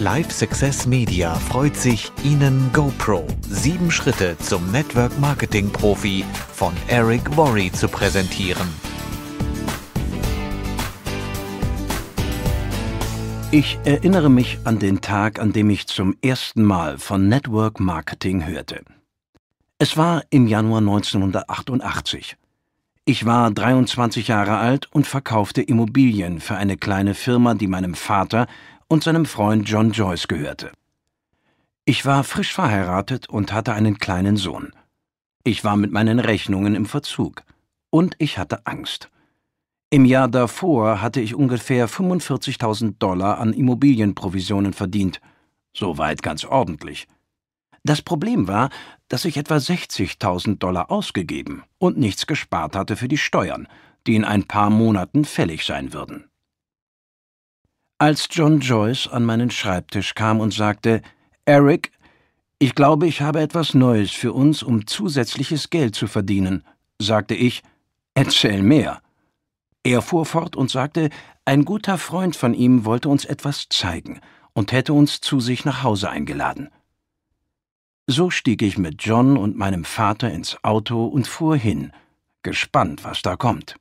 Live 0.00 0.30
Success 0.30 0.86
Media 0.86 1.34
freut 1.34 1.74
sich, 1.74 2.12
Ihnen 2.22 2.70
GoPro 2.72 3.26
sieben 3.42 3.90
Schritte 3.90 4.38
zum 4.38 4.70
Network 4.70 5.18
Marketing 5.18 5.72
Profi 5.72 6.24
von 6.52 6.72
Eric 6.86 7.36
Worre 7.36 7.72
zu 7.72 7.88
präsentieren. 7.88 8.68
Ich 13.50 13.80
erinnere 13.82 14.30
mich 14.30 14.60
an 14.62 14.78
den 14.78 15.00
Tag, 15.00 15.40
an 15.40 15.52
dem 15.52 15.68
ich 15.68 15.88
zum 15.88 16.14
ersten 16.22 16.62
Mal 16.62 16.98
von 16.98 17.26
Network 17.26 17.80
Marketing 17.80 18.46
hörte. 18.46 18.82
Es 19.78 19.96
war 19.96 20.22
im 20.30 20.46
Januar 20.46 20.78
1988. 20.78 22.36
Ich 23.04 23.26
war 23.26 23.50
23 23.50 24.28
Jahre 24.28 24.58
alt 24.58 24.86
und 24.92 25.08
verkaufte 25.08 25.60
Immobilien 25.60 26.38
für 26.38 26.54
eine 26.54 26.76
kleine 26.76 27.14
Firma, 27.14 27.54
die 27.54 27.66
meinem 27.66 27.94
Vater 27.94 28.46
und 28.88 29.04
seinem 29.04 29.26
Freund 29.26 29.68
John 29.68 29.92
Joyce 29.92 30.28
gehörte. 30.28 30.72
Ich 31.84 32.04
war 32.04 32.24
frisch 32.24 32.52
verheiratet 32.52 33.28
und 33.28 33.52
hatte 33.52 33.72
einen 33.72 33.98
kleinen 33.98 34.36
Sohn. 34.36 34.72
Ich 35.44 35.64
war 35.64 35.76
mit 35.76 35.92
meinen 35.92 36.18
Rechnungen 36.18 36.74
im 36.74 36.86
Verzug. 36.86 37.44
Und 37.90 38.14
ich 38.18 38.36
hatte 38.36 38.66
Angst. 38.66 39.10
Im 39.90 40.04
Jahr 40.04 40.28
davor 40.28 41.00
hatte 41.00 41.20
ich 41.22 41.34
ungefähr 41.34 41.88
45.000 41.88 42.98
Dollar 42.98 43.38
an 43.38 43.54
Immobilienprovisionen 43.54 44.74
verdient. 44.74 45.20
Soweit 45.72 46.22
ganz 46.22 46.44
ordentlich. 46.44 47.08
Das 47.84 48.02
Problem 48.02 48.48
war, 48.48 48.68
dass 49.08 49.24
ich 49.24 49.38
etwa 49.38 49.56
60.000 49.56 50.58
Dollar 50.58 50.90
ausgegeben 50.90 51.62
und 51.78 51.96
nichts 51.96 52.26
gespart 52.26 52.76
hatte 52.76 52.96
für 52.96 53.08
die 53.08 53.16
Steuern, 53.16 53.66
die 54.06 54.16
in 54.16 54.26
ein 54.26 54.44
paar 54.44 54.68
Monaten 54.68 55.24
fällig 55.24 55.64
sein 55.64 55.94
würden. 55.94 56.27
Als 58.00 58.28
John 58.30 58.60
Joyce 58.60 59.08
an 59.08 59.24
meinen 59.24 59.50
Schreibtisch 59.50 60.14
kam 60.14 60.38
und 60.38 60.54
sagte, 60.54 61.02
Eric, 61.46 61.90
ich 62.60 62.76
glaube, 62.76 63.08
ich 63.08 63.22
habe 63.22 63.40
etwas 63.40 63.74
Neues 63.74 64.12
für 64.12 64.32
uns, 64.32 64.62
um 64.62 64.86
zusätzliches 64.86 65.68
Geld 65.68 65.96
zu 65.96 66.06
verdienen, 66.06 66.62
sagte 67.00 67.34
ich, 67.34 67.64
erzähl 68.14 68.62
mehr. 68.62 69.02
Er 69.82 70.00
fuhr 70.00 70.26
fort 70.26 70.54
und 70.54 70.70
sagte, 70.70 71.10
ein 71.44 71.64
guter 71.64 71.98
Freund 71.98 72.36
von 72.36 72.54
ihm 72.54 72.84
wollte 72.84 73.08
uns 73.08 73.24
etwas 73.24 73.66
zeigen 73.68 74.20
und 74.52 74.70
hätte 74.70 74.92
uns 74.92 75.20
zu 75.20 75.40
sich 75.40 75.64
nach 75.64 75.82
Hause 75.82 76.08
eingeladen. 76.08 76.68
So 78.06 78.30
stieg 78.30 78.62
ich 78.62 78.78
mit 78.78 79.02
John 79.02 79.36
und 79.36 79.56
meinem 79.56 79.84
Vater 79.84 80.30
ins 80.30 80.62
Auto 80.62 81.04
und 81.04 81.26
fuhr 81.26 81.56
hin, 81.56 81.90
gespannt, 82.44 83.02
was 83.02 83.22
da 83.22 83.34
kommt. 83.34 83.74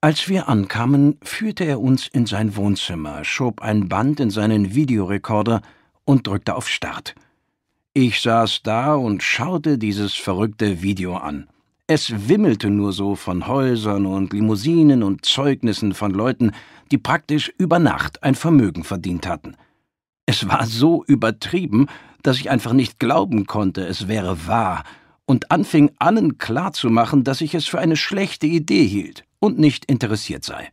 Als 0.00 0.28
wir 0.28 0.48
ankamen, 0.48 1.18
führte 1.24 1.64
er 1.64 1.80
uns 1.80 2.06
in 2.06 2.24
sein 2.24 2.54
Wohnzimmer, 2.54 3.24
schob 3.24 3.62
ein 3.62 3.88
Band 3.88 4.20
in 4.20 4.30
seinen 4.30 4.72
Videorekorder 4.72 5.60
und 6.04 6.28
drückte 6.28 6.54
auf 6.54 6.68
Start. 6.68 7.16
Ich 7.94 8.20
saß 8.20 8.62
da 8.62 8.94
und 8.94 9.24
schaute 9.24 9.76
dieses 9.76 10.14
verrückte 10.14 10.82
Video 10.82 11.16
an. 11.16 11.48
Es 11.88 12.28
wimmelte 12.28 12.70
nur 12.70 12.92
so 12.92 13.16
von 13.16 13.48
Häusern 13.48 14.06
und 14.06 14.32
Limousinen 14.32 15.02
und 15.02 15.24
Zeugnissen 15.24 15.94
von 15.94 16.12
Leuten, 16.12 16.52
die 16.92 16.98
praktisch 16.98 17.52
über 17.58 17.80
Nacht 17.80 18.22
ein 18.22 18.36
Vermögen 18.36 18.84
verdient 18.84 19.26
hatten. 19.26 19.56
Es 20.26 20.48
war 20.48 20.64
so 20.66 21.02
übertrieben, 21.06 21.88
dass 22.22 22.38
ich 22.38 22.50
einfach 22.50 22.72
nicht 22.72 23.00
glauben 23.00 23.46
konnte, 23.46 23.84
es 23.84 24.06
wäre 24.06 24.46
wahr, 24.46 24.84
und 25.28 25.50
anfing 25.50 25.92
allen 25.98 26.38
klarzumachen, 26.38 27.22
dass 27.22 27.42
ich 27.42 27.54
es 27.54 27.66
für 27.66 27.78
eine 27.78 27.96
schlechte 27.96 28.46
Idee 28.46 28.86
hielt 28.86 29.24
und 29.40 29.58
nicht 29.58 29.84
interessiert 29.84 30.42
sei. 30.42 30.70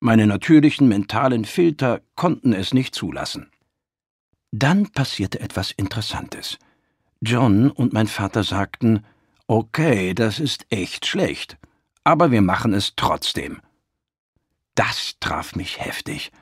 Meine 0.00 0.26
natürlichen 0.26 0.88
mentalen 0.88 1.44
Filter 1.44 2.00
konnten 2.14 2.54
es 2.54 2.72
nicht 2.72 2.94
zulassen. 2.94 3.50
Dann 4.50 4.88
passierte 4.92 5.40
etwas 5.40 5.72
Interessantes. 5.72 6.58
John 7.20 7.70
und 7.70 7.92
mein 7.92 8.06
Vater 8.06 8.44
sagten, 8.44 9.04
Okay, 9.46 10.14
das 10.14 10.40
ist 10.40 10.66
echt 10.70 11.04
schlecht, 11.04 11.58
aber 12.02 12.30
wir 12.30 12.42
machen 12.42 12.72
es 12.72 12.94
trotzdem. 12.96 13.60
Das 14.74 15.16
traf 15.20 15.54
mich 15.54 15.80
heftig. 15.80 16.32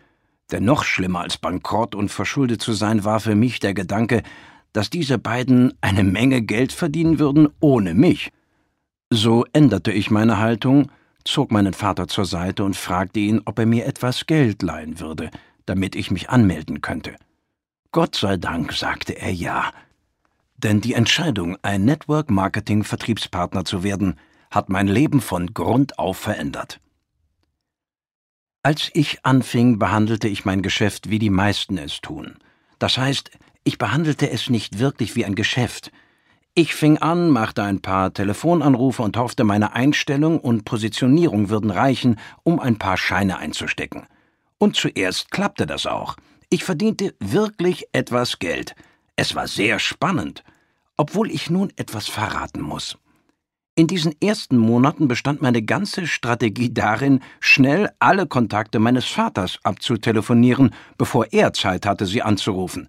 Denn 0.52 0.64
noch 0.64 0.84
schlimmer 0.84 1.22
als 1.22 1.36
bankrott 1.36 1.96
und 1.96 2.10
verschuldet 2.10 2.62
zu 2.62 2.74
sein 2.74 3.02
war 3.04 3.18
für 3.18 3.34
mich 3.34 3.58
der 3.58 3.74
Gedanke, 3.74 4.22
dass 4.74 4.90
diese 4.90 5.16
beiden 5.16 5.72
eine 5.80 6.04
Menge 6.04 6.42
Geld 6.42 6.72
verdienen 6.72 7.18
würden 7.18 7.48
ohne 7.60 7.94
mich. 7.94 8.30
So 9.08 9.46
änderte 9.54 9.90
ich 9.90 10.10
meine 10.10 10.38
Haltung 10.38 10.90
zog 11.24 11.50
meinen 11.50 11.72
Vater 11.72 12.06
zur 12.06 12.26
Seite 12.26 12.64
und 12.64 12.76
fragte 12.76 13.20
ihn, 13.20 13.40
ob 13.44 13.58
er 13.58 13.66
mir 13.66 13.86
etwas 13.86 14.26
Geld 14.26 14.62
leihen 14.62 15.00
würde, 15.00 15.30
damit 15.66 15.96
ich 15.96 16.10
mich 16.10 16.30
anmelden 16.30 16.82
könnte. 16.82 17.16
Gott 17.90 18.16
sei 18.16 18.36
Dank 18.36 18.72
sagte 18.72 19.18
er 19.18 19.32
ja. 19.32 19.72
Denn 20.56 20.80
die 20.80 20.94
Entscheidung, 20.94 21.56
ein 21.62 21.84
Network-Marketing-Vertriebspartner 21.84 23.64
zu 23.64 23.82
werden, 23.82 24.16
hat 24.50 24.68
mein 24.68 24.86
Leben 24.86 25.20
von 25.20 25.52
Grund 25.52 25.98
auf 25.98 26.18
verändert. 26.18 26.80
Als 28.62 28.90
ich 28.94 29.24
anfing, 29.24 29.78
behandelte 29.78 30.28
ich 30.28 30.44
mein 30.44 30.62
Geschäft, 30.62 31.10
wie 31.10 31.18
die 31.18 31.30
meisten 31.30 31.76
es 31.76 32.00
tun. 32.00 32.38
Das 32.78 32.96
heißt, 32.98 33.30
ich 33.64 33.78
behandelte 33.78 34.30
es 34.30 34.48
nicht 34.48 34.78
wirklich 34.78 35.16
wie 35.16 35.24
ein 35.24 35.34
Geschäft, 35.34 35.90
ich 36.56 36.76
fing 36.76 36.98
an, 36.98 37.30
machte 37.30 37.64
ein 37.64 37.82
paar 37.82 38.14
Telefonanrufe 38.14 39.02
und 39.02 39.16
hoffte, 39.16 39.42
meine 39.42 39.72
Einstellung 39.72 40.38
und 40.38 40.64
Positionierung 40.64 41.48
würden 41.48 41.72
reichen, 41.72 42.20
um 42.44 42.60
ein 42.60 42.78
paar 42.78 42.96
Scheine 42.96 43.38
einzustecken. 43.38 44.06
Und 44.58 44.76
zuerst 44.76 45.32
klappte 45.32 45.66
das 45.66 45.84
auch. 45.84 46.14
Ich 46.50 46.62
verdiente 46.62 47.12
wirklich 47.18 47.88
etwas 47.90 48.38
Geld. 48.38 48.76
Es 49.16 49.34
war 49.34 49.48
sehr 49.48 49.80
spannend, 49.80 50.44
obwohl 50.96 51.28
ich 51.28 51.50
nun 51.50 51.72
etwas 51.74 52.06
verraten 52.06 52.60
muss. 52.60 52.98
In 53.74 53.88
diesen 53.88 54.14
ersten 54.22 54.56
Monaten 54.56 55.08
bestand 55.08 55.42
meine 55.42 55.62
ganze 55.62 56.06
Strategie 56.06 56.72
darin, 56.72 57.18
schnell 57.40 57.90
alle 57.98 58.28
Kontakte 58.28 58.78
meines 58.78 59.06
Vaters 59.06 59.58
abzutelefonieren, 59.64 60.72
bevor 60.98 61.32
er 61.32 61.52
Zeit 61.52 61.84
hatte, 61.84 62.06
sie 62.06 62.22
anzurufen. 62.22 62.88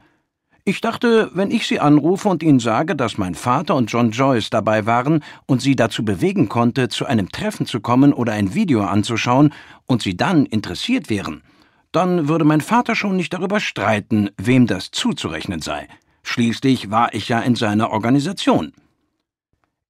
Ich 0.68 0.82
dachte, 0.82 1.30
wenn 1.36 1.52
ich 1.52 1.68
Sie 1.68 1.80
anrufe 1.80 2.28
und 2.28 2.42
Ihnen 2.42 2.60
sage, 2.60 2.96
dass 2.96 3.20
mein 3.20 3.36
Vater 3.36 3.76
und 3.76 3.92
John 3.92 4.10
Joyce 4.10 4.50
dabei 4.50 4.88
waren 4.88 5.24
und 5.46 5.62
Sie 5.62 5.76
dazu 5.76 6.04
bewegen 6.04 6.50
konnte, 6.50 6.90
zu 6.90 7.06
einem 7.06 7.30
Treffen 7.30 7.68
zu 7.68 7.82
kommen 7.82 8.12
oder 8.12 8.34
ein 8.34 8.56
Video 8.56 8.84
anzuschauen 8.84 9.54
und 9.86 10.02
Sie 10.02 10.18
dann 10.18 10.48
interessiert 10.48 11.12
wären, 11.12 11.44
dann 11.92 12.28
würde 12.28 12.46
mein 12.46 12.62
Vater 12.62 12.96
schon 12.96 13.16
nicht 13.16 13.32
darüber 13.32 13.60
streiten, 13.60 14.32
wem 14.38 14.66
das 14.66 14.90
zuzurechnen 14.90 15.62
sei. 15.62 15.88
Schließlich 16.24 16.90
war 16.90 17.14
ich 17.14 17.30
ja 17.30 17.42
in 17.42 17.56
seiner 17.56 17.92
Organisation. 17.92 18.74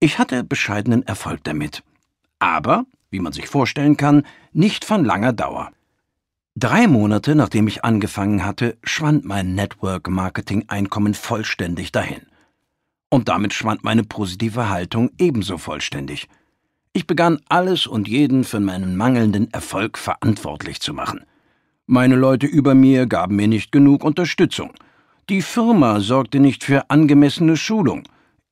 Ich 0.02 0.20
hatte 0.20 0.44
bescheidenen 0.44 1.04
Erfolg 1.08 1.40
damit. 1.46 1.84
Aber, 2.40 2.86
wie 3.10 3.22
man 3.22 3.32
sich 3.32 3.48
vorstellen 3.48 3.96
kann, 3.96 4.24
nicht 4.52 4.84
von 4.84 5.06
langer 5.06 5.32
Dauer. 5.32 5.72
Drei 6.58 6.88
Monate 6.88 7.36
nachdem 7.36 7.68
ich 7.68 7.84
angefangen 7.84 8.46
hatte, 8.46 8.78
schwand 8.82 9.26
mein 9.26 9.56
Network-Marketing-Einkommen 9.56 11.14
vollständig 11.14 11.92
dahin. 11.92 12.22
Und 13.10 13.28
damit 13.28 13.54
schwand 13.54 13.84
meine 13.84 14.06
positive 14.06 14.70
Haltung 14.70 15.12
ebenso 15.18 15.58
vollständig. 15.58 16.30
Ich 16.94 17.08
begann 17.08 17.42
alles 17.50 17.88
und 17.88 18.08
jeden 18.08 18.46
für 18.46 18.62
meinen 18.62 18.96
mangelnden 18.96 19.52
Erfolg 19.52 19.98
verantwortlich 19.98 20.80
zu 20.80 20.94
machen. 20.94 21.26
Meine 21.88 22.16
Leute 22.16 22.48
über 22.48 22.74
mir 22.74 23.06
gaben 23.06 23.36
mir 23.36 23.50
nicht 23.50 23.74
genug 23.74 24.06
Unterstützung. 24.06 24.72
Die 25.30 25.42
Firma 25.42 26.00
sorgte 26.00 26.40
nicht 26.40 26.64
für 26.64 26.90
angemessene 26.90 27.58
Schulung. 27.58 28.04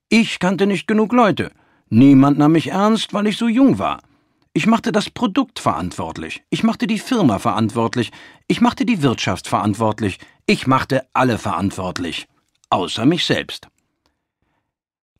Ich 0.09 0.39
kannte 0.39 0.67
nicht 0.67 0.87
genug 0.87 1.13
Leute. 1.13 1.53
Niemand 1.87 2.37
nahm 2.37 2.51
mich 2.51 2.67
ernst, 2.67 3.13
weil 3.13 3.27
ich 3.27 3.37
so 3.37 3.47
jung 3.47 3.79
war. 3.79 4.01
Ich 4.55 4.67
machte 4.67 4.91
das 4.91 5.09
Produkt 5.09 5.57
verantwortlich. 5.57 6.43
Ich 6.51 6.61
machte 6.61 6.85
die 6.85 6.99
Firma 6.99 7.39
verantwortlich. 7.39 8.11
Ich 8.47 8.61
machte 8.61 8.85
die 8.85 9.01
Wirtschaft 9.01 9.47
verantwortlich. 9.47 10.19
Ich 10.45 10.67
machte 10.67 11.07
alle 11.11 11.39
verantwortlich. 11.39 12.27
Außer 12.69 13.07
mich 13.07 13.25
selbst. 13.25 13.67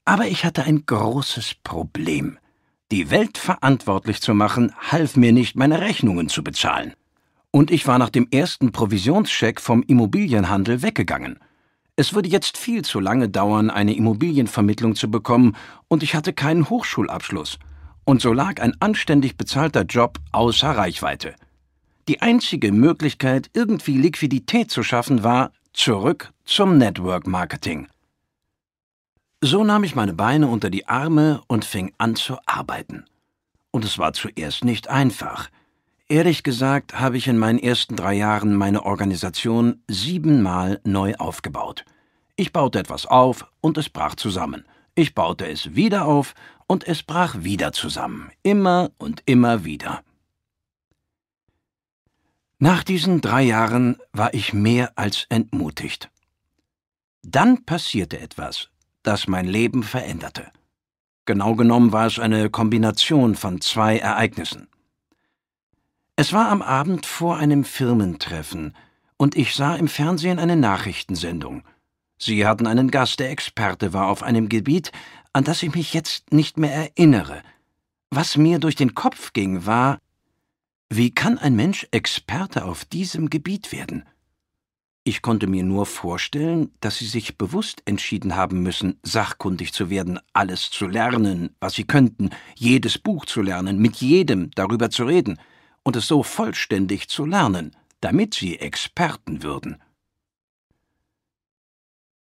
Aber 0.06 0.28
ich 0.28 0.46
hatte 0.46 0.66
ein 0.66 0.86
großes 0.86 1.56
Problem. 1.64 2.38
Die 2.92 3.10
Welt 3.10 3.40
verantwortlich 3.40 4.22
zu 4.22 4.36
machen, 4.36 4.72
half 4.92 5.16
mir 5.16 5.32
nicht, 5.32 5.56
meine 5.56 5.82
Rechnungen 5.82 6.30
zu 6.30 6.44
bezahlen. 6.44 6.94
Und 7.50 7.72
ich 7.72 7.88
war 7.88 7.98
nach 7.98 8.12
dem 8.12 8.28
ersten 8.30 8.72
Provisionscheck 8.72 9.60
vom 9.60 9.82
Immobilienhandel 9.82 10.84
weggegangen. 10.84 11.40
Es 11.96 12.14
würde 12.14 12.30
jetzt 12.30 12.56
viel 12.56 12.84
zu 12.84 13.00
lange 13.00 13.30
dauern, 13.30 13.72
eine 13.72 13.96
Immobilienvermittlung 13.96 14.94
zu 14.94 15.10
bekommen, 15.10 15.56
und 15.88 16.04
ich 16.04 16.14
hatte 16.14 16.34
keinen 16.34 16.70
Hochschulabschluss 16.70 17.58
und 18.06 18.22
so 18.22 18.34
lag 18.34 18.62
ein 18.62 18.76
anständig 18.80 19.38
bezahlter 19.38 19.84
Job 19.84 20.20
außer 20.32 20.72
Reichweite. 20.72 21.36
Die 22.08 22.22
einzige 22.22 22.72
Möglichkeit, 22.72 23.50
irgendwie 23.54 23.98
Liquidität 23.98 24.70
zu 24.70 24.84
schaffen, 24.84 25.24
war 25.24 25.52
zurück 25.72 26.34
zum 26.44 26.78
Network 26.78 27.28
Marketing. 27.28 27.88
So 29.42 29.64
nahm 29.64 29.84
ich 29.84 29.96
meine 29.96 30.14
Beine 30.14 30.48
unter 30.48 30.70
die 30.70 30.88
Arme 30.88 31.42
und 31.48 31.66
fing 31.66 31.94
an 31.98 32.16
zu 32.16 32.38
arbeiten. 32.46 33.06
Und 33.72 33.86
es 33.86 33.98
war 33.98 34.14
zuerst 34.14 34.64
nicht 34.64 34.90
einfach. 34.90 35.50
Ehrlich 36.10 36.44
gesagt 36.44 37.00
habe 37.00 37.18
ich 37.18 37.28
in 37.28 37.38
meinen 37.38 37.60
ersten 37.60 37.96
drei 37.96 38.14
Jahren 38.14 38.56
meine 38.56 38.86
Organisation 38.86 39.82
siebenmal 39.88 40.80
neu 40.84 41.16
aufgebaut. 41.16 41.86
Ich 42.36 42.54
baute 42.54 42.80
etwas 42.80 43.06
auf 43.06 43.46
und 43.62 43.78
es 43.78 43.90
brach 43.90 44.16
zusammen. 44.16 44.66
Ich 44.96 45.16
baute 45.16 45.48
es 45.48 45.76
wieder 45.76 46.06
auf 46.06 46.36
und 46.74 46.88
es 46.88 47.04
brach 47.04 47.36
wieder 47.44 47.72
zusammen. 47.72 48.32
Immer 48.42 48.90
und 48.98 49.22
immer 49.28 49.64
wieder. 49.64 50.04
Nach 52.58 52.84
diesen 52.84 53.22
drei 53.22 53.44
Jahren 53.44 53.98
war 54.12 54.34
ich 54.34 54.54
mehr 54.54 54.92
als 54.96 55.28
entmutigt. 55.30 56.10
Dann 57.22 57.64
passierte 57.64 58.20
etwas, 58.20 58.70
das 59.04 59.28
mein 59.28 59.46
Leben 59.46 59.84
veränderte. 59.84 60.52
Genau 61.26 61.54
genommen 61.56 61.92
war 61.92 62.08
es 62.08 62.18
eine 62.18 62.50
Kombination 62.50 63.36
von 63.36 63.62
zwei 63.62 64.00
Ereignissen. 64.00 64.68
Es 66.16 66.34
war 66.34 66.50
am 66.50 66.64
Abend 66.64 67.06
vor 67.06 67.38
einem 67.38 67.66
Firmentreffen, 67.66 68.76
und 69.18 69.38
ich 69.38 69.54
sah 69.54 69.76
im 69.76 69.88
Fernsehen 69.88 70.40
eine 70.40 70.56
Nachrichtensendung. 70.56 71.64
Sie 72.18 72.48
hatten 72.48 72.66
einen 72.66 72.90
Gast, 72.90 73.20
der 73.20 73.30
Experte 73.30 73.94
war 73.94 74.08
auf 74.08 74.24
einem 74.24 74.50
Gebiet, 74.50 74.92
an 75.34 75.44
das 75.44 75.64
ich 75.64 75.74
mich 75.74 75.94
jetzt 75.94 76.32
nicht 76.32 76.58
mehr 76.58 76.74
erinnere. 76.74 77.42
Was 78.12 78.38
mir 78.38 78.60
durch 78.60 78.76
den 78.76 78.94
Kopf 78.94 79.34
ging, 79.34 79.66
war, 79.66 80.00
wie 80.90 81.10
kann 81.10 81.40
ein 81.40 81.56
Mensch 81.56 81.88
Experte 81.90 82.66
auf 82.66 82.86
diesem 82.86 83.32
Gebiet 83.32 83.72
werden? 83.72 84.06
Ich 85.06 85.22
konnte 85.22 85.48
mir 85.48 85.64
nur 85.64 85.86
vorstellen, 85.86 86.72
dass 86.80 87.00
sie 87.00 87.08
sich 87.08 87.38
bewusst 87.38 87.82
entschieden 87.86 88.38
haben 88.38 88.62
müssen, 88.62 89.00
sachkundig 89.04 89.74
zu 89.74 89.90
werden, 89.90 90.20
alles 90.32 90.70
zu 90.70 90.88
lernen, 90.88 91.56
was 91.60 91.74
sie 91.74 91.84
könnten, 91.84 92.30
jedes 92.56 93.00
Buch 93.00 93.26
zu 93.26 93.42
lernen, 93.42 93.80
mit 93.80 93.98
jedem 93.98 94.52
darüber 94.52 94.90
zu 94.92 95.04
reden 95.04 95.40
und 95.84 95.98
es 95.98 96.08
so 96.08 96.24
vollständig 96.24 97.10
zu 97.10 97.26
lernen, 97.26 97.76
damit 98.00 98.36
sie 98.36 98.60
Experten 98.60 99.44
würden. 99.44 99.82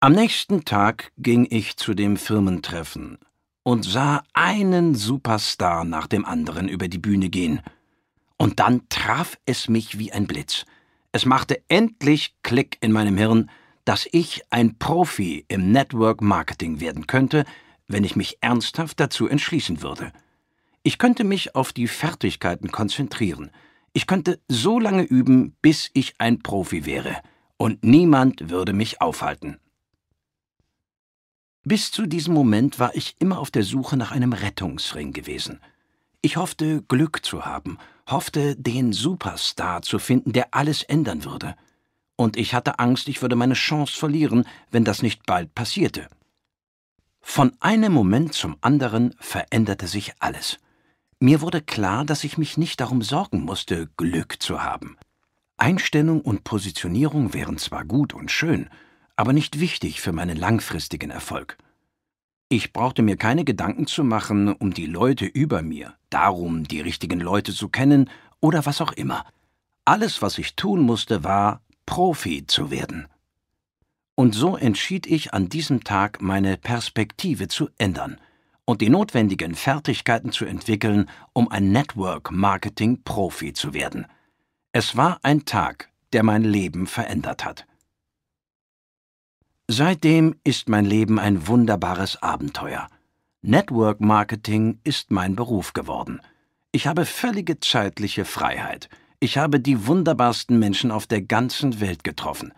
Am 0.03 0.11
nächsten 0.11 0.65
Tag 0.65 1.13
ging 1.17 1.47
ich 1.49 1.77
zu 1.77 1.93
dem 1.93 2.17
Firmentreffen 2.17 3.19
und 3.63 3.85
sah 3.85 4.21
einen 4.33 4.95
Superstar 4.95 5.85
nach 5.85 6.07
dem 6.07 6.25
anderen 6.25 6.67
über 6.67 6.89
die 6.89 6.97
Bühne 6.97 7.29
gehen. 7.29 7.61
Und 8.35 8.59
dann 8.59 8.81
traf 8.89 9.37
es 9.45 9.69
mich 9.69 9.99
wie 9.99 10.11
ein 10.11 10.27
Blitz. 10.27 10.65
Es 11.13 11.25
machte 11.25 11.63
endlich 11.69 12.35
Klick 12.43 12.79
in 12.81 12.91
meinem 12.91 13.15
Hirn, 13.15 13.49
dass 13.85 14.05
ich 14.11 14.41
ein 14.49 14.77
Profi 14.77 15.45
im 15.47 15.71
Network 15.71 16.21
Marketing 16.21 16.81
werden 16.81 17.07
könnte, 17.07 17.45
wenn 17.87 18.03
ich 18.03 18.17
mich 18.17 18.39
ernsthaft 18.41 18.99
dazu 18.99 19.29
entschließen 19.29 19.81
würde. 19.81 20.11
Ich 20.83 20.97
könnte 20.97 21.23
mich 21.23 21.55
auf 21.55 21.71
die 21.71 21.87
Fertigkeiten 21.87 22.73
konzentrieren. 22.73 23.51
Ich 23.93 24.05
könnte 24.05 24.41
so 24.49 24.81
lange 24.81 25.03
üben, 25.03 25.55
bis 25.61 25.89
ich 25.93 26.15
ein 26.17 26.39
Profi 26.39 26.85
wäre, 26.85 27.21
und 27.55 27.85
niemand 27.85 28.49
würde 28.49 28.73
mich 28.73 28.99
aufhalten. 28.99 29.61
Bis 31.65 31.91
zu 31.91 32.05
diesem 32.05 32.33
Moment 32.33 32.77
war 32.79 32.93
ich 32.93 33.15
immer 33.19 33.39
auf 33.39 33.49
der 33.49 33.63
Suche 33.63 33.95
nach 33.95 34.11
einem 34.11 34.33
Rettungsring 34.33 35.13
gewesen. 35.13 35.61
Ich 36.21 36.35
hoffte, 36.35 36.81
Glück 36.83 37.25
zu 37.25 37.45
haben, 37.45 37.77
hoffte, 38.07 38.55
den 38.57 38.91
Superstar 38.91 39.81
zu 39.81 39.97
finden, 39.97 40.33
der 40.33 40.53
alles 40.53 40.83
ändern 40.83 41.23
würde. 41.23 41.55
Und 42.17 42.35
ich 42.35 42.53
hatte 42.53 42.79
Angst, 42.79 43.07
ich 43.07 43.21
würde 43.21 43.37
meine 43.37 43.53
Chance 43.53 43.97
verlieren, 43.97 44.45
wenn 44.71 44.83
das 44.83 45.01
nicht 45.01 45.25
bald 45.25 45.55
passierte. 45.55 46.09
Von 47.21 47.53
einem 47.61 47.93
Moment 47.93 48.33
zum 48.33 48.57
anderen 48.59 49.15
veränderte 49.19 49.87
sich 49.87 50.13
alles. 50.19 50.59
Mir 51.19 51.39
wurde 51.39 51.61
klar, 51.61 52.03
dass 52.03 52.25
ich 52.25 52.37
mich 52.37 52.57
nicht 52.57 52.81
darum 52.81 53.01
sorgen 53.01 53.43
musste, 53.43 53.87
Glück 53.95 54.41
zu 54.43 54.61
haben. 54.61 54.97
Einstellung 55.55 56.19
und 56.19 56.43
Positionierung 56.43 57.33
wären 57.33 57.57
zwar 57.57 57.85
gut 57.85 58.13
und 58.13 58.31
schön, 58.31 58.69
aber 59.15 59.33
nicht 59.33 59.59
wichtig 59.59 60.01
für 60.01 60.11
meinen 60.11 60.37
langfristigen 60.37 61.09
Erfolg. 61.09 61.57
Ich 62.49 62.73
brauchte 62.73 63.01
mir 63.01 63.17
keine 63.17 63.45
Gedanken 63.45 63.87
zu 63.87 64.03
machen 64.03 64.53
um 64.53 64.73
die 64.73 64.85
Leute 64.85 65.25
über 65.25 65.61
mir, 65.61 65.95
darum, 66.09 66.67
die 66.67 66.81
richtigen 66.81 67.19
Leute 67.19 67.53
zu 67.53 67.69
kennen 67.69 68.09
oder 68.39 68.65
was 68.65 68.81
auch 68.81 68.91
immer. 68.91 69.25
Alles, 69.85 70.21
was 70.21 70.37
ich 70.37 70.55
tun 70.55 70.81
musste, 70.81 71.23
war, 71.23 71.61
Profi 71.85 72.45
zu 72.45 72.71
werden. 72.71 73.07
Und 74.15 74.35
so 74.35 74.55
entschied 74.55 75.07
ich 75.07 75.33
an 75.33 75.49
diesem 75.49 75.83
Tag, 75.83 76.21
meine 76.21 76.57
Perspektive 76.57 77.47
zu 77.47 77.69
ändern 77.77 78.19
und 78.65 78.81
die 78.81 78.89
notwendigen 78.89 79.55
Fertigkeiten 79.55 80.31
zu 80.31 80.45
entwickeln, 80.45 81.09
um 81.33 81.49
ein 81.49 81.71
Network-Marketing-Profi 81.71 83.53
zu 83.53 83.73
werden. 83.73 84.05
Es 84.71 84.95
war 84.95 85.19
ein 85.23 85.45
Tag, 85.45 85.89
der 86.13 86.23
mein 86.23 86.43
Leben 86.43 86.87
verändert 86.87 87.43
hat. 87.43 87.65
Seitdem 89.69 90.35
ist 90.43 90.67
mein 90.67 90.83
Leben 90.83 91.19
ein 91.19 91.47
wunderbares 91.47 92.21
Abenteuer. 92.21 92.87
Network 93.41 94.01
Marketing 94.01 94.79
ist 94.83 95.09
mein 95.09 95.37
Beruf 95.37 95.71
geworden. 95.71 96.19
Ich 96.73 96.85
habe 96.85 97.05
völlige 97.05 97.61
zeitliche 97.61 98.25
Freiheit. 98.25 98.89
Ich 99.21 99.37
habe 99.37 99.61
die 99.61 99.87
wunderbarsten 99.87 100.59
Menschen 100.59 100.91
auf 100.91 101.07
der 101.07 101.21
ganzen 101.21 101.79
Welt 101.79 102.03
getroffen. 102.03 102.53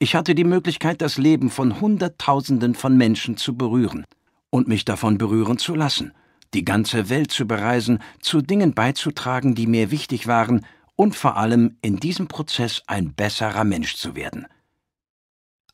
Ich 0.00 0.16
hatte 0.16 0.34
die 0.34 0.44
Möglichkeit, 0.44 1.00
das 1.00 1.16
Leben 1.16 1.50
von 1.50 1.80
Hunderttausenden 1.80 2.74
von 2.74 2.96
Menschen 2.96 3.36
zu 3.36 3.56
berühren 3.56 4.04
und 4.50 4.66
mich 4.66 4.84
davon 4.84 5.16
berühren 5.16 5.58
zu 5.58 5.76
lassen, 5.76 6.12
die 6.54 6.64
ganze 6.64 7.08
Welt 7.08 7.30
zu 7.30 7.46
bereisen, 7.46 8.00
zu 8.20 8.42
Dingen 8.42 8.74
beizutragen, 8.74 9.54
die 9.54 9.68
mir 9.68 9.92
wichtig 9.92 10.26
waren 10.26 10.66
und 10.96 11.14
vor 11.14 11.36
allem 11.36 11.76
in 11.82 11.98
diesem 12.00 12.26
Prozess 12.26 12.82
ein 12.88 13.14
besserer 13.14 13.62
Mensch 13.62 13.94
zu 13.96 14.16
werden. 14.16 14.46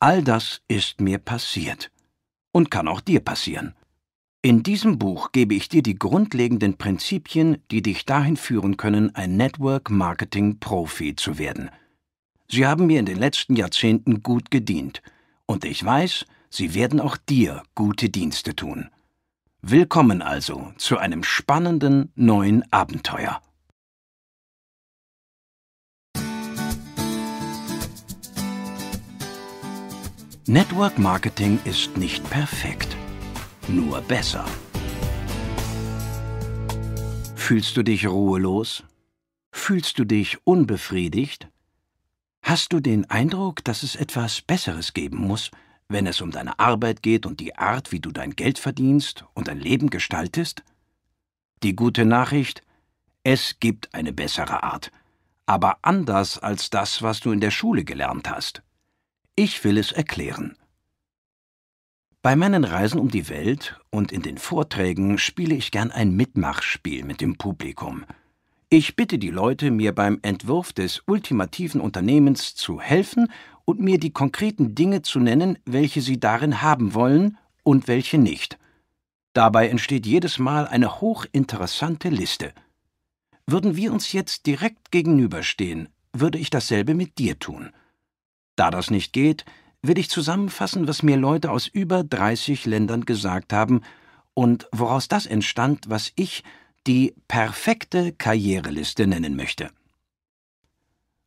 All 0.05 0.21
das 0.21 0.61
ist 0.67 1.01
mir 1.01 1.17
passiert 1.17 1.89
und 2.51 2.69
kann 2.69 2.87
auch 2.87 3.01
dir 3.01 3.21
passieren. 3.21 3.73
In 4.43 4.61
diesem 4.61 4.99
Buch 4.99 5.31
gebe 5.31 5.55
ich 5.55 5.67
dir 5.67 5.81
die 5.81 5.97
grundlegenden 5.97 6.77
Prinzipien, 6.77 7.57
die 7.71 7.81
dich 7.81 8.05
dahin 8.05 8.37
führen 8.37 8.77
können, 8.77 9.15
ein 9.15 9.35
Network 9.35 9.89
Marketing 9.89 10.59
Profi 10.59 11.15
zu 11.15 11.39
werden. 11.39 11.71
Sie 12.47 12.67
haben 12.67 12.85
mir 12.85 12.99
in 12.99 13.07
den 13.07 13.17
letzten 13.17 13.55
Jahrzehnten 13.55 14.21
gut 14.21 14.51
gedient, 14.51 15.01
und 15.47 15.65
ich 15.65 15.83
weiß, 15.83 16.27
sie 16.51 16.75
werden 16.75 16.99
auch 16.99 17.17
dir 17.17 17.63
gute 17.73 18.09
Dienste 18.09 18.55
tun. 18.55 18.91
Willkommen 19.63 20.21
also 20.21 20.71
zu 20.77 20.99
einem 20.99 21.23
spannenden 21.23 22.11
neuen 22.13 22.71
Abenteuer. 22.71 23.41
Network 30.47 30.99
Marketing 30.99 31.59
ist 31.63 31.97
nicht 31.97 32.29
perfekt, 32.29 32.95
nur 33.67 33.99
besser. 34.01 34.45
Fühlst 37.35 37.75
du 37.75 37.81
dich 37.81 38.05
ruhelos? 38.05 38.83
Fühlst 39.51 39.97
du 39.97 40.05
dich 40.05 40.45
unbefriedigt? 40.45 41.47
Hast 42.43 42.73
du 42.73 42.79
den 42.79 43.09
Eindruck, 43.09 43.63
dass 43.63 43.81
es 43.81 43.95
etwas 43.95 44.41
Besseres 44.41 44.93
geben 44.93 45.17
muss, 45.17 45.49
wenn 45.89 46.05
es 46.05 46.21
um 46.21 46.29
deine 46.29 46.59
Arbeit 46.59 47.01
geht 47.01 47.25
und 47.25 47.39
die 47.39 47.55
Art, 47.55 47.91
wie 47.91 47.99
du 47.99 48.11
dein 48.11 48.35
Geld 48.35 48.59
verdienst 48.59 49.25
und 49.33 49.47
dein 49.47 49.59
Leben 49.59 49.89
gestaltest? 49.89 50.61
Die 51.63 51.75
gute 51.75 52.05
Nachricht, 52.05 52.61
es 53.23 53.59
gibt 53.59 53.91
eine 53.95 54.13
bessere 54.13 54.61
Art, 54.61 54.91
aber 55.47 55.79
anders 55.81 56.37
als 56.37 56.69
das, 56.69 57.01
was 57.01 57.19
du 57.19 57.31
in 57.31 57.39
der 57.39 57.49
Schule 57.49 57.83
gelernt 57.83 58.29
hast. 58.29 58.61
Ich 59.37 59.65
will 59.65 59.77
es 59.77 59.91
erklären. 59.91 60.55
Bei 62.21 62.37
meinen 62.37 62.63
Reisen 62.63 63.01
um 63.01 63.09
die 63.09 63.27
Welt 63.27 63.77
und 63.89 64.13
in 64.13 64.21
den 64.21 64.37
Vorträgen 64.37 65.17
spiele 65.17 65.53
ich 65.55 65.71
gern 65.71 65.91
ein 65.91 66.15
Mitmachspiel 66.15 67.03
mit 67.03 67.19
dem 67.19 67.35
Publikum. 67.35 68.05
Ich 68.69 68.95
bitte 68.95 69.17
die 69.17 69.31
Leute, 69.31 69.71
mir 69.71 69.93
beim 69.93 70.19
Entwurf 70.21 70.71
des 70.71 71.03
ultimativen 71.05 71.81
Unternehmens 71.81 72.55
zu 72.55 72.79
helfen 72.79 73.29
und 73.65 73.81
mir 73.81 73.99
die 73.99 74.11
konkreten 74.11 74.73
Dinge 74.73 75.01
zu 75.01 75.19
nennen, 75.19 75.59
welche 75.65 75.99
sie 75.99 76.17
darin 76.17 76.61
haben 76.61 76.93
wollen 76.93 77.37
und 77.63 77.89
welche 77.89 78.17
nicht. 78.17 78.57
Dabei 79.33 79.67
entsteht 79.67 80.05
jedes 80.05 80.39
Mal 80.39 80.65
eine 80.65 81.01
hochinteressante 81.01 82.07
Liste. 82.07 82.53
Würden 83.47 83.75
wir 83.75 83.91
uns 83.91 84.13
jetzt 84.13 84.45
direkt 84.45 84.91
gegenüberstehen, 84.91 85.89
würde 86.13 86.37
ich 86.37 86.49
dasselbe 86.49 86.93
mit 86.93 87.17
dir 87.17 87.37
tun. 87.37 87.73
Da 88.55 88.71
das 88.71 88.89
nicht 88.89 89.13
geht, 89.13 89.45
will 89.81 89.97
ich 89.97 90.09
zusammenfassen, 90.09 90.87
was 90.87 91.03
mir 91.03 91.17
Leute 91.17 91.51
aus 91.51 91.67
über 91.67 92.03
30 92.03 92.65
Ländern 92.65 93.05
gesagt 93.05 93.53
haben 93.53 93.81
und 94.33 94.67
woraus 94.71 95.07
das 95.07 95.25
entstand, 95.25 95.89
was 95.89 96.11
ich 96.15 96.43
die 96.87 97.15
perfekte 97.27 98.11
Karriereliste 98.13 99.07
nennen 99.07 99.35
möchte. 99.35 99.69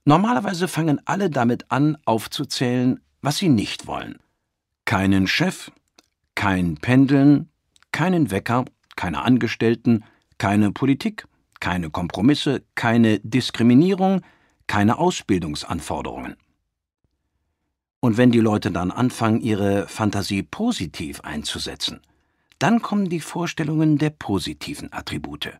Normalerweise 0.04 0.68
fangen 0.68 1.00
alle 1.04 1.28
damit 1.28 1.70
an, 1.70 1.98
aufzuzählen, 2.04 3.00
was 3.20 3.38
sie 3.38 3.48
nicht 3.48 3.86
wollen. 3.86 4.18
Keinen 4.84 5.26
Chef, 5.26 5.70
kein 6.34 6.76
Pendeln, 6.76 7.50
keinen 7.92 8.30
Wecker, 8.30 8.64
keine 8.96 9.22
Angestellten, 9.22 10.04
keine 10.38 10.72
Politik, 10.72 11.26
keine 11.60 11.90
Kompromisse, 11.90 12.62
keine 12.74 13.18
Diskriminierung, 13.20 14.22
keine 14.66 14.98
Ausbildungsanforderungen. 14.98 16.36
Und 18.00 18.16
wenn 18.16 18.30
die 18.30 18.40
Leute 18.40 18.70
dann 18.70 18.90
anfangen, 18.90 19.40
ihre 19.40 19.88
Fantasie 19.88 20.42
positiv 20.42 21.20
einzusetzen, 21.22 22.00
dann 22.58 22.82
kommen 22.82 23.08
die 23.08 23.20
Vorstellungen 23.20 23.98
der 23.98 24.10
positiven 24.10 24.92
Attribute. 24.92 25.58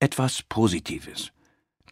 Etwas 0.00 0.42
Positives. 0.42 1.32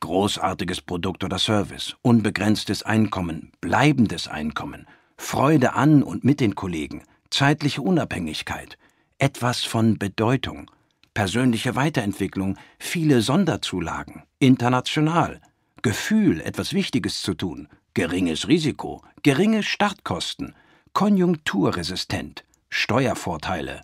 Großartiges 0.01 0.83
Produkt 0.83 1.25
oder 1.25 1.39
Service, 1.39 1.97
unbegrenztes 2.03 2.83
Einkommen, 2.83 3.53
bleibendes 3.61 4.29
Einkommen, 4.29 4.87
Freude 5.17 5.73
an 5.73 6.03
und 6.03 6.23
mit 6.23 6.41
den 6.41 6.55
Kollegen, 6.55 7.03
zeitliche 7.31 7.81
Unabhängigkeit, 7.81 8.77
etwas 9.19 9.65
von 9.65 9.99
Bedeutung, 9.99 10.71
persönliche 11.15 11.75
Weiterentwicklung, 11.75 12.59
viele 12.79 13.23
Sonderzulagen, 13.23 14.25
international, 14.39 15.41
Gefühl, 15.83 16.41
etwas 16.41 16.73
Wichtiges 16.73 17.23
zu 17.23 17.35
tun, 17.35 17.69
geringes 17.95 18.49
Risiko, 18.49 19.03
geringe 19.23 19.63
Startkosten, 19.63 20.55
konjunkturresistent, 20.93 22.45
Steuervorteile, 22.69 23.83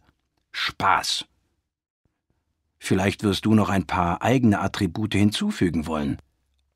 Spaß. 0.52 1.26
Vielleicht 2.78 3.22
wirst 3.22 3.44
du 3.44 3.54
noch 3.54 3.68
ein 3.68 3.86
paar 3.86 4.22
eigene 4.22 4.60
Attribute 4.60 5.14
hinzufügen 5.14 5.86
wollen. 5.86 6.18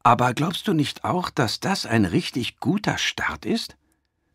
Aber 0.02 0.34
glaubst 0.34 0.68
du 0.68 0.72
nicht 0.72 1.04
auch, 1.04 1.30
dass 1.30 1.58
das 1.58 1.84
ein 1.84 2.04
richtig 2.04 2.60
guter 2.60 2.96
Start 2.96 3.44
ist? 3.44 3.76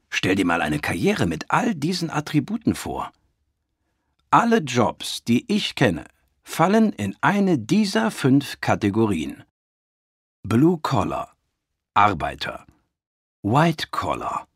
Stell 0.10 0.36
dir 0.36 0.46
mal 0.46 0.62
eine 0.62 0.80
Karriere 0.80 1.28
mit 1.28 1.50
all 1.50 1.74
diesen 1.74 2.10
Attributen 2.10 2.76
vor. 2.76 3.14
Alle 4.30 4.58
Jobs, 4.58 5.24
die 5.24 5.46
ich 5.50 5.76
kenne, 5.76 6.04
fallen 6.44 6.92
in 6.92 7.16
eine 7.22 7.58
dieser 7.58 8.12
fünf 8.12 8.60
Kategorien. 8.60 9.44
Blue 10.44 10.80
Collar. 10.82 11.30
Arbeiter. 11.94 12.66
White 13.44 13.90
Collar. 13.92 14.48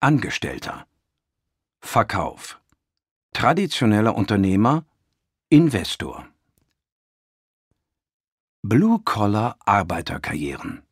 Angestellter. 0.00 0.86
Verkauf. 1.80 2.58
Traditioneller 3.34 4.16
Unternehmer. 4.16 4.84
Investor. 5.50 6.26
Blue 8.62 8.98
Collar 9.04 9.56
Arbeiterkarrieren. 9.66 10.82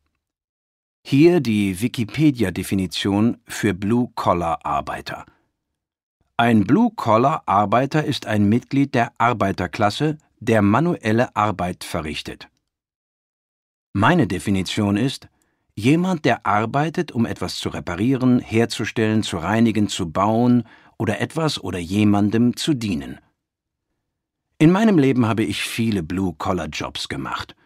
Hier 1.03 1.39
die 1.39 1.81
Wikipedia-Definition 1.81 3.41
für 3.47 3.73
Blue 3.73 4.11
Collar 4.13 4.63
Arbeiter. 4.63 5.25
Ein 6.37 6.65
Blue-Collar-Arbeiter 6.65 8.05
ist 8.05 8.25
ein 8.25 8.47
Mitglied 8.47 8.95
der 8.95 9.11
Arbeiterklasse, 9.17 10.17
der 10.39 10.61
manuelle 10.61 11.35
Arbeit 11.35 11.83
verrichtet. 11.83 12.47
Meine 13.99 14.27
Definition 14.27 14.95
ist, 14.95 15.27
jemand, 15.75 16.23
der 16.23 16.45
arbeitet, 16.45 17.11
um 17.11 17.25
etwas 17.25 17.57
zu 17.57 17.67
reparieren, 17.67 18.39
herzustellen, 18.39 19.23
zu 19.23 19.35
reinigen, 19.35 19.89
zu 19.89 20.09
bauen 20.09 20.63
oder 20.97 21.19
etwas 21.19 21.61
oder 21.61 21.79
jemandem 21.79 22.55
zu 22.55 22.73
dienen. 22.73 23.19
In 24.57 24.71
meinem 24.71 24.97
Leben 24.97 25.25
habe 25.25 25.43
ich 25.43 25.63
viele 25.63 26.01
Blue-Collar-Jobs 26.01 27.09
gemacht. 27.09 27.57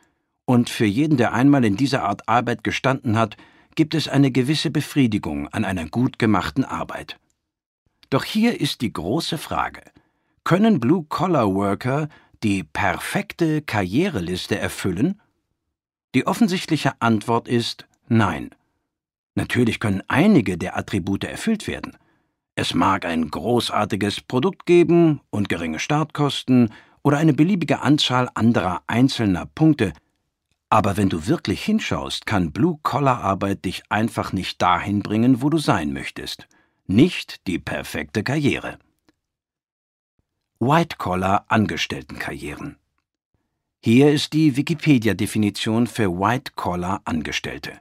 Und 0.45 0.71
für 0.71 0.87
jeden, 0.87 1.17
der 1.17 1.33
einmal 1.33 1.63
in 1.65 1.77
dieser 1.77 2.01
Art 2.01 2.27
Arbeit 2.27 2.63
gestanden 2.63 3.15
hat, 3.15 3.37
gibt 3.75 3.93
es 3.93 4.07
eine 4.07 4.31
gewisse 4.31 4.71
Befriedigung 4.71 5.49
an 5.49 5.63
einer 5.65 5.87
gut 5.87 6.17
gemachten 6.17 6.65
Arbeit. 6.65 7.19
Doch 8.09 8.23
hier 8.23 8.59
ist 8.59 8.81
die 8.81 8.91
große 8.91 9.37
Frage. 9.37 9.83
Können 10.43 10.79
Blue-Collar-Worker 10.79 12.09
die 12.41 12.63
perfekte 12.63 13.61
Karriereliste 13.61 14.57
erfüllen? 14.57 15.19
Die 16.15 16.27
offensichtliche 16.27 17.01
Antwort 17.01 17.47
ist 17.47 17.87
nein. 18.07 18.51
Natürlich 19.35 19.79
können 19.79 20.03
einige 20.07 20.57
der 20.57 20.77
Attribute 20.77 21.23
erfüllt 21.23 21.67
werden. 21.67 21.97
Es 22.55 22.73
mag 22.73 23.05
ein 23.05 23.29
großartiges 23.29 24.21
Produkt 24.21 24.65
geben 24.65 25.21
und 25.31 25.49
geringe 25.49 25.79
Startkosten 25.79 26.71
oder 27.01 27.17
eine 27.17 27.33
beliebige 27.33 27.81
Anzahl 27.81 28.29
anderer 28.35 28.83
einzelner 28.87 29.47
Punkte, 29.47 29.93
aber 30.69 30.97
wenn 30.97 31.09
du 31.09 31.27
wirklich 31.27 31.63
hinschaust, 31.63 32.25
kann 32.25 32.51
Blue-Collar-Arbeit 32.51 33.65
dich 33.65 33.83
einfach 33.89 34.33
nicht 34.33 34.59
dahin 34.61 35.01
bringen, 35.01 35.43
wo 35.43 35.49
du 35.49 35.59
sein 35.59 35.93
möchtest 35.93 36.47
nicht 36.87 37.45
die 37.47 37.59
perfekte 37.59 38.23
Karriere. 38.23 38.79
White-Collar-Angestelltenkarrieren. 40.59 42.77
Hier 43.85 44.13
ist 44.13 44.31
die 44.31 44.55
Wikipedia-Definition 44.55 45.87
für 45.87 46.09
White-Collar-Angestellte. 46.17 47.73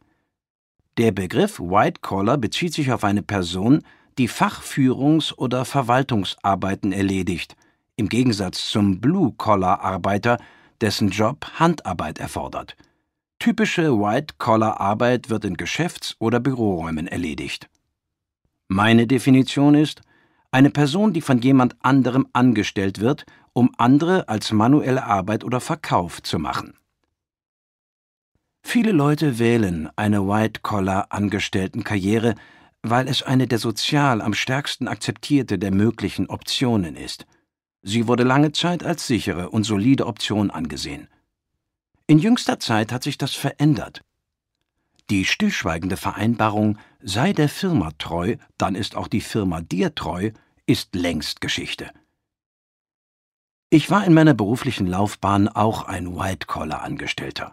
Der 0.99 1.13
Begriff 1.13 1.61
White-Collar 1.61 2.39
bezieht 2.39 2.75
sich 2.75 2.91
auf 2.91 3.05
eine 3.05 3.23
Person, 3.23 3.85
die 4.19 4.29
Fachführungs- 4.29 5.33
oder 5.33 5.65
Verwaltungsarbeiten 5.65 6.91
erledigt, 6.91 7.55
im 7.95 8.09
Gegensatz 8.09 8.69
zum 8.69 9.01
Blue-Collar-Arbeiter, 9.01 10.39
dessen 10.81 11.11
Job 11.11 11.47
Handarbeit 11.61 12.19
erfordert. 12.19 12.77
Typische 13.39 13.93
White-Collar-Arbeit 13.93 15.31
wird 15.31 15.45
in 15.45 15.57
Geschäfts- 15.57 16.17
oder 16.19 16.41
Büroräumen 16.41 17.07
erledigt. 17.07 17.69
Meine 18.67 19.07
Definition 19.07 19.77
ist, 19.77 20.01
eine 20.53 20.71
Person, 20.71 21.13
die 21.13 21.23
von 21.23 21.41
jemand 21.41 21.75
anderem 21.83 22.29
angestellt 22.33 23.01
wird, 23.01 23.27
um 23.53 23.75
andere 23.79 24.29
als 24.29 24.53
manuelle 24.53 25.05
Arbeit 25.05 25.43
oder 25.45 25.61
Verkauf 25.61 26.23
zu 26.23 26.39
machen. 26.39 26.75
Viele 28.63 28.93
Leute 28.93 29.41
wählen 29.41 29.91
eine 29.97 30.29
White-Collar-Angestelltenkarriere, 30.29 32.37
weil 32.83 33.09
es 33.09 33.23
eine 33.23 33.49
der 33.49 33.59
sozial 33.59 34.21
am 34.21 34.35
stärksten 34.35 34.89
akzeptierte 34.89 35.59
der 35.59 35.73
möglichen 35.73 36.29
Optionen 36.29 36.97
ist. 36.97 37.25
Sie 37.83 38.07
wurde 38.07 38.23
lange 38.23 38.53
Zeit 38.53 38.85
als 38.85 39.07
sichere 39.07 39.49
und 39.51 39.65
solide 39.65 40.07
Option 40.07 40.51
angesehen. 40.51 41.09
In 42.07 42.19
jüngster 42.19 42.61
Zeit 42.61 42.93
hat 42.93 43.03
sich 43.03 43.19
das 43.19 43.35
verändert. 43.35 44.03
Die 45.11 45.25
stillschweigende 45.25 45.97
Vereinbarung 45.97 46.79
sei 47.01 47.33
der 47.33 47.49
Firma 47.49 47.91
treu, 47.99 48.37
dann 48.57 48.75
ist 48.75 48.97
auch 48.97 49.09
die 49.09 49.21
Firma 49.21 49.61
dir 49.61 49.95
treu, 49.95 50.31
ist 50.67 50.95
längst 50.95 51.41
Geschichte. 51.41 51.91
Ich 53.71 53.91
war 53.91 54.05
in 54.05 54.15
meiner 54.15 54.35
beruflichen 54.35 54.87
Laufbahn 54.87 55.49
auch 55.49 55.85
ein 55.85 56.15
White-Collar-Angestellter. 56.15 57.53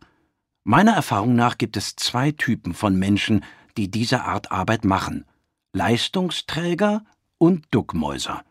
Meiner 0.63 0.91
Erfahrung 0.91 1.35
nach 1.35 1.57
gibt 1.57 1.77
es 1.77 1.95
zwei 1.95 2.31
Typen 2.31 2.73
von 2.73 2.99
Menschen, 2.99 3.43
die 3.77 3.89
diese 3.89 4.23
Art 4.23 4.51
Arbeit 4.51 4.83
machen: 4.83 5.25
Leistungsträger 5.73 7.05
und 7.37 7.65
Duckmäuser. 7.71 8.43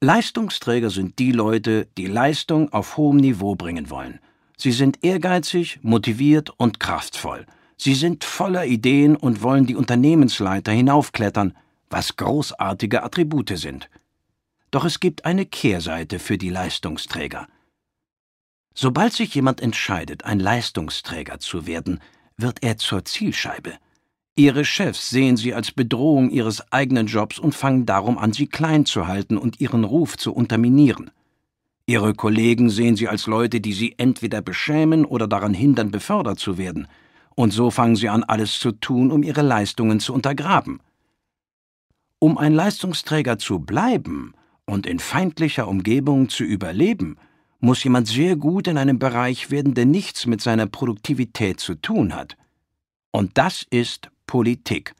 Leistungsträger 0.00 0.90
sind 0.90 1.18
die 1.18 1.32
Leute, 1.32 1.86
die 1.96 2.06
Leistung 2.06 2.72
auf 2.72 2.96
hohem 2.96 3.18
Niveau 3.18 3.54
bringen 3.54 3.90
wollen. 3.90 4.18
Sie 4.56 4.72
sind 4.72 5.04
ehrgeizig, 5.04 5.78
motiviert 5.82 6.50
und 6.58 6.80
kraftvoll. 6.80 7.46
Sie 7.76 7.94
sind 7.94 8.24
voller 8.24 8.66
Ideen 8.66 9.16
und 9.16 9.42
wollen 9.42 9.66
die 9.66 9.76
Unternehmensleiter 9.76 10.72
hinaufklettern, 10.72 11.56
was 11.90 12.16
großartige 12.16 13.02
Attribute 13.02 13.56
sind. 13.56 13.90
Doch 14.70 14.84
es 14.84 15.00
gibt 15.00 15.24
eine 15.24 15.46
Kehrseite 15.46 16.18
für 16.18 16.38
die 16.38 16.50
Leistungsträger. 16.50 17.46
Sobald 18.74 19.12
sich 19.12 19.34
jemand 19.34 19.60
entscheidet, 19.60 20.24
ein 20.24 20.40
Leistungsträger 20.40 21.38
zu 21.38 21.66
werden, 21.66 22.00
wird 22.36 22.62
er 22.62 22.76
zur 22.76 23.04
Zielscheibe. 23.04 23.74
Ihre 24.36 24.64
Chefs 24.64 25.10
sehen 25.10 25.36
sie 25.36 25.54
als 25.54 25.70
Bedrohung 25.70 26.28
ihres 26.30 26.72
eigenen 26.72 27.06
Jobs 27.06 27.38
und 27.38 27.54
fangen 27.54 27.86
darum 27.86 28.18
an, 28.18 28.32
sie 28.32 28.48
klein 28.48 28.84
zu 28.84 29.06
halten 29.06 29.38
und 29.38 29.60
ihren 29.60 29.84
Ruf 29.84 30.16
zu 30.16 30.32
unterminieren. 30.34 31.12
Ihre 31.86 32.14
Kollegen 32.14 32.68
sehen 32.70 32.96
sie 32.96 33.08
als 33.08 33.28
Leute, 33.28 33.60
die 33.60 33.74
sie 33.74 33.94
entweder 33.98 34.42
beschämen 34.42 35.04
oder 35.04 35.28
daran 35.28 35.54
hindern, 35.54 35.92
befördert 35.92 36.40
zu 36.40 36.58
werden, 36.58 36.88
und 37.36 37.52
so 37.52 37.70
fangen 37.70 37.96
sie 37.96 38.08
an, 38.08 38.24
alles 38.24 38.58
zu 38.58 38.72
tun, 38.72 39.12
um 39.12 39.22
ihre 39.22 39.42
Leistungen 39.42 40.00
zu 40.00 40.12
untergraben. 40.14 40.80
Um 42.18 42.38
ein 42.38 42.54
Leistungsträger 42.54 43.38
zu 43.38 43.58
bleiben 43.58 44.34
und 44.66 44.86
in 44.86 44.98
feindlicher 44.98 45.68
Umgebung 45.68 46.28
zu 46.28 46.44
überleben, 46.44 47.16
muss 47.60 47.82
jemand 47.84 48.08
sehr 48.08 48.36
gut 48.36 48.68
in 48.68 48.78
einem 48.78 48.98
Bereich 48.98 49.50
werden, 49.50 49.74
der 49.74 49.86
nichts 49.86 50.26
mit 50.26 50.40
seiner 50.40 50.66
Produktivität 50.66 51.60
zu 51.60 51.74
tun 51.74 52.14
hat. 52.14 52.36
Und 53.10 53.38
das 53.38 53.66
ist 53.70 54.10
Politik. 54.26 54.94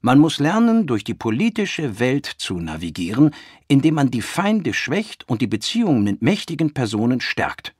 Man 0.00 0.18
muss 0.18 0.40
lernen, 0.40 0.86
durch 0.86 1.04
die 1.04 1.14
politische 1.14 2.00
Welt 2.00 2.26
zu 2.26 2.58
navigieren, 2.58 3.30
indem 3.68 3.94
man 3.94 4.10
die 4.10 4.22
Feinde 4.22 4.74
schwächt 4.74 5.28
und 5.28 5.40
die 5.40 5.46
Beziehungen 5.46 6.02
mit 6.02 6.22
mächtigen 6.22 6.74
Personen 6.74 7.20
stärkt. 7.20 7.72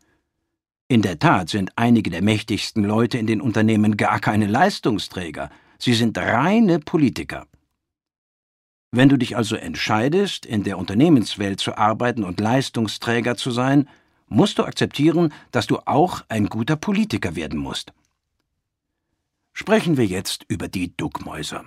In 0.86 1.02
der 1.02 1.18
Tat 1.18 1.48
sind 1.48 1.72
einige 1.76 2.10
der 2.10 2.22
mächtigsten 2.22 2.84
Leute 2.84 3.18
in 3.18 3.26
den 3.26 3.40
Unternehmen 3.40 3.96
gar 3.96 4.20
keine 4.20 4.46
Leistungsträger, 4.46 5.50
sie 5.78 5.94
sind 5.94 6.16
reine 6.16 6.78
Politiker. 6.78 7.46
Wenn 8.94 9.08
du 9.08 9.16
dich 9.16 9.36
also 9.38 9.56
entscheidest, 9.56 10.44
in 10.44 10.64
der 10.64 10.76
Unternehmenswelt 10.76 11.60
zu 11.60 11.78
arbeiten 11.78 12.24
und 12.24 12.40
Leistungsträger 12.40 13.36
zu 13.38 13.50
sein, 13.50 13.88
musst 14.28 14.58
du 14.58 14.64
akzeptieren, 14.64 15.32
dass 15.50 15.66
du 15.66 15.78
auch 15.86 16.22
ein 16.28 16.46
guter 16.46 16.76
Politiker 16.76 17.34
werden 17.34 17.58
musst. 17.58 17.94
Sprechen 19.54 19.96
wir 19.96 20.04
jetzt 20.04 20.44
über 20.48 20.68
die 20.68 20.94
Duckmäuser. 20.94 21.64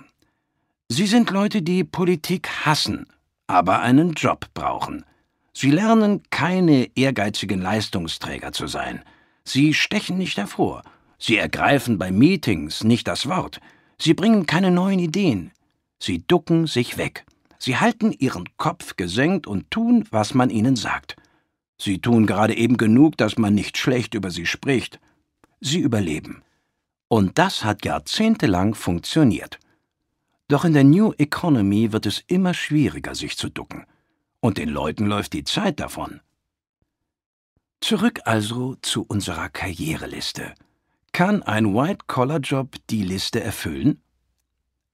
Sie 0.88 1.06
sind 1.06 1.30
Leute, 1.30 1.62
die 1.62 1.82
Politik 1.82 2.48
hassen, 2.64 3.06
aber 3.48 3.80
einen 3.80 4.12
Job 4.12 4.46
brauchen. 4.54 5.04
Sie 5.52 5.70
lernen, 5.70 6.22
keine 6.30 6.96
ehrgeizigen 6.96 7.60
Leistungsträger 7.60 8.52
zu 8.52 8.68
sein. 8.68 9.02
Sie 9.42 9.74
stechen 9.74 10.16
nicht 10.16 10.36
hervor. 10.36 10.82
Sie 11.18 11.36
ergreifen 11.36 11.98
bei 11.98 12.12
Meetings 12.12 12.84
nicht 12.84 13.08
das 13.08 13.28
Wort. 13.28 13.60
Sie 13.98 14.14
bringen 14.14 14.46
keine 14.46 14.70
neuen 14.70 15.00
Ideen. 15.00 15.50
Sie 15.98 16.26
ducken 16.26 16.66
sich 16.66 16.98
weg. 16.98 17.24
Sie 17.58 17.76
halten 17.76 18.12
ihren 18.12 18.44
Kopf 18.56 18.96
gesenkt 18.96 19.46
und 19.46 19.70
tun, 19.70 20.06
was 20.10 20.34
man 20.34 20.50
ihnen 20.50 20.76
sagt. 20.76 21.16
Sie 21.78 21.98
tun 21.98 22.26
gerade 22.26 22.56
eben 22.56 22.76
genug, 22.76 23.16
dass 23.16 23.38
man 23.38 23.54
nicht 23.54 23.76
schlecht 23.78 24.14
über 24.14 24.30
sie 24.30 24.46
spricht. 24.46 25.00
Sie 25.60 25.80
überleben. 25.80 26.42
Und 27.08 27.38
das 27.38 27.64
hat 27.64 27.84
jahrzehntelang 27.84 28.74
funktioniert. 28.74 29.58
Doch 30.48 30.64
in 30.64 30.74
der 30.74 30.84
New 30.84 31.12
Economy 31.18 31.92
wird 31.92 32.06
es 32.06 32.22
immer 32.26 32.54
schwieriger, 32.54 33.14
sich 33.14 33.36
zu 33.36 33.48
ducken. 33.48 33.84
Und 34.40 34.58
den 34.58 34.68
Leuten 34.68 35.06
läuft 35.06 35.32
die 35.32 35.44
Zeit 35.44 35.80
davon. 35.80 36.20
Zurück 37.80 38.20
also 38.24 38.76
zu 38.82 39.02
unserer 39.02 39.48
Karriereliste. 39.48 40.54
Kann 41.12 41.42
ein 41.42 41.74
White-Collar-Job 41.74 42.76
die 42.90 43.02
Liste 43.02 43.42
erfüllen? 43.42 44.00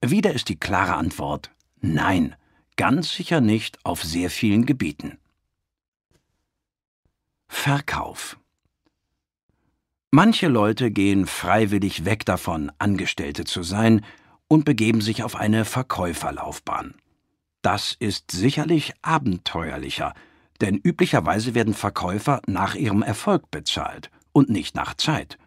Wieder 0.04 0.32
ist 0.32 0.49
die 0.49 0.59
klare 0.59 0.94
Antwort 0.94 1.50
Nein, 1.80 2.35
ganz 2.76 3.12
sicher 3.12 3.40
nicht 3.40 3.85
auf 3.85 4.02
sehr 4.02 4.30
vielen 4.30 4.66
Gebieten. 4.66 5.18
Verkauf 7.49 8.38
Manche 10.11 10.49
Leute 10.49 10.90
gehen 10.90 11.26
freiwillig 11.26 12.04
weg 12.04 12.25
davon, 12.25 12.71
Angestellte 12.78 13.44
zu 13.44 13.62
sein, 13.62 14.04
und 14.49 14.64
begeben 14.64 15.00
sich 15.00 15.23
auf 15.23 15.37
eine 15.37 15.64
Verkäuferlaufbahn. 15.64 16.94
Das 17.62 17.97
ist 17.99 18.30
sicherlich 18.32 18.92
abenteuerlicher, 19.02 20.14
denn 20.61 20.76
üblicherweise 20.76 21.54
werden 21.54 21.75
Verkäufer 21.75 22.42
nach 22.47 22.75
ihrem 22.75 23.02
Erfolg 23.02 23.50
bezahlt 23.50 24.11
und 24.32 24.50
nicht 24.50 24.75
nach 24.75 24.94
Zeit. 24.94 25.38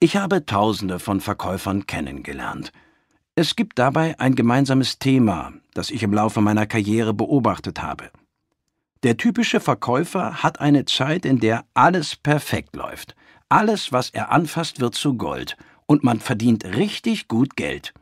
Ich 0.00 0.16
habe 0.16 0.46
Tausende 0.46 0.98
von 0.98 1.20
Verkäufern 1.20 1.86
kennengelernt. 1.86 2.72
Es 3.38 3.54
gibt 3.54 3.78
dabei 3.78 4.18
ein 4.18 4.34
gemeinsames 4.34 4.98
Thema, 4.98 5.52
das 5.74 5.90
ich 5.90 6.02
im 6.02 6.14
Laufe 6.14 6.40
meiner 6.40 6.64
Karriere 6.64 7.12
beobachtet 7.12 7.82
habe. 7.82 8.10
Der 9.02 9.18
typische 9.18 9.60
Verkäufer 9.60 10.42
hat 10.42 10.58
eine 10.58 10.86
Zeit, 10.86 11.26
in 11.26 11.38
der 11.38 11.66
alles 11.74 12.16
perfekt 12.16 12.74
läuft. 12.74 13.14
Alles, 13.50 13.92
was 13.92 14.08
er 14.08 14.32
anfasst, 14.32 14.80
wird 14.80 14.94
zu 14.94 15.18
Gold, 15.18 15.58
und 15.84 16.02
man 16.02 16.18
verdient 16.18 16.64
richtig 16.64 17.28
gut 17.28 17.56
Geld. 17.56 17.92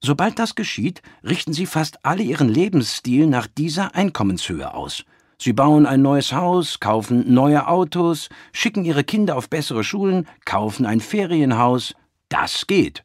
Sobald 0.00 0.38
das 0.38 0.54
geschieht, 0.54 1.02
richten 1.24 1.52
sie 1.52 1.66
fast 1.66 2.04
alle 2.04 2.22
ihren 2.22 2.48
Lebensstil 2.48 3.26
nach 3.26 3.48
dieser 3.48 3.96
Einkommenshöhe 3.96 4.74
aus. 4.74 5.04
Sie 5.38 5.52
bauen 5.52 5.86
ein 5.86 6.02
neues 6.02 6.32
Haus, 6.32 6.78
kaufen 6.78 7.34
neue 7.34 7.66
Autos, 7.66 8.28
schicken 8.52 8.84
ihre 8.84 9.02
Kinder 9.02 9.34
auf 9.34 9.50
bessere 9.50 9.82
Schulen, 9.82 10.28
kaufen 10.44 10.86
ein 10.86 11.00
Ferienhaus. 11.00 11.96
Das 12.28 12.68
geht. 12.68 13.02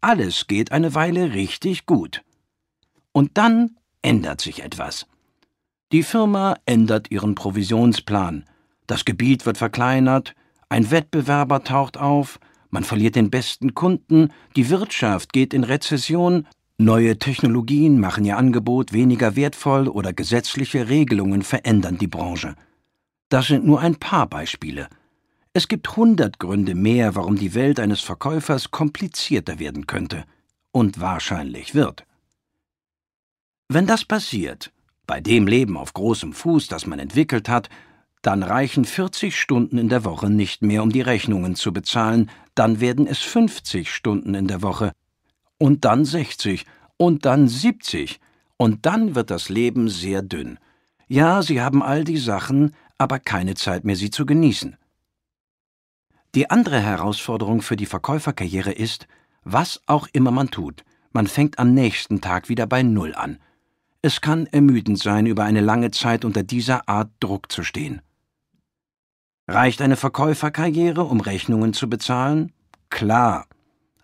Alles 0.00 0.46
geht 0.46 0.72
eine 0.72 0.94
Weile 0.94 1.34
richtig 1.34 1.84
gut. 1.84 2.22
Und 3.12 3.32
dann 3.34 3.76
ändert 4.02 4.40
sich 4.40 4.62
etwas. 4.62 5.06
Die 5.92 6.02
Firma 6.02 6.56
ändert 6.64 7.10
ihren 7.10 7.34
Provisionsplan. 7.34 8.44
Das 8.86 9.04
Gebiet 9.04 9.44
wird 9.44 9.58
verkleinert, 9.58 10.34
ein 10.68 10.90
Wettbewerber 10.90 11.64
taucht 11.64 11.98
auf, 11.98 12.38
man 12.70 12.84
verliert 12.84 13.16
den 13.16 13.30
besten 13.30 13.74
Kunden, 13.74 14.32
die 14.56 14.70
Wirtschaft 14.70 15.32
geht 15.32 15.52
in 15.52 15.64
Rezession, 15.64 16.46
neue 16.78 17.18
Technologien 17.18 17.98
machen 17.98 18.24
ihr 18.24 18.38
Angebot 18.38 18.92
weniger 18.92 19.34
wertvoll 19.36 19.88
oder 19.88 20.12
gesetzliche 20.12 20.88
Regelungen 20.88 21.42
verändern 21.42 21.98
die 21.98 22.06
Branche. 22.06 22.54
Das 23.28 23.48
sind 23.48 23.66
nur 23.66 23.80
ein 23.80 23.96
paar 23.96 24.28
Beispiele. 24.28 24.88
Es 25.52 25.66
gibt 25.66 25.96
hundert 25.96 26.38
Gründe 26.38 26.76
mehr, 26.76 27.16
warum 27.16 27.34
die 27.34 27.54
Welt 27.54 27.80
eines 27.80 28.00
Verkäufers 28.00 28.70
komplizierter 28.70 29.58
werden 29.58 29.88
könnte 29.88 30.24
und 30.70 31.00
wahrscheinlich 31.00 31.74
wird. 31.74 32.06
Wenn 33.68 33.86
das 33.86 34.04
passiert, 34.04 34.72
bei 35.08 35.20
dem 35.20 35.48
Leben 35.48 35.76
auf 35.76 35.92
großem 35.92 36.32
Fuß, 36.32 36.68
das 36.68 36.86
man 36.86 37.00
entwickelt 37.00 37.48
hat, 37.48 37.68
dann 38.22 38.44
reichen 38.44 38.84
40 38.84 39.36
Stunden 39.36 39.76
in 39.76 39.88
der 39.88 40.04
Woche 40.04 40.30
nicht 40.30 40.62
mehr, 40.62 40.84
um 40.84 40.92
die 40.92 41.00
Rechnungen 41.00 41.56
zu 41.56 41.72
bezahlen, 41.72 42.30
dann 42.54 42.80
werden 42.80 43.08
es 43.08 43.18
50 43.18 43.92
Stunden 43.92 44.34
in 44.34 44.46
der 44.46 44.62
Woche, 44.62 44.92
und 45.58 45.84
dann 45.84 46.04
60, 46.04 46.64
und 46.96 47.24
dann 47.24 47.48
70, 47.48 48.20
und 48.56 48.86
dann 48.86 49.16
wird 49.16 49.30
das 49.30 49.48
Leben 49.48 49.88
sehr 49.88 50.22
dünn. 50.22 50.58
Ja, 51.08 51.42
Sie 51.42 51.60
haben 51.60 51.82
all 51.82 52.04
die 52.04 52.18
Sachen, 52.18 52.74
aber 52.98 53.18
keine 53.18 53.54
Zeit 53.54 53.84
mehr, 53.84 53.96
sie 53.96 54.10
zu 54.10 54.26
genießen. 54.26 54.76
Die 56.34 56.48
andere 56.48 56.80
Herausforderung 56.80 57.60
für 57.60 57.76
die 57.76 57.86
Verkäuferkarriere 57.86 58.72
ist, 58.72 59.08
was 59.42 59.80
auch 59.86 60.06
immer 60.12 60.30
man 60.30 60.50
tut, 60.50 60.84
man 61.12 61.26
fängt 61.26 61.58
am 61.58 61.74
nächsten 61.74 62.20
Tag 62.20 62.48
wieder 62.48 62.66
bei 62.66 62.84
Null 62.84 63.14
an. 63.14 63.38
Es 64.00 64.20
kann 64.20 64.46
ermüdend 64.46 64.98
sein, 64.98 65.26
über 65.26 65.44
eine 65.44 65.60
lange 65.60 65.90
Zeit 65.90 66.24
unter 66.24 66.42
dieser 66.42 66.88
Art 66.88 67.10
Druck 67.18 67.50
zu 67.50 67.64
stehen. 67.64 68.00
Reicht 69.48 69.82
eine 69.82 69.96
Verkäuferkarriere, 69.96 71.02
um 71.02 71.20
Rechnungen 71.20 71.72
zu 71.72 71.90
bezahlen? 71.90 72.52
Klar. 72.88 73.46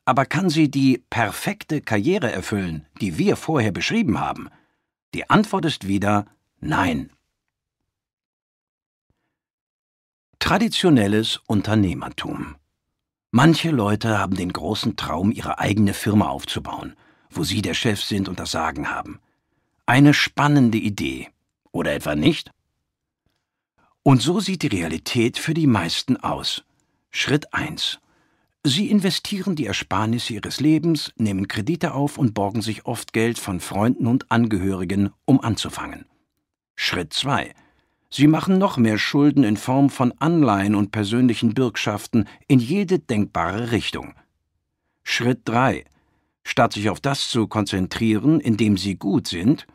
Aber 0.04 0.26
kann 0.26 0.50
sie 0.50 0.70
die 0.70 1.02
perfekte 1.10 1.80
Karriere 1.80 2.32
erfüllen, 2.32 2.86
die 3.00 3.18
wir 3.18 3.36
vorher 3.36 3.70
beschrieben 3.70 4.18
haben? 4.18 4.48
Die 5.14 5.30
Antwort 5.30 5.64
ist 5.64 5.86
wieder 5.86 6.26
Nein. 6.60 7.10
Traditionelles 10.38 11.40
Unternehmertum. 11.46 12.56
Manche 13.30 13.70
Leute 13.70 14.18
haben 14.18 14.36
den 14.36 14.52
großen 14.52 14.96
Traum, 14.96 15.32
ihre 15.32 15.58
eigene 15.58 15.92
Firma 15.92 16.28
aufzubauen, 16.28 16.94
wo 17.30 17.42
sie 17.42 17.62
der 17.62 17.74
Chef 17.74 18.02
sind 18.02 18.28
und 18.28 18.38
das 18.38 18.52
Sagen 18.52 18.88
haben. 18.88 19.18
Eine 19.86 20.14
spannende 20.14 20.78
Idee. 20.78 21.28
Oder 21.72 21.94
etwa 21.94 22.14
nicht? 22.14 22.50
Und 24.02 24.22
so 24.22 24.38
sieht 24.38 24.62
die 24.62 24.68
Realität 24.68 25.38
für 25.38 25.52
die 25.52 25.66
meisten 25.66 26.16
aus. 26.16 26.62
Schritt 27.10 27.52
1. 27.52 27.98
Sie 28.62 28.90
investieren 28.90 29.56
die 29.56 29.66
Ersparnisse 29.66 30.34
ihres 30.34 30.60
Lebens, 30.60 31.12
nehmen 31.16 31.48
Kredite 31.48 31.92
auf 31.94 32.18
und 32.18 32.34
borgen 32.34 32.62
sich 32.62 32.86
oft 32.86 33.12
Geld 33.12 33.38
von 33.38 33.58
Freunden 33.60 34.06
und 34.06 34.30
Angehörigen, 34.30 35.10
um 35.24 35.40
anzufangen. 35.40 36.04
Schritt 36.74 37.12
2. 37.12 37.54
Sie 38.16 38.28
machen 38.28 38.56
noch 38.56 38.78
mehr 38.78 38.96
Schulden 38.96 39.44
in 39.44 39.58
Form 39.58 39.90
von 39.90 40.14
Anleihen 40.20 40.74
und 40.74 40.90
persönlichen 40.90 41.52
Bürgschaften 41.52 42.26
in 42.48 42.60
jede 42.60 42.98
denkbare 42.98 43.72
Richtung. 43.72 44.14
Schritt 45.02 45.40
3. 45.44 45.84
Statt 46.42 46.72
sich 46.72 46.88
auf 46.88 46.98
das 46.98 47.28
zu 47.28 47.46
konzentrieren, 47.46 48.40
in 48.40 48.56
dem 48.56 48.78
Sie 48.78 48.94
gut 48.94 49.28
sind, 49.28 49.66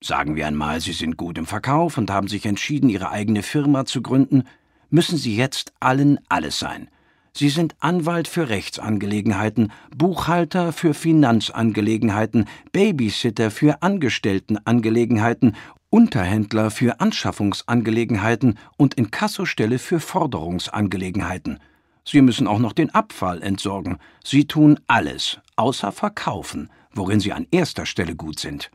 Sagen 0.00 0.34
wir 0.34 0.48
einmal, 0.48 0.80
Sie 0.80 0.92
sind 0.92 1.16
gut 1.16 1.38
im 1.38 1.46
Verkauf 1.46 1.98
und 1.98 2.10
haben 2.10 2.26
sich 2.26 2.46
entschieden, 2.46 2.90
Ihre 2.90 3.12
eigene 3.12 3.44
Firma 3.44 3.84
zu 3.84 4.02
gründen, 4.02 4.42
müssen 4.90 5.16
Sie 5.16 5.36
jetzt 5.36 5.72
allen 5.78 6.18
alles 6.28 6.58
sein. 6.58 6.90
Sie 7.32 7.48
sind 7.48 7.76
Anwalt 7.78 8.26
für 8.26 8.48
Rechtsangelegenheiten, 8.48 9.70
Buchhalter 9.96 10.72
für 10.72 10.94
Finanzangelegenheiten, 10.94 12.46
Babysitter 12.72 13.52
für 13.52 13.82
Angestelltenangelegenheiten, 13.82 15.54
Unterhändler 15.90 16.70
für 16.70 17.00
Anschaffungsangelegenheiten 17.00 18.58
und 18.76 18.94
Inkassostelle 18.94 19.78
für 19.78 20.00
Forderungsangelegenheiten. 20.00 21.58
Sie 22.04 22.20
müssen 22.20 22.46
auch 22.46 22.58
noch 22.58 22.72
den 22.72 22.90
Abfall 22.94 23.42
entsorgen. 23.42 23.98
Sie 24.24 24.46
tun 24.46 24.80
alles, 24.86 25.40
außer 25.56 25.92
verkaufen, 25.92 26.70
worin 26.92 27.20
Sie 27.20 27.32
an 27.32 27.46
erster 27.50 27.86
Stelle 27.86 28.16
gut 28.16 28.38
sind. 28.38 28.70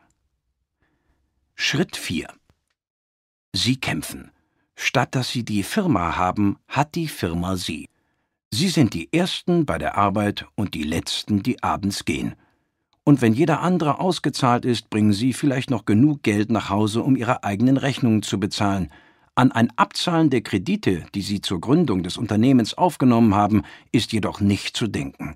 Schritt 1.55 1.95
4 1.95 2.27
Sie 3.55 3.77
kämpfen. 3.77 4.31
Statt 4.75 5.13
dass 5.13 5.29
Sie 5.29 5.45
die 5.45 5.61
Firma 5.61 6.15
haben, 6.15 6.57
hat 6.67 6.95
die 6.95 7.07
Firma 7.07 7.55
Sie. 7.55 7.89
Sie 8.51 8.69
sind 8.69 8.93
die 8.95 9.13
Ersten 9.13 9.65
bei 9.65 9.77
der 9.77 9.97
Arbeit 9.97 10.45
und 10.55 10.73
die 10.73 10.83
Letzten, 10.83 11.43
die 11.43 11.61
abends 11.61 12.05
gehen. 12.05 12.35
Und 13.05 13.21
wenn 13.21 13.33
jeder 13.33 13.61
andere 13.61 13.99
ausgezahlt 13.99 14.65
ist, 14.65 14.89
bringen 14.89 15.13
Sie 15.13 15.33
vielleicht 15.33 15.69
noch 15.69 15.85
genug 15.85 16.23
Geld 16.23 16.51
nach 16.51 16.69
Hause, 16.69 17.03
um 17.03 17.15
Ihre 17.15 17.43
eigenen 17.43 17.77
Rechnungen 17.77 18.23
zu 18.23 18.39
bezahlen. 18.39 18.91
An 19.35 19.51
ein 19.51 19.71
Abzahlen 19.77 20.29
der 20.29 20.41
Kredite, 20.41 21.05
die 21.13 21.21
Sie 21.21 21.41
zur 21.41 21.59
Gründung 21.59 22.03
des 22.03 22.17
Unternehmens 22.17 22.75
aufgenommen 22.75 23.35
haben, 23.35 23.63
ist 23.91 24.13
jedoch 24.13 24.39
nicht 24.39 24.77
zu 24.77 24.87
denken. 24.87 25.35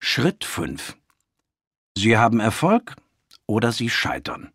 Schritt 0.00 0.44
5 0.44 0.96
Sie 1.96 2.16
haben 2.16 2.40
Erfolg, 2.40 2.96
oder 3.46 3.72
sie 3.72 3.90
scheitern. 3.90 4.50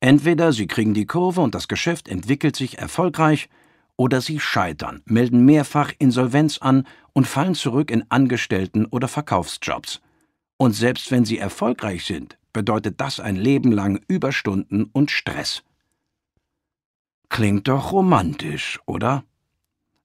Entweder 0.00 0.52
Sie 0.52 0.66
kriegen 0.66 0.94
die 0.94 1.06
Kurve 1.06 1.40
und 1.40 1.54
das 1.54 1.68
Geschäft 1.68 2.08
entwickelt 2.08 2.56
sich 2.56 2.78
erfolgreich, 2.78 3.48
oder 3.96 4.20
Sie 4.20 4.40
scheitern, 4.40 5.02
melden 5.04 5.44
mehrfach 5.44 5.92
Insolvenz 5.98 6.58
an 6.58 6.86
und 7.12 7.26
fallen 7.26 7.54
zurück 7.54 7.90
in 7.90 8.04
Angestellten- 8.10 8.86
oder 8.86 9.08
Verkaufsjobs. 9.08 10.00
Und 10.56 10.72
selbst 10.72 11.10
wenn 11.10 11.24
Sie 11.24 11.38
erfolgreich 11.38 12.04
sind, 12.04 12.38
bedeutet 12.52 13.00
das 13.00 13.20
ein 13.20 13.36
Leben 13.36 13.72
lang 13.72 14.00
Überstunden 14.08 14.84
und 14.92 15.10
Stress. 15.10 15.62
Klingt 17.28 17.68
doch 17.68 17.92
romantisch, 17.92 18.78
oder? 18.86 19.24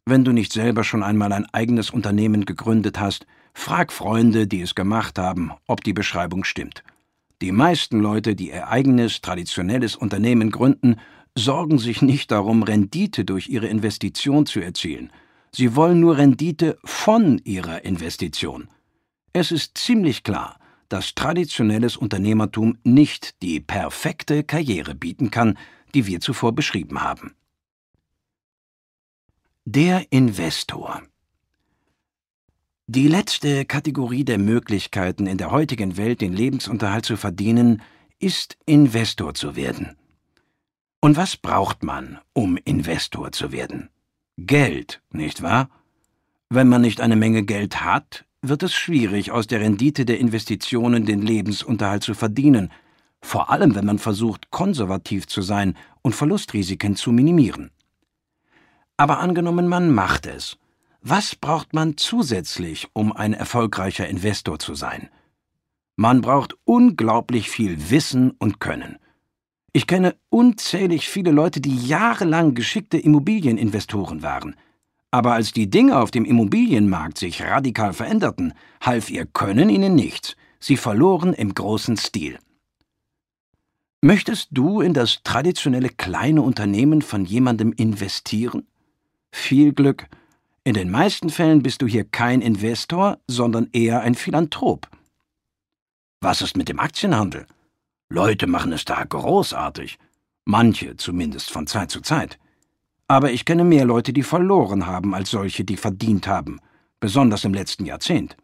Wenn 0.05 0.23
du 0.23 0.31
nicht 0.31 0.51
selber 0.51 0.83
schon 0.83 1.03
einmal 1.03 1.31
ein 1.31 1.45
eigenes 1.53 1.91
Unternehmen 1.91 2.45
gegründet 2.45 2.99
hast, 2.99 3.27
frag 3.53 3.93
Freunde, 3.93 4.47
die 4.47 4.61
es 4.61 4.73
gemacht 4.73 5.19
haben, 5.19 5.51
ob 5.67 5.83
die 5.83 5.93
Beschreibung 5.93 6.43
stimmt. 6.43 6.83
Die 7.41 7.51
meisten 7.51 7.99
Leute, 7.99 8.35
die 8.35 8.49
ihr 8.49 8.67
eigenes, 8.67 9.21
traditionelles 9.21 9.95
Unternehmen 9.95 10.49
gründen, 10.49 10.95
sorgen 11.37 11.77
sich 11.77 12.01
nicht 12.01 12.31
darum, 12.31 12.63
Rendite 12.63 13.23
durch 13.23 13.47
ihre 13.47 13.67
Investition 13.67 14.45
zu 14.45 14.59
erzielen. 14.59 15.11
Sie 15.51 15.75
wollen 15.75 15.99
nur 15.99 16.17
Rendite 16.17 16.77
von 16.83 17.39
ihrer 17.43 17.85
Investition. 17.85 18.67
Es 19.33 19.51
ist 19.51 19.77
ziemlich 19.77 20.23
klar, 20.23 20.59
dass 20.89 21.13
traditionelles 21.13 21.97
Unternehmertum 21.97 22.77
nicht 22.83 23.41
die 23.41 23.59
perfekte 23.59 24.43
Karriere 24.43 24.95
bieten 24.95 25.29
kann, 25.29 25.57
die 25.93 26.07
wir 26.07 26.19
zuvor 26.19 26.53
beschrieben 26.53 27.01
haben. 27.01 27.35
Der 29.65 30.11
Investor 30.11 31.03
Die 32.87 33.07
letzte 33.07 33.65
Kategorie 33.65 34.23
der 34.23 34.39
Möglichkeiten 34.39 35.27
in 35.27 35.37
der 35.37 35.51
heutigen 35.51 35.95
Welt 35.95 36.21
den 36.21 36.33
Lebensunterhalt 36.33 37.05
zu 37.05 37.17
verdienen, 37.17 37.83
ist 38.19 38.57
Investor 38.65 39.35
zu 39.35 39.55
werden. 39.55 39.95
Und 41.01 41.17
was 41.17 41.37
braucht 41.37 41.83
man, 41.83 42.19
um 42.33 42.57
Investor 42.57 43.31
zu 43.31 43.51
werden? 43.51 43.89
Geld, 44.37 45.01
nicht 45.11 45.43
wahr? 45.43 45.69
Wenn 46.49 46.67
man 46.67 46.81
nicht 46.81 46.99
eine 46.99 47.15
Menge 47.15 47.43
Geld 47.43 47.81
hat, 47.81 48.25
wird 48.41 48.63
es 48.63 48.73
schwierig, 48.73 49.31
aus 49.31 49.47
der 49.47 49.59
Rendite 49.59 50.05
der 50.05 50.19
Investitionen 50.19 51.05
den 51.05 51.21
Lebensunterhalt 51.21 52.03
zu 52.03 52.13
verdienen, 52.13 52.71
vor 53.21 53.49
allem 53.49 53.75
wenn 53.75 53.85
man 53.85 53.99
versucht, 53.99 54.49
konservativ 54.49 55.27
zu 55.27 55.41
sein 55.41 55.75
und 56.01 56.15
Verlustrisiken 56.15 56.95
zu 56.95 57.11
minimieren. 57.11 57.71
Aber 58.97 59.19
angenommen, 59.19 59.67
man 59.67 59.91
macht 59.91 60.25
es. 60.25 60.57
Was 61.01 61.35
braucht 61.35 61.73
man 61.73 61.97
zusätzlich, 61.97 62.87
um 62.93 63.13
ein 63.13 63.33
erfolgreicher 63.33 64.07
Investor 64.07 64.59
zu 64.59 64.75
sein? 64.75 65.09
Man 65.95 66.21
braucht 66.21 66.55
unglaublich 66.65 67.49
viel 67.49 67.89
Wissen 67.89 68.31
und 68.31 68.59
Können. 68.59 68.97
Ich 69.71 69.85
kenne 69.85 70.15
unzählig 70.29 71.07
viele 71.07 71.31
Leute, 71.31 71.61
die 71.61 71.75
jahrelang 71.87 72.55
geschickte 72.55 72.97
Immobilieninvestoren 72.97 74.23
waren. 74.23 74.55
Aber 75.11 75.33
als 75.33 75.51
die 75.51 75.69
Dinge 75.69 75.97
auf 75.97 76.11
dem 76.11 76.25
Immobilienmarkt 76.25 77.17
sich 77.17 77.41
radikal 77.41 77.93
veränderten, 77.93 78.53
half 78.81 79.09
ihr 79.09 79.25
Können 79.25 79.69
ihnen 79.69 79.95
nichts. 79.95 80.35
Sie 80.59 80.77
verloren 80.77 81.33
im 81.33 81.53
großen 81.53 81.97
Stil. 81.97 82.37
Möchtest 84.01 84.49
du 84.51 84.81
in 84.81 84.93
das 84.93 85.23
traditionelle 85.23 85.89
kleine 85.89 86.41
Unternehmen 86.41 87.01
von 87.01 87.25
jemandem 87.25 87.73
investieren? 87.73 88.67
Viel 89.31 89.73
Glück. 89.73 90.07
In 90.63 90.73
den 90.73 90.91
meisten 90.91 91.29
Fällen 91.29 91.63
bist 91.63 91.81
du 91.81 91.87
hier 91.87 92.03
kein 92.03 92.41
Investor, 92.41 93.17
sondern 93.27 93.69
eher 93.73 94.01
ein 94.01 94.15
Philanthrop. 94.15 94.87
Was 96.21 96.41
ist 96.41 96.55
mit 96.55 96.69
dem 96.69 96.79
Aktienhandel? 96.79 97.47
Leute 98.09 98.47
machen 98.47 98.73
es 98.73 98.85
da 98.85 99.03
großartig. 99.03 99.97
Manche 100.45 100.97
zumindest 100.97 101.51
von 101.51 101.67
Zeit 101.67 101.91
zu 101.91 102.01
Zeit. 102.01 102.39
Aber 103.09 103.31
ich 103.31 103.43
kenne 103.43 103.63
mehr 103.63 103.85
Leute, 103.85 104.13
die 104.13 104.21
verloren 104.21 104.85
haben, 104.85 105.15
als 105.15 105.31
solche, 105.31 105.63
die 105.63 105.77
verdient 105.77 106.27
haben, 106.27 106.61
besonders 106.99 107.43
im 107.43 107.55
letzten 107.55 107.85
Jahrzehnt. 107.85 108.37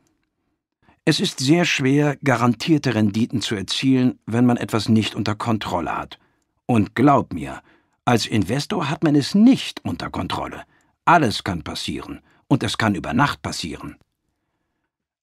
Es 1.06 1.20
ist 1.20 1.40
sehr 1.40 1.66
schwer, 1.66 2.18
garantierte 2.24 2.96
Renditen 2.96 3.42
zu 3.42 3.54
erzielen, 3.54 4.18
wenn 4.26 4.48
man 4.48 4.58
etwas 4.58 4.90
nicht 4.90 5.14
unter 5.14 5.36
Kontrolle 5.36 5.96
hat. 5.96 6.18
Und 6.66 6.96
glaub 6.96 7.32
mir, 7.32 7.62
als 8.06 8.26
Investor 8.26 8.90
hat 8.90 9.04
man 9.04 9.16
es 9.16 9.36
nicht 9.36 9.86
unter 9.86 10.10
Kontrolle. 10.10 10.64
Alles 11.06 11.44
kann 11.44 11.62
passieren, 11.62 12.22
und 12.48 12.64
es 12.64 12.80
kann 12.80 12.96
über 12.96 13.14
Nacht 13.14 13.44
passieren. 13.44 13.98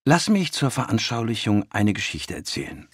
Lass 0.05 0.29
mich 0.29 0.53
zur 0.53 0.71
Veranschaulichung 0.71 1.65
eine 1.69 1.91
Geschichte 1.91 2.33
erzählen. 2.33 2.87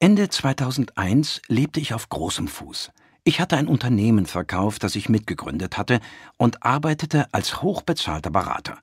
Ende 0.00 0.28
2001 0.28 1.42
lebte 1.46 1.78
ich 1.78 1.94
auf 1.94 2.08
großem 2.08 2.48
Fuß. 2.48 2.90
Ich 3.28 3.40
hatte 3.40 3.58
ein 3.58 3.68
Unternehmen 3.68 4.24
verkauft, 4.24 4.84
das 4.84 4.96
ich 4.96 5.10
mitgegründet 5.10 5.76
hatte, 5.76 6.00
und 6.38 6.62
arbeitete 6.62 7.26
als 7.32 7.60
hochbezahlter 7.60 8.30
Berater. 8.30 8.78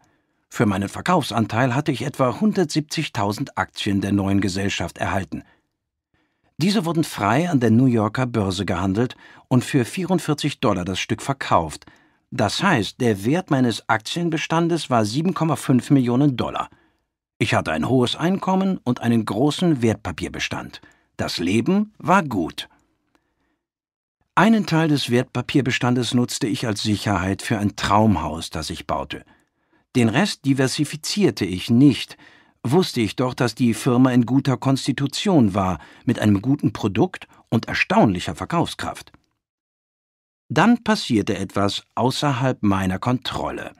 Für 0.49 0.67
meinen 0.67 0.87
Verkaufsanteil 0.87 1.73
hatte 1.73 1.91
ich 1.91 2.03
etwa 2.03 2.29
170.000 2.29 3.53
Aktien 3.55 4.01
der 4.01 4.11
neuen 4.11 4.41
Gesellschaft 4.41 4.99
erhalten. 4.99 5.41
Diese 6.57 6.85
wurden 6.85 7.03
frei 7.03 7.49
an 7.49 7.59
der 7.59 7.71
New 7.71 7.87
Yorker 7.87 8.27
Börse 8.27 8.67
gehandelt 8.67 9.15
und 9.47 9.63
für 9.63 9.83
44 9.83 10.59
Dollar 10.59 10.85
das 10.85 10.99
Stück 10.99 11.23
verkauft. 11.23 11.87
Das 12.29 12.61
heißt, 12.61 13.01
der 13.01 13.25
Wert 13.25 13.49
meines 13.49 13.89
Aktienbestandes 13.89 14.91
war 14.91 15.01
7,5 15.01 15.91
Millionen 15.91 16.37
Dollar. 16.37 16.69
Ich 17.39 17.55
hatte 17.55 17.71
ein 17.71 17.89
hohes 17.89 18.15
Einkommen 18.15 18.79
und 18.83 19.01
einen 19.01 19.25
großen 19.25 19.81
Wertpapierbestand. 19.81 20.81
Das 21.17 21.39
Leben 21.39 21.93
war 21.97 22.21
gut. 22.21 22.69
Einen 24.37 24.65
Teil 24.65 24.89
des 24.89 25.09
Wertpapierbestandes 25.09 26.13
nutzte 26.13 26.45
ich 26.45 26.67
als 26.67 26.83
Sicherheit 26.83 27.41
für 27.41 27.57
ein 27.57 27.77
Traumhaus, 27.77 28.49
das 28.49 28.69
ich 28.69 28.85
baute. 28.85 29.23
Den 29.95 30.09
Rest 30.09 30.43
diversifizierte 30.43 31.45
ich 31.45 31.69
nicht, 31.69 32.17
wusste 32.61 32.99
ich 32.99 33.15
doch, 33.15 33.33
dass 33.33 33.55
die 33.55 33.73
Firma 33.73 34.11
in 34.11 34.25
guter 34.25 34.57
Konstitution 34.57 35.53
war, 35.53 35.79
mit 36.03 36.19
einem 36.19 36.41
guten 36.41 36.73
Produkt 36.73 37.29
und 37.47 37.69
erstaunlicher 37.69 38.35
Verkaufskraft. 38.35 39.13
Dann 40.49 40.83
passierte 40.83 41.37
etwas 41.37 41.83
außerhalb 41.95 42.61
meiner 42.61 42.99
Kontrolle. 42.99 43.71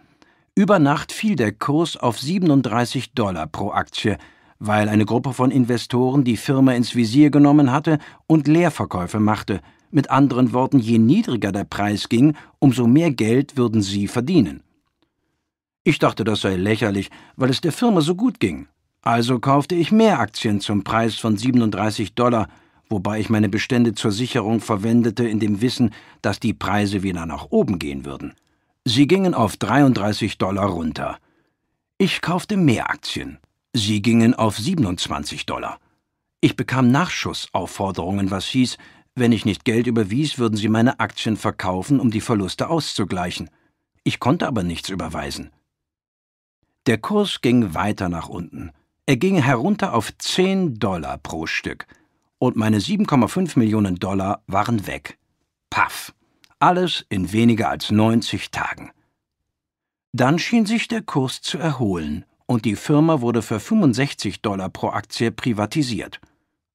Über 0.56 0.80
Nacht 0.80 1.12
fiel 1.12 1.36
der 1.36 1.52
Kurs 1.52 1.98
auf 1.98 2.18
37 2.18 3.14
Dollar 3.14 3.48
pro 3.48 3.72
Aktie, 3.72 4.18
weil 4.60 4.88
eine 4.88 5.04
Gruppe 5.04 5.34
von 5.34 5.52
Investoren 5.52 6.24
die 6.24 6.38
Firma 6.38 6.72
ins 6.72 6.96
Visier 6.96 7.30
genommen 7.30 7.74
hatte 7.74 8.00
und 8.26 8.48
Leerverkäufe 8.48 9.20
machte. 9.20 9.60
Mit 9.96 10.10
anderen 10.10 10.52
Worten, 10.52 10.80
je 10.80 10.98
niedriger 10.98 11.54
der 11.54 11.64
Preis 11.64 12.10
ging, 12.10 12.36
umso 12.60 12.86
mehr 12.86 13.12
Geld 13.12 13.56
würden 13.56 13.82
sie 13.82 14.10
verdienen. 14.10 14.62
Ich 15.86 16.00
dachte, 16.00 16.26
das 16.26 16.42
sei 16.42 16.58
lächerlich, 16.58 17.10
weil 17.38 17.50
es 17.50 17.62
der 17.62 17.72
Firma 17.72 18.02
so 18.02 18.14
gut 18.14 18.42
ging. 18.42 18.68
Also 19.04 19.40
kaufte 19.40 19.74
ich 19.74 19.94
mehr 19.94 20.20
Aktien 20.20 20.60
zum 20.60 20.84
Preis 20.84 21.16
von 21.16 21.38
37 21.38 22.14
Dollar, 22.14 22.50
wobei 22.90 23.22
ich 23.22 23.30
meine 23.30 23.48
Bestände 23.48 23.94
zur 23.94 24.12
Sicherung 24.12 24.60
verwendete, 24.60 25.26
in 25.26 25.40
dem 25.40 25.62
Wissen, 25.62 25.92
dass 26.22 26.42
die 26.42 26.54
Preise 26.54 27.02
wieder 27.02 27.26
nach 27.26 27.46
oben 27.52 27.80
gehen 27.80 28.04
würden. 28.04 28.34
Sie 28.84 29.08
gingen 29.08 29.34
auf 29.34 29.56
33 29.56 30.38
Dollar 30.38 30.66
runter. 30.66 31.20
Ich 31.98 32.22
kaufte 32.22 32.58
mehr 32.58 32.90
Aktien. 32.90 33.38
Sie 33.72 34.02
gingen 34.02 34.34
auf 34.34 34.58
27 34.58 35.46
Dollar. 35.46 35.80
Ich 36.42 36.58
bekam 36.58 36.92
Nachschussaufforderungen, 36.92 38.30
was 38.30 38.46
hieß, 38.46 38.78
wenn 39.16 39.32
ich 39.32 39.46
nicht 39.46 39.66
Geld 39.66 39.88
überwies, 39.88 40.38
würden 40.38 40.58
sie 40.58 40.68
meine 40.68 41.00
Aktien 41.00 41.38
verkaufen, 41.38 42.00
um 42.00 42.12
die 42.12 42.22
Verluste 42.22 42.70
auszugleichen. 42.70 43.50
Ich 44.04 44.20
konnte 44.20 44.48
aber 44.48 44.64
nichts 44.64 44.90
überweisen. 44.90 45.52
Der 46.86 46.98
Kurs 46.98 47.42
ging 47.42 47.74
weiter 47.74 48.10
nach 48.10 48.30
unten. 48.30 48.72
Er 49.06 49.18
ging 49.18 49.42
herunter 49.42 49.94
auf 49.94 50.16
10 50.18 50.80
Dollar 50.80 51.18
pro 51.18 51.48
Stück. 51.48 51.88
Und 52.38 52.58
meine 52.58 52.80
7,5 52.80 53.58
Millionen 53.58 53.96
Dollar 53.96 54.44
waren 54.48 54.86
weg. 54.86 55.18
Paff. 55.70 56.14
Alles 56.60 57.06
in 57.10 57.32
weniger 57.32 57.70
als 57.70 57.92
90 57.92 58.52
Tagen. 58.52 58.92
Dann 60.12 60.40
schien 60.40 60.66
sich 60.66 60.88
der 60.88 61.02
Kurs 61.02 61.42
zu 61.42 61.58
erholen 61.58 62.26
und 62.46 62.66
die 62.66 62.76
Firma 62.76 63.22
wurde 63.22 63.42
für 63.42 63.60
65 63.60 64.42
Dollar 64.42 64.70
pro 64.70 64.90
Aktie 64.90 65.32
privatisiert. 65.32 66.20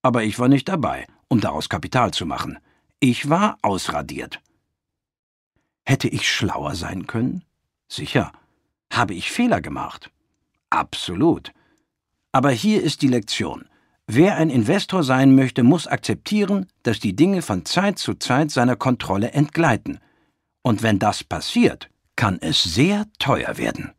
Aber 0.03 0.25
ich 0.25 0.39
war 0.39 0.49
nicht 0.49 0.69
dabei, 0.69 1.07
um 1.31 1.41
daraus 1.41 1.71
Kapital 1.71 2.11
zu 2.13 2.27
machen. 2.27 2.59
Ich 2.99 3.31
war 3.31 3.57
ausradiert. 3.63 4.43
Hätte 5.87 6.09
ich 6.09 6.31
schlauer 6.31 6.75
sein 6.75 7.07
können? 7.07 7.45
Sicher. 7.89 8.33
Habe 8.93 9.15
ich 9.15 9.31
Fehler 9.31 9.63
gemacht? 9.63 10.11
Absolut. 10.69 11.53
Aber 12.33 12.51
hier 12.51 12.83
ist 12.83 13.01
die 13.01 13.09
Lektion. 13.09 13.65
Wer 14.07 14.37
ein 14.37 14.51
Investor 14.51 15.05
sein 15.05 15.35
möchte, 15.35 15.63
muss 15.63 15.87
akzeptieren, 15.87 16.67
dass 16.83 16.99
die 16.99 17.15
Dinge 17.15 17.43
von 17.43 17.65
Zeit 17.65 17.99
zu 17.99 18.15
Zeit 18.15 18.51
seiner 18.51 18.77
Kontrolle 18.77 19.31
entgleiten. 19.31 20.01
Und 20.63 20.83
wenn 20.83 20.99
das 20.99 21.23
passiert, 21.23 21.89
kann 22.17 22.39
es 22.41 22.63
sehr 22.63 23.07
teuer 23.19 23.57
werden. 23.57 23.93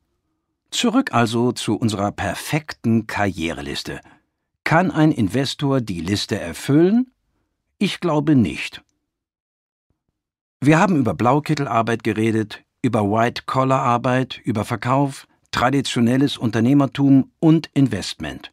Zurück 0.70 1.14
also 1.14 1.54
zu 1.54 1.76
unserer 1.76 2.12
perfekten 2.12 3.08
Karriereliste. 3.08 4.02
Kann 4.64 4.92
ein 4.92 5.12
Investor 5.12 5.82
die 5.82 6.02
Liste 6.02 6.40
erfüllen? 6.40 7.12
Ich 7.82 8.00
glaube 8.00 8.36
nicht. 8.36 8.84
Wir 10.60 10.78
haben 10.78 10.98
über 10.98 11.16
Blaukittelarbeit 11.16 12.04
geredet, 12.04 12.64
über 12.84 13.02
White-Collar-Arbeit, 13.06 14.40
über 14.44 14.66
Verkauf, 14.66 15.28
traditionelles 15.50 16.38
Unternehmertum 16.38 17.32
und 17.40 17.72
Investment. 17.74 18.52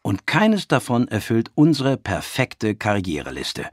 Und 0.00 0.26
keines 0.26 0.66
davon 0.66 1.08
erfüllt 1.08 1.50
unsere 1.56 1.98
perfekte 1.98 2.74
Karriereliste. 2.74 3.68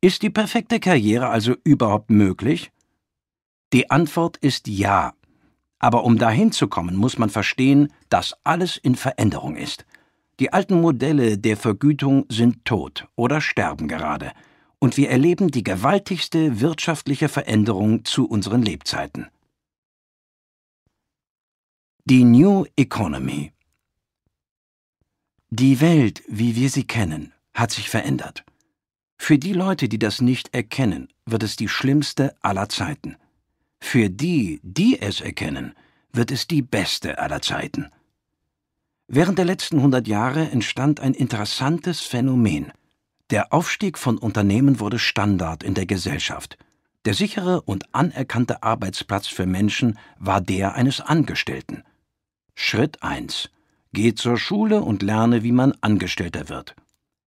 Ist 0.00 0.22
die 0.22 0.30
perfekte 0.30 0.80
Karriere 0.80 1.28
also 1.28 1.54
überhaupt 1.62 2.10
möglich? 2.10 2.72
Die 3.72 3.88
Antwort 3.88 4.36
ist 4.38 4.66
ja. 4.66 5.14
Aber 5.78 6.02
um 6.02 6.18
dahin 6.18 6.50
zu 6.50 6.66
kommen, 6.66 6.96
muss 6.96 7.18
man 7.18 7.30
verstehen, 7.30 7.92
dass 8.08 8.36
alles 8.42 8.78
in 8.78 8.96
Veränderung 8.96 9.54
ist. 9.54 9.86
Die 10.38 10.52
alten 10.52 10.80
Modelle 10.80 11.38
der 11.38 11.56
Vergütung 11.56 12.26
sind 12.28 12.64
tot 12.64 13.08
oder 13.16 13.40
sterben 13.40 13.88
gerade, 13.88 14.32
und 14.78 14.98
wir 14.98 15.08
erleben 15.08 15.50
die 15.50 15.64
gewaltigste 15.64 16.60
wirtschaftliche 16.60 17.28
Veränderung 17.28 18.04
zu 18.04 18.26
unseren 18.26 18.62
Lebzeiten. 18.62 19.28
Die 22.04 22.24
New 22.24 22.66
Economy 22.76 23.52
Die 25.50 25.80
Welt, 25.80 26.22
wie 26.28 26.54
wir 26.54 26.68
sie 26.68 26.86
kennen, 26.86 27.32
hat 27.54 27.70
sich 27.70 27.88
verändert. 27.88 28.44
Für 29.16 29.38
die 29.38 29.54
Leute, 29.54 29.88
die 29.88 29.98
das 29.98 30.20
nicht 30.20 30.54
erkennen, 30.54 31.08
wird 31.24 31.42
es 31.42 31.56
die 31.56 31.68
schlimmste 31.68 32.36
aller 32.42 32.68
Zeiten. 32.68 33.16
Für 33.80 34.10
die, 34.10 34.60
die 34.62 35.00
es 35.00 35.22
erkennen, 35.22 35.74
wird 36.12 36.30
es 36.30 36.46
die 36.46 36.62
beste 36.62 37.18
aller 37.18 37.40
Zeiten. 37.40 37.90
Während 39.08 39.38
der 39.38 39.44
letzten 39.44 39.82
hundert 39.82 40.08
Jahre 40.08 40.50
entstand 40.50 40.98
ein 40.98 41.14
interessantes 41.14 42.00
Phänomen. 42.00 42.72
Der 43.30 43.52
Aufstieg 43.52 43.98
von 43.98 44.18
Unternehmen 44.18 44.80
wurde 44.80 44.98
Standard 44.98 45.62
in 45.62 45.74
der 45.74 45.86
Gesellschaft. 45.86 46.58
Der 47.04 47.14
sichere 47.14 47.62
und 47.62 47.94
anerkannte 47.94 48.64
Arbeitsplatz 48.64 49.28
für 49.28 49.46
Menschen 49.46 49.96
war 50.18 50.40
der 50.40 50.74
eines 50.74 51.00
Angestellten. 51.00 51.84
Schritt 52.56 53.02
1. 53.02 53.50
Geh 53.92 54.14
zur 54.14 54.38
Schule 54.38 54.80
und 54.82 55.02
lerne, 55.02 55.44
wie 55.44 55.52
man 55.52 55.72
Angestellter 55.80 56.48
wird. 56.48 56.74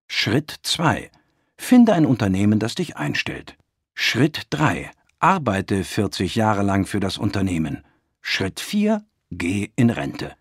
Schritt 0.08 0.60
2. 0.63 1.10
Finde 1.56 1.94
ein 1.94 2.06
Unternehmen, 2.06 2.60
das 2.60 2.76
dich 2.76 2.98
einstellt. 2.98 3.56
Schritt 3.94 4.48
3. 4.50 4.92
Arbeite 5.20 5.86
40 5.86 6.36
Jahre 6.36 6.63
lang 6.63 6.86
für 6.86 7.00
das 7.00 7.18
Unternehmen. 7.18 7.84
Schritt 8.22 8.60
4. 8.60 9.06
Geh 9.32 9.72
in 9.76 9.89
Rente. 9.89 10.36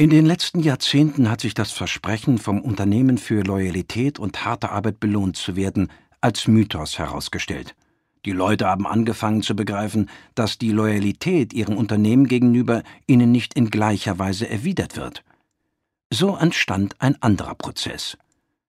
In 0.00 0.10
den 0.10 0.26
letzten 0.26 0.60
Jahrzehnten 0.60 1.28
hat 1.28 1.40
sich 1.40 1.54
das 1.54 1.72
Versprechen, 1.72 2.38
vom 2.38 2.60
Unternehmen 2.60 3.18
für 3.18 3.42
Loyalität 3.42 4.20
und 4.20 4.44
harte 4.44 4.70
Arbeit 4.70 5.00
belohnt 5.00 5.36
zu 5.36 5.56
werden, 5.56 5.90
als 6.20 6.46
Mythos 6.46 7.00
herausgestellt. 7.00 7.74
Die 8.24 8.30
Leute 8.30 8.68
haben 8.68 8.86
angefangen 8.86 9.42
zu 9.42 9.56
begreifen, 9.56 10.08
dass 10.36 10.56
die 10.56 10.70
Loyalität 10.70 11.52
ihrem 11.52 11.76
Unternehmen 11.76 12.28
gegenüber 12.28 12.84
ihnen 13.08 13.32
nicht 13.32 13.54
in 13.54 13.70
gleicher 13.70 14.20
Weise 14.20 14.48
erwidert 14.48 14.96
wird. 14.96 15.24
So 16.12 16.36
entstand 16.36 16.94
ein 17.00 17.20
anderer 17.20 17.56
Prozess. 17.56 18.16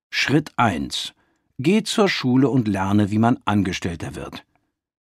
Schritt 0.09 0.51
1. 0.55 1.13
Geh 1.59 1.83
zur 1.83 2.09
Schule 2.09 2.49
und 2.49 2.67
lerne, 2.67 3.11
wie 3.11 3.19
man 3.19 3.37
Angestellter 3.45 4.15
wird. 4.15 4.43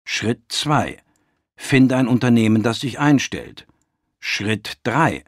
Schritt 0.03 0.41
2. 0.49 0.97
Finde 1.55 1.95
ein 1.95 2.09
Unternehmen, 2.09 2.63
das 2.63 2.79
dich 2.79 2.99
einstellt. 2.99 3.65
Schritt 4.19 4.79
3. 4.83 5.23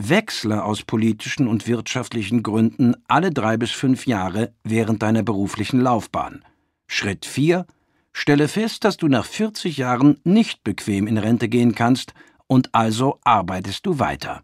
Wechsle 0.00 0.64
aus 0.64 0.84
politischen 0.84 1.48
und 1.48 1.66
wirtschaftlichen 1.66 2.42
Gründen 2.44 2.94
alle 3.08 3.30
drei 3.30 3.56
bis 3.56 3.72
fünf 3.72 4.06
Jahre 4.06 4.54
während 4.62 5.02
deiner 5.02 5.24
beruflichen 5.24 5.80
Laufbahn. 5.80 6.44
Schritt 6.86 7.26
4. 7.26 7.66
Stelle 8.12 8.48
fest, 8.48 8.84
dass 8.84 8.96
du 8.96 9.08
nach 9.08 9.24
40 9.24 9.76
Jahren 9.76 10.20
nicht 10.24 10.62
bequem 10.62 11.06
in 11.06 11.18
Rente 11.18 11.48
gehen 11.48 11.74
kannst 11.74 12.14
und 12.46 12.74
also 12.74 13.18
arbeitest 13.24 13.86
du 13.86 13.98
weiter. 13.98 14.42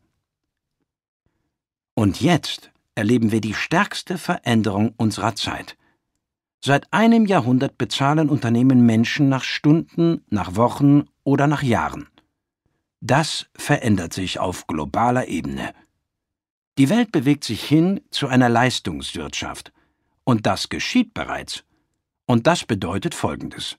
Und 1.94 2.20
jetzt 2.20 2.72
erleben 2.96 3.30
wir 3.30 3.40
die 3.40 3.54
stärkste 3.54 4.18
Veränderung 4.18 4.94
unserer 4.96 5.36
Zeit. 5.36 5.76
Seit 6.60 6.92
einem 6.92 7.26
Jahrhundert 7.26 7.78
bezahlen 7.78 8.28
Unternehmen 8.28 8.86
Menschen 8.86 9.28
nach 9.28 9.44
Stunden, 9.44 10.24
nach 10.30 10.56
Wochen 10.56 11.04
oder 11.22 11.46
nach 11.46 11.62
Jahren. 11.62 12.08
Das 13.06 13.44
verändert 13.54 14.14
sich 14.14 14.38
auf 14.38 14.66
globaler 14.66 15.28
Ebene. 15.28 15.74
Die 16.78 16.88
Welt 16.88 17.12
bewegt 17.12 17.44
sich 17.44 17.62
hin 17.62 18.00
zu 18.08 18.28
einer 18.28 18.48
Leistungswirtschaft. 18.48 19.74
Und 20.24 20.46
das 20.46 20.70
geschieht 20.70 21.12
bereits. 21.12 21.64
Und 22.24 22.46
das 22.46 22.64
bedeutet 22.64 23.14
Folgendes. 23.14 23.76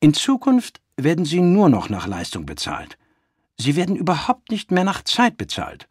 In 0.00 0.12
Zukunft 0.12 0.82
werden 0.98 1.24
sie 1.24 1.40
nur 1.40 1.70
noch 1.70 1.88
nach 1.88 2.06
Leistung 2.06 2.44
bezahlt. 2.44 2.98
Sie 3.56 3.76
werden 3.76 3.96
überhaupt 3.96 4.50
nicht 4.50 4.72
mehr 4.72 4.84
nach 4.84 5.02
Zeit 5.04 5.38
bezahlt. 5.38 5.88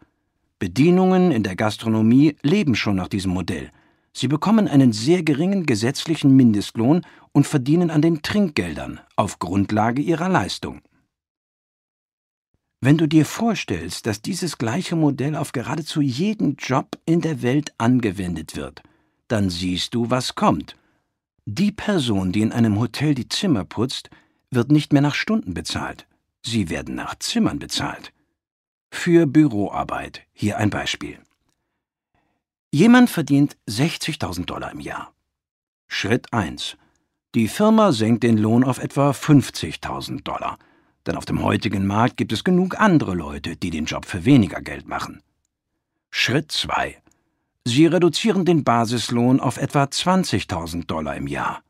Bedienungen 0.60 1.32
in 1.32 1.42
der 1.42 1.56
Gastronomie 1.56 2.36
leben 2.44 2.76
schon 2.76 2.98
nach 2.98 3.08
diesem 3.08 3.32
Modell. 3.32 3.72
Sie 4.14 4.28
bekommen 4.28 4.68
einen 4.68 4.94
sehr 4.94 5.24
geringen 5.24 5.66
gesetzlichen 5.66 6.36
Mindestlohn 6.36 7.02
und 7.32 7.48
verdienen 7.48 7.90
an 7.90 8.04
den 8.04 8.22
Trinkgeldern 8.22 9.00
auf 9.16 9.40
Grundlage 9.40 10.04
ihrer 10.04 10.30
Leistung. 10.30 10.84
Wenn 12.80 12.98
du 12.98 13.08
dir 13.08 13.26
vorstellst, 13.26 14.06
dass 14.06 14.22
dieses 14.22 14.60
gleiche 14.60 14.96
Modell 14.96 15.36
auf 15.36 15.52
geradezu 15.52 16.00
jeden 16.00 16.58
Job 16.58 17.00
in 17.06 17.22
der 17.22 17.42
Welt 17.42 17.74
angewendet 17.80 18.56
wird, 18.56 18.84
dann 19.28 19.50
siehst 19.50 19.96
du, 19.96 20.12
was 20.12 20.36
kommt. 20.36 20.76
Die 21.46 21.72
Person, 21.72 22.32
die 22.32 22.42
in 22.42 22.52
einem 22.52 22.80
Hotel 22.80 23.16
die 23.16 23.30
Zimmer 23.30 23.66
putzt, 23.66 24.10
wird 24.52 24.72
nicht 24.72 24.94
mehr 24.94 25.02
nach 25.02 25.16
Stunden 25.16 25.54
bezahlt. 25.54 26.08
Sie 26.44 26.70
werden 26.70 26.94
nach 26.94 27.16
Zimmern 27.16 27.58
bezahlt. 27.58 28.14
Für 28.92 29.26
Büroarbeit, 29.26 30.22
hier 30.32 30.58
ein 30.58 30.70
Beispiel. 30.70 31.20
Jemand 32.72 33.10
verdient 33.10 33.58
60.000 33.68 34.46
Dollar 34.46 34.72
im 34.72 34.82
Jahr. 34.82 35.14
Schritt 35.88 36.32
1. 36.32 36.78
Die 37.34 37.48
Firma 37.48 37.92
senkt 37.92 38.24
den 38.24 38.38
Lohn 38.38 38.64
auf 38.64 38.78
etwa 38.78 39.12
50.000 39.12 40.24
Dollar 40.24 40.58
denn 41.08 41.18
auf 41.18 41.26
dem 41.26 41.42
heutigen 41.42 41.88
Markt 41.88 42.18
gibt 42.18 42.32
es 42.32 42.44
genug 42.44 42.80
andere 42.80 43.16
Leute, 43.16 43.56
die 43.56 43.70
den 43.70 43.86
Job 43.86 44.06
für 44.06 44.26
weniger 44.26 44.62
Geld 44.62 44.88
machen. 44.88 45.22
Schritt 46.10 46.52
2. 46.52 46.98
Sie 47.66 47.86
reduzieren 47.86 48.46
den 48.46 48.64
Basislohn 48.64 49.40
auf 49.40 49.58
etwa 49.58 49.84
20.000 49.84 50.86
Dollar 50.86 51.16
im 51.16 51.28
Jahr. 51.28 51.62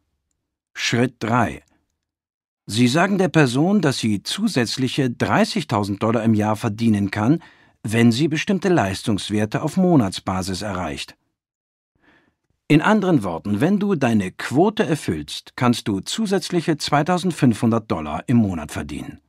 Schritt 0.74 1.16
3. 1.20 1.64
Sie 2.66 2.88
sagen 2.88 3.18
der 3.18 3.30
Person, 3.30 3.82
dass 3.82 3.98
sie 3.98 4.24
zusätzliche 4.24 5.06
30.000 5.06 6.00
Dollar 6.00 6.24
im 6.24 6.34
Jahr 6.34 6.56
verdienen 6.56 7.12
kann, 7.12 7.42
wenn 7.82 8.12
sie 8.12 8.28
bestimmte 8.28 8.70
Leistungswerte 8.70 9.62
auf 9.62 9.78
Monatsbasis 9.78 10.62
erreicht. 10.62 11.16
In 12.68 12.82
anderen 12.82 13.24
Worten, 13.24 13.62
wenn 13.62 13.80
du 13.80 13.96
deine 13.96 14.32
Quote 14.32 14.86
erfüllst, 14.86 15.56
kannst 15.56 15.88
du 15.88 16.02
zusätzliche 16.02 16.78
2500 16.78 17.90
Dollar 17.90 18.24
im 18.28 18.38
Monat 18.38 18.74
verdienen. 18.74 19.22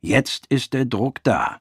Jetzt 0.00 0.46
ist 0.46 0.72
der 0.72 0.84
Druck 0.84 1.22
da. 1.24 1.58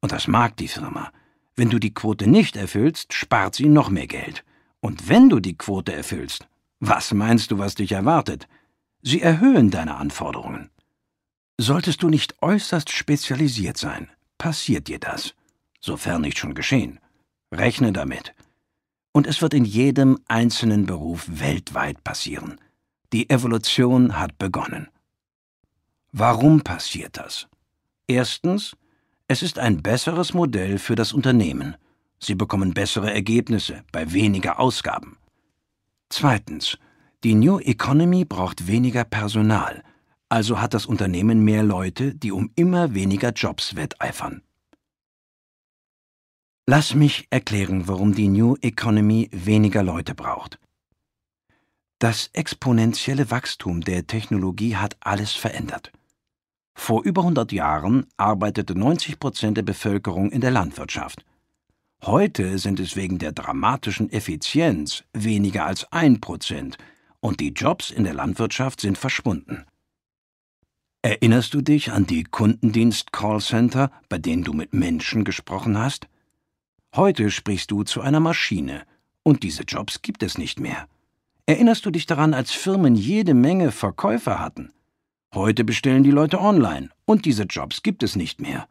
Und 0.00 0.12
das 0.12 0.26
mag 0.26 0.56
die 0.56 0.68
Firma. 0.68 1.12
Wenn 1.56 1.70
du 1.70 1.78
die 1.78 1.94
Quote 1.94 2.26
nicht 2.26 2.56
erfüllst, 2.56 3.12
spart 3.12 3.54
sie 3.54 3.68
noch 3.68 3.90
mehr 3.90 4.06
Geld. 4.06 4.44
Und 4.80 5.08
wenn 5.08 5.28
du 5.28 5.40
die 5.40 5.56
Quote 5.56 5.92
erfüllst, 5.92 6.48
was 6.78 7.12
meinst 7.12 7.50
du, 7.50 7.58
was 7.58 7.74
dich 7.74 7.92
erwartet? 7.92 8.48
Sie 9.02 9.20
erhöhen 9.20 9.70
deine 9.70 9.96
Anforderungen. 9.96 10.70
Solltest 11.58 12.02
du 12.02 12.08
nicht 12.08 12.42
äußerst 12.42 12.90
spezialisiert 12.90 13.76
sein, 13.76 14.08
passiert 14.38 14.88
dir 14.88 14.98
das. 14.98 15.34
Sofern 15.80 16.22
nicht 16.22 16.38
schon 16.38 16.54
geschehen. 16.54 16.98
Rechne 17.52 17.92
damit. 17.92 18.34
Und 19.12 19.26
es 19.26 19.42
wird 19.42 19.52
in 19.52 19.66
jedem 19.66 20.18
einzelnen 20.28 20.86
Beruf 20.86 21.26
weltweit 21.28 22.02
passieren. 22.04 22.58
Die 23.12 23.28
Evolution 23.28 24.18
hat 24.18 24.38
begonnen. 24.38 24.88
Warum 26.12 26.62
passiert 26.62 27.18
das? 27.18 27.49
Erstens, 28.10 28.76
es 29.28 29.40
ist 29.40 29.60
ein 29.60 29.84
besseres 29.84 30.34
Modell 30.34 30.78
für 30.78 30.96
das 30.96 31.12
Unternehmen. 31.12 31.76
Sie 32.18 32.34
bekommen 32.34 32.74
bessere 32.74 33.14
Ergebnisse 33.14 33.84
bei 33.92 34.12
weniger 34.12 34.58
Ausgaben. 34.58 35.16
Zweitens, 36.08 36.76
die 37.22 37.36
New 37.36 37.60
Economy 37.60 38.24
braucht 38.24 38.66
weniger 38.66 39.04
Personal, 39.04 39.84
also 40.28 40.60
hat 40.60 40.74
das 40.74 40.86
Unternehmen 40.86 41.44
mehr 41.44 41.62
Leute, 41.62 42.12
die 42.12 42.32
um 42.32 42.50
immer 42.56 42.94
weniger 42.94 43.30
Jobs 43.30 43.76
wetteifern. 43.76 44.42
Lass 46.66 46.96
mich 46.96 47.28
erklären, 47.30 47.86
warum 47.86 48.12
die 48.12 48.26
New 48.26 48.56
Economy 48.60 49.28
weniger 49.30 49.84
Leute 49.84 50.16
braucht. 50.16 50.58
Das 52.00 52.30
exponentielle 52.32 53.30
Wachstum 53.30 53.82
der 53.82 54.08
Technologie 54.08 54.74
hat 54.74 54.96
alles 54.98 55.30
verändert. 55.34 55.92
Vor 56.74 57.04
über 57.04 57.22
100 57.22 57.52
Jahren 57.52 58.06
arbeitete 58.16 58.74
90 58.74 59.18
Prozent 59.18 59.56
der 59.56 59.62
Bevölkerung 59.62 60.30
in 60.30 60.40
der 60.40 60.50
Landwirtschaft. 60.50 61.24
Heute 62.02 62.58
sind 62.58 62.80
es 62.80 62.96
wegen 62.96 63.18
der 63.18 63.32
dramatischen 63.32 64.10
Effizienz 64.10 65.04
weniger 65.12 65.66
als 65.66 65.90
ein 65.92 66.20
Prozent 66.20 66.78
und 67.20 67.40
die 67.40 67.52
Jobs 67.52 67.90
in 67.90 68.04
der 68.04 68.14
Landwirtschaft 68.14 68.80
sind 68.80 68.96
verschwunden. 68.96 69.66
Erinnerst 71.02 71.54
du 71.54 71.60
dich 71.60 71.92
an 71.92 72.06
die 72.06 72.24
Kundendienst-Callcenter, 72.24 73.90
bei 74.08 74.18
denen 74.18 74.44
du 74.44 74.52
mit 74.52 74.74
Menschen 74.74 75.24
gesprochen 75.24 75.78
hast? 75.78 76.08
Heute 76.94 77.30
sprichst 77.30 77.70
du 77.70 77.84
zu 77.84 78.00
einer 78.00 78.20
Maschine 78.20 78.82
und 79.22 79.42
diese 79.42 79.62
Jobs 79.62 80.02
gibt 80.02 80.22
es 80.22 80.38
nicht 80.38 80.60
mehr. 80.60 80.88
Erinnerst 81.46 81.84
du 81.86 81.90
dich 81.90 82.06
daran, 82.06 82.34
als 82.34 82.52
Firmen 82.52 82.94
jede 82.94 83.34
Menge 83.34 83.72
Verkäufer 83.72 84.40
hatten? 84.40 84.72
Heute 85.32 85.62
bestellen 85.62 86.02
die 86.02 86.10
Leute 86.10 86.40
online 86.40 86.90
und 87.04 87.24
diese 87.24 87.44
Jobs 87.44 87.84
gibt 87.84 88.02
es 88.02 88.16
nicht 88.16 88.40
mehr. 88.40 88.66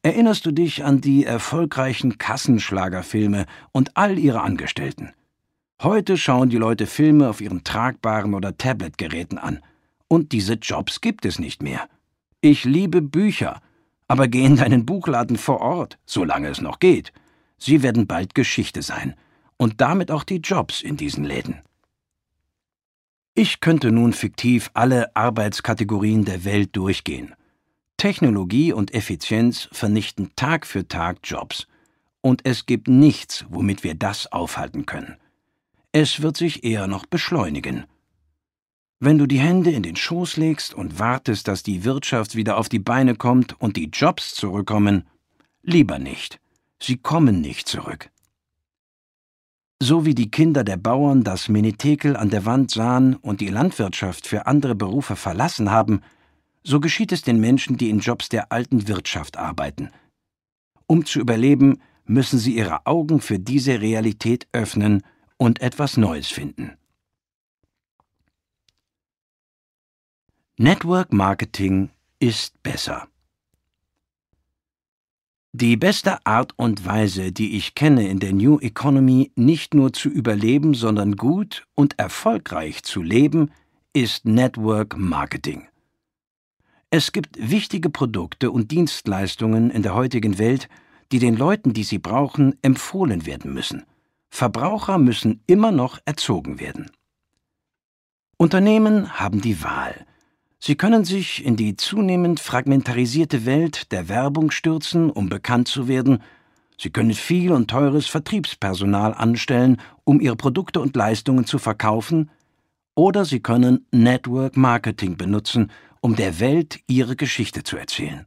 Erinnerst 0.00 0.46
du 0.46 0.50
dich 0.50 0.84
an 0.84 1.02
die 1.02 1.26
erfolgreichen 1.26 2.16
Kassenschlagerfilme 2.16 3.44
und 3.72 3.94
all 3.94 4.18
ihre 4.18 4.40
Angestellten? 4.40 5.12
Heute 5.82 6.16
schauen 6.16 6.48
die 6.48 6.56
Leute 6.56 6.86
Filme 6.86 7.28
auf 7.28 7.42
ihren 7.42 7.62
tragbaren 7.62 8.32
oder 8.32 8.56
Tabletgeräten 8.56 9.36
an. 9.36 9.60
Und 10.08 10.32
diese 10.32 10.54
Jobs 10.54 11.02
gibt 11.02 11.26
es 11.26 11.38
nicht 11.38 11.62
mehr. 11.62 11.86
Ich 12.40 12.64
liebe 12.64 13.02
Bücher, 13.02 13.60
aber 14.08 14.28
geh 14.28 14.44
in 14.44 14.56
deinen 14.56 14.86
Buchladen 14.86 15.36
vor 15.36 15.60
Ort, 15.60 15.98
solange 16.06 16.48
es 16.48 16.62
noch 16.62 16.78
geht. 16.78 17.12
Sie 17.58 17.82
werden 17.82 18.06
bald 18.06 18.34
Geschichte 18.34 18.80
sein. 18.80 19.14
Und 19.58 19.82
damit 19.82 20.10
auch 20.10 20.24
die 20.24 20.38
Jobs 20.38 20.80
in 20.80 20.96
diesen 20.96 21.24
Läden. 21.24 21.60
Ich 23.34 23.60
könnte 23.60 23.90
nun 23.92 24.12
fiktiv 24.12 24.70
alle 24.74 25.16
Arbeitskategorien 25.16 26.26
der 26.26 26.44
Welt 26.44 26.76
durchgehen. 26.76 27.34
Technologie 27.96 28.74
und 28.74 28.92
Effizienz 28.92 29.70
vernichten 29.72 30.32
Tag 30.36 30.66
für 30.66 30.86
Tag 30.86 31.20
Jobs. 31.24 31.66
Und 32.20 32.44
es 32.44 32.66
gibt 32.66 32.88
nichts, 32.88 33.46
womit 33.48 33.84
wir 33.84 33.94
das 33.94 34.30
aufhalten 34.30 34.84
können. 34.84 35.16
Es 35.92 36.20
wird 36.20 36.36
sich 36.36 36.62
eher 36.62 36.86
noch 36.86 37.06
beschleunigen. 37.06 37.86
Wenn 39.00 39.16
du 39.16 39.26
die 39.26 39.40
Hände 39.40 39.70
in 39.70 39.82
den 39.82 39.96
Schoß 39.96 40.36
legst 40.36 40.74
und 40.74 40.98
wartest, 40.98 41.48
dass 41.48 41.62
die 41.62 41.84
Wirtschaft 41.84 42.36
wieder 42.36 42.58
auf 42.58 42.68
die 42.68 42.78
Beine 42.78 43.14
kommt 43.14 43.58
und 43.60 43.78
die 43.78 43.88
Jobs 43.90 44.34
zurückkommen, 44.34 45.08
lieber 45.62 45.98
nicht. 45.98 46.38
Sie 46.82 46.98
kommen 46.98 47.40
nicht 47.40 47.66
zurück. 47.66 48.11
So 49.84 50.06
wie 50.06 50.14
die 50.14 50.30
Kinder 50.30 50.62
der 50.62 50.76
Bauern 50.76 51.24
das 51.24 51.48
Menetekel 51.48 52.16
an 52.16 52.30
der 52.30 52.44
Wand 52.46 52.70
sahen 52.70 53.16
und 53.16 53.40
die 53.40 53.48
Landwirtschaft 53.48 54.28
für 54.28 54.46
andere 54.46 54.76
Berufe 54.76 55.16
verlassen 55.16 55.72
haben, 55.72 56.02
so 56.62 56.78
geschieht 56.78 57.10
es 57.10 57.22
den 57.22 57.40
Menschen, 57.40 57.78
die 57.78 57.90
in 57.90 57.98
Jobs 57.98 58.28
der 58.28 58.52
alten 58.52 58.86
Wirtschaft 58.86 59.38
arbeiten. 59.38 59.90
Um 60.86 61.04
zu 61.04 61.18
überleben, 61.18 61.82
müssen 62.04 62.38
sie 62.38 62.54
ihre 62.54 62.86
Augen 62.86 63.20
für 63.20 63.40
diese 63.40 63.80
Realität 63.80 64.46
öffnen 64.52 65.02
und 65.36 65.60
etwas 65.60 65.96
Neues 65.96 66.28
finden. 66.28 66.76
Network 70.58 71.12
Marketing 71.12 71.90
ist 72.20 72.62
besser. 72.62 73.08
Die 75.54 75.76
beste 75.76 76.24
Art 76.24 76.54
und 76.56 76.86
Weise, 76.86 77.30
die 77.30 77.58
ich 77.58 77.74
kenne 77.74 78.08
in 78.08 78.20
der 78.20 78.32
New 78.32 78.58
Economy 78.60 79.32
nicht 79.36 79.74
nur 79.74 79.92
zu 79.92 80.08
überleben, 80.08 80.72
sondern 80.72 81.16
gut 81.16 81.66
und 81.74 81.98
erfolgreich 81.98 82.84
zu 82.84 83.02
leben, 83.02 83.50
ist 83.92 84.24
Network 84.24 84.96
Marketing. 84.96 85.68
Es 86.88 87.12
gibt 87.12 87.36
wichtige 87.38 87.90
Produkte 87.90 88.50
und 88.50 88.70
Dienstleistungen 88.70 89.70
in 89.70 89.82
der 89.82 89.94
heutigen 89.94 90.38
Welt, 90.38 90.70
die 91.12 91.18
den 91.18 91.36
Leuten, 91.36 91.74
die 91.74 91.84
sie 91.84 91.98
brauchen, 91.98 92.56
empfohlen 92.62 93.26
werden 93.26 93.52
müssen. 93.52 93.84
Verbraucher 94.30 94.96
müssen 94.96 95.42
immer 95.46 95.70
noch 95.70 95.98
erzogen 96.06 96.60
werden. 96.60 96.90
Unternehmen 98.38 99.20
haben 99.20 99.42
die 99.42 99.62
Wahl. 99.62 100.06
Sie 100.64 100.76
können 100.76 101.04
sich 101.04 101.44
in 101.44 101.56
die 101.56 101.74
zunehmend 101.74 102.38
fragmentarisierte 102.38 103.46
Welt 103.46 103.90
der 103.90 104.08
Werbung 104.08 104.52
stürzen, 104.52 105.10
um 105.10 105.28
bekannt 105.28 105.66
zu 105.66 105.88
werden, 105.88 106.22
Sie 106.78 106.90
können 106.90 107.14
viel 107.14 107.50
und 107.50 107.68
teures 107.68 108.06
Vertriebspersonal 108.06 109.12
anstellen, 109.12 109.78
um 110.04 110.20
ihre 110.20 110.36
Produkte 110.36 110.80
und 110.80 110.94
Leistungen 110.94 111.46
zu 111.46 111.58
verkaufen, 111.58 112.30
oder 112.94 113.24
Sie 113.24 113.40
können 113.40 113.86
Network 113.90 114.56
Marketing 114.56 115.16
benutzen, 115.16 115.72
um 116.00 116.14
der 116.14 116.38
Welt 116.38 116.78
ihre 116.86 117.16
Geschichte 117.16 117.64
zu 117.64 117.76
erzählen. 117.76 118.24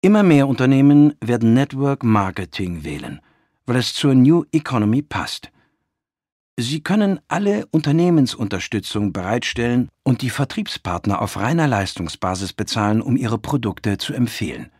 Immer 0.00 0.24
mehr 0.24 0.48
Unternehmen 0.48 1.14
werden 1.20 1.54
Network 1.54 2.02
Marketing 2.02 2.82
wählen, 2.82 3.20
weil 3.64 3.76
es 3.76 3.94
zur 3.94 4.12
New 4.16 4.44
Economy 4.50 5.02
passt. 5.02 5.52
Sie 6.60 6.80
können 6.80 7.20
alle 7.28 7.66
Unternehmensunterstützung 7.70 9.12
bereitstellen 9.12 9.90
und 10.02 10.22
die 10.22 10.30
Vertriebspartner 10.30 11.22
auf 11.22 11.36
reiner 11.36 11.68
Leistungsbasis 11.68 12.52
bezahlen, 12.52 13.00
um 13.00 13.16
ihre 13.16 13.38
Produkte 13.38 13.96
zu 13.96 14.12
empfehlen. 14.12 14.72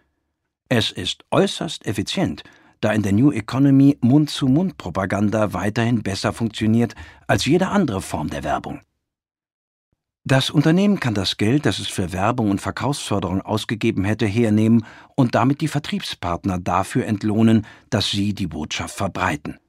Es 0.68 0.90
ist 0.90 1.24
äußerst 1.30 1.86
effizient, 1.86 2.42
da 2.80 2.90
in 2.90 3.02
der 3.02 3.12
New 3.12 3.30
Economy 3.30 3.96
Mund-zu-Mund-Propaganda 4.00 5.52
weiterhin 5.52 6.02
besser 6.02 6.32
funktioniert 6.32 6.96
als 7.28 7.44
jede 7.44 7.68
andere 7.68 8.02
Form 8.02 8.28
der 8.28 8.42
Werbung. 8.42 8.80
Das 10.24 10.50
Unternehmen 10.50 10.98
kann 10.98 11.14
das 11.14 11.36
Geld, 11.36 11.64
das 11.64 11.78
es 11.78 11.86
für 11.86 12.12
Werbung 12.12 12.50
und 12.50 12.60
Verkaufsförderung 12.60 13.40
ausgegeben 13.40 14.02
hätte, 14.02 14.26
hernehmen 14.26 14.84
und 15.14 15.36
damit 15.36 15.60
die 15.60 15.68
Vertriebspartner 15.68 16.58
dafür 16.58 17.06
entlohnen, 17.06 17.64
dass 17.88 18.10
sie 18.10 18.34
die 18.34 18.48
Botschaft 18.48 18.96
verbreiten. 18.96 19.60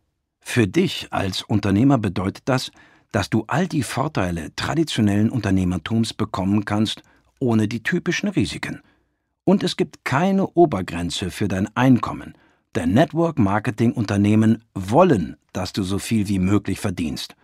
Für 0.52 0.68
dich 0.68 1.14
als 1.14 1.44
Unternehmer 1.44 2.00
bedeutet 2.00 2.42
das, 2.46 2.72
dass 3.12 3.30
du 3.30 3.44
all 3.46 3.68
die 3.68 3.84
Vorteile 3.84 4.50
traditionellen 4.56 5.30
Unternehmertums 5.30 6.12
bekommen 6.12 6.66
kannst, 6.66 7.04
ohne 7.40 7.68
die 7.68 7.84
typischen 7.84 8.30
Risiken. 8.30 8.82
Und 9.44 9.64
es 9.64 9.78
gibt 9.78 10.04
keine 10.06 10.48
Obergrenze 10.48 11.30
für 11.30 11.48
dein 11.48 11.68
Einkommen, 11.78 12.34
denn 12.74 12.96
Network-Marketing-Unternehmen 12.96 14.64
wollen, 14.74 15.38
dass 15.54 15.72
du 15.72 15.84
so 15.84 16.00
viel 16.00 16.28
wie 16.28 16.40
möglich 16.40 16.80
verdienst. 16.80 17.36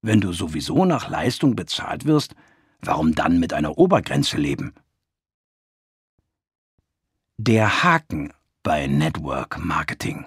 Wenn 0.00 0.22
du 0.22 0.32
sowieso 0.32 0.86
nach 0.86 1.10
Leistung 1.10 1.54
bezahlt 1.54 2.06
wirst, 2.06 2.34
warum 2.80 3.14
dann 3.14 3.40
mit 3.40 3.52
einer 3.52 3.76
Obergrenze 3.76 4.38
leben? 4.38 4.72
Der 7.36 7.82
Haken 7.82 8.32
bei 8.62 8.86
Network 8.86 9.58
Marketing. 9.62 10.24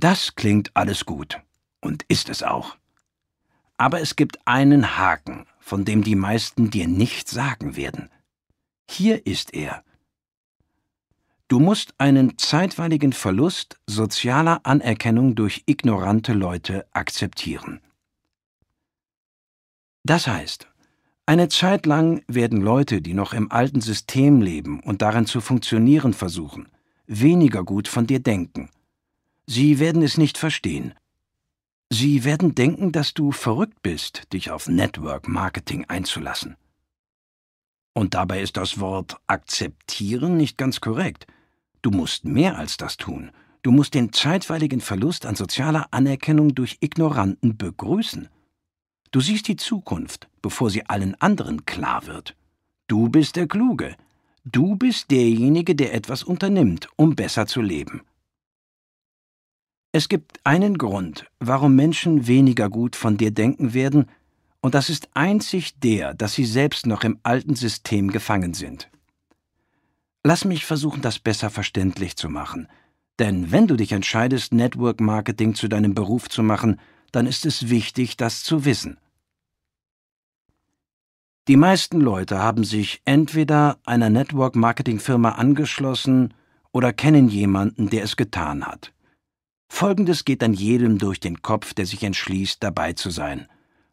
Das 0.00 0.36
klingt 0.36 0.70
alles 0.74 1.06
gut 1.06 1.40
und 1.80 2.04
ist 2.06 2.28
es 2.28 2.44
auch. 2.44 2.76
Aber 3.78 4.00
es 4.00 4.14
gibt 4.14 4.38
einen 4.46 4.96
Haken, 4.96 5.44
von 5.58 5.84
dem 5.84 6.04
die 6.04 6.14
meisten 6.14 6.70
dir 6.70 6.86
nicht 6.86 7.28
sagen 7.28 7.74
werden. 7.74 8.08
Hier 8.88 9.26
ist 9.26 9.52
er. 9.54 9.82
Du 11.48 11.58
musst 11.58 11.94
einen 11.98 12.38
zeitweiligen 12.38 13.12
Verlust 13.12 13.80
sozialer 13.88 14.60
Anerkennung 14.62 15.34
durch 15.34 15.64
ignorante 15.66 16.32
Leute 16.32 16.86
akzeptieren. 16.92 17.80
Das 20.04 20.28
heißt, 20.28 20.68
eine 21.26 21.48
Zeit 21.48 21.86
lang 21.86 22.22
werden 22.28 22.60
Leute, 22.60 23.02
die 23.02 23.14
noch 23.14 23.32
im 23.32 23.50
alten 23.50 23.80
System 23.80 24.42
leben 24.42 24.78
und 24.80 25.02
darin 25.02 25.26
zu 25.26 25.40
funktionieren 25.40 26.14
versuchen, 26.14 26.68
weniger 27.08 27.64
gut 27.64 27.88
von 27.88 28.06
dir 28.06 28.20
denken. 28.20 28.70
Sie 29.50 29.78
werden 29.78 30.02
es 30.02 30.18
nicht 30.18 30.36
verstehen. 30.36 30.92
Sie 31.90 32.24
werden 32.24 32.54
denken, 32.54 32.92
dass 32.92 33.14
du 33.14 33.32
verrückt 33.32 33.80
bist, 33.80 34.30
dich 34.34 34.50
auf 34.50 34.68
Network 34.68 35.26
Marketing 35.26 35.86
einzulassen. 35.86 36.56
Und 37.94 38.12
dabei 38.12 38.42
ist 38.42 38.58
das 38.58 38.78
Wort 38.78 39.16
akzeptieren 39.26 40.36
nicht 40.36 40.58
ganz 40.58 40.82
korrekt. 40.82 41.26
Du 41.80 41.90
musst 41.90 42.26
mehr 42.26 42.58
als 42.58 42.76
das 42.76 42.98
tun. 42.98 43.30
Du 43.62 43.70
musst 43.70 43.94
den 43.94 44.12
zeitweiligen 44.12 44.82
Verlust 44.82 45.24
an 45.24 45.34
sozialer 45.34 45.86
Anerkennung 45.92 46.54
durch 46.54 46.76
Ignoranten 46.80 47.56
begrüßen. 47.56 48.28
Du 49.12 49.20
siehst 49.22 49.48
die 49.48 49.56
Zukunft, 49.56 50.28
bevor 50.42 50.68
sie 50.68 50.84
allen 50.84 51.14
anderen 51.22 51.64
klar 51.64 52.06
wird. 52.06 52.36
Du 52.86 53.08
bist 53.08 53.36
der 53.36 53.48
Kluge. 53.48 53.96
Du 54.44 54.76
bist 54.76 55.10
derjenige, 55.10 55.74
der 55.74 55.94
etwas 55.94 56.22
unternimmt, 56.22 56.90
um 56.96 57.16
besser 57.16 57.46
zu 57.46 57.62
leben. 57.62 58.02
Es 59.92 60.08
gibt 60.08 60.40
einen 60.44 60.76
Grund, 60.76 61.26
warum 61.40 61.74
Menschen 61.74 62.26
weniger 62.26 62.68
gut 62.68 62.94
von 62.94 63.16
dir 63.16 63.30
denken 63.30 63.72
werden, 63.72 64.06
und 64.60 64.74
das 64.74 64.90
ist 64.90 65.08
einzig 65.14 65.78
der, 65.78 66.14
dass 66.14 66.34
sie 66.34 66.44
selbst 66.44 66.86
noch 66.86 67.04
im 67.04 67.18
alten 67.22 67.54
System 67.54 68.10
gefangen 68.10 68.54
sind. 68.54 68.90
Lass 70.24 70.44
mich 70.44 70.66
versuchen, 70.66 71.00
das 71.00 71.18
besser 71.18 71.48
verständlich 71.48 72.16
zu 72.16 72.28
machen. 72.28 72.68
Denn 73.18 73.50
wenn 73.50 73.66
du 73.66 73.76
dich 73.76 73.92
entscheidest, 73.92 74.52
Network 74.52 75.00
Marketing 75.00 75.54
zu 75.54 75.68
deinem 75.68 75.94
Beruf 75.94 76.28
zu 76.28 76.42
machen, 76.42 76.80
dann 77.12 77.26
ist 77.26 77.46
es 77.46 77.70
wichtig, 77.70 78.16
das 78.16 78.42
zu 78.42 78.64
wissen. 78.64 78.98
Die 81.46 81.56
meisten 81.56 82.00
Leute 82.00 82.38
haben 82.40 82.64
sich 82.64 83.00
entweder 83.06 83.78
einer 83.86 84.10
Network 84.10 84.54
Marketing 84.54 85.00
Firma 85.00 85.30
angeschlossen 85.30 86.34
oder 86.72 86.92
kennen 86.92 87.28
jemanden, 87.28 87.88
der 87.88 88.04
es 88.04 88.16
getan 88.16 88.66
hat. 88.66 88.92
Folgendes 89.68 90.24
geht 90.24 90.42
dann 90.42 90.54
jedem 90.54 90.98
durch 90.98 91.20
den 91.20 91.42
Kopf, 91.42 91.74
der 91.74 91.86
sich 91.86 92.02
entschließt, 92.02 92.62
dabei 92.62 92.94
zu 92.94 93.10
sein. 93.10 93.46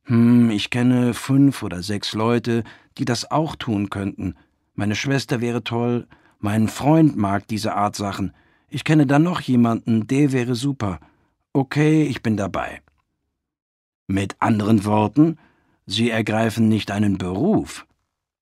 Hm, 0.03 0.49
ich 0.49 0.69
kenne 0.69 1.13
fünf 1.13 1.63
oder 1.63 1.83
sechs 1.83 2.13
Leute, 2.13 2.63
die 2.97 3.05
das 3.05 3.29
auch 3.31 3.55
tun 3.55 3.89
könnten. 3.89 4.35
Meine 4.73 4.95
Schwester 4.95 5.41
wäre 5.41 5.63
toll, 5.63 6.07
mein 6.39 6.67
Freund 6.67 7.15
mag 7.15 7.47
diese 7.47 7.73
Art 7.75 7.95
Sachen. 7.95 8.33
Ich 8.69 8.83
kenne 8.83 9.05
dann 9.05 9.23
noch 9.23 9.41
jemanden, 9.41 10.07
der 10.07 10.31
wäre 10.31 10.55
super. 10.55 10.99
Okay, 11.53 12.03
ich 12.03 12.21
bin 12.21 12.37
dabei. 12.37 12.81
Mit 14.07 14.35
anderen 14.39 14.85
Worten, 14.85 15.37
Sie 15.87 16.09
ergreifen 16.09 16.67
nicht 16.67 16.91
einen 16.91 17.17
Beruf. 17.17 17.85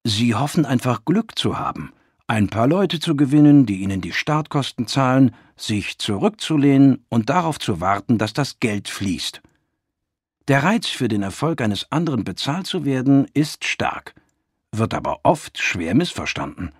Sie 0.03 0.35
hoffen 0.35 0.65
einfach 0.65 1.05
Glück 1.05 1.37
zu 1.37 1.59
haben, 1.59 1.91
ein 2.27 2.47
paar 2.47 2.67
Leute 2.67 2.99
zu 2.99 3.15
gewinnen, 3.15 3.65
die 3.65 3.81
Ihnen 3.81 4.01
die 4.01 4.11
Startkosten 4.11 4.87
zahlen, 4.87 5.33
sich 5.55 5.97
zurückzulehnen 5.97 7.05
und 7.09 7.29
darauf 7.29 7.59
zu 7.59 7.81
warten, 7.81 8.17
dass 8.17 8.33
das 8.33 8.59
Geld 8.59 8.89
fließt. 8.89 9.41
Der 10.47 10.63
Reiz 10.63 10.87
für 10.87 11.07
den 11.07 11.23
Erfolg 11.23 11.61
eines 11.61 11.91
anderen 11.91 12.23
bezahlt 12.23 12.67
zu 12.67 12.83
werden 12.85 13.27
ist 13.33 13.63
stark, 13.65 14.13
wird 14.71 14.93
aber 14.93 15.21
oft 15.23 15.57
schwer 15.57 15.95
missverstanden. 15.95 16.73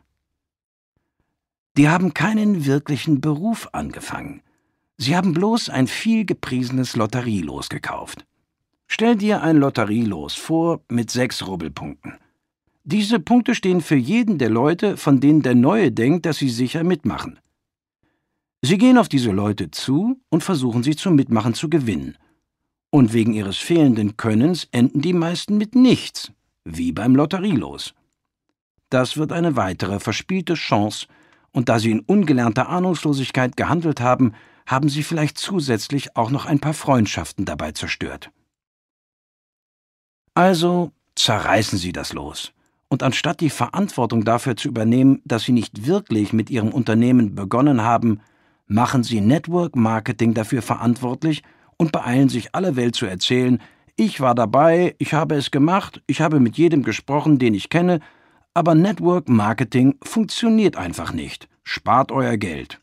Die 1.77 1.89
haben 1.89 2.13
keinen 2.13 2.65
wirklichen 2.65 3.21
Beruf 3.21 3.69
angefangen. 3.71 4.41
Sie 4.97 5.15
haben 5.15 5.33
bloß 5.33 5.69
ein 5.69 5.87
viel 5.87 6.25
gepriesenes 6.25 6.95
Lotterielos 6.95 7.69
gekauft. 7.69 8.25
Stell 8.87 9.15
dir 9.15 9.41
ein 9.41 9.57
Lotterielos 9.57 10.35
vor 10.35 10.81
mit 10.89 11.09
sechs 11.09 11.47
Rubbelpunkten. 11.47 12.17
Diese 12.83 13.19
Punkte 13.19 13.55
stehen 13.55 13.81
für 13.81 13.95
jeden 13.95 14.37
der 14.37 14.49
Leute, 14.49 14.97
von 14.97 15.19
denen 15.19 15.41
der 15.41 15.55
Neue 15.55 15.91
denkt, 15.91 16.25
dass 16.25 16.37
sie 16.37 16.49
sicher 16.49 16.83
mitmachen. 16.83 17.39
Sie 18.65 18.77
gehen 18.77 18.97
auf 18.97 19.09
diese 19.09 19.31
Leute 19.31 19.71
zu 19.71 20.21
und 20.29 20.41
versuchen 20.41 20.83
sie 20.83 20.95
zum 20.95 21.15
Mitmachen 21.15 21.53
zu 21.53 21.69
gewinnen. 21.69 22.17
Und 22.91 23.11
wegen 23.11 23.33
ihres 23.33 23.57
fehlenden 23.57 24.15
Könnens 24.15 24.69
enden 24.71 25.01
die 25.01 25.11
meisten 25.11 25.57
mit 25.57 25.75
nichts, 25.75 26.31
wie 26.63 26.93
beim 26.93 27.13
Lotterielos. 27.13 27.93
Das 28.89 29.17
wird 29.17 29.33
eine 29.33 29.57
weitere 29.57 29.99
verspielte 29.99 30.53
Chance, 30.53 31.07
und 31.51 31.67
da 31.67 31.77
sie 31.77 31.91
in 31.91 31.99
ungelernter 31.99 32.69
Ahnungslosigkeit 32.69 33.57
gehandelt 33.57 33.99
haben, 33.99 34.33
haben 34.65 34.87
sie 34.87 35.03
vielleicht 35.03 35.37
zusätzlich 35.37 36.15
auch 36.15 36.31
noch 36.31 36.45
ein 36.45 36.59
paar 36.59 36.73
Freundschaften 36.73 37.43
dabei 37.43 37.73
zerstört. 37.73 38.31
Also 40.35 40.93
zerreißen 41.15 41.77
Sie 41.77 41.91
das 41.91 42.13
los. 42.13 42.53
Und 42.87 43.03
anstatt 43.03 43.41
die 43.41 43.49
Verantwortung 43.49 44.23
dafür 44.23 44.55
zu 44.55 44.69
übernehmen, 44.69 45.21
dass 45.25 45.43
Sie 45.43 45.51
nicht 45.51 45.85
wirklich 45.85 46.31
mit 46.31 46.49
Ihrem 46.49 46.69
Unternehmen 46.69 47.35
begonnen 47.35 47.81
haben, 47.81 48.21
machen 48.73 49.03
Sie 49.03 49.21
Network 49.21 49.75
Marketing 49.75 50.33
dafür 50.33 50.61
verantwortlich 50.61 51.43
und 51.77 51.91
beeilen 51.91 52.29
sich 52.29 52.53
alle 52.55 52.75
Welt 52.75 52.95
zu 52.95 53.05
erzählen, 53.05 53.59
ich 53.95 54.19
war 54.19 54.33
dabei, 54.33 54.95
ich 54.97 55.13
habe 55.13 55.35
es 55.35 55.51
gemacht, 55.51 56.01
ich 56.07 56.19
habe 56.19 56.39
mit 56.39 56.57
jedem 56.57 56.81
gesprochen, 56.81 57.37
den 57.37 57.53
ich 57.53 57.69
kenne, 57.69 57.99
aber 58.55 58.73
Network 58.73 59.29
Marketing 59.29 59.95
funktioniert 60.03 60.75
einfach 60.75 61.13
nicht. 61.13 61.47
Spart 61.63 62.11
euer 62.11 62.37
Geld. 62.37 62.81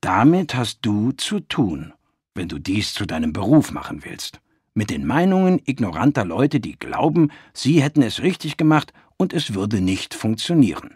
Damit 0.00 0.54
hast 0.54 0.78
du 0.82 1.10
zu 1.12 1.40
tun, 1.40 1.92
wenn 2.34 2.48
du 2.48 2.60
dies 2.60 2.94
zu 2.94 3.04
deinem 3.04 3.32
Beruf 3.32 3.72
machen 3.72 4.04
willst 4.04 4.40
mit 4.78 4.90
den 4.90 5.04
Meinungen 5.04 5.60
ignoranter 5.64 6.24
Leute, 6.24 6.60
die 6.60 6.78
glauben, 6.78 7.32
sie 7.52 7.82
hätten 7.82 8.00
es 8.00 8.22
richtig 8.22 8.56
gemacht 8.56 8.92
und 9.16 9.32
es 9.32 9.54
würde 9.54 9.80
nicht 9.80 10.14
funktionieren. 10.14 10.94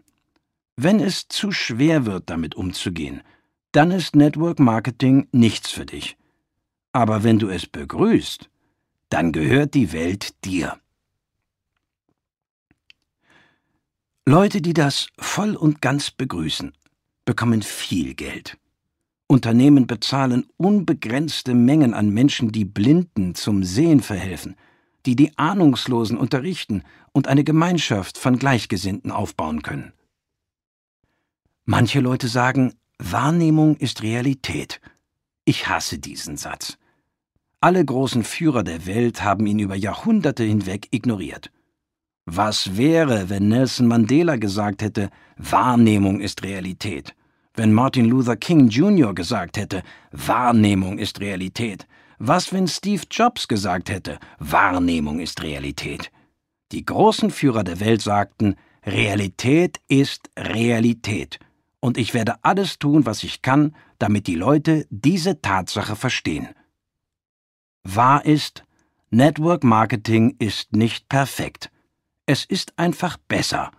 Wenn 0.77 1.01
es 1.01 1.29
zu 1.29 1.53
schwer 1.53 2.07
wird, 2.07 2.31
damit 2.31 2.55
umzugehen, 2.55 3.23
dann 3.73 3.91
ist 3.91 4.17
Network 4.17 4.59
Marketing 4.59 5.29
nichts 5.33 5.71
für 5.71 5.87
dich. 5.87 6.17
Aber 6.93 7.25
wenn 7.25 7.39
du 7.39 7.49
es 7.49 7.67
begrüßt, 7.67 8.51
dann 9.09 9.33
gehört 9.33 9.75
die 9.75 9.93
Welt 9.93 10.45
dir. 10.45 10.79
Leute, 14.25 14.63
die 14.63 14.73
das 14.73 15.09
voll 15.19 15.57
und 15.57 15.83
ganz 15.83 16.11
begrüßen, 16.11 16.73
bekommen 17.25 17.63
viel 17.63 18.15
Geld. 18.15 18.57
Unternehmen 19.27 19.87
bezahlen 19.87 20.47
unbegrenzte 20.59 21.55
Mengen 21.55 21.95
an 21.95 22.11
Menschen, 22.11 22.53
die 22.53 22.65
Blinden 22.65 23.35
zum 23.35 23.65
Sehen 23.65 24.01
verhelfen, 24.01 24.57
die 25.07 25.17
die 25.17 25.37
Ahnungslosen 25.39 26.17
unterrichten 26.17 26.83
und 27.13 27.29
eine 27.29 27.43
Gemeinschaft 27.43 28.19
von 28.19 28.39
Gleichgesinnten 28.39 29.11
aufbauen 29.11 29.63
können. 29.63 29.93
Manche 31.65 32.01
Leute 32.01 32.29
sagen, 32.29 32.75
Wahrnehmung 32.99 33.77
ist 33.77 34.03
Realität. 34.03 34.81
Ich 35.45 35.69
hasse 35.69 35.99
diesen 35.99 36.37
Satz. 36.37 36.79
Alle 37.61 37.85
großen 37.85 38.25
Führer 38.25 38.65
der 38.65 38.87
Welt 38.87 39.23
haben 39.23 39.47
ihn 39.47 39.59
über 39.59 39.77
Jahrhunderte 39.77 40.45
hinweg 40.45 40.89
ignoriert. 40.91 41.51
Was 42.25 42.77
wäre, 42.77 43.29
wenn 43.29 43.49
Nelson 43.49 43.87
Mandela 43.87 44.37
gesagt 44.37 44.83
hätte, 44.83 45.11
Wahrnehmung 45.37 46.21
ist 46.21 46.43
Realität? 46.43 47.15
wenn 47.55 47.73
Martin 47.73 48.07
Luther 48.07 48.37
King 48.37 48.69
Jr. 48.69 49.15
gesagt 49.15 49.57
hätte, 49.57 49.83
Wahrnehmung 50.11 50.99
ist 50.99 51.21
Realität? 51.21 51.87
Was, 52.19 52.53
wenn 52.53 52.69
Steve 52.69 53.03
Jobs 53.11 53.49
gesagt 53.49 53.91
hätte, 53.91 54.19
Wahrnehmung 54.39 55.21
ist 55.21 55.43
Realität? 55.43 56.11
Die 56.71 56.85
großen 56.85 57.31
Führer 57.31 57.65
der 57.65 57.81
Welt 57.81 58.01
sagten, 58.01 58.57
Realität 58.87 59.81
ist 59.89 60.31
Realität, 60.39 61.39
und 61.83 61.99
ich 61.99 62.15
werde 62.15 62.37
alles 62.45 62.79
tun, 62.79 63.05
was 63.07 63.25
ich 63.25 63.43
kann, 63.43 63.75
damit 63.99 64.29
die 64.29 64.37
Leute 64.37 64.87
diese 64.89 65.43
Tatsache 65.43 65.97
verstehen. 65.97 66.49
Wahr 67.83 68.25
ist, 68.25 68.65
Network 69.11 69.65
Marketing 69.65 70.37
ist 70.39 70.75
nicht 70.75 71.09
perfekt. 71.09 71.71
Es 72.25 72.45
ist 72.45 72.79
einfach 72.79 73.19
besser. 73.29 73.73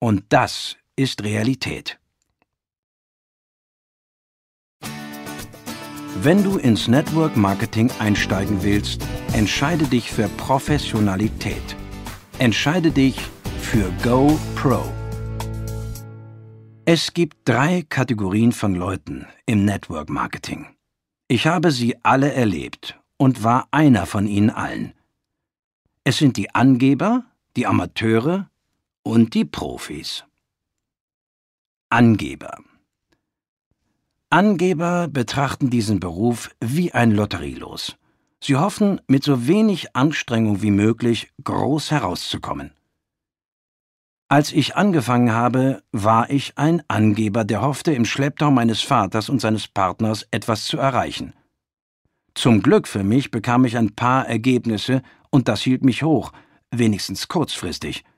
Und 0.00 0.24
das 0.30 0.76
ist 0.96 1.22
Realität. 1.22 2.00
Wenn 6.20 6.42
du 6.42 6.58
ins 6.58 6.88
Network 6.88 7.36
Marketing 7.36 7.92
einsteigen 8.00 8.64
willst, 8.64 9.06
entscheide 9.32 9.86
dich 9.86 10.10
für 10.10 10.28
Professionalität. 10.30 11.76
Entscheide 12.40 12.90
dich 12.90 13.20
für 13.60 13.92
Go 14.02 14.36
Pro. 14.56 14.97
Es 16.90 17.12
gibt 17.12 17.46
drei 17.46 17.84
Kategorien 17.86 18.50
von 18.50 18.74
Leuten 18.74 19.26
im 19.44 19.66
Network 19.66 20.08
Marketing. 20.08 20.74
Ich 21.28 21.46
habe 21.46 21.70
sie 21.70 22.02
alle 22.02 22.32
erlebt 22.32 22.98
und 23.18 23.44
war 23.44 23.68
einer 23.72 24.06
von 24.06 24.26
ihnen 24.26 24.48
allen. 24.48 24.94
Es 26.04 26.16
sind 26.16 26.38
die 26.38 26.54
Angeber, 26.54 27.26
die 27.56 27.66
Amateure 27.66 28.48
und 29.02 29.34
die 29.34 29.44
Profis. 29.44 30.24
Angeber 31.90 32.56
Angeber 34.30 35.08
betrachten 35.08 35.68
diesen 35.68 36.00
Beruf 36.00 36.48
wie 36.58 36.92
ein 36.92 37.10
Lotterielos. 37.10 37.98
Sie 38.40 38.56
hoffen, 38.56 38.98
mit 39.06 39.24
so 39.24 39.46
wenig 39.46 39.94
Anstrengung 39.94 40.62
wie 40.62 40.70
möglich 40.70 41.30
groß 41.44 41.90
herauszukommen. 41.90 42.70
Als 44.28 44.52
ich 44.52 44.76
angefangen 44.76 45.32
habe, 45.32 45.82
war 45.90 46.28
ich 46.30 46.58
ein 46.58 46.82
Angeber, 46.88 47.44
der 47.44 47.62
hoffte, 47.62 47.92
im 47.92 48.04
Schlepptau 48.04 48.50
meines 48.50 48.82
Vaters 48.82 49.28
und 49.28 49.40
seines 49.40 49.68
Partners 49.68 50.26
etwas 50.30 50.64
zu 50.64 50.76
erreichen. 50.76 51.32
Zum 52.34 52.62
Glück 52.62 52.86
für 52.86 53.02
mich 53.02 53.30
bekam 53.30 53.64
ich 53.64 53.76
ein 53.76 53.94
paar 53.94 54.28
Ergebnisse, 54.28 55.02
und 55.30 55.48
das 55.48 55.62
hielt 55.62 55.84
mich 55.84 56.02
hoch, 56.02 56.32
wenigstens 56.70 57.28
kurzfristig– 57.28 58.04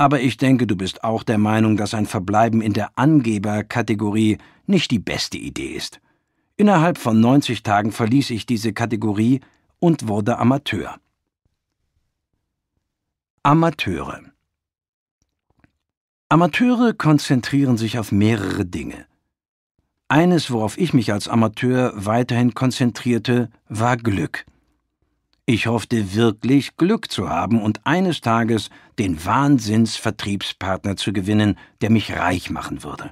aber 0.00 0.20
ich 0.20 0.36
denke, 0.36 0.68
du 0.68 0.76
bist 0.76 1.02
auch 1.02 1.24
der 1.24 1.38
Meinung, 1.38 1.76
dass 1.76 1.92
ein 1.92 2.06
Verbleiben 2.06 2.62
in 2.62 2.72
der 2.72 2.96
Angeberkategorie 2.96 4.38
nicht 4.66 4.92
die 4.92 5.00
beste 5.00 5.36
Idee 5.36 5.72
ist. 5.72 6.00
Innerhalb 6.56 6.98
von 6.98 7.20
90 7.20 7.64
Tagen 7.64 7.90
verließ 7.90 8.30
ich 8.30 8.46
diese 8.46 8.72
Kategorie 8.72 9.40
und 9.80 10.06
wurde 10.06 10.38
Amateur. 10.38 10.98
Amateure 13.42 14.20
Amateure 16.30 16.92
konzentrieren 16.92 17.78
sich 17.78 17.98
auf 17.98 18.12
mehrere 18.12 18.66
Dinge. 18.66 19.06
Eines, 20.08 20.50
worauf 20.50 20.76
ich 20.76 20.92
mich 20.92 21.10
als 21.10 21.26
Amateur 21.26 21.92
weiterhin 21.96 22.52
konzentrierte, 22.52 23.48
war 23.70 23.96
Glück. 23.96 24.44
Ich 25.46 25.68
hoffte 25.68 26.14
wirklich, 26.14 26.76
Glück 26.76 27.10
zu 27.10 27.30
haben 27.30 27.62
und 27.62 27.86
eines 27.86 28.20
Tages 28.20 28.68
den 28.98 29.24
Wahnsinnsvertriebspartner 29.24 30.96
zu 30.96 31.14
gewinnen, 31.14 31.58
der 31.80 31.88
mich 31.88 32.14
reich 32.14 32.50
machen 32.50 32.82
würde. 32.82 33.10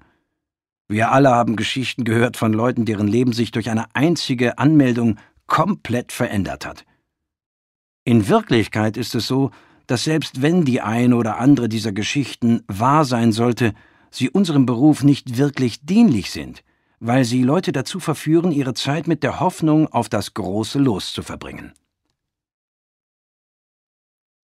Wir 0.86 1.10
alle 1.10 1.30
haben 1.30 1.56
Geschichten 1.56 2.04
gehört 2.04 2.36
von 2.36 2.52
Leuten, 2.52 2.84
deren 2.84 3.08
Leben 3.08 3.32
sich 3.32 3.50
durch 3.50 3.70
eine 3.70 3.86
einzige 3.94 4.58
Anmeldung 4.58 5.16
komplett 5.46 6.12
verändert 6.12 6.66
hat. 6.66 6.84
In 8.04 8.28
Wirklichkeit 8.28 8.98
ist 8.98 9.14
es 9.14 9.26
so, 9.26 9.52
dass 9.86 10.04
selbst 10.04 10.42
wenn 10.42 10.64
die 10.64 10.80
eine 10.80 11.16
oder 11.16 11.38
andere 11.38 11.68
dieser 11.68 11.92
Geschichten 11.92 12.62
wahr 12.66 13.04
sein 13.04 13.32
sollte, 13.32 13.74
sie 14.10 14.30
unserem 14.30 14.66
Beruf 14.66 15.02
nicht 15.02 15.38
wirklich 15.38 15.84
dienlich 15.84 16.30
sind, 16.30 16.64
weil 17.00 17.24
sie 17.24 17.42
Leute 17.42 17.72
dazu 17.72 18.00
verführen, 18.00 18.52
ihre 18.52 18.74
Zeit 18.74 19.06
mit 19.06 19.22
der 19.22 19.40
Hoffnung 19.40 19.88
auf 19.88 20.08
das 20.08 20.34
große 20.34 20.78
Los 20.78 21.12
zu 21.12 21.22
verbringen. 21.22 21.72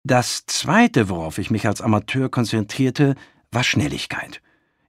Das 0.03 0.45
Zweite, 0.47 1.09
worauf 1.09 1.37
ich 1.37 1.51
mich 1.51 1.67
als 1.67 1.81
Amateur 1.81 2.29
konzentrierte, 2.29 3.15
war 3.51 3.63
Schnelligkeit. 3.63 4.41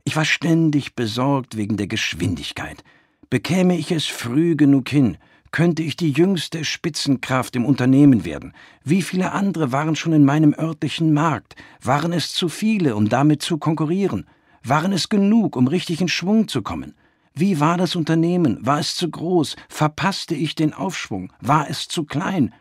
Ich 0.04 0.16
war 0.16 0.24
ständig 0.24 0.94
besorgt 0.94 1.56
wegen 1.56 1.76
der 1.76 1.86
Geschwindigkeit. 1.86 2.82
Bekäme 3.28 3.76
ich 3.76 3.92
es 3.92 4.06
früh 4.06 4.56
genug 4.56 4.88
hin, 4.88 5.18
könnte 5.52 5.82
ich 5.82 5.96
die 5.96 6.10
jüngste 6.10 6.64
Spitzenkraft 6.64 7.54
im 7.54 7.66
Unternehmen 7.66 8.24
werden. 8.24 8.54
Wie 8.82 9.02
viele 9.02 9.32
andere 9.32 9.70
waren 9.70 9.94
schon 9.94 10.14
in 10.14 10.24
meinem 10.24 10.54
örtlichen 10.58 11.12
Markt? 11.12 11.54
Waren 11.82 12.12
es 12.12 12.32
zu 12.34 12.48
viele, 12.48 12.96
um 12.96 13.08
damit 13.08 13.42
zu 13.42 13.58
konkurrieren? 13.58 14.26
Waren 14.64 14.92
es 14.92 15.08
genug, 15.08 15.54
um 15.56 15.68
richtig 15.68 16.00
in 16.00 16.08
Schwung 16.08 16.48
zu 16.48 16.62
kommen? 16.62 16.94
Wie 17.34 17.60
war 17.60 17.76
das 17.76 17.96
Unternehmen? 17.96 18.64
War 18.64 18.78
es 18.78 18.94
zu 18.94 19.10
groß? 19.10 19.56
Verpasste 19.68 20.34
ich 20.34 20.54
den 20.54 20.72
Aufschwung? 20.72 21.32
War 21.40 21.68
es 21.68 21.86
zu 21.86 22.04
klein? 22.04 22.54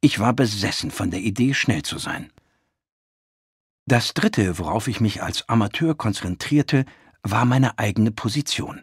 Ich 0.00 0.18
war 0.18 0.32
besessen 0.32 0.90
von 0.90 1.10
der 1.10 1.20
Idee, 1.20 1.54
schnell 1.54 1.82
zu 1.82 1.98
sein. 1.98 2.30
Das 3.86 4.14
Dritte, 4.14 4.58
worauf 4.58 4.88
ich 4.88 5.00
mich 5.00 5.22
als 5.22 5.48
Amateur 5.48 5.94
konzentrierte, 5.94 6.84
war 7.22 7.44
meine 7.44 7.78
eigene 7.78 8.10
Position. 8.10 8.82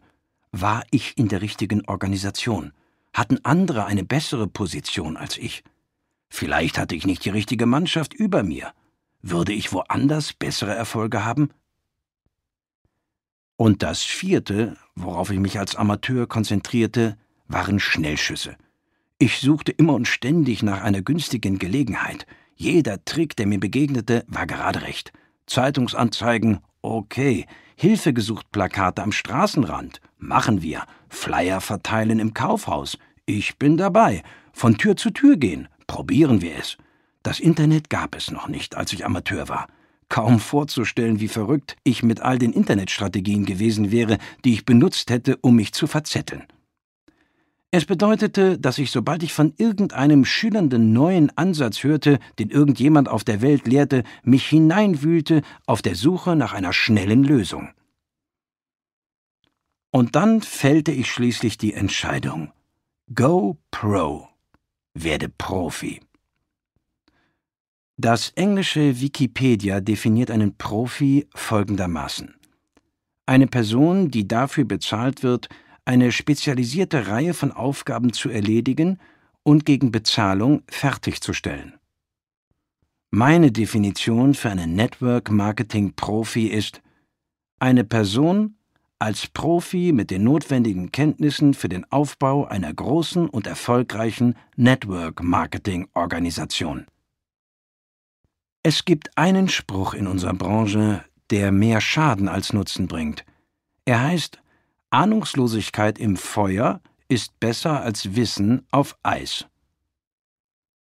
War 0.51 0.83
ich 0.91 1.17
in 1.17 1.27
der 1.27 1.41
richtigen 1.41 1.85
Organisation? 1.87 2.71
Hatten 3.17 3.39
andere 3.41 3.85
eine 3.85 4.03
bessere 4.03 4.45
Position 4.47 5.17
als 5.17 5.39
ich? 5.39 5.63
Vielleicht 6.29 6.77
hatte 6.77 6.93
ich 6.93 7.07
nicht 7.07 7.25
die 7.25 7.31
richtige 7.31 7.65
Mannschaft 7.65 8.13
über 8.13 8.43
mir. 8.43 8.73
Würde 9.23 9.53
ich 9.53 9.73
woanders 9.73 10.33
bessere 10.33 10.75
Erfolge 10.75 11.25
haben? 11.25 11.49
Und 13.55 13.81
das 13.81 14.03
vierte, 14.03 14.77
worauf 14.93 15.31
ich 15.31 15.39
mich 15.39 15.57
als 15.57 15.75
Amateur 15.75 16.27
konzentrierte, 16.27 17.17
waren 17.47 17.79
Schnellschüsse. 17.79 18.55
Ich 19.17 19.39
suchte 19.39 19.71
immer 19.71 19.95
und 19.95 20.07
ständig 20.07 20.61
nach 20.61 20.83
einer 20.83 21.01
günstigen 21.01 21.57
Gelegenheit. 21.57 22.27
Jeder 22.53 23.03
Trick, 23.03 23.35
der 23.35 23.47
mir 23.47 23.59
begegnete, 23.59 24.25
war 24.27 24.45
gerade 24.45 24.83
recht. 24.83 25.11
Zeitungsanzeigen, 25.47 26.59
okay. 26.83 27.47
Hilfe 27.75 28.13
gesucht 28.13 28.51
Plakate 28.51 29.01
am 29.01 29.11
Straßenrand, 29.11 30.01
machen 30.19 30.61
wir. 30.61 30.83
Flyer 31.09 31.61
verteilen 31.61 32.19
im 32.19 32.35
Kaufhaus, 32.35 32.99
ich 33.27 33.59
bin 33.59 33.77
dabei. 33.77 34.23
Von 34.53 34.77
Tür 34.77 34.95
zu 34.95 35.11
Tür 35.11 35.37
gehen, 35.37 35.67
probieren 35.85 36.41
wir 36.41 36.55
es. 36.57 36.77
Das 37.21 37.39
Internet 37.39 37.89
gab 37.91 38.15
es 38.15 38.31
noch 38.31 38.47
nicht, 38.47 38.75
als 38.75 38.93
ich 38.93 39.05
Amateur 39.05 39.49
war. 39.49 39.67
Kaum 40.09 40.39
vorzustellen, 40.39 41.19
wie 41.19 41.27
verrückt 41.27 41.75
ich 41.83 42.01
mit 42.01 42.21
all 42.21 42.39
den 42.39 42.53
Internetstrategien 42.53 43.45
gewesen 43.45 43.91
wäre, 43.91 44.17
die 44.45 44.53
ich 44.53 44.65
benutzt 44.65 45.11
hätte, 45.11 45.37
um 45.41 45.57
mich 45.57 45.73
zu 45.73 45.85
verzetteln. 45.85 46.43
Es 47.69 47.83
bedeutete, 47.83 48.57
dass 48.57 48.77
ich, 48.77 48.91
sobald 48.91 49.23
ich 49.23 49.33
von 49.33 49.53
irgendeinem 49.57 50.23
schillernden 50.23 50.93
neuen 50.93 51.37
Ansatz 51.37 51.83
hörte, 51.83 52.19
den 52.39 52.49
irgendjemand 52.49 53.09
auf 53.09 53.25
der 53.25 53.41
Welt 53.41 53.67
lehrte, 53.67 54.03
mich 54.23 54.47
hineinwühlte 54.47 55.41
auf 55.65 55.81
der 55.81 55.95
Suche 55.95 56.37
nach 56.37 56.53
einer 56.53 56.71
schnellen 56.71 57.25
Lösung. 57.25 57.69
Und 59.91 60.15
dann 60.15 60.41
fällte 60.41 60.93
ich 60.93 61.11
schließlich 61.11 61.57
die 61.57 61.73
Entscheidung. 61.73 62.53
Go 63.15 63.57
Pro. 63.71 64.27
Werde 64.93 65.29
Profi. 65.29 66.01
Das 67.95 68.31
englische 68.31 68.99
Wikipedia 68.99 69.79
definiert 69.79 70.29
einen 70.29 70.57
Profi 70.57 71.25
folgendermaßen. 71.33 72.35
Eine 73.25 73.47
Person, 73.47 74.11
die 74.11 74.27
dafür 74.27 74.65
bezahlt 74.65 75.23
wird, 75.23 75.47
eine 75.85 76.11
spezialisierte 76.11 77.07
Reihe 77.07 77.33
von 77.33 77.53
Aufgaben 77.53 78.11
zu 78.11 78.29
erledigen 78.29 78.99
und 79.41 79.65
gegen 79.65 79.89
Bezahlung 79.89 80.63
fertigzustellen. 80.67 81.75
Meine 83.09 83.53
Definition 83.53 84.33
für 84.33 84.49
einen 84.49 84.75
Network 84.75 85.31
Marketing 85.31 85.93
Profi 85.93 86.47
ist 86.47 86.81
eine 87.57 87.85
Person 87.85 88.57
als 88.99 89.27
Profi 89.27 89.91
mit 89.91 90.09
den 90.09 90.23
notwendigen 90.23 90.91
Kenntnissen 90.91 91.53
für 91.53 91.69
den 91.69 91.89
Aufbau 91.91 92.45
einer 92.45 92.73
großen 92.73 93.29
und 93.29 93.45
erfolgreichen 93.45 94.35
Network 94.55 95.21
Marketing 95.21 95.87
Organisation. 95.93 96.87
Es 98.63 98.85
gibt 98.85 99.17
einen 99.17 99.49
Spruch 99.49 99.93
in 99.93 100.07
unserer 100.07 100.33
Branche, 100.33 101.03
der 101.29 101.51
mehr 101.51 101.79
Schaden 101.79 102.27
als 102.27 102.53
Nutzen 102.53 102.87
bringt. 102.87 103.23
Er 103.85 104.03
heißt 104.03 104.39
Ahnungslosigkeit 104.89 105.99
im 105.99 106.17
Feuer 106.17 106.81
ist 107.07 107.39
besser 107.39 107.81
als 107.81 108.15
Wissen 108.15 108.65
auf 108.71 108.97
Eis. 109.03 109.45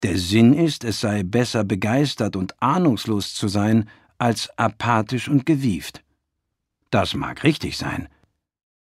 Der 0.04 0.18
Sinn 0.18 0.54
ist, 0.54 0.84
es 0.84 1.02
sei 1.02 1.24
besser 1.24 1.64
begeistert 1.64 2.36
und 2.36 2.62
ahnungslos 2.62 3.34
zu 3.34 3.48
sein, 3.48 3.90
als 4.18 4.50
apathisch 4.58 5.28
und 5.28 5.46
gewieft. 5.46 6.05
Das 6.90 7.14
mag 7.14 7.44
richtig 7.44 7.78
sein. 7.78 8.08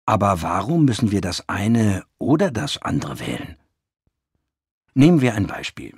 Aber 0.06 0.42
warum 0.42 0.86
müssen 0.86 1.12
wir 1.12 1.22
das 1.22 1.50
eine 1.50 2.04
oder 2.18 2.50
das 2.52 2.82
andere 2.82 3.20
wählen? 3.20 3.58
Nehmen 4.94 5.22
wir 5.22 5.36
ein 5.36 5.48
Beispiel. 5.48 5.94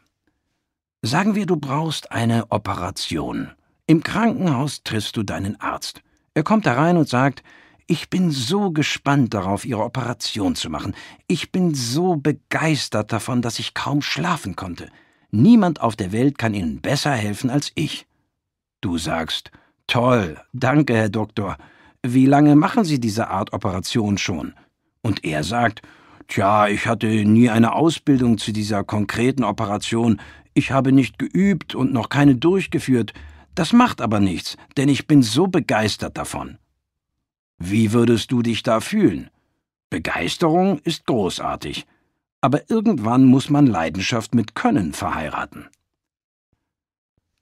Sagen 1.01 1.35
wir, 1.35 1.45
du 1.45 1.55
brauchst 1.55 2.11
eine 2.11 2.51
Operation. 2.51 3.51
Im 3.87 4.03
Krankenhaus 4.03 4.83
triffst 4.83 5.15
du 5.15 5.23
deinen 5.23 5.59
Arzt. 5.61 6.01
Er 6.33 6.43
kommt 6.43 6.65
herein 6.65 6.97
und 6.97 7.07
sagt, 7.07 7.43
ich 7.87 8.09
bin 8.09 8.29
so 8.29 8.71
gespannt 8.71 9.33
darauf, 9.33 9.65
Ihre 9.65 9.83
Operation 9.83 10.55
zu 10.55 10.69
machen. 10.69 10.93
Ich 11.27 11.51
bin 11.51 11.73
so 11.73 12.17
begeistert 12.17 13.11
davon, 13.11 13.41
dass 13.41 13.57
ich 13.57 13.73
kaum 13.73 14.01
schlafen 14.01 14.55
konnte. 14.55 14.89
Niemand 15.31 15.81
auf 15.81 15.95
der 15.95 16.11
Welt 16.11 16.37
kann 16.37 16.53
Ihnen 16.53 16.81
besser 16.81 17.13
helfen 17.13 17.49
als 17.49 17.71
ich. 17.75 18.05
Du 18.81 18.97
sagst, 18.97 19.51
toll, 19.87 20.39
danke, 20.53 20.95
Herr 20.95 21.09
Doktor. 21.09 21.57
Wie 22.05 22.25
lange 22.25 22.55
machen 22.55 22.85
Sie 22.85 22.99
diese 22.99 23.29
Art 23.29 23.53
Operation 23.53 24.17
schon? 24.17 24.53
Und 25.01 25.23
er 25.23 25.43
sagt, 25.43 25.81
Tja, 26.29 26.67
ich 26.67 26.85
hatte 26.85 27.07
nie 27.07 27.49
eine 27.49 27.73
Ausbildung 27.73 28.37
zu 28.37 28.51
dieser 28.51 28.83
konkreten 28.83 29.43
Operation. 29.43 30.21
Ich 30.53 30.71
habe 30.71 30.91
nicht 30.91 31.17
geübt 31.17 31.73
und 31.73 31.91
noch 31.91 32.09
keine 32.09 32.35
durchgeführt. 32.35 33.13
Das 33.55 33.73
macht 33.73 33.99
aber 33.99 34.19
nichts, 34.19 34.55
denn 34.77 34.89
ich 34.89 35.07
bin 35.07 35.23
so 35.23 35.47
begeistert 35.47 36.19
davon. 36.19 36.59
Wie 37.57 37.93
würdest 37.93 38.31
du 38.31 38.43
dich 38.43 38.61
da 38.61 38.79
fühlen? 38.79 39.31
Begeisterung 39.89 40.77
ist 40.83 41.07
großartig, 41.07 41.87
aber 42.41 42.69
irgendwann 42.69 43.25
muss 43.25 43.49
man 43.49 43.65
Leidenschaft 43.65 44.35
mit 44.35 44.53
Können 44.53 44.93
verheiraten. 44.93 45.67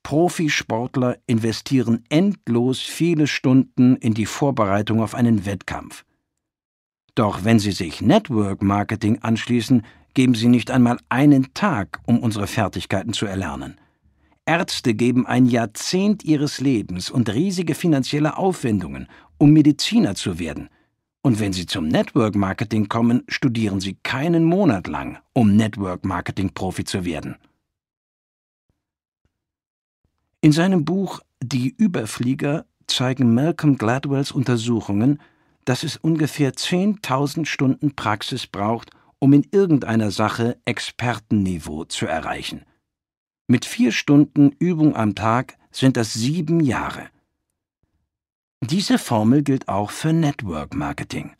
Profisportler 0.07 1.17
investieren 1.27 2.05
endlos 2.07 2.79
viele 2.79 3.27
Stunden 3.27 3.97
in 3.97 4.13
die 4.13 4.25
Vorbereitung 4.25 5.01
auf 5.01 5.13
einen 5.13 5.45
Wettkampf. 5.45 6.05
Doch 7.13 7.43
wenn 7.43 7.59
sie 7.59 7.73
sich 7.73 7.99
Network 7.99 8.61
Marketing 8.61 9.19
anschließen, 9.21 9.85
geben 10.13 10.33
sie 10.33 10.47
nicht 10.47 10.71
einmal 10.71 10.97
einen 11.09 11.53
Tag, 11.53 11.99
um 12.05 12.19
unsere 12.19 12.47
Fertigkeiten 12.47 13.11
zu 13.11 13.25
erlernen. 13.25 13.81
Ärzte 14.45 14.93
geben 14.93 15.27
ein 15.27 15.45
Jahrzehnt 15.45 16.23
ihres 16.23 16.61
Lebens 16.61 17.11
und 17.11 17.27
riesige 17.27 17.75
finanzielle 17.75 18.37
Aufwendungen, 18.37 19.09
um 19.37 19.51
Mediziner 19.51 20.15
zu 20.15 20.39
werden. 20.39 20.69
Und 21.21 21.41
wenn 21.41 21.51
sie 21.51 21.65
zum 21.65 21.89
Network 21.89 22.35
Marketing 22.35 22.87
kommen, 22.87 23.23
studieren 23.27 23.81
sie 23.81 23.97
keinen 24.03 24.45
Monat 24.45 24.87
lang, 24.87 25.17
um 25.33 25.57
Network 25.57 26.05
Marketing 26.05 26.53
Profi 26.53 26.85
zu 26.85 27.03
werden. 27.03 27.35
In 30.41 30.51
seinem 30.51 30.85
Buch 30.85 31.21
Die 31.41 31.69
Überflieger 31.69 32.65
zeigen 32.87 33.33
Malcolm 33.33 33.77
Gladwells 33.77 34.31
Untersuchungen, 34.31 35.19
dass 35.65 35.83
es 35.83 35.97
ungefähr 35.97 36.53
10.000 36.53 37.45
Stunden 37.45 37.95
Praxis 37.95 38.47
braucht, 38.47 38.91
um 39.19 39.33
in 39.33 39.47
irgendeiner 39.51 40.11
Sache 40.11 40.57
Expertenniveau 40.65 41.85
zu 41.85 42.05
erreichen. 42.05 42.65
Mit 43.47 43.65
vier 43.65 43.91
Stunden 43.91 44.51
Übung 44.59 44.95
am 44.95 45.15
Tag 45.15 45.57
sind 45.71 45.97
das 45.97 46.13
sieben 46.13 46.59
Jahre. 46.59 47.09
Diese 48.61 48.97
Formel 48.97 49.43
gilt 49.43 49.67
auch 49.67 49.91
für 49.91 50.13
Network 50.13 50.75
Marketing. 50.75 51.35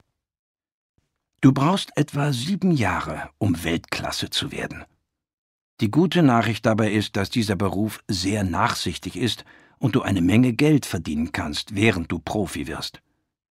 Du 1.42 1.52
brauchst 1.54 1.96
etwa 1.96 2.34
sieben 2.34 2.72
Jahre, 2.72 3.30
um 3.38 3.64
Weltklasse 3.64 4.30
zu 4.30 4.52
werden. 4.52 4.86
Die 5.80 5.92
gute 5.92 6.24
Nachricht 6.24 6.66
dabei 6.66 6.92
ist, 6.92 7.16
dass 7.16 7.30
dieser 7.30 7.56
Beruf 7.56 8.04
sehr 8.08 8.44
nachsichtig 8.44 9.16
ist 9.16 9.46
und 9.78 9.96
du 9.96 10.02
eine 10.02 10.22
Menge 10.22 10.54
Geld 10.54 10.86
verdienen 10.86 11.32
kannst, 11.32 11.76
während 11.76 12.12
du 12.12 12.20
Profi 12.20 12.68
wirst. 12.68 13.02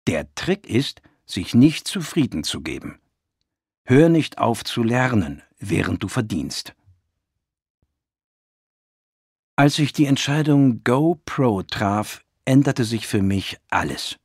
Der 0.07 0.34
Trick 0.36 0.67
ist, 0.67 1.01
sich 1.26 1.53
nicht 1.53 1.88
zufrieden 1.88 2.43
zu 2.43 2.61
geben. 2.61 2.99
Hör 3.86 4.09
nicht 4.09 4.38
auf 4.38 4.63
zu 4.63 4.84
lernen, 4.84 5.43
während 5.59 6.03
du 6.03 6.07
verdienst. 6.07 6.74
Als 9.55 9.80
ich 9.80 9.93
die 9.93 10.05
Entscheidung 10.05 10.84
Go 10.84 11.20
Pro 11.26 11.63
traf, 11.63 12.24
änderte 12.45 12.84
sich 12.84 13.07
für 13.07 13.22
mich 13.22 13.57
alles. 13.70 14.17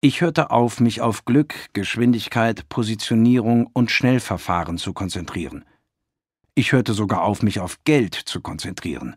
Ich 0.00 0.20
hörte 0.20 0.50
auf, 0.50 0.78
mich 0.78 1.00
auf 1.00 1.24
Glück, 1.24 1.54
Geschwindigkeit, 1.72 2.68
Positionierung 2.68 3.66
und 3.72 3.90
Schnellverfahren 3.90 4.78
zu 4.78 4.92
konzentrieren. 4.92 5.64
Ich 6.58 6.72
hörte 6.72 6.94
sogar 6.94 7.22
auf, 7.22 7.42
mich 7.42 7.60
auf 7.60 7.84
Geld 7.84 8.14
zu 8.14 8.40
konzentrieren. 8.40 9.14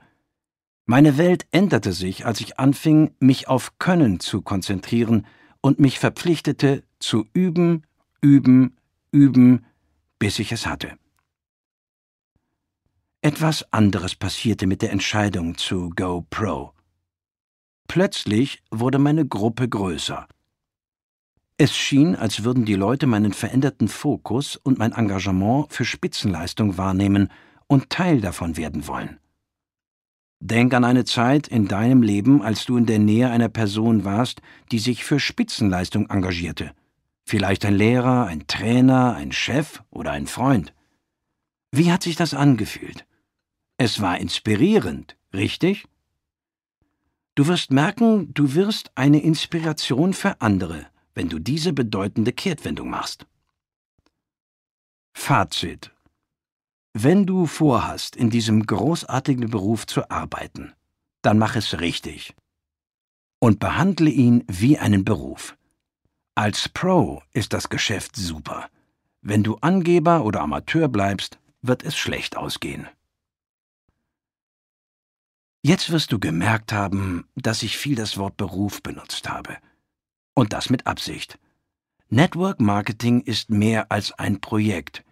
Meine 0.85 1.17
Welt 1.17 1.47
änderte 1.51 1.93
sich, 1.93 2.25
als 2.25 2.41
ich 2.41 2.59
anfing, 2.59 3.15
mich 3.19 3.47
auf 3.47 3.79
Können 3.79 4.19
zu 4.19 4.41
konzentrieren 4.41 5.25
und 5.61 5.79
mich 5.79 5.99
verpflichtete, 5.99 6.83
zu 6.99 7.25
üben, 7.31 7.87
üben, 8.19 8.75
üben, 9.11 9.65
bis 10.19 10.37
ich 10.39 10.51
es 10.51 10.65
hatte. 10.65 10.97
Etwas 13.21 13.71
anderes 13.71 14.15
passierte 14.15 14.67
mit 14.67 14.81
der 14.81 14.91
Entscheidung 14.91 15.57
zu 15.57 15.91
Go 15.95 16.25
Pro. 16.29 16.73
Plötzlich 17.87 18.61
wurde 18.69 18.99
meine 18.99 19.25
Gruppe 19.25 19.69
größer. 19.69 20.27
Es 21.61 21.75
schien, 21.75 22.15
als 22.15 22.45
würden 22.45 22.63
die 22.63 22.75
Leute 22.75 23.05
meinen 23.05 23.33
veränderten 23.33 23.89
Fokus 23.89 24.55
und 24.55 24.79
mein 24.79 24.93
Engagement 24.93 25.73
für 25.73 25.83
Spitzenleistung 25.83 26.77
wahrnehmen 26.77 27.27
und 27.67 27.89
Teil 27.89 28.21
davon 28.21 28.55
werden 28.55 28.87
wollen. 28.87 29.19
Denk 30.39 30.73
an 30.73 30.85
eine 30.85 31.03
Zeit 31.03 31.49
in 31.49 31.67
deinem 31.67 32.01
Leben, 32.01 32.41
als 32.41 32.63
du 32.63 32.77
in 32.77 32.85
der 32.85 32.99
Nähe 32.99 33.29
einer 33.29 33.49
Person 33.49 34.05
warst, 34.05 34.41
die 34.71 34.79
sich 34.79 35.03
für 35.03 35.19
Spitzenleistung 35.19 36.09
engagierte. 36.09 36.71
Vielleicht 37.25 37.65
ein 37.65 37.75
Lehrer, 37.75 38.27
ein 38.27 38.47
Trainer, 38.47 39.15
ein 39.15 39.33
Chef 39.33 39.83
oder 39.89 40.11
ein 40.11 40.27
Freund. 40.27 40.73
Wie 41.73 41.91
hat 41.91 42.03
sich 42.03 42.15
das 42.15 42.33
angefühlt? 42.33 43.05
Es 43.75 43.99
war 43.99 44.17
inspirierend, 44.17 45.17
richtig? 45.33 45.87
Du 47.35 47.47
wirst 47.47 47.73
merken, 47.73 48.33
du 48.33 48.55
wirst 48.55 48.93
eine 48.95 49.21
Inspiration 49.21 50.13
für 50.13 50.39
andere, 50.39 50.87
wenn 51.19 51.27
du 51.27 51.37
diese 51.37 51.73
bedeutende 51.73 52.31
Kehrtwendung 52.31 52.89
machst. 52.89 53.25
Fazit 55.13 55.91
Wenn 56.93 57.25
du 57.25 57.45
vorhast, 57.45 58.15
in 58.15 58.29
diesem 58.29 58.65
großartigen 58.65 59.49
Beruf 59.49 59.85
zu 59.85 60.09
arbeiten, 60.09 60.71
dann 61.21 61.37
mach 61.37 61.57
es 61.57 61.81
richtig. 61.81 62.35
Und 63.39 63.59
behandle 63.59 64.09
ihn 64.09 64.45
wie 64.47 64.77
einen 64.77 65.03
Beruf. 65.03 65.57
Als 66.35 66.69
Pro 66.69 67.21
ist 67.33 67.51
das 67.51 67.67
Geschäft 67.67 68.15
super. 68.15 68.69
Wenn 69.19 69.43
du 69.43 69.57
Angeber 69.57 70.23
oder 70.23 70.39
Amateur 70.39 70.87
bleibst, 70.87 71.37
wird 71.61 71.83
es 71.83 71.97
schlecht 71.97 72.37
ausgehen. 72.37 72.87
Jetzt 75.63 75.89
wirst 75.89 76.13
du 76.13 76.17
gemerkt 76.17 76.71
haben, 76.71 77.27
dass 77.35 77.61
ich 77.61 77.77
viel 77.77 77.95
das 77.95 78.15
Wort 78.15 78.37
Beruf 78.37 78.81
benutzt 78.81 79.29
habe. 79.29 79.57
Und 80.39 80.53
das 80.53 80.69
mit 80.69 80.87
Absicht. 80.87 81.37
Network 82.07 82.61
Marketing 82.61 83.19
ist 83.19 83.49
mehr 83.49 83.91
als 83.91 84.13
ein 84.13 84.39
Projekt. 84.39 85.03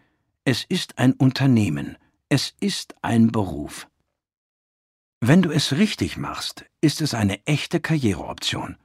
Es 0.45 0.63
ist 0.63 0.97
ein 0.99 1.11
Unternehmen. 1.11 1.97
Es 2.29 2.53
ist 2.61 2.95
ein 3.01 3.33
Beruf. 3.33 3.89
Wenn 5.19 5.41
du 5.41 5.51
es 5.51 5.73
richtig 5.73 6.15
machst, 6.15 6.63
ist 6.79 7.01
es 7.01 7.13
eine 7.13 7.45
echte 7.45 7.81
Karriereoption. 7.81 8.77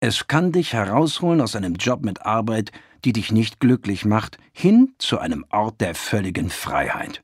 Es 0.00 0.26
kann 0.26 0.50
dich 0.50 0.72
herausholen 0.72 1.40
aus 1.40 1.54
einem 1.54 1.74
Job 1.74 2.04
mit 2.04 2.22
Arbeit, 2.22 2.72
die 3.04 3.12
dich 3.12 3.30
nicht 3.30 3.60
glücklich 3.60 4.04
macht, 4.04 4.38
hin 4.52 4.96
zu 4.98 5.20
einem 5.20 5.46
Ort 5.50 5.80
der 5.80 5.94
völligen 5.94 6.50
Freiheit. 6.50 7.22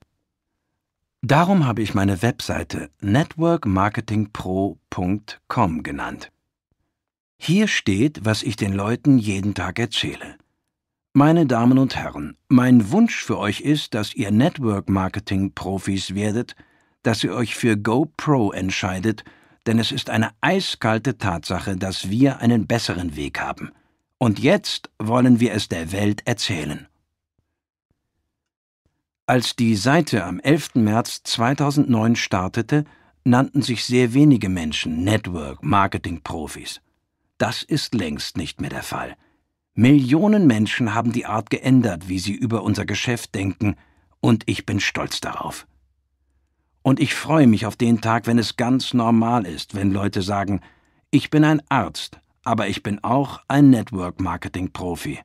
Darum 1.21 1.67
habe 1.67 1.83
ich 1.83 1.95
meine 1.95 2.23
Webseite 2.23 2.91
networkmarketingpro.com 3.01 5.83
genannt. 5.83 6.31
Hier 7.45 7.67
steht, 7.67 8.25
was 8.25 8.45
ich 8.45 8.55
den 8.55 8.73
Leuten 8.73 9.19
jeden 9.19 9.55
Tag 9.55 9.81
erzähle. 9.81 10.37
Meine 11.13 11.45
Damen 11.45 11.77
und 11.77 11.97
Herren, 11.97 12.37
mein 12.47 12.93
Wunsch 12.93 13.25
für 13.25 13.37
euch 13.37 13.63
ist, 13.63 13.95
dass 13.95 14.15
ihr 14.15 14.31
Network 14.31 14.89
Marketing 14.89 15.51
Profis 15.53 16.15
werdet, 16.15 16.55
dass 17.03 17.25
ihr 17.25 17.35
euch 17.35 17.57
für 17.57 17.77
GoPro 17.77 18.53
entscheidet, 18.53 19.25
denn 19.67 19.81
es 19.81 19.91
ist 19.91 20.09
eine 20.09 20.31
eiskalte 20.41 21.19
Tatsache, 21.19 21.75
dass 21.75 22.09
wir 22.11 22.39
einen 22.39 22.69
besseren 22.69 23.17
Weg 23.17 23.41
haben. 23.41 23.73
Und 24.19 24.39
jetzt 24.39 24.91
wollen 25.01 25.41
wir 25.41 25.53
es 25.53 25.69
der 25.69 25.91
Welt 25.91 26.25
erzählen. 26.25 26.87
Als 29.27 29.57
die 29.57 29.75
Seite 29.75 30.23
am 30.23 30.39
11. 30.39 30.77
März 30.77 31.25
2009 31.25 32.15
startete, 32.15 32.85
nannten 33.25 33.63
sich 33.63 33.85
sehr 33.85 34.15
wenige 34.15 34.49
Menschen 34.49 35.03
Network-Marketing-Profis. 35.03 36.81
Das 37.43 37.65
ist 37.65 37.93
längst 37.93 38.37
nicht 38.37 38.61
mehr 38.61 38.71
der 38.71 38.85
Fall. 38.85 39.17
Millionen 39.75 40.47
Menschen 40.47 40.95
haben 40.95 41.11
die 41.11 41.27
Art 41.27 41.51
geändert, 41.51 42.09
wie 42.09 42.21
sie 42.21 42.35
über 42.35 42.63
unser 42.63 42.85
Geschäft 42.85 43.35
denken, 43.35 43.75
und 44.21 44.45
ich 44.47 44.65
bin 44.65 44.79
stolz 44.79 45.21
darauf. 45.21 45.67
Und 46.83 47.01
ich 47.01 47.15
freue 47.15 47.49
mich 47.49 47.67
auf 47.67 47.75
den 47.75 48.01
Tag, 48.01 48.29
wenn 48.29 48.39
es 48.39 48.57
ganz 48.57 48.95
normal 48.95 49.45
ist, 49.45 49.75
wenn 49.75 49.91
Leute 49.91 50.23
sagen, 50.23 50.61
ich 51.11 51.31
bin 51.31 51.43
ein 51.43 51.61
Arzt, 51.69 52.21
aber 52.45 52.69
ich 52.69 52.85
bin 52.85 53.03
auch 53.03 53.41
ein 53.49 53.71
Network-Marketing-Profi. 53.71 55.19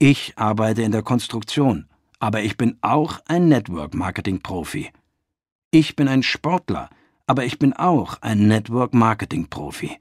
Ich 0.00 0.36
arbeite 0.36 0.82
in 0.82 0.90
der 0.90 1.04
Konstruktion, 1.04 1.88
aber 2.18 2.42
ich 2.42 2.56
bin 2.56 2.78
auch 2.80 3.20
ein 3.28 3.48
Network-Marketing-Profi. 3.48 4.90
Ich 5.70 5.94
bin 5.94 6.08
ein 6.08 6.24
Sportler, 6.24 6.90
aber 7.28 7.44
ich 7.44 7.60
bin 7.60 7.74
auch 7.74 8.20
ein 8.22 8.48
Network-Marketing-Profi. 8.48 10.00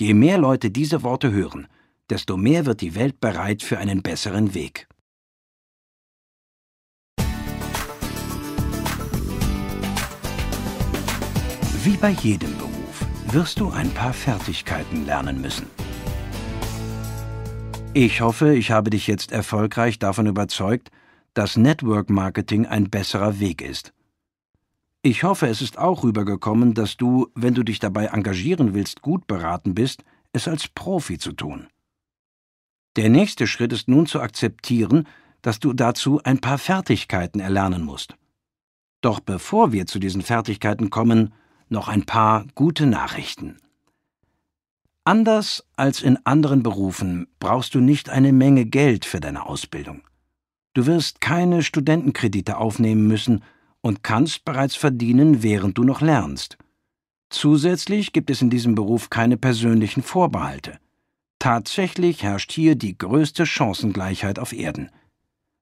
Je 0.00 0.14
mehr 0.14 0.38
Leute 0.38 0.70
diese 0.70 1.02
Worte 1.02 1.32
hören, 1.32 1.66
desto 2.08 2.36
mehr 2.36 2.66
wird 2.66 2.82
die 2.82 2.94
Welt 2.94 3.18
bereit 3.18 3.64
für 3.64 3.78
einen 3.78 4.00
besseren 4.00 4.54
Weg. 4.54 4.86
Wie 11.82 11.96
bei 11.96 12.10
jedem 12.10 12.56
Beruf 12.58 13.06
wirst 13.32 13.58
du 13.58 13.70
ein 13.70 13.90
paar 13.90 14.12
Fertigkeiten 14.12 15.04
lernen 15.04 15.40
müssen. 15.40 15.66
Ich 17.92 18.20
hoffe, 18.20 18.54
ich 18.54 18.70
habe 18.70 18.90
dich 18.90 19.08
jetzt 19.08 19.32
erfolgreich 19.32 19.98
davon 19.98 20.26
überzeugt, 20.26 20.90
dass 21.34 21.56
Network 21.56 22.08
Marketing 22.08 22.66
ein 22.66 22.88
besserer 22.88 23.40
Weg 23.40 23.62
ist. 23.62 23.92
Ich 25.02 25.22
hoffe, 25.22 25.46
es 25.46 25.62
ist 25.62 25.78
auch 25.78 26.02
rübergekommen, 26.02 26.74
dass 26.74 26.96
du, 26.96 27.28
wenn 27.34 27.54
du 27.54 27.62
dich 27.62 27.78
dabei 27.78 28.06
engagieren 28.06 28.74
willst, 28.74 29.00
gut 29.00 29.26
beraten 29.26 29.74
bist, 29.74 30.02
es 30.32 30.48
als 30.48 30.68
Profi 30.68 31.18
zu 31.18 31.32
tun. 31.32 31.68
Der 32.96 33.08
nächste 33.08 33.46
Schritt 33.46 33.72
ist 33.72 33.88
nun 33.88 34.06
zu 34.06 34.20
akzeptieren, 34.20 35.06
dass 35.40 35.60
du 35.60 35.72
dazu 35.72 36.20
ein 36.24 36.40
paar 36.40 36.58
Fertigkeiten 36.58 37.38
erlernen 37.38 37.84
musst. 37.84 38.16
Doch 39.00 39.20
bevor 39.20 39.70
wir 39.70 39.86
zu 39.86 40.00
diesen 40.00 40.22
Fertigkeiten 40.22 40.90
kommen, 40.90 41.32
noch 41.68 41.86
ein 41.86 42.04
paar 42.04 42.46
gute 42.56 42.86
Nachrichten. 42.86 43.58
Anders 45.04 45.64
als 45.76 46.02
in 46.02 46.18
anderen 46.26 46.64
Berufen 46.64 47.28
brauchst 47.38 47.74
du 47.74 47.80
nicht 47.80 48.10
eine 48.10 48.32
Menge 48.32 48.66
Geld 48.66 49.04
für 49.04 49.20
deine 49.20 49.46
Ausbildung. 49.46 50.02
Du 50.74 50.86
wirst 50.86 51.20
keine 51.20 51.62
Studentenkredite 51.62 52.56
aufnehmen 52.56 53.06
müssen 53.06 53.44
und 53.80 54.02
kannst 54.02 54.44
bereits 54.44 54.76
verdienen, 54.76 55.42
während 55.42 55.78
du 55.78 55.84
noch 55.84 56.00
lernst. 56.00 56.58
Zusätzlich 57.30 58.12
gibt 58.12 58.30
es 58.30 58.42
in 58.42 58.50
diesem 58.50 58.74
Beruf 58.74 59.10
keine 59.10 59.36
persönlichen 59.36 60.02
Vorbehalte. 60.02 60.78
Tatsächlich 61.38 62.22
herrscht 62.22 62.52
hier 62.52 62.74
die 62.74 62.96
größte 62.96 63.46
Chancengleichheit 63.46 64.38
auf 64.38 64.52
Erden. 64.52 64.90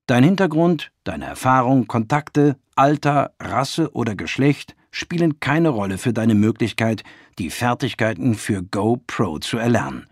Dein 0.06 0.24
Hintergrund, 0.24 0.92
deine 1.04 1.26
Erfahrung, 1.26 1.86
Kontakte, 1.86 2.56
Alter, 2.76 3.34
Rasse 3.40 3.92
oder 3.92 4.14
Geschlecht 4.14 4.76
spielen 4.90 5.40
keine 5.40 5.68
Rolle 5.68 5.98
für 5.98 6.12
deine 6.12 6.34
Möglichkeit, 6.34 7.02
die 7.38 7.50
Fertigkeiten 7.50 8.34
für 8.34 8.62
GoPro 8.62 9.40
zu 9.40 9.58
erlernen. 9.58 10.06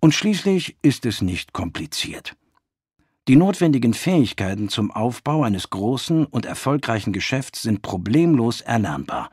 Und 0.00 0.14
schließlich 0.14 0.76
ist 0.80 1.04
es 1.04 1.20
nicht 1.20 1.52
kompliziert. 1.52 2.34
Die 3.30 3.36
notwendigen 3.36 3.94
Fähigkeiten 3.94 4.68
zum 4.68 4.90
Aufbau 4.90 5.44
eines 5.44 5.70
großen 5.70 6.26
und 6.26 6.46
erfolgreichen 6.46 7.12
Geschäfts 7.12 7.62
sind 7.62 7.80
problemlos 7.80 8.60
erlernbar, 8.60 9.30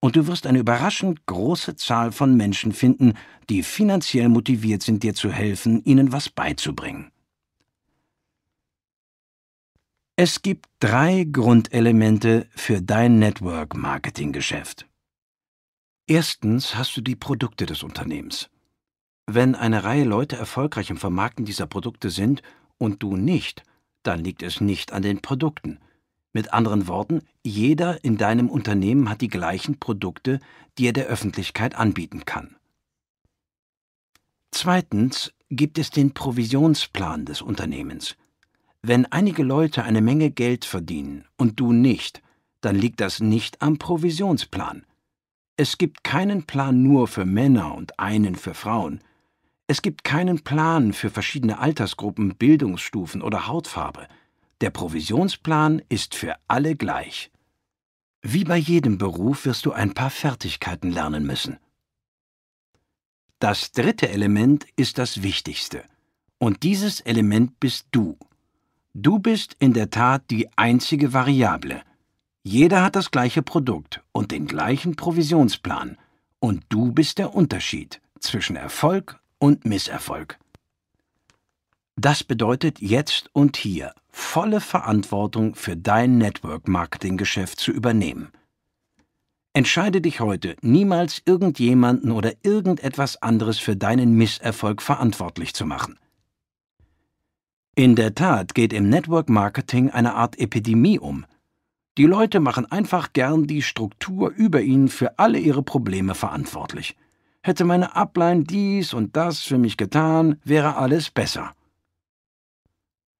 und 0.00 0.16
du 0.16 0.26
wirst 0.26 0.48
eine 0.48 0.58
überraschend 0.58 1.26
große 1.26 1.76
Zahl 1.76 2.10
von 2.10 2.36
Menschen 2.36 2.72
finden, 2.72 3.12
die 3.48 3.62
finanziell 3.62 4.28
motiviert 4.28 4.82
sind, 4.82 5.04
dir 5.04 5.14
zu 5.14 5.30
helfen, 5.30 5.80
ihnen 5.84 6.10
was 6.10 6.28
beizubringen. 6.28 7.12
Es 10.16 10.42
gibt 10.42 10.66
drei 10.80 11.24
Grundelemente 11.30 12.48
für 12.50 12.82
dein 12.82 13.20
Network-Marketing-Geschäft. 13.20 14.88
Erstens 16.08 16.74
hast 16.74 16.96
du 16.96 17.00
die 17.00 17.14
Produkte 17.14 17.64
des 17.66 17.84
Unternehmens. 17.84 18.50
Wenn 19.26 19.54
eine 19.54 19.84
Reihe 19.84 20.04
Leute 20.04 20.34
erfolgreich 20.34 20.90
im 20.90 20.96
Vermarkten 20.96 21.44
dieser 21.44 21.68
Produkte 21.68 22.10
sind 22.10 22.42
und 22.78 23.02
du 23.02 23.16
nicht, 23.16 23.62
dann 24.02 24.22
liegt 24.22 24.42
es 24.42 24.60
nicht 24.60 24.92
an 24.92 25.02
den 25.02 25.20
Produkten. 25.20 25.78
Mit 26.32 26.52
anderen 26.52 26.86
Worten, 26.86 27.22
jeder 27.42 28.04
in 28.04 28.18
deinem 28.18 28.50
Unternehmen 28.50 29.08
hat 29.08 29.20
die 29.20 29.28
gleichen 29.28 29.78
Produkte, 29.78 30.38
die 30.78 30.86
er 30.86 30.92
der 30.92 31.06
Öffentlichkeit 31.06 31.74
anbieten 31.74 32.24
kann. 32.24 32.56
Zweitens 34.50 35.32
gibt 35.50 35.78
es 35.78 35.90
den 35.90 36.12
Provisionsplan 36.12 37.24
des 37.24 37.42
Unternehmens. 37.42 38.16
Wenn 38.82 39.06
einige 39.06 39.42
Leute 39.42 39.84
eine 39.84 40.00
Menge 40.00 40.30
Geld 40.30 40.64
verdienen 40.64 41.24
und 41.36 41.58
du 41.58 41.72
nicht, 41.72 42.22
dann 42.60 42.76
liegt 42.76 43.00
das 43.00 43.20
nicht 43.20 43.62
am 43.62 43.78
Provisionsplan. 43.78 44.84
Es 45.56 45.78
gibt 45.78 46.04
keinen 46.04 46.44
Plan 46.44 46.82
nur 46.82 47.08
für 47.08 47.24
Männer 47.24 47.74
und 47.74 47.98
einen 47.98 48.34
für 48.34 48.54
Frauen. 48.54 49.00
Es 49.68 49.82
gibt 49.82 50.04
keinen 50.04 50.44
Plan 50.44 50.92
für 50.92 51.10
verschiedene 51.10 51.58
Altersgruppen, 51.58 52.36
Bildungsstufen 52.36 53.20
oder 53.20 53.48
Hautfarbe. 53.48 54.06
Der 54.60 54.70
Provisionsplan 54.70 55.82
ist 55.88 56.14
für 56.14 56.36
alle 56.46 56.76
gleich. 56.76 57.32
Wie 58.22 58.44
bei 58.44 58.56
jedem 58.56 58.96
Beruf 58.96 59.44
wirst 59.44 59.66
du 59.66 59.72
ein 59.72 59.92
paar 59.92 60.10
Fertigkeiten 60.10 60.90
lernen 60.90 61.26
müssen. 61.26 61.58
Das 63.40 63.72
dritte 63.72 64.08
Element 64.08 64.66
ist 64.76 64.98
das 64.98 65.22
Wichtigste. 65.22 65.84
Und 66.38 66.62
dieses 66.62 67.00
Element 67.00 67.58
bist 67.60 67.86
du. 67.90 68.18
Du 68.94 69.18
bist 69.18 69.56
in 69.58 69.74
der 69.74 69.90
Tat 69.90 70.30
die 70.30 70.48
einzige 70.56 71.12
Variable. 71.12 71.82
Jeder 72.42 72.82
hat 72.82 72.96
das 72.96 73.10
gleiche 73.10 73.42
Produkt 73.42 74.02
und 74.12 74.30
den 74.30 74.46
gleichen 74.46 74.96
Provisionsplan. 74.96 75.98
Und 76.38 76.64
du 76.68 76.92
bist 76.92 77.18
der 77.18 77.34
Unterschied 77.34 78.00
zwischen 78.20 78.56
Erfolg 78.56 79.20
und 79.38 79.64
Misserfolg. 79.64 80.38
Das 81.96 82.24
bedeutet 82.24 82.80
jetzt 82.80 83.30
und 83.32 83.56
hier 83.56 83.94
volle 84.10 84.60
Verantwortung 84.60 85.54
für 85.54 85.76
dein 85.76 86.18
Network-Marketing-Geschäft 86.18 87.58
zu 87.58 87.72
übernehmen. 87.72 88.32
Entscheide 89.54 90.02
dich 90.02 90.20
heute, 90.20 90.56
niemals 90.60 91.22
irgendjemanden 91.24 92.12
oder 92.12 92.34
irgendetwas 92.42 93.22
anderes 93.22 93.58
für 93.58 93.74
deinen 93.74 94.12
Misserfolg 94.12 94.82
verantwortlich 94.82 95.54
zu 95.54 95.64
machen. 95.64 95.98
In 97.74 97.94
der 97.94 98.14
Tat 98.14 98.54
geht 98.54 98.74
im 98.74 98.90
Network 98.90 99.30
Marketing 99.30 99.90
eine 99.90 100.14
Art 100.14 100.38
Epidemie 100.38 100.98
um. 100.98 101.24
Die 101.96 102.04
Leute 102.04 102.40
machen 102.40 102.70
einfach 102.70 103.14
gern 103.14 103.46
die 103.46 103.62
Struktur 103.62 104.30
über 104.30 104.60
ihnen 104.60 104.88
für 104.88 105.18
alle 105.18 105.38
ihre 105.38 105.62
Probleme 105.62 106.14
verantwortlich. 106.14 106.94
Hätte 107.46 107.64
meine 107.64 107.94
Upline 107.94 108.42
dies 108.42 108.92
und 108.92 109.14
das 109.14 109.42
für 109.42 109.56
mich 109.56 109.76
getan, 109.76 110.40
wäre 110.42 110.74
alles 110.78 111.10
besser. 111.10 111.52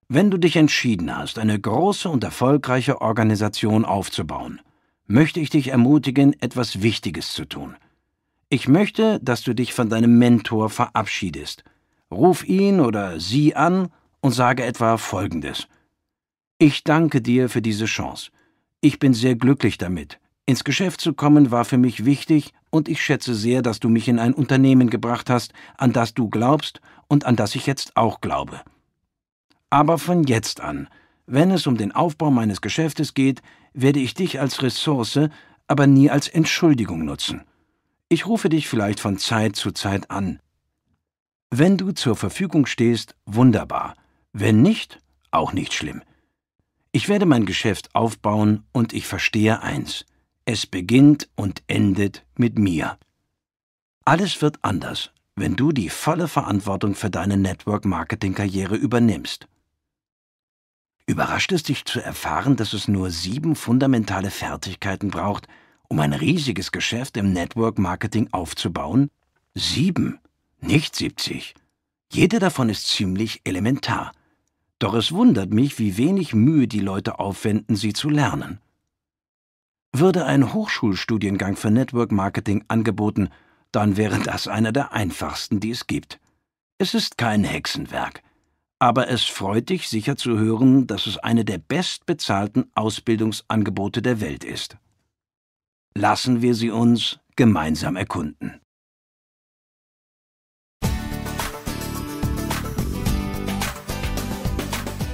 Wenn 0.08 0.32
du 0.32 0.36
dich 0.36 0.56
entschieden 0.56 1.16
hast, 1.16 1.38
eine 1.38 1.56
große 1.60 2.08
und 2.08 2.24
erfolgreiche 2.24 3.00
Organisation 3.00 3.84
aufzubauen, 3.84 4.60
möchte 5.06 5.38
ich 5.38 5.50
dich 5.50 5.68
ermutigen, 5.68 6.34
etwas 6.40 6.82
Wichtiges 6.82 7.34
zu 7.34 7.44
tun. 7.44 7.76
Ich 8.48 8.66
möchte, 8.66 9.20
dass 9.22 9.42
du 9.42 9.54
dich 9.54 9.72
von 9.72 9.90
deinem 9.90 10.18
Mentor 10.18 10.70
verabschiedest. 10.70 11.62
Ruf 12.10 12.42
ihn 12.42 12.80
oder 12.80 13.20
sie 13.20 13.54
an 13.54 13.92
und 14.22 14.32
sage 14.32 14.64
etwa 14.64 14.96
Folgendes. 14.96 15.68
Ich 16.58 16.82
danke 16.82 17.22
dir 17.22 17.48
für 17.48 17.62
diese 17.62 17.84
Chance. 17.84 18.32
Ich 18.80 18.98
bin 18.98 19.14
sehr 19.14 19.36
glücklich 19.36 19.78
damit. 19.78 20.18
Ins 20.48 20.62
Geschäft 20.62 21.00
zu 21.00 21.12
kommen 21.12 21.50
war 21.50 21.64
für 21.64 21.76
mich 21.76 22.04
wichtig 22.04 22.54
und 22.70 22.88
ich 22.88 23.02
schätze 23.02 23.34
sehr, 23.34 23.62
dass 23.62 23.80
du 23.80 23.88
mich 23.88 24.06
in 24.06 24.20
ein 24.20 24.32
Unternehmen 24.32 24.90
gebracht 24.90 25.28
hast, 25.28 25.52
an 25.76 25.92
das 25.92 26.14
du 26.14 26.28
glaubst 26.28 26.80
und 27.08 27.24
an 27.24 27.34
das 27.34 27.56
ich 27.56 27.66
jetzt 27.66 27.96
auch 27.96 28.20
glaube. 28.20 28.60
Aber 29.70 29.98
von 29.98 30.22
jetzt 30.22 30.60
an, 30.60 30.88
wenn 31.26 31.50
es 31.50 31.66
um 31.66 31.76
den 31.76 31.90
Aufbau 31.90 32.30
meines 32.30 32.60
Geschäftes 32.60 33.14
geht, 33.14 33.42
werde 33.74 33.98
ich 33.98 34.14
dich 34.14 34.38
als 34.38 34.62
Ressource, 34.62 35.18
aber 35.66 35.88
nie 35.88 36.10
als 36.10 36.28
Entschuldigung 36.28 37.04
nutzen. 37.04 37.42
Ich 38.08 38.26
rufe 38.26 38.48
dich 38.48 38.68
vielleicht 38.68 39.00
von 39.00 39.18
Zeit 39.18 39.56
zu 39.56 39.72
Zeit 39.72 40.12
an. 40.12 40.38
Wenn 41.50 41.76
du 41.76 41.90
zur 41.90 42.14
Verfügung 42.14 42.66
stehst, 42.66 43.16
wunderbar. 43.24 43.94
Wenn 44.32 44.62
nicht, 44.62 45.00
auch 45.32 45.52
nicht 45.52 45.74
schlimm. 45.74 46.02
Ich 46.92 47.08
werde 47.08 47.26
mein 47.26 47.46
Geschäft 47.46 47.92
aufbauen 47.96 48.62
und 48.72 48.92
ich 48.92 49.08
verstehe 49.08 49.60
eins. 49.60 50.06
Es 50.48 50.64
beginnt 50.64 51.28
und 51.34 51.64
endet 51.66 52.24
mit 52.36 52.56
mir. 52.56 52.98
Alles 54.04 54.40
wird 54.42 54.60
anders, 54.62 55.10
wenn 55.34 55.56
du 55.56 55.72
die 55.72 55.88
volle 55.88 56.28
Verantwortung 56.28 56.94
für 56.94 57.10
deine 57.10 57.36
Network-Marketing-Karriere 57.36 58.76
übernimmst. 58.76 59.48
Überrascht 61.04 61.50
es 61.50 61.64
dich 61.64 61.84
zu 61.84 62.00
erfahren, 62.00 62.54
dass 62.54 62.74
es 62.74 62.86
nur 62.86 63.10
sieben 63.10 63.56
fundamentale 63.56 64.30
Fertigkeiten 64.30 65.10
braucht, 65.10 65.48
um 65.88 65.98
ein 65.98 66.12
riesiges 66.12 66.70
Geschäft 66.70 67.16
im 67.16 67.32
Network 67.32 67.80
Marketing 67.80 68.28
aufzubauen? 68.30 69.10
Sieben, 69.54 70.20
nicht 70.60 70.94
siebzig. 70.94 71.54
Jede 72.12 72.38
davon 72.38 72.68
ist 72.68 72.86
ziemlich 72.86 73.40
elementar. 73.42 74.12
Doch 74.78 74.94
es 74.94 75.10
wundert 75.10 75.52
mich, 75.52 75.80
wie 75.80 75.96
wenig 75.96 76.34
Mühe 76.34 76.68
die 76.68 76.78
Leute 76.78 77.18
aufwenden, 77.18 77.74
sie 77.74 77.94
zu 77.94 78.08
lernen. 78.08 78.60
Würde 79.98 80.26
ein 80.26 80.52
Hochschulstudiengang 80.52 81.56
für 81.56 81.70
Network 81.70 82.12
Marketing 82.12 82.64
angeboten, 82.68 83.28
dann 83.72 83.96
wäre 83.96 84.18
das 84.18 84.48
einer 84.48 84.72
der 84.72 84.92
einfachsten, 84.92 85.60
die 85.60 85.70
es 85.70 85.86
gibt. 85.86 86.18
Es 86.78 86.94
ist 86.94 87.18
kein 87.18 87.44
Hexenwerk 87.44 88.22
aber 88.78 89.08
es 89.08 89.24
freut 89.24 89.70
dich 89.70 89.88
sicher 89.88 90.16
zu 90.16 90.38
hören, 90.38 90.86
dass 90.86 91.06
es 91.06 91.16
eine 91.18 91.44
der 91.44 91.58
bestbezahlten 91.58 92.70
Ausbildungsangebote 92.74 94.02
der 94.02 94.20
Welt 94.20 94.44
ist. 94.44 94.76
Lassen 95.94 96.42
wir 96.42 96.54
sie 96.54 96.70
uns 96.70 97.18
gemeinsam 97.36 97.96
erkunden. 97.96 98.60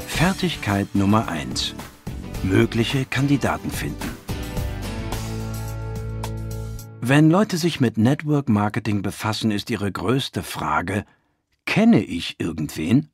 Fertigkeit 0.06 0.94
Nummer 0.94 1.28
1. 1.28 1.74
Mögliche 2.42 3.04
Kandidaten 3.04 3.70
finden. 3.70 4.21
Wenn 7.04 7.30
Leute 7.30 7.58
sich 7.58 7.80
mit 7.80 7.98
Network 7.98 8.48
Marketing 8.48 9.02
befassen, 9.02 9.50
ist 9.50 9.70
ihre 9.70 9.90
größte 9.90 10.44
Frage, 10.44 11.04
kenne 11.64 12.00
ich 12.00 12.38
irgendwen? 12.38 13.10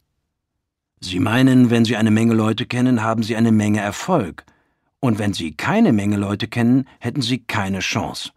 Sie 1.01 1.19
meinen, 1.21 1.71
wenn 1.71 1.87
Sie 1.87 1.97
eine 1.97 2.11
Menge 2.11 2.35
Leute 2.35 2.67
kennen, 2.67 3.03
haben 3.03 3.23
Sie 3.23 3.35
eine 3.35 3.51
Menge 3.51 3.81
Erfolg. 3.81 4.45
Und 5.01 5.19
wenn 5.19 5.33
Sie 5.33 5.57
keine 5.57 5.95
Menge 5.95 6.19
Leute 6.19 6.49
kennen, 6.49 6.87
hätten 7.01 7.23
Sie 7.23 7.39
keine 7.39 7.79
Chance. 7.79 8.33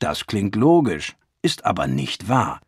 Das 0.00 0.26
klingt 0.26 0.54
logisch, 0.54 1.16
ist 1.40 1.64
aber 1.64 1.86
nicht 1.86 2.28
wahr. 2.28 2.60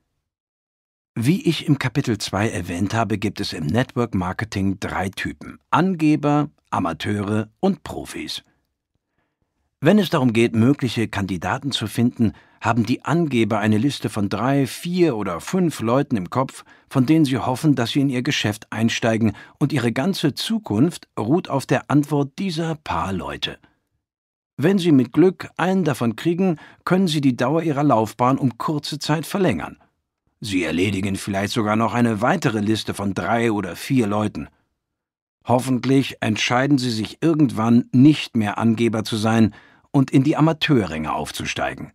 Wie 1.15 1.43
ich 1.43 1.67
im 1.67 1.79
Kapitel 1.79 2.17
2 2.17 2.49
erwähnt 2.49 2.95
habe, 2.95 3.19
gibt 3.19 3.41
es 3.41 3.53
im 3.53 3.67
Network 3.67 4.15
Marketing 4.15 4.81
drei 4.81 5.11
Typen 5.11 5.59
Angeber, 5.69 6.49
Amateure 6.71 7.51
und 7.61 7.83
Profis. 7.83 8.43
Wenn 9.81 9.99
es 9.99 10.09
darum 10.09 10.33
geht, 10.33 10.55
mögliche 10.55 11.07
Kandidaten 11.07 11.71
zu 11.71 11.87
finden, 11.87 12.33
haben 12.63 12.87
die 12.87 13.05
Angeber 13.05 13.59
eine 13.59 13.77
Liste 13.77 14.09
von 14.09 14.31
drei, 14.31 14.67
vier 14.67 15.17
oder 15.17 15.41
fünf 15.41 15.81
Leuten 15.81 16.17
im 16.17 16.31
Kopf, 16.31 16.65
von 16.89 17.05
denen 17.05 17.27
sie 17.27 17.37
hoffen, 17.37 17.75
dass 17.75 17.91
sie 17.91 18.01
in 18.01 18.09
ihr 18.09 18.23
Geschäft 18.23 18.73
einsteigen, 18.73 19.33
und 19.59 19.75
ihre 19.75 19.93
ganze 19.93 20.35
Zukunft 20.35 21.09
ruht 21.19 21.51
auf 21.51 21.67
der 21.67 21.91
Antwort 21.91 22.39
dieser 22.39 22.77
paar 22.77 23.13
Leute. 23.13 23.59
Wenn 24.57 24.79
sie 24.79 24.93
mit 24.93 25.13
Glück 25.13 25.51
einen 25.59 25.85
davon 25.85 26.17
kriegen, 26.17 26.59
können 26.87 27.09
sie 27.09 27.21
die 27.21 27.37
Dauer 27.37 27.63
ihrer 27.63 27.85
Laufbahn 27.85 28.39
um 28.39 28.57
kurze 28.57 28.99
Zeit 28.99 29.27
verlängern. 29.27 29.77
Sie 30.41 30.65
erledigen 30.65 31.17
vielleicht 31.17 31.53
sogar 31.53 31.77
noch 31.77 31.93
eine 31.93 32.23
weitere 32.23 32.61
Liste 32.61 32.95
von 32.95 33.13
drei 33.13 33.53
oder 33.53 33.77
vier 33.77 34.07
Leuten. 34.07 34.49
Hoffentlich 35.47 36.17
entscheiden 36.21 36.77
sie 36.77 36.91
sich 36.91 37.19
irgendwann 37.23 37.89
nicht 37.93 38.37
mehr 38.37 38.59
Angeber 38.59 39.05
zu 39.05 39.17
sein 39.17 39.55
und 39.93 40.11
in 40.11 40.25
die 40.25 40.37
Amateurränge 40.37 41.13
aufzusteigen. 41.13 41.93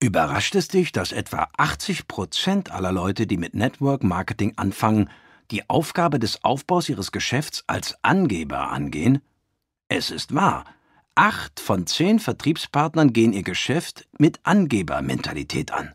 Überrascht 0.00 0.56
es 0.56 0.66
dich, 0.66 0.90
dass 0.90 1.12
etwa 1.12 1.46
80 1.56 2.08
Prozent 2.08 2.72
aller 2.72 2.90
Leute, 2.90 3.28
die 3.28 3.36
mit 3.36 3.54
Network 3.54 4.02
Marketing 4.02 4.54
anfangen, 4.56 5.08
die 5.52 5.70
Aufgabe 5.70 6.18
des 6.18 6.42
Aufbaus 6.42 6.88
ihres 6.88 7.12
Geschäfts 7.12 7.62
als 7.68 7.96
Angeber 8.02 8.70
angehen? 8.70 9.20
Es 9.86 10.10
ist 10.10 10.34
wahr. 10.34 10.64
Acht 11.14 11.60
von 11.60 11.86
zehn 11.86 12.18
Vertriebspartnern 12.18 13.12
gehen 13.12 13.32
ihr 13.32 13.44
Geschäft 13.44 14.08
mit 14.18 14.40
Angebermentalität 14.42 15.72
an. 15.72 15.94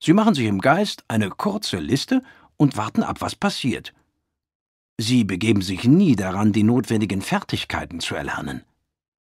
Sie 0.00 0.12
machen 0.12 0.34
sich 0.34 0.46
im 0.46 0.60
Geist 0.60 1.02
eine 1.08 1.30
kurze 1.30 1.78
Liste 1.78 2.22
und 2.56 2.76
warten 2.76 3.02
ab, 3.02 3.16
was 3.20 3.34
passiert. 3.34 3.94
Sie 5.00 5.22
begeben 5.24 5.62
sich 5.62 5.84
nie 5.84 6.16
daran, 6.16 6.52
die 6.52 6.64
notwendigen 6.64 7.22
Fertigkeiten 7.22 8.00
zu 8.00 8.16
erlernen. 8.16 8.62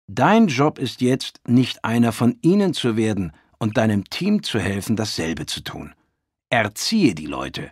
Dein 0.08 0.48
Job 0.48 0.80
ist 0.80 1.02
jetzt, 1.02 1.40
nicht 1.48 1.86
einer 1.86 2.12
von 2.12 2.38
ihnen 2.42 2.74
zu 2.74 2.98
werden 2.98 3.32
und 3.60 3.78
deinem 3.78 4.10
Team 4.10 4.42
zu 4.42 4.60
helfen, 4.60 4.96
dasselbe 4.96 5.46
zu 5.46 5.62
tun. 5.62 5.94
Erziehe 6.50 7.14
die 7.14 7.28
Leute. 7.28 7.70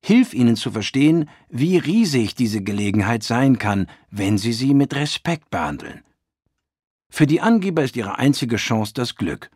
Hilf 0.00 0.32
ihnen 0.32 0.54
zu 0.54 0.70
verstehen, 0.70 1.28
wie 1.48 1.76
riesig 1.76 2.36
diese 2.36 2.62
Gelegenheit 2.62 3.24
sein 3.24 3.58
kann, 3.58 3.88
wenn 4.10 4.38
sie 4.38 4.52
sie 4.52 4.72
mit 4.72 4.94
Respekt 4.94 5.50
behandeln. 5.50 6.02
Für 7.10 7.26
die 7.26 7.40
Angeber 7.40 7.82
ist 7.82 7.96
ihre 7.96 8.18
einzige 8.18 8.56
Chance 8.56 8.92
das 8.94 9.16
Glück. 9.16 9.50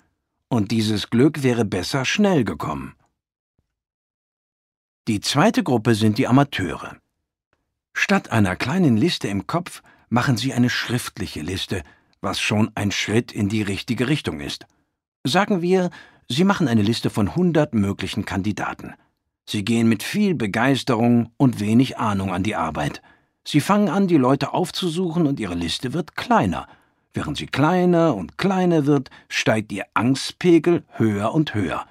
Und 0.49 0.73
dieses 0.73 1.11
Glück 1.11 1.45
wäre 1.45 1.65
besser 1.65 2.05
schnell 2.05 2.43
gekommen. 2.45 2.95
Die 5.07 5.21
zweite 5.21 5.63
Gruppe 5.63 5.95
sind 5.95 6.19
die 6.19 6.27
Amateure. 6.27 6.97
Statt 7.95 8.31
einer 8.33 8.57
kleinen 8.57 8.97
Liste 8.97 9.29
im 9.29 9.47
Kopf 9.47 9.83
machen 10.11 10.37
sie 10.37 10.53
eine 10.53 10.69
schriftliche 10.69 11.41
Liste, 11.41 11.83
was 12.21 12.41
schon 12.41 12.71
ein 12.75 12.91
Schritt 12.91 13.33
in 13.33 13.49
die 13.49 13.63
richtige 13.63 14.09
Richtung 14.09 14.41
ist. 14.41 14.67
Sagen 15.25 15.63
wir, 15.63 15.91
Sie 16.29 16.45
machen 16.45 16.69
eine 16.69 16.83
Liste 16.83 17.11
von 17.11 17.29
100 17.29 17.75
möglichen 17.75 18.25
Kandidaten. 18.25 18.95
Sie 19.47 19.65
gehen 19.65 19.89
mit 19.89 20.03
viel 20.03 20.35
Begeisterung 20.35 21.31
und 21.37 21.61
wenig 21.61 21.99
Ahnung 21.99 22.33
an 22.33 22.43
die 22.43 22.57
Arbeit. 22.57 23.03
Sie 23.47 23.61
fangen 23.61 23.91
an, 23.91 24.09
die 24.09 24.17
Leute 24.17 24.55
aufzusuchen 24.55 25.27
und 25.27 25.39
ihre 25.39 25.55
Liste 25.55 25.93
wird 25.93 26.17
kleiner. 26.17 26.67
Während 27.13 27.37
sie 27.37 27.47
kleiner 27.47 28.17
und 28.17 28.39
kleiner 28.39 28.87
wird, 28.87 29.11
steigt 29.29 29.71
ihr 29.71 29.85
Angstpegel 29.93 30.83
höher 30.93 31.35
und 31.35 31.55
höher. 31.55 31.85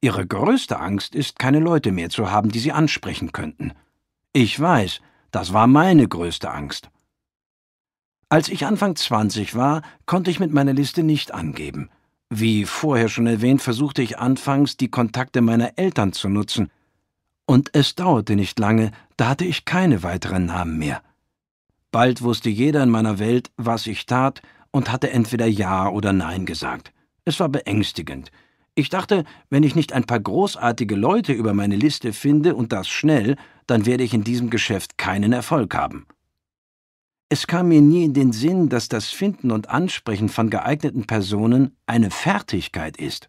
Ihre 0.00 0.24
größte 0.24 0.78
Angst 0.78 1.16
ist, 1.16 1.38
keine 1.38 1.58
Leute 1.58 1.90
mehr 1.90 2.10
zu 2.10 2.30
haben, 2.30 2.50
die 2.50 2.60
sie 2.60 2.72
ansprechen 2.72 3.32
könnten. 3.32 3.72
Ich 4.32 4.58
weiß, 4.58 5.00
das 5.30 5.52
war 5.52 5.66
meine 5.66 6.06
größte 6.08 6.50
Angst. 6.50 6.90
Als 8.28 8.48
ich 8.48 8.64
Anfang 8.64 8.94
20 8.94 9.54
war, 9.56 9.82
konnte 10.06 10.30
ich 10.30 10.38
mit 10.38 10.52
meiner 10.52 10.72
Liste 10.72 11.02
nicht 11.02 11.34
angeben. 11.34 11.90
Wie 12.28 12.64
vorher 12.64 13.08
schon 13.08 13.26
erwähnt, 13.26 13.60
versuchte 13.60 14.02
ich 14.02 14.18
anfangs, 14.18 14.76
die 14.76 14.88
Kontakte 14.88 15.40
meiner 15.40 15.76
Eltern 15.76 16.12
zu 16.12 16.28
nutzen. 16.28 16.70
Und 17.44 17.70
es 17.72 17.96
dauerte 17.96 18.36
nicht 18.36 18.58
lange, 18.60 18.92
da 19.16 19.30
hatte 19.30 19.44
ich 19.44 19.64
keine 19.64 20.04
weiteren 20.04 20.46
Namen 20.46 20.78
mehr. 20.78 21.02
Bald 21.90 22.22
wusste 22.22 22.48
jeder 22.48 22.84
in 22.84 22.90
meiner 22.90 23.18
Welt, 23.18 23.50
was 23.56 23.88
ich 23.88 24.06
tat, 24.06 24.42
und 24.70 24.92
hatte 24.92 25.10
entweder 25.10 25.46
Ja 25.46 25.88
oder 25.88 26.12
Nein 26.12 26.46
gesagt. 26.46 26.92
Es 27.24 27.40
war 27.40 27.48
beängstigend. 27.48 28.30
Ich 28.76 28.88
dachte, 28.88 29.24
wenn 29.50 29.64
ich 29.64 29.74
nicht 29.74 29.92
ein 29.92 30.04
paar 30.04 30.20
großartige 30.20 30.94
Leute 30.94 31.32
über 31.32 31.52
meine 31.52 31.74
Liste 31.74 32.12
finde 32.12 32.54
und 32.54 32.72
das 32.72 32.88
schnell, 32.88 33.36
dann 33.70 33.86
werde 33.86 34.04
ich 34.04 34.12
in 34.14 34.24
diesem 34.24 34.50
Geschäft 34.50 34.98
keinen 34.98 35.32
Erfolg 35.32 35.74
haben. 35.74 36.06
Es 37.28 37.46
kam 37.46 37.68
mir 37.68 37.80
nie 37.80 38.04
in 38.04 38.14
den 38.14 38.32
Sinn, 38.32 38.68
dass 38.68 38.88
das 38.88 39.10
Finden 39.10 39.52
und 39.52 39.68
Ansprechen 39.68 40.28
von 40.28 40.50
geeigneten 40.50 41.06
Personen 41.06 41.76
eine 41.86 42.10
Fertigkeit 42.10 42.96
ist. 42.96 43.28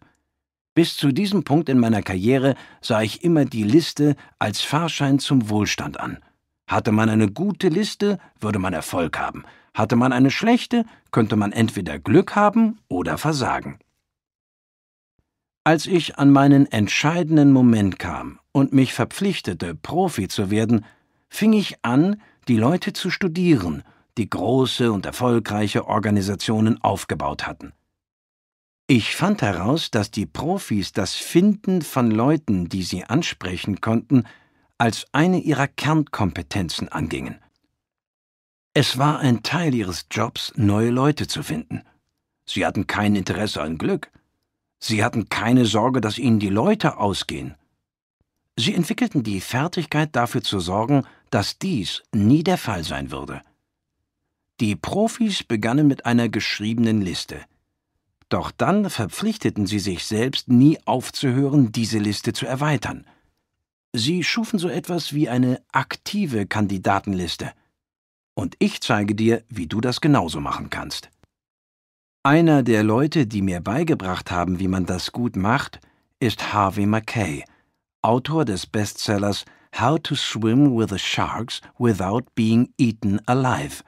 Bis 0.74 0.96
zu 0.96 1.12
diesem 1.12 1.44
Punkt 1.44 1.68
in 1.68 1.78
meiner 1.78 2.02
Karriere 2.02 2.56
sah 2.80 3.02
ich 3.02 3.22
immer 3.22 3.44
die 3.44 3.62
Liste 3.62 4.16
als 4.40 4.62
Fahrschein 4.62 5.20
zum 5.20 5.48
Wohlstand 5.48 6.00
an. 6.00 6.18
Hatte 6.66 6.90
man 6.90 7.08
eine 7.08 7.30
gute 7.30 7.68
Liste, 7.68 8.18
würde 8.40 8.58
man 8.58 8.72
Erfolg 8.72 9.18
haben. 9.18 9.44
Hatte 9.74 9.94
man 9.94 10.12
eine 10.12 10.30
schlechte, 10.30 10.84
könnte 11.12 11.36
man 11.36 11.52
entweder 11.52 11.98
Glück 11.98 12.34
haben 12.34 12.78
oder 12.88 13.18
versagen. 13.18 13.78
Als 15.64 15.86
ich 15.86 16.18
an 16.18 16.30
meinen 16.30 16.66
entscheidenden 16.66 17.52
Moment 17.52 18.00
kam 18.00 18.40
und 18.50 18.72
mich 18.72 18.94
verpflichtete, 18.94 19.76
Profi 19.76 20.26
zu 20.26 20.50
werden, 20.50 20.84
fing 21.28 21.52
ich 21.52 21.84
an, 21.84 22.20
die 22.48 22.56
Leute 22.56 22.92
zu 22.92 23.10
studieren, 23.10 23.84
die 24.18 24.28
große 24.28 24.90
und 24.90 25.06
erfolgreiche 25.06 25.86
Organisationen 25.86 26.82
aufgebaut 26.82 27.46
hatten. 27.46 27.72
Ich 28.88 29.14
fand 29.14 29.40
heraus, 29.40 29.92
dass 29.92 30.10
die 30.10 30.26
Profis 30.26 30.92
das 30.92 31.14
Finden 31.14 31.82
von 31.82 32.10
Leuten, 32.10 32.68
die 32.68 32.82
sie 32.82 33.04
ansprechen 33.04 33.80
konnten, 33.80 34.24
als 34.78 35.06
eine 35.12 35.38
ihrer 35.38 35.68
Kernkompetenzen 35.68 36.88
angingen. 36.88 37.38
Es 38.74 38.98
war 38.98 39.20
ein 39.20 39.44
Teil 39.44 39.74
ihres 39.74 40.06
Jobs, 40.10 40.52
neue 40.56 40.90
Leute 40.90 41.28
zu 41.28 41.44
finden. 41.44 41.82
Sie 42.44 42.66
hatten 42.66 42.88
kein 42.88 43.14
Interesse 43.14 43.62
an 43.62 43.78
Glück. 43.78 44.10
Sie 44.84 45.04
hatten 45.04 45.28
keine 45.28 45.64
Sorge, 45.64 46.00
dass 46.00 46.18
ihnen 46.18 46.40
die 46.40 46.48
Leute 46.48 46.96
ausgehen. 46.96 47.54
Sie 48.56 48.74
entwickelten 48.74 49.22
die 49.22 49.40
Fertigkeit 49.40 50.16
dafür 50.16 50.42
zu 50.42 50.58
sorgen, 50.58 51.04
dass 51.30 51.56
dies 51.60 52.02
nie 52.12 52.42
der 52.42 52.58
Fall 52.58 52.82
sein 52.82 53.12
würde. 53.12 53.42
Die 54.58 54.74
Profis 54.74 55.44
begannen 55.44 55.86
mit 55.86 56.04
einer 56.04 56.28
geschriebenen 56.28 57.00
Liste. 57.00 57.42
Doch 58.28 58.50
dann 58.50 58.90
verpflichteten 58.90 59.68
sie 59.68 59.78
sich 59.78 60.04
selbst, 60.04 60.48
nie 60.48 60.80
aufzuhören, 60.84 61.70
diese 61.70 62.00
Liste 62.00 62.32
zu 62.32 62.46
erweitern. 62.46 63.06
Sie 63.92 64.24
schufen 64.24 64.58
so 64.58 64.68
etwas 64.68 65.14
wie 65.14 65.28
eine 65.28 65.62
aktive 65.70 66.44
Kandidatenliste. 66.44 67.52
Und 68.34 68.56
ich 68.58 68.80
zeige 68.80 69.14
dir, 69.14 69.44
wie 69.48 69.68
du 69.68 69.80
das 69.80 70.00
genauso 70.00 70.40
machen 70.40 70.70
kannst. 70.70 71.11
Einer 72.24 72.62
der 72.62 72.84
Leute, 72.84 73.26
die 73.26 73.42
mir 73.42 73.60
beigebracht 73.60 74.30
haben, 74.30 74.60
wie 74.60 74.68
man 74.68 74.86
das 74.86 75.10
gut 75.10 75.34
macht, 75.34 75.80
ist 76.20 76.52
Harvey 76.52 76.86
Mackay, 76.86 77.44
Autor 78.00 78.44
des 78.44 78.64
Bestsellers 78.64 79.44
How 79.76 79.98
to 80.00 80.14
Swim 80.14 80.76
with 80.76 80.90
the 80.90 81.00
Sharks 81.00 81.60
Without 81.78 82.26
Being 82.36 82.72
Eaten 82.78 83.20
Alive. 83.26 83.82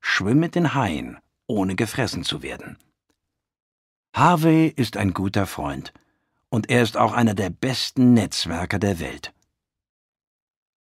Schwimm 0.00 0.38
mit 0.38 0.54
den 0.54 0.74
Haien, 0.74 1.16
ohne 1.46 1.76
gefressen 1.76 2.24
zu 2.24 2.42
werden. 2.42 2.76
Harvey 4.14 4.68
ist 4.68 4.98
ein 4.98 5.14
guter 5.14 5.46
Freund 5.46 5.94
und 6.50 6.68
er 6.68 6.82
ist 6.82 6.98
auch 6.98 7.14
einer 7.14 7.34
der 7.34 7.48
besten 7.48 8.12
Netzwerker 8.12 8.78
der 8.78 9.00
Welt. 9.00 9.32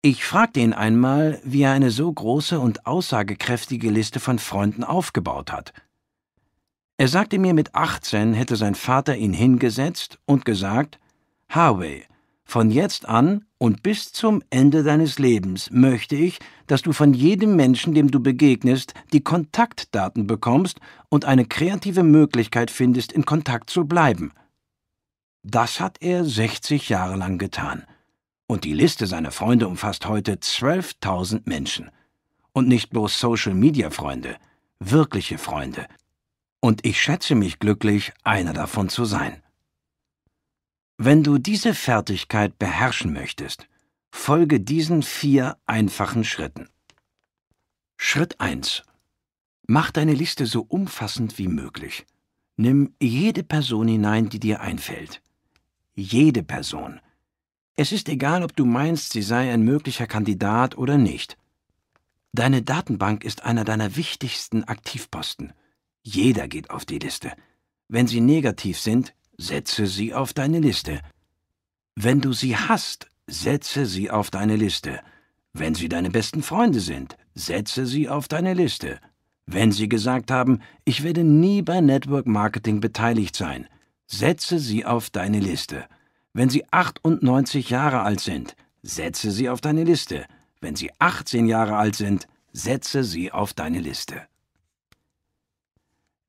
Ich 0.01 0.25
fragte 0.25 0.59
ihn 0.59 0.73
einmal, 0.73 1.39
wie 1.43 1.61
er 1.61 1.73
eine 1.73 1.91
so 1.91 2.11
große 2.11 2.59
und 2.59 2.87
aussagekräftige 2.87 3.91
Liste 3.91 4.19
von 4.19 4.39
Freunden 4.39 4.83
aufgebaut 4.83 5.51
hat. 5.51 5.71
Er 6.97 7.09
sagte 7.09 7.39
mir, 7.39 7.53
mit 7.53 7.75
18 7.75 8.33
hätte 8.33 8.55
sein 8.55 8.75
Vater 8.75 9.17
ihn 9.17 9.33
hingesetzt 9.33 10.17
und 10.25 10.45
gesagt, 10.45 10.97
Harvey, 11.49 12.05
von 12.45 12.71
jetzt 12.71 13.09
an 13.09 13.45
und 13.57 13.83
bis 13.83 14.13
zum 14.13 14.41
Ende 14.49 14.83
deines 14.83 15.19
Lebens 15.19 15.69
möchte 15.71 16.15
ich, 16.15 16.39
dass 16.67 16.83
du 16.83 16.93
von 16.93 17.13
jedem 17.13 17.55
Menschen, 17.57 17.93
dem 17.93 18.11
du 18.11 18.21
begegnest, 18.21 18.93
die 19.11 19.21
Kontaktdaten 19.21 20.25
bekommst 20.25 20.79
und 21.09 21.25
eine 21.25 21.45
kreative 21.45 22.03
Möglichkeit 22.03 22.71
findest, 22.71 23.11
in 23.11 23.25
Kontakt 23.25 23.69
zu 23.69 23.85
bleiben. 23.85 24.31
Das 25.43 25.81
hat 25.81 25.97
er 26.01 26.23
60 26.23 26.87
Jahre 26.87 27.17
lang 27.17 27.39
getan. 27.39 27.83
Und 28.47 28.63
die 28.63 28.73
Liste 28.73 29.05
seiner 29.05 29.31
Freunde 29.31 29.67
umfasst 29.67 30.05
heute 30.05 30.35
12.000 30.35 31.41
Menschen. 31.45 31.89
Und 32.53 32.67
nicht 32.67 32.89
bloß 32.91 33.19
Social-Media-Freunde, 33.19 34.37
wirkliche 34.79 35.37
Freunde. 35.37 35.87
Und 36.65 36.83
ich 36.83 36.99
schätze 36.99 37.35
mich 37.35 37.59
glücklich, 37.59 38.11
einer 38.23 38.51
davon 38.51 38.89
zu 38.89 39.05
sein. 39.05 39.39
Wenn 40.97 41.21
du 41.21 41.37
diese 41.37 41.75
Fertigkeit 41.75 42.57
beherrschen 42.57 43.13
möchtest, 43.13 43.67
folge 44.09 44.59
diesen 44.59 45.03
vier 45.03 45.57
einfachen 45.67 46.23
Schritten. 46.23 46.67
Schritt 47.97 48.41
1. 48.41 48.81
Mach 49.67 49.91
deine 49.91 50.15
Liste 50.15 50.47
so 50.47 50.65
umfassend 50.67 51.37
wie 51.37 51.49
möglich. 51.49 52.07
Nimm 52.57 52.95
jede 52.99 53.43
Person 53.43 53.87
hinein, 53.87 54.29
die 54.29 54.39
dir 54.39 54.61
einfällt. 54.61 55.21
Jede 55.93 56.41
Person. 56.41 56.99
Es 57.75 57.91
ist 57.91 58.09
egal, 58.09 58.41
ob 58.41 58.55
du 58.55 58.65
meinst, 58.65 59.11
sie 59.11 59.21
sei 59.21 59.53
ein 59.53 59.61
möglicher 59.61 60.07
Kandidat 60.07 60.79
oder 60.79 60.97
nicht. 60.97 61.37
Deine 62.33 62.63
Datenbank 62.63 63.23
ist 63.23 63.43
einer 63.43 63.65
deiner 63.65 63.95
wichtigsten 63.95 64.63
Aktivposten. 64.63 65.53
Jeder 66.07 66.47
geht 66.47 66.69
auf 66.69 66.85
die 66.85 66.99
Liste. 66.99 67.33
Wenn 67.87 68.05
sie 68.05 68.21
negativ 68.21 68.79
sind, 68.79 69.15
setze 69.37 69.87
sie 69.87 70.13
auf 70.13 70.33
deine 70.33 70.59
Liste. 70.59 71.01
Wenn 71.95 72.21
du 72.21 72.31
sie 72.31 72.55
hast, 72.55 73.09
setze 73.25 73.87
sie 73.87 74.11
auf 74.11 74.29
deine 74.29 74.55
Liste. 74.55 74.99
Wenn 75.51 75.73
sie 75.73 75.89
deine 75.89 76.11
besten 76.11 76.43
Freunde 76.43 76.79
sind, 76.79 77.17
setze 77.33 77.87
sie 77.87 78.07
auf 78.07 78.27
deine 78.27 78.53
Liste. 78.53 78.99
Wenn 79.47 79.71
sie 79.71 79.89
gesagt 79.89 80.29
haben, 80.29 80.61
ich 80.83 81.01
werde 81.01 81.23
nie 81.23 81.63
bei 81.63 81.81
Network 81.81 82.27
Marketing 82.27 82.81
beteiligt 82.81 83.35
sein, 83.35 83.67
setze 84.05 84.59
sie 84.59 84.85
auf 84.85 85.09
deine 85.09 85.39
Liste. 85.39 85.85
Wenn 86.33 86.49
sie 86.49 86.65
98 86.69 87.71
Jahre 87.71 88.01
alt 88.01 88.19
sind, 88.19 88.55
setze 88.83 89.31
sie 89.31 89.49
auf 89.49 89.59
deine 89.59 89.83
Liste. 89.83 90.27
Wenn 90.61 90.75
sie 90.75 90.91
18 90.99 91.47
Jahre 91.47 91.77
alt 91.77 91.95
sind, 91.95 92.27
setze 92.53 93.03
sie 93.03 93.31
auf 93.31 93.53
deine 93.53 93.79
Liste. 93.79 94.27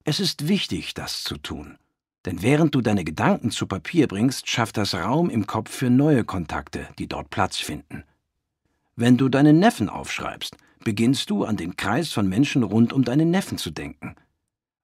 Es 0.09 0.20
ist 0.20 0.46
wichtig, 0.46 0.94
das 0.94 1.24
zu 1.24 1.36
tun. 1.36 1.78
Denn 2.26 2.40
während 2.40 2.76
du 2.76 2.80
deine 2.80 3.02
Gedanken 3.02 3.50
zu 3.50 3.66
Papier 3.66 4.07
bringst, 4.07 4.48
schafft 4.48 4.76
das 4.76 4.94
Raum 4.94 5.28
im 5.30 5.48
Kopf 5.48 5.68
für 5.68 5.90
neue 5.90 6.22
Kontakte, 6.22 6.86
die 7.00 7.09
dort 7.09 7.28
Platz 7.30 7.57
finden. 7.57 8.04
Wenn 8.94 9.16
du 9.16 9.28
deinen 9.28 9.59
Neffen 9.59 9.88
aufschreibst, 9.88 10.57
beginnst 10.84 11.28
du 11.30 11.44
an 11.44 11.57
den 11.57 11.74
Kreis 11.74 12.12
von 12.12 12.28
Menschen 12.28 12.62
rund 12.62 12.92
um 12.92 13.02
deinen 13.02 13.32
Neffen 13.32 13.59
zu 13.59 13.72
denken. 13.72 14.14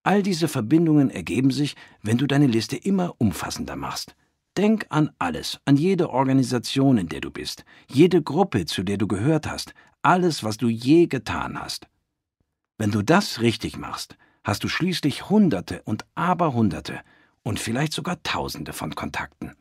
All 0.02 0.24
diese 0.24 0.48
Verbindungen 0.48 1.08
ergeben 1.08 1.52
sich, 1.52 1.76
wenn 2.02 2.18
du 2.18 2.26
deine 2.26 2.48
Liste 2.48 2.76
immer 2.76 3.14
umfassender 3.18 3.76
machst. 3.76 4.16
Denk 4.56 4.86
an 4.88 5.12
alles, 5.20 5.60
an 5.64 5.76
jede 5.76 6.10
Organisation, 6.10 6.98
in 6.98 7.08
der 7.08 7.20
du 7.20 7.30
bist, 7.30 7.64
jede 7.88 8.22
Gruppe, 8.22 8.66
zu 8.66 8.82
der 8.82 8.96
du 8.96 9.06
gehört 9.06 9.46
hast, 9.46 9.72
alles, 10.02 10.42
was 10.42 10.56
du 10.56 10.66
je 10.66 11.06
getan 11.06 11.60
hast. 11.60 11.86
Wenn 12.76 12.90
du 12.90 13.02
das 13.02 13.40
richtig 13.40 13.78
machst, 13.78 14.16
hast 14.44 14.64
du 14.64 14.68
schließlich 14.68 15.28
Hunderte 15.28 15.82
und 15.82 16.04
Aberhunderte 16.14 17.00
und 17.42 17.60
vielleicht 17.60 17.92
sogar 17.92 18.22
Tausende 18.22 18.72
von 18.72 18.94
Kontakten. 18.94 19.56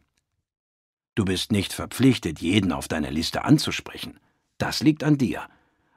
Du 1.16 1.26
bist 1.26 1.52
nicht 1.52 1.74
verpflichtet, 1.74 2.40
jeden 2.40 2.72
auf 2.72 2.88
deiner 2.88 3.12
Liste 3.12 3.44
anzusprechen. 3.44 4.20
Das 4.58 4.82
liegt 4.82 5.04
an 5.04 5.18
dir. 5.18 5.48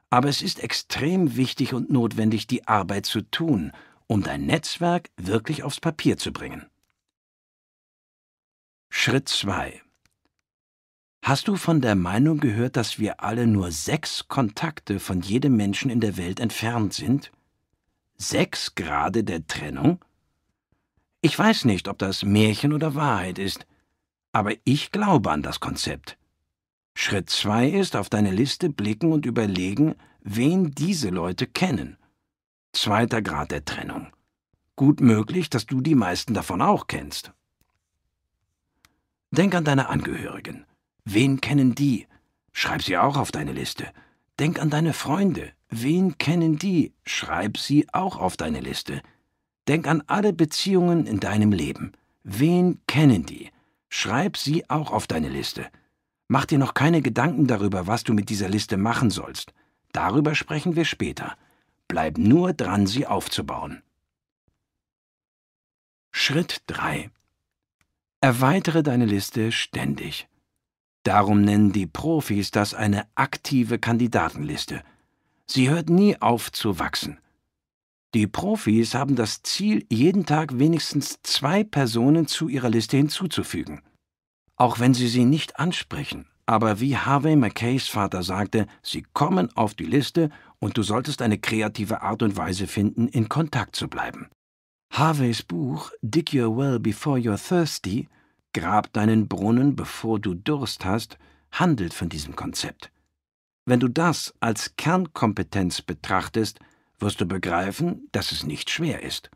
Aber 0.09 0.29
es 0.29 0.41
ist 0.41 0.59
extrem 0.59 1.35
wichtig 1.35 1.73
und 1.73 1.89
notwendig, 1.89 2.47
die 2.47 2.67
Arbeit 2.67 3.05
zu 3.05 3.21
tun, 3.21 3.71
um 4.07 4.23
dein 4.23 4.45
Netzwerk 4.45 5.09
wirklich 5.17 5.63
aufs 5.63 5.79
Papier 5.79 6.17
zu 6.17 6.31
bringen. 6.31 6.65
Schritt 8.89 9.27
2 9.29 9.81
Hast 11.23 11.47
du 11.47 11.55
von 11.55 11.81
der 11.81 11.95
Meinung 11.95 12.39
gehört, 12.39 12.77
dass 12.77 12.99
wir 12.99 13.23
alle 13.23 13.47
nur 13.47 13.71
sechs 13.71 14.27
Kontakte 14.27 14.99
von 14.99 15.21
jedem 15.21 15.55
Menschen 15.55 15.89
in 15.89 15.99
der 15.99 16.17
Welt 16.17 16.39
entfernt 16.39 16.93
sind? 16.93 17.31
Sechs 18.17 18.75
Grade 18.75 19.23
der 19.23 19.45
Trennung? 19.45 20.03
Ich 21.21 21.37
weiß 21.37 21.65
nicht, 21.65 21.87
ob 21.87 21.97
das 21.97 22.23
Märchen 22.23 22.71
oder 22.71 22.95
Wahrheit 22.95 23.39
ist, 23.39 23.65
aber 24.31 24.53
ich 24.63 24.91
glaube 24.91 25.31
an 25.31 25.41
das 25.41 25.59
Konzept. 25.59 26.17
Schritt 26.93 27.29
zwei 27.29 27.67
ist 27.67 27.95
auf 27.95 28.09
deine 28.09 28.31
Liste 28.31 28.69
blicken 28.69 29.11
und 29.11 29.25
überlegen, 29.25 29.95
wen 30.21 30.71
diese 30.71 31.09
Leute 31.09 31.45
kennen. 31.45 31.97
Zweiter 32.71 33.21
Grad 33.21 33.51
der 33.51 33.65
Trennung. 33.65 34.11
Gut 34.77 35.01
möglich, 35.01 35.49
dass 35.49 35.65
du 35.65 35.81
die 35.81 35.95
meisten 35.95 36.33
davon 36.33 36.61
auch 36.61 36.87
kennst. 36.87 37.33
Denk 39.31 39.55
an 39.55 39.65
deine 39.65 39.89
Angehörigen. 39.89 40.65
Wen 41.03 41.41
kennen 41.41 41.75
die? 41.75 42.07
Schreib 42.53 42.81
sie 42.81 42.97
auch 42.97 43.17
auf 43.17 43.31
deine 43.31 43.51
Liste. 43.51 43.91
Denk 44.39 44.59
an 44.59 44.69
deine 44.69 44.93
Freunde. 44.93 45.51
Wen 45.69 46.17
kennen 46.17 46.57
die? 46.57 46.93
Schreib 47.05 47.57
sie 47.57 47.87
auch 47.93 48.17
auf 48.17 48.37
deine 48.37 48.59
Liste. 48.59 49.01
Denk 49.67 49.87
an 49.87 50.03
alle 50.07 50.33
Beziehungen 50.33 51.07
in 51.07 51.19
deinem 51.19 51.51
Leben. 51.51 51.93
Wen 52.23 52.79
kennen 52.87 53.25
die? 53.25 53.51
Schreib 53.89 54.37
sie 54.37 54.69
auch 54.69 54.91
auf 54.91 55.07
deine 55.07 55.29
Liste. 55.29 55.67
Mach 56.27 56.45
dir 56.45 56.57
noch 56.57 56.73
keine 56.73 57.01
Gedanken 57.01 57.47
darüber, 57.47 57.87
was 57.87 58.03
du 58.03 58.13
mit 58.13 58.29
dieser 58.29 58.49
Liste 58.49 58.77
machen 58.77 59.09
sollst. 59.09 59.53
Darüber 59.91 60.35
sprechen 60.35 60.75
wir 60.75 60.85
später. 60.85 61.35
Bleib 61.87 62.17
nur 62.17 62.53
dran, 62.53 62.87
sie 62.87 63.05
aufzubauen. 63.05 63.81
Schritt 66.11 66.63
3. 66.67 67.09
Erweitere 68.21 68.81
deine 68.81 69.05
Liste 69.05 69.51
ständig. 69.51 70.27
Darum 71.03 71.41
nennen 71.41 71.71
die 71.71 71.85
Profis 71.85 72.49
das 72.49 72.73
eine 72.73 73.05
aktive 73.13 73.77
Kandidatenliste. 73.77 74.81
Sie 75.47 75.69
hört 75.69 75.89
nie 75.89 76.19
auf 76.21 76.51
zu 76.51 76.79
wachsen. 76.79 77.19
Die 78.13 78.27
Profis 78.27 78.95
haben 78.95 79.15
das 79.15 79.41
Ziel, 79.43 79.85
jeden 79.91 80.25
Tag 80.25 80.57
wenigstens 80.57 81.19
zwei 81.21 81.63
Personen 81.63 82.27
zu 82.27 82.47
ihrer 82.47 82.69
Liste 82.69 82.97
hinzuzufügen. 82.97 83.81
Auch 84.55 84.79
wenn 84.79 84.93
sie 84.93 85.07
sie 85.07 85.25
nicht 85.25 85.59
ansprechen, 85.59 86.27
aber 86.45 86.79
wie 86.79 86.95
Harvey 86.95 87.35
McKays 87.35 87.87
Vater 87.87 88.23
sagte, 88.23 88.67
sie 88.81 89.03
kommen 89.13 89.51
auf 89.57 89.73
die 89.73 89.85
Liste 89.85 90.29
und 90.59 90.77
du 90.77 90.83
solltest 90.83 91.21
eine 91.21 91.39
kreative 91.39 92.01
Art 92.01 92.23
und 92.23 92.37
Weise 92.37 92.67
finden, 92.67 93.07
in 93.07 93.27
Kontakt 93.27 93.75
zu 93.75 93.89
bleiben. 93.89 94.29
Harveys 94.93 95.43
Buch 95.43 95.91
Dig 96.01 96.33
Your 96.33 96.55
Well 96.55 96.79
Before 96.79 97.19
You're 97.19 97.37
Thirsty 97.37 98.07
Grab 98.53 98.93
deinen 98.93 99.27
Brunnen, 99.27 99.75
bevor 99.75 100.17
du 100.17 100.33
Durst 100.33 100.85
hast, 100.85 101.17
handelt 101.51 101.93
von 101.93 102.07
diesem 102.07 102.37
Konzept. 102.37 102.89
Wenn 103.65 103.79
du 103.79 103.87
das 103.87 104.33
als 104.39 104.75
Kernkompetenz 104.75 105.81
betrachtest, 105.81 106.59
wirst 106.99 107.19
du 107.19 107.25
begreifen, 107.25 108.07
dass 108.11 108.31
es 108.31 108.45
nicht 108.45 108.69
schwer 108.69 109.01
ist. 109.01 109.31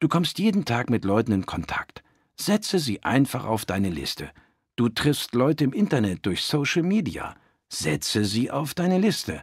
Du 0.00 0.08
kommst 0.08 0.38
jeden 0.38 0.64
Tag 0.64 0.90
mit 0.90 1.04
Leuten 1.04 1.32
in 1.32 1.46
Kontakt. 1.46 2.02
Setze 2.36 2.78
sie 2.78 3.02
einfach 3.02 3.44
auf 3.44 3.64
deine 3.64 3.90
Liste. 3.90 4.30
Du 4.76 4.88
triffst 4.88 5.34
Leute 5.34 5.64
im 5.64 5.72
Internet 5.72 6.26
durch 6.26 6.42
Social 6.42 6.82
Media. 6.82 7.36
Setze 7.68 8.24
sie 8.24 8.50
auf 8.50 8.74
deine 8.74 8.98
Liste. 8.98 9.42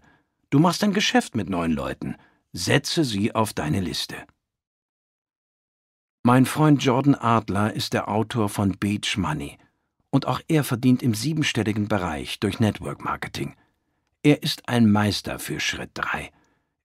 Du 0.49 0.59
machst 0.59 0.83
ein 0.83 0.93
Geschäft 0.93 1.35
mit 1.35 1.49
neuen 1.49 1.71
Leuten. 1.71 2.15
Setze 2.53 3.03
sie 3.03 3.33
auf 3.33 3.53
deine 3.53 3.79
Liste. 3.79 4.17
Mein 6.23 6.45
Freund 6.45 6.83
Jordan 6.83 7.15
Adler 7.15 7.73
ist 7.73 7.93
der 7.93 8.07
Autor 8.07 8.49
von 8.49 8.77
Beach 8.77 9.17
Money 9.17 9.57
und 10.11 10.27
auch 10.27 10.41
er 10.47 10.63
verdient 10.63 11.01
im 11.01 11.15
siebenstelligen 11.15 11.87
Bereich 11.87 12.39
durch 12.39 12.59
Network 12.59 13.03
Marketing. 13.03 13.55
Er 14.23 14.43
ist 14.43 14.69
ein 14.69 14.91
Meister 14.91 15.39
für 15.39 15.59
Schritt 15.59 15.91
3. 15.95 16.31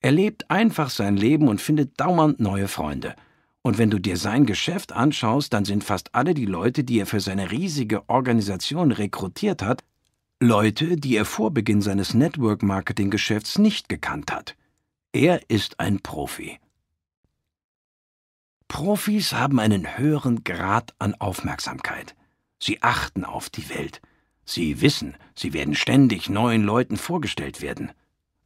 Er 0.01 0.13
lebt 0.13 0.51
einfach 0.51 0.89
sein 0.89 1.17
Leben 1.17 1.49
und 1.49 1.61
findet 1.61 2.01
dauernd 2.01 2.41
neue 2.41 2.69
Freunde. 2.69 3.15
Und 3.63 3.79
wenn 3.79 3.91
du 3.91 3.99
dir 3.99 4.17
sein 4.17 4.47
Geschäft 4.47 4.93
anschaust, 4.93 5.53
dann 5.53 5.65
sind 5.65 5.85
fast 5.85 6.15
alle 6.15 6.33
die 6.33 6.47
Leute, 6.47 6.85
die 6.85 7.01
er 7.01 7.07
für 7.07 7.21
seine 7.21 7.51
riesige 7.51 8.09
Organisation 8.09 8.93
rekrutiert 8.93 9.63
hat, 9.63 9.83
Leute, 10.41 10.97
die 10.97 11.17
er 11.17 11.25
vor 11.25 11.51
Beginn 11.51 11.83
seines 11.83 12.15
Network-Marketing-Geschäfts 12.15 13.59
nicht 13.59 13.89
gekannt 13.89 14.33
hat. 14.33 14.55
Er 15.13 15.51
ist 15.51 15.81
ein 15.81 16.01
Profi. 16.01 16.59
Profis 18.69 19.33
haben 19.33 19.59
einen 19.59 19.99
höheren 19.99 20.45
Grad 20.45 20.95
an 20.99 21.15
Aufmerksamkeit. 21.15 22.15
Sie 22.59 22.83
achten 22.83 23.25
auf 23.25 23.51
die 23.51 23.69
Welt. 23.69 24.01
Sie 24.47 24.81
wissen, 24.81 25.17
sie 25.35 25.53
werden 25.53 25.75
ständig 25.75 26.31
neuen 26.31 26.63
Leuten 26.63 26.97
vorgestellt 26.97 27.61
werden. 27.61 27.91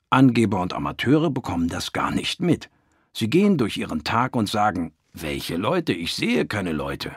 Angeber 0.09 0.61
und 0.61 0.73
Amateure 0.73 1.31
bekommen 1.31 1.69
das 1.69 1.93
gar 1.93 2.11
nicht 2.11 2.41
mit. 2.41 2.71
Sie 3.13 3.29
gehen 3.29 3.59
durch 3.59 3.77
ihren 3.77 4.03
Tag 4.03 4.35
und 4.35 4.49
sagen, 4.49 4.93
welche 5.13 5.57
Leute? 5.57 5.93
Ich 5.93 6.15
sehe 6.15 6.47
keine 6.47 6.73
Leute. 6.73 7.17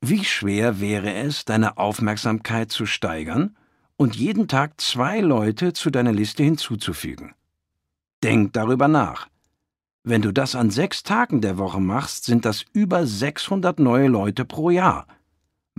Wie 0.00 0.24
schwer 0.24 0.80
wäre 0.80 1.12
es, 1.12 1.44
deine 1.44 1.76
Aufmerksamkeit 1.76 2.70
zu 2.70 2.86
steigern 2.86 3.56
und 3.96 4.16
jeden 4.16 4.48
Tag 4.48 4.80
zwei 4.80 5.20
Leute 5.20 5.72
zu 5.72 5.90
deiner 5.90 6.12
Liste 6.12 6.44
hinzuzufügen? 6.44 7.34
Denk 8.22 8.52
darüber 8.52 8.88
nach. 8.88 9.28
Wenn 10.04 10.22
du 10.22 10.32
das 10.32 10.54
an 10.54 10.70
sechs 10.70 11.02
Tagen 11.02 11.40
der 11.40 11.58
Woche 11.58 11.80
machst, 11.80 12.24
sind 12.24 12.44
das 12.44 12.64
über 12.72 13.06
600 13.06 13.78
neue 13.80 14.08
Leute 14.08 14.44
pro 14.44 14.70
Jahr. 14.70 15.06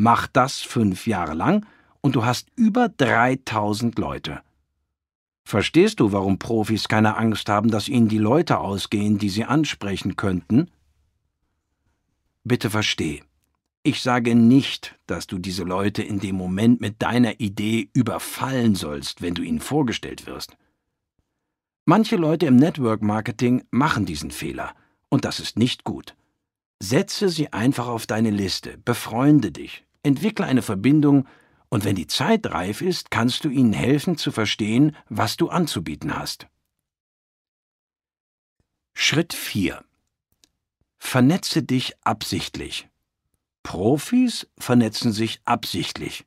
Mach 0.01 0.27
das 0.27 0.59
fünf 0.59 1.07
Jahre 1.07 1.33
lang 1.33 1.65
und 1.99 2.15
du 2.15 2.23
hast 2.23 2.47
über 2.55 2.87
3000 2.87 3.99
Leute. 3.99 4.39
Verstehst 5.43 5.99
du, 5.99 6.13
warum 6.13 6.39
Profis 6.39 6.87
keine 6.87 7.17
Angst 7.17 7.49
haben, 7.49 7.69
dass 7.69 7.89
ihnen 7.89 8.07
die 8.07 8.17
Leute 8.17 8.59
ausgehen, 8.59 9.17
die 9.17 9.27
sie 9.27 9.43
ansprechen 9.43 10.15
könnten? 10.15 10.71
Bitte 12.45 12.69
versteh. 12.69 13.23
Ich 13.83 14.01
sage 14.01 14.35
nicht, 14.35 14.97
dass 15.05 15.27
du 15.27 15.37
diese 15.37 15.65
Leute 15.65 16.01
in 16.01 16.21
dem 16.21 16.37
Moment 16.37 16.79
mit 16.79 17.01
deiner 17.01 17.41
Idee 17.41 17.89
überfallen 17.91 18.75
sollst, 18.75 19.21
wenn 19.21 19.33
du 19.33 19.41
ihnen 19.41 19.59
vorgestellt 19.59 20.27
wirst. 20.27 20.55
Manche 21.83 22.15
Leute 22.15 22.45
im 22.45 22.55
Network 22.55 23.01
Marketing 23.01 23.65
machen 23.69 24.05
diesen 24.05 24.31
Fehler, 24.31 24.73
und 25.09 25.25
das 25.25 25.41
ist 25.41 25.59
nicht 25.59 25.83
gut. 25.83 26.15
Setze 26.81 27.27
sie 27.27 27.51
einfach 27.51 27.87
auf 27.87 28.07
deine 28.07 28.29
Liste, 28.29 28.77
befreunde 28.77 29.51
dich, 29.51 29.83
entwickle 30.03 30.45
eine 30.45 30.61
Verbindung 30.61 31.27
und 31.69 31.85
wenn 31.85 31.95
die 31.95 32.07
Zeit 32.07 32.47
reif 32.47 32.81
ist, 32.81 33.11
kannst 33.11 33.45
du 33.45 33.49
ihnen 33.49 33.73
helfen 33.73 34.17
zu 34.17 34.31
verstehen, 34.31 34.95
was 35.07 35.37
du 35.37 35.49
anzubieten 35.49 36.17
hast. 36.17 36.47
Schritt 38.93 39.33
4. 39.33 39.83
Vernetze 40.97 41.63
dich 41.63 41.95
absichtlich. 42.03 42.89
Profis 43.63 44.47
vernetzen 44.57 45.11
sich 45.11 45.41
absichtlich. 45.45 46.25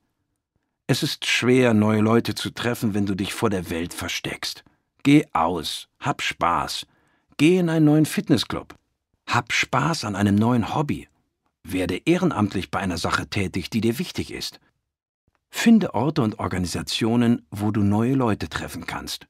Es 0.87 1.03
ist 1.03 1.27
schwer, 1.27 1.75
neue 1.75 2.01
Leute 2.01 2.35
zu 2.35 2.51
treffen, 2.51 2.95
wenn 2.95 3.07
du 3.07 3.15
dich 3.15 3.35
vor 3.35 3.51
der 3.51 3.71
Welt 3.71 3.95
versteckst. 3.95 4.65
Geh 5.03 5.27
aus, 5.33 5.89
hab 5.99 6.23
Spaß. 6.23 6.87
Geh 7.37 7.59
in 7.59 7.69
einen 7.69 7.87
neuen 7.87 8.07
Fitnessclub. 8.07 8.77
Hab 9.27 9.53
Spaß 9.53 10.05
an 10.05 10.17
einem 10.17 10.35
neuen 10.35 10.75
Hobby. 10.75 11.09
Werde 11.65 11.97
ehrenamtlich 12.05 12.71
bei 12.71 12.81
einer 12.81 12.99
Sache 12.99 13.29
tätig, 13.29 13.71
die 13.71 13.81
dir 13.81 13.99
wichtig 13.99 14.33
ist. 14.33 14.61
Finde 15.51 15.95
Orte 15.95 16.23
und 16.23 16.39
Organisationen, 16.39 17.47
wo 17.51 17.71
du 17.71 17.83
neue 17.83 18.15
Leute 18.15 18.49
treffen 18.49 18.87
kannst. 18.87 19.27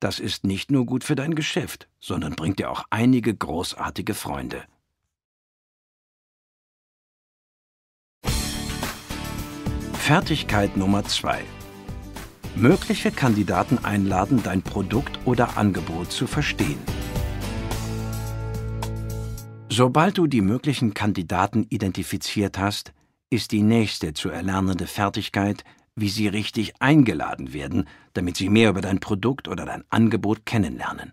Das 0.00 0.20
ist 0.20 0.44
nicht 0.44 0.70
nur 0.70 0.86
gut 0.86 1.02
für 1.02 1.16
dein 1.16 1.34
Geschäft, 1.34 1.88
sondern 1.98 2.36
bringt 2.36 2.60
dir 2.60 2.70
auch 2.70 2.84
einige 2.90 3.34
großartige 3.34 4.14
Freunde. 4.14 4.64
Fertigkeit 9.94 10.76
Nummer 10.76 11.04
2. 11.04 11.42
Mögliche 12.54 13.10
Kandidaten 13.10 13.78
einladen, 13.84 14.42
dein 14.42 14.62
Produkt 14.62 15.18
oder 15.26 15.58
Angebot 15.58 16.10
zu 16.10 16.26
verstehen. 16.26 16.78
Sobald 19.78 20.18
du 20.18 20.26
die 20.26 20.40
möglichen 20.40 20.92
Kandidaten 20.92 21.64
identifiziert 21.70 22.58
hast, 22.58 22.92
ist 23.30 23.52
die 23.52 23.62
nächste 23.62 24.12
zu 24.12 24.28
erlernende 24.28 24.88
Fertigkeit, 24.88 25.62
wie 25.94 26.08
sie 26.08 26.26
richtig 26.26 26.82
eingeladen 26.82 27.52
werden, 27.52 27.88
damit 28.12 28.36
sie 28.36 28.48
mehr 28.48 28.70
über 28.70 28.80
dein 28.80 28.98
Produkt 28.98 29.46
oder 29.46 29.66
dein 29.66 29.84
Angebot 29.88 30.44
kennenlernen. 30.46 31.12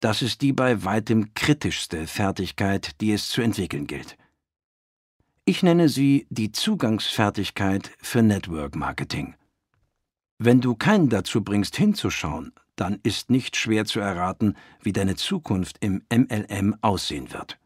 Das 0.00 0.22
ist 0.22 0.40
die 0.40 0.54
bei 0.54 0.82
weitem 0.82 1.34
kritischste 1.34 2.06
Fertigkeit, 2.06 2.98
die 3.02 3.12
es 3.12 3.28
zu 3.28 3.42
entwickeln 3.42 3.86
gilt. 3.86 4.16
Ich 5.44 5.62
nenne 5.62 5.90
sie 5.90 6.26
die 6.30 6.52
Zugangsfertigkeit 6.52 7.90
für 7.98 8.22
Network 8.22 8.76
Marketing. 8.76 9.34
Wenn 10.38 10.62
du 10.62 10.74
keinen 10.74 11.10
dazu 11.10 11.44
bringst, 11.44 11.76
hinzuschauen, 11.76 12.54
dann 12.76 12.98
ist 13.02 13.30
nicht 13.30 13.56
schwer 13.56 13.84
zu 13.84 14.00
erraten, 14.00 14.56
wie 14.82 14.92
deine 14.92 15.16
Zukunft 15.16 15.76
im 15.80 16.02
MLM 16.10 16.76
aussehen 16.80 17.32
wird. 17.32 17.58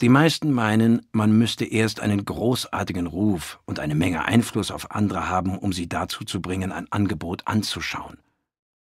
Die 0.00 0.08
meisten 0.08 0.52
meinen, 0.52 1.06
man 1.12 1.36
müsste 1.36 1.64
erst 1.64 2.00
einen 2.00 2.24
großartigen 2.24 3.06
Ruf 3.06 3.60
und 3.64 3.78
eine 3.78 3.94
Menge 3.94 4.24
Einfluss 4.24 4.70
auf 4.70 4.90
andere 4.90 5.28
haben, 5.28 5.56
um 5.56 5.72
sie 5.72 5.88
dazu 5.88 6.24
zu 6.24 6.42
bringen, 6.42 6.72
ein 6.72 6.90
Angebot 6.90 7.46
anzuschauen. 7.46 8.18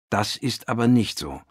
Das 0.10 0.36
ist 0.36 0.70
aber 0.70 0.88
nicht 0.88 1.20
so. 1.20 1.42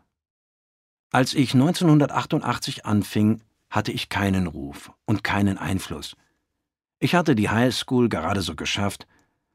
Als 1.12 1.34
ich 1.34 1.54
1988 1.54 2.86
anfing, 2.86 3.42
hatte 3.68 3.92
ich 3.92 4.08
keinen 4.08 4.46
Ruf 4.46 4.92
und 5.04 5.24
keinen 5.24 5.58
Einfluss. 5.58 6.16
Ich 6.98 7.14
hatte 7.14 7.34
die 7.34 7.50
High 7.50 7.74
School 7.74 8.08
gerade 8.08 8.42
so 8.42 8.54
geschafft, 8.54 9.06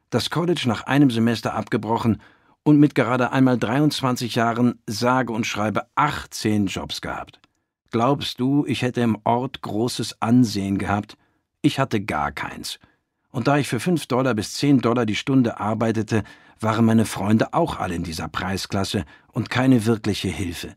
das 0.09 0.29
College 0.29 0.63
nach 0.67 0.83
einem 0.83 1.11
Semester 1.11 1.53
abgebrochen 1.53 2.21
und 2.65 2.79
mit 2.79 2.95
gerade 2.95 3.31
einmal 3.31 3.59
23 3.59 4.35
Jahren 4.35 4.79
sage 4.87 5.31
und 5.31 5.45
schreibe 5.45 5.85
18 5.93 6.65
Jobs 6.65 6.99
gehabt. 6.99 7.39
Glaubst 7.91 8.39
du, 8.39 8.65
ich 8.65 8.81
hätte 8.81 9.01
im 9.01 9.17
Ort 9.23 9.61
großes 9.61 10.21
Ansehen 10.21 10.79
gehabt? 10.79 11.15
Ich 11.61 11.79
hatte 11.79 12.01
gar 12.01 12.31
keins. 12.31 12.79
Und 13.29 13.47
da 13.47 13.57
ich 13.57 13.67
für 13.67 13.79
5 13.79 14.07
Dollar 14.07 14.33
bis 14.33 14.55
10 14.55 14.79
Dollar 14.79 15.05
die 15.05 15.15
Stunde 15.15 15.59
arbeitete, 15.59 16.23
waren 16.59 16.85
meine 16.85 17.05
Freunde 17.05 17.53
auch 17.53 17.79
alle 17.79 17.95
in 17.95 18.03
dieser 18.03 18.27
Preisklasse 18.27 19.05
und 19.31 19.51
keine 19.51 19.85
wirkliche 19.85 20.29
Hilfe. 20.29 20.73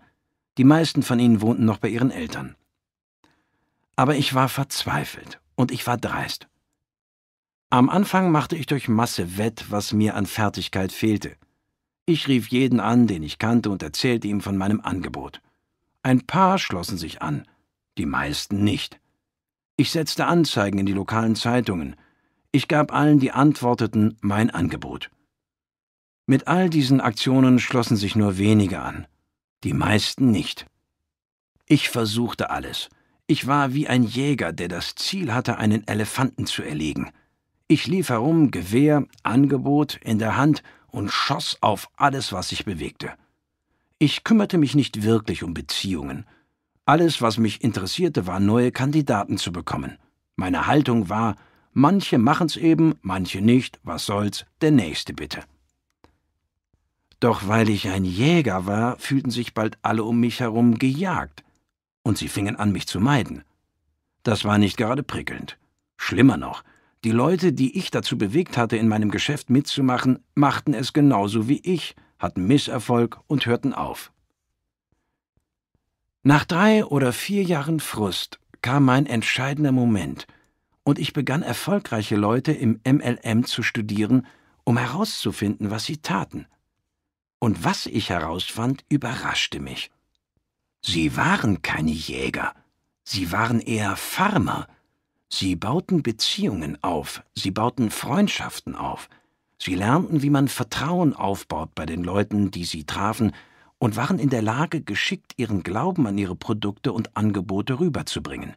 Die 0.59 0.65
meisten 0.65 1.03
von 1.03 1.19
ihnen 1.19 1.41
wohnten 1.41 1.65
noch 1.65 1.79
bei 1.79 1.89
ihren 1.89 2.11
Eltern. 2.11 2.55
Aber 3.97 4.15
ich 4.15 4.35
war 4.35 4.51
verzweifelt 4.51 5.41
und 5.55 5.73
ich 5.73 5.87
war 5.87 5.97
dreist. 5.97 6.49
Am 7.71 7.89
Anfang 7.89 8.31
machte 8.31 8.57
ich 8.57 8.67
durch 8.67 8.89
Masse 8.89 9.39
wett, 9.39 9.67
was 9.71 9.93
mir 9.93 10.17
an 10.17 10.27
Fertigkeit 10.27 10.93
fehlte. 10.93 11.37
Ich 12.09 12.27
rief 12.27 12.49
jeden 12.49 12.81
an, 12.81 13.07
den 13.07 13.23
ich 13.23 13.39
kannte, 13.39 13.69
und 13.69 13.83
erzählte 13.83 14.29
ihm 14.29 14.41
von 14.41 14.57
meinem 14.57 14.81
Angebot. 14.81 15.43
Ein 16.03 16.27
paar 16.27 16.59
schlossen 16.59 16.97
sich 16.97 17.21
an, 17.21 17.47
die 17.99 18.07
meisten 18.07 18.65
nicht. 18.65 18.99
Ich 19.77 19.91
setzte 19.91 20.25
Anzeigen 20.25 20.79
in 20.79 20.87
die 20.87 20.95
lokalen 20.95 21.37
Zeitungen. 21.37 21.97
Ich 22.51 22.67
gab 22.67 22.95
allen, 22.95 23.19
die 23.19 23.33
antworteten, 23.33 24.17
mein 24.23 24.49
Angebot. 24.49 25.11
Mit 26.25 26.49
all 26.49 26.71
diesen 26.71 27.03
Aktionen 27.03 27.59
schlossen 27.59 27.99
sich 27.99 28.17
nur 28.17 28.39
wenige 28.39 28.81
an, 28.81 29.07
die 29.63 29.75
meisten 29.75 30.31
nicht. 30.31 30.65
Ich 31.67 31.91
versuchte 31.91 32.49
alles. 32.49 32.89
Ich 33.27 33.47
war 33.47 33.75
wie 33.75 33.87
ein 33.87 34.03
Jäger, 34.03 34.55
der 34.55 34.69
das 34.69 34.95
Ziel 34.95 35.35
hatte, 35.35 35.59
einen 35.59 35.87
Elefanten 35.87 36.47
zu 36.47 36.63
erlegen. 36.63 37.11
Ich 37.67 37.87
lief 37.87 38.09
herum, 38.09 38.51
Gewehr, 38.51 39.05
Angebot 39.25 39.97
in 39.97 40.19
der 40.19 40.39
Hand 40.39 40.63
und 40.91 41.11
schoss 41.11 41.59
auf 41.61 41.89
alles, 41.97 42.33
was 42.33 42.49
sich 42.49 42.65
bewegte. 42.65 43.13
Ich 43.99 44.25
kümmerte 44.25 44.59
mich 44.59 44.75
nicht 44.75 45.03
wirklich 45.03 45.43
um 45.43 45.55
Beziehungen. 45.55 46.25
Alles, 46.85 47.21
was 47.21 47.39
mich 47.39 47.63
interessierte, 47.63 48.27
war 48.27 48.41
neue 48.41 48.73
Kandidaten 48.73 49.39
zu 49.39 49.53
bekommen. 49.53 49.99
Meine 50.37 50.67
Haltung 50.67 51.09
war, 51.09 51.37
manche 51.73 52.19
machen's 52.19 52.57
eben, 52.57 52.95
manche 53.03 53.41
nicht, 53.41 53.81
was 53.83 54.07
soll's, 54.07 54.47
der 54.61 54.71
nächste 54.71 55.13
bitte. 55.13 55.43
Doch 57.21 57.49
weil 57.49 57.69
ich 57.69 57.89
ein 57.89 58.05
Jäger 58.05 58.67
war, 58.67 58.99
fühlten 58.99 59.31
sich 59.31 59.53
bald 59.53 59.79
alle 59.83 60.05
um 60.05 60.21
mich 60.21 60.41
herum 60.41 60.79
gejagt, 60.79 61.43
und 62.05 62.17
sie 62.17 62.29
fingen 62.29 62.57
an, 62.57 62.73
mich 62.73 62.87
zu 62.87 63.01
meiden. 63.01 63.43
Das 64.23 64.45
war 64.45 64.59
nicht 64.59 64.77
gerade 64.77 65.03
prickelnd. 65.03 65.59
Schlimmer 65.97 66.37
noch, 66.37 66.63
die 67.05 67.11
Leute, 67.11 67.53
die 67.53 67.79
ich 67.79 67.91
dazu 67.91 68.19
bewegt 68.19 68.57
hatte, 68.57 68.77
in 68.77 68.89
meinem 68.89 69.11
Geschäft 69.11 69.51
mitzumachen, 69.51 70.25
machten 70.35 70.75
es 70.75 70.93
genauso 70.93 71.49
wie 71.49 71.61
ich, 71.61 71.95
hatten 72.19 72.47
Misserfolg 72.47 73.21
und 73.27 73.47
hörten 73.47 73.73
auf. 73.73 74.13
Nach 76.23 76.45
drei 76.45 76.85
oder 76.85 77.13
vier 77.13 77.43
Jahren 77.45 77.81
Frust 77.81 78.41
kam 78.61 78.85
mein 78.85 79.07
entscheidender 79.07 79.73
Moment, 79.73 80.27
und 80.83 80.99
ich 80.99 81.13
begann 81.13 81.43
erfolgreiche 81.43 82.17
Leute 82.17 82.51
im 82.53 82.81
MLM 82.83 83.45
zu 83.45 83.63
studieren, 83.63 84.27
um 84.65 84.79
herauszufinden, 84.79 85.71
was 85.71 85.85
sie 85.85 85.99
taten. 85.99 86.47
Und 87.39 87.63
was 87.63 87.87
ich 87.87 88.11
herausfand, 88.11 88.85
überraschte 88.89 89.61
mich. 89.61 89.91
Sie 90.81 91.17
waren 91.17 91.61
keine 91.63 91.91
Jäger, 91.91 92.55
sie 93.05 93.33
waren 93.33 93.61
eher 93.61 93.97
Farmer, 93.97 94.67
Sie 95.31 95.57
bauten 95.57 96.03
Beziehungen 96.03 96.83
auf, 96.83 97.23
sie 97.35 97.51
bauten 97.51 97.91
Freundschaften 97.91 98.75
auf, 98.75 99.09
sie 99.59 99.75
lernten, 99.75 100.23
wie 100.23 100.31
man 100.31 100.49
Vertrauen 100.49 101.15
aufbaut 101.15 101.75
bei 101.75 101.85
den 101.87 102.03
Leuten, 102.03 102.51
die 102.51 102.65
sie 102.65 102.85
trafen, 102.85 103.33
und 103.79 103.97
waren 103.97 104.19
in 104.19 104.31
der 104.31 104.43
Lage, 104.43 104.81
geschickt 104.81 105.35
ihren 105.37 105.63
Glauben 105.63 106.07
an 106.07 106.19
ihre 106.19 106.35
Produkte 106.35 106.93
und 106.93 107.17
Angebote 107.17 107.79
rüberzubringen. 107.79 108.55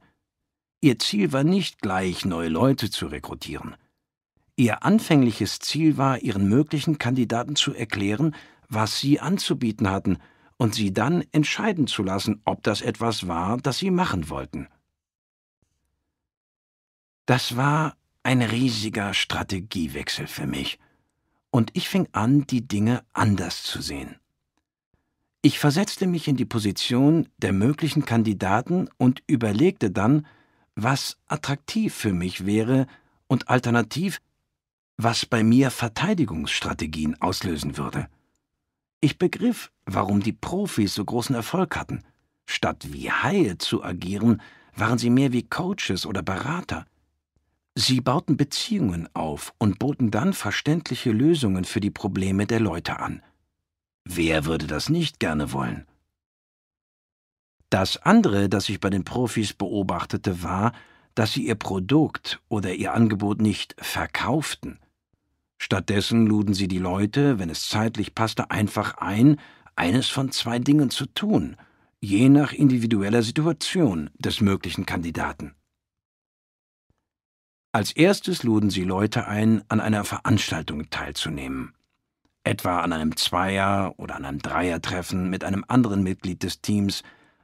Ihr 0.82 0.98
Ziel 0.98 1.32
war 1.32 1.44
nicht 1.44 1.82
gleich, 1.82 2.26
neue 2.26 2.50
Leute 2.50 2.90
zu 2.90 3.06
rekrutieren. 3.06 3.76
Ihr 4.56 4.84
anfängliches 4.84 5.60
Ziel 5.60 5.98
war, 5.98 6.20
ihren 6.20 6.50
möglichen 6.50 6.98
Kandidaten 6.98 7.56
zu 7.56 7.74
erklären, 7.74 8.36
was 8.68 9.00
sie 9.00 9.20
anzubieten 9.20 9.90
hatten, 9.90 10.18
und 10.58 10.76
sie 10.76 10.94
dann 10.94 11.24
entscheiden 11.32 11.88
zu 11.88 12.04
lassen, 12.04 12.42
ob 12.46 12.64
das 12.64 12.82
etwas 12.82 13.28
war, 13.28 13.58
das 13.58 13.80
sie 13.80 13.92
machen 13.92 14.30
wollten. 14.30 14.68
Das 17.32 17.56
war 17.56 17.96
ein 18.24 18.42
riesiger 18.42 19.14
Strategiewechsel 19.14 20.28
für 20.28 20.48
mich, 20.48 20.80
und 21.50 21.70
ich 21.72 21.88
fing 21.88 22.10
an, 22.12 22.46
die 22.46 22.68
Dinge 22.68 23.06
anders 23.14 23.64
zu 23.64 23.82
sehen. 23.82 24.18
Ich 25.42 25.58
versetzte 25.58 26.08
mich 26.08 26.28
in 26.28 26.36
die 26.36 26.44
Position 26.44 27.30
der 27.38 27.54
möglichen 27.54 28.04
Kandidaten 28.04 28.90
und 28.98 29.24
überlegte 29.28 29.92
dann, 29.92 30.28
was 30.76 31.20
attraktiv 31.26 31.96
für 31.96 32.12
mich 32.12 32.46
wäre 32.46 32.86
und 33.28 33.48
alternativ, 33.48 34.20
was 34.98 35.26
bei 35.26 35.42
mir 35.42 35.72
Verteidigungsstrategien 35.72 37.22
auslösen 37.22 37.78
würde. 37.78 38.10
Ich 39.00 39.18
begriff, 39.18 39.72
warum 39.86 40.20
die 40.20 40.34
Profis 40.34 40.94
so 40.94 41.06
großen 41.06 41.34
Erfolg 41.34 41.78
hatten. 41.78 42.04
Statt 42.46 42.92
wie 42.92 43.10
Haie 43.10 43.58
zu 43.58 43.86
agieren, 43.86 44.42
waren 44.76 44.98
sie 44.98 45.10
mehr 45.10 45.32
wie 45.32 45.44
Coaches 45.44 46.06
oder 46.06 46.24
Berater. 46.24 46.86
Sie 47.76 48.02
bauten 48.02 48.36
Beziehungen 48.36 49.08
auf 49.16 49.54
und 49.58 49.80
boten 49.80 50.12
dann 50.12 50.34
verständliche 50.34 51.12
Lösungen 51.12 51.64
für 51.64 51.80
die 51.80 51.90
Probleme 51.90 52.46
der 52.46 52.60
Leute 52.60 53.00
an. 53.00 53.24
Wer 54.04 54.46
würde 54.46 54.68
das 54.68 54.90
nicht 54.90 55.20
gerne 55.20 55.54
wollen? 55.54 55.88
Das 57.70 57.98
andere, 57.98 58.50
das 58.50 58.68
ich 58.68 58.82
bei 58.82 58.90
den 58.90 59.06
Profis 59.06 59.54
beobachtete, 59.54 60.44
war, 60.44 60.74
dass 61.16 61.34
sie 61.34 61.48
ihr 61.48 61.56
Produkt 61.56 62.42
oder 62.50 62.74
ihr 62.74 62.94
Angebot 62.94 63.42
nicht 63.42 63.76
verkauften. 63.80 64.80
Stattdessen 65.58 66.26
luden 66.26 66.54
sie 66.54 66.68
die 66.68 66.80
Leute, 66.80 67.40
wenn 67.40 67.50
es 67.50 67.70
zeitlich 67.70 68.16
passte, 68.16 68.52
einfach 68.52 68.96
ein, 68.98 69.40
eines 69.76 70.10
von 70.10 70.32
zwei 70.32 70.60
Dingen 70.60 70.90
zu 70.90 71.06
tun, 71.06 71.56
je 72.02 72.28
nach 72.28 72.52
individueller 72.52 73.22
Situation 73.22 74.10
des 74.18 74.42
möglichen 74.42 74.86
Kandidaten. 74.86 75.54
Als 77.74 77.94
erstes 77.94 78.44
luden 78.44 78.70
sie 78.70 78.84
Leute 78.84 79.28
ein, 79.28 79.64
an 79.70 79.80
einer 79.80 80.04
Veranstaltung 80.04 80.90
teilzunehmen. 80.90 81.74
Etwa 82.44 82.82
an 82.82 82.92
einem 82.92 83.16
Zweier- 83.16 83.94
oder 83.98 84.16
an 84.16 84.26
einem 84.26 84.40
Dreiertreffen 84.40 85.30
mit 85.30 85.46
einem 85.46 85.64
anderen 85.70 86.04
Mitglied 86.04 86.44
des 86.44 86.60
Teams, 86.60 87.02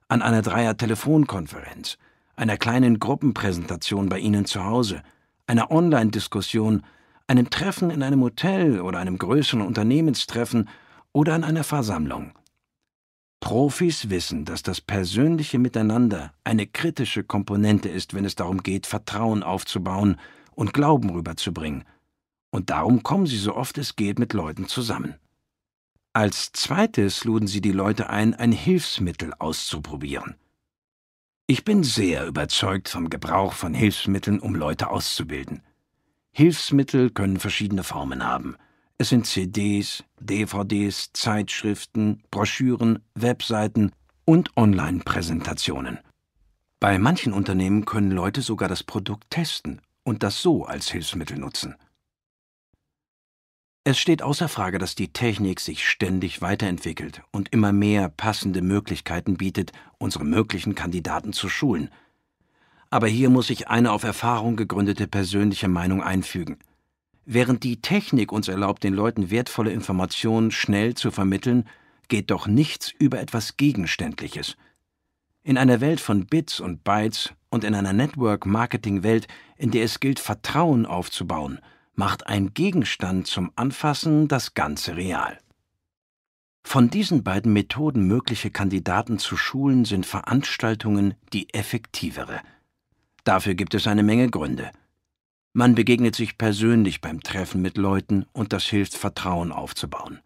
an 0.10 0.22
einer 0.22 0.42
Dreier-Telefonkonferenz, 0.42 1.98
einer 2.36 2.58
kleinen 2.58 3.00
Gruppenpräsentation 3.00 4.10
bei 4.10 4.20
Ihnen 4.20 4.44
zu 4.44 4.66
Hause, 4.66 5.02
einer 5.46 5.72
Online-Diskussion, 5.72 6.84
einem 7.28 7.50
Treffen 7.50 7.90
in 7.90 8.04
einem 8.04 8.22
Hotel 8.22 8.82
oder 8.82 9.00
einem 9.00 9.18
größeren 9.18 9.62
Unternehmenstreffen 9.62 10.68
oder 11.14 11.36
an 11.36 11.46
einer 11.46 11.64
Versammlung. 11.64 12.34
Profis 13.48 14.10
wissen, 14.10 14.44
dass 14.44 14.62
das 14.62 14.82
persönliche 14.82 15.58
Miteinander 15.58 16.34
eine 16.44 16.68
kritische 16.68 17.24
Komponente 17.24 17.88
ist, 17.88 18.14
wenn 18.14 18.26
es 18.26 18.36
darum 18.36 18.62
geht, 18.62 18.86
Vertrauen 18.86 19.42
aufzubauen 19.42 20.20
und 20.54 20.74
Glauben 20.74 21.10
rüberzubringen. 21.12 21.86
Und 22.50 22.70
darum 22.72 23.04
kommen 23.04 23.26
sie 23.26 23.38
so 23.38 23.56
oft 23.56 23.78
es 23.78 23.96
geht 23.96 24.20
mit 24.20 24.34
Leuten 24.34 24.68
zusammen. 24.68 25.16
Als 26.12 26.52
zweites 26.52 27.24
luden 27.24 27.48
sie 27.48 27.62
die 27.62 27.72
Leute 27.72 28.10
ein, 28.10 28.34
ein 28.34 28.52
Hilfsmittel 28.52 29.34
auszuprobieren. 29.40 30.36
Ich 31.46 31.64
bin 31.64 31.84
sehr 31.84 32.28
überzeugt 32.28 32.90
vom 32.90 33.10
Gebrauch 33.10 33.54
von 33.54 33.74
Hilfsmitteln, 33.74 34.42
um 34.42 34.56
Leute 34.56 34.90
auszubilden. 34.90 35.64
Hilfsmittel 36.32 37.12
können 37.12 37.40
verschiedene 37.40 37.86
Formen 37.86 38.26
haben. 38.26 38.58
Es 39.00 39.10
sind 39.10 39.28
CDs, 39.28 40.04
DVDs, 40.20 41.12
Zeitschriften, 41.14 42.24
Broschüren, 42.32 43.04
Webseiten 43.14 43.92
und 44.26 44.58
Online-Präsentationen. 44.58 46.00
Bei 46.80 46.98
manchen 46.98 47.32
Unternehmen 47.32 47.86
können 47.86 48.10
Leute 48.10 48.42
sogar 48.42 48.68
das 48.68 48.84
Produkt 48.84 49.30
testen 49.30 49.82
und 50.04 50.24
das 50.24 50.42
so 50.42 50.66
als 50.66 50.90
Hilfsmittel 50.90 51.38
nutzen. 51.38 51.76
Es 53.84 54.00
steht 54.00 54.24
außer 54.24 54.50
Frage, 54.50 54.80
dass 54.80 54.96
die 54.96 55.14
Technik 55.14 55.60
sich 55.60 55.88
ständig 55.88 56.42
weiterentwickelt 56.42 57.22
und 57.32 57.54
immer 57.54 57.72
mehr 57.72 58.10
passende 58.10 58.62
Möglichkeiten 58.62 59.38
bietet, 59.38 59.72
unsere 60.00 60.26
möglichen 60.26 60.74
Kandidaten 60.76 61.34
zu 61.34 61.50
schulen. 61.50 61.90
Aber 62.90 63.08
hier 63.08 63.30
muss 63.30 63.50
ich 63.52 63.68
eine 63.68 63.92
auf 63.92 64.04
Erfahrung 64.04 64.56
gegründete 64.56 65.08
persönliche 65.08 65.68
Meinung 65.68 66.02
einfügen. 66.02 66.58
Während 67.30 67.64
die 67.64 67.82
Technik 67.82 68.32
uns 68.32 68.48
erlaubt, 68.48 68.84
den 68.84 68.94
Leuten 68.94 69.30
wertvolle 69.30 69.72
Informationen 69.72 70.50
schnell 70.50 70.96
zu 70.96 71.12
vermitteln, 71.12 71.68
geht 72.08 72.32
doch 72.32 72.48
nichts 72.48 72.92
über 72.98 73.20
etwas 73.20 73.58
Gegenständliches. 73.58 74.56
In 75.44 75.58
einer 75.58 75.82
Welt 75.82 76.00
von 76.00 76.26
Bits 76.26 76.60
und 76.60 76.84
Bytes 76.84 77.34
und 77.50 77.64
in 77.64 77.76
einer 77.76 77.94
Network-Marketing-Welt, 77.94 79.28
in 79.58 79.72
der 79.72 79.84
es 79.84 80.00
gilt, 80.00 80.20
Vertrauen 80.20 80.88
aufzubauen– 80.88 81.60
macht 81.98 82.28
ein 82.28 82.54
Gegenstand 82.54 83.28
zum 83.28 83.52
Anfassen 83.56 84.28
das 84.28 84.54
Ganze 84.54 84.96
real. 84.96 85.40
Von 86.64 86.90
diesen 86.90 87.24
beiden 87.24 87.54
Methoden 87.54 88.06
mögliche 88.08 88.52
Kandidaten 88.52 89.20
zu 89.20 89.36
schulen 89.36 89.84
sind 89.84 90.06
Veranstaltungen 90.06 91.16
die 91.34 91.52
effektivere. 91.54 92.42
Dafür 93.24 93.56
gibt 93.56 93.74
es 93.74 93.88
eine 93.88 94.04
Menge 94.04 94.30
Gründe. 94.30 94.72
Man 95.58 95.74
begegnet 95.74 96.16
sich 96.16 96.38
persönlich 96.38 97.02
beim 97.02 97.24
Treffen 97.24 97.64
mit 97.64 97.78
Leuten 97.78 98.28
und 98.32 98.54
das 98.54 98.66
hilft 98.66 98.96
Vertrauen 98.96 99.52
aufzubauen. 99.52 100.20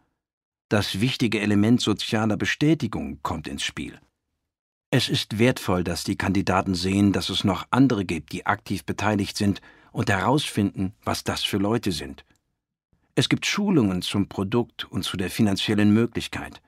Das 0.68 1.00
wichtige 1.00 1.40
Element 1.40 1.80
sozialer 1.80 2.36
Bestätigung 2.36 3.20
kommt 3.24 3.48
ins 3.48 3.64
Spiel. 3.64 3.98
Es 4.90 5.08
ist 5.08 5.40
wertvoll, 5.40 5.86
dass 5.86 6.04
die 6.04 6.18
Kandidaten 6.18 6.76
sehen, 6.76 7.14
dass 7.14 7.30
es 7.30 7.46
noch 7.46 7.66
andere 7.72 8.04
gibt, 8.04 8.34
die 8.34 8.46
aktiv 8.46 8.84
beteiligt 8.84 9.38
sind 9.38 9.62
und 9.94 10.10
herausfinden, 10.10 10.92
was 11.06 11.24
das 11.24 11.46
für 11.46 11.60
Leute 11.60 11.94
sind. 11.94 12.26
Es 13.16 13.30
gibt 13.30 13.46
Schulungen 13.46 14.02
zum 14.02 14.28
Produkt 14.28 14.84
und 14.92 15.04
zu 15.04 15.16
der 15.16 15.30
finanziellen 15.30 15.94
Möglichkeit. 15.94 16.62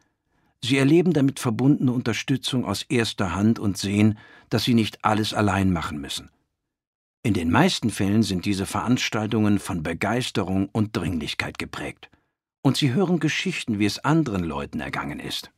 Sie 0.61 0.77
erleben 0.77 1.11
damit 1.11 1.41
verbundene 1.41 1.91
Unterstützung 1.91 2.63
aus 2.63 2.83
erster 2.83 3.35
Hand 3.35 3.59
und 3.59 3.77
sehen, 3.77 4.17
dass 4.49 4.63
sie 4.63 4.73
nicht 4.73 5.03
alles 5.03 5.33
allein 5.33 5.73
machen 5.73 5.99
müssen. 5.99 6.29
In 7.25 7.33
den 7.33 7.49
meisten 7.49 7.89
Fällen 7.89 8.21
sind 8.21 8.43
diese 8.43 8.65
Veranstaltungen 8.65 9.57
von 9.59 9.81
Begeisterung 9.81 10.67
und 10.73 10.95
Dringlichkeit 10.97 11.57
geprägt. 11.57 12.09
Und 12.61 12.75
sie 12.75 12.93
hören 12.93 13.21
Geschichten, 13.21 13.79
wie 13.79 13.85
es 13.85 13.99
anderen 13.99 14.43
Leuten 14.43 14.81
ergangen 14.81 15.21
ist. 15.21 15.49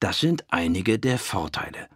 Das 0.00 0.18
sind 0.18 0.44
einige 0.48 0.98
der 0.98 1.18
Vorteile. 1.18 1.86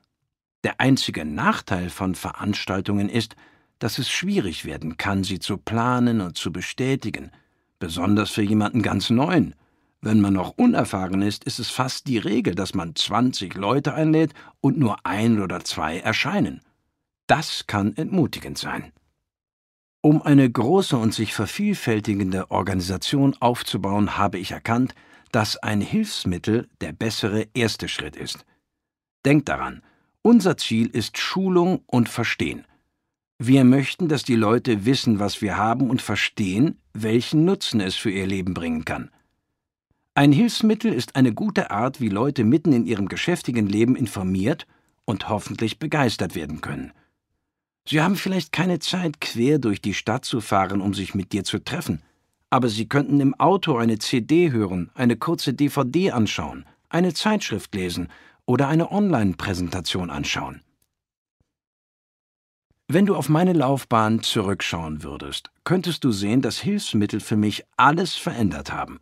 Der 0.62 0.80
einzige 0.80 1.24
Nachteil 1.24 1.90
von 1.90 2.14
Veranstaltungen 2.14 3.08
ist, 3.08 3.34
dass 3.80 3.98
es 3.98 4.08
schwierig 4.08 4.64
werden 4.64 4.96
kann, 4.96 5.24
sie 5.24 5.40
zu 5.40 5.58
planen 5.58 6.20
und 6.20 6.38
zu 6.38 6.52
bestätigen, 6.52 7.32
besonders 7.80 8.30
für 8.30 8.42
jemanden 8.42 8.82
ganz 8.82 9.10
Neuen. 9.10 9.56
Wenn 10.00 10.20
man 10.20 10.34
noch 10.34 10.50
unerfahren 10.56 11.22
ist, 11.22 11.42
ist 11.42 11.58
es 11.58 11.70
fast 11.70 12.06
die 12.06 12.18
Regel, 12.18 12.54
dass 12.54 12.72
man 12.72 12.94
20 12.94 13.54
Leute 13.54 13.94
einlädt 13.94 14.32
und 14.60 14.78
nur 14.78 15.04
ein 15.04 15.40
oder 15.40 15.64
zwei 15.64 15.98
erscheinen. 15.98 16.60
Das 17.26 17.66
kann 17.66 17.96
entmutigend 17.96 18.58
sein. 18.58 18.92
Um 20.00 20.22
eine 20.22 20.48
große 20.48 20.96
und 20.96 21.12
sich 21.12 21.34
vervielfältigende 21.34 22.50
Organisation 22.50 23.34
aufzubauen, 23.40 24.16
habe 24.16 24.38
ich 24.38 24.52
erkannt, 24.52 24.94
dass 25.32 25.56
ein 25.56 25.80
Hilfsmittel 25.80 26.68
der 26.80 26.92
bessere 26.92 27.48
erste 27.54 27.88
Schritt 27.88 28.14
ist. 28.14 28.44
Denkt 29.24 29.48
daran, 29.48 29.82
unser 30.22 30.56
Ziel 30.56 30.86
ist 30.86 31.18
Schulung 31.18 31.82
und 31.86 32.08
Verstehen. 32.08 32.64
Wir 33.38 33.64
möchten, 33.64 34.08
dass 34.08 34.22
die 34.22 34.36
Leute 34.36 34.86
wissen, 34.86 35.18
was 35.18 35.42
wir 35.42 35.56
haben 35.56 35.90
und 35.90 36.00
verstehen, 36.00 36.80
welchen 36.94 37.44
Nutzen 37.44 37.80
es 37.80 37.96
für 37.96 38.10
ihr 38.10 38.26
Leben 38.26 38.54
bringen 38.54 38.84
kann. 38.84 39.10
Ein 40.14 40.32
Hilfsmittel 40.32 40.92
ist 40.92 41.16
eine 41.16 41.34
gute 41.34 41.70
Art, 41.70 42.00
wie 42.00 42.08
Leute 42.08 42.44
mitten 42.44 42.72
in 42.72 42.86
ihrem 42.86 43.08
geschäftigen 43.08 43.66
Leben 43.66 43.94
informiert 43.96 44.66
und 45.04 45.28
hoffentlich 45.28 45.78
begeistert 45.78 46.34
werden 46.34 46.62
können. 46.62 46.92
Sie 47.88 48.00
haben 48.00 48.16
vielleicht 48.16 48.52
keine 48.52 48.80
Zeit, 48.80 49.20
quer 49.20 49.58
durch 49.58 49.80
die 49.80 49.94
Stadt 49.94 50.24
zu 50.24 50.40
fahren, 50.40 50.80
um 50.80 50.92
sich 50.92 51.14
mit 51.14 51.32
dir 51.32 51.44
zu 51.44 51.60
treffen, 51.60 52.02
aber 52.50 52.68
Sie 52.68 52.88
könnten 52.88 53.20
im 53.20 53.34
Auto 53.34 53.76
eine 53.76 53.98
CD 53.98 54.50
hören, 54.50 54.90
eine 54.94 55.16
kurze 55.16 55.54
DVD 55.54 56.10
anschauen, 56.10 56.64
eine 56.88 57.14
Zeitschrift 57.14 57.74
lesen 57.74 58.08
oder 58.44 58.68
eine 58.68 58.90
Online-Präsentation 58.90 60.10
anschauen. 60.10 60.62
Wenn 62.88 63.06
du 63.06 63.16
auf 63.16 63.28
meine 63.28 63.52
Laufbahn 63.52 64.22
zurückschauen 64.22 65.02
würdest, 65.02 65.50
könntest 65.64 66.04
du 66.04 66.12
sehen, 66.12 66.40
dass 66.40 66.58
Hilfsmittel 66.58 67.18
für 67.18 67.36
mich 67.36 67.64
alles 67.76 68.14
verändert 68.14 68.72
haben. 68.72 69.00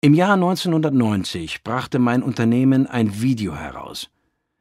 Im 0.00 0.14
Jahr 0.14 0.34
1990 0.34 1.62
brachte 1.62 1.98
mein 1.98 2.22
Unternehmen 2.22 2.86
ein 2.86 3.20
Video 3.20 3.54
heraus. 3.54 4.08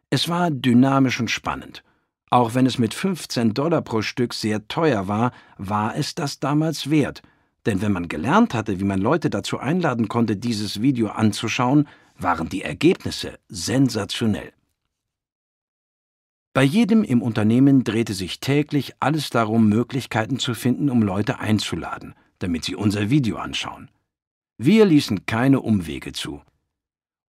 Es 0.10 0.28
war 0.28 0.52
dynamisch 0.52 1.20
und 1.20 1.32
spannend. 1.32 1.84
Auch 2.30 2.56
wenn 2.56 2.66
es 2.66 2.78
mit 2.78 2.94
15 2.94 3.54
Dollar 3.54 3.82
pro 3.82 4.02
Stück 4.02 4.34
sehr 4.34 4.68
teuer 4.68 5.08
war, 5.08 5.32
war 5.58 5.96
es 5.96 6.16
das 6.16 6.40
damals 6.40 6.90
wert. 6.90 7.22
Denn 7.66 7.82
wenn 7.82 7.92
man 7.92 8.08
gelernt 8.08 8.54
hatte, 8.54 8.80
wie 8.80 8.84
man 8.84 9.00
Leute 9.00 9.30
dazu 9.30 9.60
einladen 9.60 10.08
konnte, 10.08 10.36
dieses 10.36 10.82
Video 10.82 11.10
anzuschauen, 11.10 11.88
waren 12.18 12.50
die 12.50 12.62
Ergebnisse 12.62 13.40
sensationell. 13.50 14.54
Bei 16.54 16.64
jedem 16.64 17.04
im 17.04 17.22
Unternehmen 17.22 17.84
drehte 17.84 18.14
sich 18.14 18.40
täglich 18.40 18.94
alles 19.02 19.30
darum, 19.30 19.68
Möglichkeiten 19.68 20.40
zu 20.40 20.54
finden, 20.54 20.90
um 20.90 21.02
Leute 21.02 21.40
einzuladen, 21.40 22.16
damit 22.40 22.64
sie 22.64 22.76
unser 22.76 23.10
Video 23.10 23.38
anschauen. 23.38 23.90
Wir 24.58 24.86
ließen 24.86 25.26
keine 25.26 25.60
Umwege 25.60 26.14
zu. 26.14 26.42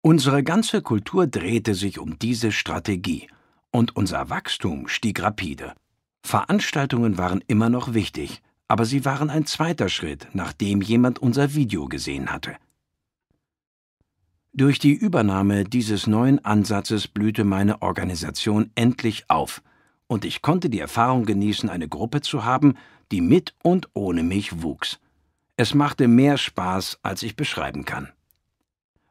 Unsere 0.01 0.43
ganze 0.43 0.81
Kultur 0.81 1.25
drehte 1.27 1.73
sich 1.73 1.99
um 1.99 2.19
diese 2.19 2.51
Strategie 2.51 3.29
und 3.73 3.95
unser 3.97 4.29
Wachstum 4.29 4.87
stieg 4.87 5.21
rapide. 5.21 5.73
Veranstaltungen 6.21 7.17
waren 7.17 7.43
immer 7.47 7.69
noch 7.69 7.93
wichtig, 7.93 8.41
aber 8.69 8.85
sie 8.85 9.03
waren 9.03 9.29
ein 9.29 9.45
zweiter 9.45 9.89
Schritt, 9.89 10.27
nachdem 10.33 10.81
jemand 10.81 11.19
unser 11.19 11.53
Video 11.53 11.87
gesehen 11.87 12.31
hatte. 12.31 12.55
Durch 14.53 14.77
die 14.77 14.93
Übernahme 14.93 15.63
dieses 15.63 16.05
neuen 16.05 16.45
Ansatzes 16.45 17.07
blühte 17.07 17.43
meine 17.43 17.81
Organisation 17.81 18.69
endlich 18.75 19.29
auf, 19.29 19.61
und 20.07 20.25
ich 20.25 20.43
konnte 20.43 20.69
die 20.69 20.79
Erfahrung 20.79 21.25
genießen, 21.25 21.69
eine 21.69 21.87
Gruppe 21.87 22.21
zu 22.21 22.45
haben, 22.45 22.75
die 23.11 23.21
mit 23.21 23.55
und 23.63 23.89
ohne 23.93 24.21
mich 24.21 24.61
wuchs. 24.61 24.99
Es 25.57 25.73
machte 25.73 26.07
mehr 26.07 26.37
Spaß, 26.37 26.99
als 27.01 27.23
ich 27.23 27.35
beschreiben 27.35 27.85
kann. 27.85 28.09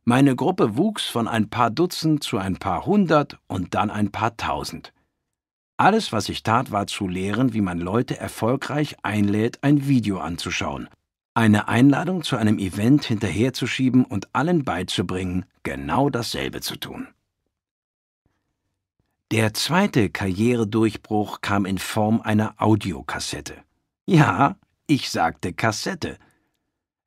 Meine 0.04 0.34
Gruppe 0.36 0.76
wuchs 0.76 1.04
von 1.06 1.28
ein 1.28 1.48
paar 1.48 1.70
Dutzend 1.70 2.24
zu 2.24 2.38
ein 2.38 2.56
paar 2.56 2.86
hundert 2.86 3.38
und 3.46 3.74
dann 3.74 3.90
ein 3.90 4.10
paar 4.10 4.36
tausend. 4.36 4.92
Alles, 5.76 6.12
was 6.12 6.28
ich 6.28 6.42
tat, 6.42 6.70
war 6.70 6.86
zu 6.86 7.08
lehren, 7.08 7.54
wie 7.54 7.60
man 7.60 7.78
Leute 7.78 8.18
erfolgreich 8.18 8.96
einlädt, 9.02 9.62
ein 9.62 9.86
Video 9.86 10.18
anzuschauen 10.18 10.88
eine 11.34 11.68
Einladung 11.68 12.22
zu 12.22 12.36
einem 12.36 12.58
Event 12.58 13.04
hinterherzuschieben 13.04 14.04
und 14.04 14.34
allen 14.34 14.64
beizubringen, 14.64 15.46
genau 15.62 16.10
dasselbe 16.10 16.60
zu 16.60 16.76
tun. 16.76 17.08
Der 19.30 19.54
zweite 19.54 20.10
Karrieredurchbruch 20.10 21.40
kam 21.40 21.64
in 21.64 21.78
Form 21.78 22.20
einer 22.20 22.54
Audiokassette. 22.58 23.56
Ja, 24.04 24.56
ich 24.86 25.08
sagte 25.08 25.54
Kassette. 25.54 26.18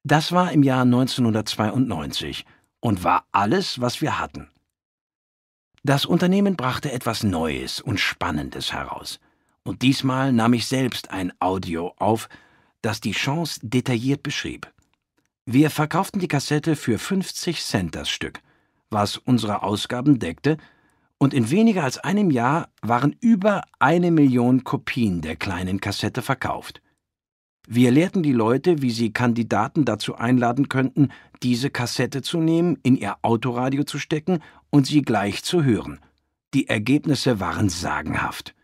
Das 0.04 0.32
war 0.32 0.52
im 0.52 0.64
Jahr 0.64 0.82
1992 0.82 2.46
und 2.86 3.04
war 3.04 3.26
alles, 3.32 3.82
was 3.82 4.00
wir 4.00 4.20
hatten. 4.20 4.48
Das 5.84 6.06
Unternehmen 6.06 6.56
brachte 6.56 6.92
etwas 6.92 7.24
Neues 7.24 7.82
und 7.82 8.00
Spannendes 8.00 8.74
heraus. 8.74 9.20
Und 9.64 9.82
diesmal 9.82 10.32
nahm 10.32 10.54
ich 10.54 10.68
selbst 10.68 11.10
ein 11.10 11.34
Audio 11.40 11.96
auf, 11.98 12.30
das 12.84 13.02
die 13.02 13.14
Chance 13.14 13.60
detailliert 13.64 14.22
beschrieb. 14.22 14.72
Wir 15.46 15.72
verkauften 15.72 16.20
die 16.20 16.28
Kassette 16.28 16.76
für 16.76 17.00
50 17.00 17.64
Cent 17.64 17.96
das 17.96 18.08
Stück, 18.08 18.42
was 18.92 19.18
unsere 19.18 19.64
Ausgaben 19.64 20.20
deckte, 20.20 20.58
und 21.18 21.34
in 21.34 21.50
weniger 21.50 21.86
als 21.86 21.98
einem 21.98 22.30
Jahr 22.30 22.70
waren 22.84 23.16
über 23.20 23.64
eine 23.80 24.12
Million 24.12 24.64
Kopien 24.64 25.22
der 25.22 25.38
kleinen 25.38 25.82
Kassette 25.82 26.22
verkauft. 26.22 26.84
Wir 27.68 27.92
lehrten 27.92 28.22
die 28.24 28.34
Leute, 28.34 28.82
wie 28.82 28.92
sie 28.92 29.12
Kandidaten 29.12 29.86
dazu 29.86 30.16
einladen 30.16 30.70
könnten, 30.70 31.10
diese 31.42 31.70
Kassette 31.70 32.22
zu 32.22 32.40
nehmen, 32.40 32.78
in 32.84 32.96
ihr 32.96 33.16
Autoradio 33.22 33.84
zu 33.84 34.00
stecken 34.00 34.40
und 34.70 34.86
sie 34.86 35.02
gleich 35.02 35.44
zu 35.44 35.64
hören. 35.64 36.00
Die 36.54 36.70
Ergebnisse 36.70 37.40
waren 37.40 37.70
sagenhaft. 37.70 38.56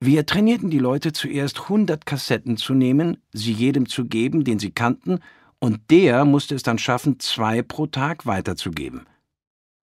Wir 0.00 0.26
trainierten 0.26 0.70
die 0.70 0.78
Leute 0.78 1.12
zuerst 1.12 1.62
100 1.62 2.06
Kassetten 2.06 2.56
zu 2.56 2.74
nehmen, 2.74 3.18
sie 3.32 3.52
jedem 3.52 3.88
zu 3.88 4.04
geben, 4.04 4.44
den 4.44 4.58
sie 4.58 4.70
kannten, 4.70 5.18
und 5.60 5.90
der 5.90 6.24
musste 6.24 6.54
es 6.54 6.62
dann 6.62 6.78
schaffen, 6.78 7.18
zwei 7.18 7.62
pro 7.62 7.86
Tag 7.86 8.26
weiterzugeben. 8.26 9.06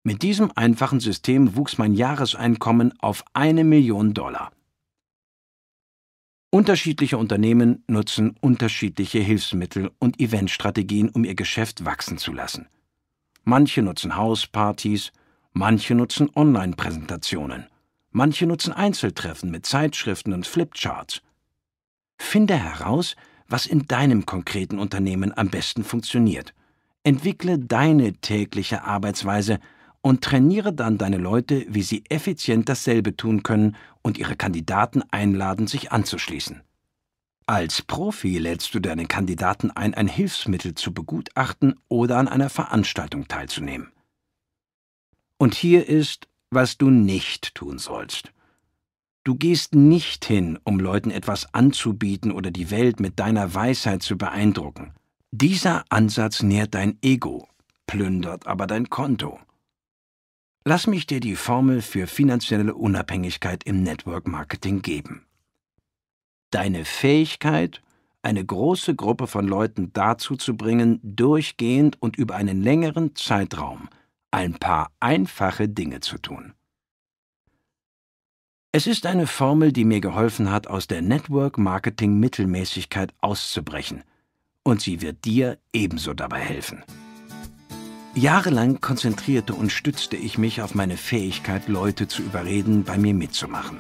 Mit 0.04 0.22
diesem 0.22 0.52
einfachen 0.56 1.00
System 1.00 1.56
wuchs 1.58 1.78
mein 1.78 1.94
Jahreseinkommen 1.94 2.94
auf 3.00 3.26
eine 3.34 3.64
Million 3.64 4.14
Dollar. 4.14 4.52
Unterschiedliche 6.56 7.18
Unternehmen 7.18 7.84
nutzen 7.86 8.38
unterschiedliche 8.40 9.20
Hilfsmittel 9.20 9.92
und 10.00 10.22
Eventstrategien, 10.22 11.10
um 11.10 11.26
ihr 11.26 11.36
Geschäft 11.36 11.84
wachsen 11.84 12.18
zu 12.18 12.32
lassen. 12.32 12.70
Manche 13.44 13.82
nutzen 13.82 14.16
Hauspartys, 14.16 15.12
manche 15.52 15.96
nutzen 15.96 16.30
Online-Präsentationen, 16.34 17.66
manche 18.12 18.46
nutzen 18.46 18.72
Einzeltreffen 18.72 19.52
mit 19.52 19.66
Zeitschriften 19.66 20.32
und 20.32 20.48
Flipcharts. 20.48 21.22
Finde 22.18 22.56
heraus, 22.56 23.18
was 23.50 23.66
in 23.66 23.86
deinem 23.86 24.26
konkreten 24.26 24.80
Unternehmen 24.80 25.38
am 25.38 25.50
besten 25.50 25.84
funktioniert. 25.84 26.54
Entwickle 27.04 27.60
deine 27.60 28.14
tägliche 28.14 28.86
Arbeitsweise 28.86 29.60
und 30.06 30.22
trainiere 30.22 30.72
dann 30.72 31.00
deine 31.00 31.18
Leute, 31.18 31.66
wie 31.68 31.82
sie 31.82 32.04
effizient 32.10 32.70
dasselbe 32.70 33.18
tun 33.18 33.42
können 33.42 33.76
und 34.04 34.20
ihre 34.20 34.36
Kandidaten 34.36 35.02
einladen, 35.10 35.66
sich 35.66 35.92
anzuschließen. 35.92 36.62
Als 37.48 37.82
Profi 37.82 38.38
lädst 38.38 38.76
du 38.76 38.80
deine 38.80 39.08
Kandidaten 39.08 39.72
ein, 39.72 39.96
ein 39.96 40.08
Hilfsmittel 40.08 40.76
zu 40.76 40.94
begutachten 40.94 41.80
oder 41.88 42.20
an 42.20 42.28
einer 42.28 42.52
Veranstaltung 42.52 43.28
teilzunehmen. 43.28 43.92
Und 45.40 45.56
hier 45.56 45.90
ist, 45.90 46.28
was 46.52 46.78
du 46.78 46.92
nicht 46.92 47.56
tun 47.56 47.80
sollst. 47.80 48.32
Du 49.24 49.34
gehst 49.34 49.74
nicht 49.74 50.24
hin, 50.24 50.60
um 50.66 50.80
Leuten 50.80 51.10
etwas 51.10 51.52
anzubieten 51.56 52.32
oder 52.32 52.52
die 52.52 52.70
Welt 52.70 53.00
mit 53.00 53.20
deiner 53.20 53.56
Weisheit 53.56 54.04
zu 54.04 54.20
beeindrucken. 54.20 54.94
Dieser 55.32 55.84
Ansatz 55.90 56.44
nährt 56.44 56.76
dein 56.76 57.00
Ego, 57.02 57.48
plündert 57.88 58.46
aber 58.46 58.68
dein 58.68 58.92
Konto. 58.92 59.40
Lass 60.68 60.88
mich 60.88 61.06
dir 61.06 61.20
die 61.20 61.36
Formel 61.36 61.84
für 61.84 62.08
finanzielle 62.08 62.74
Unabhängigkeit 62.74 63.64
im 63.66 63.84
Network 63.84 64.28
Marketing 64.28 64.82
geben. 64.82 65.28
Deine 66.50 66.86
Fähigkeit, 66.86 67.84
eine 68.24 68.44
große 68.44 68.96
Gruppe 68.96 69.28
von 69.28 69.48
Leuten 69.48 69.94
dazu 69.94 70.36
zu 70.36 70.58
bringen, 70.58 71.00
durchgehend 71.04 72.02
und 72.02 72.18
über 72.18 72.36
einen 72.36 72.64
längeren 72.64 73.16
Zeitraum 73.16 73.90
ein 74.32 74.56
paar 74.56 74.92
einfache 75.00 75.70
Dinge 75.70 76.00
zu 76.00 76.18
tun. 76.18 76.54
Es 78.72 78.88
ist 78.88 79.06
eine 79.06 79.28
Formel, 79.28 79.72
die 79.72 79.86
mir 79.86 80.02
geholfen 80.02 80.50
hat, 80.50 80.66
aus 80.66 80.88
der 80.88 81.04
Network 81.04 81.60
Marketing 81.60 82.20
Mittelmäßigkeit 82.20 83.14
auszubrechen, 83.22 84.04
und 84.64 84.82
sie 84.82 85.02
wird 85.02 85.26
dir 85.26 85.60
ebenso 85.74 86.16
dabei 86.16 86.40
helfen. 86.40 86.84
Jahrelang 88.18 88.80
konzentrierte 88.80 89.54
und 89.54 89.74
stützte 89.74 90.16
ich 90.16 90.38
mich 90.38 90.62
auf 90.62 90.74
meine 90.74 90.96
Fähigkeit, 90.96 91.68
Leute 91.68 92.08
zu 92.08 92.22
überreden, 92.22 92.86
bei 92.86 92.98
mir 92.98 93.14
mitzumachen. 93.14 93.78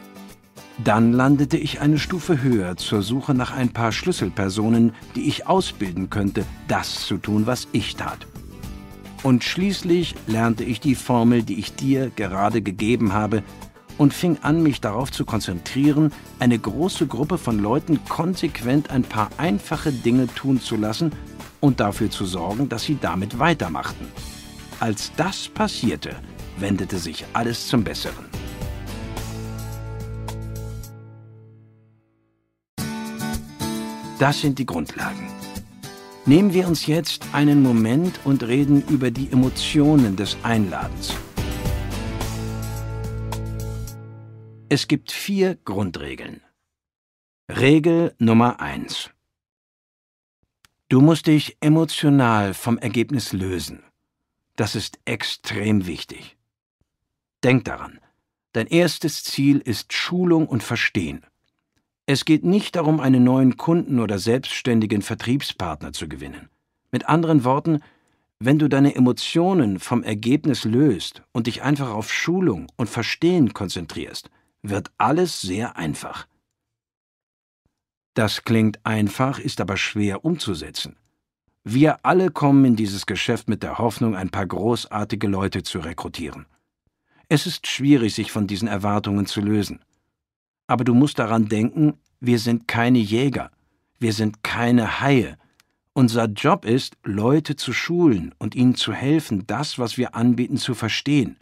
Dann 0.84 1.14
landete 1.14 1.56
ich 1.56 1.80
eine 1.80 1.98
Stufe 1.98 2.44
höher 2.44 2.76
zur 2.76 3.02
Suche 3.02 3.34
nach 3.34 3.56
ein 3.56 3.70
paar 3.70 3.94
Schlüsselpersonen, 3.94 4.92
die 5.16 5.30
ich 5.30 5.48
ausbilden 5.48 6.10
könnte, 6.10 6.44
das 6.68 7.06
zu 7.06 7.16
tun, 7.16 7.48
was 7.48 7.70
ich 7.72 7.96
tat. 7.96 8.28
Und 9.24 9.46
schließlich 9.46 10.16
lernte 10.28 10.66
ich 10.66 10.82
die 10.82 10.96
Formel, 10.96 11.42
die 11.42 11.58
ich 11.58 11.74
dir 11.74 12.10
gerade 12.10 12.62
gegeben 12.62 13.14
habe, 13.14 13.42
und 13.98 14.14
fing 14.14 14.40
an, 14.42 14.62
mich 14.62 14.82
darauf 14.82 15.14
zu 15.14 15.24
konzentrieren, 15.24 16.12
eine 16.40 16.60
große 16.60 17.08
Gruppe 17.08 17.38
von 17.38 17.58
Leuten 17.58 18.04
konsequent 18.10 18.90
ein 18.90 19.04
paar 19.04 19.30
einfache 19.38 19.94
Dinge 19.94 20.28
tun 20.28 20.60
zu 20.60 20.76
lassen, 20.76 21.14
und 21.60 21.80
dafür 21.80 22.10
zu 22.10 22.26
sorgen, 22.26 22.70
dass 22.70 22.84
sie 22.84 22.98
damit 23.00 23.40
weitermachten. 23.40 24.08
Als 24.80 25.12
das 25.16 25.48
passierte, 25.48 26.16
wendete 26.58 26.98
sich 26.98 27.26
alles 27.34 27.68
zum 27.68 27.84
Besseren. 27.84 28.26
Das 34.20 34.40
sind 34.40 34.60
die 34.60 34.66
Grundlagen. 34.66 35.28
Nehmen 36.26 36.54
wir 36.54 36.68
uns 36.68 36.88
jetzt 36.88 37.28
einen 37.34 37.62
Moment 37.62 38.20
und 38.24 38.44
reden 38.44 38.82
über 38.90 39.12
die 39.12 39.30
Emotionen 39.32 40.16
des 40.16 40.38
Einladens. 40.42 41.14
Es 44.70 44.88
gibt 44.88 45.12
vier 45.12 45.56
Grundregeln. 45.64 46.42
Regel 47.50 48.16
Nummer 48.18 48.60
eins: 48.60 49.12
Du 50.96 51.02
musst 51.02 51.28
dich 51.28 51.58
emotional 51.60 52.54
vom 52.54 52.78
Ergebnis 52.78 53.34
lösen. 53.34 53.84
Das 54.56 54.76
ist 54.76 54.98
extrem 55.04 55.88
wichtig. 55.88 56.38
Denk 57.44 57.66
daran, 57.66 58.00
dein 58.54 58.68
erstes 58.68 59.22
Ziel 59.26 59.58
ist 59.58 59.92
Schulung 59.92 60.48
und 60.48 60.64
Verstehen. 60.64 61.26
Es 62.06 62.24
geht 62.24 62.46
nicht 62.46 62.78
darum, 62.78 63.02
einen 63.02 63.26
neuen 63.26 63.58
Kunden 63.58 64.00
oder 64.00 64.20
selbstständigen 64.20 65.02
Vertriebspartner 65.02 65.92
zu 65.92 66.08
gewinnen. 66.08 66.48
Mit 66.92 67.10
anderen 67.10 67.44
Worten, 67.44 67.82
wenn 68.40 68.58
du 68.58 68.70
deine 68.70 68.96
Emotionen 68.96 69.80
vom 69.80 70.02
Ergebnis 70.02 70.64
löst 70.64 71.24
und 71.34 71.48
dich 71.48 71.62
einfach 71.62 71.90
auf 71.90 72.10
Schulung 72.10 72.68
und 72.78 72.90
Verstehen 72.90 73.54
konzentrierst, 73.54 74.30
wird 74.62 74.92
alles 74.98 75.42
sehr 75.42 75.76
einfach. 75.76 76.26
Das 78.16 78.46
klingt 78.46 78.84
einfach, 78.86 79.40
ist 79.40 79.60
aber 79.60 79.76
schwer 79.76 80.24
umzusetzen. 80.24 80.96
Wir 81.66 82.06
alle 82.06 82.32
kommen 82.32 82.64
in 82.64 82.76
dieses 82.78 83.06
Geschäft 83.06 83.50
mit 83.50 83.62
der 83.62 83.78
Hoffnung, 83.78 84.16
ein 84.16 84.30
paar 84.30 84.46
großartige 84.46 85.28
Leute 85.28 85.64
zu 85.64 85.80
rekrutieren. 85.80 86.46
Es 87.28 87.46
ist 87.46 87.68
schwierig, 87.68 88.16
sich 88.16 88.32
von 88.32 88.48
diesen 88.48 88.70
Erwartungen 88.70 89.26
zu 89.26 89.42
lösen. 89.42 89.84
Aber 90.66 90.86
du 90.86 90.94
musst 90.94 91.20
daran 91.20 91.50
denken, 91.50 92.00
wir 92.22 92.40
sind 92.40 92.70
keine 92.70 93.00
Jäger, 93.00 93.52
wir 94.00 94.14
sind 94.14 94.44
keine 94.44 95.02
Haie. 95.02 95.38
Unser 95.92 96.26
Job 96.26 96.64
ist, 96.64 96.96
Leute 97.04 97.58
zu 97.58 97.74
schulen 97.74 98.34
und 98.38 98.56
ihnen 98.56 98.76
zu 98.76 98.94
helfen, 98.94 99.46
das, 99.46 99.78
was 99.78 99.98
wir 99.98 100.16
anbieten, 100.16 100.58
zu 100.58 100.74
verstehen. 100.74 101.38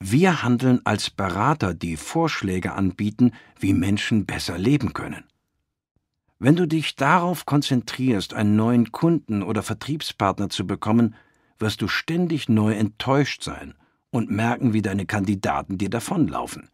Wir 0.00 0.42
handeln 0.42 0.80
als 0.84 1.10
Berater, 1.10 1.74
die 1.74 1.96
Vorschläge 1.96 2.72
anbieten, 2.72 3.32
wie 3.58 3.74
Menschen 3.74 4.24
besser 4.24 4.56
leben 4.56 4.94
können. 4.94 5.24
Wenn 6.38 6.56
du 6.56 6.66
dich 6.66 6.96
darauf 6.96 7.46
konzentrierst, 7.46 8.34
einen 8.34 8.56
neuen 8.56 8.92
Kunden 8.92 9.42
oder 9.42 9.62
Vertriebspartner 9.62 10.50
zu 10.50 10.66
bekommen, 10.66 11.14
wirst 11.58 11.80
du 11.80 11.88
ständig 11.88 12.48
neu 12.48 12.74
enttäuscht 12.74 13.42
sein 13.42 13.74
und 14.10 14.30
merken, 14.30 14.72
wie 14.72 14.82
deine 14.82 15.06
Kandidaten 15.06 15.78
dir 15.78 15.90
davonlaufen. 15.90 16.68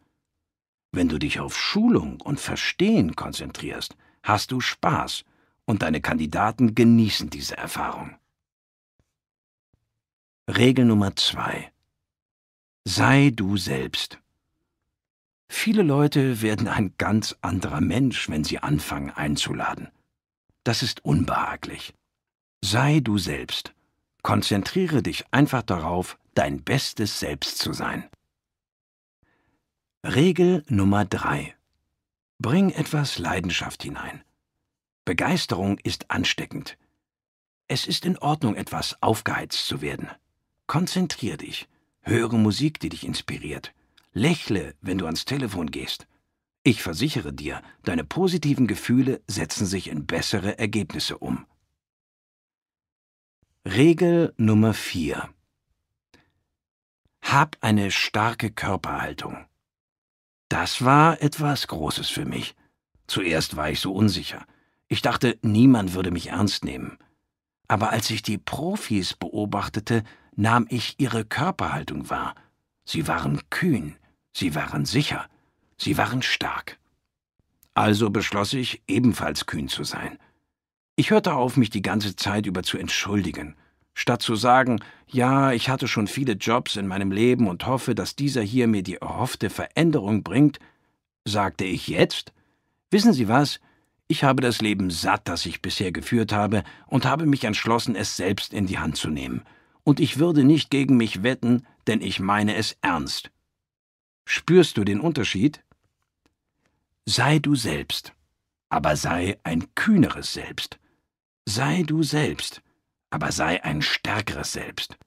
Wenn 0.91 1.07
du 1.07 1.17
dich 1.17 1.39
auf 1.39 1.57
Schulung 1.57 2.19
und 2.21 2.39
Verstehen 2.39 3.15
konzentrierst, 3.15 3.95
hast 4.23 4.51
du 4.51 4.59
Spaß 4.59 5.23
und 5.65 5.83
deine 5.83 6.01
Kandidaten 6.01 6.75
genießen 6.75 7.29
diese 7.29 7.57
Erfahrung. 7.57 8.15
Regel 10.49 10.85
Nummer 10.85 11.15
zwei. 11.15 11.71
Sei 12.83 13.31
du 13.33 13.57
selbst. 13.57 14.20
Viele 15.53 15.83
Leute 15.83 16.41
werden 16.41 16.69
ein 16.69 16.95
ganz 16.97 17.35
anderer 17.41 17.81
Mensch, 17.81 18.29
wenn 18.29 18.45
sie 18.45 18.59
anfangen 18.59 19.11
einzuladen. 19.11 19.89
Das 20.63 20.81
ist 20.81 21.03
unbehaglich. 21.03 21.93
Sei 22.63 23.01
du 23.01 23.17
selbst. 23.17 23.73
Konzentriere 24.23 25.03
dich 25.03 25.25
einfach 25.31 25.61
darauf, 25.61 26.17
dein 26.35 26.63
bestes 26.63 27.19
Selbst 27.19 27.59
zu 27.59 27.73
sein. 27.73 28.09
Regel 30.05 30.63
Nummer 30.67 31.03
drei: 31.03 31.53
Bring 32.39 32.71
etwas 32.71 33.19
Leidenschaft 33.19 33.83
hinein. 33.83 34.23
Begeisterung 35.03 35.77
ist 35.79 36.09
ansteckend. 36.09 36.77
Es 37.67 37.85
ist 37.87 38.05
in 38.05 38.17
Ordnung, 38.17 38.55
etwas 38.55 38.99
aufgeheizt 39.03 39.67
zu 39.67 39.81
werden. 39.81 40.09
Konzentrier 40.65 41.35
dich. 41.35 41.67
Höre 41.99 42.37
Musik, 42.37 42.79
die 42.79 42.89
dich 42.89 43.05
inspiriert. 43.05 43.73
Lächle, 44.13 44.75
wenn 44.81 44.97
du 44.97 45.05
ans 45.05 45.23
Telefon 45.23 45.71
gehst. 45.71 46.05
Ich 46.63 46.83
versichere 46.83 47.31
dir, 47.31 47.61
deine 47.83 48.03
positiven 48.03 48.67
Gefühle 48.67 49.21
setzen 49.25 49.65
sich 49.65 49.87
in 49.87 50.05
bessere 50.05 50.59
Ergebnisse 50.59 51.17
um. 51.17 51.45
Regel 53.65 54.33
Nummer 54.37 54.73
4 54.73 55.29
Hab 57.21 57.57
eine 57.61 57.89
starke 57.89 58.51
Körperhaltung. 58.51 59.45
Das 60.49 60.83
war 60.83 61.21
etwas 61.21 61.67
Großes 61.67 62.09
für 62.09 62.25
mich. 62.25 62.55
Zuerst 63.07 63.55
war 63.55 63.69
ich 63.69 63.79
so 63.79 63.93
unsicher. 63.93 64.45
Ich 64.89 65.01
dachte, 65.01 65.39
niemand 65.41 65.93
würde 65.93 66.11
mich 66.11 66.27
ernst 66.27 66.65
nehmen. 66.65 66.97
Aber 67.69 67.91
als 67.91 68.09
ich 68.09 68.21
die 68.23 68.37
Profis 68.37 69.13
beobachtete, 69.13 70.03
nahm 70.35 70.65
ich 70.69 70.99
ihre 70.99 71.23
Körperhaltung 71.23 72.09
wahr. 72.09 72.35
Sie 72.83 73.07
waren 73.07 73.39
kühn, 73.49 73.95
Sie 74.33 74.55
waren 74.55 74.85
sicher, 74.85 75.27
sie 75.77 75.97
waren 75.97 76.21
stark. 76.21 76.77
Also 77.73 78.09
beschloss 78.09 78.53
ich, 78.53 78.81
ebenfalls 78.87 79.45
kühn 79.45 79.67
zu 79.67 79.83
sein. 79.83 80.17
Ich 80.95 81.11
hörte 81.11 81.33
auf, 81.33 81.57
mich 81.57 81.69
die 81.69 81.81
ganze 81.81 82.15
Zeit 82.15 82.45
über 82.45 82.63
zu 82.63 82.77
entschuldigen. 82.77 83.55
Statt 83.93 84.21
zu 84.21 84.35
sagen, 84.35 84.79
ja, 85.07 85.51
ich 85.51 85.69
hatte 85.69 85.87
schon 85.87 86.07
viele 86.07 86.33
Jobs 86.33 86.75
in 86.75 86.87
meinem 86.87 87.11
Leben 87.11 87.47
und 87.47 87.65
hoffe, 87.65 87.95
dass 87.95 88.15
dieser 88.15 88.41
hier 88.41 88.67
mir 88.67 88.83
die 88.83 88.97
erhoffte 88.97 89.49
Veränderung 89.49 90.23
bringt, 90.23 90.59
sagte 91.25 91.65
ich 91.65 91.87
jetzt, 91.87 92.33
wissen 92.89 93.13
Sie 93.13 93.27
was, 93.27 93.59
ich 94.07 94.23
habe 94.23 94.41
das 94.41 94.61
Leben 94.61 94.89
satt, 94.89 95.27
das 95.27 95.45
ich 95.45 95.61
bisher 95.61 95.91
geführt 95.91 96.33
habe, 96.33 96.63
und 96.87 97.05
habe 97.05 97.25
mich 97.25 97.43
entschlossen, 97.45 97.95
es 97.95 98.17
selbst 98.17 98.53
in 98.53 98.67
die 98.67 98.79
Hand 98.79 98.97
zu 98.97 99.09
nehmen. 99.09 99.43
Und 99.83 99.99
ich 99.99 100.19
würde 100.19 100.43
nicht 100.43 100.69
gegen 100.69 100.97
mich 100.97 101.23
wetten, 101.23 101.65
denn 101.87 102.01
ich 102.01 102.19
meine 102.19 102.55
es 102.55 102.77
ernst. 102.81 103.31
Spürst 104.25 104.77
du 104.77 104.83
den 104.83 104.99
Unterschied? 104.99 105.63
Sei 107.05 107.39
du 107.39 107.55
selbst, 107.55 108.13
aber 108.69 108.95
sei 108.95 109.39
ein 109.43 109.73
kühneres 109.75 110.33
Selbst. 110.33 110.79
Sei 111.45 111.83
du 111.83 112.03
selbst, 112.03 112.61
aber 113.09 113.31
sei 113.31 113.63
ein 113.63 113.81
stärkeres 113.81 114.53
Selbst. 114.53 114.97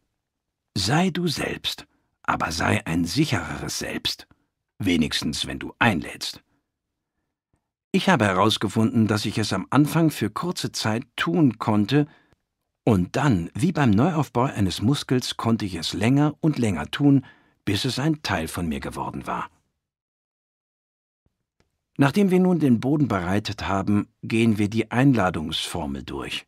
Sei 0.77 1.11
du 1.11 1.28
selbst, 1.28 1.86
aber 2.24 2.53
sei 2.53 2.85
ein 2.86 3.05
sichereres 3.05 3.78
Selbst, 3.78 4.27
wenigstens 4.78 5.47
wenn 5.47 5.59
du 5.59 5.73
einlädst. 5.78 6.43
Ich 7.93 8.09
habe 8.09 8.24
herausgefunden, 8.24 9.07
dass 9.07 9.24
ich 9.24 9.39
es 9.39 9.53
am 9.53 9.69
Anfang 9.70 10.11
für 10.11 10.28
kurze 10.28 10.73
Zeit 10.73 11.05
tun 11.16 11.59
konnte, 11.59 12.07
und 12.86 13.16
dann, 13.16 13.51
wie 13.55 13.73
beim 13.73 13.91
Neuaufbau 13.91 14.43
eines 14.43 14.82
Muskels, 14.82 15.39
konnte 15.39 15.65
ich 15.65 15.74
es 15.74 15.95
länger 15.95 16.35
und 16.41 16.59
länger 16.59 16.91
tun, 16.91 17.24
bis 17.65 17.85
es 17.85 17.99
ein 17.99 18.23
Teil 18.23 18.49
von 18.49 18.69
mir 18.69 18.81
geworden 18.81 19.27
war. 19.27 19.51
Nachdem 21.97 22.31
wir 22.31 22.41
nun 22.41 22.59
den 22.59 22.81
Boden 22.81 23.07
bereitet 23.07 23.69
haben, 23.69 24.09
gehen 24.23 24.59
wir 24.59 24.69
die 24.69 24.91
Einladungsformel 24.91 26.03
durch. 26.03 26.47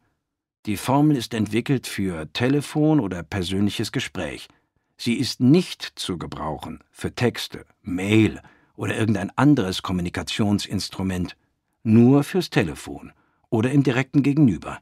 Die 0.66 0.76
Formel 0.76 1.16
ist 1.16 1.34
entwickelt 1.34 1.86
für 1.86 2.32
Telefon 2.32 2.98
oder 2.98 3.22
persönliches 3.22 3.92
Gespräch. 3.92 4.48
Sie 4.96 5.14
ist 5.14 5.40
nicht 5.40 5.92
zu 5.94 6.18
gebrauchen 6.18 6.82
für 6.90 7.14
Texte, 7.14 7.64
Mail 7.82 8.42
oder 8.74 8.96
irgendein 8.96 9.30
anderes 9.36 9.82
Kommunikationsinstrument, 9.82 11.36
nur 11.84 12.24
fürs 12.24 12.50
Telefon 12.50 13.12
oder 13.48 13.70
im 13.70 13.84
direkten 13.84 14.24
Gegenüber. 14.24 14.80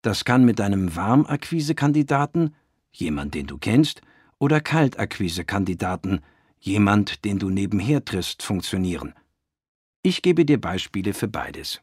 Das 0.00 0.24
kann 0.24 0.44
mit 0.44 0.60
einem 0.60 0.96
Warmakquise-Kandidaten, 0.96 2.54
jemand, 2.92 3.34
den 3.34 3.46
du 3.46 3.58
kennst, 3.58 4.00
oder 4.38 4.60
Kaltakquise-Kandidaten, 4.60 6.22
jemand, 6.58 7.24
den 7.24 7.38
du 7.38 7.50
nebenher 7.50 8.04
triffst, 8.04 8.42
funktionieren. 8.42 9.14
Ich 10.02 10.22
gebe 10.22 10.44
dir 10.44 10.60
Beispiele 10.60 11.14
für 11.14 11.28
beides. 11.28 11.80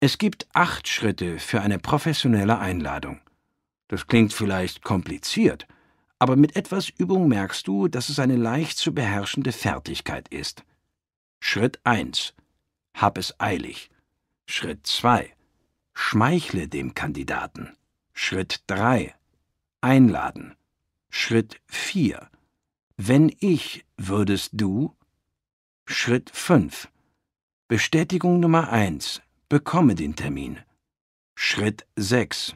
Es 0.00 0.18
gibt 0.18 0.46
acht 0.52 0.88
Schritte 0.88 1.38
für 1.38 1.62
eine 1.62 1.78
professionelle 1.78 2.58
Einladung. 2.58 3.20
Das 3.88 4.06
klingt 4.06 4.32
vielleicht 4.32 4.82
kompliziert, 4.82 5.66
aber 6.18 6.36
mit 6.36 6.56
etwas 6.56 6.88
Übung 6.88 7.28
merkst 7.28 7.66
du, 7.66 7.88
dass 7.88 8.08
es 8.08 8.18
eine 8.18 8.36
leicht 8.36 8.78
zu 8.78 8.92
beherrschende 8.92 9.52
Fertigkeit 9.52 10.28
ist. 10.28 10.64
Schritt 11.40 11.80
1. 11.84 12.34
Hab 12.94 13.18
es 13.18 13.38
eilig. 13.38 13.90
Schritt 14.46 14.86
2. 14.86 15.32
Schmeichle 15.92 16.68
dem 16.68 16.94
Kandidaten. 16.94 17.76
Schritt 18.12 18.62
3. 18.66 19.14
Einladen. 19.80 20.55
Schritt 21.18 21.60
4. 21.66 22.30
Wenn 22.98 23.34
ich, 23.40 23.86
würdest 23.96 24.50
du. 24.52 24.94
Schritt 25.86 26.30
5. 26.30 26.88
Bestätigung 27.68 28.38
Nummer 28.38 28.70
1. 28.70 29.22
Bekomme 29.48 29.94
den 29.94 30.14
Termin. 30.14 30.58
Schritt 31.34 31.86
6. 31.96 32.54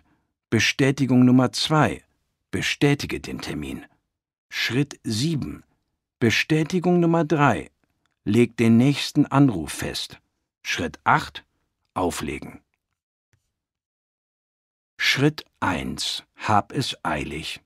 Bestätigung 0.51 1.25
Nummer 1.25 1.51
2. 1.53 2.05
Bestätige 2.51 3.19
den 3.19 3.41
Termin. 3.41 3.87
Schritt 4.51 5.01
7. 5.05 5.65
Bestätigung 6.19 7.01
Nummer 7.01 7.25
3. 7.25 7.71
Leg 8.25 8.59
den 8.59 8.77
nächsten 8.77 9.25
Anruf 9.25 9.73
fest. 9.73 10.21
Schritt 10.63 11.01
8. 11.05 11.45
Auflegen. 11.95 12.61
Schritt 14.99 15.47
1. 15.61 16.25
Hab 16.37 16.73
es 16.73 17.03
eilig. 17.03 17.63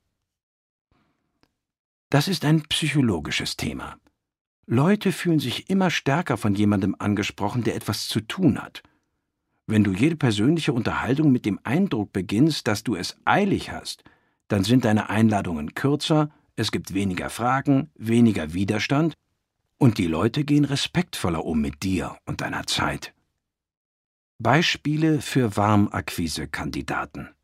Das 2.15 2.29
ist 2.29 2.45
ein 2.45 2.61
psychologisches 2.61 3.57
Thema. 3.57 3.97
Leute 4.67 5.11
fühlen 5.11 5.41
sich 5.41 5.69
immer 5.69 5.89
stärker 5.89 6.37
von 6.37 6.55
jemandem 6.55 6.95
angesprochen, 6.97 7.65
der 7.65 7.75
etwas 7.75 8.07
zu 8.07 8.21
tun 8.21 8.57
hat. 8.57 8.83
Wenn 9.67 9.83
du 9.83 9.91
jede 9.91 10.15
persönliche 10.15 10.71
Unterhaltung 10.71 11.33
mit 11.33 11.45
dem 11.45 11.59
Eindruck 11.65 12.13
beginnst, 12.13 12.67
dass 12.67 12.85
du 12.85 12.95
es 12.95 13.17
eilig 13.25 13.71
hast, 13.71 14.05
dann 14.47 14.63
sind 14.63 14.85
deine 14.85 15.09
Einladungen 15.09 15.73
kürzer, 15.73 16.29
es 16.55 16.71
gibt 16.71 16.93
weniger 16.93 17.29
Fragen, 17.29 17.91
weniger 17.95 18.53
Widerstand 18.53 19.15
und 19.77 19.97
die 19.97 20.07
Leute 20.07 20.45
gehen 20.45 20.63
respektvoller 20.63 21.43
um 21.43 21.59
mit 21.59 21.83
dir 21.83 22.15
und 22.25 22.39
deiner 22.39 22.65
Zeit. 22.65 23.13
Beispiele 24.39 25.19
für 25.19 25.57
Warmakquise-Kandidaten 25.57 27.34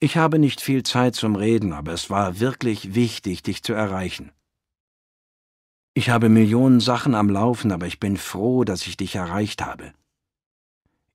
Ich 0.00 0.16
habe 0.16 0.38
nicht 0.38 0.60
viel 0.60 0.82
Zeit 0.82 1.14
zum 1.14 1.36
Reden, 1.36 1.72
aber 1.72 1.92
es 1.92 2.10
war 2.10 2.40
wirklich 2.40 2.94
wichtig, 2.94 3.42
dich 3.42 3.62
zu 3.62 3.72
erreichen. 3.72 4.32
Ich 5.94 6.10
habe 6.10 6.28
Millionen 6.28 6.80
Sachen 6.80 7.14
am 7.14 7.30
Laufen, 7.30 7.70
aber 7.70 7.86
ich 7.86 8.00
bin 8.00 8.16
froh, 8.16 8.64
dass 8.64 8.86
ich 8.86 8.96
dich 8.96 9.14
erreicht 9.14 9.62
habe. 9.62 9.94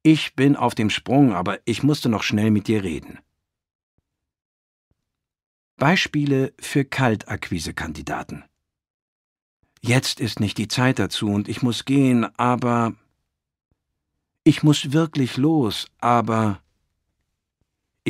Ich 0.01 0.35
bin 0.35 0.55
auf 0.55 0.73
dem 0.73 0.89
Sprung, 0.89 1.33
aber 1.33 1.59
ich 1.65 1.83
musste 1.83 2.07
noch 2.07 2.23
schnell 2.23 2.51
mit 2.51 2.67
dir 2.67 2.83
reden. 2.83 3.19
Beispiele 5.75 6.53
für 6.59 6.85
Kaltakquise-Kandidaten. 6.85 8.43
Jetzt 9.81 10.19
ist 10.19 10.39
nicht 10.39 10.57
die 10.57 10.67
Zeit 10.67 10.99
dazu 10.99 11.29
und 11.29 11.47
ich 11.47 11.61
muss 11.61 11.85
gehen, 11.85 12.25
aber. 12.37 12.93
Ich 14.43 14.63
muss 14.63 14.91
wirklich 14.91 15.37
los, 15.37 15.87
aber. 15.99 16.61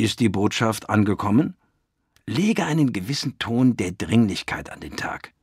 Ist 0.00 0.20
die 0.20 0.30
Botschaft 0.30 0.88
angekommen? 0.88 1.58
Lege 2.24 2.64
einen 2.64 2.94
gewissen 2.94 3.38
Ton 3.38 3.76
der 3.76 3.92
Dringlichkeit 3.92 4.72
an 4.72 4.80
den 4.80 4.96
Tag. 4.96 5.34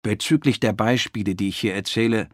Bezüglich 0.00 0.60
der 0.60 0.72
Beispiele, 0.72 1.34
die 1.34 1.48
ich 1.48 1.58
hier 1.58 1.74
erzähle, 1.74 2.30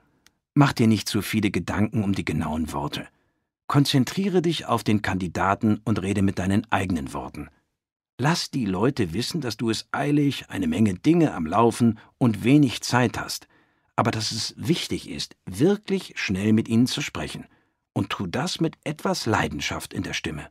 Mach 0.54 0.72
dir 0.72 0.86
nicht 0.86 1.08
zu 1.08 1.20
viele 1.20 1.50
Gedanken 1.50 2.04
um 2.04 2.12
die 2.12 2.24
genauen 2.24 2.72
Worte. 2.72 3.08
Konzentriere 3.66 4.40
dich 4.40 4.66
auf 4.66 4.84
den 4.84 5.02
Kandidaten 5.02 5.80
und 5.82 6.00
rede 6.00 6.22
mit 6.22 6.38
deinen 6.38 6.64
eigenen 6.70 7.12
Worten. 7.12 7.48
Lass 8.16 8.52
die 8.52 8.66
Leute 8.66 9.12
wissen, 9.12 9.40
dass 9.40 9.56
du 9.56 9.68
es 9.68 9.88
eilig, 9.90 10.44
eine 10.48 10.68
Menge 10.68 10.94
Dinge 10.94 11.34
am 11.34 11.44
Laufen 11.44 11.98
und 12.18 12.44
wenig 12.44 12.82
Zeit 12.82 13.18
hast, 13.18 13.48
aber 13.96 14.12
dass 14.12 14.30
es 14.30 14.54
wichtig 14.56 15.10
ist, 15.10 15.34
wirklich 15.44 16.12
schnell 16.14 16.52
mit 16.52 16.68
ihnen 16.68 16.86
zu 16.86 17.00
sprechen. 17.00 17.48
Und 17.92 18.10
tu 18.10 18.26
das 18.26 18.60
mit 18.60 18.78
etwas 18.84 19.26
Leidenschaft 19.26 19.92
in 19.92 20.02
der 20.02 20.14
Stimme. 20.14 20.50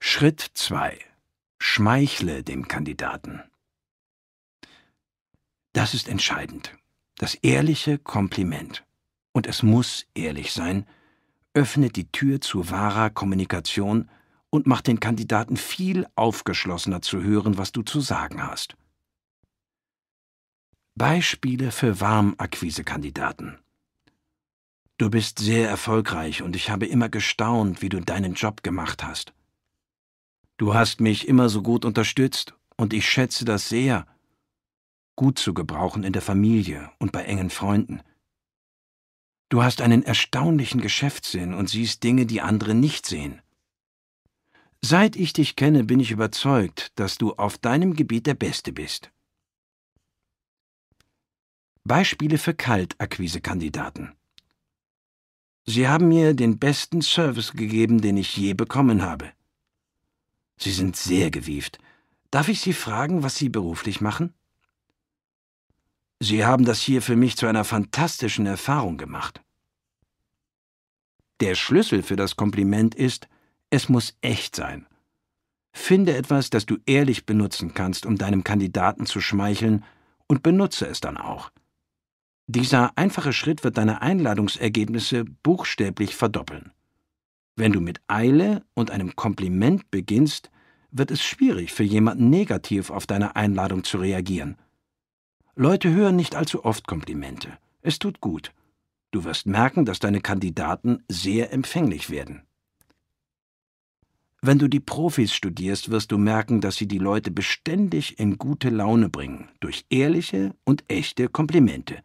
Schritt 0.00 0.40
2. 0.54 0.98
Schmeichle 1.58 2.44
dem 2.44 2.68
Kandidaten. 2.68 3.42
Das 5.72 5.94
ist 5.94 6.08
entscheidend. 6.08 6.76
Das 7.16 7.34
ehrliche 7.34 7.98
Kompliment, 7.98 8.84
und 9.32 9.46
es 9.46 9.62
muss 9.62 10.06
ehrlich 10.14 10.52
sein, 10.52 10.86
öffnet 11.52 11.96
die 11.96 12.10
Tür 12.10 12.40
zu 12.40 12.70
wahrer 12.70 13.10
Kommunikation 13.10 14.08
und 14.50 14.66
macht 14.66 14.86
den 14.86 15.00
Kandidaten 15.00 15.56
viel 15.56 16.06
aufgeschlossener 16.14 17.02
zu 17.02 17.22
hören, 17.22 17.58
was 17.58 17.72
du 17.72 17.82
zu 17.82 18.00
sagen 18.00 18.42
hast. 18.46 18.76
Beispiele 20.94 21.70
für 21.70 22.00
Warmakquise-Kandidaten. 22.00 23.58
Du 24.98 25.10
bist 25.10 25.38
sehr 25.38 25.68
erfolgreich 25.68 26.42
und 26.42 26.56
ich 26.56 26.70
habe 26.70 26.84
immer 26.84 27.08
gestaunt, 27.08 27.82
wie 27.82 27.88
du 27.88 28.00
deinen 28.00 28.34
Job 28.34 28.64
gemacht 28.64 29.04
hast. 29.04 29.32
Du 30.56 30.74
hast 30.74 31.00
mich 31.00 31.28
immer 31.28 31.48
so 31.48 31.62
gut 31.62 31.84
unterstützt 31.84 32.54
und 32.76 32.92
ich 32.92 33.08
schätze 33.08 33.44
das 33.44 33.68
sehr 33.68 34.08
gut 35.14 35.38
zu 35.38 35.54
gebrauchen 35.54 36.02
in 36.02 36.12
der 36.12 36.22
Familie 36.22 36.90
und 36.98 37.12
bei 37.12 37.22
engen 37.22 37.48
Freunden. 37.48 38.02
Du 39.50 39.62
hast 39.62 39.82
einen 39.82 40.02
erstaunlichen 40.02 40.80
Geschäftssinn 40.80 41.54
und 41.54 41.70
siehst 41.70 42.02
Dinge, 42.02 42.26
die 42.26 42.40
andere 42.40 42.74
nicht 42.74 43.06
sehen. 43.06 43.40
Seit 44.82 45.14
ich 45.14 45.32
dich 45.32 45.54
kenne, 45.54 45.84
bin 45.84 46.00
ich 46.00 46.10
überzeugt, 46.10 46.92
dass 46.96 47.18
du 47.18 47.34
auf 47.34 47.56
deinem 47.56 47.94
Gebiet 47.94 48.26
der 48.26 48.34
Beste 48.34 48.72
bist. 48.72 49.10
Beispiele 51.84 52.36
für 52.36 52.54
Kaltakquise-Kandidaten. 52.54 54.18
Sie 55.70 55.86
haben 55.86 56.08
mir 56.08 56.32
den 56.32 56.58
besten 56.58 57.02
Service 57.02 57.52
gegeben, 57.52 58.00
den 58.00 58.16
ich 58.16 58.34
je 58.34 58.54
bekommen 58.54 59.02
habe. 59.02 59.30
Sie 60.56 60.70
sind 60.70 60.96
sehr 60.96 61.30
gewieft. 61.30 61.78
Darf 62.30 62.48
ich 62.48 62.62
Sie 62.62 62.72
fragen, 62.72 63.22
was 63.22 63.36
Sie 63.36 63.50
beruflich 63.50 64.00
machen? 64.00 64.32
Sie 66.20 66.46
haben 66.46 66.64
das 66.64 66.80
hier 66.80 67.02
für 67.02 67.16
mich 67.16 67.36
zu 67.36 67.44
einer 67.46 67.64
fantastischen 67.64 68.46
Erfahrung 68.46 68.96
gemacht. 68.96 69.42
Der 71.40 71.54
Schlüssel 71.54 72.02
für 72.02 72.16
das 72.16 72.36
Kompliment 72.36 72.94
ist, 72.94 73.28
es 73.68 73.90
muss 73.90 74.16
echt 74.22 74.56
sein. 74.56 74.86
Finde 75.74 76.16
etwas, 76.16 76.48
das 76.48 76.64
du 76.64 76.78
ehrlich 76.86 77.26
benutzen 77.26 77.74
kannst, 77.74 78.06
um 78.06 78.16
deinem 78.16 78.42
Kandidaten 78.42 79.04
zu 79.04 79.20
schmeicheln, 79.20 79.84
und 80.28 80.42
benutze 80.42 80.86
es 80.86 81.00
dann 81.00 81.18
auch. 81.18 81.50
Dieser 82.50 82.96
einfache 82.96 83.34
Schritt 83.34 83.62
wird 83.62 83.76
deine 83.76 84.00
Einladungsergebnisse 84.00 85.26
buchstäblich 85.26 86.16
verdoppeln. 86.16 86.72
Wenn 87.56 87.72
du 87.72 87.80
mit 87.82 88.00
Eile 88.08 88.64
und 88.72 88.90
einem 88.90 89.14
Kompliment 89.16 89.90
beginnst, 89.90 90.50
wird 90.90 91.10
es 91.10 91.22
schwierig 91.22 91.74
für 91.74 91.84
jemanden 91.84 92.30
negativ 92.30 92.88
auf 92.88 93.06
deine 93.06 93.36
Einladung 93.36 93.84
zu 93.84 93.98
reagieren. 93.98 94.56
Leute 95.56 95.92
hören 95.92 96.16
nicht 96.16 96.36
allzu 96.36 96.64
oft 96.64 96.86
Komplimente. 96.86 97.58
Es 97.82 97.98
tut 97.98 98.22
gut. 98.22 98.54
Du 99.10 99.24
wirst 99.24 99.44
merken, 99.46 99.84
dass 99.84 99.98
deine 99.98 100.22
Kandidaten 100.22 101.02
sehr 101.06 101.52
empfänglich 101.52 102.08
werden. 102.08 102.44
Wenn 104.40 104.58
du 104.58 104.68
die 104.68 104.80
Profis 104.80 105.34
studierst, 105.34 105.90
wirst 105.90 106.12
du 106.12 106.16
merken, 106.16 106.62
dass 106.62 106.76
sie 106.76 106.88
die 106.88 106.96
Leute 106.98 107.30
beständig 107.30 108.18
in 108.18 108.38
gute 108.38 108.70
Laune 108.70 109.10
bringen, 109.10 109.50
durch 109.60 109.84
ehrliche 109.90 110.54
und 110.64 110.84
echte 110.88 111.28
Komplimente. 111.28 112.02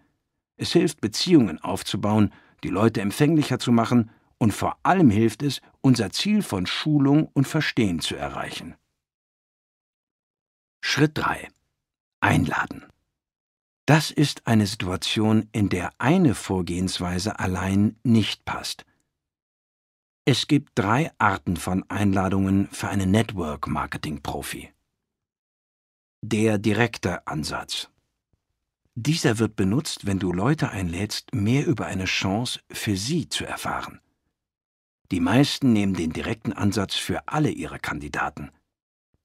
Es 0.64 0.72
hilft, 0.72 1.02
Beziehungen 1.02 1.60
aufzubauen, 1.60 2.32
die 2.64 2.70
Leute 2.70 3.02
empfänglicher 3.02 3.60
zu 3.60 3.74
machen 3.74 4.12
und 4.38 4.54
vor 4.54 4.78
allem 4.84 5.10
hilft 5.10 5.44
es, 5.44 5.60
unser 5.82 6.10
Ziel 6.12 6.42
von 6.42 6.68
Schulung 6.68 7.28
und 7.34 7.50
Verstehen 7.50 8.00
zu 8.00 8.16
erreichen. 8.16 8.76
Schritt 10.80 11.18
3. 11.18 11.50
Einladen. 12.22 12.86
Das 13.86 14.10
ist 14.10 14.48
eine 14.48 14.66
Situation, 14.66 15.50
in 15.52 15.68
der 15.68 15.92
eine 15.98 16.34
Vorgehensweise 16.34 17.40
allein 17.40 17.98
nicht 18.04 18.46
passt. 18.46 18.86
Es 20.24 20.48
gibt 20.48 20.72
drei 20.76 21.12
Arten 21.18 21.58
von 21.58 21.84
Einladungen 21.90 22.70
für 22.72 22.88
einen 22.88 23.12
Network-Marketing-Profi. 23.12 24.72
Der 26.22 26.58
direkte 26.58 27.28
Ansatz. 27.28 27.90
Dieser 28.96 29.40
wird 29.40 29.56
benutzt, 29.56 30.06
wenn 30.06 30.20
du 30.20 30.32
Leute 30.32 30.70
einlädst, 30.70 31.34
mehr 31.34 31.66
über 31.66 31.88
eine 31.88 32.06
Chance 32.06 32.60
für 32.72 32.96
sie 32.96 33.28
zu 33.28 33.46
erfahren. 33.46 34.00
Die 35.12 35.20
meisten 35.20 35.74
nehmen 35.74 35.96
den 35.96 36.14
direkten 36.14 36.54
Ansatz 36.54 36.96
für 36.96 37.28
alle 37.28 37.50
ihre 37.50 37.80
Kandidaten. 37.80 38.52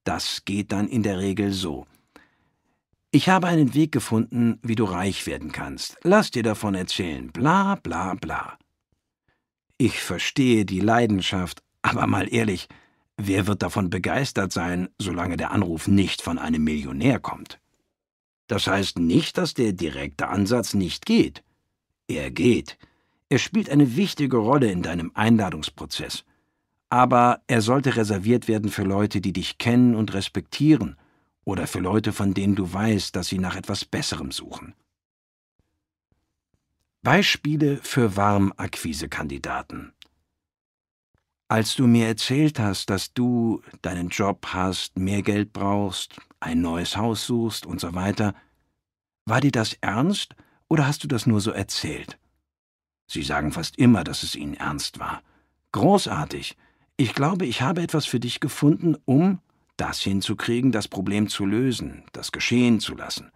Das 0.05 0.45
geht 0.45 0.73
dann 0.73 0.89
in 0.89 1.03
der 1.03 1.19
Regel 1.19 1.53
so. 1.53 1.86
Ich 3.11 3.28
habe 3.28 3.47
einen 3.47 3.74
Weg 3.74 3.93
gefunden, 3.93 4.59
wie 4.62 4.74
du 4.74 4.85
reich 4.85 5.27
werden 5.27 5.53
kannst. 5.53 5.99
Lass 6.03 6.31
dir 6.31 6.43
davon 6.43 6.74
erzählen. 6.74 7.31
Bla 7.31 7.77
bla 7.77 8.15
bla. 8.15 8.59
Ich 9.78 10.01
verstehe 10.01 10.65
die 10.65 10.81
Leidenschaft, 10.81 11.62
aber 11.82 12.07
mal 12.07 12.32
ehrlich, 12.32 12.69
wer 13.16 13.47
wird 13.47 13.62
davon 13.62 13.90
begeistert 13.90 14.53
sein, 14.53 14.89
solange 14.99 15.36
der 15.36 15.53
Anruf 15.53 15.89
nicht 15.89 16.20
von 16.20 16.39
einem 16.39 16.65
Millionär 16.65 17.20
kommt? 17.20 17.61
Das 18.49 18.66
heißt 18.66 18.99
nicht, 18.99 19.39
dass 19.39 19.55
der 19.55 19.73
direkte 19.73 20.29
Ansatz 20.29 20.75
nicht 20.75 21.07
geht. 21.07 21.45
Er 22.09 22.31
geht. 22.31 22.77
Er 23.29 23.39
spielt 23.39 23.70
eine 23.70 23.97
wichtige 23.97 24.39
Rolle 24.39 24.73
in 24.73 24.83
deinem 24.83 25.12
Einladungsprozess. 25.15 26.25
Aber 26.91 27.43
er 27.47 27.61
sollte 27.61 27.97
reserviert 27.97 28.49
werden 28.49 28.70
für 28.70 28.83
Leute, 28.85 29.20
die 29.20 29.33
dich 29.33 29.59
kennen 29.59 29.95
und 29.95 30.12
respektieren– 30.15 30.97
oder 31.49 31.66
für 31.66 31.81
Leute, 31.81 32.12
von 32.12 32.35
denen 32.35 32.55
du 32.55 32.70
weißt, 32.70 33.16
dass 33.16 33.29
sie 33.29 33.39
nach 33.39 33.57
etwas 33.57 33.87
Besserem 33.87 34.33
suchen. 34.33 34.75
Beispiele 37.01 37.79
für 37.79 38.16
Warmakquise-Kandidaten. 38.16 39.95
Als 41.51 41.77
du 41.77 41.87
mir 41.87 42.07
erzählt 42.07 42.59
hast, 42.59 42.91
dass 42.91 43.15
du 43.15 43.62
deinen 43.81 44.11
Job 44.11 44.49
hast, 44.53 44.99
mehr 44.99 45.23
Geld 45.23 45.55
brauchst, 45.55 46.20
ein 46.41 46.61
neues 46.61 46.99
Haus 46.99 47.27
suchst 47.27 47.65
und 47.65 47.81
so 47.81 47.95
weiter, 47.95 48.35
war 49.25 49.41
dir 49.41 49.51
das 49.51 49.73
ernst 49.81 50.37
oder 50.69 50.87
hast 50.87 51.05
du 51.05 51.09
das 51.09 51.27
nur 51.27 51.41
so 51.41 51.51
erzählt? 51.51 52.19
Sie 53.07 53.23
sagen 53.23 53.53
fast 53.53 53.79
immer, 53.79 54.05
dass 54.05 54.23
es 54.23 54.35
ihnen 54.35 54.55
ernst 54.55 54.99
war. 54.99 55.23
Großartig. 55.73 56.55
Ich 56.99 57.15
glaube, 57.15 57.47
ich 57.47 57.62
habe 57.62 57.81
etwas 57.81 58.05
für 58.05 58.20
dich 58.20 58.41
gefunden, 58.41 58.97
um 59.07 59.41
das 59.79 60.01
hinzukriegen, 60.01 60.70
das 60.70 60.87
Problem 60.87 61.29
zu 61.29 61.47
lösen, 61.47 62.05
das 62.12 62.31
geschehen 62.31 62.79
zu 62.79 62.95
lassen. 62.95 63.31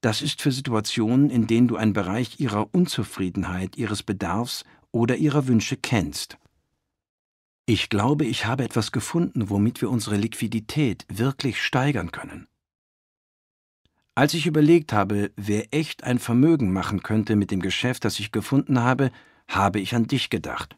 Das 0.00 0.22
ist 0.22 0.42
für 0.42 0.50
Situationen, 0.50 1.30
in 1.30 1.46
denen 1.46 1.68
du 1.68 1.76
einen 1.76 1.92
Bereich 1.92 2.40
ihrer 2.40 2.74
Unzufriedenheit, 2.74 3.76
ihres 3.76 4.02
Bedarfs 4.02 4.64
oder 4.90 5.16
ihrer 5.16 5.46
Wünsche 5.46 5.76
kennst. 5.76 6.38
Ich 7.66 7.88
glaube, 7.88 8.24
ich 8.24 8.46
habe 8.46 8.64
etwas 8.64 8.92
gefunden, 8.92 9.50
womit 9.50 9.80
wir 9.82 9.90
unsere 9.90 10.16
Liquidität 10.16 11.04
wirklich 11.08 11.62
steigern 11.62 12.12
können. 12.12 12.46
Als 14.14 14.34
ich 14.34 14.46
überlegt 14.46 14.92
habe, 14.92 15.32
wer 15.36 15.74
echt 15.74 16.04
ein 16.04 16.18
Vermögen 16.18 16.72
machen 16.72 17.02
könnte 17.02 17.36
mit 17.36 17.50
dem 17.50 17.60
Geschäft, 17.60 18.04
das 18.04 18.18
ich 18.20 18.32
gefunden 18.32 18.80
habe, 18.80 19.10
habe 19.48 19.80
ich 19.80 19.94
an 19.94 20.06
dich 20.06 20.30
gedacht. 20.30 20.76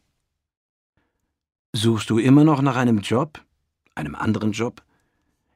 Suchst 1.71 2.09
du 2.09 2.17
immer 2.17 2.43
noch 2.43 2.61
nach 2.61 2.75
einem 2.75 2.99
Job? 2.99 3.45
einem 3.99 4.15
anderen 4.15 4.53
Job. 4.53 4.81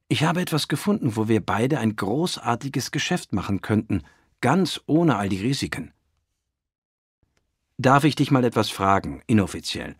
Ich 0.09 0.23
habe 0.23 0.41
etwas 0.41 0.67
gefunden, 0.67 1.15
wo 1.15 1.27
wir 1.27 1.43
beide 1.43 1.79
ein 1.79 1.95
großartiges 1.95 2.91
Geschäft 2.91 3.33
machen 3.33 3.61
könnten, 3.61 4.03
ganz 4.41 4.81
ohne 4.85 5.15
all 5.15 5.29
die 5.29 5.41
Risiken. 5.41 5.91
Darf 7.77 8.03
ich 8.03 8.15
dich 8.15 8.29
mal 8.29 8.43
etwas 8.43 8.69
fragen, 8.69 9.23
inoffiziell? 9.25 9.95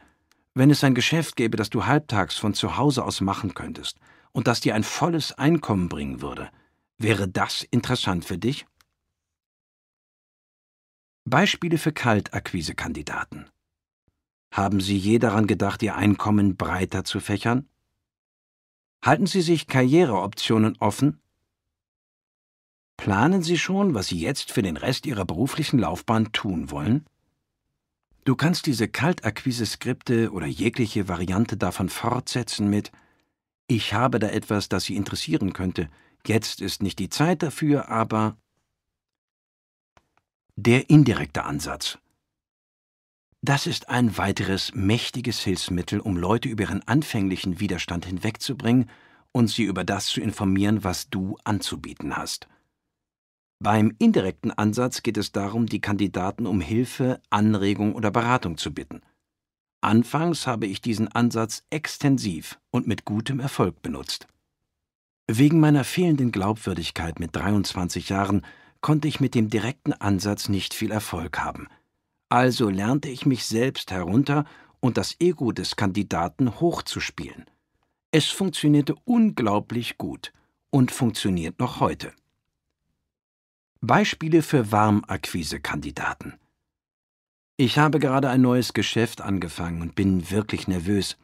Wenn 0.55 0.69
es 0.69 0.83
ein 0.83 0.93
Geschäft 0.93 1.35
gäbe, 1.35 1.57
das 1.57 1.69
du 1.69 1.85
halbtags 1.85 2.37
von 2.37 2.53
zu 2.53 2.77
Hause 2.77 3.03
aus 3.03 3.21
machen 3.21 3.53
könntest 3.55 3.99
und 4.31 4.47
das 4.47 4.59
dir 4.59 4.75
ein 4.75 4.83
volles 4.83 5.31
Einkommen 5.33 5.89
bringen 5.89 6.21
würde, 6.21 6.51
wäre 6.99 7.27
das 7.27 7.63
interessant 7.63 8.23
für 8.25 8.37
dich? 8.37 8.67
Beispiele 11.25 11.77
für 11.77 11.91
Kaltakquise-Kandidaten. 11.91 13.49
Haben 14.51 14.81
Sie 14.81 14.97
je 14.97 15.17
daran 15.17 15.47
gedacht, 15.47 15.81
Ihr 15.81 15.95
Einkommen 15.95 16.55
breiter 16.55 17.03
zu 17.03 17.19
fächern? 17.19 17.67
Halten 19.03 19.25
Sie 19.25 19.41
sich 19.41 19.65
Karriereoptionen 19.65 20.77
offen? 20.79 21.19
Planen 22.97 23.41
Sie 23.41 23.57
schon, 23.57 23.95
was 23.95 24.07
Sie 24.07 24.19
jetzt 24.19 24.51
für 24.51 24.61
den 24.61 24.77
Rest 24.77 25.07
Ihrer 25.07 25.25
beruflichen 25.25 25.79
Laufbahn 25.79 26.31
tun 26.31 26.69
wollen? 26.69 27.07
Du 28.25 28.35
kannst 28.37 28.67
diese 28.67 28.87
Kaltakquise-Skripte 28.87 30.31
oder 30.31 30.45
jegliche 30.45 31.09
Variante 31.09 31.57
davon 31.57 31.89
fortsetzen 31.89 32.69
mit 32.69 32.91
Ich 33.67 33.93
habe 33.93 34.19
da 34.19 34.27
etwas, 34.27 34.69
das 34.69 34.85
Sie 34.85 34.95
interessieren 34.95 35.51
könnte. 35.51 35.89
Jetzt 36.25 36.61
ist 36.61 36.81
nicht 36.81 36.99
die 36.99 37.09
Zeit 37.09 37.43
dafür, 37.43 37.89
aber 37.89 38.37
der 40.55 40.89
indirekte 40.89 41.43
Ansatz. 41.43 41.97
Das 43.41 43.67
ist 43.67 43.89
ein 43.89 44.17
weiteres 44.17 44.73
mächtiges 44.73 45.41
Hilfsmittel, 45.41 45.99
um 45.99 46.15
Leute 46.15 46.47
über 46.47 46.63
ihren 46.63 46.87
anfänglichen 46.87 47.59
Widerstand 47.59 48.05
hinwegzubringen 48.05 48.89
und 49.33 49.49
sie 49.49 49.63
über 49.63 49.83
das 49.83 50.05
zu 50.05 50.21
informieren, 50.21 50.85
was 50.85 51.09
du 51.09 51.37
anzubieten 51.43 52.15
hast. 52.15 52.47
Beim 53.59 53.93
indirekten 53.99 54.51
Ansatz 54.51 55.03
geht 55.03 55.17
es 55.17 55.31
darum, 55.31 55.67
die 55.67 55.81
Kandidaten 55.81 56.45
um 56.45 56.61
Hilfe, 56.61 57.21
Anregung 57.29 57.95
oder 57.95 58.11
Beratung 58.11 58.57
zu 58.57 58.73
bitten. 58.73 59.01
Anfangs 59.81 60.47
habe 60.47 60.65
ich 60.65 60.81
diesen 60.81 61.07
Ansatz 61.07 61.63
extensiv 61.69 62.59
und 62.71 62.87
mit 62.87 63.05
gutem 63.05 63.39
Erfolg 63.39 63.81
benutzt. 63.81 64.27
Wegen 65.27 65.59
meiner 65.59 65.83
fehlenden 65.83 66.31
Glaubwürdigkeit 66.31 67.19
mit 67.19 67.35
23 67.35 68.09
Jahren 68.09 68.45
konnte 68.81 69.07
ich 69.07 69.19
mit 69.19 69.35
dem 69.35 69.49
direkten 69.49 69.93
Ansatz 69.93 70.49
nicht 70.49 70.73
viel 70.73 70.91
Erfolg 70.91 71.39
haben– 71.39 71.67
also 72.33 72.67
lernte 72.67 73.09
ich 73.09 73.27
mich 73.27 73.45
selbst 73.45 73.91
herunter 73.91 74.45
und 74.79 74.97
das 74.97 75.17
Ego 75.19 75.51
des 75.51 75.75
Kandidaten 75.75 76.59
hochzuspielen. 76.59 77.45
Es 78.09 78.25
funktionierte 78.29 78.95
unglaublich 79.05 79.99
gut 79.99 80.33
und 80.71 80.89
funktioniert 80.89 81.59
noch 81.59 81.79
heute. 81.79 82.11
Beispiele 83.85 84.43
für 84.43 84.71
Warmakquise-Kandidaten. 84.71 86.35
Ich 87.57 87.77
habe 87.77 87.99
gerade 87.99 88.29
ein 88.29 88.39
neues 88.39 88.71
Geschäft 88.71 89.19
angefangen 89.19 89.81
und 89.81 89.93
bin 89.93 90.31
wirklich 90.31 90.69
nervös. 90.69 91.17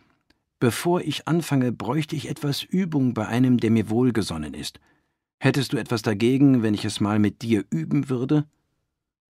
Bevor 0.59 0.99
ich 0.99 1.25
anfange, 1.25 1.71
bräuchte 1.71 2.17
ich 2.17 2.27
etwas 2.27 2.63
Übung 2.63 3.13
bei 3.13 3.25
einem, 3.27 3.61
der 3.61 3.71
mir 3.71 3.89
wohlgesonnen 3.89 4.53
ist. 4.53 4.81
Hättest 5.39 5.71
du 5.71 5.77
etwas 5.77 6.01
dagegen, 6.01 6.61
wenn 6.61 6.73
ich 6.73 6.83
es 6.83 6.99
mal 6.99 7.17
mit 7.17 7.43
dir 7.43 7.63
üben 7.69 8.09
würde? 8.09 8.45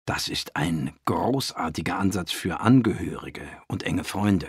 Das 0.04 0.28
ist 0.28 0.56
ein 0.56 0.90
großartiger 1.04 2.00
Ansatz 2.00 2.32
für 2.32 2.58
Angehörige 2.58 3.46
und 3.68 3.84
enge 3.84 4.02
Freunde. 4.02 4.48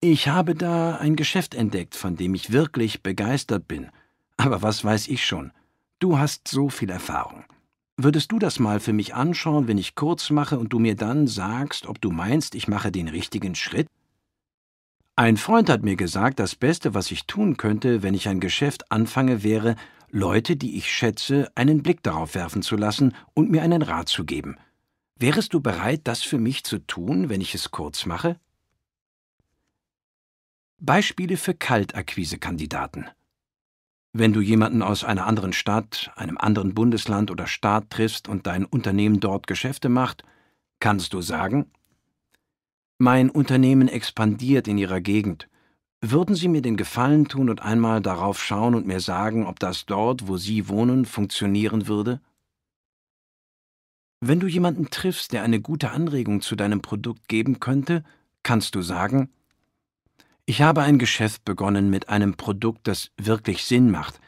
Ich 0.00 0.26
habe 0.26 0.56
da 0.56 0.96
ein 0.96 1.14
Geschäft 1.14 1.54
entdeckt, 1.54 1.94
von 1.94 2.16
dem 2.16 2.34
ich 2.34 2.50
wirklich 2.50 3.04
begeistert 3.04 3.68
bin. 3.68 3.88
Aber 4.36 4.62
was 4.62 4.84
weiß 4.84 5.06
ich 5.06 5.24
schon? 5.24 5.52
Du 5.98 6.18
hast 6.18 6.46
so 6.48 6.68
viel 6.68 6.90
Erfahrung. 6.90 7.44
Würdest 7.96 8.30
du 8.30 8.38
das 8.38 8.58
mal 8.58 8.80
für 8.80 8.92
mich 8.92 9.14
anschauen, 9.14 9.66
wenn 9.66 9.78
ich 9.78 9.94
kurz 9.94 10.28
mache 10.28 10.58
und 10.58 10.70
du 10.74 10.78
mir 10.78 10.94
dann 10.94 11.26
sagst, 11.26 11.86
ob 11.86 12.02
du 12.02 12.10
meinst, 12.10 12.54
ich 12.54 12.68
mache 12.68 12.92
den 12.92 13.08
richtigen 13.08 13.54
Schritt? 13.54 13.88
Ein 15.14 15.38
Freund 15.38 15.70
hat 15.70 15.82
mir 15.82 15.96
gesagt, 15.96 16.38
das 16.38 16.54
Beste, 16.54 16.92
was 16.92 17.10
ich 17.10 17.24
tun 17.24 17.56
könnte, 17.56 18.02
wenn 18.02 18.12
ich 18.12 18.28
ein 18.28 18.40
Geschäft 18.40 18.92
anfange, 18.92 19.42
wäre, 19.42 19.76
Leute, 20.10 20.56
die 20.56 20.76
ich 20.76 20.92
schätze, 20.92 21.50
einen 21.54 21.82
Blick 21.82 22.02
darauf 22.02 22.34
werfen 22.34 22.60
zu 22.60 22.76
lassen 22.76 23.14
und 23.32 23.50
mir 23.50 23.62
einen 23.62 23.80
Rat 23.80 24.10
zu 24.10 24.26
geben. 24.26 24.58
Wärest 25.18 25.54
du 25.54 25.60
bereit, 25.60 26.02
das 26.04 26.22
für 26.22 26.38
mich 26.38 26.64
zu 26.64 26.78
tun, 26.78 27.30
wenn 27.30 27.40
ich 27.40 27.54
es 27.54 27.70
kurz 27.70 28.04
mache? 28.04 28.38
Beispiele 30.78 31.38
für 31.38 31.54
Kaltakquise-Kandidaten. 31.54 33.06
Wenn 34.18 34.32
du 34.32 34.40
jemanden 34.40 34.80
aus 34.80 35.04
einer 35.04 35.26
anderen 35.26 35.52
Stadt, 35.52 36.10
einem 36.16 36.38
anderen 36.38 36.72
Bundesland 36.72 37.30
oder 37.30 37.46
Staat 37.46 37.90
triffst 37.90 38.28
und 38.28 38.46
dein 38.46 38.64
Unternehmen 38.64 39.20
dort 39.20 39.46
Geschäfte 39.46 39.90
macht, 39.90 40.22
kannst 40.80 41.12
du 41.12 41.20
sagen, 41.20 41.70
mein 42.96 43.28
Unternehmen 43.28 43.88
expandiert 43.88 44.68
in 44.68 44.78
Ihrer 44.78 45.02
Gegend. 45.02 45.50
Würden 46.00 46.34
Sie 46.34 46.48
mir 46.48 46.62
den 46.62 46.78
Gefallen 46.78 47.28
tun 47.28 47.50
und 47.50 47.60
einmal 47.60 48.00
darauf 48.00 48.42
schauen 48.42 48.74
und 48.74 48.86
mir 48.86 49.00
sagen, 49.00 49.44
ob 49.46 49.60
das 49.60 49.84
dort, 49.84 50.28
wo 50.28 50.38
Sie 50.38 50.66
wohnen, 50.66 51.04
funktionieren 51.04 51.86
würde? 51.86 52.22
Wenn 54.20 54.40
du 54.40 54.46
jemanden 54.46 54.88
triffst, 54.88 55.34
der 55.34 55.42
eine 55.42 55.60
gute 55.60 55.90
Anregung 55.90 56.40
zu 56.40 56.56
deinem 56.56 56.80
Produkt 56.80 57.28
geben 57.28 57.60
könnte, 57.60 58.02
kannst 58.42 58.76
du 58.76 58.80
sagen, 58.80 59.28
ich 60.46 60.62
habe 60.62 60.82
ein 60.82 60.98
Geschäft 60.98 61.44
begonnen 61.44 61.90
mit 61.90 62.08
einem 62.08 62.36
Produkt, 62.36 62.86
das 62.86 63.10
wirklich 63.16 63.64
Sinn 63.64 63.90
macht, 63.90 64.20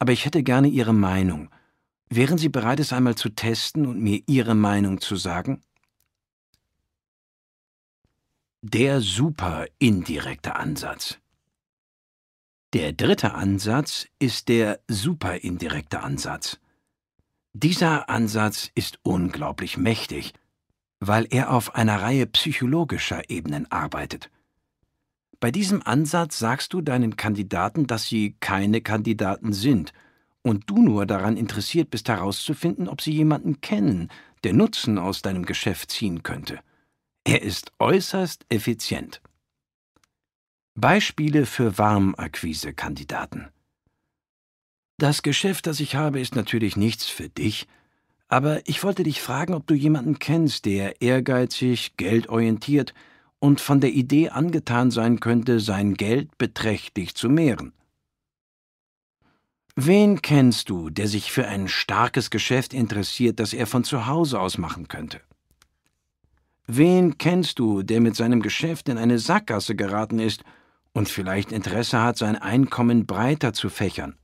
aber 0.00 0.12
ich 0.12 0.24
hätte 0.24 0.42
gerne 0.42 0.68
Ihre 0.68 0.92
Meinung. 0.92 1.48
Wären 2.08 2.38
Sie 2.38 2.48
bereit, 2.48 2.80
es 2.80 2.92
einmal 2.92 3.14
zu 3.14 3.28
testen 3.28 3.86
und 3.86 4.00
mir 4.00 4.20
Ihre 4.26 4.56
Meinung 4.56 5.00
zu 5.00 5.14
sagen? 5.14 5.62
Der 8.62 9.00
super 9.00 9.66
indirekte 9.78 10.56
Ansatz. 10.56 11.18
Der 12.72 12.92
dritte 12.92 13.34
Ansatz 13.34 14.06
ist 14.18 14.48
der 14.48 14.80
super 14.88 15.36
indirekte 15.36 16.02
Ansatz. 16.02 16.58
Dieser 17.52 18.08
Ansatz 18.10 18.70
ist 18.74 18.98
unglaublich 19.02 19.76
mächtig, 19.76 20.34
weil 20.98 21.26
er 21.30 21.52
auf 21.52 21.74
einer 21.74 22.02
Reihe 22.02 22.26
psychologischer 22.26 23.30
Ebenen 23.30 23.70
arbeitet. 23.70 24.30
Bei 25.40 25.50
diesem 25.50 25.82
Ansatz 25.82 26.38
sagst 26.38 26.74
du 26.74 26.82
deinen 26.82 27.16
Kandidaten, 27.16 27.86
dass 27.86 28.04
sie 28.04 28.36
keine 28.40 28.82
Kandidaten 28.82 29.54
sind 29.54 29.94
und 30.42 30.68
du 30.68 30.82
nur 30.82 31.06
daran 31.06 31.38
interessiert 31.38 31.90
bist 31.90 32.08
herauszufinden, 32.08 32.88
ob 32.88 33.00
sie 33.00 33.12
jemanden 33.12 33.62
kennen, 33.62 34.08
der 34.44 34.52
Nutzen 34.52 34.98
aus 34.98 35.22
deinem 35.22 35.46
Geschäft 35.46 35.90
ziehen 35.90 36.22
könnte. 36.22 36.60
Er 37.24 37.42
ist 37.42 37.72
äußerst 37.78 38.44
effizient. 38.50 39.22
Beispiele 40.74 41.46
für 41.46 41.78
Warmakquise-Kandidaten. 41.78 43.48
Das 44.98 45.22
Geschäft, 45.22 45.66
das 45.66 45.80
ich 45.80 45.94
habe, 45.94 46.20
ist 46.20 46.36
natürlich 46.36 46.76
nichts 46.76 47.08
für 47.08 47.30
dich, 47.30 47.66
aber 48.28 48.66
ich 48.68 48.84
wollte 48.84 49.02
dich 49.02 49.20
fragen, 49.20 49.54
ob 49.54 49.66
du 49.66 49.74
jemanden 49.74 50.18
kennst, 50.18 50.66
der 50.66 51.00
ehrgeizig, 51.02 51.96
geldorientiert 51.96 52.94
und 53.40 53.60
von 53.60 53.80
der 53.80 53.90
Idee 53.90 54.28
angetan 54.28 54.90
sein 54.90 55.18
könnte, 55.18 55.58
sein 55.58 55.94
Geld 55.94 56.38
beträchtlich 56.38 57.14
zu 57.14 57.28
mehren. 57.28 57.72
Wen 59.74 60.20
kennst 60.20 60.68
du, 60.68 60.90
der 60.90 61.08
sich 61.08 61.32
für 61.32 61.46
ein 61.48 61.66
starkes 61.66 62.30
Geschäft 62.30 62.74
interessiert, 62.74 63.40
das 63.40 63.52
er 63.52 63.66
von 63.66 63.82
zu 63.82 64.06
Hause 64.06 64.38
aus 64.38 64.58
machen 64.58 64.88
könnte? 64.88 65.20
Wen 66.66 67.18
kennst 67.18 67.58
du, 67.58 67.82
der 67.82 68.00
mit 68.00 68.14
seinem 68.14 68.42
Geschäft 68.42 68.88
in 68.88 68.98
eine 68.98 69.18
Sackgasse 69.18 69.74
geraten 69.74 70.18
ist 70.18 70.44
und 70.92 71.08
vielleicht 71.08 71.50
Interesse 71.50 72.00
hat, 72.00 72.18
sein 72.18 72.36
Einkommen 72.36 73.06
breiter 73.06 73.52
zu 73.52 73.70
fächern? 73.70 74.16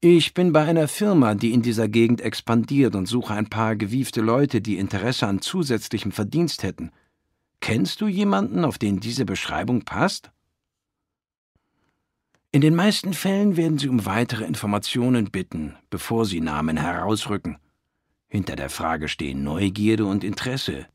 Ich 0.00 0.32
bin 0.32 0.52
bei 0.52 0.64
einer 0.64 0.88
Firma, 0.88 1.34
die 1.34 1.52
in 1.52 1.60
dieser 1.60 1.88
Gegend 1.88 2.22
expandiert 2.22 2.94
und 2.94 3.06
suche 3.06 3.34
ein 3.34 3.50
paar 3.50 3.76
gewiefte 3.76 4.22
Leute, 4.22 4.62
die 4.62 4.78
Interesse 4.78 5.26
an 5.26 5.42
zusätzlichem 5.42 6.12
Verdienst 6.12 6.62
hätten. 6.62 6.90
Kennst 7.60 8.00
du 8.00 8.08
jemanden, 8.08 8.64
auf 8.64 8.78
den 8.78 9.00
diese 9.00 9.24
Beschreibung 9.24 9.82
passt? 9.82 10.30
In 12.52 12.62
den 12.62 12.74
meisten 12.74 13.14
Fällen 13.14 13.56
werden 13.56 13.78
Sie 13.78 13.88
um 13.88 14.06
weitere 14.06 14.44
Informationen 14.44 15.30
bitten, 15.30 15.76
bevor 15.88 16.24
Sie 16.24 16.40
Namen 16.40 16.76
herausrücken. 16.76 17.58
Hinter 18.28 18.56
der 18.56 18.70
Frage 18.70 19.08
stehen 19.08 19.44
Neugierde 19.44 20.04
und 20.04 20.24
Interesse, 20.24 20.86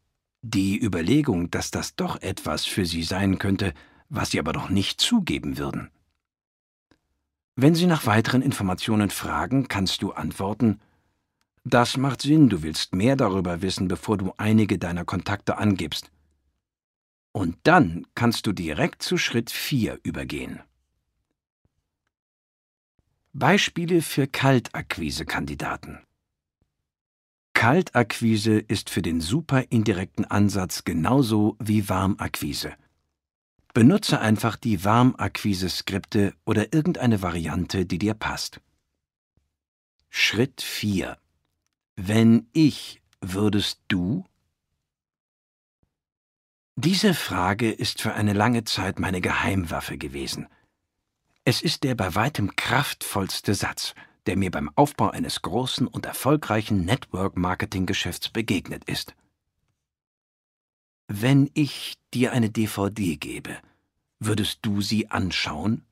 die 0.42 0.78
Überlegung, 0.78 1.50
dass 1.52 1.72
das 1.72 1.96
doch 1.96 2.22
etwas 2.22 2.66
für 2.66 2.86
Sie 2.86 3.04
sein 3.04 3.40
könnte, 3.40 3.74
was 4.10 4.32
Sie 4.32 4.40
aber 4.40 4.52
doch 4.52 4.70
nicht 4.70 5.00
zugeben 5.00 5.58
würden. 5.58 5.90
Wenn 7.56 7.74
Sie 7.74 7.88
nach 7.88 8.06
weiteren 8.06 8.42
Informationen 8.42 9.10
fragen, 9.10 9.68
kannst 9.68 10.02
du 10.02 10.12
antworten, 10.12 10.80
das 11.64 11.98
macht 11.98 12.22
Sinn, 12.22 12.50
du 12.50 12.64
willst 12.64 12.94
mehr 12.94 13.16
darüber 13.16 13.62
wissen, 13.62 13.88
bevor 13.88 14.18
du 14.18 14.34
einige 14.38 14.78
deiner 14.78 15.06
Kontakte 15.06 15.58
angibst. 15.58 16.12
Und 17.36 17.58
dann 17.64 18.08
kannst 18.16 18.48
du 18.48 18.54
direkt 18.54 19.04
zu 19.04 19.18
Schritt 19.18 19.52
4 19.52 20.00
übergehen. 20.04 20.62
Beispiele 23.34 24.02
für 24.02 24.26
Kaltakquise-Kandidaten. 24.26 26.00
Kaltakquise 27.54 28.60
ist 28.60 28.90
für 28.90 29.02
den 29.02 29.20
super 29.20 29.70
indirekten 29.70 30.24
Ansatz 30.24 30.86
genauso 30.86 31.58
wie 31.60 31.90
Warmakquise. 31.90 32.72
Benutze 33.74 34.22
einfach 34.22 34.56
die 34.56 34.86
Warmakquise-Skripte 34.86 36.34
oder 36.46 36.72
irgendeine 36.72 37.22
Variante, 37.22 37.86
die 37.86 37.98
dir 38.00 38.14
passt. 38.14 38.62
Schritt 40.08 40.62
4. 40.62 41.18
Wenn 41.98 42.48
ich, 42.54 43.02
würdest 43.20 43.82
du 43.90 44.24
diese 46.76 47.14
Frage 47.14 47.72
ist 47.72 48.02
für 48.02 48.14
eine 48.14 48.34
lange 48.34 48.66
Zeit 48.66 49.00
meine 49.00 49.22
Geheimwaffe 49.22 49.98
gewesen. 49.98 50.48
Es 51.46 51.62
ist 51.62 51.84
der 51.84 51.96
bei 51.96 52.16
weitem 52.16 52.56
kraftvollste 52.56 53.54
Satz, 53.54 53.96
der 54.26 54.36
mir 54.36 54.52
beim 54.52 54.70
Aufbau 54.76 55.10
eines 55.10 55.42
großen 55.42 55.88
und 55.88 56.06
erfolgreichen 56.06 56.84
Network-Marketing-Geschäfts 56.84 58.30
begegnet 58.30 58.84
ist. 58.86 59.16
Wenn 61.08 61.50
ich 61.54 61.96
dir 62.14 62.34
eine 62.34 62.50
DVD 62.50 63.16
gebe, 63.16 63.58
würdest 64.20 64.60
du 64.64 64.82
sie 64.82 65.12
anschauen? 65.12 65.86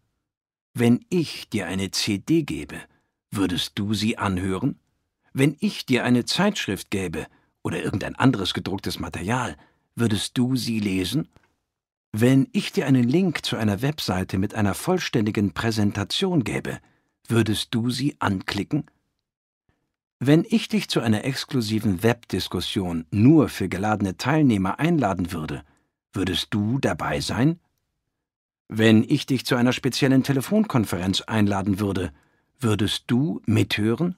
Wenn 0.74 1.06
ich 1.10 1.50
dir 1.50 1.68
eine 1.68 1.92
CD 1.92 2.44
gebe, 2.44 2.82
würdest 3.32 3.74
du 3.76 3.94
sie 3.94 4.18
anhören? 4.18 4.80
Wenn 5.32 5.56
ich 5.60 5.86
dir 5.86 6.04
eine 6.04 6.26
Zeitschrift 6.26 6.92
gäbe 6.92 7.28
oder 7.62 7.82
irgendein 7.82 8.16
anderes 8.16 8.54
gedrucktes 8.54 9.00
Material, 9.00 9.56
Würdest 9.96 10.38
du 10.38 10.56
sie 10.56 10.80
lesen? 10.80 11.30
Wenn 12.12 12.48
ich 12.52 12.72
dir 12.72 12.88
einen 12.88 13.04
Link 13.08 13.46
zu 13.46 13.58
einer 13.58 13.82
Webseite 13.82 14.38
mit 14.38 14.56
einer 14.56 14.74
vollständigen 14.74 15.54
Präsentation 15.54 16.44
gäbe, 16.44 16.80
würdest 17.28 17.74
du 17.76 17.90
sie 17.90 18.16
anklicken? 18.20 18.86
Wenn 20.20 20.46
ich 20.50 20.68
dich 20.68 20.90
zu 20.90 21.00
einer 21.00 21.26
exklusiven 21.26 22.02
Webdiskussion 22.02 23.06
nur 23.12 23.50
für 23.50 23.68
geladene 23.68 24.18
Teilnehmer 24.18 24.80
einladen 24.80 25.32
würde, 25.32 25.64
würdest 26.14 26.54
du 26.54 26.80
dabei 26.80 27.20
sein? 27.20 27.60
Wenn 28.70 29.04
ich 29.04 29.26
dich 29.26 29.46
zu 29.46 29.56
einer 29.56 29.74
speziellen 29.74 30.24
Telefonkonferenz 30.24 31.22
einladen 31.22 31.80
würde, 31.80 32.14
würdest 32.60 33.04
du 33.08 33.42
mithören? 33.46 34.16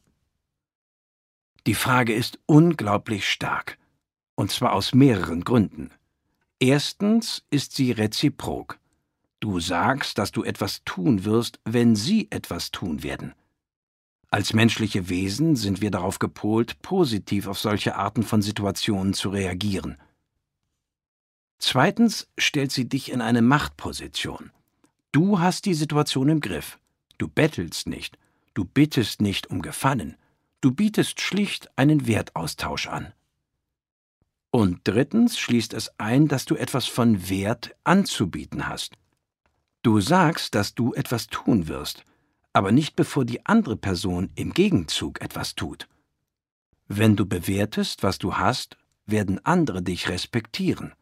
Die 1.66 1.74
Frage 1.74 2.14
ist 2.14 2.40
unglaublich 2.46 3.28
stark. 3.28 3.78
Und 4.36 4.52
zwar 4.52 4.74
aus 4.74 4.94
mehreren 4.94 5.44
Gründen. 5.44 5.92
Erstens 6.60 7.44
ist 7.50 7.76
sie 7.76 7.92
reziprok. 7.92 8.80
Du 9.40 9.60
sagst, 9.60 10.18
dass 10.18 10.32
du 10.32 10.44
etwas 10.44 10.84
tun 10.86 11.26
wirst, 11.26 11.60
wenn 11.66 11.96
sie 11.96 12.28
etwas 12.32 12.72
tun 12.72 13.04
werden. 13.04 13.34
Als 14.30 14.54
menschliche 14.54 15.08
Wesen 15.08 15.56
sind 15.56 15.82
wir 15.82 15.92
darauf 15.92 16.20
gepolt, 16.20 16.82
positiv 16.82 17.48
auf 17.48 17.60
solche 17.60 17.96
Arten 17.96 18.24
von 18.24 18.42
Situationen 18.42 19.14
zu 19.14 19.30
reagieren. 19.30 19.98
Zweitens 21.58 22.28
stellt 22.38 22.72
sie 22.72 22.90
dich 22.90 23.12
in 23.12 23.22
eine 23.22 23.42
Machtposition. 23.42 24.52
Du 25.12 25.40
hast 25.40 25.66
die 25.66 25.74
Situation 25.74 26.28
im 26.30 26.42
Griff. 26.42 26.80
Du 27.18 27.28
bettelst 27.28 27.88
nicht. 27.88 28.18
Du 28.54 28.66
bittest 28.66 29.22
nicht 29.22 29.50
um 29.50 29.62
Gefallen. 29.62 30.18
Du 30.60 30.72
bietest 30.72 31.22
schlicht 31.22 31.70
einen 31.78 32.08
Wertaustausch 32.08 32.88
an. 32.88 33.14
Und 34.56 34.80
drittens 34.86 35.38
schließt 35.38 35.74
es 35.74 35.92
ein, 36.00 36.30
dass 36.30 36.46
du 36.46 36.56
etwas 36.56 36.86
von 36.86 37.28
Wert 37.28 37.76
anzubieten 37.84 38.70
hast. 38.70 38.96
Du 39.82 40.00
sagst, 40.00 40.56
dass 40.56 40.74
du 40.74 40.94
etwas 40.94 41.28
tun 41.28 41.68
wirst, 41.68 42.06
aber 42.54 42.72
nicht 42.72 42.96
bevor 42.96 43.26
die 43.26 43.46
andere 43.46 43.76
Person 43.76 44.32
im 44.36 44.54
Gegenzug 44.54 45.20
etwas 45.20 45.56
tut. 45.56 45.90
Wenn 46.88 47.18
du 47.18 47.26
bewertest, 47.26 48.02
was 48.02 48.18
du 48.18 48.38
hast, 48.38 48.78
werden 49.06 49.44
andere 49.44 49.84
dich 49.84 50.08
respektieren. 50.08 50.94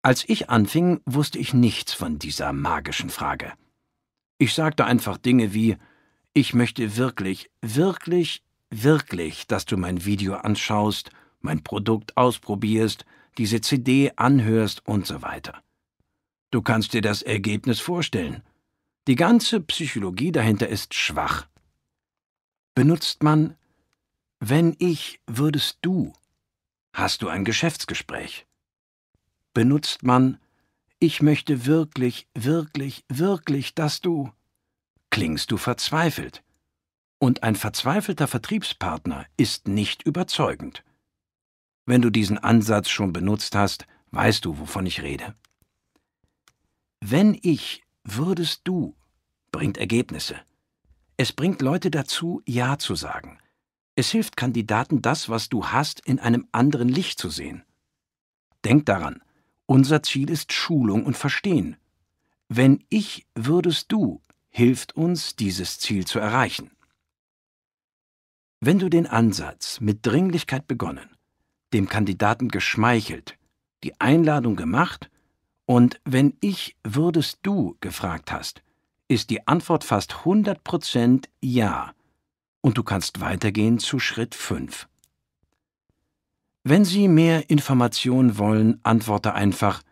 Als 0.00 0.26
ich 0.26 0.48
anfing, 0.48 1.02
wusste 1.04 1.38
ich 1.38 1.52
nichts 1.52 1.92
von 1.92 2.18
dieser 2.18 2.54
magischen 2.54 3.10
Frage. 3.10 3.52
Ich 4.38 4.54
sagte 4.54 4.86
einfach 4.86 5.18
Dinge 5.18 5.52
wie 5.52 5.76
Ich 6.32 6.54
möchte 6.54 6.96
wirklich, 6.96 7.50
wirklich, 7.60 8.42
wirklich, 8.70 9.46
dass 9.46 9.66
du 9.66 9.76
mein 9.76 10.06
Video 10.06 10.32
anschaust, 10.36 11.10
mein 11.40 11.62
Produkt 11.62 12.16
ausprobierst, 12.16 13.04
diese 13.38 13.60
CD 13.60 14.12
anhörst 14.16 14.86
und 14.86 15.06
so 15.06 15.22
weiter. 15.22 15.62
Du 16.50 16.62
kannst 16.62 16.92
dir 16.92 17.02
das 17.02 17.22
Ergebnis 17.22 17.80
vorstellen. 17.80 18.42
Die 19.06 19.16
ganze 19.16 19.60
Psychologie 19.60 20.32
dahinter 20.32 20.68
ist 20.68 20.94
schwach. 20.94 21.46
Benutzt 22.74 23.22
man 23.22 23.56
wenn 24.40 24.76
ich 24.78 25.20
würdest 25.26 25.78
du, 25.82 26.12
hast 26.92 27.22
du 27.22 27.28
ein 27.28 27.44
Geschäftsgespräch. 27.44 28.46
Benutzt 29.52 30.02
man 30.02 30.38
ich 31.00 31.22
möchte 31.22 31.64
wirklich, 31.66 32.26
wirklich, 32.34 33.04
wirklich, 33.08 33.74
dass 33.74 34.00
du, 34.00 34.32
klingst 35.10 35.50
du 35.52 35.56
verzweifelt. 35.56 36.42
Und 37.18 37.44
ein 37.44 37.54
verzweifelter 37.54 38.26
Vertriebspartner 38.26 39.26
ist 39.36 39.68
nicht 39.68 40.02
überzeugend. 40.04 40.84
Wenn 41.88 42.02
du 42.02 42.10
diesen 42.10 42.36
Ansatz 42.36 42.90
schon 42.90 43.14
benutzt 43.14 43.54
hast, 43.54 43.86
weißt 44.10 44.44
du, 44.44 44.58
wovon 44.58 44.84
ich 44.84 45.00
rede. 45.00 45.34
Wenn 47.00 47.38
ich, 47.40 47.82
würdest 48.04 48.60
du, 48.64 48.94
bringt 49.52 49.78
Ergebnisse. 49.78 50.36
Es 51.16 51.32
bringt 51.32 51.62
Leute 51.62 51.90
dazu, 51.90 52.42
Ja 52.44 52.76
zu 52.76 52.94
sagen. 52.94 53.38
Es 53.94 54.10
hilft 54.10 54.36
Kandidaten, 54.36 55.00
das, 55.00 55.30
was 55.30 55.48
du 55.48 55.68
hast, 55.68 56.00
in 56.00 56.18
einem 56.18 56.46
anderen 56.52 56.90
Licht 56.90 57.18
zu 57.18 57.30
sehen. 57.30 57.64
Denk 58.66 58.84
daran, 58.84 59.22
unser 59.64 60.02
Ziel 60.02 60.28
ist 60.28 60.52
Schulung 60.52 61.06
und 61.06 61.16
Verstehen. 61.16 61.78
Wenn 62.50 62.84
ich 62.90 63.26
würdest 63.34 63.90
du, 63.90 64.20
hilft 64.50 64.94
uns, 64.94 65.36
dieses 65.36 65.78
Ziel 65.78 66.06
zu 66.06 66.18
erreichen. 66.18 66.70
Wenn 68.60 68.78
du 68.78 68.90
den 68.90 69.06
Ansatz 69.06 69.80
mit 69.80 70.04
Dringlichkeit 70.04 70.68
begonnen, 70.68 71.08
dem 71.72 71.88
Kandidaten 71.88 72.48
geschmeichelt, 72.48 73.36
die 73.84 74.00
Einladung 74.00 74.56
gemacht 74.56 75.10
und 75.66 76.00
wenn 76.04 76.34
ich 76.40 76.76
würdest 76.82 77.40
du 77.42 77.76
gefragt 77.80 78.32
hast, 78.32 78.62
ist 79.08 79.30
die 79.30 79.46
Antwort 79.46 79.84
fast 79.84 80.12
100% 80.24 81.26
Ja 81.40 81.92
und 82.60 82.78
du 82.78 82.82
kannst 82.82 83.20
weitergehen 83.20 83.78
zu 83.78 83.98
Schritt 83.98 84.34
5. 84.34 84.88
Wenn 86.64 86.84
Sie 86.84 87.08
mehr 87.08 87.48
Informationen 87.48 88.36
wollen, 88.36 88.80
antworte 88.82 89.34
einfach 89.34 89.82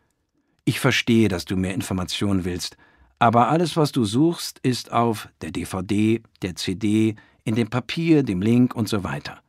Ich 0.65 0.81
verstehe, 0.81 1.29
dass 1.29 1.45
du 1.45 1.57
mehr 1.57 1.75
Informationen 1.75 2.45
willst, 2.45 2.77
aber 3.19 3.49
alles, 3.49 3.77
was 3.77 3.93
du 3.93 4.05
suchst, 4.05 4.59
ist 4.59 4.93
auf 4.93 5.29
der 5.41 5.51
DVD, 5.51 6.23
der 6.43 6.57
CD, 6.57 7.15
in 7.45 7.55
dem 7.55 7.71
Papier, 7.71 8.23
dem 8.23 8.43
Link 8.43 8.75
und 8.75 8.89
so 8.89 9.05
weiter. 9.05 9.41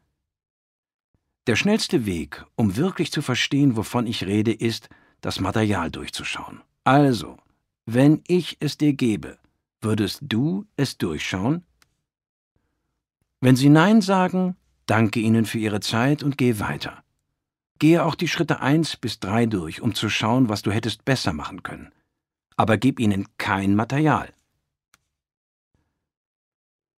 Der 1.47 1.55
schnellste 1.55 2.05
Weg, 2.05 2.45
um 2.55 2.75
wirklich 2.75 3.09
zu 3.09 3.21
verstehen, 3.21 3.77
wovon 3.77 4.05
ich 4.05 4.25
rede, 4.25 4.51
ist, 4.51 4.89
das 5.21 5.39
Material 5.39 5.89
durchzuschauen. 5.89 6.61
Also, 6.83 7.37
wenn 7.85 8.21
ich 8.27 8.57
es 8.59 8.77
dir 8.77 8.91
gebe, 8.91 9.37
würdest 9.79 10.19
du 10.23 10.65
es 10.75 10.97
durchschauen? 10.97 11.63
Wenn 13.39 13.55
Sie 13.55 13.69
Nein 13.69 14.01
sagen, 14.01 14.57
danke 14.87 15.21
Ihnen 15.21 15.45
für 15.45 15.57
Ihre 15.57 15.79
Zeit 15.79 16.21
und 16.21 16.37
gehe 16.37 16.59
weiter. 16.59 17.01
Gehe 17.79 18.03
auch 18.03 18.15
die 18.15 18.27
Schritte 18.27 18.59
eins 18.59 18.97
bis 18.97 19.21
drei 19.21 19.45
durch, 19.45 19.81
um 19.81 19.95
zu 19.95 20.09
schauen, 20.09 20.49
was 20.49 20.63
du 20.63 20.71
hättest 20.71 21.05
besser 21.05 21.31
machen 21.31 21.63
können. 21.63 21.93
Aber 22.57 22.77
gib 22.77 22.99
ihnen 22.99 23.27
kein 23.37 23.75
Material. 23.75 24.33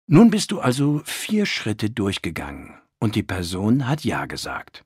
Nun 0.08 0.32
bist 0.32 0.52
du 0.52 0.60
also 0.60 1.02
vier 1.04 1.46
Schritte 1.46 1.92
durchgegangen 1.92 2.80
und 3.00 3.16
die 3.16 3.24
Person 3.24 3.88
hat 3.88 4.04
Ja 4.04 4.26
gesagt. 4.26 4.86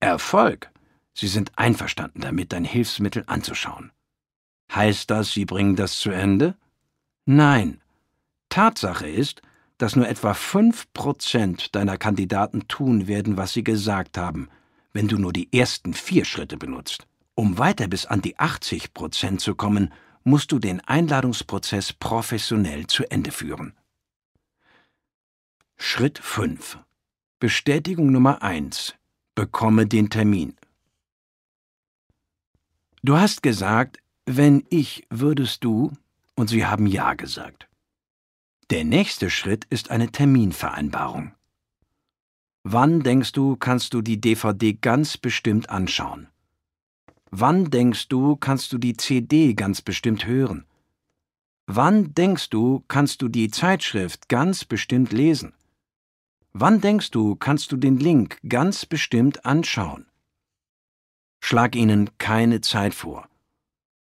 Erfolg! 0.00 0.70
Sie 1.12 1.26
sind 1.26 1.50
einverstanden 1.56 2.20
damit, 2.20 2.52
dein 2.52 2.64
Hilfsmittel 2.64 3.24
anzuschauen. 3.26 3.90
Heißt 4.72 5.10
das, 5.10 5.32
Sie 5.32 5.44
bringen 5.44 5.74
das 5.74 5.98
zu 5.98 6.10
Ende? 6.10 6.56
Nein. 7.26 7.80
Tatsache 8.48 9.08
ist, 9.08 9.42
dass 9.78 9.96
nur 9.96 10.08
etwa 10.08 10.34
fünf 10.34 10.92
Prozent 10.92 11.74
deiner 11.74 11.96
Kandidaten 11.96 12.68
tun 12.68 13.06
werden, 13.08 13.36
was 13.36 13.52
sie 13.52 13.64
gesagt 13.64 14.16
haben, 14.16 14.48
wenn 14.92 15.08
du 15.08 15.18
nur 15.18 15.32
die 15.32 15.52
ersten 15.52 15.94
vier 15.94 16.24
Schritte 16.24 16.56
benutzt. 16.56 17.06
Um 17.34 17.58
weiter 17.58 17.86
bis 17.86 18.06
an 18.06 18.22
die 18.22 18.38
80 18.38 18.94
Prozent 18.94 19.40
zu 19.40 19.54
kommen, 19.54 19.92
musst 20.24 20.52
du 20.52 20.58
den 20.58 20.80
Einladungsprozess 20.80 21.92
professionell 21.92 22.86
zu 22.86 23.10
Ende 23.10 23.30
führen. 23.30 23.74
Schritt 25.76 26.18
5 26.18 26.78
Bestätigung 27.40 28.10
Nummer 28.10 28.42
1 28.42 28.96
Bekomme 29.36 29.86
den 29.86 30.10
Termin. 30.10 30.56
Du 33.04 33.16
hast 33.16 33.44
gesagt, 33.44 33.98
wenn 34.26 34.64
ich 34.70 35.06
würdest 35.08 35.62
du, 35.62 35.92
und 36.34 36.48
sie 36.48 36.66
haben 36.66 36.88
Ja 36.88 37.14
gesagt. 37.14 37.68
Der 38.70 38.82
nächste 38.82 39.30
Schritt 39.30 39.66
ist 39.66 39.92
eine 39.92 40.10
Terminvereinbarung. 40.10 41.32
Wann 42.64 43.04
denkst 43.04 43.30
du, 43.30 43.54
kannst 43.54 43.94
du 43.94 44.02
die 44.02 44.20
DVD 44.20 44.72
ganz 44.72 45.16
bestimmt 45.16 45.70
anschauen? 45.70 46.26
Wann 47.30 47.70
denkst 47.70 48.08
du, 48.08 48.34
kannst 48.34 48.72
du 48.72 48.78
die 48.78 48.96
CD 48.96 49.54
ganz 49.54 49.80
bestimmt 49.80 50.26
hören? 50.26 50.64
Wann 51.68 52.14
denkst 52.14 52.50
du, 52.50 52.82
kannst 52.88 53.22
du 53.22 53.28
die 53.28 53.48
Zeitschrift 53.48 54.28
ganz 54.28 54.64
bestimmt 54.64 55.12
lesen? 55.12 55.54
Wann 56.60 56.80
denkst 56.80 57.12
du, 57.12 57.36
kannst 57.36 57.70
du 57.70 57.76
den 57.76 57.98
Link 57.98 58.38
ganz 58.48 58.84
bestimmt 58.84 59.46
anschauen? 59.46 60.06
Schlag 61.40 61.76
ihnen 61.76 62.10
keine 62.18 62.60
Zeit 62.62 62.94
vor. 62.94 63.28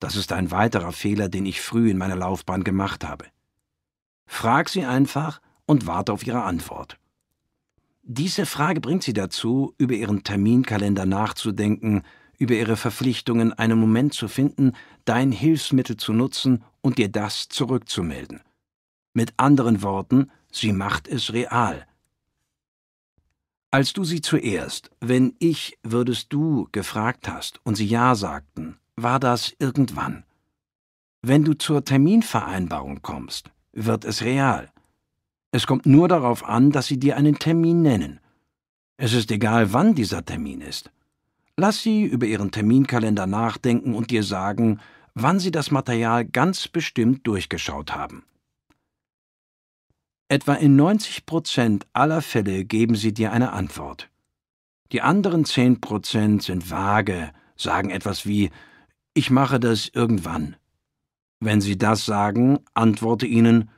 Das 0.01 0.17
ist 0.17 0.33
ein 0.33 0.51
weiterer 0.51 0.93
Fehler, 0.93 1.29
den 1.29 1.45
ich 1.45 1.61
früh 1.61 1.91
in 1.91 1.99
meiner 1.99 2.17
Laufbahn 2.17 2.65
gemacht 2.65 3.05
habe. 3.05 3.27
Frag 4.25 4.71
sie 4.71 4.87
einfach 4.87 5.43
und 5.67 5.87
warte 5.87 6.15
auf 6.15 6.27
ihre 6.27 6.45
Antwort. 6.45 6.99
Diese 8.03 8.47
Frage 8.47 8.81
bringt 8.81 9.03
sie 9.03 9.13
dazu, 9.13 9.75
über 9.77 9.93
ihren 9.93 10.25
Terminkalender 10.25 11.05
nachzudenken, 11.05 12.05
über 12.39 12.55
ihre 12.55 12.77
Verpflichtungen 12.77 13.53
einen 13.53 13.79
Moment 13.79 14.15
zu 14.15 14.29
finden, 14.29 14.73
dein 15.05 15.31
Hilfsmittel 15.31 15.99
zu 15.99 16.15
nutzen 16.15 16.65
und 16.81 16.97
dir 16.97 17.11
das 17.11 17.51
zurückzumelden. 17.51 18.41
Mit 19.13 19.35
anderen 19.37 19.83
Worten, 19.83 20.31
sie 20.51 20.73
macht 20.73 21.07
es 21.07 21.35
real. 21.35 21.87
Als 23.77 23.93
du 23.93 24.05
sie 24.05 24.23
zuerst, 24.23 24.91
wenn 25.01 25.35
ich, 25.39 25.77
würdest 25.83 26.33
du, 26.33 26.67
gefragt 26.73 27.29
hast 27.29 27.61
und 27.63 27.75
sie 27.75 27.85
Ja 27.85 28.15
sagten, 28.15 28.79
war 28.97 29.21
das 29.21 29.55
irgendwann. 29.59 30.25
Wenn 31.21 31.45
du 31.45 31.53
zur 31.53 31.85
Terminvereinbarung 31.85 33.03
kommst, 33.03 33.51
wird 33.75 34.07
es 34.07 34.23
real. 34.23 34.71
Es 35.53 35.67
kommt 35.67 35.85
nur 35.85 36.09
darauf 36.09 36.43
an, 36.43 36.73
dass 36.73 36.87
Sie 36.87 36.99
dir 36.99 37.19
einen 37.19 37.39
Termin 37.39 37.83
nennen. 37.83 38.19
Es 38.97 39.13
ist 39.13 39.31
egal, 39.31 39.75
wann 39.75 39.95
dieser 39.95 40.25
Termin 40.25 40.63
ist. 40.63 40.91
Lass 41.59 41.83
Sie 41.83 42.03
über 42.03 42.25
Ihren 42.25 42.53
Terminkalender 42.53 43.27
nachdenken 43.27 43.95
und 43.95 44.11
dir 44.11 44.23
sagen, 44.23 44.81
wann 45.13 45.39
Sie 45.39 45.51
das 45.51 45.71
Material 45.71 46.25
ganz 46.25 46.67
bestimmt 46.67 47.27
durchgeschaut 47.27 47.95
haben. 47.95 48.25
Etwa 50.29 50.55
in 50.55 50.75
90 50.75 51.25
Prozent 51.25 51.87
aller 51.93 52.21
Fälle 52.21 52.65
geben 52.65 52.97
sie 52.97 53.15
dir 53.15 53.31
eine 53.31 53.53
Antwort. 53.53 54.11
Die 54.91 55.01
anderen 55.01 55.45
10 55.45 55.81
Prozent 55.81 56.43
sind 56.43 56.69
vage, 56.69 57.31
sagen 57.57 57.91
etwas 57.91 58.27
wie 58.27 58.51
Ich 59.15 59.31
mache 59.31 59.61
das 59.61 59.89
irgendwann. 59.89 60.57
Wenn 61.39 61.61
Sie 61.61 61.79
das 61.79 62.05
sagen, 62.05 62.59
antworte 62.75 63.27
ihnen 63.27 63.71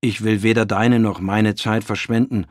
Ich 0.00 0.24
will 0.24 0.42
weder 0.42 0.66
deine 0.66 0.98
noch 0.98 1.20
meine 1.20 1.54
Zeit 1.54 1.84
verschwenden. 1.84 2.46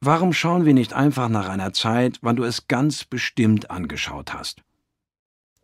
Warum 0.00 0.32
schauen 0.32 0.64
wir 0.64 0.74
nicht 0.74 0.92
einfach 0.92 1.28
nach 1.28 1.48
einer 1.48 1.72
Zeit, 1.72 2.18
wann 2.22 2.36
du 2.36 2.42
es 2.42 2.66
ganz 2.66 3.04
bestimmt 3.04 3.70
angeschaut 3.70 4.34
hast? 4.34 4.62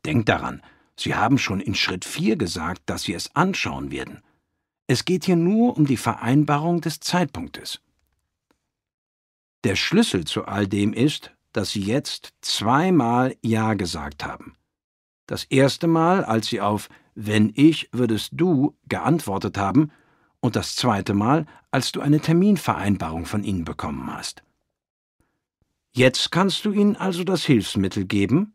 Denk 0.05 0.27
daran, 0.27 0.62
Sie 0.95 1.16
haben 1.16 1.39
schon 1.39 1.61
in 1.61 1.74
Schritt 1.74 2.05
4 2.05 2.36
gesagt, 2.36 2.82
dass 2.86 3.03
Sie 3.03 3.15
es 3.15 3.35
anschauen 3.35 3.90
werden. 3.90 4.23
Es 4.89 5.05
geht 5.05 5.27
hier 5.27 5.36
nur 5.36 5.77
um 5.77 5.86
die 5.86 5.97
Vereinbarung 5.97 6.81
des 6.81 6.98
Zeitpunktes. 6.98 7.81
Der 9.62 9.77
Schlüssel 9.77 10.24
zu 10.24 10.47
all 10.47 10.66
dem 10.66 10.93
ist, 10.93 11.31
dass 11.52 11.70
Sie 11.70 11.82
jetzt 11.82 12.32
zweimal 12.40 13.36
Ja 13.43 13.74
gesagt 13.74 14.24
haben. 14.24 14.56
Das 15.27 15.44
erste 15.44 15.86
Mal, 15.86 16.24
als 16.24 16.48
Sie 16.48 16.60
auf 16.60 16.89
wenn 17.20 17.52
ich 17.56 17.89
würdest 17.90 18.31
du 18.32 18.77
geantwortet 18.86 19.59
haben 19.59 19.90
und 20.39 20.55
das 20.55 20.77
zweite 20.77 21.15
Mal, 21.15 21.47
als 21.73 21.90
du 21.90 22.01
eine 22.01 22.20
Terminvereinbarung 22.20 23.27
von 23.27 23.43
ihnen 23.43 23.65
bekommen 23.65 24.15
hast. 24.15 24.44
Jetzt 25.90 26.31
kannst 26.31 26.65
du 26.65 26.70
ihnen 26.70 26.94
also 26.94 27.24
das 27.24 27.44
Hilfsmittel 27.44 28.05
geben? 28.05 28.55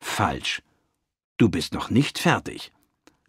Falsch. 0.00 0.62
Du 1.38 1.48
bist 1.48 1.72
noch 1.72 1.88
nicht 1.88 2.18
fertig. 2.18 2.72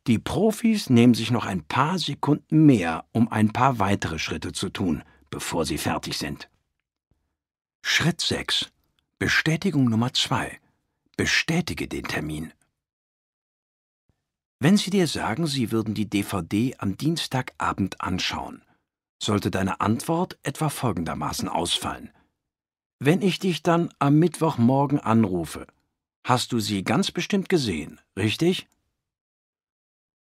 Die 0.08 0.20
Profis 0.20 0.90
nehmen 0.90 1.14
sich 1.14 1.32
noch 1.32 1.46
ein 1.46 1.64
paar 1.64 2.00
Sekunden 2.00 2.66
mehr, 2.66 3.06
um 3.12 3.32
ein 3.32 3.52
paar 3.52 3.80
weitere 3.80 4.20
Schritte 4.20 4.54
zu 4.54 4.70
tun, 4.70 5.04
bevor 5.30 5.66
sie 5.66 5.78
fertig 5.78 6.18
sind. 6.18 6.50
Schritt 7.82 8.22
6. 8.22 8.72
Bestätigung 9.18 9.90
Nummer 9.90 10.14
2. 10.14 10.60
Bestätige 11.18 11.88
den 11.88 12.04
Termin. 12.04 12.54
Wenn 14.60 14.78
sie 14.78 14.90
dir 14.90 15.08
sagen, 15.08 15.48
sie 15.48 15.72
würden 15.72 15.94
die 15.94 16.10
DVD 16.10 16.76
am 16.80 16.98
Dienstagabend 16.98 18.02
anschauen, 18.02 18.62
sollte 19.22 19.52
deine 19.52 19.80
Antwort 19.82 20.38
etwa 20.44 20.70
folgendermaßen 20.70 21.48
ausfallen. 21.48 22.12
Wenn 23.00 23.22
ich 23.22 23.40
dich 23.40 23.64
dann 23.64 23.94
am 24.00 24.20
Mittwochmorgen 24.20 25.00
anrufe, 25.00 25.68
hast 26.26 26.52
du 26.52 26.60
sie 26.60 26.84
ganz 26.84 27.12
bestimmt 27.12 27.48
gesehen, 27.48 28.02
richtig? 28.18 28.68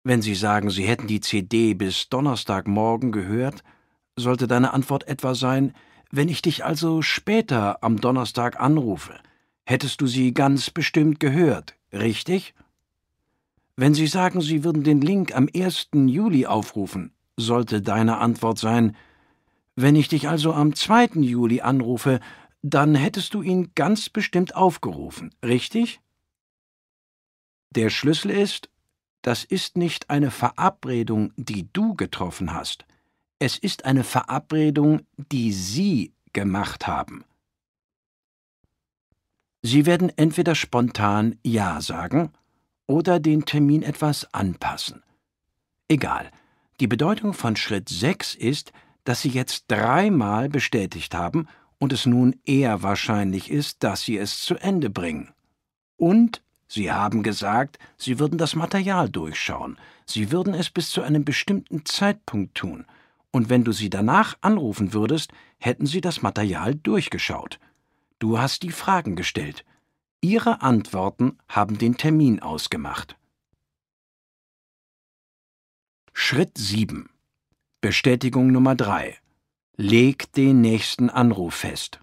Wenn 0.02 0.22
sie 0.22 0.34
sagen, 0.34 0.70
sie 0.70 0.84
hätten 0.84 1.06
die 1.06 1.20
CD 1.20 1.74
bis 1.74 2.08
Donnerstagmorgen 2.08 3.12
gehört, 3.12 3.62
sollte 4.16 4.46
deine 4.46 4.72
Antwort 4.72 5.06
etwa 5.06 5.34
sein, 5.34 5.74
wenn 6.10 6.28
ich 6.28 6.42
dich 6.42 6.64
also 6.64 7.02
später 7.02 7.84
am 7.84 8.00
Donnerstag 8.00 8.58
anrufe, 8.58 9.14
hättest 9.64 10.00
du 10.00 10.06
sie 10.06 10.32
ganz 10.32 10.70
bestimmt 10.70 11.20
gehört, 11.20 11.74
richtig? 11.92 12.54
Wenn 13.76 13.94
sie 13.94 14.06
sagen, 14.06 14.40
sie 14.40 14.64
würden 14.64 14.82
den 14.82 15.00
Link 15.00 15.34
am 15.34 15.48
1. 15.54 15.90
Juli 15.92 16.46
aufrufen, 16.46 17.12
sollte 17.36 17.82
deine 17.82 18.18
Antwort 18.18 18.58
sein, 18.58 18.96
wenn 19.76 19.96
ich 19.96 20.08
dich 20.08 20.28
also 20.28 20.52
am 20.52 20.74
2. 20.74 21.20
Juli 21.20 21.60
anrufe, 21.60 22.20
dann 22.62 22.94
hättest 22.94 23.34
du 23.34 23.42
ihn 23.42 23.72
ganz 23.74 24.08
bestimmt 24.08 24.56
aufgerufen, 24.56 25.34
richtig? 25.44 26.00
Der 27.70 27.88
Schlüssel 27.88 28.30
ist, 28.30 28.69
das 29.22 29.44
ist 29.44 29.76
nicht 29.76 30.10
eine 30.10 30.30
Verabredung, 30.30 31.32
die 31.36 31.68
du 31.72 31.94
getroffen 31.94 32.54
hast. 32.54 32.84
Es 33.38 33.58
ist 33.58 33.84
eine 33.84 34.04
Verabredung, 34.04 35.00
die 35.16 35.52
Sie 35.52 36.12
gemacht 36.32 36.86
haben. 36.86 37.24
Sie 39.62 39.84
werden 39.86 40.10
entweder 40.16 40.54
spontan 40.54 41.38
Ja 41.42 41.80
sagen 41.80 42.32
oder 42.86 43.20
den 43.20 43.44
Termin 43.44 43.82
etwas 43.82 44.32
anpassen. 44.32 45.02
Egal. 45.88 46.30
Die 46.80 46.86
Bedeutung 46.86 47.34
von 47.34 47.56
Schritt 47.56 47.88
6 47.88 48.34
ist, 48.34 48.72
dass 49.04 49.20
Sie 49.20 49.28
jetzt 49.28 49.64
dreimal 49.68 50.48
bestätigt 50.48 51.14
haben 51.14 51.46
und 51.78 51.92
es 51.92 52.06
nun 52.06 52.36
eher 52.44 52.82
wahrscheinlich 52.82 53.50
ist, 53.50 53.82
dass 53.82 54.02
Sie 54.02 54.16
es 54.16 54.40
zu 54.40 54.56
Ende 54.56 54.88
bringen. 54.88 55.32
Und 55.96 56.42
Sie 56.72 56.92
haben 56.92 57.24
gesagt, 57.24 57.80
Sie 57.96 58.20
würden 58.20 58.38
das 58.38 58.54
Material 58.54 59.08
durchschauen, 59.08 59.76
Sie 60.06 60.30
würden 60.30 60.54
es 60.54 60.70
bis 60.70 60.90
zu 60.90 61.02
einem 61.02 61.24
bestimmten 61.24 61.84
Zeitpunkt 61.84 62.54
tun, 62.54 62.86
und 63.32 63.48
wenn 63.48 63.64
du 63.64 63.72
sie 63.72 63.90
danach 63.90 64.38
anrufen 64.40 64.92
würdest, 64.92 65.32
hätten 65.58 65.86
sie 65.86 66.00
das 66.00 66.22
Material 66.22 66.76
durchgeschaut. 66.76 67.58
Du 68.20 68.38
hast 68.38 68.62
die 68.62 68.70
Fragen 68.70 69.16
gestellt. 69.16 69.64
Ihre 70.20 70.62
Antworten 70.62 71.38
haben 71.48 71.76
den 71.76 71.96
Termin 71.96 72.38
ausgemacht. 72.38 73.16
Schritt 76.12 76.56
7 76.56 77.10
Bestätigung 77.80 78.52
Nummer 78.52 78.76
3 78.76 79.18
Leg 79.76 80.32
den 80.34 80.60
nächsten 80.60 81.10
Anruf 81.10 81.54
fest. 81.54 81.98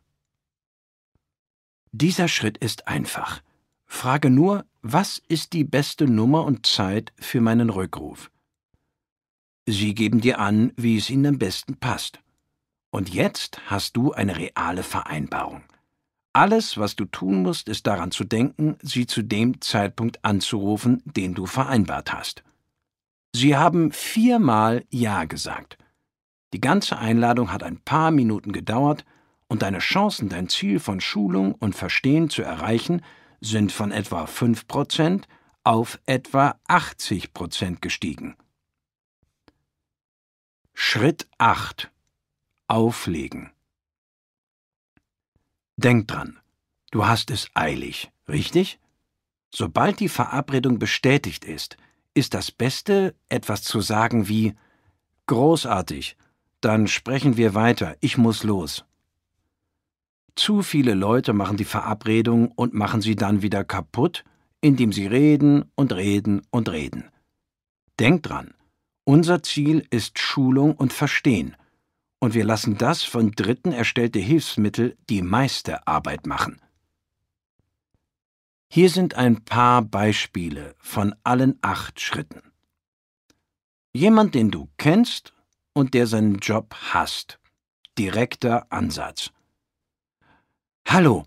Dieser 1.94 2.28
Schritt 2.28 2.58
ist 2.58 2.90
einfach. 2.90 3.42
Frage 3.88 4.30
nur, 4.30 4.66
was 4.82 5.22
ist 5.28 5.54
die 5.54 5.64
beste 5.64 6.06
Nummer 6.06 6.44
und 6.44 6.66
Zeit 6.66 7.14
für 7.18 7.42
meinen 7.42 7.70
Rückruf? 7.70 8.30
Sie 9.66 9.96
geben 9.96 10.22
dir 10.22 10.40
an, 10.40 10.72
wie 10.76 10.98
es 10.98 11.10
ihnen 11.10 11.26
am 11.26 11.40
besten 11.40 11.78
passt. 11.78 12.20
Und 12.92 13.10
jetzt 13.10 13.60
hast 13.66 13.98
du 13.98 14.14
eine 14.14 14.38
reale 14.38 14.84
Vereinbarung. 14.84 15.64
Alles, 16.34 16.78
was 16.78 16.96
du 16.96 17.06
tun 17.06 17.42
musst, 17.42 17.68
ist 17.68 17.88
daran 17.88 18.12
zu 18.12 18.24
denken, 18.24 18.78
sie 18.82 19.08
zu 19.08 19.24
dem 19.24 19.60
Zeitpunkt 19.60 20.24
anzurufen, 20.24 21.02
den 21.04 21.34
du 21.34 21.48
vereinbart 21.48 22.14
hast. 22.14 22.44
Sie 23.34 23.58
haben 23.58 23.92
viermal 23.92 24.86
Ja 24.90 25.26
gesagt. 25.26 25.78
Die 26.54 26.62
ganze 26.62 26.98
Einladung 26.98 27.52
hat 27.52 27.64
ein 27.64 27.80
paar 27.80 28.12
Minuten 28.12 28.52
gedauert 28.52 29.04
und 29.48 29.64
deine 29.64 29.80
Chancen, 29.80 30.30
dein 30.30 30.48
Ziel 30.48 30.80
von 30.80 31.02
Schulung 31.02 31.56
und 31.56 31.76
Verstehen 31.76 32.30
zu 32.30 32.42
erreichen, 32.42 33.02
sind 33.42 33.72
von 33.72 33.92
etwa 33.92 34.26
5% 34.26 35.24
auf 35.64 36.00
etwa 36.06 36.60
80% 36.68 37.80
gestiegen. 37.82 38.36
Schritt 40.74 41.28
8 41.38 41.92
Auflegen 42.68 43.52
Denk 45.76 46.08
dran, 46.08 46.40
du 46.92 47.06
hast 47.06 47.30
es 47.32 47.50
eilig, 47.54 48.12
richtig? 48.28 48.80
Sobald 49.54 50.00
die 50.00 50.10
Verabredung 50.10 50.80
bestätigt 50.80 51.46
ist, 51.46 51.78
ist 52.14 52.34
das 52.34 52.52
Beste, 52.52 53.16
etwas 53.30 53.64
zu 53.64 53.82
sagen 53.82 54.28
wie 54.28 54.56
Großartig, 55.28 56.18
dann 56.62 56.88
sprechen 56.88 57.38
wir 57.38 57.54
weiter, 57.54 57.96
ich 58.00 58.18
muss 58.18 58.44
los. 58.44 58.86
Zu 60.38 60.62
viele 60.62 60.94
Leute 60.94 61.34
machen 61.34 61.58
die 61.58 61.66
Verabredung 61.66 62.52
und 62.52 62.76
machen 62.76 63.02
sie 63.02 63.16
dann 63.16 63.42
wieder 63.42 63.64
kaputt, 63.64 64.24
indem 64.62 64.94
sie 64.94 65.08
reden 65.08 65.66
und 65.74 65.92
reden 65.94 66.44
und 66.52 66.70
reden. 66.70 67.06
Denk 68.00 68.22
dran, 68.22 68.54
unser 69.04 69.42
Ziel 69.42 69.88
ist 69.90 70.20
Schulung 70.20 70.76
und 70.76 70.94
Verstehen, 70.94 71.58
und 72.20 72.36
wir 72.36 72.46
lassen 72.46 72.78
das 72.78 73.02
von 73.02 73.32
Dritten 73.32 73.72
erstellte 73.72 74.20
Hilfsmittel 74.20 74.96
die 75.10 75.24
meiste 75.24 75.88
Arbeit 75.88 76.28
machen. 76.28 76.62
Hier 78.70 78.92
sind 78.92 79.16
ein 79.16 79.44
paar 79.44 79.82
Beispiele 79.82 80.76
von 80.78 81.16
allen 81.24 81.58
acht 81.64 82.00
Schritten. 82.00 82.44
Jemand, 83.92 84.36
den 84.36 84.52
du 84.52 84.70
kennst 84.78 85.34
und 85.74 85.96
der 85.96 86.06
seinen 86.06 86.38
Job 86.38 86.76
hasst. 86.94 87.40
Direkter 87.98 88.72
Ansatz. 88.72 89.32
Hallo, 90.90 91.26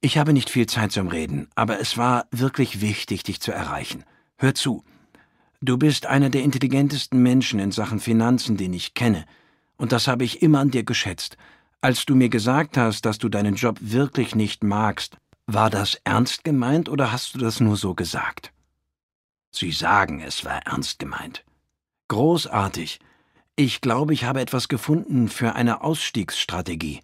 ich 0.00 0.18
habe 0.18 0.32
nicht 0.32 0.50
viel 0.50 0.66
Zeit 0.66 0.92
zum 0.92 1.08
Reden, 1.08 1.48
aber 1.56 1.80
es 1.80 1.98
war 1.98 2.28
wirklich 2.30 2.80
wichtig, 2.80 3.24
dich 3.24 3.40
zu 3.40 3.50
erreichen. 3.50 4.04
Hör 4.38 4.54
zu. 4.54 4.84
Du 5.60 5.76
bist 5.78 6.06
einer 6.06 6.30
der 6.30 6.44
intelligentesten 6.44 7.20
Menschen 7.20 7.58
in 7.58 7.72
Sachen 7.72 7.98
Finanzen, 7.98 8.56
den 8.56 8.72
ich 8.72 8.94
kenne, 8.94 9.24
und 9.76 9.90
das 9.90 10.06
habe 10.06 10.22
ich 10.22 10.42
immer 10.42 10.60
an 10.60 10.70
dir 10.70 10.84
geschätzt. 10.84 11.36
Als 11.80 12.06
du 12.06 12.14
mir 12.14 12.28
gesagt 12.28 12.76
hast, 12.76 13.04
dass 13.04 13.18
du 13.18 13.28
deinen 13.28 13.56
Job 13.56 13.78
wirklich 13.80 14.36
nicht 14.36 14.62
magst, 14.62 15.16
war 15.44 15.70
das 15.70 16.00
ernst 16.04 16.44
gemeint 16.44 16.88
oder 16.88 17.10
hast 17.10 17.34
du 17.34 17.38
das 17.40 17.58
nur 17.58 17.76
so 17.76 17.96
gesagt? 17.96 18.52
Sie 19.50 19.72
sagen, 19.72 20.20
es 20.20 20.44
war 20.44 20.64
ernst 20.66 21.00
gemeint. 21.00 21.44
Großartig. 22.06 23.00
Ich 23.56 23.80
glaube, 23.80 24.14
ich 24.14 24.22
habe 24.22 24.40
etwas 24.40 24.68
gefunden 24.68 25.28
für 25.28 25.56
eine 25.56 25.82
Ausstiegsstrategie. 25.82 27.00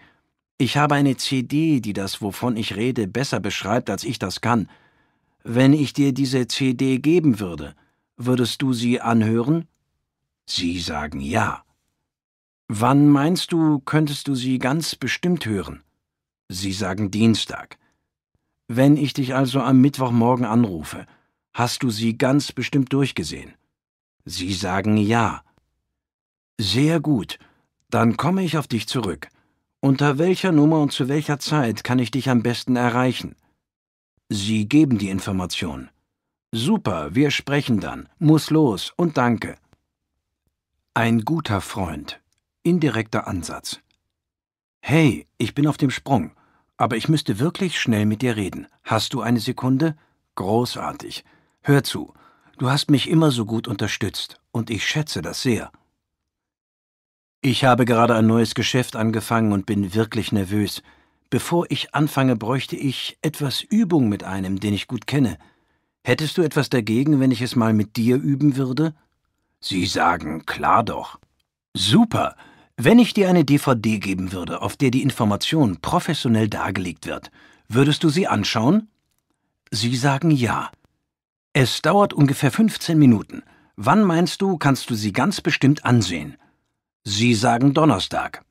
Ich 0.58 0.78
habe 0.78 0.94
eine 0.94 1.16
CD, 1.16 1.80
die 1.80 1.92
das, 1.92 2.22
wovon 2.22 2.56
ich 2.56 2.76
rede, 2.76 3.06
besser 3.06 3.40
beschreibt, 3.40 3.90
als 3.90 4.04
ich 4.04 4.18
das 4.18 4.40
kann. 4.40 4.70
Wenn 5.44 5.74
ich 5.74 5.92
dir 5.92 6.12
diese 6.12 6.48
CD 6.48 6.98
geben 6.98 7.40
würde, 7.40 7.74
würdest 8.16 8.62
du 8.62 8.72
sie 8.72 9.00
anhören? 9.00 9.68
Sie 10.46 10.80
sagen 10.80 11.20
ja. 11.20 11.62
Wann 12.68 13.08
meinst 13.08 13.52
du, 13.52 13.80
könntest 13.80 14.28
du 14.28 14.34
sie 14.34 14.58
ganz 14.58 14.96
bestimmt 14.96 15.44
hören? 15.44 15.82
Sie 16.48 16.72
sagen 16.72 17.10
Dienstag. 17.10 17.78
Wenn 18.66 18.96
ich 18.96 19.12
dich 19.12 19.34
also 19.34 19.60
am 19.60 19.80
Mittwochmorgen 19.80 20.46
anrufe, 20.46 21.06
hast 21.52 21.82
du 21.82 21.90
sie 21.90 22.16
ganz 22.16 22.52
bestimmt 22.52 22.92
durchgesehen? 22.92 23.54
Sie 24.24 24.54
sagen 24.54 24.96
ja. 24.96 25.42
Sehr 26.58 26.98
gut, 26.98 27.38
dann 27.90 28.16
komme 28.16 28.42
ich 28.42 28.56
auf 28.56 28.66
dich 28.66 28.88
zurück. 28.88 29.28
Unter 29.80 30.18
welcher 30.18 30.52
Nummer 30.52 30.80
und 30.80 30.92
zu 30.92 31.08
welcher 31.08 31.38
Zeit 31.38 31.84
kann 31.84 31.98
ich 31.98 32.10
dich 32.10 32.30
am 32.30 32.42
besten 32.42 32.76
erreichen? 32.76 33.36
Sie 34.28 34.68
geben 34.68 34.98
die 34.98 35.10
Information. 35.10 35.90
Super, 36.52 37.14
wir 37.14 37.30
sprechen 37.30 37.80
dann. 37.80 38.08
Muss 38.18 38.50
los 38.50 38.92
und 38.96 39.16
danke. 39.16 39.56
Ein 40.94 41.24
guter 41.24 41.60
Freund. 41.60 42.20
Indirekter 42.62 43.28
Ansatz. 43.28 43.80
Hey, 44.80 45.26
ich 45.36 45.54
bin 45.54 45.66
auf 45.66 45.76
dem 45.76 45.90
Sprung, 45.90 46.32
aber 46.76 46.96
ich 46.96 47.08
müsste 47.08 47.38
wirklich 47.38 47.78
schnell 47.78 48.06
mit 48.06 48.22
dir 48.22 48.36
reden. 48.36 48.66
Hast 48.82 49.12
du 49.12 49.20
eine 49.20 49.40
Sekunde? 49.40 49.96
Großartig. 50.36 51.24
Hör 51.62 51.84
zu, 51.84 52.14
du 52.58 52.70
hast 52.70 52.90
mich 52.90 53.08
immer 53.08 53.30
so 53.30 53.44
gut 53.44 53.68
unterstützt, 53.68 54.40
und 54.52 54.70
ich 54.70 54.86
schätze 54.86 55.22
das 55.22 55.42
sehr. 55.42 55.70
Ich 57.48 57.64
habe 57.64 57.84
gerade 57.84 58.16
ein 58.16 58.26
neues 58.26 58.56
Geschäft 58.56 58.96
angefangen 58.96 59.52
und 59.52 59.66
bin 59.66 59.94
wirklich 59.94 60.32
nervös. 60.32 60.82
Bevor 61.30 61.66
ich 61.68 61.94
anfange, 61.94 62.34
bräuchte 62.34 62.74
ich 62.74 63.18
etwas 63.22 63.60
Übung 63.60 64.08
mit 64.08 64.24
einem, 64.24 64.58
den 64.58 64.74
ich 64.74 64.88
gut 64.88 65.06
kenne. 65.06 65.38
Hättest 66.02 66.36
du 66.38 66.42
etwas 66.42 66.70
dagegen, 66.70 67.20
wenn 67.20 67.30
ich 67.30 67.42
es 67.42 67.54
mal 67.54 67.72
mit 67.72 67.96
dir 67.96 68.16
üben 68.16 68.56
würde? 68.56 68.96
Sie 69.60 69.86
sagen, 69.86 70.44
klar 70.44 70.82
doch. 70.82 71.20
Super. 71.72 72.34
Wenn 72.76 72.98
ich 72.98 73.14
dir 73.14 73.28
eine 73.28 73.44
DVD 73.44 74.00
geben 74.00 74.32
würde, 74.32 74.60
auf 74.60 74.76
der 74.76 74.90
die 74.90 75.04
Information 75.04 75.76
professionell 75.80 76.48
dargelegt 76.48 77.06
wird, 77.06 77.30
würdest 77.68 78.02
du 78.02 78.08
sie 78.08 78.26
anschauen? 78.26 78.88
Sie 79.70 79.94
sagen 79.94 80.32
ja. 80.32 80.72
Es 81.52 81.80
dauert 81.80 82.12
ungefähr 82.12 82.50
15 82.50 82.98
Minuten. 82.98 83.44
Wann 83.76 84.02
meinst 84.02 84.42
du, 84.42 84.58
kannst 84.58 84.90
du 84.90 84.96
sie 84.96 85.12
ganz 85.12 85.40
bestimmt 85.40 85.84
ansehen? 85.84 86.36
Sie 87.08 87.36
sagen 87.36 87.72
Donnerstag. 87.72 88.44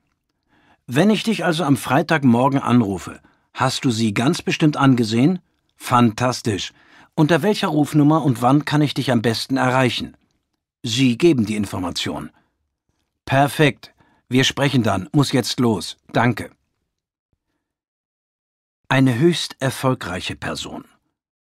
Wenn 0.88 1.10
ich 1.10 1.24
dich 1.24 1.44
also 1.44 1.66
am 1.66 1.76
Freitagmorgen 1.76 2.62
anrufe, 2.62 3.20
hast 3.54 3.84
du 3.84 3.92
sie 3.92 4.14
ganz 4.14 4.42
bestimmt 4.42 4.78
angesehen? 4.78 5.40
Fantastisch. 5.76 6.72
Unter 7.16 7.42
welcher 7.42 7.68
Rufnummer 7.68 8.24
und 8.24 8.42
wann 8.42 8.64
kann 8.64 8.82
ich 8.82 8.94
dich 8.94 9.12
am 9.12 9.22
besten 9.22 9.58
erreichen? 9.58 10.16
Sie 10.84 11.18
geben 11.18 11.46
die 11.46 11.58
Information. 11.58 12.30
Perfekt. 13.26 13.94
Wir 14.30 14.46
sprechen 14.46 14.84
dann. 14.84 15.10
Muss 15.12 15.34
jetzt 15.34 15.60
los. 15.60 15.98
Danke. 16.14 16.50
Eine 18.88 19.20
höchst 19.20 19.58
erfolgreiche 19.60 20.38
Person. 20.38 20.86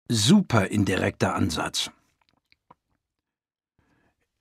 Super 0.10 0.68
indirekter 0.68 1.34
Ansatz. 1.34 1.90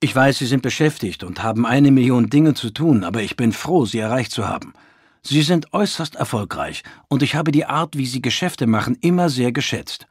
Ich 0.01 0.15
weiß, 0.15 0.37
Sie 0.37 0.45
sind 0.45 0.61
beschäftigt 0.61 1.25
und 1.25 1.43
haben 1.43 1.65
eine 1.65 1.91
Million 1.91 2.29
Dinge 2.29 2.53
zu 2.53 2.69
tun, 2.69 3.03
aber 3.03 3.21
ich 3.21 3.35
bin 3.35 3.51
froh, 3.51 3.85
Sie 3.85 3.99
erreicht 3.99 4.31
zu 4.31 4.47
haben. 4.47 4.73
Sie 5.21 5.41
sind 5.41 5.73
äußerst 5.73 6.15
erfolgreich, 6.15 6.83
und 7.09 7.21
ich 7.21 7.35
habe 7.35 7.51
die 7.51 7.65
Art, 7.65 7.97
wie 7.97 8.05
Sie 8.05 8.21
Geschäfte 8.21 8.65
machen, 8.65 8.97
immer 9.01 9.29
sehr 9.29 9.51
geschätzt. 9.51 10.07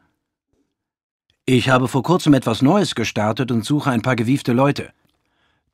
Ich 1.46 1.70
habe 1.70 1.88
vor 1.88 2.02
kurzem 2.02 2.34
etwas 2.34 2.60
Neues 2.60 2.94
gestartet 2.94 3.50
und 3.50 3.64
suche 3.64 3.90
ein 3.90 4.02
paar 4.02 4.16
gewiefte 4.16 4.52
Leute. 4.52 4.90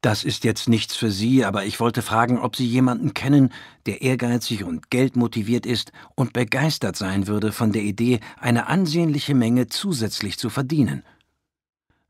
Das 0.01 0.23
ist 0.23 0.45
jetzt 0.45 0.69
nichts 0.69 0.95
für 0.95 1.11
Sie, 1.11 1.45
aber 1.45 1.65
ich 1.65 1.81
wollte 1.81 2.01
fragen, 2.01 2.39
ob 2.39 2.55
Sie 2.55 2.67
jemanden 2.67 3.15
kennen, 3.15 3.53
der 3.87 4.03
ehrgeizig 4.03 4.63
und 4.63 4.91
geldmotiviert 4.91 5.67
ist 5.67 5.91
und 6.15 6.33
begeistert 6.33 6.95
sein 6.95 7.27
würde 7.27 7.51
von 7.51 7.73
der 7.73 7.83
Idee, 7.83 8.21
eine 8.39 8.69
ansehnliche 8.69 9.35
Menge 9.35 9.67
zusätzlich 9.67 10.39
zu 10.39 10.51
verdienen. 10.51 11.03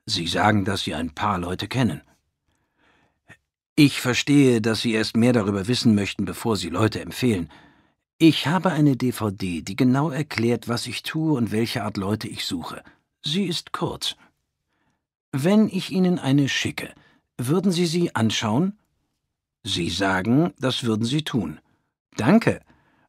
Sie 0.06 0.26
sagen, 0.26 0.64
dass 0.64 0.82
Sie 0.82 0.94
ein 0.94 1.10
paar 1.10 1.38
Leute 1.38 1.68
kennen. 1.68 2.02
Ich 3.76 4.00
verstehe, 4.00 4.60
dass 4.60 4.82
Sie 4.82 4.92
erst 4.92 5.16
mehr 5.16 5.32
darüber 5.32 5.66
wissen 5.66 5.94
möchten, 5.94 6.24
bevor 6.24 6.56
Sie 6.56 6.68
Leute 6.68 7.00
empfehlen. 7.00 7.50
Ich 8.18 8.46
habe 8.46 8.70
eine 8.70 8.96
DVD, 8.96 9.62
die 9.62 9.76
genau 9.76 10.10
erklärt, 10.10 10.68
was 10.68 10.86
ich 10.86 11.02
tue 11.02 11.32
und 11.32 11.50
welche 11.50 11.82
Art 11.82 11.96
Leute 11.96 12.28
ich 12.28 12.44
suche. 12.44 12.82
Sie 13.24 13.44
ist 13.44 13.72
kurz. 13.72 14.16
Wenn 15.32 15.68
ich 15.68 15.90
Ihnen 15.90 16.18
eine 16.20 16.48
schicke, 16.48 16.94
würden 17.36 17.72
Sie 17.72 17.86
sie 17.86 18.14
anschauen? 18.14 18.78
Sie 19.64 19.90
sagen, 19.90 20.52
das 20.58 20.84
würden 20.84 21.04
Sie 21.04 21.22
tun. 21.22 21.58
Danke. 22.16 22.60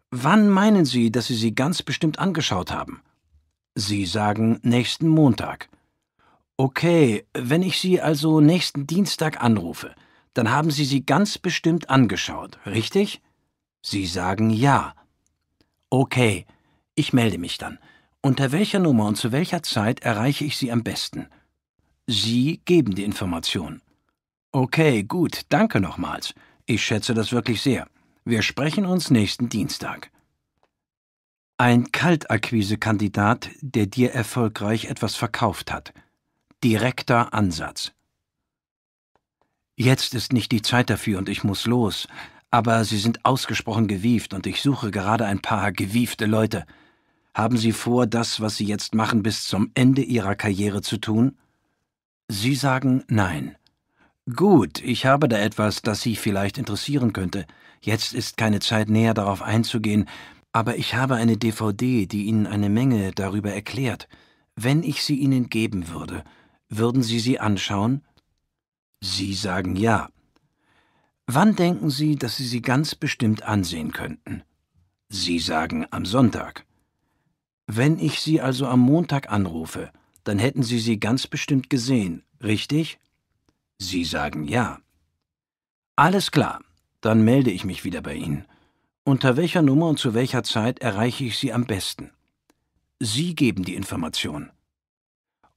Wann 0.09 0.49
meinen 0.49 0.85
Sie, 0.85 1.11
dass 1.11 1.27
Sie 1.27 1.35
sie 1.35 1.53
ganz 1.53 1.83
bestimmt 1.83 2.17
angeschaut 2.17 2.71
haben? 2.71 3.01
Sie 3.75 4.05
sagen 4.05 4.59
nächsten 4.63 5.07
Montag. 5.07 5.69
Okay, 6.57 7.25
wenn 7.33 7.63
ich 7.63 7.79
Sie 7.79 7.99
also 7.99 8.39
nächsten 8.39 8.87
Dienstag 8.87 9.43
anrufe, 9.43 9.93
dann 10.33 10.51
haben 10.51 10.71
Sie 10.71 10.85
sie 10.85 11.05
ganz 11.05 11.37
bestimmt 11.37 11.89
angeschaut, 11.89 12.59
richtig? 12.65 13.21
Sie 13.81 14.05
sagen 14.05 14.49
ja. 14.49 14.95
Okay, 15.89 16.45
ich 16.95 17.13
melde 17.13 17.37
mich 17.37 17.57
dann. 17.57 17.77
Unter 18.21 18.51
welcher 18.51 18.79
Nummer 18.79 19.05
und 19.05 19.17
zu 19.17 19.31
welcher 19.31 19.63
Zeit 19.63 19.99
erreiche 19.99 20.45
ich 20.45 20.57
Sie 20.57 20.71
am 20.71 20.83
besten? 20.83 21.27
Sie 22.07 22.61
geben 22.65 22.95
die 22.95 23.03
Information. 23.03 23.81
Okay, 24.51 25.03
gut, 25.03 25.41
danke 25.49 25.81
nochmals. 25.81 26.33
Ich 26.65 26.85
schätze 26.85 27.13
das 27.13 27.33
wirklich 27.33 27.61
sehr. 27.61 27.87
Wir 28.23 28.41
sprechen 28.41 28.85
uns 28.85 29.11
nächsten 29.11 29.49
Dienstag. 29.49 30.09
Ein 31.57 31.91
Kaltakquise-Kandidat, 31.91 33.49
der 33.61 33.85
dir 33.85 34.13
erfolgreich 34.13 34.85
etwas 34.85 35.15
verkauft 35.15 35.71
hat. 35.71 35.93
Direkter 36.65 37.31
Ansatz. 37.31 37.91
Jetzt 39.75 40.15
ist 40.15 40.33
nicht 40.33 40.51
die 40.51 40.63
Zeit 40.63 40.89
dafür 40.89 41.19
und 41.19 41.29
ich 41.29 41.43
muss 41.43 41.67
los, 41.67 42.07
aber 42.49 42.83
Sie 42.85 42.97
sind 42.97 43.23
ausgesprochen 43.23 43.87
gewieft 43.87 44.33
und 44.33 44.47
ich 44.47 44.63
suche 44.63 44.89
gerade 44.89 45.27
ein 45.27 45.43
paar 45.43 45.71
gewiefte 45.71 46.25
Leute. 46.25 46.65
Haben 47.35 47.57
Sie 47.57 47.71
vor, 47.71 48.07
das, 48.07 48.41
was 48.41 48.57
Sie 48.57 48.65
jetzt 48.65 48.95
machen, 48.95 49.21
bis 49.21 49.45
zum 49.45 49.69
Ende 49.75 50.01
Ihrer 50.01 50.33
Karriere 50.33 50.81
zu 50.81 50.97
tun? 50.97 51.37
Sie 52.29 52.55
sagen 52.55 53.03
nein. 53.09 53.55
Gut, 54.35 54.81
ich 54.81 55.05
habe 55.05 55.29
da 55.29 55.37
etwas, 55.37 55.83
das 55.83 56.01
Sie 56.01 56.15
vielleicht 56.15 56.57
interessieren 56.57 57.13
könnte. 57.13 57.45
Jetzt 57.79 58.15
ist 58.15 58.37
keine 58.37 58.59
Zeit 58.59 58.89
näher 58.89 59.13
darauf 59.13 59.43
einzugehen, 59.43 60.09
aber 60.51 60.77
ich 60.77 60.95
habe 60.95 61.13
eine 61.13 61.37
DVD, 61.37 62.07
die 62.07 62.23
Ihnen 62.25 62.47
eine 62.47 62.69
Menge 62.69 63.11
darüber 63.11 63.53
erklärt. 63.53 64.07
Wenn 64.55 64.81
ich 64.81 65.03
sie 65.03 65.19
Ihnen 65.19 65.49
geben 65.49 65.89
würde, 65.89 66.23
würden 66.69 67.03
Sie 67.03 67.19
sie 67.19 67.39
anschauen? 67.39 68.03
Sie 69.01 69.33
sagen 69.33 69.75
ja. 69.75 70.09
Wann 71.27 71.55
denken 71.55 71.89
Sie, 71.89 72.15
dass 72.15 72.37
Sie 72.37 72.45
sie 72.45 72.61
ganz 72.61 72.95
bestimmt 72.95 73.43
ansehen 73.43 73.91
könnten? 73.91 74.43
Sie 75.09 75.39
sagen 75.39 75.85
am 75.91 76.05
Sonntag. 76.05 76.65
Wenn 77.67 77.99
ich 77.99 78.19
Sie 78.19 78.41
also 78.41 78.67
am 78.67 78.79
Montag 78.79 79.31
anrufe, 79.31 79.91
dann 80.23 80.39
hätten 80.39 80.63
Sie 80.63 80.79
sie 80.79 80.99
ganz 80.99 81.27
bestimmt 81.27 81.69
gesehen, 81.69 82.23
richtig? 82.43 82.99
Sie 83.79 84.03
sagen 84.03 84.47
ja. 84.47 84.79
Alles 85.95 86.31
klar, 86.31 86.61
dann 87.01 87.23
melde 87.23 87.51
ich 87.51 87.63
mich 87.63 87.83
wieder 87.83 88.01
bei 88.01 88.15
Ihnen. 88.15 88.45
Unter 89.03 89.37
welcher 89.37 89.61
Nummer 89.61 89.87
und 89.87 89.99
zu 89.99 90.13
welcher 90.13 90.43
Zeit 90.43 90.79
erreiche 90.79 91.25
ich 91.25 91.37
Sie 91.37 91.53
am 91.53 91.65
besten? 91.65 92.11
Sie 92.99 93.35
geben 93.35 93.63
die 93.63 93.75
Information. 93.75 94.51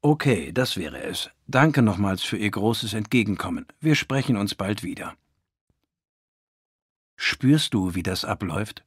Okay, 0.00 0.52
das 0.52 0.76
wäre 0.76 1.02
es. 1.02 1.30
Danke 1.48 1.82
nochmals 1.82 2.22
für 2.22 2.36
Ihr 2.36 2.50
großes 2.50 2.94
Entgegenkommen. 2.94 3.66
Wir 3.80 3.96
sprechen 3.96 4.36
uns 4.36 4.54
bald 4.54 4.82
wieder. 4.82 5.16
Spürst 7.16 7.74
du, 7.74 7.96
wie 7.96 8.04
das 8.04 8.24
abläuft? 8.24 8.84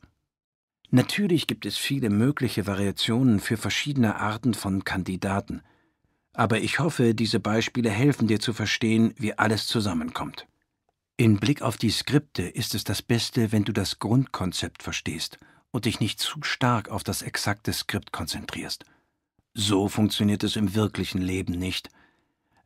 Natürlich 0.89 1.47
gibt 1.47 1.65
es 1.65 1.77
viele 1.77 2.09
mögliche 2.09 2.65
Variationen 2.65 3.39
für 3.39 3.57
verschiedene 3.57 4.15
Arten 4.15 4.53
von 4.53 4.85
Kandidaten, 4.85 5.61
aber 6.33 6.59
ich 6.59 6.79
hoffe, 6.79 7.13
diese 7.13 7.41
Beispiele 7.41 7.89
helfen 7.89 8.27
dir 8.27 8.39
zu 8.39 8.53
verstehen, 8.53 9.13
wie 9.17 9.37
alles 9.37 9.67
zusammenkommt. 9.67 10.47
In 11.17 11.39
Blick 11.39 11.61
auf 11.61 11.77
die 11.77 11.91
Skripte 11.91 12.43
ist 12.43 12.73
es 12.73 12.83
das 12.85 13.01
Beste, 13.01 13.51
wenn 13.51 13.63
du 13.63 13.73
das 13.73 13.99
Grundkonzept 13.99 14.81
verstehst 14.81 15.39
und 15.71 15.85
dich 15.85 15.99
nicht 15.99 16.19
zu 16.19 16.41
stark 16.41 16.89
auf 16.89 17.03
das 17.03 17.21
exakte 17.21 17.73
Skript 17.73 18.11
konzentrierst. 18.13 18.85
So 19.53 19.89
funktioniert 19.89 20.43
es 20.43 20.55
im 20.55 20.75
wirklichen 20.75 21.21
Leben 21.21 21.53
nicht. 21.53 21.89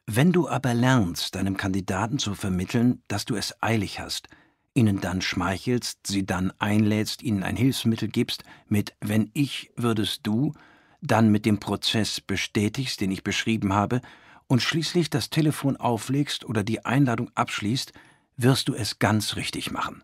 Wenn 0.05 0.31
du 0.31 0.47
aber 0.47 0.75
lernst, 0.75 1.33
deinem 1.33 1.57
Kandidaten 1.57 2.19
zu 2.19 2.35
vermitteln, 2.35 3.01
dass 3.07 3.25
du 3.25 3.35
es 3.35 3.55
eilig 3.61 3.99
hast, 3.99 4.29
ihnen 4.75 5.01
dann 5.01 5.21
schmeichelst, 5.21 6.05
sie 6.05 6.25
dann 6.25 6.53
einlädst, 6.59 7.23
ihnen 7.23 7.41
ein 7.41 7.55
Hilfsmittel 7.55 8.07
gibst, 8.07 8.43
mit 8.67 8.93
wenn 9.01 9.31
ich 9.33 9.71
würdest 9.75 10.27
du, 10.27 10.53
dann 11.01 11.31
mit 11.31 11.45
dem 11.45 11.59
Prozess 11.59 12.21
bestätigst, 12.21 13.01
den 13.01 13.09
ich 13.09 13.23
beschrieben 13.23 13.73
habe, 13.73 14.01
und 14.47 14.61
schließlich 14.61 15.09
das 15.09 15.31
Telefon 15.31 15.77
auflegst 15.77 16.45
oder 16.45 16.63
die 16.63 16.85
Einladung 16.85 17.31
abschließt, 17.33 17.93
wirst 18.37 18.67
du 18.67 18.75
es 18.75 18.99
ganz 18.99 19.37
richtig 19.37 19.71
machen. 19.71 20.03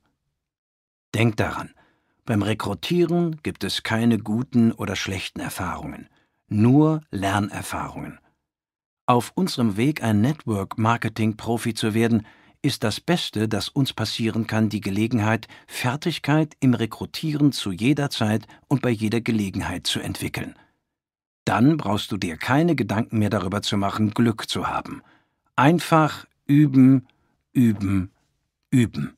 Denk 1.14 1.38
daran, 1.38 1.76
beim 2.26 2.42
Rekrutieren 2.42 3.40
gibt 3.44 3.64
es 3.64 3.84
keine 3.84 4.18
guten 4.18 4.72
oder 4.72 4.96
schlechten 4.96 5.42
Erfahrungen 5.42 6.10
nur 6.52 7.02
Lernerfahrungen. 7.10 8.20
Auf 9.08 9.32
unserem 9.36 9.78
Weg, 9.78 10.04
ein 10.04 10.22
Network-Marketing-Profi 10.22 11.74
zu 11.74 11.94
werden, 11.94 12.26
ist 12.62 12.84
das 12.84 13.00
Beste, 13.00 13.48
das 13.48 13.70
uns 13.70 13.94
passieren 13.94 14.46
kann, 14.46 14.70
die 14.70 14.82
Gelegenheit, 14.82 15.48
Fertigkeit 15.68 16.56
im 16.60 16.74
Rekrutieren 16.74 17.52
zu 17.52 17.72
jeder 17.72 18.10
Zeit 18.10 18.46
und 18.68 18.82
bei 18.82 18.92
jeder 18.92 19.22
Gelegenheit 19.22 19.88
zu 19.88 20.00
entwickeln. 20.00 20.56
Dann 21.46 21.78
brauchst 21.78 22.12
du 22.12 22.18
dir 22.18 22.38
keine 22.38 22.76
Gedanken 22.76 23.18
mehr 23.18 23.32
darüber 23.32 23.64
zu 23.64 23.78
machen, 23.78 24.12
Glück 24.12 24.48
zu 24.48 24.68
haben. 24.68 25.02
Einfach 25.56 26.28
üben, 26.46 27.08
üben, 27.52 28.12
üben. 28.70 29.18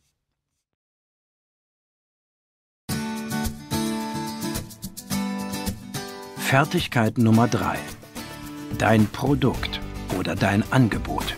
Fertigkeit 6.54 7.18
Nummer 7.18 7.48
3. 7.48 7.80
Dein 8.78 9.08
Produkt 9.08 9.82
oder 10.20 10.36
dein 10.36 10.62
Angebot. 10.72 11.36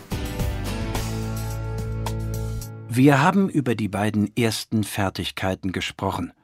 Wir 2.90 3.22
haben 3.22 3.48
über 3.48 3.74
die 3.74 3.88
beiden 3.88 4.36
ersten 4.36 4.84
Fertigkeiten 4.84 5.72
gesprochen. 5.72 6.34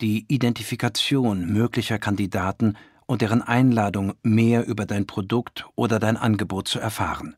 die 0.00 0.24
Identifikation 0.26 1.52
möglicher 1.52 2.00
Kandidaten 2.00 2.76
und 3.06 3.22
deren 3.22 3.42
Einladung, 3.42 4.14
mehr 4.24 4.66
über 4.66 4.86
dein 4.86 5.06
Produkt 5.06 5.64
oder 5.76 6.00
dein 6.00 6.16
Angebot 6.16 6.66
zu 6.66 6.80
erfahren. 6.80 7.36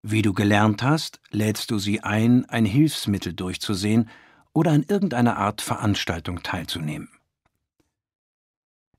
Wie 0.00 0.22
du 0.22 0.32
gelernt 0.32 0.82
hast, 0.82 1.20
lädst 1.30 1.70
du 1.70 1.78
sie 1.78 2.00
ein, 2.00 2.46
ein 2.46 2.64
Hilfsmittel 2.64 3.34
durchzusehen 3.34 4.08
oder 4.54 4.70
an 4.70 4.86
irgendeiner 4.88 5.36
Art 5.36 5.60
Veranstaltung 5.60 6.42
teilzunehmen. 6.42 7.10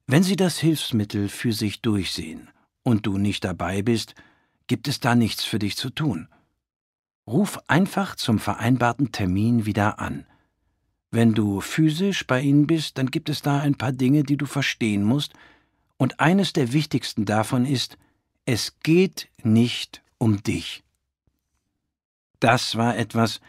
Wenn 0.06 0.24
sie 0.24 0.36
das 0.36 0.60
Hilfsmittel 0.60 1.30
für 1.30 1.54
sich 1.54 1.82
durchsehen 1.82 2.50
und 2.84 3.06
du 3.06 3.18
nicht 3.18 3.44
dabei 3.44 3.82
bist, 3.82 4.16
gibt 4.68 4.88
es 4.88 5.00
da 5.00 5.16
nichts 5.16 5.44
für 5.46 5.60
dich 5.60 5.78
zu 5.78 5.90
tun. 5.90 6.28
Ruf 7.26 7.60
einfach 7.68 8.16
zum 8.16 8.38
vereinbarten 8.38 9.12
Termin 9.12 9.66
wieder 9.66 10.00
an. 10.00 10.26
Wenn 11.10 11.34
du 11.34 11.62
physisch 11.62 12.28
bei 12.28 12.42
ihnen 12.42 12.68
bist, 12.68 12.98
dann 12.98 13.12
gibt 13.12 13.30
es 13.30 13.42
da 13.42 13.60
ein 13.60 13.76
paar 13.76 13.94
Dinge, 13.94 14.24
die 14.24 14.36
du 14.36 14.46
verstehen 14.46 15.04
musst, 15.04 15.34
und 15.98 16.20
eines 16.20 16.52
der 16.52 16.74
wichtigsten 16.74 17.24
davon 17.24 17.66
ist, 17.66 17.98
es 18.46 18.80
geht 18.80 19.30
nicht 19.42 20.02
um 20.18 20.44
dich. 20.44 20.84
Das 22.40 22.76
war 22.76 22.98
etwas, 22.98 23.40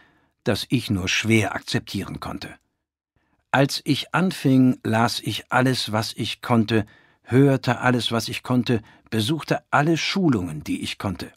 das 0.45 0.65
ich 0.69 0.89
nur 0.89 1.09
schwer 1.09 1.53
akzeptieren 1.53 2.21
konnte. 2.21 2.55
Als 3.55 3.81
ich 3.85 4.13
anfing, 4.13 4.79
las 4.83 5.21
ich 5.21 5.49
alles, 5.49 5.93
was 5.93 6.11
ich 6.17 6.41
konnte, 6.41 6.85
hörte 7.23 7.79
alles, 7.79 8.11
was 8.11 8.27
ich 8.27 8.43
konnte, 8.43 8.81
besuchte 9.09 9.63
alle 9.71 9.95
Schulungen, 9.95 10.65
die 10.65 10.81
ich 10.81 10.97
konnte. 10.97 11.31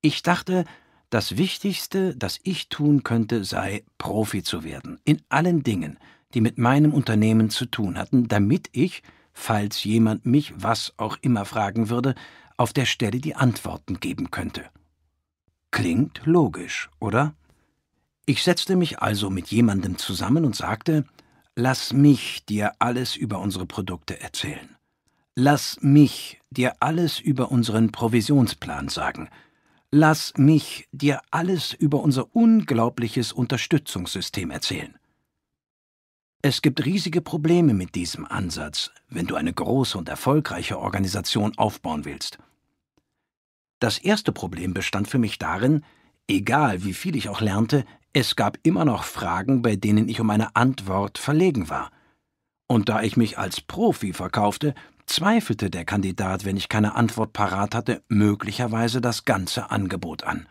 Ich 0.00 0.22
dachte, 0.22 0.64
das 1.10 1.36
Wichtigste, 1.36 2.16
das 2.16 2.40
ich 2.44 2.70
tun 2.70 3.02
könnte, 3.02 3.44
sei, 3.44 3.84
Profi 3.98 4.42
zu 4.42 4.64
werden, 4.64 4.98
in 5.04 5.20
allen 5.28 5.62
Dingen, 5.62 5.98
die 6.32 6.40
mit 6.40 6.56
meinem 6.56 6.94
Unternehmen 6.94 7.50
zu 7.50 7.66
tun 7.66 7.98
hatten, 7.98 8.26
damit 8.26 8.70
ich, 8.72 9.02
falls 9.34 9.84
jemand 9.84 10.24
mich 10.24 10.54
was 10.56 10.94
auch 10.96 11.18
immer 11.20 11.44
fragen 11.44 11.90
würde, 11.90 12.14
auf 12.56 12.72
der 12.72 12.86
Stelle 12.86 13.20
die 13.20 13.34
Antworten 13.34 14.00
geben 14.00 14.30
könnte. 14.30 14.64
Klingt 15.70 16.22
logisch, 16.24 16.88
oder? 17.00 17.34
Ich 18.24 18.42
setzte 18.42 18.76
mich 18.76 19.00
also 19.00 19.28
mit 19.28 19.48
jemandem 19.48 19.98
zusammen 19.98 20.46
und 20.46 20.56
sagte, 20.56 21.04
Lass 21.56 21.92
mich 21.92 22.44
dir 22.46 22.72
alles 22.80 23.14
über 23.14 23.38
unsere 23.38 23.64
Produkte 23.64 24.20
erzählen. 24.20 24.76
Lass 25.36 25.78
mich 25.82 26.40
dir 26.50 26.74
alles 26.80 27.20
über 27.20 27.52
unseren 27.52 27.92
Provisionsplan 27.92 28.88
sagen. 28.88 29.28
Lass 29.92 30.32
mich 30.36 30.88
dir 30.90 31.20
alles 31.30 31.72
über 31.72 32.00
unser 32.00 32.34
unglaubliches 32.34 33.32
Unterstützungssystem 33.32 34.50
erzählen. 34.50 34.98
Es 36.42 36.60
gibt 36.60 36.84
riesige 36.84 37.20
Probleme 37.20 37.72
mit 37.72 37.94
diesem 37.94 38.26
Ansatz, 38.26 38.90
wenn 39.08 39.28
du 39.28 39.36
eine 39.36 39.52
große 39.52 39.96
und 39.96 40.08
erfolgreiche 40.08 40.80
Organisation 40.80 41.56
aufbauen 41.56 42.04
willst. 42.04 42.38
Das 43.78 43.98
erste 43.98 44.32
Problem 44.32 44.74
bestand 44.74 45.06
für 45.06 45.18
mich 45.18 45.38
darin, 45.38 45.84
egal 46.26 46.82
wie 46.82 46.94
viel 46.94 47.14
ich 47.14 47.28
auch 47.28 47.40
lernte, 47.40 47.84
es 48.14 48.36
gab 48.36 48.58
immer 48.62 48.84
noch 48.84 49.02
Fragen, 49.02 49.60
bei 49.60 49.76
denen 49.76 50.08
ich 50.08 50.20
um 50.20 50.30
eine 50.30 50.54
Antwort 50.56 51.18
verlegen 51.18 51.68
war. 51.68 51.90
Und 52.68 52.88
da 52.88 53.02
ich 53.02 53.16
mich 53.16 53.38
als 53.38 53.60
Profi 53.60 54.12
verkaufte, 54.12 54.74
zweifelte 55.04 55.68
der 55.68 55.84
Kandidat, 55.84 56.44
wenn 56.44 56.56
ich 56.56 56.68
keine 56.68 56.94
Antwort 56.94 57.32
parat 57.32 57.74
hatte, 57.74 58.02
möglicherweise 58.08 59.00
das 59.00 59.24
ganze 59.24 59.70
Angebot 59.70 60.22
an. 60.22 60.48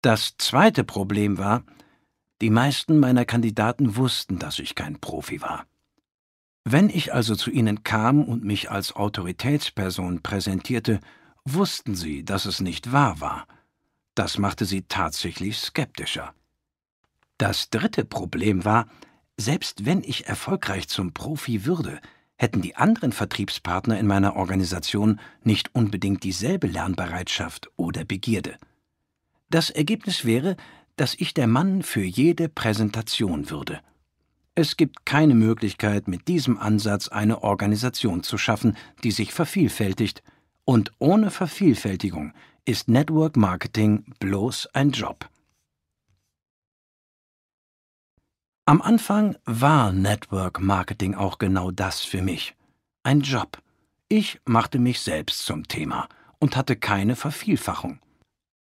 Das 0.00 0.34
zweite 0.38 0.82
Problem 0.82 1.38
war, 1.38 1.62
die 2.40 2.50
meisten 2.50 2.98
meiner 2.98 3.24
Kandidaten 3.24 3.94
wussten, 3.94 4.38
dass 4.38 4.58
ich 4.58 4.74
kein 4.74 4.98
Profi 4.98 5.42
war. 5.42 5.66
Wenn 6.64 6.88
ich 6.88 7.12
also 7.12 7.36
zu 7.36 7.50
ihnen 7.50 7.84
kam 7.84 8.24
und 8.24 8.44
mich 8.44 8.70
als 8.70 8.96
Autoritätsperson 8.96 10.22
präsentierte, 10.22 11.00
wussten 11.44 11.94
sie, 11.94 12.24
dass 12.24 12.46
es 12.46 12.60
nicht 12.60 12.92
wahr 12.92 13.20
war. 13.20 13.46
Das 14.14 14.38
machte 14.38 14.64
sie 14.64 14.82
tatsächlich 14.82 15.58
skeptischer. 15.58 16.34
Das 17.38 17.70
dritte 17.70 18.04
Problem 18.04 18.64
war, 18.64 18.86
selbst 19.36 19.86
wenn 19.86 20.02
ich 20.02 20.26
erfolgreich 20.26 20.88
zum 20.88 21.12
Profi 21.12 21.64
würde, 21.64 22.00
hätten 22.36 22.60
die 22.60 22.76
anderen 22.76 23.12
Vertriebspartner 23.12 23.98
in 23.98 24.06
meiner 24.06 24.36
Organisation 24.36 25.20
nicht 25.42 25.74
unbedingt 25.74 26.24
dieselbe 26.24 26.66
Lernbereitschaft 26.66 27.70
oder 27.76 28.04
Begierde. 28.04 28.56
Das 29.48 29.70
Ergebnis 29.70 30.24
wäre, 30.24 30.56
dass 30.96 31.14
ich 31.14 31.34
der 31.34 31.46
Mann 31.46 31.82
für 31.82 32.02
jede 32.02 32.48
Präsentation 32.48 33.50
würde. 33.50 33.80
Es 34.54 34.76
gibt 34.76 35.06
keine 35.06 35.34
Möglichkeit, 35.34 36.08
mit 36.08 36.28
diesem 36.28 36.58
Ansatz 36.58 37.08
eine 37.08 37.42
Organisation 37.42 38.22
zu 38.22 38.36
schaffen, 38.36 38.76
die 39.02 39.10
sich 39.10 39.32
vervielfältigt, 39.32 40.22
und 40.64 40.92
ohne 40.98 41.30
Vervielfältigung 41.30 42.34
ist 42.64 42.88
Network 42.88 43.36
Marketing 43.36 44.04
bloß 44.20 44.68
ein 44.72 44.92
Job. 44.92 45.28
Am 48.64 48.80
Anfang 48.80 49.36
war 49.44 49.90
Network 49.90 50.60
Marketing 50.60 51.16
auch 51.16 51.38
genau 51.38 51.72
das 51.72 52.02
für 52.02 52.22
mich. 52.22 52.54
Ein 53.02 53.22
Job. 53.22 53.60
Ich 54.08 54.40
machte 54.44 54.78
mich 54.78 55.00
selbst 55.00 55.44
zum 55.44 55.66
Thema 55.66 56.08
und 56.38 56.56
hatte 56.56 56.76
keine 56.76 57.16
Vervielfachung. 57.16 57.98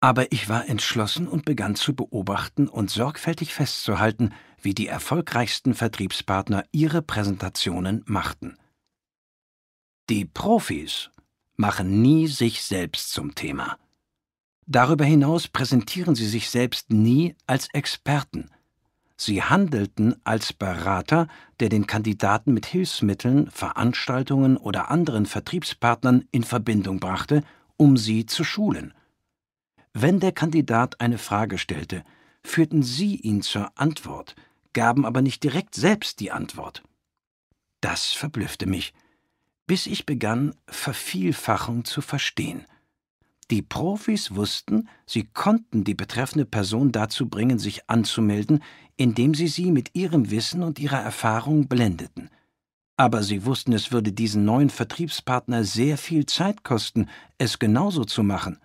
Aber 0.02 0.30
ich 0.34 0.50
war 0.50 0.68
entschlossen 0.68 1.28
und 1.28 1.46
begann 1.46 1.76
zu 1.76 1.96
beobachten 1.96 2.68
und 2.68 2.92
sorgfältig 2.92 3.54
festzuhalten, 3.54 4.34
wie 4.62 4.74
die 4.74 4.88
erfolgreichsten 4.88 5.74
Vertriebspartner 5.74 6.66
ihre 6.74 7.02
Präsentationen 7.02 8.04
machten. 8.06 8.58
Die 10.10 10.26
Profis 10.26 11.12
machen 11.56 12.02
nie 12.02 12.28
sich 12.28 12.62
selbst 12.62 13.12
zum 13.12 13.34
Thema. 13.36 13.78
Darüber 14.68 15.06
hinaus 15.06 15.48
präsentieren 15.48 16.16
sie 16.16 16.26
sich 16.26 16.50
selbst 16.50 16.92
nie 16.92 17.36
als 17.48 17.68
Experten. 17.74 18.50
Sie 19.18 19.42
handelten 19.42 20.16
als 20.24 20.52
Berater, 20.52 21.28
der 21.60 21.70
den 21.70 21.88
Kandidaten 21.88 22.54
mit 22.54 22.66
Hilfsmitteln, 22.66 23.50
Veranstaltungen 23.50 24.58
oder 24.58 24.92
anderen 24.92 25.26
Vertriebspartnern 25.26 26.28
in 26.32 26.44
Verbindung 26.44 27.00
brachte, 27.00 27.44
um 27.78 27.96
sie 27.96 28.26
zu 28.26 28.44
schulen. 28.44 28.94
Wenn 29.94 30.20
der 30.20 30.34
Kandidat 30.34 31.00
eine 31.00 31.18
Frage 31.18 31.58
stellte, 31.58 32.04
führten 32.44 32.84
sie 32.84 33.16
ihn 33.16 33.42
zur 33.42 33.72
Antwort, 33.76 34.36
gaben 34.74 35.06
aber 35.06 35.22
nicht 35.22 35.44
direkt 35.44 35.76
selbst 35.76 36.20
die 36.20 36.32
Antwort. 36.32 36.84
Das 37.80 38.12
verblüffte 38.12 38.66
mich 38.66 38.94
bis 39.68 39.88
ich 39.88 40.06
begann, 40.06 40.56
Vervielfachung 40.68 41.86
zu 41.86 42.02
verstehen. 42.02 42.66
Die 43.52 43.62
Profis 43.62 44.34
wussten, 44.34 44.90
sie 45.06 45.26
konnten 45.26 45.84
die 45.84 45.94
betreffende 45.94 46.46
Person 46.46 46.92
dazu 46.92 47.30
bringen, 47.30 47.60
sich 47.60 47.90
anzumelden, 47.90 48.64
indem 48.98 49.36
sie 49.36 49.48
sie 49.48 49.72
mit 49.72 49.94
ihrem 49.94 50.32
Wissen 50.32 50.64
und 50.64 50.80
ihrer 50.80 51.00
Erfahrung 51.00 51.68
blendeten. 51.68 52.30
Aber 52.98 53.22
sie 53.22 53.46
wussten, 53.46 53.74
es 53.74 53.92
würde 53.92 54.14
diesen 54.14 54.46
neuen 54.46 54.70
Vertriebspartner 54.70 55.64
sehr 55.64 55.98
viel 55.98 56.26
Zeit 56.26 56.64
kosten, 56.64 57.10
es 57.38 57.60
genauso 57.60 58.06
zu 58.06 58.24
machen. 58.24 58.60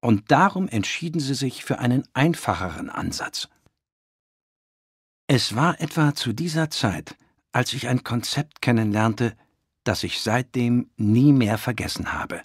Und 0.00 0.30
darum 0.30 0.68
entschieden 0.68 1.20
sie 1.20 1.34
sich 1.34 1.64
für 1.64 1.78
einen 1.78 2.04
einfacheren 2.12 2.88
Ansatz. 2.88 3.48
Es 5.26 5.54
war 5.54 5.80
etwa 5.80 6.14
zu 6.14 6.32
dieser 6.32 6.70
Zeit, 6.70 7.16
als 7.52 7.72
ich 7.72 7.88
ein 7.88 8.02
Konzept 8.02 8.62
kennenlernte, 8.62 9.36
das 9.84 10.02
ich 10.02 10.20
seitdem 10.22 10.90
nie 10.96 11.32
mehr 11.32 11.58
vergessen 11.58 12.12
habe. 12.12 12.42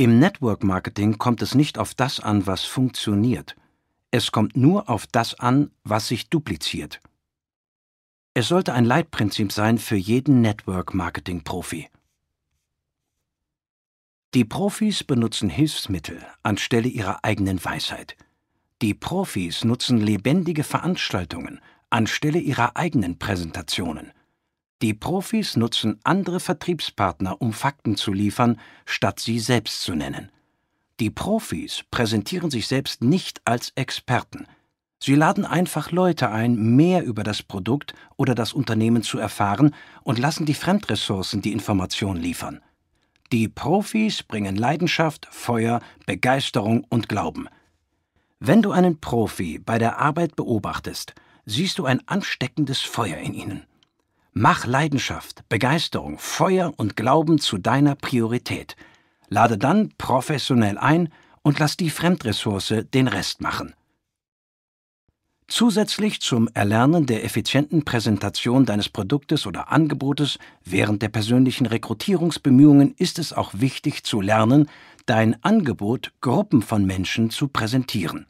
Im 0.00 0.20
Network 0.20 0.62
Marketing 0.62 1.18
kommt 1.18 1.42
es 1.42 1.56
nicht 1.56 1.76
auf 1.76 1.92
das 1.92 2.20
an, 2.20 2.46
was 2.46 2.62
funktioniert. 2.62 3.56
Es 4.12 4.30
kommt 4.30 4.56
nur 4.56 4.88
auf 4.88 5.08
das 5.08 5.34
an, 5.40 5.72
was 5.82 6.06
sich 6.06 6.30
dupliziert. 6.30 7.00
Es 8.32 8.46
sollte 8.46 8.74
ein 8.74 8.84
Leitprinzip 8.84 9.50
sein 9.50 9.76
für 9.76 9.96
jeden 9.96 10.40
Network 10.40 10.94
Marketing 10.94 11.42
Profi. 11.42 11.88
Die 14.34 14.44
Profis 14.44 15.02
benutzen 15.02 15.48
Hilfsmittel 15.48 16.24
anstelle 16.44 16.86
ihrer 16.86 17.24
eigenen 17.24 17.64
Weisheit. 17.64 18.16
Die 18.80 18.94
Profis 18.94 19.64
nutzen 19.64 19.98
lebendige 19.98 20.62
Veranstaltungen 20.62 21.60
anstelle 21.90 22.38
ihrer 22.38 22.76
eigenen 22.76 23.18
Präsentationen. 23.18 24.12
Die 24.80 24.94
Profis 24.94 25.56
nutzen 25.56 25.98
andere 26.04 26.38
Vertriebspartner, 26.38 27.40
um 27.40 27.52
Fakten 27.52 27.96
zu 27.96 28.12
liefern, 28.12 28.60
statt 28.84 29.18
sie 29.18 29.40
selbst 29.40 29.82
zu 29.82 29.94
nennen. 29.94 30.30
Die 31.00 31.10
Profis 31.10 31.84
präsentieren 31.90 32.50
sich 32.50 32.68
selbst 32.68 33.02
nicht 33.02 33.40
als 33.44 33.70
Experten. 33.74 34.46
Sie 35.00 35.14
laden 35.14 35.44
einfach 35.44 35.90
Leute 35.90 36.30
ein, 36.30 36.76
mehr 36.76 37.04
über 37.04 37.22
das 37.22 37.42
Produkt 37.42 37.94
oder 38.16 38.34
das 38.34 38.52
Unternehmen 38.52 39.02
zu 39.02 39.18
erfahren 39.18 39.74
und 40.02 40.18
lassen 40.18 40.46
die 40.46 40.54
Fremdressourcen 40.54 41.40
die 41.42 41.52
Information 41.52 42.16
liefern. 42.16 42.60
Die 43.32 43.48
Profis 43.48 44.22
bringen 44.22 44.56
Leidenschaft, 44.56 45.28
Feuer, 45.30 45.80
Begeisterung 46.06 46.84
und 46.88 47.08
Glauben. 47.08 47.48
Wenn 48.40 48.62
du 48.62 48.72
einen 48.72 49.00
Profi 49.00 49.58
bei 49.58 49.78
der 49.78 49.98
Arbeit 49.98 50.36
beobachtest, 50.36 51.14
siehst 51.46 51.78
du 51.78 51.84
ein 51.84 52.06
ansteckendes 52.06 52.80
Feuer 52.80 53.18
in 53.18 53.34
ihnen. 53.34 53.62
Mach 54.40 54.66
Leidenschaft, 54.66 55.42
Begeisterung, 55.48 56.16
Feuer 56.16 56.72
und 56.76 56.94
Glauben 56.94 57.40
zu 57.40 57.58
deiner 57.58 57.96
Priorität. 57.96 58.76
Lade 59.28 59.58
dann 59.58 59.92
professionell 59.98 60.78
ein 60.78 61.12
und 61.42 61.58
lass 61.58 61.76
die 61.76 61.90
Fremdressource 61.90 62.84
den 62.94 63.08
Rest 63.08 63.40
machen. 63.40 63.74
Zusätzlich 65.48 66.20
zum 66.20 66.46
Erlernen 66.54 67.06
der 67.06 67.24
effizienten 67.24 67.84
Präsentation 67.84 68.64
deines 68.64 68.88
Produktes 68.88 69.44
oder 69.44 69.72
Angebotes 69.72 70.38
während 70.62 71.02
der 71.02 71.08
persönlichen 71.08 71.66
Rekrutierungsbemühungen 71.66 72.94
ist 72.96 73.18
es 73.18 73.32
auch 73.32 73.54
wichtig 73.54 74.04
zu 74.04 74.20
lernen, 74.20 74.68
dein 75.06 75.42
Angebot 75.42 76.12
Gruppen 76.20 76.62
von 76.62 76.86
Menschen 76.86 77.30
zu 77.30 77.48
präsentieren. 77.48 78.26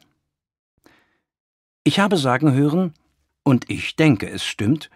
Ich 1.83 1.99
habe 1.99 2.17
sagen 2.17 2.51
hören, 2.51 2.95
und 3.43 3.69
ich 3.69 3.95
denke, 3.95 4.27
es 4.27 4.43
stimmt, 4.43 4.89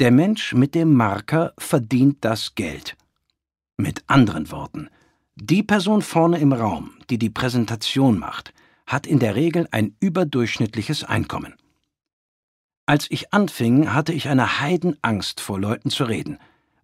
der 0.00 0.10
Mensch 0.10 0.54
mit 0.54 0.74
dem 0.74 0.94
Marker 0.94 1.52
verdient 1.58 2.24
das 2.24 2.54
Geld. 2.54 2.96
Mit 3.76 4.02
anderen 4.06 4.50
Worten, 4.50 4.88
die 5.36 5.62
Person 5.62 6.00
vorne 6.00 6.38
im 6.38 6.54
Raum, 6.54 6.92
die 7.10 7.18
die 7.18 7.28
Präsentation 7.28 8.18
macht, 8.18 8.54
hat 8.86 9.06
in 9.06 9.18
der 9.18 9.34
Regel 9.34 9.68
ein 9.72 9.94
überdurchschnittliches 10.00 11.04
Einkommen. 11.04 11.54
Als 12.86 13.10
ich 13.10 13.34
anfing, 13.34 13.92
hatte 13.92 14.14
ich 14.14 14.28
eine 14.28 14.60
Heidenangst 14.60 15.40
vor 15.40 15.60
Leuten 15.60 15.90
zu 15.90 16.04
reden, 16.04 16.38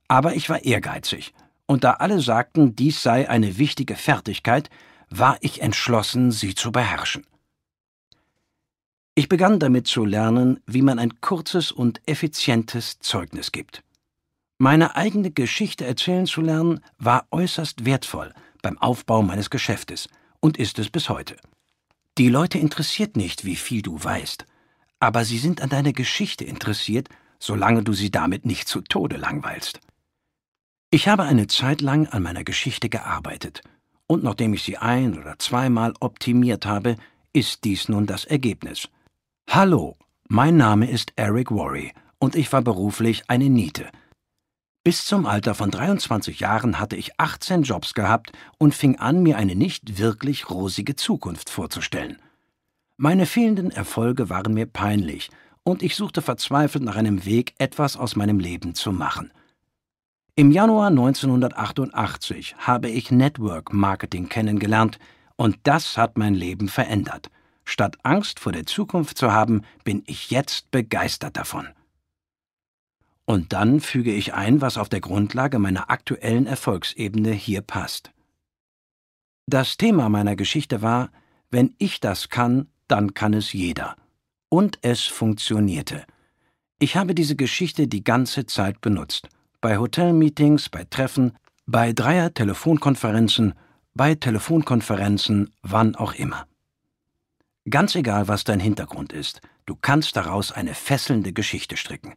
aber 0.09 0.35
ich 0.35 0.51
war 0.51 0.65
ehrgeizig, 0.65 1.33
und 1.65 1.85
da 1.85 1.93
alle 1.93 2.21
sagten, 2.21 2.77
dies 2.77 3.03
sei 3.03 3.31
eine 3.31 3.57
wichtige 3.57 3.97
Fertigkeit, 3.97 4.69
war 5.09 5.39
ich 5.41 5.63
entschlossen, 5.63 6.33
sie 6.33 6.55
zu 6.55 6.71
beherrschen. 6.71 7.25
Ich 9.19 9.31
begann 9.31 9.59
damit 9.59 9.87
zu 9.87 10.05
lernen, 10.05 10.61
wie 10.67 10.83
man 10.83 10.99
ein 10.99 11.23
kurzes 11.23 11.73
und 11.73 12.03
effizientes 12.05 12.99
Zeugnis 12.99 13.51
gibt. 13.51 13.83
Meine 14.59 14.95
eigene 14.95 15.31
Geschichte 15.31 15.87
erzählen 15.87 16.27
zu 16.27 16.43
lernen, 16.43 16.81
war 16.99 17.27
äußerst 17.31 17.87
wertvoll 17.87 18.35
beim 18.61 18.77
Aufbau 18.77 19.23
meines 19.23 19.49
Geschäftes 19.49 20.11
und 20.41 20.59
ist 20.59 20.79
es 20.79 20.91
bis 20.91 21.09
heute. 21.09 21.37
Die 22.19 22.29
Leute 22.29 22.59
interessiert 22.59 23.17
nicht, 23.17 23.47
wie 23.47 23.57
viel 23.57 23.81
du 23.81 24.03
weißt, 24.05 24.45
aber 25.01 25.25
sie 25.25 25.39
sind 25.39 25.63
an 25.63 25.71
deiner 25.71 25.95
Geschichte 25.95 26.45
interessiert, 26.45 27.09
solange 27.39 27.83
du 27.83 27.95
sie 27.95 28.11
damit 28.11 28.45
nicht 28.45 28.69
zu 28.69 28.83
Tode 28.83 29.17
langweilst. 29.17 29.81
Ich 30.91 31.09
habe 31.09 31.23
eine 31.23 31.47
Zeit 31.47 31.81
lang 31.81 32.07
an 32.07 32.23
meiner 32.23 32.45
Geschichte 32.45 32.91
gearbeitet, 32.91 33.63
und 34.07 34.23
nachdem 34.23 34.53
ich 34.53 34.63
sie 34.63 34.77
ein 34.77 35.19
oder 35.19 35.39
zweimal 35.39 35.95
optimiert 36.01 36.67
habe, 36.67 36.97
ist 37.33 37.65
dies 37.65 37.89
nun 37.89 38.05
das 38.05 38.27
Ergebnis. 38.27 38.91
Hallo, 39.49 39.97
mein 40.29 40.57
Name 40.59 40.91
ist 40.91 41.13
Eric 41.17 41.51
Worry 41.51 41.93
und 42.19 42.37
ich 42.37 42.53
war 42.53 42.61
beruflich 42.61 43.23
eine 43.29 43.49
Niete. 43.49 43.87
Bis 44.85 45.07
zum 45.07 45.25
Alter 45.25 45.55
von 45.55 45.71
23 45.71 46.41
Jahren 46.41 46.79
hatte 46.79 46.97
ich 46.97 47.19
18 47.19 47.63
Jobs 47.63 47.95
gehabt 47.95 48.33
und 48.59 48.75
fing 48.75 48.99
an, 48.99 49.23
mir 49.23 49.39
eine 49.39 49.55
nicht 49.55 49.99
wirklich 49.99 50.51
rosige 50.51 50.95
Zukunft 50.95 51.49
vorzustellen. 51.49 52.19
Meine 52.99 53.25
fehlenden 53.25 53.71
Erfolge 53.71 54.29
waren 54.29 54.53
mir 54.53 54.67
peinlich, 54.67 55.31
und 55.63 55.83
ich 55.83 55.97
suchte 55.97 56.23
verzweifelt 56.23 56.85
nach 56.85 56.97
einem 56.97 57.25
Weg, 57.25 57.55
etwas 57.59 57.97
aus 57.97 58.15
meinem 58.15 58.39
Leben 58.39 58.75
zu 58.75 58.93
machen. 58.93 59.33
Im 60.35 60.51
Januar 60.51 60.89
1988 60.89 62.57
habe 62.59 62.91
ich 62.91 63.11
Network 63.11 63.73
Marketing 63.73 64.29
kennengelernt, 64.29 64.99
und 65.37 65.57
das 65.63 65.97
hat 65.97 66.19
mein 66.19 66.35
Leben 66.35 66.69
verändert. 66.69 67.31
Statt 67.67 67.99
Angst 68.05 68.41
vor 68.41 68.53
der 68.53 68.65
Zukunft 68.65 69.19
zu 69.19 69.33
haben, 69.33 69.63
bin 69.85 70.05
ich 70.07 70.31
jetzt 70.31 70.71
begeistert 70.71 71.37
davon. 71.37 71.69
Und 73.27 73.53
dann 73.53 73.81
füge 73.81 74.13
ich 74.13 74.35
ein, 74.35 74.61
was 74.61 74.79
auf 74.79 74.89
der 74.89 75.01
Grundlage 75.01 75.59
meiner 75.59 75.91
aktuellen 75.91 76.47
Erfolgsebene 76.47 77.33
hier 77.33 77.61
passt. 77.61 78.13
Das 79.47 79.77
Thema 79.77 80.09
meiner 80.09 80.37
Geschichte 80.37 80.81
war, 80.81 81.11
wenn 81.51 81.75
ich 81.79 81.99
das 81.99 82.29
kann, 82.29 82.69
dann 82.87 83.15
kann 83.15 83.35
es 83.35 83.53
jeder. 83.53 83.97
Und 84.49 84.79
es 84.83 85.03
funktionierte. 85.03 86.05
Ich 86.79 86.97
habe 86.97 87.17
diese 87.17 87.35
Geschichte 87.35 87.89
die 87.89 88.05
ganze 88.05 88.47
Zeit 88.47 88.81
benutzt. 88.81 89.29
Bei 89.61 89.79
Hotelmeetings, 89.79 90.69
bei 90.69 90.85
Treffen, 90.85 91.37
bei 91.67 91.93
Dreier-Telefonkonferenzen, 91.93 93.55
bei 93.95 94.15
Telefonkonferenzen, 94.15 95.53
wann 95.63 95.97
auch 95.97 96.15
immer. 96.15 96.47
Ganz 97.69 97.97
egal, 97.97 98.29
was 98.29 98.45
dein 98.45 98.61
Hintergrund 98.61 99.13
ist, 99.13 99.41
du 99.67 99.75
kannst 99.75 100.17
daraus 100.17 100.53
eine 100.53 100.75
fesselnde 100.75 101.33
Geschichte 101.33 101.77
stricken. 101.77 102.15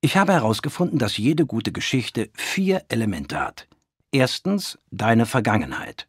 Ich 0.00 0.16
habe 0.16 0.32
herausgefunden, 0.32 0.98
dass 0.98 1.18
jede 1.18 1.46
gute 1.46 1.72
Geschichte 1.72 2.30
vier 2.34 2.84
Elemente 2.88 3.38
hat. 3.38 3.68
Erstens 4.10 4.78
deine 4.90 5.26
Vergangenheit. 5.26 6.08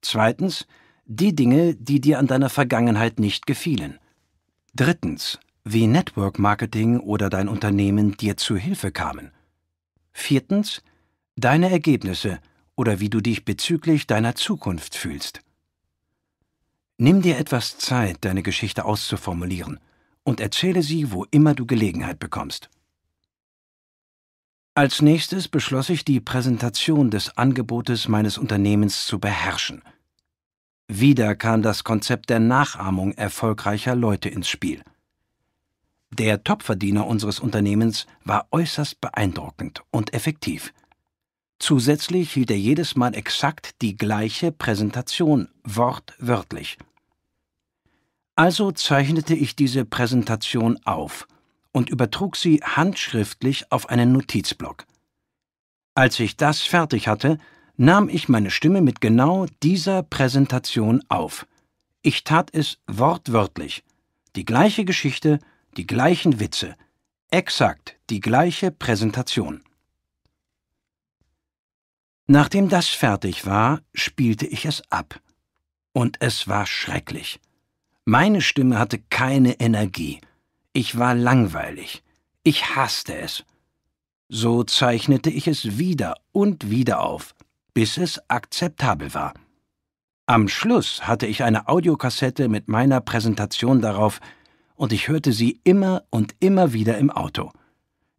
Zweitens 0.00 0.66
die 1.04 1.34
Dinge, 1.34 1.74
die 1.74 2.00
dir 2.00 2.18
an 2.18 2.26
deiner 2.26 2.48
Vergangenheit 2.48 3.18
nicht 3.20 3.46
gefielen. 3.46 3.98
Drittens, 4.74 5.38
wie 5.64 5.86
Network 5.86 6.38
Marketing 6.38 6.98
oder 7.00 7.28
dein 7.28 7.48
Unternehmen 7.48 8.16
dir 8.16 8.38
zu 8.38 8.56
Hilfe 8.56 8.90
kamen. 8.90 9.32
Viertens, 10.12 10.82
deine 11.36 11.70
Ergebnisse 11.70 12.38
oder 12.74 13.00
wie 13.00 13.10
du 13.10 13.20
dich 13.20 13.44
bezüglich 13.44 14.06
deiner 14.06 14.34
Zukunft 14.34 14.94
fühlst. 14.94 15.40
Nimm 17.02 17.20
dir 17.20 17.38
etwas 17.38 17.78
Zeit, 17.78 18.18
deine 18.20 18.42
Geschichte 18.42 18.84
auszuformulieren 18.84 19.80
und 20.22 20.40
erzähle 20.40 20.82
sie, 20.82 21.10
wo 21.10 21.24
immer 21.30 21.54
du 21.54 21.66
Gelegenheit 21.66 22.18
bekommst. 22.18 22.70
Als 24.74 25.02
nächstes 25.02 25.48
beschloss 25.48 25.88
ich, 25.90 26.04
die 26.04 26.20
Präsentation 26.20 27.10
des 27.10 27.36
Angebotes 27.36 28.08
meines 28.08 28.38
Unternehmens 28.38 29.06
zu 29.06 29.18
beherrschen– 29.18 29.82
wieder 30.94 31.34
kam 31.36 31.62
das 31.62 31.84
Konzept 31.84 32.28
der 32.28 32.38
Nachahmung 32.38 33.12
erfolgreicher 33.12 33.94
Leute 33.94 34.28
ins 34.28 34.48
Spiel. 34.50 34.82
Der 36.10 36.44
Topverdiener 36.44 37.06
unseres 37.06 37.40
Unternehmens 37.40 38.06
war 38.24 38.46
äußerst 38.50 39.00
beeindruckend 39.00 39.82
und 39.90 40.12
effektiv. 40.12 40.74
Zusätzlich 41.58 42.32
hielt 42.32 42.50
er 42.50 42.58
jedes 42.58 42.94
Mal 42.94 43.14
exakt 43.14 43.80
die 43.80 43.96
gleiche 43.96 44.52
Präsentation, 44.52 45.48
wortwörtlich. 45.64 46.76
Also 48.34 48.72
zeichnete 48.72 49.34
ich 49.34 49.56
diese 49.56 49.84
Präsentation 49.84 50.78
auf 50.84 51.28
und 51.72 51.90
übertrug 51.90 52.36
sie 52.36 52.60
handschriftlich 52.62 53.70
auf 53.70 53.88
einen 53.88 54.12
Notizblock. 54.12 54.86
Als 55.94 56.18
ich 56.20 56.36
das 56.36 56.62
fertig 56.62 57.08
hatte, 57.08 57.38
nahm 57.76 58.08
ich 58.08 58.28
meine 58.28 58.50
Stimme 58.50 58.80
mit 58.80 59.00
genau 59.00 59.46
dieser 59.62 60.02
Präsentation 60.02 61.02
auf. 61.08 61.46
Ich 62.00 62.24
tat 62.24 62.50
es 62.54 62.78
wortwörtlich. 62.86 63.84
Die 64.34 64.44
gleiche 64.44 64.84
Geschichte, 64.84 65.38
die 65.76 65.86
gleichen 65.86 66.40
Witze, 66.40 66.74
exakt 67.30 67.96
die 68.08 68.20
gleiche 68.20 68.70
Präsentation. 68.70 69.62
Nachdem 72.26 72.70
das 72.70 72.88
fertig 72.88 73.44
war, 73.44 73.80
spielte 73.92 74.46
ich 74.46 74.64
es 74.64 74.82
ab. 74.90 75.20
Und 75.92 76.16
es 76.20 76.48
war 76.48 76.66
schrecklich. 76.66 77.40
Meine 78.04 78.40
Stimme 78.40 78.78
hatte 78.78 78.98
keine 78.98 79.60
Energie. 79.60 80.20
Ich 80.72 80.98
war 80.98 81.14
langweilig. 81.14 82.02
Ich 82.42 82.74
hasste 82.74 83.16
es. 83.16 83.44
So 84.28 84.64
zeichnete 84.64 85.30
ich 85.30 85.46
es 85.46 85.78
wieder 85.78 86.14
und 86.32 86.70
wieder 86.70 87.00
auf 87.00 87.34
bis 87.74 87.96
es 87.98 88.20
akzeptabel 88.28 89.14
war. 89.14 89.34
Am 90.26 90.48
Schluss 90.48 91.06
hatte 91.06 91.26
ich 91.26 91.42
eine 91.42 91.68
Audiokassette 91.68 92.48
mit 92.48 92.68
meiner 92.68 93.00
Präsentation 93.00 93.80
darauf, 93.80 94.20
und 94.74 94.92
ich 94.92 95.08
hörte 95.08 95.32
sie 95.32 95.60
immer 95.64 96.04
und 96.10 96.34
immer 96.40 96.72
wieder 96.72 96.98
im 96.98 97.10
Auto. 97.10 97.52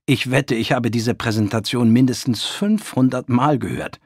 Ich 0.06 0.32
wette, 0.32 0.56
ich 0.56 0.72
habe 0.72 0.92
diese 0.92 1.14
Präsentation 1.14 1.90
mindestens 1.90 2.44
500 2.44 3.28
Mal 3.28 3.60
gehört. 3.60 4.00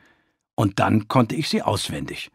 Und 0.56 0.80
dann 0.80 1.08
konnte 1.08 1.36
ich 1.36 1.50
sie 1.50 1.62
auswendig. 1.62 2.32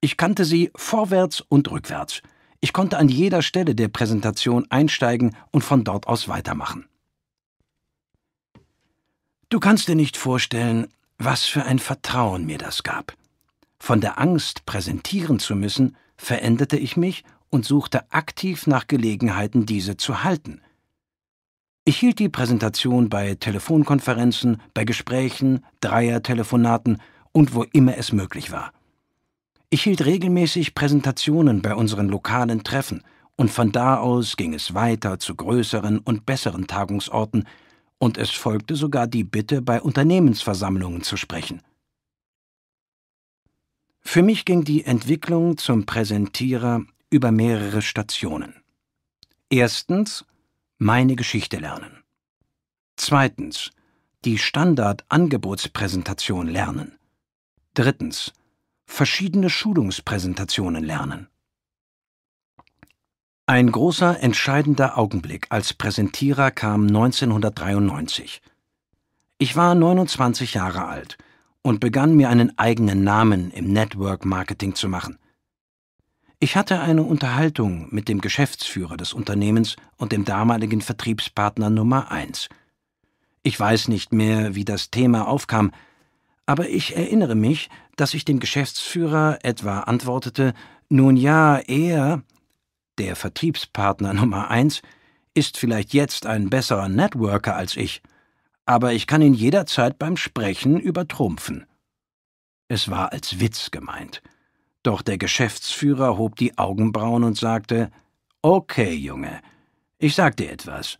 Ich 0.00 0.16
kannte 0.16 0.44
sie 0.44 0.70
vorwärts 0.76 1.42
und 1.42 1.70
rückwärts. 1.70 2.22
Ich 2.60 2.72
konnte 2.72 2.98
an 2.98 3.08
jeder 3.08 3.42
Stelle 3.42 3.74
der 3.74 3.88
Präsentation 3.88 4.66
einsteigen 4.70 5.36
und 5.50 5.62
von 5.62 5.84
dort 5.84 6.06
aus 6.06 6.28
weitermachen. 6.28 6.86
Du 9.48 9.60
kannst 9.60 9.88
dir 9.88 9.94
nicht 9.94 10.16
vorstellen, 10.16 10.88
was 11.18 11.44
für 11.44 11.64
ein 11.64 11.78
Vertrauen 11.78 12.46
mir 12.46 12.58
das 12.58 12.82
gab. 12.82 13.14
Von 13.78 14.00
der 14.00 14.18
Angst, 14.18 14.66
präsentieren 14.66 15.38
zu 15.38 15.54
müssen, 15.54 15.96
veränderte 16.16 16.76
ich 16.76 16.96
mich 16.96 17.24
und 17.50 17.64
suchte 17.64 18.10
aktiv 18.12 18.66
nach 18.66 18.86
Gelegenheiten, 18.86 19.66
diese 19.66 19.96
zu 19.96 20.24
halten. 20.24 20.60
Ich 21.84 21.98
hielt 21.98 22.18
die 22.18 22.28
Präsentation 22.28 23.08
bei 23.08 23.36
Telefonkonferenzen, 23.36 24.60
bei 24.74 24.84
Gesprächen, 24.84 25.64
Dreier-Telefonaten 25.80 27.00
und 27.30 27.54
wo 27.54 27.62
immer 27.62 27.96
es 27.96 28.12
möglich 28.12 28.50
war. 28.50 28.72
Ich 29.76 29.82
hielt 29.82 30.06
regelmäßig 30.06 30.74
Präsentationen 30.74 31.60
bei 31.60 31.74
unseren 31.74 32.08
lokalen 32.08 32.64
Treffen 32.64 33.04
und 33.36 33.50
von 33.50 33.72
da 33.72 33.98
aus 33.98 34.38
ging 34.38 34.54
es 34.54 34.72
weiter 34.72 35.18
zu 35.18 35.34
größeren 35.34 35.98
und 35.98 36.24
besseren 36.24 36.66
Tagungsorten, 36.66 37.46
und 37.98 38.16
es 38.16 38.30
folgte 38.30 38.74
sogar 38.74 39.06
die 39.06 39.22
Bitte, 39.22 39.60
bei 39.60 39.82
Unternehmensversammlungen 39.82 41.02
zu 41.02 41.18
sprechen. 41.18 41.60
Für 44.00 44.22
mich 44.22 44.46
ging 44.46 44.64
die 44.64 44.84
Entwicklung 44.84 45.58
zum 45.58 45.84
Präsentierer 45.84 46.80
über 47.10 47.30
mehrere 47.30 47.82
Stationen. 47.82 48.54
Erstens 49.50 50.24
meine 50.78 51.16
Geschichte 51.16 51.58
lernen. 51.58 52.02
Zweitens 52.96 53.72
die 54.24 54.38
Standard-Angebotspräsentation 54.38 56.46
lernen. 56.46 56.96
Drittens 57.74 58.32
verschiedene 58.86 59.50
Schulungspräsentationen 59.50 60.82
lernen. 60.82 61.28
Ein 63.48 63.70
großer, 63.70 64.20
entscheidender 64.20 64.98
Augenblick 64.98 65.46
als 65.50 65.74
Präsentierer 65.74 66.50
kam 66.50 66.86
1993. 66.86 68.42
Ich 69.38 69.54
war 69.54 69.74
29 69.74 70.54
Jahre 70.54 70.86
alt 70.86 71.18
und 71.62 71.78
begann 71.78 72.16
mir 72.16 72.28
einen 72.28 72.58
eigenen 72.58 73.04
Namen 73.04 73.50
im 73.50 73.72
Network 73.72 74.24
Marketing 74.24 74.74
zu 74.74 74.88
machen. 74.88 75.18
Ich 76.38 76.56
hatte 76.56 76.80
eine 76.80 77.02
Unterhaltung 77.02 77.88
mit 77.90 78.08
dem 78.08 78.20
Geschäftsführer 78.20 78.96
des 78.96 79.12
Unternehmens 79.12 79.76
und 79.96 80.12
dem 80.12 80.24
damaligen 80.24 80.80
Vertriebspartner 80.80 81.70
Nummer 81.70 82.10
eins. 82.10 82.48
Ich 83.42 83.58
weiß 83.58 83.88
nicht 83.88 84.12
mehr, 84.12 84.54
wie 84.54 84.64
das 84.64 84.90
Thema 84.90 85.28
aufkam, 85.28 85.70
aber 86.46 86.68
ich 86.68 86.96
erinnere 86.96 87.34
mich, 87.34 87.68
dass 87.96 88.14
ich 88.14 88.24
dem 88.24 88.38
Geschäftsführer 88.38 89.40
etwa 89.42 89.80
antwortete, 89.80 90.54
nun 90.88 91.16
ja, 91.16 91.58
er, 91.58 92.22
der 92.98 93.16
Vertriebspartner 93.16 94.14
Nummer 94.14 94.48
eins 94.48 94.82
ist 95.34 95.58
vielleicht 95.58 95.92
jetzt 95.92 96.24
ein 96.24 96.48
besserer 96.48 96.88
Networker 96.88 97.56
als 97.56 97.76
ich, 97.76 98.00
aber 98.64 98.92
ich 98.92 99.06
kann 99.06 99.22
ihn 99.22 99.34
jederzeit 99.34 99.98
beim 99.98 100.16
Sprechen 100.16 100.80
übertrumpfen. 100.80 101.66
Es 102.68 102.90
war 102.90 103.12
als 103.12 103.38
Witz 103.38 103.70
gemeint, 103.70 104.22
doch 104.82 105.02
der 105.02 105.18
Geschäftsführer 105.18 106.16
hob 106.16 106.36
die 106.36 106.56
Augenbrauen 106.58 107.24
und 107.24 107.36
sagte 107.36 107.90
Okay, 108.42 108.94
Junge, 108.94 109.40
ich 109.98 110.14
sag 110.14 110.36
dir 110.36 110.50
etwas. 110.50 110.98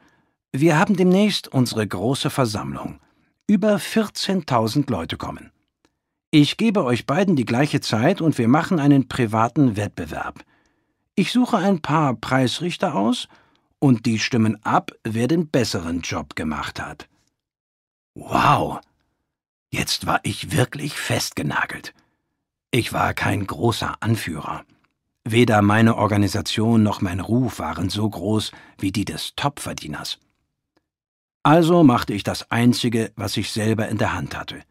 Wir 0.53 0.79
haben 0.79 0.97
demnächst 0.97 1.49
unsere 1.49 1.87
große 1.87 2.31
Versammlung. 2.31 3.01
Über 3.49 3.77
14.000 3.77 4.91
Leute 4.91 5.17
kommen. 5.17 5.53
Ich 6.33 6.57
gebe 6.57 6.83
euch 6.83 7.07
beiden 7.07 7.37
die 7.37 7.45
gleiche 7.45 7.81
Zeit 7.81 8.21
und 8.21 8.39
wir 8.39 8.49
machen 8.49 8.81
einen 8.81 9.07
privaten 9.07 9.77
Wettbewerb. 9.77 10.45
Ich 11.15 11.31
suche 11.31 11.59
ein 11.59 11.81
paar 11.81 12.15
Preisrichter 12.15 12.97
aus 12.97 13.29
und 13.79 14.05
die 14.05 14.19
stimmen 14.19 14.59
ab, 14.65 14.91
wer 15.05 15.29
den 15.29 15.49
besseren 15.49 16.01
Job 16.01 16.35
gemacht 16.35 16.81
hat. 16.81 17.09
Wow! 18.15 18.81
Jetzt 19.71 20.07
war 20.07 20.19
ich 20.25 20.51
wirklich 20.51 20.95
festgenagelt. 20.95 21.95
Ich 22.73 22.93
war 22.93 23.15
kein 23.15 23.47
großer 23.47 23.95
Anführer. 24.01 24.65
Weder 25.23 25.63
meine 25.63 25.97
Organisation 25.97 26.83
noch 26.83 27.01
mein 27.01 27.21
Ruf 27.21 27.61
waren 27.61 27.91
so 27.91 28.11
groß 28.11 28.51
wie 28.79 28.91
die 28.91 29.05
des 29.05 29.35
Topverdieners. 29.37 30.19
Also 31.47 31.85
machte 31.85 32.13
ich 32.13 32.25
das 32.25 32.51
Einzige, 32.51 33.13
was 33.15 33.37
ich 33.37 33.53
selber 33.53 33.87
in 33.87 33.99
der 33.99 34.15
Hand 34.15 34.37
hatte. 34.37 34.65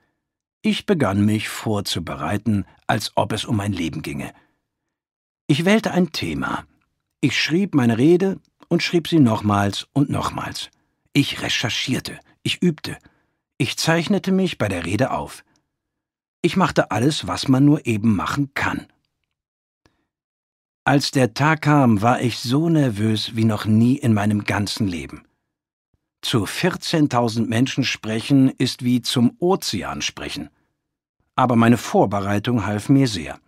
Ich 0.61 0.85
begann 0.85 1.23
mich 1.23 1.47
vorzubereiten, 1.47 2.65
als 2.85 3.13
ob 3.15 3.31
es 3.31 3.45
um 3.45 3.55
mein 3.55 3.71
Leben 3.71 4.01
ginge. 4.01 4.33
Ich 5.47 5.63
wählte 5.63 5.91
ein 5.91 6.11
Thema. 6.11 6.65
Ich 7.21 7.41
schrieb 7.41 7.75
meine 7.75 7.97
Rede 7.97 8.41
und 8.67 8.83
schrieb 8.83 9.07
sie 9.07 9.19
nochmals 9.19 9.87
und 9.93 10.09
nochmals. 10.09 10.69
Ich 11.13 11.41
recherchierte, 11.41 12.19
ich 12.43 12.61
übte. 12.61 12.97
Ich 13.57 13.77
zeichnete 13.77 14.33
mich 14.33 14.57
bei 14.57 14.67
der 14.67 14.85
Rede 14.85 15.11
auf. 15.11 15.45
Ich 16.41 16.57
machte 16.57 16.91
alles, 16.91 17.25
was 17.25 17.47
man 17.47 17.63
nur 17.63 17.85
eben 17.87 18.17
machen 18.17 18.53
kann. 18.53 18.85
Als 20.83 21.11
der 21.11 21.33
Tag 21.33 21.61
kam, 21.61 22.01
war 22.01 22.19
ich 22.19 22.37
so 22.39 22.67
nervös 22.67 23.33
wie 23.37 23.45
noch 23.45 23.63
nie 23.63 23.95
in 23.95 24.13
meinem 24.13 24.43
ganzen 24.43 24.89
Leben. 24.89 25.25
Zu 26.25 26.45
14.000 26.45 27.45
Menschen 27.45 27.83
sprechen 27.83 28.49
ist 28.57 28.83
wie 28.83 29.03
zum 29.03 29.35
Ozean 29.37 30.01
sprechen. 30.01 30.49
Aber 31.35 31.55
meine 31.55 31.77
Vorbereitung 31.77 32.65
half 32.65 32.89
mir 32.89 33.07
sehr. 33.07 33.39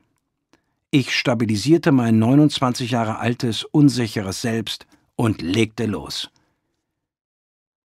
Ich 0.91 1.16
stabilisierte 1.16 1.91
mein 1.91 2.20
29 2.20 2.91
Jahre 2.91 3.18
altes, 3.18 3.64
unsicheres 3.64 4.44
Selbst 4.44 4.86
und 5.16 5.41
legte 5.41 5.88
los. 5.88 6.30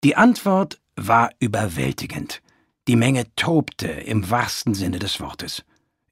Die 0.03 0.17
Antwort 0.17 0.81
war 0.97 1.31
überwältigend. 1.39 2.43
Die 2.89 2.97
Menge 2.97 3.33
tobte 3.37 3.87
im 3.87 4.29
wahrsten 4.29 4.75
Sinne 4.75 4.99
des 4.99 5.21
Wortes. 5.21 5.63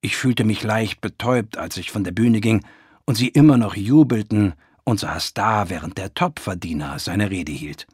Ich 0.03 0.17
fühlte 0.17 0.45
mich 0.45 0.63
leicht 0.63 1.01
betäubt, 1.01 1.59
als 1.59 1.79
ich 1.79 1.91
von 1.91 2.05
der 2.05 2.13
Bühne 2.13 2.41
ging, 2.41 2.65
und 3.07 3.17
sie 3.17 3.27
immer 3.27 3.57
noch 3.57 3.75
jubelten 3.75 4.55
und 4.85 5.01
saß 5.01 5.35
da, 5.35 5.69
während 5.69 5.99
der 5.99 6.15
Topverdiener 6.15 7.01
seine 7.01 7.33
Rede 7.33 7.51
hielt. 7.51 7.89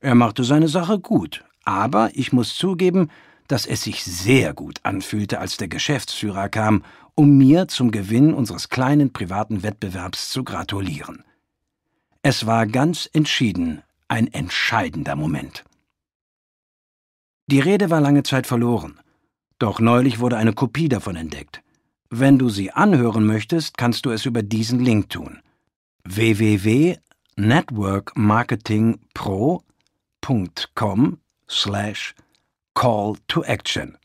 Er 0.00 0.14
machte 0.14 0.44
seine 0.44 0.68
Sache 0.68 0.98
gut, 0.98 1.44
aber 1.64 2.10
ich 2.14 2.32
muss 2.32 2.56
zugeben, 2.56 3.10
dass 3.48 3.66
es 3.66 3.82
sich 3.82 4.02
sehr 4.02 4.54
gut 4.54 4.80
anfühlte, 4.82 5.40
als 5.40 5.58
der 5.58 5.68
Geschäftsführer 5.68 6.48
kam, 6.48 6.84
um 7.14 7.36
mir 7.36 7.68
zum 7.68 7.90
Gewinn 7.90 8.32
unseres 8.32 8.70
kleinen 8.70 9.12
privaten 9.12 9.62
Wettbewerbs 9.62 10.30
zu 10.30 10.42
gratulieren. 10.42 11.24
Es 12.22 12.46
war 12.46 12.66
ganz 12.66 13.10
entschieden 13.12 13.82
ein 14.08 14.32
entscheidender 14.32 15.16
Moment. 15.16 15.64
Die 17.46 17.60
Rede 17.60 17.90
war 17.90 18.00
lange 18.00 18.22
Zeit 18.22 18.46
verloren, 18.46 19.00
doch 19.58 19.80
neulich 19.80 20.20
wurde 20.20 20.36
eine 20.36 20.52
Kopie 20.54 20.88
davon 20.88 21.16
entdeckt. 21.16 21.62
Wenn 22.08 22.38
du 22.38 22.48
sie 22.48 22.72
anhören 22.72 23.26
möchtest, 23.26 23.76
kannst 23.76 24.06
du 24.06 24.10
es 24.10 24.24
über 24.24 24.42
diesen 24.42 24.80
Link 24.80 25.10
tun: 25.10 25.40
www.networkmarketingpro.com 30.20 31.18
slash 31.48 32.14
Call 32.74 33.16
to 33.28 33.42
Action. 33.42 33.98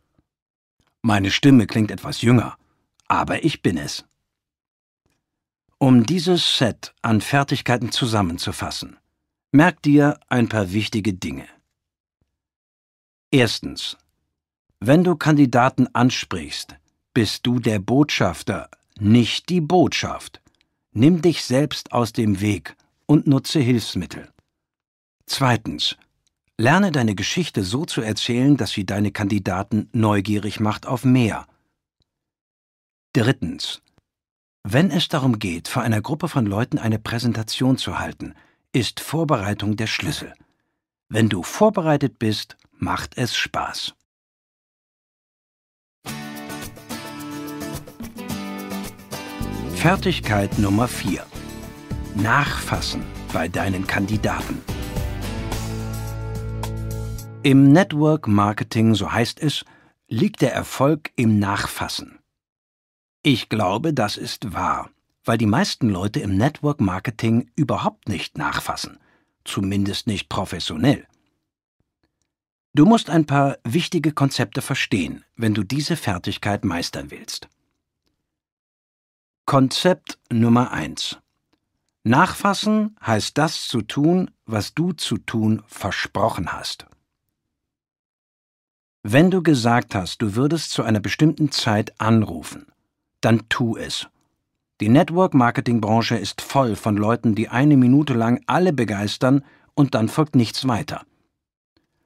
Meine 1.01 1.31
Stimme 1.31 1.67
klingt 1.67 1.91
etwas 1.91 2.21
jünger, 2.21 2.57
aber 3.07 3.43
ich 3.43 3.61
bin 3.61 3.77
es. 3.77 4.03
Um 5.77 6.05
dieses 6.05 6.57
Set 6.57 6.93
an 7.01 7.21
Fertigkeiten 7.21 7.91
zusammenzufassen, 7.91 8.97
merk 9.51 9.81
dir 9.83 10.19
ein 10.29 10.49
paar 10.49 10.71
wichtige 10.71 11.13
Dinge. 11.13 11.47
Erstens. 13.31 13.97
Wenn 14.79 15.03
du 15.03 15.15
Kandidaten 15.15 15.87
ansprichst, 15.93 16.75
bist 17.13 17.45
du 17.45 17.59
der 17.59 17.79
Botschafter, 17.79 18.69
nicht 18.99 19.49
die 19.49 19.61
Botschaft. 19.61 20.41
Nimm 20.91 21.21
dich 21.21 21.43
selbst 21.43 21.91
aus 21.91 22.13
dem 22.13 22.41
Weg 22.41 22.75
und 23.05 23.27
nutze 23.27 23.59
Hilfsmittel. 23.59 24.29
Zweitens. 25.25 25.97
Lerne 26.57 26.93
deine 26.93 27.15
Geschichte 27.15 27.63
so 27.63 27.85
zu 27.85 28.01
erzählen, 28.01 28.55
dass 28.55 28.71
sie 28.71 28.85
deine 28.85 29.11
Kandidaten 29.11 29.89
neugierig 29.91 30.61
macht 30.61 30.85
auf 30.85 31.03
mehr. 31.03 31.47
Drittens. 33.11 33.81
Wenn 34.63 34.89
es 34.89 35.09
darum 35.09 35.37
geht, 35.37 35.67
vor 35.67 35.83
einer 35.83 36.01
Gruppe 36.01 36.29
von 36.29 36.45
Leuten 36.45 36.77
eine 36.77 36.97
Präsentation 36.97 37.77
zu 37.77 37.99
halten, 37.99 38.35
ist 38.71 39.01
Vorbereitung 39.01 39.75
der 39.75 39.87
Schlüssel. 39.87 40.33
Wenn 41.09 41.27
du 41.27 41.43
vorbereitet 41.43 42.19
bist, 42.19 42.57
macht 42.71 43.17
es 43.17 43.35
Spaß. 43.35 43.93
Fertigkeit 49.75 50.57
Nummer 50.57 50.87
4. 50.87 51.25
Nachfassen 52.15 53.03
bei 53.33 53.49
deinen 53.49 53.85
Kandidaten. 53.85 54.61
Im 57.45 57.71
Network 57.71 58.27
Marketing, 58.27 58.95
so 58.95 59.11
heißt 59.11 59.39
es, 59.39 59.65
liegt 60.07 60.41
der 60.41 60.51
Erfolg 60.51 61.11
im 61.15 61.37
Nachfassen. 61.37 62.17
Ich 63.21 63.49
glaube, 63.49 63.93
das 63.93 64.17
ist 64.17 64.51
wahr, 64.55 64.89
weil 65.23 65.37
die 65.37 65.45
meisten 65.45 65.87
Leute 65.87 66.21
im 66.21 66.37
Network 66.37 66.81
Marketing 66.81 67.51
überhaupt 67.55 68.09
nicht 68.09 68.39
nachfassen, 68.39 68.97
zumindest 69.43 70.07
nicht 70.07 70.27
professionell. 70.27 71.05
Du 72.73 72.83
musst 72.83 73.11
ein 73.11 73.27
paar 73.27 73.59
wichtige 73.63 74.11
Konzepte 74.11 74.63
verstehen, 74.63 75.23
wenn 75.35 75.53
du 75.53 75.63
diese 75.63 75.97
Fertigkeit 75.97 76.65
meistern 76.65 77.11
willst. 77.11 77.47
Konzept 79.45 80.17
Nummer 80.31 80.71
1 80.71 81.19
Nachfassen 82.03 82.95
heißt 83.05 83.37
das 83.37 83.67
zu 83.67 83.83
tun, 83.83 84.31
was 84.47 84.73
du 84.73 84.93
zu 84.93 85.19
tun 85.19 85.61
versprochen 85.67 86.51
hast. 86.51 86.87
Wenn 89.07 89.29
du 89.29 89.43
gesagt 89.43 89.93
hast, 89.93 90.23
du 90.23 90.35
würdest 90.35 90.71
zu 90.71 90.81
einer 90.81 90.99
bestimmten 90.99 91.51
Zeit 91.51 91.93
anrufen, 92.01 92.65
dann 93.21 93.47
tu 93.49 93.77
es. 93.77 94.07
Die 94.81 94.89
Network-Marketing-Branche 94.89 96.17
ist 96.17 96.41
voll 96.41 96.75
von 96.75 96.97
Leuten, 96.97 97.35
die 97.35 97.49
eine 97.49 97.77
Minute 97.77 98.15
lang 98.15 98.41
alle 98.47 98.73
begeistern 98.73 99.43
und 99.75 99.93
dann 99.93 100.09
folgt 100.09 100.35
nichts 100.35 100.67
weiter. 100.67 101.03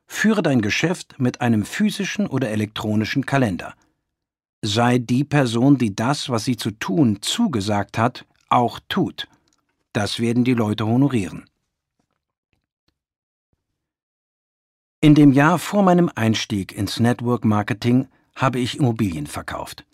Führe 0.08 0.44
dein 0.44 0.62
Geschäft 0.62 1.16
mit 1.20 1.40
einem 1.40 1.64
physischen 1.64 2.28
oder 2.28 2.50
elektronischen 2.50 3.26
Kalender. 3.26 3.76
Sei 4.62 4.98
die 4.98 5.24
Person, 5.24 5.78
die 5.78 5.96
das, 5.96 6.30
was 6.30 6.44
sie 6.44 6.58
zu 6.58 6.70
tun 6.70 7.20
zugesagt 7.22 7.98
hat, 7.98 8.26
auch 8.50 8.78
tut. 8.90 9.30
Das 9.94 10.20
werden 10.20 10.44
die 10.44 10.54
Leute 10.54 10.86
honorieren. 10.86 11.49
In 15.02 15.16
dem 15.16 15.32
Jahr 15.32 15.60
vor 15.60 15.82
meinem 15.82 16.12
Einstieg 16.14 16.74
ins 16.78 17.00
Network 17.00 17.46
Marketing 17.46 18.10
habe 18.36 18.60
ich 18.60 18.78
Immobilien 18.78 19.28
verkauft. 19.28 19.86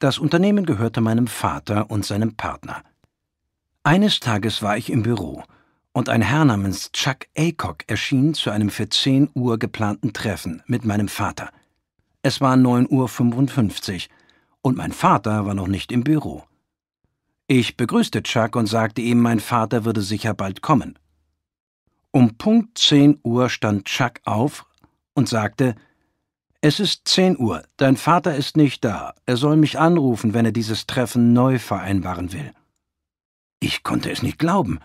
Das 0.00 0.18
Unternehmen 0.18 0.66
gehörte 0.66 1.00
meinem 1.00 1.28
Vater 1.28 1.92
und 1.92 2.04
seinem 2.04 2.34
Partner. 2.34 2.82
Eines 3.84 4.18
Tages 4.18 4.60
war 4.60 4.76
ich 4.76 4.90
im 4.90 5.04
Büro 5.04 5.44
und 5.92 6.08
ein 6.08 6.22
Herr 6.22 6.44
namens 6.44 6.90
Chuck 6.90 7.18
Aycock 7.34 7.84
erschien 7.86 8.34
zu 8.34 8.50
einem 8.50 8.70
für 8.70 8.88
10 8.88 9.30
Uhr 9.34 9.60
geplanten 9.60 10.12
Treffen 10.12 10.60
mit 10.66 10.84
meinem 10.84 11.06
Vater. 11.06 11.50
Es 12.22 12.40
war 12.40 12.56
9.55 12.56 13.94
Uhr 13.94 14.14
und 14.62 14.76
mein 14.76 14.90
Vater 14.90 15.46
war 15.46 15.54
noch 15.54 15.68
nicht 15.68 15.92
im 15.92 16.02
Büro. 16.02 16.42
Ich 17.46 17.76
begrüßte 17.76 18.24
Chuck 18.24 18.56
und 18.56 18.66
sagte 18.66 19.02
ihm, 19.02 19.20
mein 19.20 19.38
Vater 19.38 19.84
würde 19.84 20.02
sicher 20.02 20.34
bald 20.34 20.62
kommen. 20.62 20.98
Um 22.12 22.36
Punkt 22.36 22.76
10 22.76 23.20
Uhr 23.22 23.48
stand 23.48 23.86
Chuck 23.86 24.20
auf 24.24 24.66
und 25.14 25.30
sagte, 25.30 25.74
es 26.60 26.78
ist 26.78 27.08
10 27.08 27.38
Uhr, 27.38 27.64
dein 27.78 27.96
Vater 27.96 28.36
ist 28.36 28.56
nicht 28.56 28.84
da, 28.84 29.14
er 29.24 29.38
soll 29.38 29.56
mich 29.56 29.78
anrufen, 29.78 30.34
wenn 30.34 30.44
er 30.44 30.52
dieses 30.52 30.86
Treffen 30.86 31.32
neu 31.32 31.58
vereinbaren 31.58 32.32
will. 32.34 32.52
Ich 33.60 33.82
konnte 33.82 34.10
es 34.10 34.22
nicht 34.22 34.38
glauben. 34.38 34.78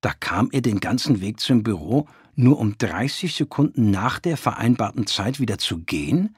Da 0.00 0.12
kam 0.12 0.50
er 0.52 0.60
den 0.60 0.78
ganzen 0.78 1.20
Weg 1.20 1.40
zum 1.40 1.64
Büro, 1.64 2.06
nur 2.36 2.60
um 2.60 2.78
30 2.78 3.34
Sekunden 3.34 3.90
nach 3.90 4.20
der 4.20 4.36
vereinbarten 4.36 5.08
Zeit 5.08 5.40
wieder 5.40 5.58
zu 5.58 5.78
gehen? 5.78 6.36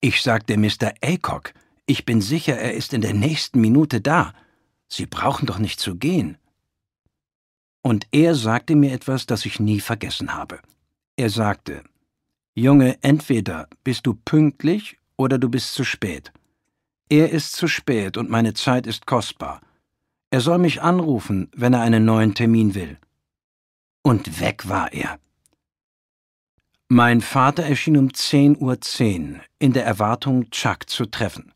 Ich 0.00 0.22
sagte 0.22 0.56
Mr. 0.56 0.92
Aycock, 1.00 1.52
ich 1.86 2.04
bin 2.04 2.20
sicher, 2.20 2.56
er 2.56 2.74
ist 2.74 2.94
in 2.94 3.00
der 3.00 3.14
nächsten 3.14 3.60
Minute 3.60 4.00
da. 4.00 4.32
Sie 4.86 5.06
brauchen 5.06 5.46
doch 5.46 5.58
nicht 5.58 5.80
zu 5.80 5.96
gehen. 5.96 6.38
Und 7.82 8.06
er 8.12 8.34
sagte 8.34 8.76
mir 8.76 8.92
etwas, 8.92 9.26
das 9.26 9.44
ich 9.44 9.60
nie 9.60 9.80
vergessen 9.80 10.34
habe. 10.34 10.60
Er 11.16 11.30
sagte, 11.30 11.82
Junge, 12.54 12.98
entweder 13.02 13.68
bist 13.82 14.06
du 14.06 14.14
pünktlich 14.14 14.98
oder 15.16 15.38
du 15.38 15.48
bist 15.48 15.74
zu 15.74 15.84
spät. 15.84 16.32
Er 17.08 17.30
ist 17.30 17.52
zu 17.52 17.66
spät 17.66 18.16
und 18.16 18.30
meine 18.30 18.54
Zeit 18.54 18.86
ist 18.86 19.06
kostbar. 19.06 19.60
Er 20.30 20.40
soll 20.40 20.58
mich 20.58 20.80
anrufen, 20.80 21.50
wenn 21.54 21.74
er 21.74 21.82
einen 21.82 22.04
neuen 22.06 22.34
Termin 22.34 22.74
will. 22.74 22.98
Und 24.02 24.40
weg 24.40 24.68
war 24.68 24.92
er. 24.92 25.18
Mein 26.88 27.20
Vater 27.20 27.64
erschien 27.64 27.96
um 27.98 28.08
10.10 28.08 28.58
Uhr 28.58 28.74
.10 28.74 29.40
in 29.58 29.72
der 29.72 29.84
Erwartung, 29.84 30.50
Chuck 30.50 30.88
zu 30.88 31.04
treffen. 31.06 31.52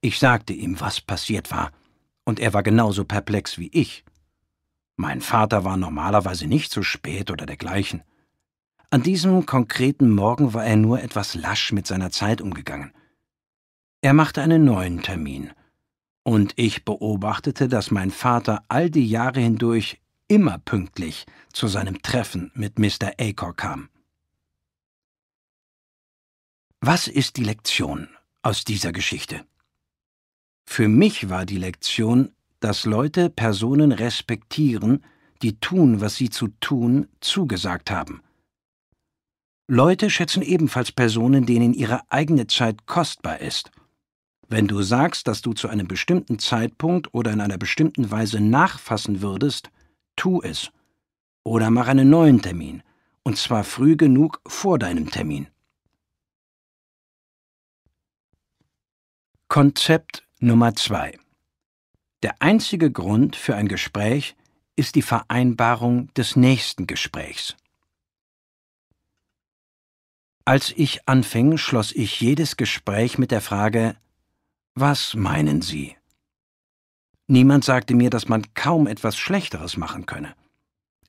Ich 0.00 0.18
sagte 0.18 0.52
ihm, 0.52 0.80
was 0.80 1.00
passiert 1.00 1.50
war, 1.50 1.70
und 2.24 2.40
er 2.40 2.54
war 2.54 2.62
genauso 2.62 3.04
perplex 3.04 3.58
wie 3.58 3.68
ich. 3.72 4.05
Mein 4.96 5.20
Vater 5.20 5.64
war 5.64 5.76
normalerweise 5.76 6.46
nicht 6.46 6.72
so 6.72 6.82
spät 6.82 7.30
oder 7.30 7.46
dergleichen. 7.46 8.02
An 8.90 9.02
diesem 9.02 9.46
konkreten 9.46 10.10
Morgen 10.10 10.54
war 10.54 10.64
er 10.64 10.76
nur 10.76 11.02
etwas 11.02 11.34
lasch 11.34 11.72
mit 11.72 11.86
seiner 11.86 12.10
Zeit 12.10 12.40
umgegangen. 12.40 12.92
Er 14.00 14.14
machte 14.14 14.42
einen 14.42 14.64
neuen 14.64 15.02
Termin– 15.02 15.50
und 16.26 16.54
ich 16.56 16.84
beobachtete, 16.84 17.68
dass 17.68 17.92
mein 17.92 18.10
Vater 18.10 18.64
all 18.66 18.90
die 18.90 19.08
Jahre 19.08 19.38
hindurch 19.38 20.00
immer 20.26 20.58
pünktlich 20.58 21.24
zu 21.52 21.68
seinem 21.68 22.02
Treffen 22.02 22.50
mit 22.52 22.80
Mr. 22.80 23.12
Acor 23.20 23.54
kam. 23.54 23.90
Was 26.80 27.06
ist 27.06 27.36
die 27.36 27.44
Lektion 27.44 28.08
aus 28.42 28.64
dieser 28.64 28.90
Geschichte? 28.90 29.46
Für 30.64 30.88
mich 30.88 31.28
war 31.28 31.46
die 31.46 31.58
Lektion, 31.58 32.32
dass 32.60 32.84
Leute 32.84 33.30
Personen 33.30 33.92
respektieren, 33.92 35.04
die 35.42 35.58
tun, 35.58 36.00
was 36.00 36.16
sie 36.16 36.30
zu 36.30 36.48
tun 36.60 37.08
zugesagt 37.20 37.90
haben. 37.90 38.22
Leute 39.68 40.10
schätzen 40.10 40.42
ebenfalls 40.42 40.92
Personen, 40.92 41.44
denen 41.44 41.74
ihre 41.74 42.00
eigene 42.10 42.46
Zeit 42.46 42.86
kostbar 42.86 43.40
ist– 43.40 43.70
wenn 44.48 44.68
du 44.68 44.82
sagst, 44.82 45.26
dass 45.26 45.42
du 45.42 45.54
zu 45.54 45.68
einem 45.68 45.88
bestimmten 45.88 46.38
Zeitpunkt 46.38 47.12
oder 47.14 47.32
in 47.32 47.40
einer 47.40 47.58
bestimmten 47.58 48.10
Weise 48.10 48.40
nachfassen 48.40 49.20
würdest, 49.20 49.70
tu 50.14 50.40
es. 50.40 50.70
Oder 51.42 51.70
mach 51.70 51.88
einen 51.88 52.10
neuen 52.10 52.42
Termin, 52.42 52.82
und 53.24 53.38
zwar 53.38 53.64
früh 53.64 53.96
genug 53.96 54.40
vor 54.46 54.78
deinem 54.78 55.10
Termin. 55.10 55.48
Konzept 59.48 60.24
Nummer 60.38 60.74
zwei: 60.76 61.18
Der 62.26 62.42
einzige 62.42 62.90
Grund 62.90 63.36
für 63.36 63.54
ein 63.54 63.68
Gespräch 63.68 64.34
ist 64.74 64.96
die 64.96 65.02
Vereinbarung 65.02 66.12
des 66.14 66.34
nächsten 66.34 66.88
Gesprächs. 66.88 67.54
Als 70.44 70.74
ich 70.76 71.08
anfing, 71.08 71.56
schloss 71.56 71.92
ich 71.92 72.20
jedes 72.20 72.56
Gespräch 72.56 73.16
mit 73.16 73.30
der 73.30 73.40
Frage 73.40 73.94
was 74.74 75.14
meinen 75.14 75.62
Sie? 75.62 75.96
Niemand 77.28 77.64
sagte 77.64 77.94
mir, 77.94 78.10
dass 78.10 78.26
man 78.26 78.42
kaum 78.54 78.88
etwas 78.88 79.16
Schlechteres 79.16 79.76
machen 79.76 80.04
könne. 80.06 80.34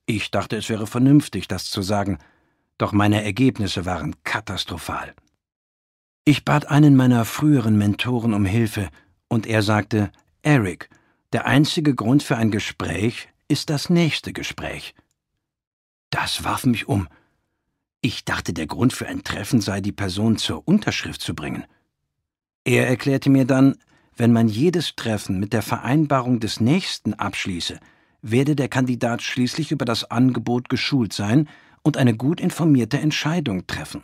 Ich 0.05 0.29
dachte, 0.29 0.55
es 0.55 0.69
wäre 0.69 0.85
vernünftig, 0.85 1.47
das 1.47 1.71
zu 1.71 1.81
sagen, 1.81 2.19
doch 2.77 2.91
meine 2.91 3.23
Ergebnisse 3.23 3.87
waren 3.87 4.13
katastrophal. 4.23 5.15
Ich 6.25 6.45
bat 6.45 6.67
einen 6.67 6.95
meiner 6.95 7.25
früheren 7.25 7.75
Mentoren 7.75 8.35
um 8.35 8.45
Hilfe, 8.45 8.89
und 9.29 9.47
er 9.47 9.63
sagte, 9.63 10.11
Eric, 10.43 10.89
der 11.33 11.45
einzige 11.45 11.93
Grund 11.93 12.23
für 12.23 12.37
ein 12.37 12.51
Gespräch 12.51 13.29
ist 13.47 13.69
das 13.69 13.89
nächste 13.89 14.33
Gespräch. 14.33 14.95
Das 16.09 16.43
warf 16.43 16.65
mich 16.65 16.87
um. 16.87 17.07
Ich 18.01 18.23
dachte, 18.23 18.53
der 18.53 18.67
Grund 18.67 18.93
für 18.93 19.07
ein 19.07 19.23
Treffen 19.23 19.59
sei, 19.59 19.81
die 19.81 19.91
Person 19.91 20.37
zur 20.37 20.67
Unterschrift 20.67 21.21
zu 21.21 21.35
bringen. 21.35 21.65
Er 22.63 22.87
erklärte 22.87 23.29
mir 23.29 23.45
dann, 23.45 23.75
wenn 24.15 24.31
man 24.31 24.47
jedes 24.47 24.95
Treffen 24.95 25.39
mit 25.39 25.53
der 25.53 25.61
Vereinbarung 25.61 26.39
des 26.39 26.59
nächsten 26.59 27.13
abschließe, 27.13 27.79
werde 28.21 28.55
der 28.55 28.67
Kandidat 28.67 29.21
schließlich 29.21 29.71
über 29.71 29.85
das 29.85 30.09
Angebot 30.09 30.69
geschult 30.69 31.13
sein 31.13 31.47
und 31.83 31.97
eine 31.97 32.15
gut 32.15 32.39
informierte 32.39 32.99
Entscheidung 32.99 33.67
treffen. 33.67 34.03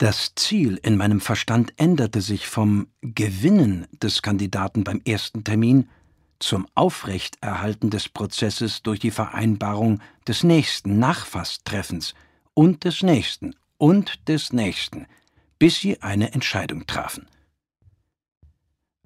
Das 0.00 0.34
Ziel 0.34 0.80
in 0.82 0.96
meinem 0.96 1.20
Verstand 1.20 1.74
änderte 1.76 2.22
sich 2.22 2.46
vom 2.46 2.88
Gewinnen 3.02 3.86
des 3.92 4.22
Kandidaten 4.22 4.82
beim 4.82 5.02
ersten 5.04 5.44
Termin 5.44 5.90
zum 6.38 6.66
Aufrechterhalten 6.74 7.90
des 7.90 8.08
Prozesses 8.08 8.82
durch 8.82 8.98
die 8.98 9.10
Vereinbarung 9.10 10.00
des 10.26 10.42
nächsten 10.42 10.98
Nachfasstreffens 10.98 12.14
und 12.54 12.84
des 12.84 13.02
nächsten 13.02 13.54
und 13.76 14.26
des 14.26 14.52
nächsten– 14.54 15.06
bis 15.60 15.78
sie 15.78 16.00
eine 16.00 16.32
Entscheidung 16.32 16.86
trafen. 16.86 17.28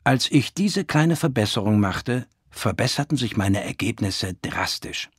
Als 0.04 0.30
ich 0.30 0.54
diese 0.54 0.84
kleine 0.84 1.16
Verbesserung 1.16 1.80
machte, 1.80 2.26
verbesserten 2.48 3.18
sich 3.18 3.36
meine 3.36 3.62
Ergebnisse 3.62 4.34
drastisch. 4.40 5.10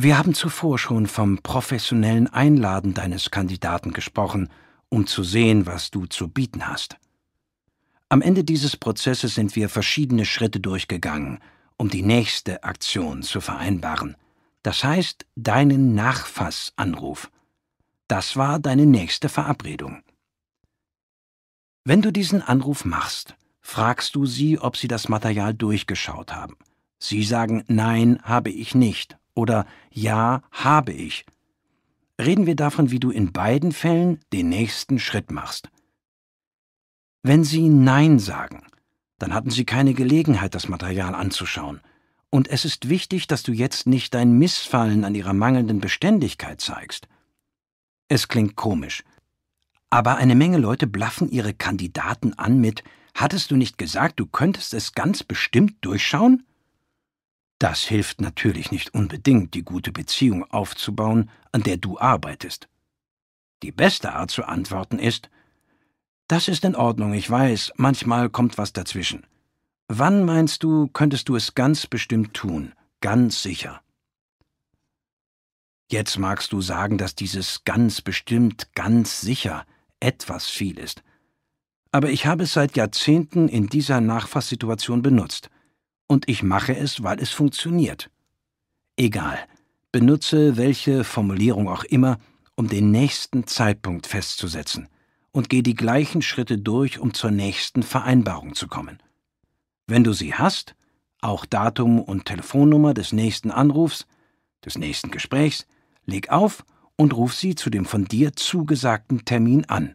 Wir 0.00 0.16
haben 0.16 0.32
zuvor 0.32 0.78
schon 0.78 1.08
vom 1.08 1.38
professionellen 1.38 2.28
Einladen 2.28 2.94
deines 2.94 3.32
Kandidaten 3.32 3.92
gesprochen, 3.92 4.48
um 4.88 5.08
zu 5.08 5.24
sehen, 5.24 5.66
was 5.66 5.90
du 5.90 6.06
zu 6.06 6.28
bieten 6.28 6.68
hast. 6.68 6.96
Am 8.08 8.22
Ende 8.22 8.44
dieses 8.44 8.76
Prozesses 8.76 9.34
sind 9.34 9.56
wir 9.56 9.68
verschiedene 9.68 10.24
Schritte 10.24 10.60
durchgegangen, 10.60 11.40
um 11.76 11.90
die 11.90 12.02
nächste 12.02 12.62
Aktion 12.62 13.24
zu 13.24 13.40
vereinbaren. 13.40 14.16
Das 14.62 14.84
heißt, 14.84 15.26
deinen 15.34 15.96
Nachfassanruf. 15.96 17.28
Das 18.06 18.36
war 18.36 18.60
deine 18.60 18.86
nächste 18.86 19.28
Verabredung. 19.28 20.04
Wenn 21.82 22.02
du 22.02 22.12
diesen 22.12 22.40
Anruf 22.40 22.84
machst, 22.84 23.34
fragst 23.60 24.14
du 24.14 24.26
sie, 24.26 24.60
ob 24.60 24.76
sie 24.76 24.86
das 24.86 25.08
Material 25.08 25.54
durchgeschaut 25.54 26.32
haben. 26.32 26.56
Sie 27.00 27.24
sagen 27.24 27.64
Nein, 27.66 28.20
habe 28.22 28.50
ich 28.50 28.76
nicht 28.76 29.18
oder 29.38 29.66
Ja, 29.92 30.42
habe 30.50 30.92
ich. 30.92 31.24
Reden 32.20 32.46
wir 32.46 32.56
davon, 32.56 32.90
wie 32.90 32.98
du 32.98 33.10
in 33.10 33.32
beiden 33.32 33.70
Fällen 33.70 34.18
den 34.32 34.48
nächsten 34.48 34.98
Schritt 34.98 35.30
machst. 35.30 35.70
Wenn 37.22 37.44
sie 37.44 37.68
Nein 37.68 38.18
sagen, 38.18 38.66
dann 39.18 39.32
hatten 39.32 39.50
sie 39.50 39.64
keine 39.64 39.94
Gelegenheit, 39.94 40.56
das 40.56 40.68
Material 40.68 41.14
anzuschauen. 41.14 41.80
Und 42.30 42.48
es 42.48 42.64
ist 42.64 42.88
wichtig, 42.88 43.28
dass 43.28 43.44
du 43.44 43.52
jetzt 43.52 43.86
nicht 43.86 44.12
dein 44.14 44.32
Missfallen 44.32 45.04
an 45.04 45.14
ihrer 45.14 45.32
mangelnden 45.32 45.80
Beständigkeit 45.80 46.60
zeigst. 46.60 47.06
Es 48.08 48.26
klingt 48.26 48.56
komisch. 48.56 49.04
Aber 49.88 50.16
eine 50.16 50.34
Menge 50.34 50.58
Leute 50.58 50.86
blaffen 50.86 51.30
ihre 51.30 51.54
Kandidaten 51.54 52.34
an 52.34 52.60
mit 52.60 52.82
Hattest 53.14 53.50
du 53.50 53.56
nicht 53.56 53.78
gesagt, 53.78 54.20
du 54.20 54.26
könntest 54.26 54.74
es 54.74 54.92
ganz 54.92 55.22
bestimmt 55.22 55.76
durchschauen? 55.80 56.44
Das 57.58 57.82
hilft 57.82 58.20
natürlich 58.20 58.70
nicht 58.70 58.94
unbedingt, 58.94 59.54
die 59.54 59.64
gute 59.64 59.90
Beziehung 59.90 60.44
aufzubauen, 60.50 61.30
an 61.50 61.62
der 61.62 61.76
du 61.76 61.98
arbeitest. 61.98 62.68
Die 63.62 63.72
beste 63.72 64.12
Art 64.12 64.30
zu 64.30 64.44
antworten 64.44 64.98
ist 64.98 65.28
Das 66.28 66.46
ist 66.46 66.64
in 66.64 66.76
Ordnung, 66.76 67.14
ich 67.14 67.28
weiß, 67.28 67.72
manchmal 67.76 68.30
kommt 68.30 68.58
was 68.58 68.72
dazwischen. 68.72 69.26
Wann 69.88 70.24
meinst 70.24 70.62
du, 70.62 70.88
könntest 70.88 71.28
du 71.28 71.36
es 71.36 71.54
ganz 71.54 71.86
bestimmt 71.86 72.34
tun, 72.34 72.74
ganz 73.00 73.42
sicher? 73.42 73.80
Jetzt 75.90 76.18
magst 76.18 76.52
du 76.52 76.60
sagen, 76.60 76.98
dass 76.98 77.14
dieses 77.14 77.64
ganz 77.64 78.02
bestimmt, 78.02 78.68
ganz 78.74 79.22
sicher 79.22 79.64
etwas 80.00 80.46
viel 80.46 80.78
ist. 80.78 81.02
Aber 81.90 82.10
ich 82.10 82.26
habe 82.26 82.44
es 82.44 82.52
seit 82.52 82.76
Jahrzehnten 82.76 83.48
in 83.48 83.68
dieser 83.68 84.02
Nachfasssituation 84.02 85.00
benutzt. 85.00 85.48
Und 86.08 86.28
ich 86.28 86.42
mache 86.42 86.76
es, 86.76 87.02
weil 87.04 87.20
es 87.20 87.30
funktioniert. 87.30 88.10
Egal, 88.96 89.38
benutze 89.92 90.56
welche 90.56 91.04
Formulierung 91.04 91.68
auch 91.68 91.84
immer, 91.84 92.18
um 92.56 92.68
den 92.68 92.90
nächsten 92.90 93.46
Zeitpunkt 93.46 94.08
festzusetzen 94.08 94.88
und 95.30 95.48
geh 95.48 95.62
die 95.62 95.74
gleichen 95.74 96.22
Schritte 96.22 96.58
durch, 96.58 96.98
um 96.98 97.14
zur 97.14 97.30
nächsten 97.30 97.84
Vereinbarung 97.84 98.54
zu 98.54 98.66
kommen. 98.66 98.98
Wenn 99.86 100.02
du 100.02 100.12
sie 100.12 100.34
hast, 100.34 100.74
auch 101.20 101.46
Datum 101.46 102.00
und 102.00 102.24
Telefonnummer 102.24 102.94
des 102.94 103.12
nächsten 103.12 103.50
Anrufs, 103.50 104.06
des 104.64 104.78
nächsten 104.78 105.10
Gesprächs, 105.10 105.66
leg 106.06 106.30
auf 106.30 106.64
und 106.96 107.14
ruf 107.14 107.34
sie 107.34 107.54
zu 107.54 107.70
dem 107.70 107.84
von 107.84 108.06
dir 108.06 108.32
zugesagten 108.34 109.24
Termin 109.24 109.64
an. 109.66 109.94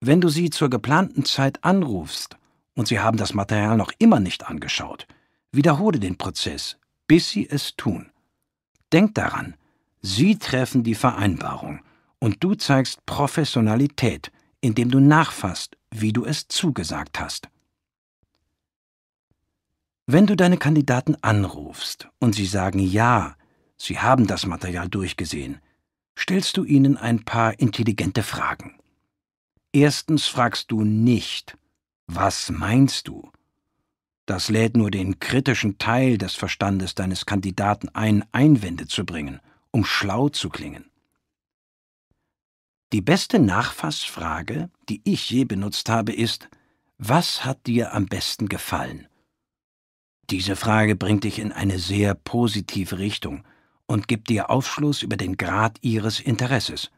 Wenn 0.00 0.20
du 0.20 0.28
sie 0.28 0.50
zur 0.50 0.68
geplanten 0.68 1.24
Zeit 1.24 1.64
anrufst 1.64 2.36
und 2.78 2.86
sie 2.86 3.00
haben 3.00 3.16
das 3.18 3.34
Material 3.34 3.76
noch 3.76 3.90
immer 3.98 4.20
nicht 4.20 4.46
angeschaut, 4.46 5.08
wiederhole 5.50 5.98
den 5.98 6.16
Prozess, 6.16 6.78
bis 7.08 7.28
sie 7.28 7.50
es 7.50 7.74
tun. 7.74 8.12
Denk 8.92 9.16
daran, 9.16 9.56
sie 10.00 10.38
treffen 10.38 10.84
die 10.84 10.94
Vereinbarung 10.94 11.80
und 12.20 12.44
du 12.44 12.54
zeigst 12.54 13.04
Professionalität, 13.04 14.30
indem 14.60 14.92
du 14.92 15.00
nachfasst, 15.00 15.76
wie 15.90 16.12
du 16.12 16.24
es 16.24 16.46
zugesagt 16.46 17.18
hast. 17.18 17.48
Wenn 20.06 20.28
du 20.28 20.36
deine 20.36 20.56
Kandidaten 20.56 21.16
anrufst 21.20 22.08
und 22.20 22.36
sie 22.36 22.46
sagen 22.46 22.78
Ja, 22.78 23.34
sie 23.76 23.98
haben 23.98 24.28
das 24.28 24.46
Material 24.46 24.88
durchgesehen, 24.88 25.60
stellst 26.16 26.56
du 26.56 26.62
ihnen 26.62 26.96
ein 26.96 27.24
paar 27.24 27.58
intelligente 27.58 28.22
Fragen. 28.22 28.78
Erstens 29.72 30.28
fragst 30.28 30.70
du 30.70 30.84
nicht, 30.84 31.57
was 32.08 32.50
meinst 32.50 33.06
du? 33.06 33.30
Das 34.26 34.48
lädt 34.48 34.76
nur 34.76 34.90
den 34.90 35.20
kritischen 35.20 35.78
Teil 35.78 36.18
des 36.18 36.34
Verstandes 36.34 36.94
deines 36.94 37.24
Kandidaten 37.26 37.88
ein, 37.90 38.24
Einwände 38.32 38.86
zu 38.86 39.06
bringen, 39.06 39.40
um 39.70 39.84
schlau 39.84 40.28
zu 40.28 40.48
klingen. 40.48 40.90
Die 42.92 43.02
beste 43.02 43.38
Nachfassfrage, 43.38 44.70
die 44.88 45.02
ich 45.04 45.30
je 45.30 45.44
benutzt 45.44 45.88
habe, 45.90 46.12
ist, 46.12 46.48
was 46.96 47.44
hat 47.44 47.66
dir 47.66 47.94
am 47.94 48.06
besten 48.06 48.48
gefallen? 48.48 49.06
Diese 50.30 50.56
Frage 50.56 50.96
bringt 50.96 51.24
dich 51.24 51.38
in 51.38 51.52
eine 51.52 51.78
sehr 51.78 52.14
positive 52.14 52.98
Richtung 52.98 53.44
und 53.86 54.08
gibt 54.08 54.28
dir 54.30 54.50
Aufschluss 54.50 55.02
über 55.02 55.16
den 55.16 55.36
Grad 55.36 55.78
ihres 55.82 56.20
Interesses. 56.20 56.90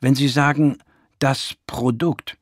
Wenn 0.00 0.14
sie 0.14 0.28
sagen, 0.28 0.78
das 1.18 1.56
Produkt, 1.66 2.38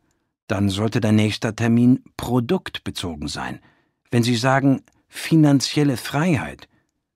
dann 0.46 0.68
sollte 0.68 1.00
dein 1.00 1.16
nächster 1.16 1.54
Termin 1.54 2.02
produktbezogen 2.16 3.28
sein. 3.28 3.60
Wenn 4.10 4.22
Sie 4.22 4.36
sagen 4.36 4.82
finanzielle 5.08 5.96
Freiheit, 5.96 6.68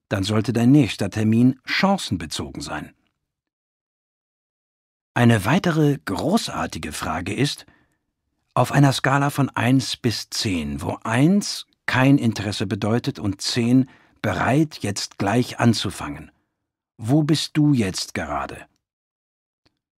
dann 0.09 0.23
sollte 0.23 0.53
dein 0.53 0.71
nächster 0.71 1.09
Termin 1.09 1.59
chancenbezogen 1.65 2.61
sein. 2.61 2.93
Eine 5.13 5.45
weitere 5.45 5.97
großartige 6.05 6.91
Frage 6.91 7.33
ist, 7.33 7.65
auf 8.53 8.71
einer 8.71 8.93
Skala 8.93 9.29
von 9.29 9.49
1 9.49 9.97
bis 9.97 10.29
10, 10.29 10.81
wo 10.81 10.97
1 11.03 11.67
kein 11.85 12.17
Interesse 12.17 12.67
bedeutet 12.67 13.17
und 13.19 13.41
10 13.41 13.89
bereit, 14.21 14.79
jetzt 14.81 15.17
gleich 15.17 15.59
anzufangen. 15.59 16.31
Wo 16.97 17.23
bist 17.23 17.55
du 17.57 17.73
jetzt 17.73 18.13
gerade? 18.13 18.65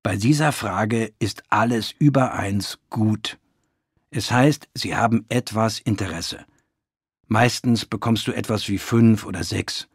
Bei 0.08 0.16
dieser 0.16 0.52
Frage 0.52 1.12
ist 1.18 1.42
alles 1.50 1.92
über 1.98 2.32
eins 2.32 2.78
gut. 2.88 3.38
Es 4.10 4.30
heißt, 4.30 4.66
sie 4.72 4.96
haben 4.96 5.26
etwas 5.28 5.80
Interesse. 5.80 6.46
Meistens 7.26 7.84
bekommst 7.84 8.26
du 8.26 8.32
etwas 8.32 8.70
wie 8.70 8.78
fünf 8.78 9.26
oder 9.26 9.44
sechs. 9.44 9.86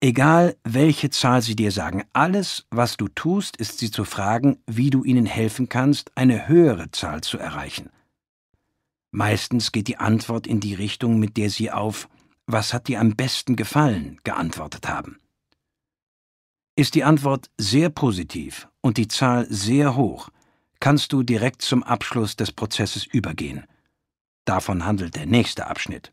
Egal, 0.00 0.56
welche 0.64 1.10
Zahl 1.10 1.42
sie 1.42 1.54
dir 1.54 1.72
sagen, 1.72 2.04
alles, 2.14 2.64
was 2.70 2.96
du 2.96 3.08
tust, 3.08 3.58
ist 3.58 3.80
sie 3.80 3.90
zu 3.90 4.06
fragen, 4.06 4.62
wie 4.66 4.88
du 4.88 5.04
ihnen 5.04 5.26
helfen 5.26 5.68
kannst, 5.68 6.16
eine 6.16 6.48
höhere 6.48 6.90
Zahl 6.90 7.20
zu 7.20 7.36
erreichen. 7.36 7.90
Meistens 9.10 9.72
geht 9.72 9.88
die 9.88 9.98
Antwort 9.98 10.46
in 10.46 10.60
die 10.60 10.72
Richtung, 10.72 11.18
mit 11.18 11.36
der 11.36 11.50
sie 11.50 11.70
auf 11.70 12.08
Was 12.46 12.72
hat 12.72 12.88
dir 12.88 13.00
am 13.00 13.14
besten 13.14 13.56
gefallen 13.56 14.20
geantwortet 14.24 14.88
haben. 14.88 15.18
Ist 16.78 16.94
die 16.94 17.04
Antwort 17.04 17.50
sehr 17.56 17.88
positiv 17.88 18.68
und 18.82 18.98
die 18.98 19.08
Zahl 19.08 19.46
sehr 19.48 19.96
hoch, 19.96 20.28
kannst 20.78 21.10
du 21.14 21.22
direkt 21.22 21.62
zum 21.62 21.82
Abschluss 21.82 22.36
des 22.36 22.52
Prozesses 22.52 23.06
übergehen. 23.06 23.64
Davon 24.44 24.84
handelt 24.84 25.16
der 25.16 25.24
nächste 25.24 25.68
Abschnitt. 25.68 26.12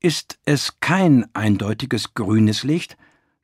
Ist 0.00 0.38
es 0.46 0.80
kein 0.80 1.26
eindeutiges 1.34 2.14
grünes 2.14 2.62
Licht, 2.62 2.96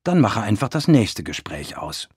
dann 0.04 0.20
mache 0.20 0.40
einfach 0.40 0.70
das 0.70 0.88
nächste 0.88 1.22
Gespräch 1.22 1.76
aus. 1.76 2.08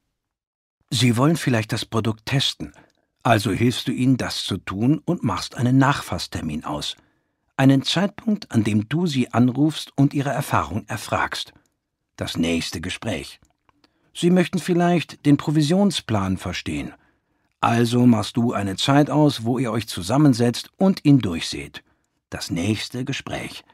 Sie 0.89 1.17
wollen 1.17 1.35
vielleicht 1.35 1.73
das 1.73 1.83
Produkt 1.83 2.25
testen, 2.25 2.73
also 3.21 3.51
hilfst 3.51 3.87
du 3.89 3.91
ihnen, 3.91 4.15
das 4.15 4.43
zu 4.43 4.57
tun 4.57 5.01
und 5.03 5.23
machst 5.23 5.55
einen 5.55 5.77
Nachfasstermin 5.77 6.63
aus. 6.63 6.95
Einen 7.57 7.83
Zeitpunkt, 7.83 8.49
an 8.51 8.63
dem 8.63 8.87
du 8.87 9.07
sie 9.07 9.33
anrufst 9.33 9.91
und 9.97 10.13
ihre 10.13 10.29
Erfahrung 10.29 10.85
erfragst. 10.87 11.51
Das 12.15 12.37
nächste 12.37 12.79
Gespräch. 12.79 13.41
Sie 14.17 14.29
möchten 14.29 14.59
vielleicht 14.59 15.25
den 15.25 15.35
Provisionsplan 15.35 16.37
verstehen. 16.37 16.93
Also 17.59 18.05
machst 18.05 18.37
du 18.37 18.53
eine 18.53 18.77
Zeit 18.77 19.09
aus, 19.09 19.43
wo 19.43 19.59
ihr 19.59 19.73
euch 19.73 19.89
zusammensetzt 19.89 20.69
und 20.77 21.03
ihn 21.03 21.19
durchseht. 21.19 21.83
Das 22.29 22.49
nächste 22.49 23.03
Gespräch. 23.03 23.65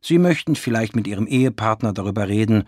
Sie 0.00 0.18
möchten 0.18 0.56
vielleicht 0.56 0.96
mit 0.96 1.06
Ihrem 1.06 1.28
Ehepartner 1.28 1.92
darüber 1.92 2.26
reden, 2.26 2.64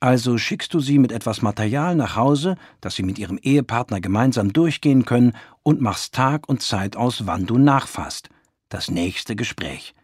also 0.00 0.36
schickst 0.36 0.74
du 0.74 0.80
sie 0.80 0.98
mit 0.98 1.10
etwas 1.10 1.40
Material 1.40 1.96
nach 1.96 2.16
Hause, 2.16 2.56
das 2.82 2.96
sie 2.96 3.02
mit 3.02 3.18
ihrem 3.18 3.38
Ehepartner 3.38 4.02
gemeinsam 4.02 4.52
durchgehen 4.52 5.06
können, 5.06 5.32
und 5.62 5.80
machst 5.80 6.14
Tag 6.14 6.50
und 6.50 6.62
Zeit 6.62 6.96
aus, 6.96 7.26
wann 7.26 7.46
du 7.46 7.56
nachfasst. 7.56 8.28
Das 8.68 8.90
nächste 8.90 9.34
Gespräch. 9.34 9.94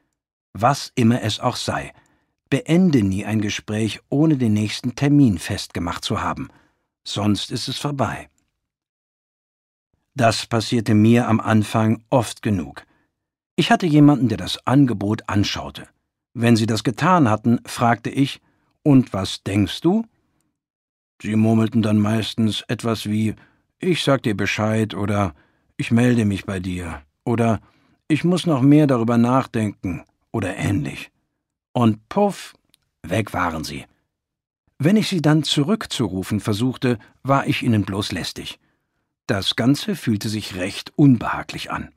Was 0.54 0.92
immer 0.94 1.22
es 1.22 1.38
auch 1.40 1.56
sei. 1.56 1.92
Beende 2.48 3.02
nie 3.02 3.26
ein 3.26 3.42
Gespräch, 3.42 4.00
ohne 4.08 4.38
den 4.38 4.54
nächsten 4.54 4.94
Termin 4.94 5.36
festgemacht 5.36 6.04
zu 6.04 6.22
haben 6.22 6.48
sonst 7.04 7.50
ist 7.50 7.68
es 7.68 7.78
vorbei. 7.78 8.28
Das 10.14 10.46
passierte 10.46 10.94
mir 10.94 11.28
am 11.28 11.40
Anfang 11.40 12.04
oft 12.10 12.42
genug. 12.42 12.84
Ich 13.56 13.70
hatte 13.70 13.86
jemanden, 13.86 14.28
der 14.28 14.38
das 14.38 14.66
Angebot 14.66 15.28
anschaute. 15.28 15.88
Wenn 16.34 16.56
sie 16.56 16.66
das 16.66 16.84
getan 16.84 17.28
hatten, 17.28 17.60
fragte 17.66 18.10
ich, 18.10 18.40
und 18.82 19.12
was 19.12 19.42
denkst 19.42 19.80
du? 19.80 20.04
Sie 21.22 21.36
murmelten 21.36 21.82
dann 21.82 21.98
meistens 21.98 22.62
etwas 22.68 23.06
wie 23.06 23.36
Ich 23.78 24.02
sag 24.02 24.22
dir 24.22 24.36
Bescheid 24.36 24.94
oder 24.94 25.34
Ich 25.76 25.90
melde 25.90 26.24
mich 26.24 26.44
bei 26.44 26.58
dir 26.58 27.02
oder 27.24 27.60
Ich 28.08 28.24
muss 28.24 28.46
noch 28.46 28.60
mehr 28.60 28.86
darüber 28.86 29.18
nachdenken 29.18 30.04
oder 30.32 30.56
ähnlich. 30.56 31.10
Und 31.72 32.08
puff, 32.08 32.54
weg 33.02 33.32
waren 33.32 33.64
sie. 33.64 33.86
Wenn 34.84 34.96
ich 34.96 35.06
sie 35.06 35.22
dann 35.22 35.44
zurückzurufen 35.44 36.40
versuchte, 36.40 36.98
war 37.22 37.46
ich 37.46 37.62
ihnen 37.62 37.84
bloß 37.84 38.10
lästig. 38.10 38.58
Das 39.28 39.54
Ganze 39.54 39.94
fühlte 39.94 40.28
sich 40.28 40.56
recht 40.56 40.92
unbehaglich 40.96 41.70
an. 41.70 41.90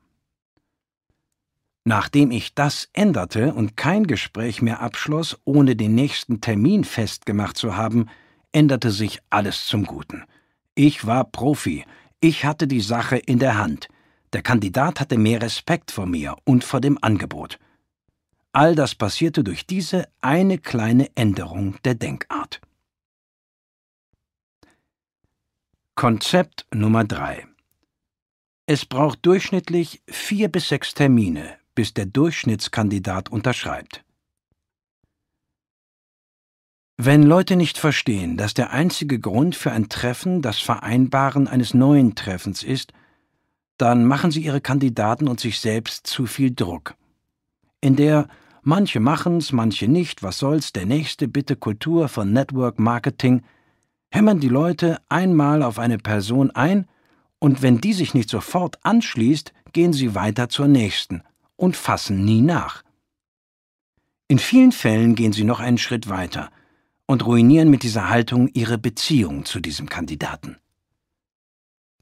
Nachdem 1.82 2.30
ich 2.30 2.54
das 2.54 2.88
änderte 2.92 3.54
und 3.54 3.76
kein 3.76 4.06
Gespräch 4.06 4.62
mehr 4.62 4.78
abschloss, 4.82 5.36
ohne 5.42 5.74
den 5.74 5.96
nächsten 5.96 6.40
Termin 6.40 6.84
festgemacht 6.84 7.56
zu 7.56 7.76
haben, 7.76 8.06
änderte 8.52 8.92
sich 8.92 9.18
alles 9.30 9.66
zum 9.66 9.84
Guten. 9.84 10.22
Ich 10.76 11.08
war 11.08 11.24
Profi, 11.24 11.84
ich 12.20 12.44
hatte 12.44 12.68
die 12.68 12.80
Sache 12.80 13.16
in 13.16 13.40
der 13.40 13.58
Hand. 13.58 13.88
Der 14.32 14.42
Kandidat 14.42 15.00
hatte 15.00 15.18
mehr 15.18 15.42
Respekt 15.42 15.90
vor 15.90 16.06
mir 16.06 16.36
und 16.44 16.62
vor 16.62 16.80
dem 16.80 17.02
Angebot. 17.02 17.58
All 18.52 18.76
das 18.76 18.94
passierte 18.94 19.42
durch 19.42 19.66
diese 19.66 20.06
eine 20.20 20.58
kleine 20.58 21.10
Änderung 21.16 21.78
der 21.84 21.96
Denkart. 21.96 22.60
Konzept 25.98 26.66
Nummer 26.74 27.04
3 27.04 27.46
Es 28.66 28.84
braucht 28.84 29.24
durchschnittlich 29.24 30.02
vier 30.06 30.48
bis 30.48 30.68
sechs 30.68 30.92
Termine, 30.92 31.56
bis 31.74 31.94
der 31.94 32.04
Durchschnittskandidat 32.04 33.30
unterschreibt. 33.30 34.04
Wenn 36.98 37.22
Leute 37.22 37.56
nicht 37.56 37.78
verstehen, 37.78 38.36
dass 38.36 38.52
der 38.52 38.72
einzige 38.72 39.18
Grund 39.18 39.56
für 39.56 39.72
ein 39.72 39.88
Treffen 39.88 40.42
das 40.42 40.58
Vereinbaren 40.58 41.48
eines 41.48 41.72
neuen 41.72 42.14
Treffens 42.14 42.62
ist, 42.62 42.92
dann 43.78 44.04
machen 44.04 44.30
sie 44.30 44.44
ihre 44.44 44.60
Kandidaten 44.60 45.26
und 45.28 45.40
sich 45.40 45.60
selbst 45.60 46.06
zu 46.06 46.26
viel 46.26 46.54
Druck. 46.54 46.94
In 47.80 47.96
der 47.96 48.28
manche 48.60 49.00
machen's, 49.00 49.50
manche 49.50 49.88
nicht, 49.88 50.22
was 50.22 50.36
soll's, 50.36 50.74
der 50.74 50.84
nächste 50.84 51.26
bitte 51.26 51.56
Kultur 51.56 52.10
von 52.10 52.34
Network 52.34 52.78
Marketing 52.78 53.44
hämmern 54.10 54.40
die 54.40 54.48
Leute 54.48 54.98
einmal 55.08 55.62
auf 55.62 55.78
eine 55.78 55.98
Person 55.98 56.50
ein, 56.50 56.86
und 57.38 57.62
wenn 57.62 57.80
die 57.80 57.92
sich 57.92 58.14
nicht 58.14 58.30
sofort 58.30 58.78
anschließt, 58.82 59.52
gehen 59.72 59.92
sie 59.92 60.14
weiter 60.14 60.48
zur 60.48 60.68
nächsten 60.68 61.22
und 61.56 61.76
fassen 61.76 62.24
nie 62.24 62.40
nach. 62.40 62.82
In 64.28 64.38
vielen 64.38 64.72
Fällen 64.72 65.14
gehen 65.14 65.32
sie 65.32 65.44
noch 65.44 65.60
einen 65.60 65.78
Schritt 65.78 66.08
weiter– 66.08 66.50
und 67.06 67.24
ruinieren 67.24 67.70
mit 67.70 67.82
dieser 67.82 68.08
Haltung 68.08 68.48
ihre 68.52 68.78
Beziehung 68.78 69.44
zu 69.44 69.60
diesem 69.60 69.88
Kandidaten. 69.88 70.56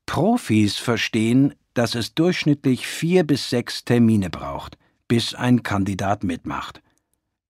Profis 0.07 0.77
verstehen, 0.77 1.55
dass 1.75 1.95
es 1.95 2.15
durchschnittlich 2.15 2.87
vier 2.87 3.25
bis 3.25 3.51
sechs 3.51 3.85
Termine 3.85 4.31
braucht, 4.31 4.79
bis 5.09 5.35
ein 5.35 5.63
Kandidat 5.63 6.25
mitmacht. 6.25 6.83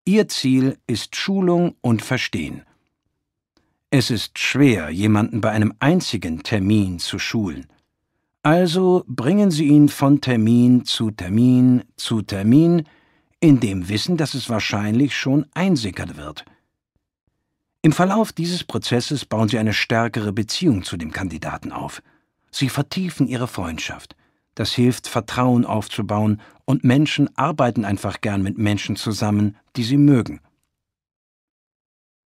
Ihr 0.05 0.28
Ziel 0.28 0.78
ist 0.86 1.16
Schulung 1.16 1.76
und 1.81 2.02
Verstehen. 2.02 2.62
Es 3.96 4.10
ist 4.10 4.40
schwer, 4.40 4.90
jemanden 4.90 5.40
bei 5.40 5.52
einem 5.52 5.72
einzigen 5.78 6.42
Termin 6.42 6.98
zu 6.98 7.20
schulen. 7.20 7.68
Also 8.42 9.04
bringen 9.06 9.52
Sie 9.52 9.66
ihn 9.66 9.88
von 9.88 10.20
Termin 10.20 10.84
zu 10.84 11.12
Termin 11.12 11.84
zu 11.94 12.20
Termin, 12.20 12.88
in 13.38 13.60
dem 13.60 13.88
Wissen, 13.88 14.16
dass 14.16 14.34
es 14.34 14.50
wahrscheinlich 14.50 15.14
schon 15.16 15.46
einsickern 15.54 16.16
wird. 16.16 16.44
Im 17.82 17.92
Verlauf 17.92 18.32
dieses 18.32 18.64
Prozesses 18.64 19.24
bauen 19.24 19.48
Sie 19.48 19.58
eine 19.58 19.72
stärkere 19.72 20.32
Beziehung 20.32 20.82
zu 20.82 20.96
dem 20.96 21.12
Kandidaten 21.12 21.70
auf. 21.70 22.02
Sie 22.50 22.70
vertiefen 22.70 23.28
Ihre 23.28 23.46
Freundschaft. 23.46 24.16
Das 24.56 24.72
hilft, 24.72 25.06
Vertrauen 25.06 25.64
aufzubauen, 25.64 26.40
und 26.64 26.82
Menschen 26.82 27.30
arbeiten 27.36 27.84
einfach 27.84 28.20
gern 28.22 28.42
mit 28.42 28.58
Menschen 28.58 28.96
zusammen, 28.96 29.56
die 29.76 29.84
sie 29.84 29.98
mögen. 29.98 30.40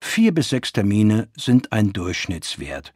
Vier 0.06 0.32
bis 0.32 0.50
sechs 0.50 0.72
Termine 0.72 1.28
sind 1.34 1.72
ein 1.72 1.92
Durchschnittswert. 1.92 2.92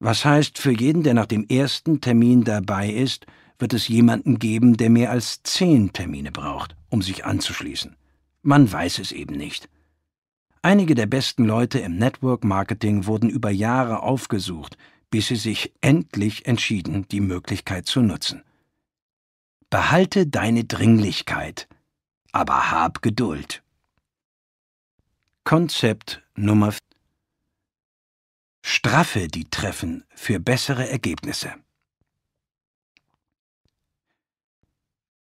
Was 0.00 0.24
heißt, 0.24 0.58
für 0.58 0.72
jeden, 0.72 1.04
der 1.04 1.14
nach 1.14 1.26
dem 1.26 1.46
ersten 1.46 2.00
Termin 2.00 2.42
dabei 2.42 2.90
ist, 2.90 3.26
wird 3.60 3.74
es 3.74 3.86
jemanden 3.86 4.40
geben, 4.40 4.76
der 4.76 4.90
mehr 4.90 5.12
als 5.12 5.42
zehn 5.44 5.92
Termine 5.92 6.32
braucht, 6.32 6.74
um 6.88 7.00
sich 7.00 7.24
anzuschließen. 7.24 7.94
Man 8.42 8.72
weiß 8.72 8.98
es 8.98 9.12
eben 9.12 9.36
nicht. 9.36 9.68
Einige 10.62 10.96
der 10.96 11.06
besten 11.06 11.44
Leute 11.44 11.78
im 11.78 11.96
Network 11.96 12.42
Marketing 12.42 13.06
wurden 13.06 13.28
über 13.28 13.50
Jahre 13.50 14.02
aufgesucht, 14.02 14.76
bis 15.10 15.28
sie 15.28 15.36
sich 15.36 15.74
endlich 15.80 16.46
entschieden, 16.46 17.06
die 17.08 17.20
Möglichkeit 17.20 17.86
zu 17.86 18.00
nutzen. 18.00 18.42
Behalte 19.70 20.26
deine 20.26 20.64
Dringlichkeit, 20.64 21.68
aber 22.32 22.72
hab 22.72 23.02
Geduld. 23.02 23.62
Konzept 25.46 26.24
Nummer 26.34 26.72
4 26.72 26.80
Straffe 28.64 29.28
die 29.28 29.48
Treffen 29.48 30.02
für 30.12 30.40
bessere 30.40 30.88
Ergebnisse. 30.88 31.54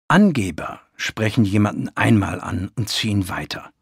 Angeber 0.06 0.80
sprechen 0.94 1.44
jemanden 1.44 1.88
einmal 1.96 2.40
an 2.40 2.70
und 2.76 2.88
ziehen 2.88 3.28
weiter. 3.28 3.72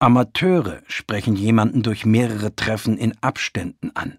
Amateure 0.00 0.82
sprechen 0.86 1.34
jemanden 1.34 1.82
durch 1.82 2.04
mehrere 2.04 2.54
Treffen 2.54 2.98
in 2.98 3.16
Abständen 3.22 3.90
an. 3.96 4.18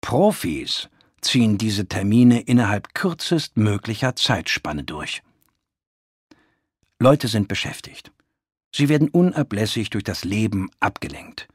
Profis 0.00 0.88
ziehen 1.20 1.58
diese 1.58 1.86
Termine 1.86 2.40
innerhalb 2.40 2.94
kürzestmöglicher 2.94 4.16
Zeitspanne 4.16 4.84
durch. 4.84 5.22
Leute 6.98 7.28
sind 7.28 7.46
beschäftigt. 7.46 8.10
Sie 8.72 8.88
werden 8.88 9.08
unablässig 9.08 9.90
durch 9.90 10.04
das 10.04 10.24
Leben 10.24 10.70
abgelenkt. 10.80 11.48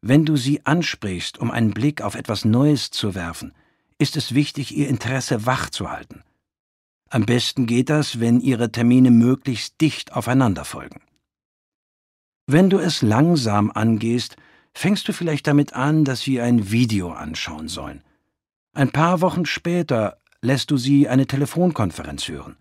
Wenn 0.00 0.24
du 0.24 0.36
sie 0.36 0.66
ansprichst, 0.66 1.38
um 1.38 1.50
einen 1.50 1.72
Blick 1.72 2.02
auf 2.02 2.14
etwas 2.14 2.44
Neues 2.44 2.90
zu 2.90 3.14
werfen, 3.14 3.52
ist 3.98 4.16
es 4.16 4.34
wichtig, 4.34 4.74
ihr 4.76 4.88
Interesse 4.88 5.46
wach 5.46 5.70
zu 5.70 5.90
halten. 5.90 6.22
Am 7.08 7.26
besten 7.26 7.66
geht 7.66 7.90
das, 7.90 8.20
wenn 8.20 8.40
ihre 8.40 8.72
Termine 8.72 9.10
möglichst 9.10 9.80
dicht 9.80 10.12
aufeinander 10.14 10.64
folgen. 10.64 11.02
Wenn 12.46 12.70
du 12.70 12.78
es 12.78 13.02
langsam 13.02 13.70
angehst, 13.70 14.36
fängst 14.74 15.06
du 15.06 15.12
vielleicht 15.12 15.46
damit 15.46 15.74
an, 15.74 16.04
dass 16.04 16.22
sie 16.22 16.40
ein 16.40 16.70
Video 16.70 17.12
anschauen 17.12 17.68
sollen. 17.68 18.02
Ein 18.72 18.90
paar 18.90 19.20
Wochen 19.20 19.44
später 19.44 20.18
lässt 20.40 20.70
du 20.70 20.78
sie 20.78 21.08
eine 21.08 21.26
Telefonkonferenz 21.26 22.26
hören. 22.28 22.56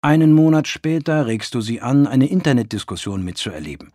Einen 0.00 0.32
Monat 0.32 0.68
später 0.68 1.26
regst 1.26 1.54
du 1.54 1.60
sie 1.60 1.80
an, 1.80 2.06
eine 2.06 2.28
Internetdiskussion 2.28 3.24
mitzuerleben. 3.24 3.92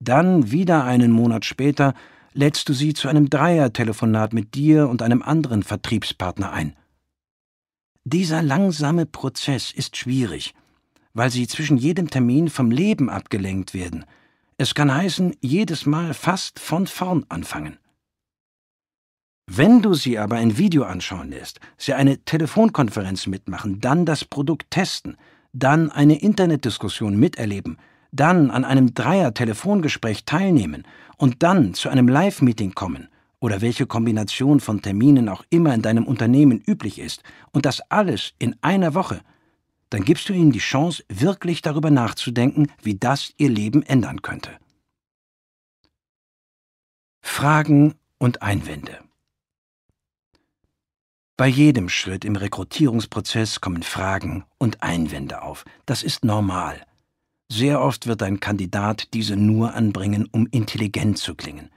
Dann 0.00 0.50
wieder 0.50 0.84
einen 0.84 1.12
Monat 1.12 1.44
später 1.44 1.94
lädst 2.32 2.68
du 2.68 2.72
sie 2.72 2.94
zu 2.94 3.08
einem 3.08 3.28
Dreier-Telefonat 3.28 4.32
mit 4.32 4.54
dir 4.54 4.88
und 4.88 5.02
einem 5.02 5.22
anderen 5.22 5.62
Vertriebspartner 5.62 6.52
ein. 6.52 6.76
Dieser 8.04 8.42
langsame 8.42 9.06
Prozess 9.06 9.72
ist 9.72 9.96
schwierig, 9.96 10.54
weil 11.12 11.30
sie 11.30 11.46
zwischen 11.46 11.76
jedem 11.76 12.08
Termin 12.08 12.48
vom 12.48 12.70
Leben 12.70 13.10
abgelenkt 13.10 13.74
werden– 13.74 14.04
es 14.62 14.76
kann 14.76 14.94
heißen, 14.94 15.34
jedes 15.40 15.86
Mal 15.86 16.14
fast 16.14 16.60
von 16.60 16.86
vorn 16.86 17.26
anfangen. 17.28 17.78
Wenn 19.50 19.82
du 19.82 19.94
sie 19.94 20.18
aber 20.18 20.36
ein 20.36 20.56
Video 20.56 20.84
anschauen 20.84 21.30
lässt, 21.30 21.58
sie 21.76 21.94
eine 21.94 22.18
Telefonkonferenz 22.24 23.26
mitmachen, 23.26 23.80
dann 23.80 24.06
das 24.06 24.24
Produkt 24.24 24.70
testen, 24.70 25.16
dann 25.52 25.90
eine 25.90 26.20
Internetdiskussion 26.20 27.16
miterleben, 27.16 27.78
dann 28.10 28.50
an 28.50 28.64
einem 28.64 28.94
Dreier-Telefongespräch 28.94 30.24
teilnehmen 30.24 30.84
und 31.16 31.42
dann 31.42 31.74
zu 31.74 31.88
einem 31.88 32.08
Live-Meeting 32.08 32.74
kommen 32.74 33.08
oder 33.40 33.60
welche 33.60 33.86
Kombination 33.86 34.60
von 34.60 34.82
Terminen 34.82 35.28
auch 35.28 35.44
immer 35.50 35.74
in 35.74 35.82
deinem 35.82 36.06
Unternehmen 36.06 36.62
üblich 36.66 36.98
ist 36.98 37.22
und 37.52 37.66
das 37.66 37.80
alles 37.90 38.34
in 38.38 38.56
einer 38.62 38.94
Woche, 38.94 39.20
dann 39.90 40.04
gibst 40.04 40.28
du 40.28 40.32
ihnen 40.32 40.52
die 40.52 40.58
Chance, 40.58 41.04
wirklich 41.08 41.60
darüber 41.60 41.90
nachzudenken, 41.90 42.68
wie 42.82 42.94
das 42.94 43.32
ihr 43.36 43.50
Leben 43.50 43.82
ändern 43.82 44.22
könnte. 44.22 44.50
Fragen 47.20 47.94
und 48.18 48.42
Einwände 48.42 48.98
Bei 51.36 51.46
jedem 51.46 51.88
Schritt 51.88 52.24
im 52.24 52.36
Rekrutierungsprozess 52.36 53.60
kommen 53.60 53.82
Fragen 53.82 54.44
und 54.58 54.82
Einwände 54.82 55.42
auf. 55.42 55.64
Das 55.86 56.02
ist 56.02 56.24
normal. 56.24 56.84
Sehr 57.50 57.80
oft 57.80 58.06
wird 58.06 58.22
ein 58.22 58.40
Kandidat 58.40 59.12
diese 59.14 59.36
nur 59.36 59.74
anbringen, 59.74 60.28
um 60.30 60.46
intelligent 60.46 61.18
zu 61.18 61.34
klingen. 61.34 61.70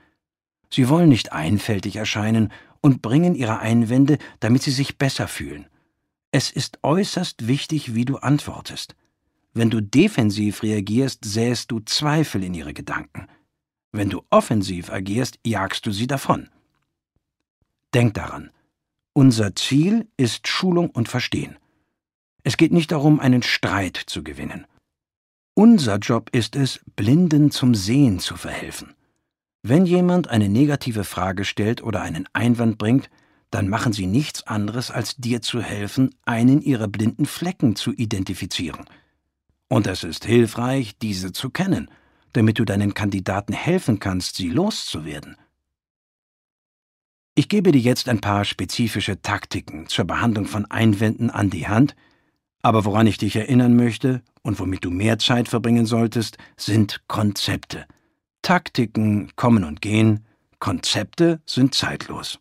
Sie 0.70 0.88
wollen 0.88 1.08
nicht 1.08 1.32
einfältig 1.32 1.96
erscheinen 1.96 2.52
und 2.80 3.02
bringen 3.02 3.34
ihre 3.34 3.58
Einwände, 3.58 4.18
damit 4.40 4.62
sie 4.62 4.70
sich 4.70 4.98
besser 4.98 5.26
fühlen. 5.26 5.66
Es 6.32 6.50
ist 6.50 6.78
äußerst 6.82 7.46
wichtig, 7.46 7.94
wie 7.94 8.04
du 8.04 8.18
antwortest. 8.18 8.94
Wenn 9.54 9.70
du 9.70 9.80
defensiv 9.80 10.62
reagierst, 10.62 11.24
sähst 11.24 11.70
du 11.70 11.80
Zweifel 11.80 12.44
in 12.44 12.52
ihre 12.52 12.74
Gedanken. 12.74 13.26
Wenn 13.90 14.10
du 14.10 14.22
offensiv 14.28 14.90
agierst, 14.90 15.38
jagst 15.46 15.86
du 15.86 15.92
sie 15.92 16.06
davon. 16.06 16.50
Denk 17.94 18.12
daran, 18.12 18.50
unser 19.16 19.54
Ziel 19.54 20.08
ist 20.18 20.46
Schulung 20.46 20.90
und 20.90 21.08
Verstehen. 21.08 21.56
Es 22.44 22.58
geht 22.58 22.70
nicht 22.70 22.92
darum, 22.92 23.18
einen 23.18 23.42
Streit 23.42 23.96
zu 23.96 24.22
gewinnen. 24.22 24.66
Unser 25.54 25.96
Job 25.96 26.28
ist 26.32 26.54
es, 26.54 26.80
Blinden 26.96 27.50
zum 27.50 27.74
Sehen 27.74 28.18
zu 28.18 28.36
verhelfen. 28.36 28.92
Wenn 29.62 29.86
jemand 29.86 30.28
eine 30.28 30.50
negative 30.50 31.02
Frage 31.02 31.46
stellt 31.46 31.82
oder 31.82 32.02
einen 32.02 32.28
Einwand 32.34 32.76
bringt, 32.76 33.08
dann 33.50 33.70
machen 33.70 33.94
sie 33.94 34.06
nichts 34.06 34.46
anderes, 34.46 34.90
als 34.90 35.16
dir 35.16 35.40
zu 35.40 35.62
helfen, 35.62 36.14
einen 36.26 36.60
ihrer 36.60 36.86
blinden 36.86 37.24
Flecken 37.24 37.74
zu 37.74 37.94
identifizieren. 37.94 38.84
Und 39.68 39.86
es 39.86 40.04
ist 40.04 40.26
hilfreich, 40.26 40.98
diese 40.98 41.32
zu 41.32 41.48
kennen, 41.48 41.90
damit 42.34 42.58
du 42.58 42.66
deinen 42.66 42.92
Kandidaten 42.92 43.54
helfen 43.54 43.98
kannst, 43.98 44.36
sie 44.36 44.50
loszuwerden. 44.50 45.36
Ich 47.38 47.50
gebe 47.50 47.70
dir 47.70 47.80
jetzt 47.80 48.08
ein 48.08 48.22
paar 48.22 48.46
spezifische 48.46 49.20
Taktiken 49.20 49.88
zur 49.88 50.06
Behandlung 50.06 50.46
von 50.46 50.64
Einwänden 50.70 51.28
an 51.28 51.50
die 51.50 51.68
Hand, 51.68 51.94
aber 52.62 52.86
woran 52.86 53.06
ich 53.06 53.18
dich 53.18 53.36
erinnern 53.36 53.76
möchte 53.76 54.22
und 54.40 54.58
womit 54.58 54.86
du 54.86 54.90
mehr 54.90 55.18
Zeit 55.18 55.46
verbringen 55.46 55.84
solltest, 55.84 56.38
sind 56.56 57.02
Konzepte. 57.08 57.84
Taktiken 58.40 59.32
kommen 59.36 59.64
und 59.64 59.82
gehen, 59.82 60.24
Konzepte 60.60 61.42
sind 61.44 61.74
zeitlos. 61.74 62.38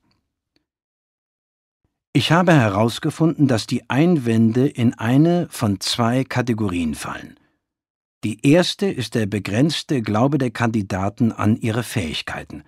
Ich 2.14 2.32
habe 2.32 2.54
herausgefunden, 2.54 3.50
dass 3.50 3.68
die 3.68 3.90
Einwände 3.90 4.66
in 4.66 4.94
eine 4.94 5.50
von 5.50 5.82
zwei 5.82 6.24
Kategorien 6.24 6.96
fallen. 6.96 7.38
Die 8.24 8.48
erste 8.48 8.86
ist 8.86 9.14
der 9.14 9.26
begrenzte 9.26 10.02
Glaube 10.02 10.38
der 10.38 10.52
Kandidaten 10.52 11.34
an 11.34 11.58
ihre 11.58 11.84
Fähigkeiten. 11.84 12.64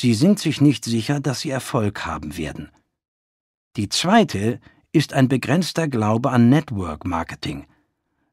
Sie 0.00 0.14
sind 0.14 0.38
sich 0.38 0.60
nicht 0.60 0.84
sicher, 0.84 1.18
dass 1.18 1.40
sie 1.40 1.50
Erfolg 1.50 2.06
haben 2.06 2.36
werden. 2.36 2.70
Die 3.74 3.88
zweite 3.88 4.60
ist 4.92 5.12
ein 5.12 5.26
begrenzter 5.26 5.88
Glaube 5.88 6.30
an 6.30 6.48
Network 6.48 7.04
Marketing. 7.04 7.66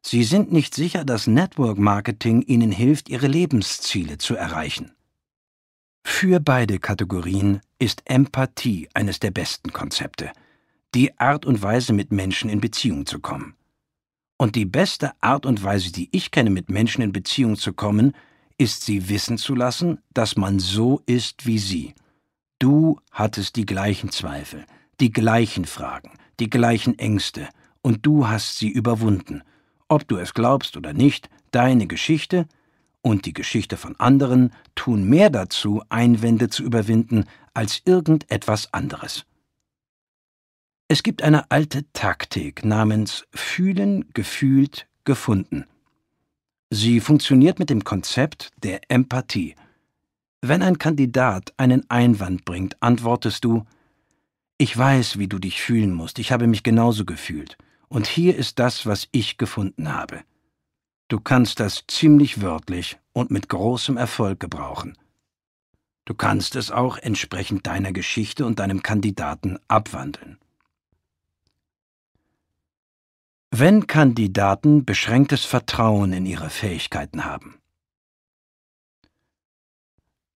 Sie 0.04 0.24
sind 0.24 0.52
nicht 0.52 0.76
sicher, 0.76 1.04
dass 1.04 1.26
Network 1.26 1.80
Marketing 1.80 2.44
ihnen 2.44 2.72
hilft, 2.72 3.10
ihre 3.10 3.26
Lebensziele 3.26 4.20
zu 4.20 4.36
erreichen. 4.36 4.92
Für 6.04 6.40
beide 6.40 6.78
Kategorien 6.78 7.62
ist 7.80 8.04
Empathie 8.06 8.88
eines 8.94 9.20
der 9.20 9.32
besten 9.32 9.74
Konzepte, 9.74 10.32
die 10.94 11.18
Art 11.18 11.48
und 11.48 11.64
Weise, 11.64 11.94
mit 11.94 12.12
Menschen 12.12 12.52
in 12.52 12.62
Beziehung 12.62 13.08
zu 13.08 13.20
kommen. 13.20 13.56
Und 14.38 14.56
die 14.56 14.66
beste 14.66 15.14
Art 15.20 15.48
und 15.48 15.64
Weise, 15.64 15.92
die 15.92 16.10
ich 16.12 16.30
kenne, 16.30 16.52
mit 16.52 16.70
Menschen 16.70 17.02
in 17.02 17.12
Beziehung 17.12 17.56
zu 17.56 17.74
kommen, 17.74 18.14
ist 18.58 18.86
sie 18.86 19.10
wissen 19.10 19.38
zu 19.38 19.56
lassen, 19.56 20.00
dass 20.14 20.36
man 20.36 20.60
so 20.60 21.02
ist 21.06 21.46
wie 21.46 21.60
sie. 21.60 21.94
Du 22.60 23.00
hattest 23.12 23.56
die 23.56 23.66
gleichen 23.66 24.12
Zweifel, 24.12 24.66
die 25.00 25.12
gleichen 25.12 25.66
Fragen, 25.66 26.12
die 26.40 26.50
gleichen 26.50 26.98
Ängste, 26.98 27.50
und 27.82 28.06
du 28.06 28.28
hast 28.28 28.58
sie 28.58 28.70
überwunden. 28.70 29.44
Ob 29.88 30.08
du 30.08 30.18
es 30.18 30.34
glaubst 30.34 30.78
oder 30.78 30.94
nicht, 30.94 31.30
deine 31.52 31.86
Geschichte 31.86 32.48
und 33.02 33.26
die 33.28 33.34
Geschichte 33.34 33.78
von 33.78 33.96
anderen 34.00 34.52
tun 34.74 35.08
mehr 35.08 35.30
dazu, 35.30 35.84
Einwände 35.90 36.50
zu 36.50 36.64
überwinden, 36.64 37.26
als 37.54 37.82
irgendetwas 37.86 38.74
anderes. 38.74 39.26
Es 40.88 41.04
gibt 41.04 41.22
eine 41.22 41.52
alte 41.52 41.86
Taktik 41.94 42.66
namens 42.66 43.26
Fühlen, 43.32 44.10
gefühlt, 44.14 44.88
gefunden. 45.04 45.66
Sie 46.78 47.00
funktioniert 47.00 47.58
mit 47.58 47.70
dem 47.70 47.86
Konzept 47.86 48.52
der 48.62 48.82
Empathie. 48.90 49.56
Wenn 50.42 50.62
ein 50.62 50.78
Kandidat 50.78 51.54
einen 51.56 51.90
Einwand 51.90 52.44
bringt, 52.44 52.76
antwortest 52.84 53.46
du 53.46 53.64
Ich 54.58 54.78
weiß, 54.78 55.18
wie 55.18 55.30
du 55.30 55.40
dich 55.40 55.62
fühlen 55.62 55.94
musst, 55.94 56.20
ich 56.20 56.34
habe 56.34 56.48
mich 56.48 56.64
genauso 56.64 57.06
gefühlt, 57.06 57.58
und 57.88 58.08
hier 58.08 58.36
ist 58.36 58.60
das, 58.60 58.86
was 58.86 59.08
ich 59.14 59.38
gefunden 59.38 59.94
habe. 59.94 60.26
Du 61.08 61.22
kannst 61.22 61.62
das 61.62 61.86
ziemlich 61.88 62.42
wörtlich 62.42 62.98
und 63.14 63.32
mit 63.32 63.48
großem 63.48 63.96
Erfolg 63.96 64.42
gebrauchen. 64.42 64.98
Du 66.04 66.14
kannst 66.14 66.58
es 66.58 66.72
auch 66.72 66.98
entsprechend 66.98 67.68
deiner 67.68 67.94
Geschichte 67.94 68.46
und 68.46 68.60
deinem 68.60 68.84
Kandidaten 68.84 69.60
abwandeln. 69.70 70.40
Wenn 73.58 73.88
Kandidaten 73.88 74.84
beschränktes 74.84 75.46
Vertrauen 75.46 76.12
in 76.12 76.26
ihre 76.26 76.50
Fähigkeiten 76.50 77.24
haben. 77.24 77.56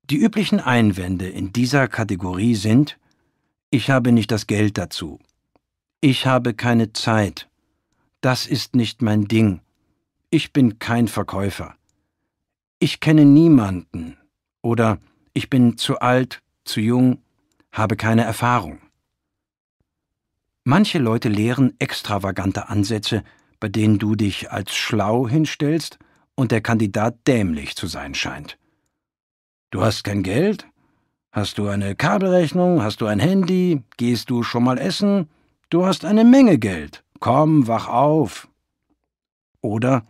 Die 0.03 0.15
üblichen 0.15 0.61
Einwände 0.61 1.27
in 1.27 1.51
dieser 1.51 1.89
Kategorie 1.89 2.55
sind 2.55 2.97
Ich 3.71 3.89
habe 3.89 4.13
nicht 4.13 4.31
das 4.31 4.47
Geld 4.47 4.77
dazu. 4.77 5.19
Ich 5.99 6.27
habe 6.27 6.53
keine 6.53 6.93
Zeit. 6.93 7.49
Das 8.21 8.47
ist 8.47 8.73
nicht 8.73 9.01
mein 9.01 9.25
Ding. 9.25 9.59
Ich 10.29 10.53
bin 10.53 10.79
kein 10.79 11.09
Verkäufer. 11.09 11.75
Ich 12.79 13.01
kenne 13.01 13.25
niemanden 13.25 14.15
oder 14.61 14.97
ich 15.33 15.49
bin 15.49 15.77
zu 15.77 15.99
alt, 15.99 16.41
zu 16.63 16.79
jung, 16.79 17.21
habe 17.73 17.97
keine 17.97 18.23
Erfahrung. 18.23 18.79
Manche 20.69 20.99
Leute 20.99 21.29
lehren 21.29 21.73
extravagante 21.79 22.69
Ansätze, 22.69 23.23
bei 23.59 23.69
denen 23.69 23.97
du 23.97 24.13
dich 24.13 24.51
als 24.51 24.75
schlau 24.75 25.27
hinstellst 25.27 25.97
und 26.35 26.51
der 26.51 26.61
Kandidat 26.61 27.25
dämlich 27.25 27.75
zu 27.75 27.87
sein 27.87 28.13
scheint. 28.13 28.59
Du 29.71 29.81
hast 29.81 30.03
kein 30.03 30.21
Geld? 30.21 30.67
Hast 31.31 31.57
du 31.57 31.67
eine 31.69 31.95
Kabelrechnung? 31.95 32.83
Hast 32.83 33.01
du 33.01 33.07
ein 33.07 33.19
Handy? 33.19 33.81
Gehst 33.97 34.29
du 34.29 34.43
schon 34.43 34.63
mal 34.63 34.77
essen? 34.77 35.27
Du 35.71 35.87
hast 35.87 36.05
eine 36.05 36.23
Menge 36.23 36.59
Geld. 36.59 37.03
Komm, 37.19 37.65
wach 37.65 37.87
auf. 37.87 38.47
Oder 39.61 40.05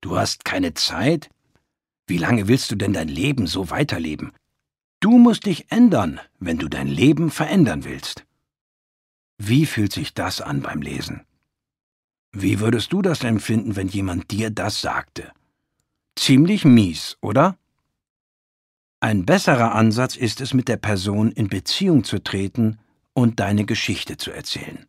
Du 0.00 0.16
hast 0.16 0.46
keine 0.46 0.72
Zeit? 0.72 1.28
Wie 2.06 2.16
lange 2.16 2.48
willst 2.48 2.70
du 2.70 2.76
denn 2.76 2.94
dein 2.94 3.08
Leben 3.08 3.46
so 3.46 3.68
weiterleben? 3.68 4.32
Du 5.00 5.18
musst 5.18 5.44
dich 5.44 5.70
ändern, 5.70 6.18
wenn 6.38 6.56
du 6.56 6.70
dein 6.70 6.88
Leben 6.88 7.30
verändern 7.30 7.84
willst. 7.84 8.24
Wie 9.44 9.66
fühlt 9.66 9.92
sich 9.92 10.14
das 10.14 10.40
an 10.40 10.62
beim 10.62 10.82
Lesen? 10.82 11.26
Wie 12.30 12.60
würdest 12.60 12.92
du 12.92 13.02
das 13.02 13.24
empfinden, 13.24 13.74
wenn 13.74 13.88
jemand 13.88 14.30
dir 14.30 14.50
das 14.50 14.80
sagte? 14.80 15.32
Ziemlich 16.14 16.64
mies, 16.64 17.18
oder? 17.20 17.58
Ein 19.00 19.26
besserer 19.26 19.74
Ansatz 19.74 20.14
ist 20.14 20.40
es, 20.40 20.54
mit 20.54 20.68
der 20.68 20.76
Person 20.76 21.32
in 21.32 21.48
Beziehung 21.48 22.04
zu 22.04 22.22
treten 22.22 22.78
und 23.14 23.40
deine 23.40 23.64
Geschichte 23.64 24.16
zu 24.16 24.30
erzählen. 24.30 24.86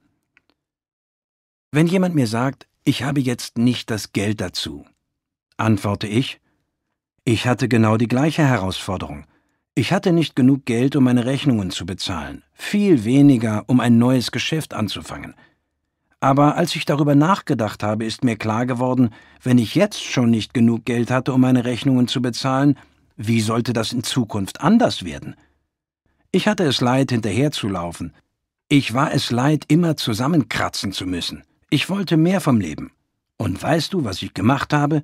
Wenn 1.72 1.88
jemand 1.88 2.14
mir 2.14 2.28
sagt, 2.28 2.68
ich 2.84 3.02
habe 3.02 3.22
jetzt 3.22 3.58
nicht 3.58 3.90
das 3.90 4.14
Geld 4.14 4.40
dazu, 4.40 4.86
antworte 5.58 6.06
ich. 6.06 6.40
Ich 7.26 7.48
hatte 7.48 7.68
genau 7.68 7.98
die 7.98 8.08
gleiche 8.08 8.46
Herausforderung. 8.46 9.26
Ich 9.76 9.92
hatte 9.92 10.14
nicht 10.14 10.36
genug 10.36 10.66
Geld, 10.66 10.96
um 10.96 11.04
meine 11.04 11.26
Rechnungen 11.26 11.72
zu 11.72 11.88
bezahlen, 11.88 12.44
viel 12.54 13.06
weniger, 13.06 13.64
um 13.66 13.80
ein 13.80 13.98
neues 13.98 14.32
Geschäft 14.32 14.76
anzufangen. 14.76 15.34
Aber 16.20 16.56
als 16.58 16.76
ich 16.76 16.86
darüber 16.86 17.16
nachgedacht 17.16 17.82
habe, 17.82 18.06
ist 18.06 18.24
mir 18.24 18.36
klar 18.36 18.68
geworden, 18.68 19.10
wenn 19.42 19.58
ich 19.58 19.74
jetzt 19.74 20.04
schon 20.04 20.30
nicht 20.30 20.54
genug 20.54 20.86
Geld 20.86 21.10
hatte, 21.10 21.34
um 21.34 21.42
meine 21.42 21.66
Rechnungen 21.66 22.08
zu 22.08 22.22
bezahlen, 22.22 22.78
wie 23.18 23.42
sollte 23.42 23.74
das 23.74 23.94
in 23.94 24.04
Zukunft 24.04 24.62
anders 24.62 25.06
werden? 25.06 25.36
Ich 26.32 26.48
hatte 26.48 26.66
es 26.66 26.80
leid, 26.80 27.10
hinterherzulaufen. 27.10 28.14
Ich 28.70 28.94
war 28.94 29.12
es 29.12 29.32
leid, 29.32 29.66
immer 29.70 29.98
zusammenkratzen 29.98 30.92
zu 30.92 31.08
müssen. 31.08 31.44
Ich 31.72 31.90
wollte 31.90 32.16
mehr 32.16 32.42
vom 32.42 32.60
Leben. 32.60 32.92
Und 33.38 33.62
weißt 33.62 33.92
du, 33.92 34.04
was 34.04 34.22
ich 34.22 34.36
gemacht 34.36 34.72
habe? 34.72 35.04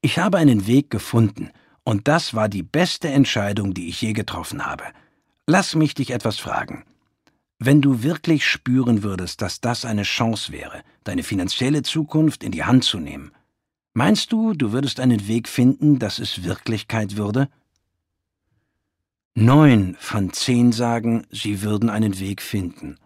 Ich 0.00 0.18
habe 0.18 0.38
einen 0.38 0.66
Weg 0.66 0.90
gefunden, 0.90 1.50
und 1.88 2.06
das 2.06 2.34
war 2.34 2.50
die 2.50 2.62
beste 2.62 3.08
Entscheidung, 3.08 3.72
die 3.72 3.88
ich 3.88 4.02
je 4.02 4.12
getroffen 4.12 4.66
habe. 4.66 4.84
Lass 5.46 5.74
mich 5.74 5.94
dich 5.94 6.10
etwas 6.10 6.38
fragen. 6.38 6.84
Wenn 7.58 7.80
du 7.80 8.02
wirklich 8.02 8.44
spüren 8.44 9.02
würdest, 9.02 9.40
dass 9.40 9.62
das 9.62 9.86
eine 9.86 10.02
Chance 10.02 10.52
wäre, 10.52 10.82
deine 11.04 11.22
finanzielle 11.22 11.80
Zukunft 11.80 12.44
in 12.44 12.52
die 12.52 12.64
Hand 12.64 12.84
zu 12.84 12.98
nehmen, 12.98 13.32
meinst 13.94 14.32
du, 14.32 14.52
du 14.52 14.70
würdest 14.72 15.00
einen 15.00 15.28
Weg 15.28 15.48
finden, 15.48 15.98
dass 15.98 16.18
es 16.18 16.44
Wirklichkeit 16.44 17.16
würde? 17.16 17.48
Neun 19.34 19.96
von 19.98 20.34
zehn 20.34 20.72
sagen, 20.72 21.26
sie 21.30 21.62
würden 21.62 21.88
einen 21.88 22.18
Weg 22.18 22.42
finden. 22.42 22.98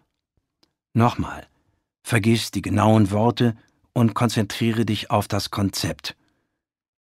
Nochmal, 0.93 1.47
vergiss 2.02 2.51
die 2.51 2.62
genauen 2.62 3.12
Worte 3.12 3.55
und 3.93 4.15
konzentriere 4.15 4.85
dich 4.85 5.12
auf 5.12 5.28
das 5.28 5.52
Konzept. 5.52 6.17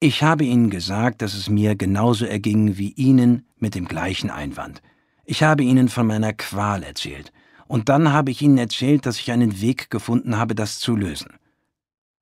Ich 0.00 0.22
habe 0.22 0.44
Ihnen 0.44 0.70
gesagt, 0.70 1.22
dass 1.22 1.34
es 1.34 1.48
mir 1.48 1.74
genauso 1.74 2.24
erging 2.24 2.78
wie 2.78 2.92
Ihnen 2.92 3.46
mit 3.56 3.74
dem 3.74 3.86
gleichen 3.86 4.30
Einwand. 4.30 4.80
Ich 5.24 5.42
habe 5.42 5.64
Ihnen 5.64 5.88
von 5.88 6.06
meiner 6.06 6.32
Qual 6.32 6.84
erzählt, 6.84 7.32
und 7.66 7.88
dann 7.88 8.12
habe 8.12 8.30
ich 8.30 8.40
Ihnen 8.40 8.58
erzählt, 8.58 9.06
dass 9.06 9.18
ich 9.18 9.30
einen 9.32 9.60
Weg 9.60 9.90
gefunden 9.90 10.38
habe, 10.38 10.54
das 10.54 10.78
zu 10.78 10.96
lösen. 10.96 11.34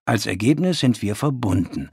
Als 0.06 0.26
Ergebnis 0.26 0.80
sind 0.80 1.02
wir 1.02 1.14
verbunden. 1.14 1.90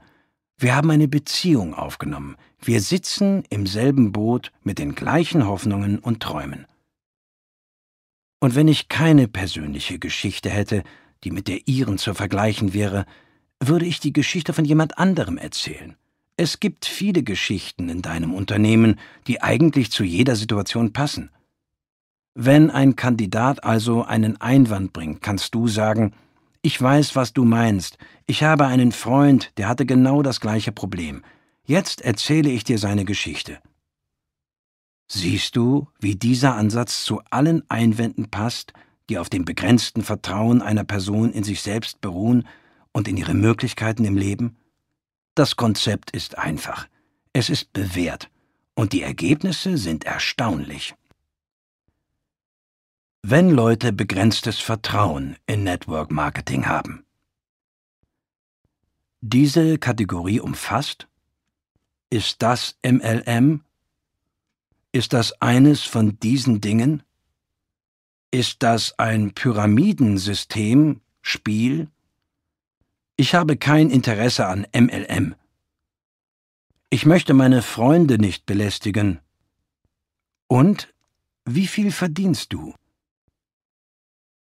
Wir 0.56 0.74
haben 0.74 0.90
eine 0.90 1.06
Beziehung 1.06 1.74
aufgenommen. 1.74 2.36
Wir 2.60 2.80
sitzen 2.80 3.44
im 3.50 3.66
selben 3.66 4.10
Boot 4.10 4.52
mit 4.62 4.78
den 4.78 4.94
gleichen 4.94 5.46
Hoffnungen 5.46 5.98
und 5.98 6.20
Träumen. 6.20 6.66
Und 8.40 8.54
wenn 8.54 8.68
ich 8.68 8.88
keine 8.88 9.28
persönliche 9.28 9.98
Geschichte 9.98 10.48
hätte, 10.48 10.82
die 11.24 11.30
mit 11.30 11.46
der 11.46 11.68
Ihren 11.68 11.98
zu 11.98 12.14
vergleichen 12.14 12.72
wäre, 12.72 13.04
würde 13.68 13.86
ich 13.86 14.00
die 14.00 14.12
Geschichte 14.12 14.52
von 14.52 14.64
jemand 14.64 14.98
anderem 14.98 15.38
erzählen. 15.38 15.96
Es 16.36 16.58
gibt 16.58 16.84
viele 16.84 17.22
Geschichten 17.22 17.88
in 17.88 18.02
deinem 18.02 18.34
Unternehmen, 18.34 18.98
die 19.26 19.42
eigentlich 19.42 19.92
zu 19.92 20.02
jeder 20.02 20.34
Situation 20.34 20.92
passen. 20.92 21.30
Wenn 22.34 22.70
ein 22.70 22.96
Kandidat 22.96 23.62
also 23.62 24.04
einen 24.04 24.40
Einwand 24.40 24.92
bringt, 24.92 25.22
kannst 25.22 25.54
du 25.54 25.68
sagen, 25.68 26.12
ich 26.62 26.80
weiß, 26.80 27.14
was 27.14 27.32
du 27.32 27.44
meinst, 27.44 27.98
ich 28.26 28.42
habe 28.42 28.66
einen 28.66 28.90
Freund, 28.90 29.52
der 29.58 29.68
hatte 29.68 29.86
genau 29.86 30.22
das 30.22 30.40
gleiche 30.40 30.72
Problem. 30.72 31.22
Jetzt 31.64 32.00
erzähle 32.00 32.50
ich 32.50 32.64
dir 32.64 32.78
seine 32.78 33.04
Geschichte. 33.04 33.58
Siehst 35.06 35.54
du, 35.54 35.88
wie 36.00 36.16
dieser 36.16 36.56
Ansatz 36.56 37.04
zu 37.04 37.20
allen 37.30 37.62
Einwänden 37.70 38.30
passt, 38.30 38.72
die 39.08 39.18
auf 39.18 39.28
dem 39.28 39.44
begrenzten 39.44 40.02
Vertrauen 40.02 40.62
einer 40.62 40.84
Person 40.84 41.32
in 41.32 41.44
sich 41.44 41.60
selbst 41.60 42.00
beruhen 42.00 42.48
und 42.94 43.06
in 43.06 43.18
ihre 43.18 43.34
Möglichkeiten 43.34 44.06
im 44.06 44.16
Leben? 44.16 44.56
Das 45.34 45.56
Konzept 45.56 46.10
ist 46.12 46.38
einfach. 46.38 46.88
Es 47.34 47.50
ist 47.50 47.74
bewährt. 47.74 48.30
Und 48.74 48.94
die 48.94 49.02
Ergebnisse 49.02 49.76
sind 49.76 50.04
erstaunlich. 50.04 50.94
wenn 53.26 53.48
Leute 53.48 53.94
begrenztes 53.94 54.58
Vertrauen 54.60 55.36
in 55.46 55.64
Network 55.64 56.10
Marketing 56.10 56.66
haben. 56.66 57.06
Diese 59.22 59.78
Kategorie 59.78 60.40
umfasst 60.40 61.08
Ist 62.10 62.42
das 62.42 62.76
MLM? 62.84 63.64
Ist 64.92 65.14
das 65.14 65.40
eines 65.40 65.84
von 65.84 66.20
diesen 66.20 66.60
Dingen? 66.60 67.02
Ist 68.30 68.62
das 68.62 68.98
ein 68.98 69.32
Pyramidensystem, 69.32 71.00
Spiel? 71.22 71.88
Ich 73.16 73.34
habe 73.36 73.56
kein 73.56 73.90
Interesse 73.90 74.46
an 74.46 74.66
MLM. 74.74 75.36
Ich 76.90 77.06
möchte 77.06 77.32
meine 77.32 77.62
Freunde 77.62 78.18
nicht 78.18 78.44
belästigen. 78.44 79.20
Und 80.48 80.92
wie 81.44 81.68
viel 81.68 81.92
verdienst 81.92 82.52
du? 82.52 82.74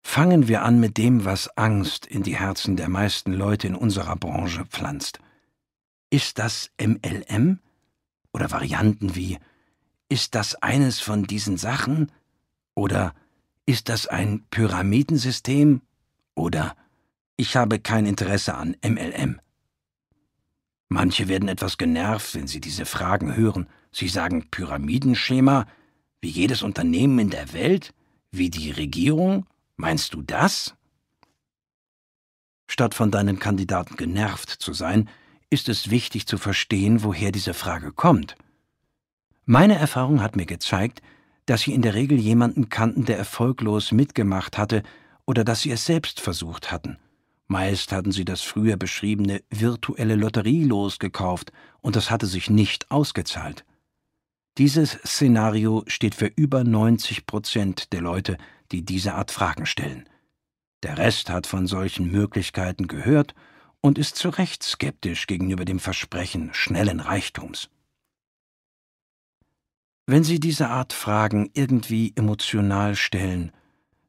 Fangen 0.02 0.48
wir 0.48 0.64
an 0.64 0.80
mit 0.80 0.98
dem, 0.98 1.26
was 1.26 1.58
Angst 1.58 2.06
in 2.06 2.24
die 2.24 2.38
Herzen 2.38 2.78
der 2.78 2.88
meisten 2.88 3.34
Leute 3.34 3.68
in 3.68 3.76
unserer 3.76 4.16
Branche 4.16 4.66
pflanzt. 4.66 5.20
Ist 6.10 6.40
das 6.40 6.72
MLM? 6.80 7.60
Oder 8.32 8.52
Varianten 8.52 9.14
wie 9.16 9.40
Ist 10.08 10.36
das 10.36 10.56
eines 10.56 11.02
von 11.02 11.24
diesen 11.24 11.58
Sachen? 11.58 12.12
Oder 12.76 13.14
Ist 13.66 13.90
das 13.90 14.08
ein 14.08 14.46
Pyramidensystem? 14.52 15.82
Oder 16.36 16.78
Ich 17.36 17.56
habe 17.56 17.80
kein 17.80 18.06
Interesse 18.06 18.56
an 18.56 18.76
MLM. 18.84 19.40
Manche 20.90 21.28
werden 21.28 21.50
etwas 21.50 21.78
genervt, 21.78 22.36
wenn 22.36 22.48
sie 22.48 22.62
diese 22.62 22.86
Fragen 22.86 23.36
hören. 23.36 23.68
Sie 23.92 24.08
sagen 24.08 24.50
Pyramidenschema, 24.52 25.66
wie 26.22 26.30
jedes 26.30 26.62
Unternehmen 26.62 27.20
in 27.20 27.30
der 27.30 27.54
Welt, 27.54 27.94
wie 28.32 28.50
die 28.50 28.72
Regierung, 28.72 29.46
Meinst 29.76 30.14
du 30.14 30.22
das? 30.22 30.76
Statt 32.68 32.94
von 32.94 33.12
deinen 33.12 33.40
Kandidaten 33.40 33.98
genervt 33.98 34.50
zu 34.50 34.74
sein, 34.74 35.10
ist 35.50 35.70
es 35.70 35.90
wichtig 35.90 36.28
zu 36.28 36.38
verstehen, 36.38 37.04
woher 37.04 37.32
diese 37.32 37.54
Frage 37.54 37.92
kommt. 37.92 38.36
Meine 39.46 39.76
Erfahrung 39.76 40.22
hat 40.22 40.36
mir 40.36 40.46
gezeigt, 40.46 41.02
dass 41.46 41.62
sie 41.62 41.74
in 41.74 41.82
der 41.82 41.94
Regel 41.94 42.18
jemanden 42.18 42.70
kannten, 42.70 43.06
der 43.06 43.18
erfolglos 43.18 43.92
mitgemacht 43.92 44.58
hatte 44.58 44.84
oder 45.26 45.44
dass 45.44 45.62
sie 45.62 45.72
es 45.72 45.86
selbst 45.86 46.22
versucht 46.22 46.72
hatten. 46.72 46.98
Meist 47.54 47.92
hatten 47.92 48.12
sie 48.12 48.26
das 48.26 48.42
früher 48.42 48.78
beschriebene 48.78 49.44
virtuelle 49.52 50.16
Lotterielos 50.16 50.98
gekauft 50.98 51.52
und 51.82 51.96
das 51.96 52.10
hatte 52.10 52.26
sich 52.26 52.50
nicht 52.50 52.90
ausgezahlt. 52.90 53.64
Dieses 54.58 54.94
Szenario 55.06 55.84
steht 55.86 56.16
für 56.16 56.26
über 56.26 56.64
90 56.64 57.28
Prozent 57.28 57.94
der 57.94 58.02
Leute, 58.02 58.40
die 58.72 58.84
diese 58.84 59.14
Art 59.14 59.30
Fragen 59.30 59.68
stellen. 59.68 60.10
Der 60.82 60.98
Rest 60.98 61.30
hat 61.30 61.46
von 61.46 61.68
solchen 61.68 62.12
Möglichkeiten 62.12 62.88
gehört 62.88 63.36
und 63.82 64.00
ist 64.00 64.16
zu 64.16 64.30
Recht 64.30 64.64
skeptisch 64.64 65.28
gegenüber 65.28 65.64
dem 65.64 65.78
Versprechen 65.78 66.56
schnellen 66.56 67.02
Reichtums. 67.02 67.70
Wenn 70.08 70.24
Sie 70.24 70.40
diese 70.40 70.70
Art 70.70 70.92
Fragen 70.92 71.52
irgendwie 71.54 72.14
emotional 72.16 72.96
stellen, 72.96 73.52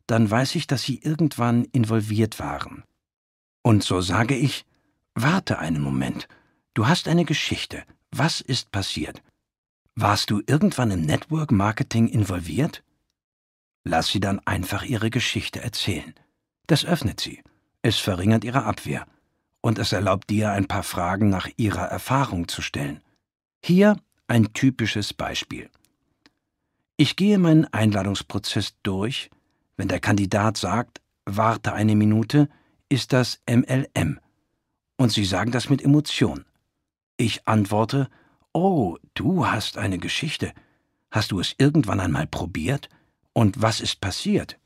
dann 0.07 0.31
weiß 0.31 0.55
ich, 0.55 0.67
dass 0.67 0.83
Sie 0.83 0.99
irgendwann 1.03 1.67
involviert 1.67 2.39
waren. 2.39 2.85
Und 3.67 3.83
so 3.83 4.03
sage 4.03 4.37
ich, 4.37 4.67
warte 5.15 5.59
einen 5.59 5.81
Moment, 5.81 6.29
du 6.75 6.87
hast 6.87 7.09
eine 7.09 7.25
Geschichte, 7.25 7.83
was 8.11 8.43
ist 8.43 8.71
passiert? 8.71 9.23
Warst 9.95 10.31
du 10.31 10.43
irgendwann 10.47 10.91
im 10.91 11.01
Network 11.01 11.51
Marketing 11.51 12.07
involviert? 12.07 12.85
Lass 13.83 14.09
sie 14.09 14.21
dann 14.21 14.39
einfach 14.41 14.83
ihre 14.83 15.09
Geschichte 15.09 15.63
erzählen. 15.63 16.15
Das 16.67 16.85
öffnet 16.85 17.21
sie, 17.21 17.43
es 17.81 17.99
verringert 17.99 18.45
ihre 18.45 18.65
Abwehr 18.65 19.07
und 19.63 19.79
es 19.79 19.93
erlaubt 19.93 20.29
dir, 20.29 20.51
ein 20.51 20.69
paar 20.69 20.83
Fragen 20.83 21.31
nach 21.31 21.49
ihrer 21.57 21.87
Erfahrung 21.87 22.49
zu 22.49 22.61
stellen. 22.61 23.01
Hier 23.65 23.97
ein 24.29 24.53
typisches 24.53 25.15
Beispiel. 25.15 25.71
Ich 26.99 27.17
gehe 27.17 27.39
meinen 27.39 27.65
Einladungsprozess 27.73 28.75
durch. 28.83 29.31
Wenn 29.79 29.89
der 29.89 30.01
Kandidat 30.01 30.59
sagt, 30.59 31.01
warte 31.25 31.73
eine 31.73 31.97
Minute, 31.97 32.51
ist 32.95 33.13
das 33.13 33.41
MLM. 33.51 34.21
Und 34.97 35.11
Sie 35.11 35.25
sagen 35.25 35.51
das 35.51 35.69
mit 35.69 35.83
Emotion. 35.83 36.45
Ich 37.17 37.49
antworte, 37.49 38.09
oh, 38.53 38.99
du 39.15 39.49
hast 39.49 39.79
eine 39.79 39.99
Geschichte. 39.99 40.53
Hast 41.11 41.33
du 41.33 41.41
es 41.41 41.57
irgendwann 41.59 41.99
einmal 41.99 42.29
probiert? 42.29 42.89
Und 43.33 43.61
was 43.61 43.81
ist 43.81 44.01
passiert? 44.01 44.61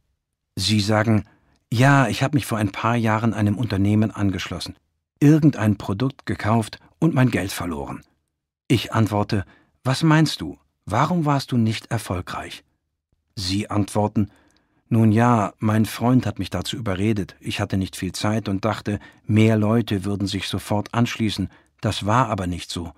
Sie 0.57 0.81
sagen, 0.81 1.25
ja, 1.73 2.09
ich 2.09 2.23
habe 2.23 2.37
mich 2.37 2.45
vor 2.45 2.59
ein 2.59 2.71
paar 2.71 2.97
Jahren 2.97 3.33
einem 3.33 3.57
Unternehmen 3.57 4.11
angeschlossen, 4.11 4.77
irgendein 5.21 5.79
Produkt 5.79 6.27
gekauft 6.27 6.81
und 6.99 7.15
mein 7.15 7.31
Geld 7.31 7.51
verloren. 7.51 8.03
Ich 8.69 8.93
antworte, 8.93 9.47
was 9.85 10.03
meinst 10.03 10.43
du? 10.43 10.59
Warum 10.85 11.25
warst 11.25 11.53
du 11.53 11.57
nicht 11.57 11.91
erfolgreich? 11.91 12.63
Sie 13.37 13.71
antworten, 13.71 14.31
nun 14.89 15.13
ja, 15.13 15.53
mein 15.59 15.87
Freund 15.87 16.25
hat 16.27 16.39
mich 16.39 16.51
dazu 16.51 16.77
überredet, 16.77 17.37
ich 17.41 17.61
hatte 17.61 17.77
nicht 17.77 17.97
viel 17.97 18.13
Zeit 18.13 18.49
und 18.49 18.65
dachte, 18.65 19.01
mehr 19.27 19.57
Leute 19.57 20.05
würden 20.05 20.27
sich 20.27 20.49
sofort 20.49 20.95
anschließen, 20.95 21.51
das 21.81 22.07
war 22.07 22.29
aber 22.29 22.47
nicht 22.47 22.71
so. 22.71 22.93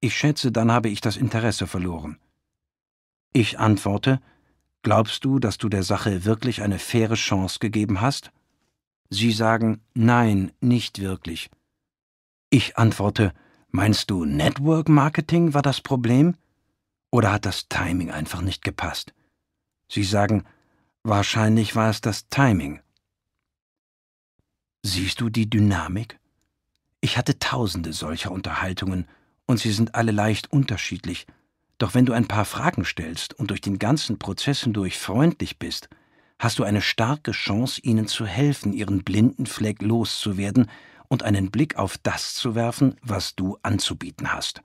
Ich 0.00 0.16
schätze, 0.16 0.52
dann 0.52 0.70
habe 0.72 0.88
ich 0.88 1.00
das 1.00 1.16
Interesse 1.16 1.66
verloren. 1.66 2.18
Ich 3.32 3.58
antworte, 3.58 4.20
Glaubst 4.84 5.24
du, 5.24 5.38
dass 5.38 5.58
du 5.58 5.68
der 5.68 5.84
Sache 5.84 6.24
wirklich 6.24 6.60
eine 6.60 6.80
faire 6.80 7.14
Chance 7.14 7.60
gegeben 7.60 8.00
hast? 8.00 8.32
Sie 9.10 9.30
sagen 9.30 9.80
Nein, 9.94 10.50
nicht 10.60 10.98
wirklich. 11.00 11.50
Ich 12.50 12.76
antworte 12.76 13.32
Meinst 13.70 14.10
du, 14.10 14.24
Network 14.24 14.88
Marketing 14.88 15.54
war 15.54 15.62
das 15.62 15.80
Problem? 15.80 16.34
Oder 17.10 17.32
hat 17.32 17.46
das 17.46 17.68
Timing 17.68 18.10
einfach 18.10 18.42
nicht 18.42 18.62
gepasst? 18.62 19.14
Sie 19.88 20.04
sagen 20.04 20.44
Wahrscheinlich 21.04 21.74
war 21.74 21.90
es 21.90 22.00
das 22.00 22.28
Timing. 22.28 22.80
Siehst 24.84 25.20
du 25.20 25.30
die 25.30 25.50
Dynamik? 25.50 26.20
Ich 27.00 27.18
hatte 27.18 27.40
tausende 27.40 27.92
solcher 27.92 28.30
Unterhaltungen, 28.30 29.08
und 29.46 29.58
sie 29.58 29.72
sind 29.72 29.96
alle 29.96 30.12
leicht 30.12 30.52
unterschiedlich, 30.52 31.26
doch 31.78 31.94
wenn 31.94 32.06
du 32.06 32.12
ein 32.12 32.28
paar 32.28 32.44
Fragen 32.44 32.84
stellst 32.84 33.34
und 33.34 33.50
durch 33.50 33.60
den 33.60 33.80
ganzen 33.80 34.20
Prozess 34.20 34.60
hindurch 34.60 34.96
freundlich 34.96 35.58
bist, 35.58 35.88
hast 36.38 36.60
du 36.60 36.64
eine 36.64 36.80
starke 36.80 37.32
Chance, 37.32 37.80
ihnen 37.82 38.06
zu 38.06 38.24
helfen, 38.24 38.72
ihren 38.72 39.02
blinden 39.02 39.46
Fleck 39.46 39.82
loszuwerden 39.82 40.70
und 41.08 41.24
einen 41.24 41.50
Blick 41.50 41.76
auf 41.76 41.98
das 41.98 42.34
zu 42.34 42.54
werfen, 42.54 42.94
was 43.02 43.34
du 43.34 43.58
anzubieten 43.62 44.32
hast. 44.32 44.62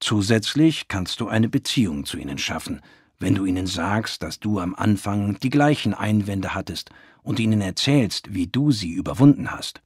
Zusätzlich 0.00 0.88
kannst 0.88 1.20
du 1.20 1.28
eine 1.28 1.48
Beziehung 1.48 2.04
zu 2.04 2.18
ihnen 2.18 2.38
schaffen, 2.38 2.82
wenn 3.22 3.34
du 3.34 3.46
ihnen 3.46 3.66
sagst, 3.66 4.22
dass 4.22 4.40
du 4.40 4.58
am 4.58 4.74
Anfang 4.74 5.38
die 5.38 5.50
gleichen 5.50 5.94
Einwände 5.94 6.54
hattest 6.54 6.90
und 7.22 7.40
ihnen 7.40 7.60
erzählst, 7.60 8.34
wie 8.34 8.48
du 8.48 8.72
sie 8.72 8.92
überwunden 8.92 9.50
hast. 9.52 9.80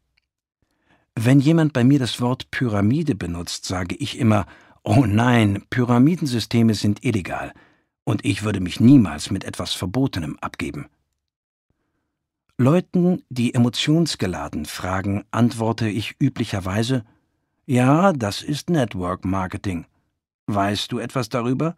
Wenn 1.15 1.41
jemand 1.41 1.73
bei 1.73 1.85
mir 1.85 1.99
das 1.99 2.21
Wort 2.21 2.51
Pyramide 2.51 3.15
benutzt, 3.15 3.65
sage 3.65 3.95
ich 3.95 4.19
immer, 4.19 4.47
Oh 4.83 5.05
nein, 5.07 5.65
Pyramidensysteme 5.71 6.75
sind 6.75 7.05
illegal, 7.05 7.53
und 8.05 8.25
ich 8.25 8.43
würde 8.43 8.61
mich 8.61 8.81
niemals 8.81 9.31
mit 9.31 9.45
etwas 9.45 9.73
Verbotenem 9.73 10.39
abgeben. 10.41 10.87
Leuten, 12.59 13.23
die 13.29 13.53
emotionsgeladen 13.53 14.65
fragen, 14.65 15.25
antworte 15.31 15.89
ich 15.89 16.17
üblicherweise 16.19 17.05
Ja, 17.67 18.13
das 18.13 18.43
ist 18.43 18.71
Network 18.71 19.25
Marketing. 19.25 19.87
Weißt 20.47 20.91
du 20.93 20.99
etwas 20.99 21.29
darüber? 21.29 21.77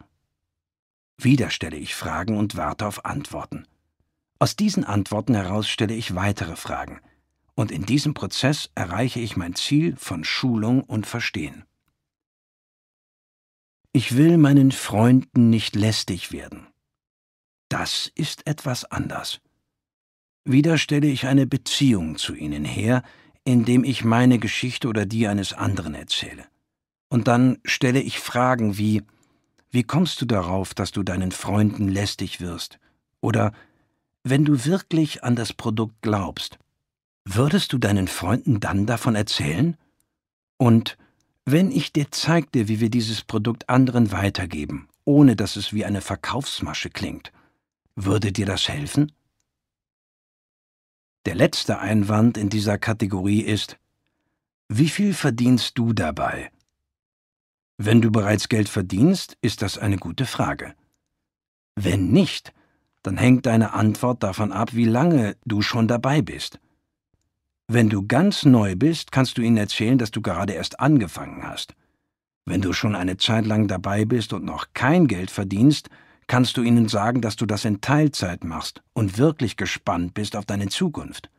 Wieder 1.20 1.50
stelle 1.50 1.76
ich 1.76 1.94
Fragen 1.96 2.36
und 2.36 2.56
warte 2.56 2.86
auf 2.86 3.04
Antworten. 3.04 3.66
Aus 4.38 4.54
diesen 4.54 4.84
Antworten 4.84 5.34
heraus 5.34 5.68
stelle 5.68 5.94
ich 5.94 6.14
weitere 6.14 6.54
Fragen, 6.54 7.00
und 7.56 7.72
in 7.72 7.84
diesem 7.84 8.14
Prozess 8.14 8.70
erreiche 8.76 9.18
ich 9.18 9.36
mein 9.36 9.56
Ziel 9.56 9.96
von 9.96 10.22
Schulung 10.22 10.84
und 10.84 11.08
Verstehen. 11.08 11.64
Ich 13.92 14.16
will 14.16 14.38
meinen 14.38 14.70
Freunden 14.70 15.50
nicht 15.50 15.74
lästig 15.74 16.30
werden. 16.30 16.68
Das 17.68 18.12
ist 18.14 18.46
etwas 18.46 18.84
anders. 18.84 19.40
Wieder 20.44 20.78
stelle 20.78 21.08
ich 21.08 21.26
eine 21.26 21.46
Beziehung 21.48 22.16
zu 22.16 22.34
ihnen 22.34 22.64
her, 22.64 23.02
indem 23.44 23.82
ich 23.82 24.04
meine 24.04 24.38
Geschichte 24.38 24.86
oder 24.86 25.04
die 25.04 25.26
eines 25.26 25.52
anderen 25.52 25.94
erzähle. 25.94 26.46
Und 27.08 27.26
dann 27.26 27.58
stelle 27.64 28.00
ich 28.00 28.20
Fragen 28.20 28.78
wie 28.78 29.02
Wie 29.70 29.82
kommst 29.82 30.20
du 30.20 30.26
darauf, 30.26 30.74
dass 30.74 30.92
du 30.92 31.02
deinen 31.02 31.32
Freunden 31.32 31.88
lästig 31.88 32.40
wirst? 32.40 32.78
Oder 33.20 33.52
Wenn 34.24 34.44
du 34.44 34.64
wirklich 34.64 35.24
an 35.24 35.36
das 35.36 35.52
Produkt 35.52 36.02
glaubst, 36.02 36.58
würdest 37.24 37.72
du 37.72 37.78
deinen 37.78 38.08
Freunden 38.08 38.60
dann 38.60 38.86
davon 38.86 39.14
erzählen? 39.14 39.76
Und 40.58 40.98
wenn 41.44 41.70
ich 41.70 41.92
dir 41.92 42.10
zeigte, 42.10 42.68
wie 42.68 42.80
wir 42.80 42.90
dieses 42.90 43.22
Produkt 43.22 43.68
anderen 43.70 44.12
weitergeben, 44.12 44.88
ohne 45.04 45.36
dass 45.36 45.56
es 45.56 45.72
wie 45.72 45.84
eine 45.84 46.00
Verkaufsmasche 46.00 46.90
klingt, 46.90 47.32
Würde 48.00 48.30
dir 48.30 48.46
das 48.46 48.68
helfen? 48.68 49.10
Der 51.26 51.34
letzte 51.34 51.80
Einwand 51.80 52.38
in 52.38 52.48
dieser 52.48 52.78
Kategorie 52.78 53.40
ist, 53.40 53.76
wie 54.68 54.88
viel 54.88 55.14
verdienst 55.14 55.76
du 55.76 55.92
dabei? 55.92 56.52
Wenn 57.80 58.00
du 58.00 58.10
bereits 58.10 58.48
Geld 58.48 58.68
verdienst, 58.68 59.38
ist 59.40 59.62
das 59.62 59.78
eine 59.78 59.98
gute 59.98 60.26
Frage. 60.26 60.74
Wenn 61.76 62.10
nicht, 62.10 62.52
dann 63.04 63.16
hängt 63.16 63.46
deine 63.46 63.72
Antwort 63.72 64.24
davon 64.24 64.50
ab, 64.50 64.74
wie 64.74 64.84
lange 64.84 65.36
du 65.44 65.62
schon 65.62 65.86
dabei 65.86 66.20
bist. 66.20 66.58
Wenn 67.68 67.88
du 67.88 68.04
ganz 68.04 68.44
neu 68.44 68.74
bist, 68.74 69.12
kannst 69.12 69.38
du 69.38 69.42
ihnen 69.42 69.58
erzählen, 69.58 69.96
dass 69.96 70.10
du 70.10 70.20
gerade 70.22 70.54
erst 70.54 70.80
angefangen 70.80 71.44
hast. 71.46 71.76
Wenn 72.44 72.62
du 72.62 72.72
schon 72.72 72.96
eine 72.96 73.16
Zeit 73.16 73.46
lang 73.46 73.68
dabei 73.68 74.04
bist 74.04 74.32
und 74.32 74.44
noch 74.44 74.66
kein 74.74 75.06
Geld 75.06 75.30
verdienst, 75.30 75.88
kannst 76.26 76.56
du 76.56 76.62
ihnen 76.62 76.88
sagen, 76.88 77.20
dass 77.20 77.36
du 77.36 77.46
das 77.46 77.64
in 77.64 77.80
Teilzeit 77.80 78.42
machst 78.42 78.82
und 78.92 79.18
wirklich 79.18 79.56
gespannt 79.56 80.14
bist 80.14 80.34
auf 80.34 80.46
deine 80.46 80.68
Zukunft. 80.68 81.30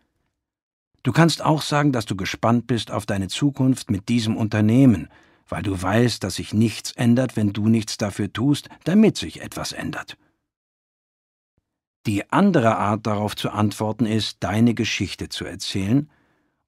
Du 1.03 1.11
kannst 1.11 1.43
auch 1.43 1.61
sagen, 1.61 1.91
dass 1.91 2.05
du 2.05 2.15
gespannt 2.15 2.65
bist 2.67 2.91
auf 2.91 3.05
deine 3.05 3.27
Zukunft 3.27 3.91
mit 3.91 4.07
diesem 4.07 4.37
Unternehmen, 4.37 5.09
weil 5.49 5.63
du 5.63 5.81
weißt, 5.81 6.23
dass 6.23 6.35
sich 6.35 6.53
nichts 6.53 6.91
ändert, 6.93 7.35
wenn 7.35 7.53
du 7.53 7.67
nichts 7.67 7.97
dafür 7.97 8.31
tust, 8.31 8.69
damit 8.83 9.17
sich 9.17 9.41
etwas 9.41 9.71
ändert. 9.71 10.17
Die 12.05 12.31
andere 12.31 12.77
Art 12.77 13.05
darauf 13.05 13.35
zu 13.35 13.49
antworten 13.49 14.05
ist, 14.05 14.37
deine 14.39 14.73
Geschichte 14.73 15.29
zu 15.29 15.45
erzählen 15.45 16.09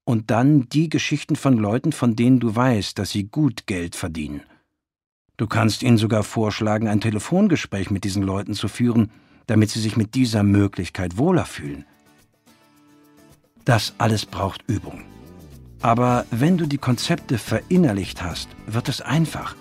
und 0.04 0.30
dann 0.30 0.68
die 0.68 0.88
Geschichten 0.88 1.36
von 1.36 1.56
Leuten, 1.56 1.92
von 1.92 2.16
denen 2.16 2.40
du 2.40 2.54
weißt, 2.54 2.98
dass 2.98 3.10
sie 3.10 3.24
gut 3.24 3.66
Geld 3.66 3.96
verdienen. 3.96 4.42
Du 5.36 5.46
kannst 5.46 5.82
ihnen 5.82 5.96
sogar 5.96 6.22
vorschlagen, 6.22 6.88
ein 6.88 7.00
Telefongespräch 7.00 7.90
mit 7.90 8.04
diesen 8.04 8.22
Leuten 8.22 8.54
zu 8.54 8.68
führen, 8.68 9.10
damit 9.46 9.70
sie 9.70 9.80
sich 9.80 9.96
mit 9.96 10.14
dieser 10.14 10.42
Möglichkeit 10.42 11.16
wohler 11.16 11.46
fühlen. 11.46 11.84
Das 13.64 13.94
alles 13.98 14.26
braucht 14.26 14.62
Übung. 14.68 15.02
Aber 15.82 16.24
wenn 16.30 16.56
du 16.56 16.66
die 16.66 16.78
Konzepte 16.78 17.38
verinnerlicht 17.38 18.22
hast, 18.22 18.48
wird 18.66 18.88
es 18.88 19.00
einfach. 19.00 19.56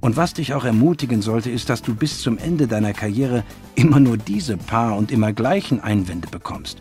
Und 0.00 0.16
was 0.16 0.34
dich 0.34 0.54
auch 0.54 0.64
ermutigen 0.64 1.22
sollte, 1.22 1.50
ist, 1.50 1.70
dass 1.70 1.82
du 1.82 1.94
bis 1.94 2.20
zum 2.20 2.36
Ende 2.36 2.66
deiner 2.66 2.92
Karriere 2.92 3.44
immer 3.76 4.00
nur 4.00 4.16
diese 4.16 4.56
paar 4.56 4.96
und 4.96 5.10
immer 5.10 5.32
gleichen 5.32 5.80
Einwände 5.80 6.28
bekommst. 6.28 6.78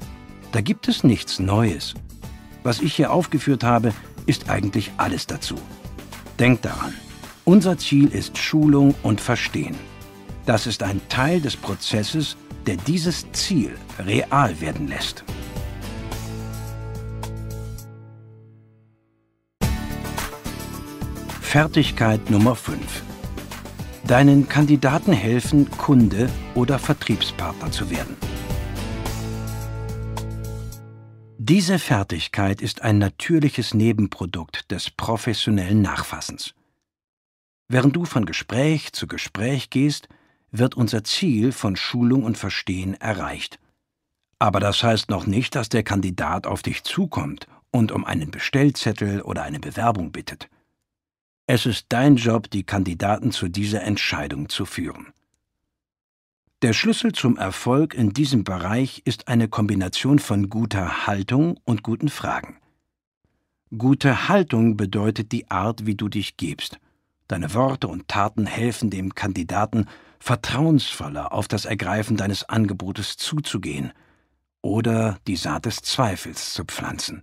Da 0.52 0.61
gibt 0.61 0.88
es 0.88 1.03
nichts 1.03 1.40
Neues. 1.40 1.94
Was 2.64 2.82
ich 2.82 2.95
hier 2.95 3.11
aufgeführt 3.11 3.64
habe, 3.64 3.94
ist 4.26 4.50
eigentlich 4.50 4.92
alles 4.98 5.27
dazu. 5.27 5.56
Denk 6.40 6.64
daran, 6.64 6.94
unser 7.45 7.77
Ziel 7.77 8.08
ist 8.08 8.38
Schulung 8.38 8.95
und 9.03 9.22
Verstehen. 9.22 9.76
Das 10.45 10.68
ist 10.68 10.84
ein 10.84 11.02
Teil 11.10 11.42
des 11.42 11.56
Prozesses, 11.56 12.35
der 12.66 12.77
dieses 12.77 13.32
Ziel 13.32 13.77
real 14.00 14.60
werden 14.60 14.88
lässt. 14.88 15.24
Fertigkeit 21.56 22.30
Nummer 22.30 22.53
5. 22.53 23.01
Deinen 24.06 24.50
Kandidaten 24.50 25.14
helfen, 25.14 25.72
Kunde 25.72 26.30
oder 26.53 26.77
Vertriebspartner 26.77 27.72
zu 27.72 27.90
werden. 27.90 28.17
Diese 31.38 31.80
Fertigkeit 31.80 32.61
ist 32.61 32.82
ein 32.82 32.98
natürliches 32.98 33.74
Nebenprodukt 33.74 34.69
des 34.69 34.90
professionellen 34.90 35.82
Nachfassens. 35.82 36.53
Während 37.69 37.95
du 37.95 38.03
von 38.03 38.25
Gespräch 38.25 38.92
zu 38.92 39.08
Gespräch 39.08 39.69
gehst, 39.69 40.09
wird 40.51 40.75
unser 40.75 41.06
Ziel 41.06 41.53
von 41.53 41.77
Schulung 41.77 42.24
und 42.24 42.38
Verstehen 42.38 42.95
erreicht. 42.95 43.59
Aber 44.40 44.59
das 44.59 44.84
heißt 44.84 45.09
noch 45.09 45.25
nicht, 45.25 45.56
dass 45.56 45.69
der 45.69 45.84
Kandidat 45.84 46.48
auf 46.48 46.64
dich 46.64 46.84
zukommt 46.84 47.48
und 47.72 47.93
um 47.93 48.03
einen 48.03 48.30
Bestellzettel 48.30 49.22
oder 49.22 49.43
eine 49.43 49.61
Bewerbung 49.61 50.11
bittet. 50.11 50.50
Es 51.48 51.68
ist 51.68 51.86
dein 51.90 52.16
Job, 52.16 52.50
die 52.50 52.64
Kandidaten 52.64 53.32
zu 53.32 53.50
dieser 53.50 53.84
Entscheidung 53.84 54.50
zu 54.50 54.66
führen. 54.66 55.14
Der 56.64 56.74
Schlüssel 56.74 57.12
zum 57.12 57.38
Erfolg 57.38 57.94
in 57.94 58.14
diesem 58.14 58.44
Bereich 58.44 59.04
ist 59.06 59.28
eine 59.28 59.48
Kombination 59.48 60.18
von 60.18 60.50
guter 60.50 61.06
Haltung 61.06 61.60
und 61.64 61.84
guten 61.84 62.10
Fragen. 62.10 62.58
Gute 63.78 64.28
Haltung 64.28 64.76
bedeutet 64.76 65.32
die 65.32 65.52
Art, 65.52 65.86
wie 65.86 65.96
du 65.96 66.10
dich 66.10 66.38
gibst. 66.38 66.80
Deine 67.28 67.54
Worte 67.54 67.88
und 67.88 68.08
Taten 68.08 68.48
helfen 68.48 68.90
dem 68.90 69.14
Kandidaten, 69.14 69.86
vertrauensvoller 70.20 71.32
auf 71.32 71.48
das 71.48 71.66
Ergreifen 71.66 72.18
deines 72.18 72.44
Angebotes 72.50 73.18
zuzugehen 73.18 73.92
oder 74.62 75.20
die 75.28 75.36
Saat 75.36 75.66
des 75.66 75.78
Zweifels 75.84 76.54
zu 76.54 76.64
pflanzen. 76.64 77.22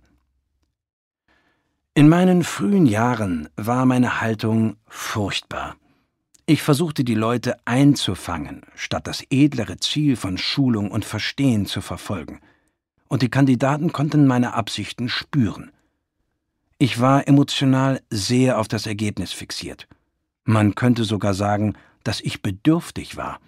In 1.95 2.09
meinen 2.09 2.43
frühen 2.43 2.87
Jahren 2.87 3.49
war 3.55 3.85
meine 3.85 4.19
Haltung 4.19 4.77
furchtbar. 4.87 5.75
Ich 6.47 6.63
versuchte 6.63 7.03
die 7.03 7.13
Leute 7.13 7.55
einzufangen, 7.65 8.63
statt 8.73 9.05
das 9.05 9.23
edlere 9.29 9.77
Ziel 9.77 10.15
von 10.15 10.39
Schulung 10.39 10.89
und 10.89 11.05
Verstehen 11.05 11.67
zu 11.67 11.81
verfolgen, 11.81 12.39
und 13.09 13.21
die 13.21 13.29
Kandidaten 13.29 13.91
konnten 13.91 14.25
meine 14.25 14.55
Absichten 14.55 15.07
spüren. 15.07 15.71
Ich 16.79 16.99
war 16.99 17.27
emotional 17.27 18.01
sehr 18.09 18.57
auf 18.57 18.67
das 18.67 18.87
Ergebnis 18.87 19.31
fixiert. 19.31 19.87
Man 20.45 20.73
könnte 20.73 21.03
sogar 21.03 21.35
sagen, 21.35 21.75
dass 22.03 22.21
ich 22.21 22.41
bedürftig 22.41 23.17
war. 23.17 23.39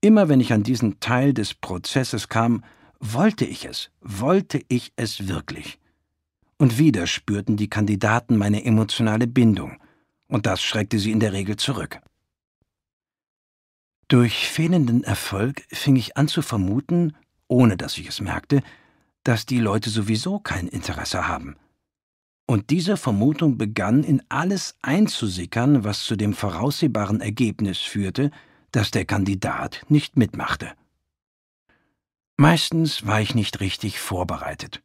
Immer 0.00 0.28
wenn 0.28 0.38
ich 0.38 0.52
an 0.52 0.62
diesen 0.62 1.00
Teil 1.00 1.34
des 1.34 1.52
Prozesses 1.52 2.28
kam, 2.28 2.62
wollte 3.00 3.44
ich 3.44 3.64
es, 3.64 3.90
wollte 4.00 4.62
ich 4.68 4.92
es 4.94 5.26
wirklich. 5.26 5.80
Und 6.58 6.78
wieder 6.78 7.06
spürten 7.06 7.56
die 7.56 7.70
Kandidaten 7.70 8.36
meine 8.36 8.64
emotionale 8.64 9.26
Bindung, 9.26 9.80
und 10.26 10.44
das 10.44 10.60
schreckte 10.60 10.98
sie 10.98 11.12
in 11.12 11.20
der 11.20 11.32
Regel 11.32 11.56
zurück. 11.56 12.00
Durch 14.08 14.48
fehlenden 14.48 15.04
Erfolg 15.04 15.64
fing 15.70 15.96
ich 15.96 16.16
an 16.16 16.28
zu 16.28 16.42
vermuten, 16.42 17.14
ohne 17.46 17.76
dass 17.76 17.96
ich 17.98 18.08
es 18.08 18.20
merkte, 18.20 18.62
dass 19.22 19.46
die 19.46 19.58
Leute 19.58 19.90
sowieso 19.90 20.38
kein 20.38 20.66
Interesse 20.66 21.28
haben. 21.28 21.56
Und 22.46 22.70
diese 22.70 22.96
Vermutung 22.96 23.58
begann 23.58 24.02
in 24.02 24.22
alles 24.30 24.76
einzusickern, 24.80 25.84
was 25.84 26.04
zu 26.04 26.16
dem 26.16 26.32
voraussehbaren 26.32 27.20
Ergebnis 27.20 27.78
führte, 27.78 28.30
dass 28.72 28.90
der 28.90 29.04
Kandidat 29.04 29.84
nicht 29.88 30.16
mitmachte. 30.16 30.72
Meistens 32.38 33.06
war 33.06 33.20
ich 33.20 33.34
nicht 33.34 33.60
richtig 33.60 34.00
vorbereitet. 34.00 34.82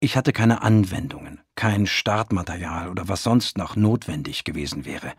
Ich 0.00 0.16
hatte 0.16 0.32
keine 0.32 0.62
Anwendungen, 0.62 1.40
kein 1.56 1.86
Startmaterial 1.86 2.88
oder 2.88 3.08
was 3.08 3.24
sonst 3.24 3.58
noch 3.58 3.74
notwendig 3.74 4.44
gewesen 4.44 4.84
wäre. 4.84 5.12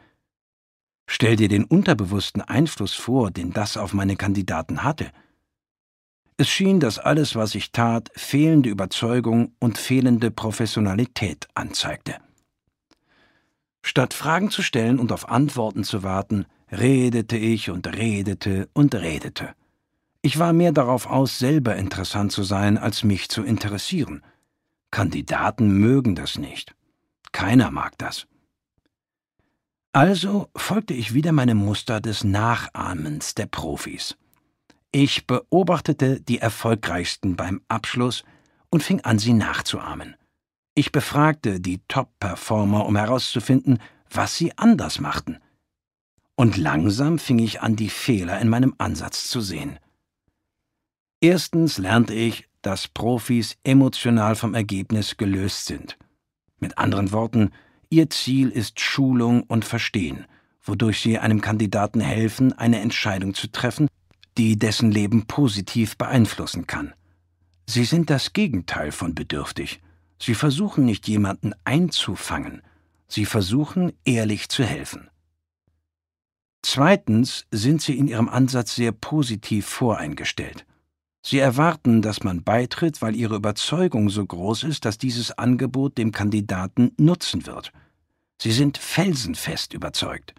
Stell 1.06 1.36
dir 1.36 1.50
den 1.50 1.66
unterbewussten 1.66 2.42
Einfluss 2.42 2.94
vor, 2.94 3.30
den 3.30 3.52
das 3.52 3.76
auf 3.76 3.94
meine 3.94 4.16
Kandidaten 4.16 4.84
hatte. 4.84 5.12
Es 6.38 6.48
schien, 6.48 6.80
dass 6.80 6.98
alles, 6.98 7.36
was 7.36 7.56
ich 7.56 7.74
tat, 7.74 8.10
fehlende 8.16 8.70
Überzeugung 8.70 9.54
und 9.60 9.78
fehlende 9.78 10.32
Professionalität 10.32 11.50
anzeigte. 11.56 12.16
Statt 13.82 14.14
Fragen 14.14 14.50
zu 14.50 14.62
stellen 14.62 15.00
und 15.00 15.12
auf 15.12 15.28
Antworten 15.28 15.84
zu 15.84 16.04
warten, 16.04 16.46
redete 16.72 17.36
ich 17.36 17.70
und 17.70 17.88
redete 17.88 18.70
und 18.72 18.96
redete. 18.96 19.54
Ich 20.22 20.40
war 20.40 20.54
mehr 20.54 20.72
darauf 20.72 21.08
aus, 21.08 21.38
selber 21.38 21.76
interessant 21.76 22.32
zu 22.32 22.44
sein, 22.44 22.78
als 22.78 23.04
mich 23.04 23.28
zu 23.28 23.44
interessieren– 23.44 24.24
Kandidaten 24.92 25.80
mögen 25.80 26.16
das 26.16 26.38
nicht. 26.38 26.76
Keiner 27.32 27.72
mag 27.72 27.98
das. 27.98 28.28
Also 29.92 30.50
folgte 30.56 30.94
ich 30.94 31.14
wieder 31.14 31.32
meinem 31.32 31.58
Muster 31.58 32.00
des 32.02 32.24
Nachahmens 32.24 33.36
der 33.36 33.48
Profis. 33.48 34.18
Ich 34.92 35.28
beobachtete 35.28 36.20
die 36.22 36.40
Erfolgreichsten 36.40 37.36
beim 37.36 37.62
Abschluss 37.68 38.24
und 38.70 38.84
fing 38.84 39.02
an, 39.02 39.20
sie 39.20 39.34
nachzuahmen. 39.34 40.16
Ich 40.74 40.92
befragte 40.92 41.60
die 41.60 41.82
Top-Performer, 41.88 42.86
um 42.86 42.96
herauszufinden, 42.96 43.80
was 44.10 44.36
sie 44.36 44.58
anders 44.58 45.00
machten. 45.00 45.40
Und 46.36 46.58
langsam 46.58 47.20
fing 47.20 47.40
ich 47.40 47.62
an, 47.62 47.76
die 47.76 47.90
Fehler 47.90 48.40
in 48.40 48.50
meinem 48.50 48.74
Ansatz 48.78 49.30
zu 49.30 49.42
sehen. 49.42 49.78
Erstens 51.22 51.78
lernte 51.78 52.14
ich, 52.14 52.49
dass 52.62 52.88
Profis 52.88 53.58
emotional 53.64 54.36
vom 54.36 54.54
Ergebnis 54.54 55.18
gelöst 55.18 55.66
sind. 55.66 55.98
Mit 56.60 56.78
anderen 56.78 57.12
Worten, 57.12 57.52
ihr 57.90 58.10
Ziel 58.10 58.50
ist 58.50 58.80
Schulung 58.80 59.44
und 59.44 59.66
Verstehen, 59.66 60.26
wodurch 60.62 61.02
sie 61.02 61.20
einem 61.20 61.42
Kandidaten 61.42 62.02
helfen, 62.02 62.54
eine 62.54 62.80
Entscheidung 62.80 63.34
zu 63.34 63.48
treffen, 63.48 63.88
die 64.38 64.58
dessen 64.58 64.92
Leben 64.92 65.26
positiv 65.26 65.98
beeinflussen 65.98 66.68
kann. 66.68 66.94
Sie 67.66 67.86
sind 67.86 68.10
das 68.10 68.34
Gegenteil 68.34 68.92
von 68.92 69.16
bedürftig. 69.16 69.82
Sie 70.22 70.36
versuchen 70.36 70.86
nicht 70.86 71.08
jemanden 71.08 71.54
einzufangen, 71.64 72.62
sie 73.08 73.26
versuchen 73.26 73.94
ehrlich 74.04 74.50
zu 74.50 74.64
helfen. 74.64 75.10
Zweitens 76.62 77.46
sind 77.52 77.82
sie 77.82 77.98
in 77.98 78.08
ihrem 78.08 78.28
Ansatz 78.28 78.76
sehr 78.76 78.92
positiv 78.92 79.66
voreingestellt. 79.66 80.66
Sie 81.22 81.40
erwarten, 81.40 82.02
dass 82.02 82.24
man 82.24 82.44
beitritt, 82.44 83.02
weil 83.02 83.16
ihre 83.16 83.36
Überzeugung 83.36 84.10
so 84.10 84.26
groß 84.26 84.64
ist, 84.64 84.86
dass 84.86 84.98
dieses 84.98 85.38
Angebot 85.38 85.98
dem 85.98 86.12
Kandidaten 86.12 86.92
nutzen 86.98 87.46
wird. 87.46 87.72
Sie 88.42 88.52
sind 88.52 88.78
felsenfest 88.78 89.74
überzeugt. 89.74 90.34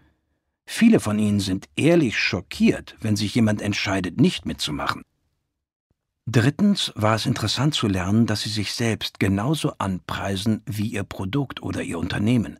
Viele 0.64 1.00
von 1.00 1.18
ihnen 1.18 1.40
sind 1.40 1.68
ehrlich 1.76 2.18
schockiert, 2.18 2.96
wenn 3.00 3.16
sich 3.16 3.34
jemand 3.34 3.60
entscheidet, 3.60 4.20
nicht 4.20 4.46
mitzumachen. 4.46 5.02
Drittens 6.26 6.92
war 6.94 7.16
es 7.16 7.26
interessant 7.26 7.74
zu 7.74 7.88
lernen, 7.88 8.26
dass 8.26 8.42
sie 8.42 8.50
sich 8.50 8.72
selbst 8.72 9.18
genauso 9.18 9.72
anpreisen 9.78 10.62
wie 10.64 10.86
ihr 10.86 11.02
Produkt 11.02 11.60
oder 11.62 11.82
ihr 11.82 11.98
Unternehmen. 11.98 12.58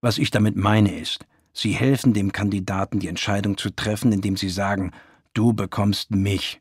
Was 0.00 0.18
ich 0.18 0.30
damit 0.30 0.56
meine 0.56 0.98
ist, 0.98 1.24
sie 1.52 1.72
helfen 1.72 2.14
dem 2.14 2.32
Kandidaten 2.32 2.98
die 2.98 3.08
Entscheidung 3.08 3.56
zu 3.56 3.70
treffen, 3.70 4.12
indem 4.12 4.36
sie 4.36 4.48
sagen, 4.48 4.92
du 5.34 5.52
bekommst 5.52 6.10
mich. 6.10 6.60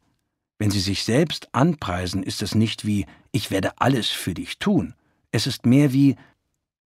Wenn 0.59 0.71
sie 0.71 0.79
sich 0.79 1.03
selbst 1.03 1.53
anpreisen, 1.53 2.23
ist 2.23 2.41
es 2.41 2.55
nicht 2.55 2.85
wie 2.85 3.05
ich 3.31 3.51
werde 3.51 3.79
alles 3.79 4.07
für 4.09 4.33
dich 4.33 4.57
tun. 4.59 4.95
Es 5.31 5.47
ist 5.47 5.65
mehr 5.65 5.93
wie 5.93 6.15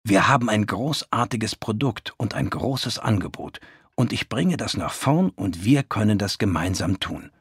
wir 0.03 0.27
haben 0.27 0.49
ein 0.49 0.65
großartiges 0.65 1.56
Produkt 1.56 2.14
und 2.17 2.33
ein 2.33 2.49
großes 2.49 2.99
Angebot, 2.99 3.59
und 3.95 4.14
ich 4.14 4.30
bringe 4.30 4.56
das 4.56 4.77
nach 4.77 4.93
vorn 4.93 5.30
und 5.30 5.65
wir 5.65 5.83
können 5.83 6.17
das 6.17 6.38
gemeinsam 6.38 6.99
tun. 6.99 7.31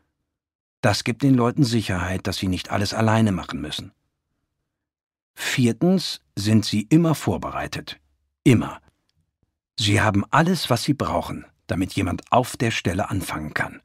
Das 0.80 1.04
gibt 1.04 1.22
den 1.22 1.34
Leuten 1.34 1.64
Sicherheit, 1.64 2.26
dass 2.26 2.36
sie 2.36 2.48
nicht 2.48 2.70
alles 2.70 2.94
alleine 2.94 3.32
machen 3.32 3.60
müssen. 3.60 3.92
Viertens 5.34 6.20
sind 6.36 6.64
sie 6.64 6.82
immer 6.82 7.14
vorbereitet. 7.14 8.00
Immer. 8.42 8.80
Sie 9.78 10.00
haben 10.00 10.24
alles, 10.30 10.68
was 10.68 10.82
sie 10.82 10.94
brauchen, 10.94 11.46
damit 11.68 11.92
jemand 11.92 12.30
auf 12.32 12.56
der 12.56 12.72
Stelle 12.72 13.08
anfangen 13.08 13.54
kann. 13.54 13.80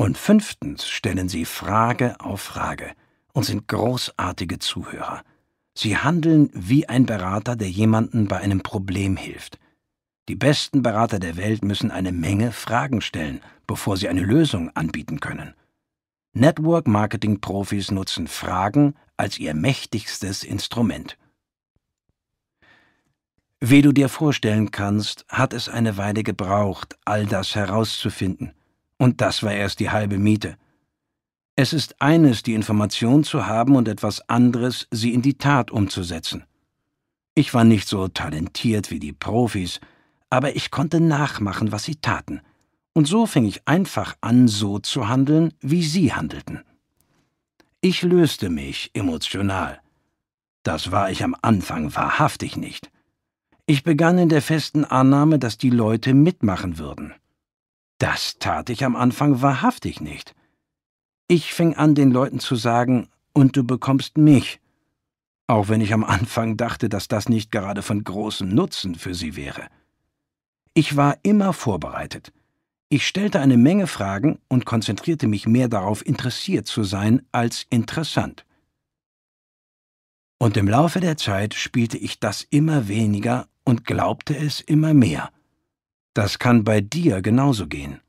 Und 0.00 0.16
fünftens 0.16 0.88
stellen 0.88 1.28
sie 1.28 1.44
Frage 1.44 2.18
auf 2.20 2.40
Frage 2.40 2.92
und 3.34 3.44
sind 3.44 3.68
großartige 3.68 4.58
Zuhörer. 4.58 5.22
Sie 5.74 5.98
handeln 5.98 6.48
wie 6.54 6.88
ein 6.88 7.04
Berater, 7.04 7.54
der 7.54 7.68
jemanden 7.68 8.26
bei 8.26 8.38
einem 8.38 8.62
Problem 8.62 9.18
hilft. 9.18 9.58
Die 10.26 10.36
besten 10.36 10.82
Berater 10.82 11.18
der 11.18 11.36
Welt 11.36 11.62
müssen 11.62 11.90
eine 11.90 12.12
Menge 12.12 12.50
Fragen 12.50 13.02
stellen, 13.02 13.42
bevor 13.66 13.98
sie 13.98 14.08
eine 14.08 14.22
Lösung 14.22 14.74
anbieten 14.74 15.20
können. 15.20 15.52
Network-Marketing-Profis 16.32 17.90
nutzen 17.90 18.26
Fragen 18.26 18.94
als 19.18 19.38
ihr 19.38 19.52
mächtigstes 19.52 20.44
Instrument. 20.44 21.18
Wie 23.60 23.82
du 23.82 23.92
dir 23.92 24.08
vorstellen 24.08 24.70
kannst, 24.70 25.26
hat 25.28 25.52
es 25.52 25.68
eine 25.68 25.98
Weile 25.98 26.22
gebraucht, 26.22 26.96
all 27.04 27.26
das 27.26 27.54
herauszufinden. 27.54 28.54
Und 29.00 29.20
das 29.22 29.42
war 29.42 29.52
erst 29.52 29.80
die 29.80 29.90
halbe 29.90 30.18
Miete. 30.18 30.56
Es 31.56 31.72
ist 31.72 32.00
eines, 32.02 32.42
die 32.42 32.54
Information 32.54 33.24
zu 33.24 33.46
haben 33.46 33.74
und 33.74 33.88
etwas 33.88 34.28
anderes, 34.28 34.88
sie 34.90 35.14
in 35.14 35.22
die 35.22 35.38
Tat 35.38 35.70
umzusetzen. 35.70 36.44
Ich 37.34 37.54
war 37.54 37.64
nicht 37.64 37.88
so 37.88 38.08
talentiert 38.08 38.90
wie 38.90 39.00
die 39.00 39.14
Profis, 39.14 39.80
aber 40.28 40.54
ich 40.54 40.70
konnte 40.70 41.00
nachmachen, 41.00 41.72
was 41.72 41.84
sie 41.84 41.96
taten 41.96 42.42
und 42.92 43.06
so 43.06 43.26
fing 43.26 43.46
ich 43.46 43.66
einfach 43.66 44.16
an, 44.20 44.48
so 44.48 44.78
zu 44.78 45.08
handeln, 45.08 45.54
wie 45.60 45.82
sie 45.82 46.12
handelten. 46.12 46.60
Ich 47.80 48.02
löste 48.02 48.50
mich 48.50 48.90
emotional. 48.92 49.80
Das 50.62 50.92
war 50.92 51.10
ich 51.10 51.24
am 51.24 51.34
Anfang 51.40 51.94
wahrhaftig 51.94 52.58
nicht. 52.58 52.90
Ich 53.64 53.84
begann 53.84 54.18
in 54.18 54.28
der 54.28 54.42
festen 54.42 54.84
Annahme, 54.84 55.38
dass 55.38 55.56
die 55.56 55.70
Leute 55.70 56.12
mitmachen 56.12 56.76
würden. 56.76 57.14
Das 58.00 58.38
tat 58.38 58.70
ich 58.70 58.82
am 58.82 58.96
Anfang 58.96 59.42
wahrhaftig 59.42 60.00
nicht. 60.00 60.34
Ich 61.28 61.52
fing 61.52 61.74
an, 61.74 61.94
den 61.94 62.10
Leuten 62.10 62.40
zu 62.40 62.56
sagen, 62.56 63.08
und 63.34 63.56
du 63.56 63.62
bekommst 63.62 64.16
mich, 64.16 64.58
auch 65.46 65.68
wenn 65.68 65.82
ich 65.82 65.92
am 65.92 66.02
Anfang 66.02 66.56
dachte, 66.56 66.88
dass 66.88 67.08
das 67.08 67.28
nicht 67.28 67.52
gerade 67.52 67.82
von 67.82 68.02
großem 68.02 68.48
Nutzen 68.48 68.94
für 68.94 69.14
sie 69.14 69.36
wäre. 69.36 69.68
Ich 70.72 70.96
war 70.96 71.18
immer 71.22 71.52
vorbereitet. 71.52 72.32
Ich 72.88 73.06
stellte 73.06 73.38
eine 73.38 73.58
Menge 73.58 73.86
Fragen 73.86 74.38
und 74.48 74.64
konzentrierte 74.64 75.28
mich 75.28 75.46
mehr 75.46 75.68
darauf, 75.68 76.04
interessiert 76.04 76.66
zu 76.66 76.84
sein 76.84 77.26
als 77.32 77.66
interessant. 77.68 78.46
Und 80.38 80.56
im 80.56 80.68
Laufe 80.68 81.00
der 81.00 81.18
Zeit 81.18 81.52
spielte 81.52 81.98
ich 81.98 82.18
das 82.18 82.46
immer 82.48 82.88
weniger 82.88 83.46
und 83.62 83.84
glaubte 83.84 84.34
es 84.34 84.62
immer 84.62 84.94
mehr. 84.94 85.30
Das 86.14 86.38
kann 86.38 86.64
bei 86.64 86.80
dir 86.80 87.22
genauso 87.22 87.66
gehen. 87.66 88.00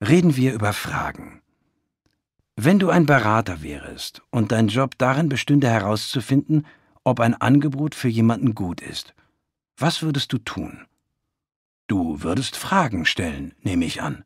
Reden 0.00 0.36
wir 0.36 0.52
über 0.52 0.72
Fragen. 0.72 1.40
Wenn 2.54 2.78
du 2.78 2.90
ein 2.90 3.06
Berater 3.06 3.62
wärest 3.62 4.22
und 4.30 4.52
dein 4.52 4.68
Job 4.68 4.98
darin 4.98 5.28
bestünde 5.28 5.68
herauszufinden, 5.68 6.66
ob 7.04 7.20
ein 7.20 7.34
Angebot 7.34 7.94
für 7.94 8.08
jemanden 8.08 8.54
gut 8.54 8.80
ist, 8.80 9.14
was 9.76 10.02
würdest 10.02 10.32
du 10.32 10.38
tun? 10.38 10.86
Du 11.86 12.22
würdest 12.22 12.56
Fragen 12.56 13.04
stellen, 13.04 13.54
nehme 13.62 13.84
ich 13.84 14.02
an. 14.02 14.24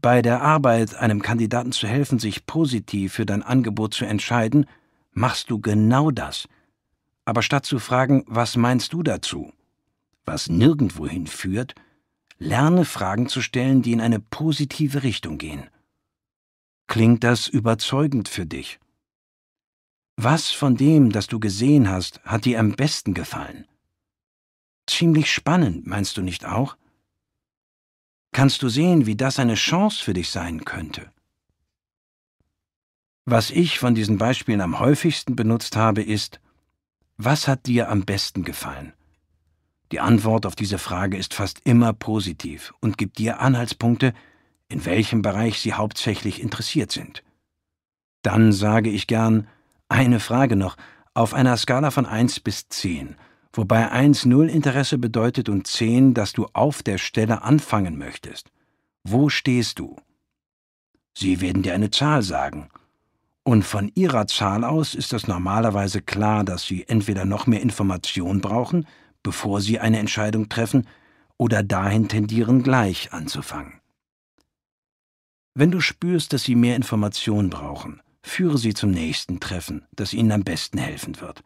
Bei 0.00 0.20
der 0.20 0.42
Arbeit, 0.42 0.96
einem 0.96 1.22
Kandidaten 1.22 1.72
zu 1.72 1.86
helfen, 1.86 2.18
sich 2.18 2.44
positiv 2.44 3.14
für 3.14 3.24
dein 3.24 3.42
Angebot 3.42 3.94
zu 3.94 4.04
entscheiden, 4.04 4.66
machst 5.12 5.50
du 5.50 5.60
genau 5.60 6.10
das. 6.10 6.48
Aber 7.24 7.42
statt 7.42 7.64
zu 7.64 7.78
fragen, 7.78 8.24
was 8.26 8.56
meinst 8.56 8.92
du 8.92 9.04
dazu, 9.04 9.52
was 10.24 10.48
nirgendwohin 10.48 11.26
führt, 11.26 11.74
lerne 12.38 12.84
Fragen 12.84 13.28
zu 13.28 13.40
stellen, 13.40 13.82
die 13.82 13.92
in 13.92 14.00
eine 14.00 14.20
positive 14.20 15.02
Richtung 15.02 15.38
gehen. 15.38 15.68
Klingt 16.86 17.24
das 17.24 17.48
überzeugend 17.48 18.28
für 18.28 18.46
dich? 18.46 18.78
Was 20.16 20.50
von 20.50 20.76
dem, 20.76 21.10
das 21.10 21.26
du 21.26 21.40
gesehen 21.40 21.88
hast, 21.88 22.22
hat 22.24 22.44
dir 22.44 22.60
am 22.60 22.72
besten 22.72 23.14
gefallen? 23.14 23.66
Ziemlich 24.86 25.32
spannend, 25.32 25.86
meinst 25.86 26.16
du 26.16 26.22
nicht 26.22 26.44
auch? 26.44 26.76
Kannst 28.32 28.62
du 28.62 28.68
sehen, 28.68 29.06
wie 29.06 29.16
das 29.16 29.38
eine 29.38 29.54
Chance 29.54 30.02
für 30.02 30.12
dich 30.12 30.30
sein 30.30 30.64
könnte? 30.64 31.10
Was 33.24 33.50
ich 33.50 33.78
von 33.78 33.94
diesen 33.94 34.18
Beispielen 34.18 34.60
am 34.60 34.80
häufigsten 34.80 35.36
benutzt 35.36 35.76
habe, 35.76 36.02
ist, 36.02 36.40
was 37.16 37.46
hat 37.46 37.66
dir 37.66 37.88
am 37.88 38.04
besten 38.04 38.42
gefallen? 38.42 38.92
Die 39.92 40.00
Antwort 40.00 40.46
auf 40.46 40.56
diese 40.56 40.78
Frage 40.78 41.18
ist 41.18 41.34
fast 41.34 41.60
immer 41.64 41.92
positiv 41.92 42.72
und 42.80 42.96
gibt 42.96 43.18
dir 43.18 43.40
Anhaltspunkte, 43.40 44.14
in 44.68 44.86
welchem 44.86 45.20
Bereich 45.20 45.60
sie 45.60 45.74
hauptsächlich 45.74 46.42
interessiert 46.42 46.90
sind. 46.90 47.22
Dann 48.22 48.52
sage 48.52 48.88
ich 48.88 49.06
gern, 49.06 49.46
eine 49.90 50.18
Frage 50.18 50.56
noch, 50.56 50.78
auf 51.12 51.34
einer 51.34 51.58
Skala 51.58 51.90
von 51.90 52.06
1 52.06 52.40
bis 52.40 52.70
10, 52.70 53.16
wobei 53.52 53.90
1 53.90 54.24
null 54.24 54.48
Interesse 54.48 54.96
bedeutet 54.96 55.50
und 55.50 55.66
10, 55.66 56.14
dass 56.14 56.32
du 56.32 56.46
auf 56.54 56.82
der 56.82 56.96
Stelle 56.96 57.42
anfangen 57.42 57.98
möchtest. 57.98 58.50
Wo 59.04 59.28
stehst 59.28 59.78
du? 59.78 59.96
Sie 61.12 61.42
werden 61.42 61.62
dir 61.62 61.74
eine 61.74 61.90
Zahl 61.90 62.22
sagen. 62.22 62.70
Und 63.42 63.64
von 63.64 63.92
ihrer 63.94 64.26
Zahl 64.26 64.64
aus 64.64 64.94
ist 64.94 65.12
es 65.12 65.26
normalerweise 65.26 66.00
klar, 66.00 66.44
dass 66.44 66.64
sie 66.64 66.88
entweder 66.88 67.26
noch 67.26 67.46
mehr 67.46 67.60
Information 67.60 68.40
brauchen, 68.40 68.86
bevor 69.22 69.60
sie 69.60 69.78
eine 69.78 69.98
Entscheidung 69.98 70.48
treffen, 70.48 70.86
oder 71.38 71.62
dahin 71.62 72.08
tendieren, 72.08 72.62
gleich 72.62 73.12
anzufangen. 73.12 73.80
Wenn 75.54 75.70
du 75.70 75.80
spürst, 75.80 76.32
dass 76.32 76.44
sie 76.44 76.54
mehr 76.54 76.76
Information 76.76 77.50
brauchen, 77.50 78.00
führe 78.22 78.58
sie 78.58 78.74
zum 78.74 78.90
nächsten 78.90 79.40
Treffen, 79.40 79.84
das 79.92 80.12
ihnen 80.12 80.32
am 80.32 80.44
besten 80.44 80.78
helfen 80.78 81.20
wird. 81.20 81.42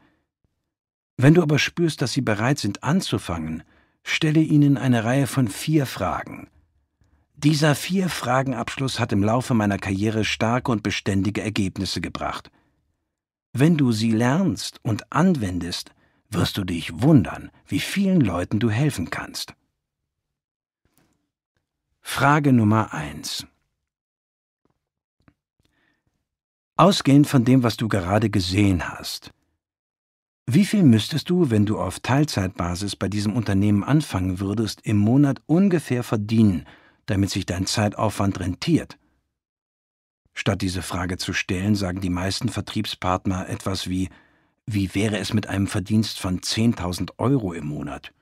Wenn 1.16 1.34
du 1.34 1.42
aber 1.42 1.58
spürst, 1.58 2.02
dass 2.02 2.12
sie 2.12 2.20
bereit 2.20 2.58
sind 2.58 2.84
anzufangen, 2.84 3.62
stelle 4.02 4.40
ihnen 4.40 4.76
eine 4.76 5.04
Reihe 5.04 5.26
von 5.26 5.48
vier 5.48 5.86
Fragen. 5.86 6.48
Dieser 7.34 7.74
Vier-Fragen-Abschluss 7.74 9.00
hat 9.00 9.12
im 9.12 9.22
Laufe 9.22 9.54
meiner 9.54 9.78
Karriere 9.78 10.24
starke 10.24 10.70
und 10.70 10.82
beständige 10.82 11.42
Ergebnisse 11.42 12.00
gebracht. 12.00 12.50
Wenn 13.52 13.76
du 13.76 13.92
sie 13.92 14.10
lernst 14.10 14.78
und 14.82 15.10
anwendest, 15.12 15.92
wirst 16.36 16.58
du 16.58 16.64
dich 16.64 17.02
wundern, 17.02 17.50
wie 17.66 17.80
vielen 17.80 18.20
Leuten 18.20 18.60
du 18.60 18.70
helfen 18.70 19.10
kannst. 19.10 19.54
Frage 22.02 22.52
Nummer 22.52 22.94
1 22.94 23.46
Ausgehend 26.76 27.26
von 27.26 27.44
dem, 27.44 27.62
was 27.62 27.76
du 27.76 27.88
gerade 27.88 28.30
gesehen 28.30 28.88
hast, 28.88 29.32
wie 30.48 30.64
viel 30.64 30.84
müsstest 30.84 31.28
du, 31.28 31.50
wenn 31.50 31.66
du 31.66 31.80
auf 31.80 31.98
Teilzeitbasis 31.98 32.94
bei 32.94 33.08
diesem 33.08 33.34
Unternehmen 33.34 33.82
anfangen 33.82 34.38
würdest, 34.38 34.80
im 34.82 34.96
Monat 34.96 35.42
ungefähr 35.46 36.04
verdienen, 36.04 36.66
damit 37.06 37.30
sich 37.30 37.46
dein 37.46 37.66
Zeitaufwand 37.66 38.38
rentiert? 38.38 38.96
Statt 40.34 40.62
diese 40.62 40.82
Frage 40.82 41.16
zu 41.16 41.32
stellen, 41.32 41.74
sagen 41.74 42.00
die 42.00 42.10
meisten 42.10 42.48
Vertriebspartner 42.48 43.48
etwas 43.48 43.88
wie 43.88 44.08
Wie 44.66 44.94
wäre 44.94 45.18
es 45.18 45.32
mit 45.32 45.46
einem 45.46 45.68
Verdienst 45.68 46.18
von 46.18 46.40
10.000 46.40 47.12
Euro 47.18 47.52
im 47.52 47.66
Monat? 47.66 48.12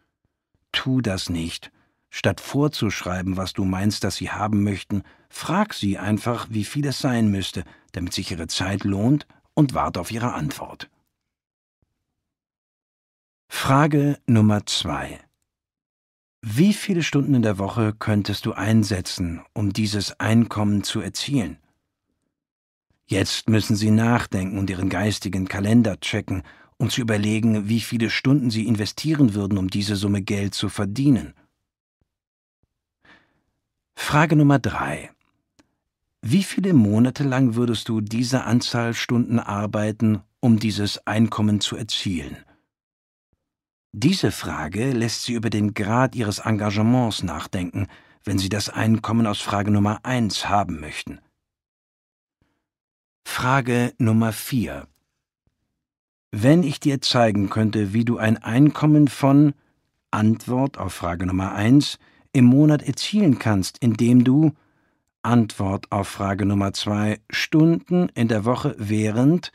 Tu 0.72 1.00
das 1.00 1.30
nicht. 1.30 1.72
Statt 2.10 2.40
vorzuschreiben, 2.40 3.36
was 3.36 3.54
du 3.54 3.64
meinst, 3.64 4.04
dass 4.04 4.16
sie 4.16 4.30
haben 4.30 4.62
möchten, 4.62 5.02
frag 5.28 5.72
sie 5.74 5.98
einfach, 5.98 6.46
wie 6.50 6.64
viel 6.64 6.86
es 6.86 6.98
sein 6.98 7.28
müsste, 7.28 7.64
damit 7.92 8.12
sich 8.12 8.30
ihre 8.30 8.46
Zeit 8.46 8.84
lohnt, 8.84 9.26
und 9.54 9.72
warte 9.72 10.00
auf 10.00 10.10
ihre 10.10 10.32
Antwort. 10.32 10.90
Frage 13.48 14.18
Nummer 14.26 14.66
zwei. 14.66 15.20
Wie 16.42 16.74
viele 16.74 17.02
Stunden 17.02 17.34
in 17.34 17.42
der 17.42 17.58
Woche 17.58 17.94
könntest 17.98 18.46
du 18.46 18.52
einsetzen, 18.52 19.42
um 19.54 19.72
dieses 19.72 20.18
Einkommen 20.20 20.82
zu 20.82 21.00
erzielen? 21.00 21.58
Jetzt 23.06 23.48
müssen 23.48 23.76
Sie 23.76 23.90
nachdenken 23.90 24.58
und 24.58 24.70
Ihren 24.70 24.88
geistigen 24.88 25.46
Kalender 25.46 26.00
checken, 26.00 26.42
um 26.78 26.90
zu 26.90 27.00
überlegen, 27.00 27.68
wie 27.68 27.80
viele 27.80 28.10
Stunden 28.10 28.50
Sie 28.50 28.66
investieren 28.66 29.34
würden, 29.34 29.58
um 29.58 29.68
diese 29.68 29.96
Summe 29.96 30.22
Geld 30.22 30.54
zu 30.54 30.68
verdienen. 30.68 31.34
Frage 33.94 34.36
Nummer 34.36 34.58
drei. 34.58 35.10
Wie 36.22 36.42
viele 36.42 36.72
Monate 36.72 37.22
lang 37.22 37.54
würdest 37.54 37.88
du 37.88 38.00
diese 38.00 38.44
Anzahl 38.44 38.94
Stunden 38.94 39.38
arbeiten, 39.38 40.22
um 40.40 40.58
dieses 40.58 41.06
Einkommen 41.06 41.60
zu 41.60 41.76
erzielen? 41.76 42.38
Diese 43.92 44.32
Frage 44.32 44.92
lässt 44.92 45.24
Sie 45.24 45.34
über 45.34 45.50
den 45.50 45.74
Grad 45.74 46.16
Ihres 46.16 46.40
Engagements 46.40 47.22
nachdenken, 47.22 47.86
wenn 48.24 48.38
Sie 48.38 48.48
das 48.48 48.68
Einkommen 48.70 49.26
aus 49.26 49.40
Frage 49.40 49.70
Nummer 49.70 50.00
eins 50.04 50.48
haben 50.48 50.80
möchten. 50.80 51.20
Frage 53.24 53.92
Nummer 53.98 54.32
vier. 54.32 54.86
Wenn 56.30 56.62
ich 56.62 56.78
dir 56.78 57.00
zeigen 57.00 57.50
könnte, 57.50 57.92
wie 57.92 58.04
du 58.04 58.16
ein 58.18 58.36
Einkommen 58.42 59.08
von 59.08 59.54
Antwort 60.10 60.78
auf 60.78 60.94
Frage 60.94 61.26
Nummer 61.26 61.52
eins 61.52 61.98
im 62.32 62.44
Monat 62.44 62.82
erzielen 62.82 63.38
kannst, 63.38 63.78
indem 63.78 64.24
du 64.24 64.52
Antwort 65.22 65.90
auf 65.90 66.06
Frage 66.06 66.46
Nummer 66.46 66.72
zwei 66.74 67.20
Stunden 67.28 68.08
in 68.10 68.28
der 68.28 68.44
Woche 68.44 68.76
während 68.78 69.52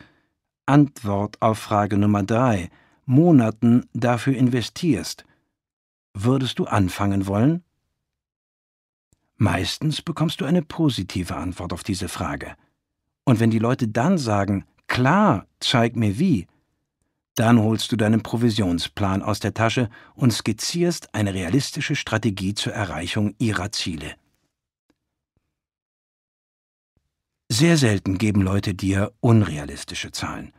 Antwort 0.65 1.41
auf 1.41 1.59
Frage 1.59 1.97
Nummer 1.97 2.23
drei 2.23 2.69
Monaten 3.05 3.85
dafür 3.93 4.35
investierst, 4.35 5.25
würdest 6.13 6.59
du 6.59 6.65
anfangen 6.65 7.27
wollen? 7.27 7.63
Meistens 9.37 10.01
bekommst 10.01 10.41
du 10.41 10.45
eine 10.45 10.61
positive 10.61 11.35
Antwort 11.35 11.71
auf 11.71 11.83
diese 11.83 12.09
Frage. 12.09 12.55
Und 13.29 13.39
wenn 13.39 13.51
die 13.51 13.59
Leute 13.59 13.87
dann 13.87 14.17
sagen, 14.17 14.65
klar, 14.87 15.45
zeig 15.59 15.95
mir 15.95 16.17
wie, 16.17 16.47
dann 17.35 17.61
holst 17.61 17.91
du 17.91 17.95
deinen 17.95 18.23
Provisionsplan 18.23 19.21
aus 19.21 19.39
der 19.39 19.53
Tasche 19.53 19.91
und 20.15 20.33
skizzierst 20.33 21.13
eine 21.13 21.35
realistische 21.35 21.95
Strategie 21.95 22.55
zur 22.55 22.73
Erreichung 22.73 23.35
ihrer 23.37 23.71
Ziele. 23.71 24.15
Sehr 27.49 27.77
selten 27.77 28.17
geben 28.17 28.41
Leute 28.41 28.73
dir 28.73 29.13
unrealistische 29.19 30.11
Zahlen. 30.11 30.51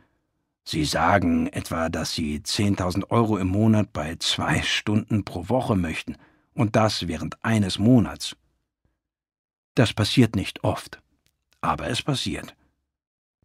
Sie 0.63 0.85
sagen 0.85 1.47
etwa, 1.47 1.89
dass 1.89 2.13
sie 2.13 2.39
10.000 2.39 3.11
Euro 3.11 3.37
im 3.37 3.47
Monat 3.47 3.91
bei 3.91 4.15
zwei 4.15 4.61
Stunden 4.61 5.25
pro 5.25 5.49
Woche 5.49 5.75
möchten, 5.75 6.15
und 6.53 6.77
das 6.77 7.09
während 7.09 7.43
eines 7.43 7.79
Monats. 7.79 8.37
Das 9.75 9.91
passiert 9.91 10.37
nicht 10.37 10.63
oft, 10.63 11.01
aber 11.59 11.89
es 11.89 12.01
passiert. 12.01 12.55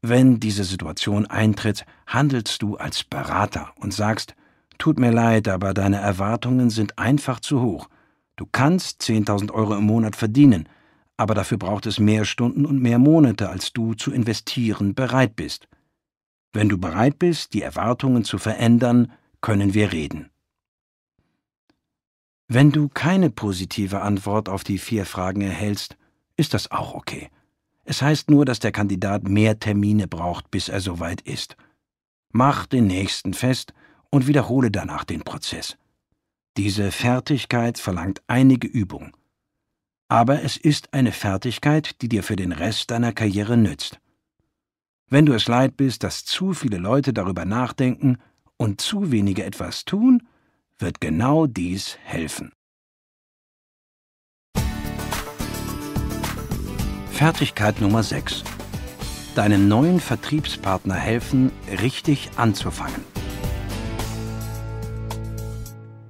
Wenn 0.08 0.38
diese 0.38 0.62
Situation 0.62 1.26
eintritt, 1.26 1.84
handelst 2.06 2.62
du 2.62 2.76
als 2.76 3.02
Berater 3.02 3.72
und 3.80 3.92
sagst, 3.92 4.36
tut 4.78 5.00
mir 5.00 5.10
leid, 5.10 5.48
aber 5.48 5.74
deine 5.74 5.96
Erwartungen 5.96 6.70
sind 6.70 6.96
einfach 6.96 7.40
zu 7.40 7.60
hoch. 7.60 7.88
Du 8.36 8.46
kannst 8.46 9.02
10.000 9.02 9.50
Euro 9.50 9.74
im 9.74 9.82
Monat 9.82 10.14
verdienen, 10.14 10.68
aber 11.16 11.34
dafür 11.34 11.58
braucht 11.58 11.86
es 11.86 11.98
mehr 11.98 12.24
Stunden 12.24 12.66
und 12.66 12.80
mehr 12.80 13.00
Monate, 13.00 13.50
als 13.50 13.72
du 13.72 13.94
zu 13.94 14.12
investieren 14.12 14.94
bereit 14.94 15.34
bist. 15.34 15.66
Wenn 16.52 16.68
du 16.68 16.78
bereit 16.78 17.18
bist, 17.18 17.52
die 17.52 17.62
Erwartungen 17.62 18.22
zu 18.22 18.38
verändern, 18.38 19.10
können 19.40 19.74
wir 19.74 19.90
reden. 19.90 20.30
Wenn 22.46 22.70
du 22.70 22.88
keine 22.88 23.30
positive 23.30 24.02
Antwort 24.02 24.48
auf 24.48 24.62
die 24.62 24.78
vier 24.78 25.04
Fragen 25.04 25.40
erhältst, 25.40 25.96
ist 26.36 26.54
das 26.54 26.70
auch 26.70 26.94
okay. 26.94 27.28
Es 27.88 28.02
heißt 28.02 28.30
nur, 28.30 28.44
dass 28.44 28.58
der 28.58 28.72
Kandidat 28.72 29.28
mehr 29.28 29.60
Termine 29.60 30.08
braucht, 30.08 30.50
bis 30.50 30.68
er 30.68 30.80
soweit 30.80 31.20
ist. 31.20 31.56
Mach 32.32 32.66
den 32.66 32.88
nächsten 32.88 33.32
fest 33.32 33.72
und 34.10 34.26
wiederhole 34.26 34.72
danach 34.72 35.04
den 35.04 35.22
Prozess. 35.22 35.78
Diese 36.56 36.90
Fertigkeit 36.90 37.78
verlangt 37.78 38.22
einige 38.26 38.66
Übung. 38.66 39.16
Aber 40.08 40.42
es 40.42 40.56
ist 40.56 40.92
eine 40.94 41.12
Fertigkeit, 41.12 42.02
die 42.02 42.08
dir 42.08 42.24
für 42.24 42.34
den 42.34 42.50
Rest 42.50 42.90
deiner 42.90 43.12
Karriere 43.12 43.56
nützt. 43.56 44.00
Wenn 45.08 45.24
du 45.24 45.32
es 45.32 45.46
leid 45.46 45.76
bist, 45.76 46.02
dass 46.02 46.24
zu 46.24 46.54
viele 46.54 46.78
Leute 46.78 47.12
darüber 47.12 47.44
nachdenken 47.44 48.18
und 48.56 48.80
zu 48.80 49.12
wenige 49.12 49.44
etwas 49.44 49.84
tun, 49.84 50.26
wird 50.78 51.00
genau 51.00 51.46
dies 51.46 51.98
helfen. 52.02 52.52
Fertigkeit 57.16 57.80
Nummer 57.80 58.02
6. 58.02 58.44
Deinem 59.34 59.68
neuen 59.68 60.00
Vertriebspartner 60.00 60.96
helfen, 60.96 61.50
richtig 61.80 62.28
anzufangen. 62.36 63.00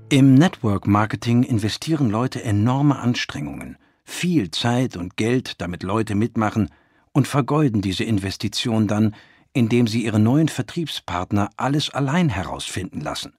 Im 0.09 0.35
Network 0.35 0.89
Marketing 0.89 1.45
investieren 1.45 2.11
Leute 2.11 2.43
enorme 2.43 2.99
Anstrengungen, 2.99 3.79
viel 4.03 4.51
Zeit 4.51 4.97
und 4.97 5.17
Geld, 5.17 5.61
damit 5.61 5.85
Leute 5.85 6.17
mitmachen 6.17 6.71
und 7.13 7.29
vergeuden 7.29 7.83
diese 7.83 8.03
Investition 8.03 8.89
dann, 8.89 9.15
indem 9.53 9.87
sie 9.87 10.05
ihre 10.05 10.19
neuen 10.19 10.49
Vertriebspartner 10.49 11.51
alles 11.57 11.89
allein 11.89 12.29
herausfinden 12.29 13.01
lassen. 13.01 13.33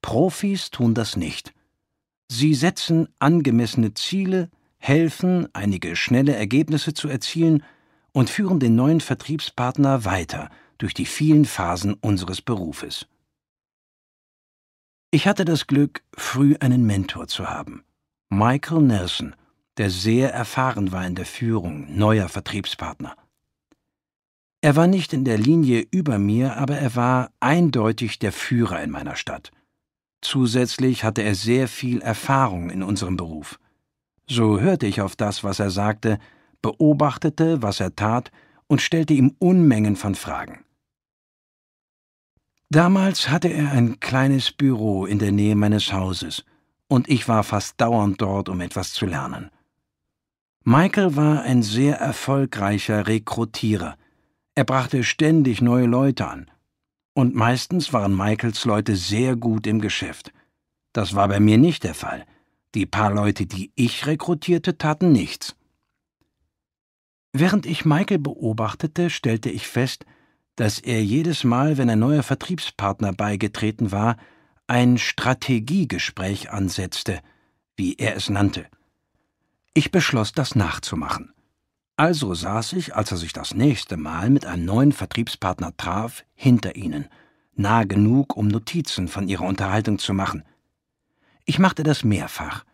Profis 0.00 0.70
tun 0.70 0.94
das 0.94 1.16
nicht. 1.16 1.52
Sie 2.28 2.54
setzen 2.54 3.08
angemessene 3.18 3.92
Ziele, 3.92 4.48
helfen, 4.86 5.48
einige 5.54 5.96
schnelle 5.96 6.34
Ergebnisse 6.34 6.92
zu 6.92 7.08
erzielen 7.08 7.62
und 8.12 8.30
führen 8.30 8.60
den 8.60 8.74
neuen 8.74 9.00
Vertriebspartner 9.00 10.04
weiter 10.04 10.50
durch 10.78 10.94
die 10.94 11.06
vielen 11.06 11.46
Phasen 11.46 11.94
unseres 11.94 12.42
Berufes. 12.42 13.06
Ich 15.10 15.26
hatte 15.26 15.44
das 15.44 15.66
Glück, 15.66 16.02
früh 16.12 16.56
einen 16.60 16.84
Mentor 16.84 17.28
zu 17.28 17.48
haben. 17.48 17.84
Michael 18.28 18.82
Nelson, 18.82 19.34
der 19.78 19.88
sehr 19.90 20.32
erfahren 20.32 20.92
war 20.92 21.06
in 21.06 21.14
der 21.14 21.26
Führung 21.26 21.96
neuer 21.96 22.28
Vertriebspartner. 22.28 23.16
Er 24.60 24.76
war 24.76 24.86
nicht 24.86 25.12
in 25.12 25.24
der 25.24 25.38
Linie 25.38 25.86
über 25.90 26.18
mir, 26.18 26.56
aber 26.56 26.76
er 26.76 26.94
war 26.94 27.30
eindeutig 27.40 28.18
der 28.18 28.32
Führer 28.32 28.82
in 28.82 28.90
meiner 28.90 29.16
Stadt. 29.16 29.50
Zusätzlich 30.20 31.04
hatte 31.04 31.22
er 31.22 31.34
sehr 31.34 31.68
viel 31.68 32.00
Erfahrung 32.00 32.70
in 32.70 32.82
unserem 32.82 33.16
Beruf. 33.16 33.58
So 34.26 34.60
hörte 34.60 34.86
ich 34.86 35.00
auf 35.00 35.16
das, 35.16 35.44
was 35.44 35.58
er 35.60 35.70
sagte, 35.70 36.18
beobachtete, 36.62 37.62
was 37.62 37.80
er 37.80 37.94
tat 37.94 38.30
und 38.66 38.80
stellte 38.80 39.12
ihm 39.12 39.34
Unmengen 39.38 39.96
von 39.96 40.14
Fragen. 40.14 40.64
Damals 42.70 43.28
hatte 43.28 43.48
er 43.48 43.70
ein 43.72 44.00
kleines 44.00 44.50
Büro 44.50 45.06
in 45.06 45.18
der 45.18 45.32
Nähe 45.32 45.54
meines 45.54 45.92
Hauses, 45.92 46.44
und 46.88 47.08
ich 47.08 47.28
war 47.28 47.44
fast 47.44 47.80
dauernd 47.80 48.20
dort, 48.20 48.48
um 48.48 48.60
etwas 48.60 48.92
zu 48.92 49.06
lernen. 49.06 49.50
Michael 50.64 51.14
war 51.14 51.42
ein 51.42 51.62
sehr 51.62 51.98
erfolgreicher 51.98 53.06
Rekrutierer. 53.06 53.96
Er 54.54 54.64
brachte 54.64 55.04
ständig 55.04 55.60
neue 55.60 55.86
Leute 55.86 56.26
an. 56.26 56.50
Und 57.12 57.34
meistens 57.34 57.92
waren 57.92 58.16
Michaels 58.16 58.64
Leute 58.64 58.96
sehr 58.96 59.36
gut 59.36 59.66
im 59.66 59.80
Geschäft. 59.80 60.32
Das 60.92 61.14
war 61.14 61.28
bei 61.28 61.38
mir 61.38 61.58
nicht 61.58 61.84
der 61.84 61.94
Fall. 61.94 62.24
Die 62.74 62.86
paar 62.86 63.12
Leute, 63.12 63.46
die 63.46 63.70
ich 63.76 64.06
rekrutierte, 64.06 64.76
taten 64.76 65.12
nichts. 65.12 65.54
Während 67.32 67.66
ich 67.66 67.84
Michael 67.84 68.18
beobachtete, 68.18 69.10
stellte 69.10 69.50
ich 69.50 69.66
fest, 69.66 70.04
dass 70.56 70.78
er 70.78 71.02
jedes 71.02 71.44
Mal, 71.44 71.78
wenn 71.78 71.90
ein 71.90 71.98
neuer 71.98 72.22
Vertriebspartner 72.22 73.12
beigetreten 73.12 73.92
war, 73.92 74.16
ein 74.66 74.98
Strategiegespräch 74.98 76.50
ansetzte, 76.50 77.20
wie 77.76 77.94
er 77.94 78.16
es 78.16 78.30
nannte. 78.30 78.66
Ich 79.74 79.90
beschloss, 79.90 80.32
das 80.32 80.54
nachzumachen. 80.54 81.32
Also 81.96 82.34
saß 82.34 82.72
ich, 82.74 82.94
als 82.94 83.10
er 83.12 83.18
sich 83.18 83.32
das 83.32 83.54
nächste 83.54 83.96
Mal 83.96 84.30
mit 84.30 84.46
einem 84.46 84.64
neuen 84.64 84.92
Vertriebspartner 84.92 85.76
traf, 85.76 86.24
hinter 86.34 86.76
ihnen, 86.76 87.06
nah 87.54 87.84
genug, 87.84 88.36
um 88.36 88.48
Notizen 88.48 89.06
von 89.06 89.28
ihrer 89.28 89.44
Unterhaltung 89.44 89.98
zu 89.98 90.12
machen. 90.12 90.44
Ich 91.44 91.58
machte 91.58 91.82
das 91.82 92.04
mehrfach 92.04 92.64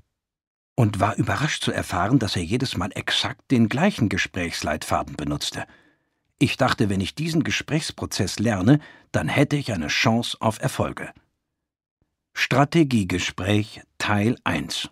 und 0.76 1.00
war 1.00 1.16
überrascht 1.16 1.64
zu 1.64 1.72
erfahren, 1.72 2.18
dass 2.18 2.36
er 2.36 2.42
jedes 2.42 2.76
Mal 2.76 2.90
exakt 2.94 3.50
den 3.50 3.68
gleichen 3.68 4.08
Gesprächsleitfaden 4.08 5.16
benutzte. 5.16 5.66
Ich 6.38 6.56
dachte, 6.56 6.88
wenn 6.88 7.00
ich 7.00 7.14
diesen 7.14 7.44
Gesprächsprozess 7.44 8.38
lerne, 8.38 8.80
dann 9.12 9.28
hätte 9.28 9.56
ich 9.56 9.72
eine 9.72 9.88
Chance 9.88 10.38
auf 10.40 10.60
Erfolge. 10.60 11.12
Strategiegespräch 12.32 13.82
Teil 13.98 14.36
1 14.44 14.88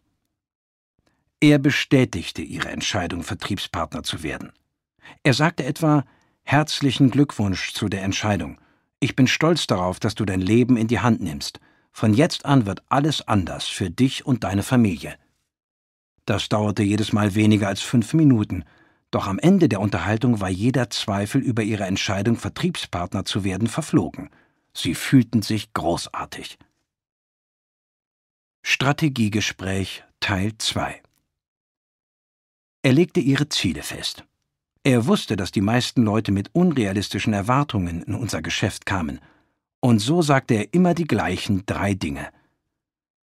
Er 1.40 1.58
bestätigte 1.58 2.42
ihre 2.42 2.68
Entscheidung, 2.68 3.23
Vertriebspartner 3.23 4.02
zu 4.02 4.23
werden. 4.23 4.52
Er 5.23 5.34
sagte 5.34 5.65
etwa 5.65 6.05
Herzlichen 6.42 7.10
Glückwunsch 7.10 7.73
zu 7.74 7.89
der 7.89 8.02
Entscheidung. 8.02 8.60
Ich 9.00 9.15
bin 9.15 9.26
stolz 9.26 9.66
darauf, 9.66 10.00
dass 10.00 10.15
du 10.15 10.24
dein 10.24 10.40
Leben 10.40 10.76
in 10.76 10.89
die 10.89 11.00
Hand 11.00 11.20
nimmst. 11.20 11.60
Von 11.99 12.15
jetzt 12.15 12.44
an 12.44 12.65
wird 12.65 12.85
alles 12.89 13.27
anders 13.27 13.67
für 13.67 13.91
dich 13.91 14.25
und 14.25 14.44
deine 14.44 14.62
Familie. 14.62 15.18
Das 16.27 16.49
dauerte 16.49 16.85
jedes 16.85 17.12
Mal 17.12 17.35
weniger 17.35 17.67
als 17.67 17.81
fünf 17.83 18.15
Minuten, 18.15 18.62
doch 19.10 19.27
am 19.27 19.41
Ende 19.41 19.68
der 19.68 19.81
Unterhaltung 19.81 20.41
war 20.41 20.49
jeder 20.49 20.91
Zweifel 20.91 21.41
über 21.41 21.65
ihre 21.65 21.86
Entscheidung, 21.86 22.36
Vertriebspartner 22.36 23.25
zu 23.25 23.43
werden, 23.43 23.67
verflogen. 23.67 24.31
Sie 24.73 24.94
fühlten 24.94 25.43
sich 25.43 25.73
großartig. 25.73 26.57
Strategiegespräch 28.62 30.05
Teil 30.20 30.52
2 30.57 31.02
Er 32.83 32.93
legte 32.93 33.18
ihre 33.18 33.49
Ziele 33.49 33.83
fest. 33.83 34.25
Er 34.85 35.07
wusste, 35.07 35.35
dass 35.35 35.51
die 35.51 35.62
meisten 35.62 36.05
Leute 36.05 36.31
mit 36.31 36.51
unrealistischen 36.55 37.33
Erwartungen 37.33 38.05
in 38.05 38.15
unser 38.15 38.41
Geschäft 38.41 38.86
kamen, 38.86 39.18
und 39.81 40.00
so 40.00 40.23
sagte 40.23 40.55
er 40.55 40.74
immer 40.74 40.94
die 40.94 41.07
gleichen 41.07 41.65
drei 41.66 41.94
Dinge. 41.94 42.28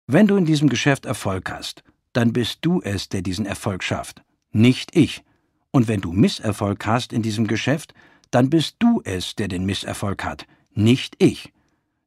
Wenn 0.07 0.27
du 0.27 0.37
in 0.37 0.45
diesem 0.45 0.69
Geschäft 0.69 1.05
Erfolg 1.05 1.51
hast, 1.51 1.83
dann 2.13 2.33
bist 2.33 2.59
du 2.61 2.81
es, 2.81 3.09
der 3.09 3.21
diesen 3.21 3.45
Erfolg 3.45 3.83
schafft, 3.83 4.23
nicht 4.51 4.95
ich. 4.95 5.23
Und 5.71 5.87
wenn 5.87 6.01
du 6.01 6.13
Misserfolg 6.13 6.85
hast 6.85 7.11
in 7.13 7.21
diesem 7.21 7.47
Geschäft, 7.47 7.93
dann 8.31 8.49
bist 8.49 8.77
du 8.79 9.01
es, 9.03 9.35
der 9.35 9.47
den 9.47 9.65
Misserfolg 9.65 10.23
hat, 10.23 10.45
nicht 10.73 11.15
ich. 11.19 11.53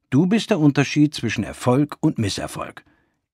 Du 0.09 0.27
bist 0.27 0.51
der 0.51 0.59
Unterschied 0.59 1.15
zwischen 1.15 1.45
Erfolg 1.45 1.97
und 2.01 2.19
Misserfolg. 2.19 2.85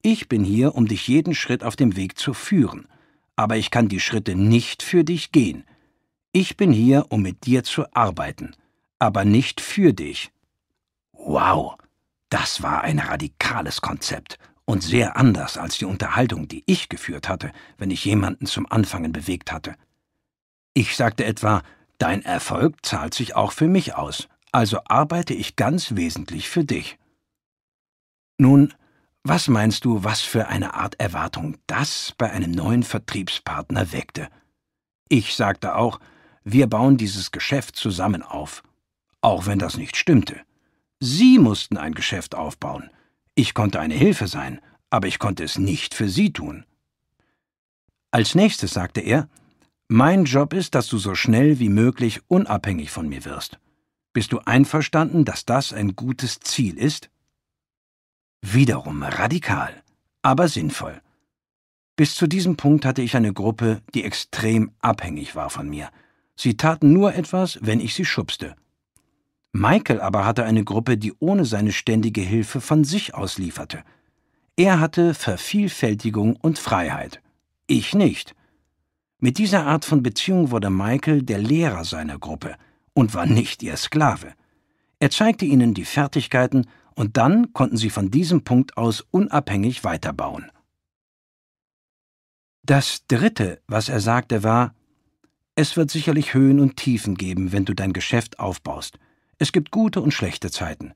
Ich 0.03 0.29
bin 0.29 0.45
hier, 0.45 0.75
um 0.75 0.87
dich 0.87 1.09
jeden 1.09 1.35
Schritt 1.35 1.65
auf 1.65 1.77
dem 1.77 1.97
Weg 1.97 2.19
zu 2.19 2.35
führen, 2.35 2.87
aber 3.35 3.57
ich 3.57 3.71
kann 3.71 3.89
die 3.89 4.01
Schritte 4.01 4.35
nicht 4.35 4.83
für 4.83 5.05
dich 5.05 5.33
gehen. 5.33 5.65
Ich 6.33 6.57
bin 6.57 6.73
hier, 6.73 7.07
um 7.09 7.23
mit 7.23 7.47
dir 7.47 7.65
zu 7.65 7.85
arbeiten, 7.95 8.55
aber 8.99 9.25
nicht 9.25 9.61
für 9.61 9.93
dich. 9.93 10.31
Wow, 11.29 11.77
das 12.29 12.63
war 12.63 12.83
ein 12.83 13.01
radikales 13.01 13.81
Konzept 13.81 14.39
und 14.65 14.85
sehr 14.85 15.17
anders 15.17 15.59
als 15.59 15.77
die 15.77 15.85
Unterhaltung, 15.85 16.47
die 16.47 16.63
ich 16.67 16.89
geführt 16.89 17.29
hatte, 17.29 17.51
wenn 17.79 17.91
ich 17.91 18.05
jemanden 18.05 18.47
zum 18.47 18.71
Anfangen 18.71 19.11
bewegt 19.11 19.51
hatte. 19.51 19.75
Ich 20.73 20.95
sagte 20.95 21.25
etwa, 21.25 21.63
dein 21.99 22.23
Erfolg 22.23 22.87
zahlt 22.87 23.13
sich 23.13 23.35
auch 23.35 23.51
für 23.51 23.67
mich 23.67 23.97
aus, 23.97 24.29
also 24.53 24.79
arbeite 24.85 25.35
ich 25.35 25.57
ganz 25.57 25.97
wesentlich 25.97 26.49
für 26.49 26.63
dich. 26.63 26.97
Nun, 28.39 28.73
was 29.25 29.49
meinst 29.49 29.85
du, 29.85 30.05
was 30.05 30.21
für 30.21 30.47
eine 30.47 30.75
Art 30.75 31.01
Erwartung 31.01 31.57
das 31.67 32.15
bei 32.17 32.31
einem 32.31 32.53
neuen 32.53 32.85
Vertriebspartner 32.85 33.91
weckte? 33.91 34.29
Ich 35.09 35.35
sagte 35.35 35.75
auch, 35.75 35.99
wir 36.45 36.69
bauen 36.69 36.97
dieses 36.97 37.33
Geschäft 37.33 37.75
zusammen 37.75 38.23
auf, 38.23 38.63
auch 39.23 39.47
wenn 39.47 39.59
das 39.59 39.77
nicht 39.77 39.97
stimmte. 39.97 40.47
Sie 41.01 41.39
mussten 41.39 41.77
ein 41.77 41.95
Geschäft 41.95 42.35
aufbauen, 42.35 42.91
ich 43.35 43.53
konnte 43.53 43.81
eine 43.81 43.95
Hilfe 43.95 44.29
sein, 44.29 44.61
aber 44.89 45.09
ich 45.09 45.19
konnte 45.19 45.45
es 45.45 45.59
nicht 45.59 45.95
für 45.95 46.09
Sie 46.09 46.33
tun. 46.33 46.65
Als 48.11 48.35
nächstes 48.35 48.73
sagte 48.73 49.03
er, 49.03 49.29
mein 49.89 50.25
Job 50.25 50.55
ist, 50.55 50.75
dass 50.75 50.89
du 50.89 50.97
so 50.97 51.15
schnell 51.15 51.59
wie 51.59 51.69
möglich 51.69 52.23
unabhängig 52.29 52.91
von 52.91 53.09
mir 53.09 53.25
wirst. 53.27 53.59
Bist 54.15 54.33
du 54.33 54.39
einverstanden, 54.39 55.27
dass 55.27 55.45
das 55.45 55.75
ein 55.75 55.95
gutes 55.95 56.41
Ziel 56.41 56.79
ist? 56.79 57.11
Wiederum 58.41 59.03
radikal, 59.03 59.83
aber 60.23 60.49
sinnvoll. 60.49 61.03
Bis 61.95 62.15
zu 62.15 62.27
diesem 62.27 62.57
Punkt 62.57 62.87
hatte 62.87 63.03
ich 63.03 63.17
eine 63.17 63.35
Gruppe, 63.35 63.83
die 63.95 64.03
extrem 64.03 64.73
abhängig 64.81 65.37
war 65.37 65.51
von 65.51 65.69
mir. 65.69 65.91
Sie 66.37 66.57
taten 66.57 66.93
nur 66.93 67.15
etwas, 67.15 67.59
wenn 67.61 67.81
ich 67.81 67.95
sie 67.95 68.05
schubste. 68.07 68.57
Michael 69.57 70.01
aber 70.01 70.27
hatte 70.27 70.45
eine 70.45 70.65
Gruppe, 70.65 70.99
die 70.99 71.15
ohne 71.19 71.45
seine 71.45 71.73
ständige 71.73 72.21
Hilfe 72.21 72.61
von 72.61 72.85
sich 72.85 73.15
aus 73.15 73.39
lieferte. 73.39 73.83
Er 74.57 74.81
hatte 74.81 75.15
Vervielfältigung 75.15 76.37
und 76.37 76.59
Freiheit. 76.59 77.23
Ich 77.67 77.95
nicht. 77.95 78.35
Mit 79.19 79.39
dieser 79.39 79.67
Art 79.67 79.85
von 79.85 80.03
Beziehung 80.03 80.51
wurde 80.51 80.69
Michael 80.69 81.23
der 81.23 81.39
Lehrer 81.39 81.85
seiner 81.85 82.19
Gruppe 82.19 82.57
und 82.93 83.15
war 83.15 83.25
nicht 83.25 83.63
ihr 83.63 83.77
Sklave. 83.77 84.35
Er 84.99 85.11
zeigte 85.11 85.47
ihnen 85.47 85.73
die 85.73 85.85
Fertigkeiten 85.87 86.67
und 86.95 87.17
dann 87.17 87.53
konnten 87.55 87.79
sie 87.79 87.91
von 87.91 88.11
diesem 88.11 88.45
Punkt 88.45 88.77
aus 88.77 89.07
unabhängig 89.11 89.85
weiterbauen. 89.85 90.51
Das 92.63 93.07
Dritte, 93.09 93.63
was 93.69 93.89
er 93.89 94.01
sagte, 94.01 94.43
war, 94.43 94.75
es 95.55 95.77
wird 95.79 95.91
sicherlich 95.91 96.35
Höhen 96.35 96.61
und 96.61 96.77
Tiefen 96.77 97.15
geben, 97.15 97.53
wenn 97.53 97.65
du 97.65 97.75
dein 97.75 97.95
Geschäft 97.95 98.39
aufbaust. 98.39 98.99
Es 99.39 99.53
gibt 99.53 99.71
gute 99.71 100.01
und 100.01 100.13
schlechte 100.13 100.51
Zeiten. 100.51 100.93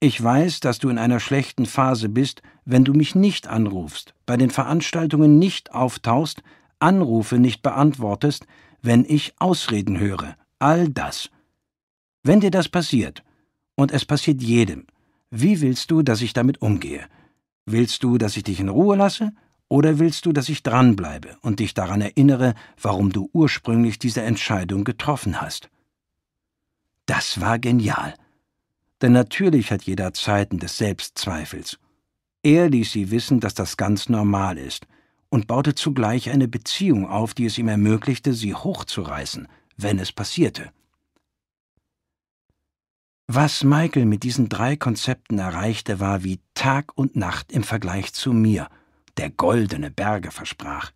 Ich 0.00 0.22
weiß, 0.22 0.60
dass 0.60 0.78
du 0.78 0.88
in 0.88 0.98
einer 0.98 1.20
schlechten 1.20 1.66
Phase 1.66 2.08
bist, 2.08 2.42
wenn 2.64 2.84
du 2.84 2.94
mich 2.94 3.14
nicht 3.14 3.46
anrufst, 3.46 4.14
bei 4.26 4.36
den 4.36 4.50
Veranstaltungen 4.50 5.38
nicht 5.38 5.72
auftauchst, 5.72 6.42
Anrufe 6.78 7.38
nicht 7.38 7.62
beantwortest, 7.62 8.46
wenn 8.80 9.04
ich 9.04 9.34
Ausreden 9.38 10.00
höre. 10.00 10.36
All 10.58 10.88
das. 10.88 11.30
Wenn 12.22 12.40
dir 12.40 12.50
das 12.50 12.68
passiert, 12.68 13.22
und 13.74 13.92
es 13.92 14.04
passiert 14.04 14.42
jedem, 14.42 14.86
wie 15.30 15.60
willst 15.60 15.90
du, 15.90 16.02
dass 16.02 16.22
ich 16.22 16.32
damit 16.32 16.60
umgehe? 16.62 17.06
Willst 17.66 18.02
du, 18.02 18.18
dass 18.18 18.36
ich 18.36 18.42
dich 18.42 18.58
in 18.58 18.68
Ruhe 18.68 18.96
lasse, 18.96 19.32
oder 19.68 19.98
willst 19.98 20.26
du, 20.26 20.32
dass 20.32 20.48
ich 20.48 20.62
dranbleibe 20.62 21.36
und 21.42 21.60
dich 21.60 21.74
daran 21.74 22.00
erinnere, 22.00 22.54
warum 22.80 23.12
du 23.12 23.30
ursprünglich 23.32 23.98
diese 23.98 24.22
Entscheidung 24.22 24.84
getroffen 24.84 25.40
hast? 25.40 25.70
Das 27.06 27.40
war 27.40 27.58
genial. 27.58 28.14
Denn 29.00 29.12
natürlich 29.12 29.70
hat 29.70 29.82
jeder 29.82 30.12
Zeiten 30.14 30.58
des 30.58 30.78
Selbstzweifels. 30.78 31.78
Er 32.42 32.68
ließ 32.70 32.92
sie 32.92 33.10
wissen, 33.10 33.40
dass 33.40 33.54
das 33.54 33.76
ganz 33.76 34.08
normal 34.08 34.58
ist 34.58 34.86
und 35.28 35.46
baute 35.46 35.74
zugleich 35.74 36.30
eine 36.30 36.48
Beziehung 36.48 37.08
auf, 37.08 37.34
die 37.34 37.46
es 37.46 37.58
ihm 37.58 37.68
ermöglichte, 37.68 38.32
sie 38.32 38.54
hochzureißen, 38.54 39.48
wenn 39.76 39.98
es 39.98 40.12
passierte. 40.12 40.72
Was 43.26 43.64
Michael 43.64 44.04
mit 44.04 44.24
diesen 44.24 44.48
drei 44.48 44.76
Konzepten 44.76 45.38
erreichte, 45.38 46.00
war 46.00 46.22
wie 46.22 46.40
Tag 46.54 46.96
und 46.96 47.16
Nacht 47.16 47.50
im 47.50 47.62
Vergleich 47.62 48.12
zu 48.12 48.32
mir, 48.32 48.68
der 49.16 49.30
goldene 49.30 49.90
Berge 49.90 50.30
versprach. 50.30 50.90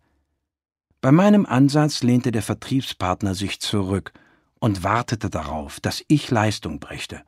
Bei 1.01 1.11
meinem 1.11 1.45
Ansatz 1.45 2.03
lehnte 2.03 2.31
der 2.31 2.43
Vertriebspartner 2.43 3.33
sich 3.33 3.59
zurück 3.59 4.13
und 4.59 4.83
wartete 4.83 5.29
darauf, 5.29 5.79
dass 5.79 6.03
ich 6.07 6.29
Leistung 6.31 6.79
brächte. 6.79 7.21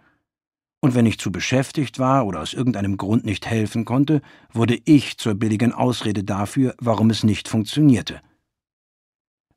Und 0.82 0.95
wenn 0.95 1.06
ich 1.06 1.19
zu 1.19 1.32
beschäftigt 1.32 1.99
war 1.99 2.25
oder 2.25 2.41
aus 2.41 2.53
irgendeinem 2.53 2.98
Grund 2.98 3.25
nicht 3.25 3.45
helfen 3.45 3.83
konnte, 3.85 4.22
wurde 4.53 4.80
ich 4.85 5.17
zur 5.17 5.35
billigen 5.35 5.74
Ausrede 5.74 6.24
dafür, 6.24 6.75
warum 6.80 7.09
es 7.09 7.24
nicht 7.24 7.48
funktionierte. 7.48 8.22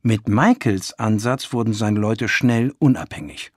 Mit 0.03 0.29
Michaels 0.29 0.99
Ansatz 0.99 1.53
wurden 1.53 1.75
seine 1.75 2.01
Leute 2.01 2.27
schnell 2.27 2.75
unabhängig. 2.81 3.53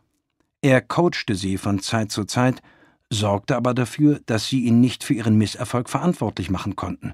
Er 0.61 0.81
coachte 0.81 1.35
sie 1.35 1.57
von 1.57 1.79
Zeit 1.79 2.11
zu 2.11 2.25
Zeit, 2.25 2.61
sorgte 3.09 3.55
aber 3.55 3.73
dafür, 3.73 4.19
dass 4.27 4.47
sie 4.47 4.65
ihn 4.65 4.79
nicht 4.79 5.03
für 5.03 5.15
ihren 5.15 5.37
Misserfolg 5.37 5.89
verantwortlich 5.89 6.51
machen 6.51 6.75
konnten. 6.75 7.13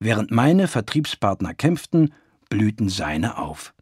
Während 0.00 0.32
meine 0.32 0.66
Vertriebspartner 0.66 1.54
kämpften, 1.54 2.12
blühten 2.48 2.88
seine 2.88 3.38
auf. 3.38 3.72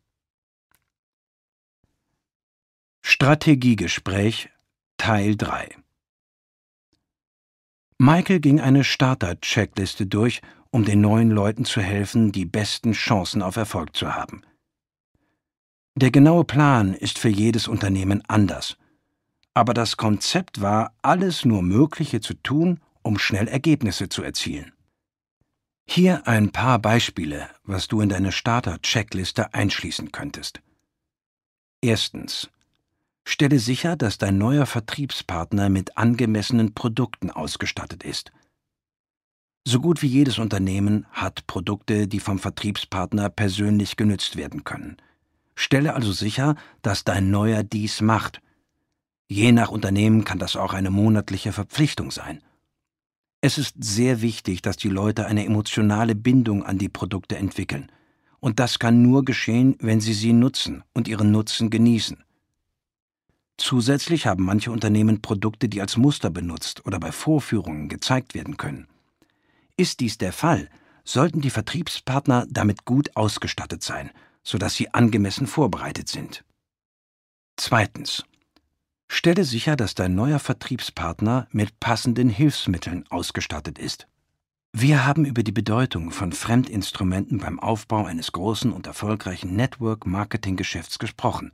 Strategiegespräch 3.11 4.51
Teil 4.99 5.35
3 5.35 5.79
Michael 7.97 8.39
ging 8.39 8.61
eine 8.61 8.85
Starter-Checkliste 8.85 10.07
durch, 10.07 10.43
um 10.71 10.85
den 10.85 11.01
neuen 11.01 11.31
Leuten 11.31 11.65
zu 11.65 11.81
helfen, 11.81 12.33
die 12.33 12.45
besten 12.45 12.93
Chancen 12.93 13.41
auf 13.41 13.57
Erfolg 13.57 13.97
zu 13.97 14.15
haben. 14.15 14.43
Der 15.95 16.11
genaue 16.11 16.45
Plan 16.45 16.93
ist 16.93 17.19
für 17.19 17.31
jedes 17.31 17.67
Unternehmen 17.67 18.23
anders, 18.29 18.77
aber 19.55 19.73
das 19.73 19.97
Konzept 19.97 20.61
war, 20.61 20.95
alles 21.01 21.47
nur 21.47 21.63
Mögliche 21.63 22.21
zu 22.21 22.35
tun, 22.35 22.79
um 23.01 23.19
schnell 23.19 23.49
Ergebnisse 23.49 24.11
zu 24.11 24.23
erzielen. 24.23 24.75
Hier 25.87 26.27
ein 26.29 26.53
paar 26.53 26.79
Beispiele, 26.79 27.49
was 27.65 27.89
du 27.89 28.03
in 28.03 28.11
deine 28.11 28.33
Starter-Checkliste 28.33 29.55
einschließen 29.55 30.13
könntest. 30.13 30.61
Erstens 31.81 32.51
Stelle 33.31 33.59
sicher, 33.59 33.95
dass 33.95 34.17
dein 34.17 34.39
neuer 34.39 34.65
Vertriebspartner 34.65 35.69
mit 35.69 35.99
angemessenen 35.99 36.73
Produkten 36.73 37.31
ausgestattet 37.31 38.03
ist. 38.03 38.33
So 39.67 39.81
gut 39.81 40.01
wie 40.01 40.07
jedes 40.07 40.39
Unternehmen 40.39 41.05
hat 41.13 41.47
Produkte, 41.47 42.09
die 42.09 42.21
vom 42.21 42.39
Vertriebspartner 42.39 43.29
persönlich 43.29 43.97
genützt 43.97 44.37
werden 44.37 44.65
können. 44.65 44.97
Stelle 45.55 45.95
also 45.95 46.11
sicher, 46.11 46.57
dass 46.81 47.05
dein 47.05 47.31
neuer 47.31 47.63
dies 47.65 48.01
macht. 48.01 48.41
Je 49.29 49.53
nach 49.53 49.71
Unternehmen 49.71 50.25
kann 50.25 50.39
das 50.39 50.57
auch 50.57 50.73
eine 50.73 50.91
monatliche 50.91 51.53
Verpflichtung 51.53 52.11
sein. 52.11 52.43
Es 53.43 53.59
ist 53.59 53.75
sehr 53.79 54.23
wichtig, 54.23 54.63
dass 54.63 54.79
die 54.79 54.89
Leute 54.89 55.27
eine 55.27 55.45
emotionale 55.45 56.15
Bindung 56.15 56.63
an 56.65 56.79
die 56.79 56.89
Produkte 56.89 57.37
entwickeln. 57.37 57.93
Und 58.41 58.59
das 58.59 58.79
kann 58.79 59.03
nur 59.03 59.23
geschehen, 59.27 59.77
wenn 59.81 60.01
sie 60.01 60.15
sie 60.15 60.33
nutzen 60.33 60.83
und 60.95 61.09
ihren 61.09 61.31
Nutzen 61.31 61.69
genießen. 61.69 62.25
Zusätzlich 63.59 64.27
haben 64.27 64.45
manche 64.45 64.71
Unternehmen 64.71 65.21
Produkte, 65.21 65.69
die 65.69 65.81
als 65.81 65.97
Muster 65.97 66.31
benutzt 66.31 66.87
oder 66.87 67.01
bei 67.01 67.13
Vorführungen 67.13 67.89
gezeigt 67.89 68.35
werden 68.35 68.57
können. 68.57 68.87
Ist 69.77 70.01
dies 70.01 70.17
der 70.17 70.33
Fall, 70.33 70.69
sollten 71.05 71.41
die 71.41 71.51
Vertriebspartner 71.51 72.47
damit 72.49 72.85
gut 72.85 73.17
ausgestattet 73.17 73.83
sein, 73.83 74.11
sodass 74.45 74.77
sie 74.77 74.95
angemessen 74.95 75.47
vorbereitet 75.47 76.09
sind. 76.09 76.45
Zweitens. 77.57 78.25
Stelle 79.09 79.45
sicher, 79.45 79.75
dass 79.75 79.95
dein 79.95 80.15
neuer 80.15 80.39
Vertriebspartner 80.39 81.49
mit 81.51 81.81
passenden 81.81 82.29
Hilfsmitteln 82.29 83.07
ausgestattet 83.09 83.79
ist. 83.79 84.07
Wir 84.73 85.07
haben 85.07 85.25
über 85.25 85.43
die 85.43 85.53
Bedeutung 85.53 86.11
von 86.11 86.33
Fremdinstrumenten 86.33 87.39
beim 87.39 87.59
Aufbau 87.59 88.05
eines 88.05 88.33
großen 88.33 88.71
und 88.71 88.87
erfolgreichen 88.87 89.57
Network-Marketing-Geschäfts 89.57 90.99
gesprochen. 90.99 91.53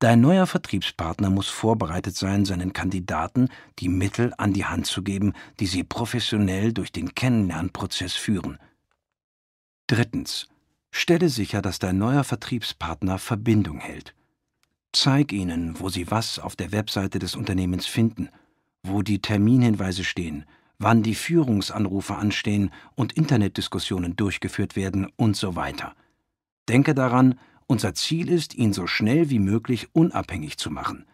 Dein 0.00 0.20
neuer 0.20 0.46
Vertriebspartner 0.46 1.28
muss 1.28 1.48
vorbereitet 1.48 2.14
sein, 2.14 2.44
seinen 2.44 2.72
Kandidaten 2.72 3.48
die 3.80 3.88
Mittel 3.88 4.32
an 4.38 4.52
die 4.52 4.64
Hand 4.64 4.86
zu 4.86 5.02
geben, 5.02 5.32
die 5.58 5.66
sie 5.66 5.82
professionell 5.82 6.72
durch 6.72 6.92
den 6.92 7.14
Kennenlernprozess 7.14 8.14
führen. 8.14 8.58
Drittens. 9.88 10.48
Stelle 10.90 11.28
sicher, 11.28 11.62
dass 11.62 11.78
dein 11.78 11.98
neuer 11.98 12.24
Vertriebspartner 12.24 13.18
Verbindung 13.18 13.78
hält. 13.78 14.14
Zeig 14.92 15.32
ihnen, 15.32 15.78
wo 15.80 15.90
sie 15.90 16.10
was 16.10 16.38
auf 16.38 16.56
der 16.56 16.72
Webseite 16.72 17.18
des 17.18 17.34
Unternehmens 17.36 17.86
finden, 17.86 18.30
wo 18.82 19.02
die 19.02 19.20
Terminhinweise 19.20 20.04
stehen, 20.04 20.46
wann 20.78 21.02
die 21.02 21.14
Führungsanrufe 21.14 22.14
anstehen 22.14 22.70
und 22.94 23.12
Internetdiskussionen 23.12 24.16
durchgeführt 24.16 24.76
werden 24.76 25.12
und 25.16 25.36
so 25.36 25.56
weiter. 25.56 25.94
Denke 26.68 26.94
daran, 26.94 27.38
unser 27.68 27.94
Ziel 27.94 28.28
ist, 28.28 28.54
ihn 28.54 28.72
so 28.72 28.88
schnell 28.88 29.30
wie 29.30 29.38
möglich 29.38 29.88
unabhängig 29.92 30.58
zu 30.58 30.70
machen. 30.70 31.06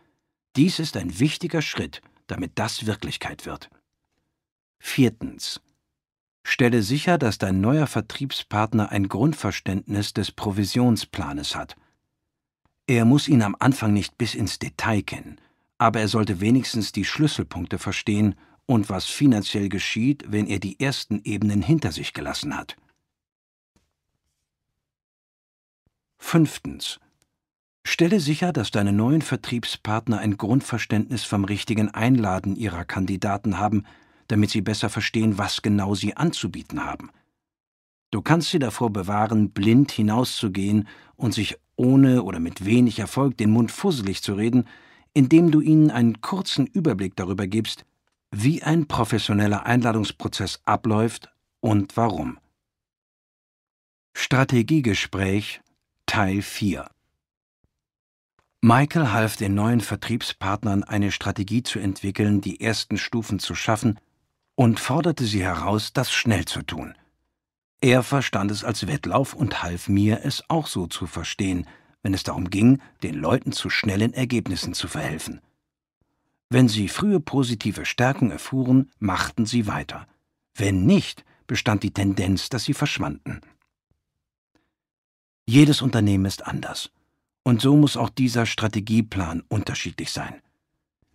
Dies 0.56 0.78
ist 0.78 0.96
ein 0.96 1.18
wichtiger 1.18 1.60
Schritt, 1.60 2.00
damit 2.26 2.52
das 2.54 2.86
Wirklichkeit 2.86 3.44
wird. 3.44 3.68
Viertens. 4.78 5.60
Stelle 6.44 6.82
sicher, 6.82 7.18
dass 7.18 7.38
dein 7.38 7.60
neuer 7.60 7.86
Vertriebspartner 7.86 8.90
ein 8.90 9.08
Grundverständnis 9.08 10.14
des 10.14 10.30
Provisionsplanes 10.30 11.56
hat. 11.56 11.74
Er 12.86 13.04
muss 13.04 13.28
ihn 13.28 13.42
am 13.42 13.56
Anfang 13.58 13.92
nicht 13.92 14.16
bis 14.18 14.34
ins 14.34 14.58
Detail 14.58 15.02
kennen, 15.02 15.40
aber 15.78 16.00
er 16.00 16.08
sollte 16.08 16.40
wenigstens 16.40 16.92
die 16.92 17.04
Schlüsselpunkte 17.04 17.78
verstehen 17.78 18.36
und 18.66 18.90
was 18.90 19.06
finanziell 19.06 19.68
geschieht, 19.68 20.24
wenn 20.28 20.46
er 20.46 20.58
die 20.58 20.78
ersten 20.78 21.22
Ebenen 21.24 21.62
hinter 21.62 21.92
sich 21.92 22.12
gelassen 22.12 22.56
hat. 22.56 22.76
Fünftens. 26.26 26.98
Stelle 27.86 28.18
sicher, 28.18 28.52
dass 28.52 28.72
deine 28.72 28.92
neuen 28.92 29.22
Vertriebspartner 29.22 30.18
ein 30.18 30.36
Grundverständnis 30.36 31.22
vom 31.22 31.44
richtigen 31.44 31.90
Einladen 31.90 32.56
ihrer 32.56 32.84
Kandidaten 32.84 33.58
haben, 33.58 33.84
damit 34.26 34.50
sie 34.50 34.62
besser 34.62 34.88
verstehen, 34.88 35.38
was 35.38 35.62
genau 35.62 35.94
sie 35.94 36.16
anzubieten 36.16 36.84
haben. 36.84 37.10
Du 38.10 38.20
kannst 38.20 38.50
sie 38.50 38.58
davor 38.58 38.90
bewahren, 38.90 39.50
blind 39.50 39.92
hinauszugehen 39.92 40.88
und 41.14 41.34
sich 41.34 41.56
ohne 41.76 42.24
oder 42.24 42.40
mit 42.40 42.64
wenig 42.64 42.98
Erfolg 42.98 43.36
den 43.36 43.50
Mund 43.50 43.70
fusselig 43.70 44.22
zu 44.22 44.34
reden, 44.34 44.66
indem 45.12 45.52
du 45.52 45.60
ihnen 45.60 45.90
einen 45.90 46.20
kurzen 46.20 46.66
Überblick 46.66 47.14
darüber 47.14 47.46
gibst, 47.46 47.84
wie 48.32 48.62
ein 48.62 48.88
professioneller 48.88 49.66
Einladungsprozess 49.66 50.62
abläuft 50.64 51.30
und 51.60 51.96
warum. 51.96 52.38
Strategiegespräch 54.16 55.60
Teil 56.14 56.42
4 56.42 56.88
Michael 58.60 59.10
half 59.10 59.34
den 59.34 59.56
neuen 59.56 59.80
Vertriebspartnern, 59.80 60.84
eine 60.84 61.10
Strategie 61.10 61.64
zu 61.64 61.80
entwickeln, 61.80 62.40
die 62.40 62.60
ersten 62.60 62.98
Stufen 62.98 63.40
zu 63.40 63.56
schaffen, 63.56 63.98
und 64.54 64.78
forderte 64.78 65.24
sie 65.24 65.42
heraus, 65.42 65.92
das 65.92 66.12
schnell 66.12 66.44
zu 66.44 66.62
tun. 66.62 66.94
Er 67.80 68.04
verstand 68.04 68.52
es 68.52 68.62
als 68.62 68.86
Wettlauf 68.86 69.34
und 69.34 69.64
half 69.64 69.88
mir, 69.88 70.20
es 70.22 70.48
auch 70.48 70.68
so 70.68 70.86
zu 70.86 71.08
verstehen, 71.08 71.66
wenn 72.04 72.14
es 72.14 72.22
darum 72.22 72.48
ging, 72.48 72.80
den 73.02 73.16
Leuten 73.16 73.50
zu 73.50 73.68
schnellen 73.68 74.14
Ergebnissen 74.14 74.72
zu 74.72 74.86
verhelfen. 74.86 75.40
Wenn 76.48 76.68
sie 76.68 76.86
frühe 76.86 77.18
positive 77.18 77.84
Stärkung 77.84 78.30
erfuhren, 78.30 78.88
machten 79.00 79.46
sie 79.46 79.66
weiter. 79.66 80.06
Wenn 80.54 80.86
nicht, 80.86 81.24
bestand 81.48 81.82
die 81.82 81.92
Tendenz, 81.92 82.50
dass 82.50 82.62
sie 82.62 82.74
verschwanden. 82.74 83.40
Jedes 85.46 85.82
Unternehmen 85.82 86.24
ist 86.24 86.46
anders. 86.46 86.90
Und 87.42 87.60
so 87.60 87.76
muss 87.76 87.96
auch 87.96 88.08
dieser 88.08 88.46
Strategieplan 88.46 89.42
unterschiedlich 89.48 90.10
sein. 90.10 90.40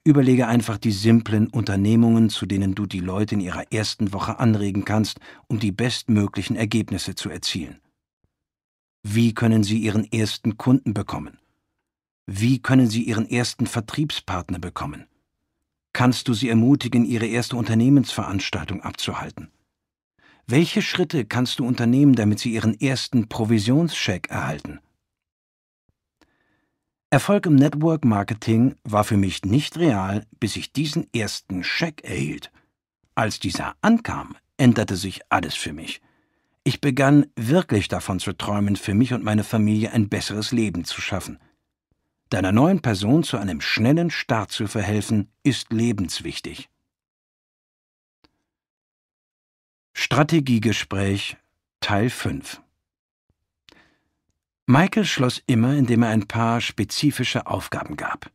Überlege 0.03 0.47
einfach 0.47 0.77
die 0.77 0.91
simplen 0.91 1.47
Unternehmungen, 1.47 2.29
zu 2.29 2.45
denen 2.45 2.75
du 2.75 2.85
die 2.85 2.99
Leute 2.99 3.35
in 3.35 3.41
ihrer 3.41 3.71
ersten 3.71 4.13
Woche 4.13 4.39
anregen 4.39 4.85
kannst, 4.85 5.19
um 5.47 5.59
die 5.59 5.71
bestmöglichen 5.71 6.55
Ergebnisse 6.55 7.15
zu 7.15 7.29
erzielen. 7.29 7.79
Wie 9.03 9.33
können 9.33 9.63
sie 9.63 9.79
ihren 9.79 10.09
ersten 10.11 10.57
Kunden 10.57 10.93
bekommen? 10.93 11.39
Wie 12.27 12.61
können 12.61 12.87
sie 12.87 13.03
ihren 13.03 13.27
ersten 13.27 13.65
Vertriebspartner 13.65 14.59
bekommen? 14.59 15.05
Kannst 15.93 16.27
du 16.27 16.33
sie 16.33 16.49
ermutigen, 16.49 17.05
ihre 17.05 17.25
erste 17.25 17.55
Unternehmensveranstaltung 17.55 18.81
abzuhalten? 18.81 19.49
Welche 20.51 20.81
Schritte 20.81 21.25
kannst 21.25 21.59
du 21.59 21.67
unternehmen, 21.67 22.15
damit 22.15 22.39
sie 22.39 22.51
ihren 22.51 22.73
ersten 22.81 23.29
Provisionscheck 23.29 24.31
erhalten? 24.31 24.79
Erfolg 27.11 27.45
im 27.45 27.53
Network 27.53 28.03
Marketing 28.03 28.73
war 28.83 29.03
für 29.03 29.15
mich 29.15 29.45
nicht 29.45 29.77
real, 29.77 30.25
bis 30.39 30.55
ich 30.55 30.73
diesen 30.73 31.05
ersten 31.13 31.63
Scheck 31.63 32.03
erhielt. 32.03 32.51
Als 33.13 33.39
dieser 33.39 33.75
ankam, 33.81 34.35
änderte 34.57 34.95
sich 34.95 35.21
alles 35.29 35.53
für 35.53 35.71
mich. 35.71 36.01
Ich 36.63 36.81
begann 36.81 37.27
wirklich 37.35 37.87
davon 37.87 38.19
zu 38.19 38.33
träumen, 38.33 38.75
für 38.75 38.95
mich 38.95 39.13
und 39.13 39.23
meine 39.23 39.43
Familie 39.43 39.91
ein 39.91 40.09
besseres 40.09 40.51
Leben 40.51 40.83
zu 40.83 40.99
schaffen. 40.99 41.37
Deiner 42.31 42.51
neuen 42.51 42.81
Person 42.81 43.21
zu 43.21 43.37
einem 43.37 43.61
schnellen 43.61 44.09
Start 44.09 44.49
zu 44.49 44.65
verhelfen, 44.65 45.29
ist 45.43 45.71
lebenswichtig. 45.71 46.68
Strategiegespräch 50.01 51.35
Teil 51.81 52.09
5 52.09 52.61
Michael 54.65 55.03
schloss 55.03 55.43
immer, 55.45 55.75
indem 55.75 56.03
er 56.03 56.09
ein 56.11 56.25
paar 56.25 56.61
spezifische 56.61 57.47
Aufgaben 57.47 57.97
gab. 57.97 58.31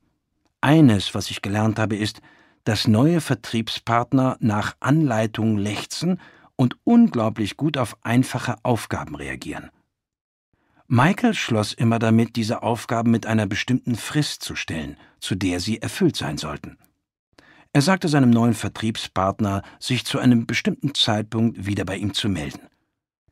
Eines, 0.61 1.15
was 1.15 1.31
ich 1.31 1.41
gelernt 1.41 1.79
habe, 1.79 1.97
ist, 1.97 2.21
dass 2.65 2.87
neue 2.87 3.23
Vertriebspartner 3.23 4.37
nach 4.41 4.77
Anleitung 4.81 5.57
lechzen 5.57 6.21
und 6.55 6.77
unglaublich 6.85 7.57
gut 7.57 7.79
auf 7.79 7.97
einfache 8.03 8.57
Aufgaben 8.63 9.15
reagieren. 9.15 9.71
Michael 10.87 11.33
schloss 11.33 11.73
immer 11.73 11.99
damit, 11.99 12.37
diese 12.37 12.63
Aufgaben 12.63 13.11
mit 13.11 13.25
einer 13.25 13.47
bestimmten 13.47 13.95
Frist 13.95 14.43
zu 14.43 14.55
stellen, 14.55 14.99
zu 15.19 15.35
der 15.35 15.61
sie 15.61 15.81
erfüllt 15.81 16.17
sein 16.17 16.37
sollten. 16.37 16.77
Er 17.75 17.83
sagte 17.83 18.07
seinem 18.09 18.31
neuen 18.31 18.55
Vertriebspartner, 18.55 19.63
sich 19.81 20.05
zu 20.05 20.21
einem 20.21 20.47
bestimmten 20.47 20.95
Zeitpunkt 20.95 21.67
wieder 21.67 21.85
bei 21.85 21.97
ihm 21.97 22.15
zu 22.15 22.29
melden. 22.29 22.61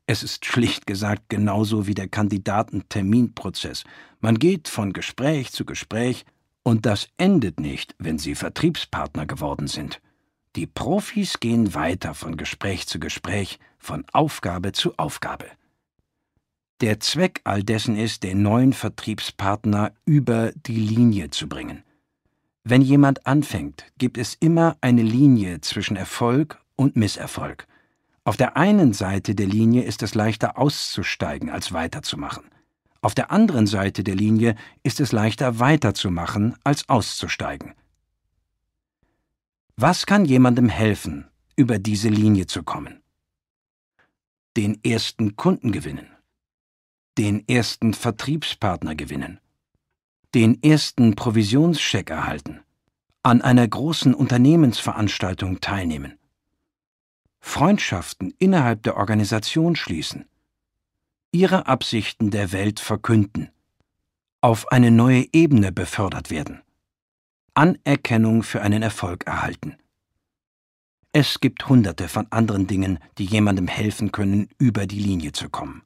Es 0.05 0.21
ist 0.21 0.45
schlicht 0.45 0.85
gesagt 0.85 1.29
genauso 1.29 1.87
wie 1.87 1.93
der 1.93 2.09
Kandidatenterminprozess. 2.09 3.85
Man 4.19 4.37
geht 4.37 4.67
von 4.67 4.91
Gespräch 4.91 5.53
zu 5.53 5.63
Gespräch, 5.63 6.25
und 6.61 6.85
das 6.85 7.07
endet 7.15 7.61
nicht, 7.61 7.95
wenn 7.99 8.17
Sie 8.17 8.35
Vertriebspartner 8.35 9.25
geworden 9.25 9.67
sind. 9.67 10.01
Die 10.57 10.67
Profis 10.67 11.39
gehen 11.39 11.73
weiter 11.73 12.13
von 12.13 12.35
Gespräch 12.35 12.85
zu 12.85 12.99
Gespräch, 12.99 13.59
von 13.79 14.03
Aufgabe 14.11 14.73
zu 14.73 14.93
Aufgabe. 14.97 15.45
Der 16.81 16.99
Zweck 16.99 17.39
all 17.45 17.63
dessen 17.63 17.95
ist, 17.95 18.23
den 18.23 18.41
neuen 18.41 18.73
Vertriebspartner 18.73 19.93
über 20.03 20.51
die 20.51 20.81
Linie 20.81 21.29
zu 21.29 21.47
bringen. 21.47 21.83
Wenn 22.65 22.81
jemand 22.81 23.27
anfängt, 23.27 23.85
gibt 23.97 24.17
es 24.17 24.35
immer 24.35 24.77
eine 24.79 25.01
Linie 25.01 25.59
zwischen 25.59 25.97
Erfolg 25.97 26.61
und 26.77 26.95
Misserfolg. 26.95 27.67
Auf 28.23 28.37
der 28.37 28.55
einen 28.55 28.93
Seite 28.93 29.35
der 29.35 29.47
Linie 29.47 29.83
ist 29.83 30.01
es 30.01 30.15
leichter 30.15 30.57
auszusteigen 30.57 31.49
als 31.49 31.73
weiterzumachen. 31.73 32.45
Auf 33.01 33.15
der 33.15 33.31
anderen 33.31 33.67
Seite 33.67 34.05
der 34.05 34.15
Linie 34.15 34.55
ist 34.81 35.01
es 35.01 35.11
leichter 35.11 35.59
weiterzumachen 35.59 36.55
als 36.63 36.87
auszusteigen. 36.87 37.73
Was 39.75 40.05
kann 40.05 40.23
jemandem 40.23 40.69
helfen, 40.69 41.27
über 41.57 41.79
diese 41.79 42.07
Linie 42.07 42.47
zu 42.47 42.63
kommen? 42.63 43.01
Den 44.55 44.81
ersten 44.85 45.35
Kunden 45.35 45.73
gewinnen. 45.73 46.07
Den 47.17 47.45
ersten 47.49 47.93
Vertriebspartner 47.93 48.95
gewinnen 48.95 49.41
den 50.33 50.61
ersten 50.63 51.15
Provisionscheck 51.15 52.09
erhalten, 52.09 52.61
an 53.21 53.41
einer 53.41 53.67
großen 53.67 54.13
Unternehmensveranstaltung 54.13 55.61
teilnehmen, 55.61 56.17
Freundschaften 57.39 58.33
innerhalb 58.39 58.83
der 58.83 58.97
Organisation 58.97 59.75
schließen, 59.75 60.25
ihre 61.31 61.67
Absichten 61.67 62.31
der 62.31 62.51
Welt 62.51 62.79
verkünden, 62.79 63.49
auf 64.41 64.71
eine 64.71 64.91
neue 64.91 65.27
Ebene 65.33 65.71
befördert 65.71 66.31
werden, 66.31 66.61
Anerkennung 67.53 68.43
für 68.43 68.61
einen 68.61 68.81
Erfolg 68.81 69.27
erhalten. 69.27 69.77
Es 71.11 71.39
gibt 71.39 71.69
hunderte 71.69 72.07
von 72.07 72.25
anderen 72.31 72.65
Dingen, 72.65 72.97
die 73.19 73.25
jemandem 73.25 73.67
helfen 73.67 74.11
können, 74.11 74.49
über 74.57 74.87
die 74.87 74.99
Linie 74.99 75.31
zu 75.31 75.49
kommen. 75.49 75.83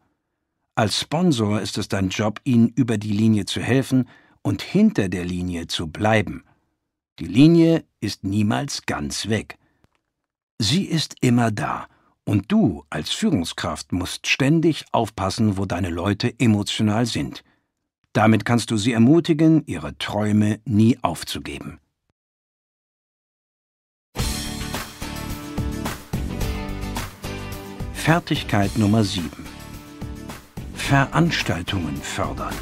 Als 0.75 1.01
Sponsor 1.01 1.59
ist 1.59 1.77
es 1.77 1.89
dein 1.89 2.09
Job, 2.09 2.39
ihnen 2.45 2.69
über 2.69 2.97
die 2.97 3.11
Linie 3.11 3.45
zu 3.45 3.61
helfen 3.61 4.07
und 4.47 4.61
hinter 4.61 5.09
der 5.09 5.25
Linie 5.25 5.67
zu 5.67 5.87
bleiben. 5.87 6.45
Die 7.19 7.25
Linie 7.25 7.83
ist 7.99 8.23
niemals 8.23 8.85
ganz 8.85 9.27
weg. 9.27 9.57
Sie 10.57 10.85
ist 10.85 11.15
immer 11.19 11.51
da, 11.51 11.87
und 12.23 12.49
du 12.49 12.85
als 12.89 13.09
Führungskraft 13.09 13.91
musst 13.91 14.25
ständig 14.25 14.85
aufpassen, 14.93 15.57
wo 15.57 15.65
deine 15.65 15.89
Leute 15.89 16.33
emotional 16.39 17.05
sind. 17.05 17.43
Damit 18.13 18.45
kannst 18.45 18.71
du 18.71 18.77
sie 18.77 18.93
ermutigen, 18.93 19.63
ihre 19.65 19.97
Träume 19.97 20.61
nie 20.63 20.97
aufzugeben. 21.01 21.81
Fertigkeit 27.91 28.77
Nummer 28.77 29.03
7 29.03 29.29
Veranstaltungen 30.73 31.97
fördern. 31.97 32.55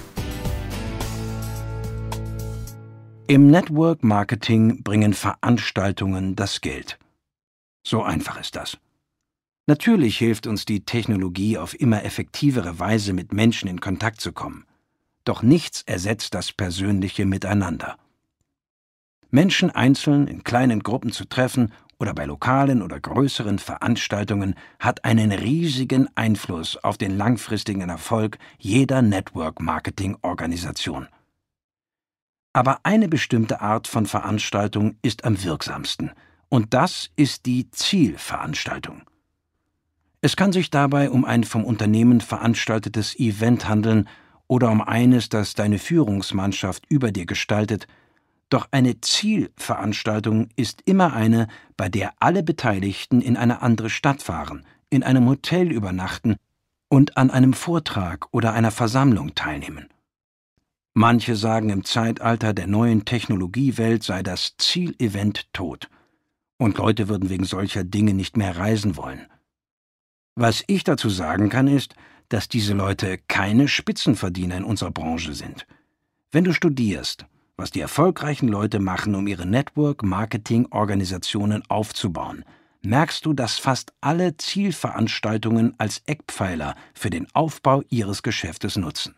Im 3.28 3.50
Network 3.50 4.04
Marketing 4.04 4.84
bringen 4.84 5.16
Veranstaltungen 5.16 6.36
das 6.36 6.62
Geld. 6.62 7.00
So 7.84 8.04
einfach 8.04 8.40
ist 8.40 8.56
das. 8.56 8.78
Natürlich 9.66 10.20
hilft 10.20 10.46
uns 10.46 10.66
die 10.66 10.86
Technologie 10.86 11.58
auf 11.58 11.74
immer 11.80 12.06
effektivere 12.06 12.78
Weise 12.78 13.14
mit 13.14 13.34
Menschen 13.34 13.68
in 13.68 13.82
Kontakt 13.82 14.22
zu 14.22 14.32
kommen. 14.32 14.66
Doch 15.24 15.42
nichts 15.42 15.82
ersetzt 15.88 16.36
das 16.36 16.52
persönliche 16.52 17.26
Miteinander. 17.26 17.98
Menschen 19.32 19.72
einzeln 19.72 20.28
in 20.28 20.44
kleinen 20.44 20.84
Gruppen 20.84 21.12
zu 21.12 21.26
treffen 21.26 21.74
oder 21.98 22.14
bei 22.14 22.26
lokalen 22.26 22.84
oder 22.84 23.00
größeren 23.00 23.58
Veranstaltungen 23.58 24.54
hat 24.80 25.04
einen 25.04 25.32
riesigen 25.32 26.10
Einfluss 26.14 26.78
auf 26.78 27.00
den 27.00 27.18
langfristigen 27.18 27.90
Erfolg 27.90 28.38
jeder 28.60 29.02
Network-Marketing-Organisation. 29.02 31.08
Aber 32.56 32.80
eine 32.84 33.10
bestimmte 33.10 33.60
Art 33.60 33.86
von 33.86 34.06
Veranstaltung 34.06 34.96
ist 35.02 35.26
am 35.26 35.44
wirksamsten, 35.44 36.12
und 36.48 36.74
das 36.74 37.10
ist 37.18 37.46
die 37.48 37.70
Zielveranstaltung. 37.70 39.02
Es 40.22 40.38
kann 40.38 40.54
sich 40.54 40.70
dabei 40.70 41.10
um 41.10 41.26
ein 41.26 41.44
vom 41.44 41.66
Unternehmen 41.66 42.22
veranstaltetes 42.22 43.20
Event 43.20 43.68
handeln 43.68 44.08
oder 44.48 44.72
um 44.72 44.80
eines, 44.80 45.28
das 45.28 45.54
deine 45.56 45.80
Führungsmannschaft 45.80 46.86
über 46.88 47.12
dir 47.12 47.26
gestaltet, 47.26 47.88
doch 48.48 48.70
eine 48.72 49.02
Zielveranstaltung 49.02 50.48
ist 50.56 50.82
immer 50.86 51.12
eine, 51.12 51.50
bei 51.76 51.90
der 51.90 52.14
alle 52.20 52.42
Beteiligten 52.42 53.20
in 53.20 53.36
eine 53.36 53.64
andere 53.64 53.90
Stadt 53.90 54.24
fahren, 54.24 54.66
in 54.90 55.04
einem 55.04 55.28
Hotel 55.28 55.74
übernachten 55.74 56.38
und 56.88 57.18
an 57.18 57.32
einem 57.32 57.52
Vortrag 57.52 58.28
oder 58.32 58.54
einer 58.54 58.72
Versammlung 58.72 59.36
teilnehmen. 59.36 59.90
Manche 60.98 61.36
sagen, 61.36 61.72
im 61.72 61.84
Zeitalter 61.84 62.54
der 62.54 62.68
neuen 62.68 63.04
Technologiewelt 63.04 64.02
sei 64.02 64.24
das 64.24 64.56
Zielevent 64.58 65.52
tot, 65.52 65.90
und 66.58 66.78
Leute 66.78 67.10
würden 67.10 67.30
wegen 67.30 67.44
solcher 67.44 67.84
Dinge 67.84 68.14
nicht 68.14 68.38
mehr 68.38 68.56
reisen 68.56 68.96
wollen. 68.96 69.28
Was 70.36 70.64
ich 70.68 70.86
dazu 70.86 71.10
sagen 71.10 71.50
kann, 71.50 71.68
ist, 71.68 71.96
dass 72.30 72.48
diese 72.48 72.74
Leute 72.74 73.18
keine 73.28 73.68
Spitzenverdiener 73.68 74.56
in 74.56 74.64
unserer 74.64 74.92
Branche 74.92 75.34
sind. 75.34 75.68
Wenn 76.32 76.46
du 76.46 76.54
studierst, 76.54 77.26
was 77.58 77.72
die 77.72 77.82
erfolgreichen 77.82 78.48
Leute 78.48 78.80
machen, 78.80 79.16
um 79.16 79.28
ihre 79.28 79.46
Network-Marketing-Organisationen 79.46 81.62
aufzubauen, 81.68 82.46
merkst 82.84 83.26
du, 83.26 83.34
dass 83.34 83.58
fast 83.58 83.92
alle 84.00 84.38
Zielveranstaltungen 84.38 85.74
als 85.78 86.04
Eckpfeiler 86.06 86.74
für 86.94 87.10
den 87.10 87.28
Aufbau 87.34 87.84
ihres 87.90 88.24
Geschäftes 88.24 88.78
nutzen. 88.78 89.14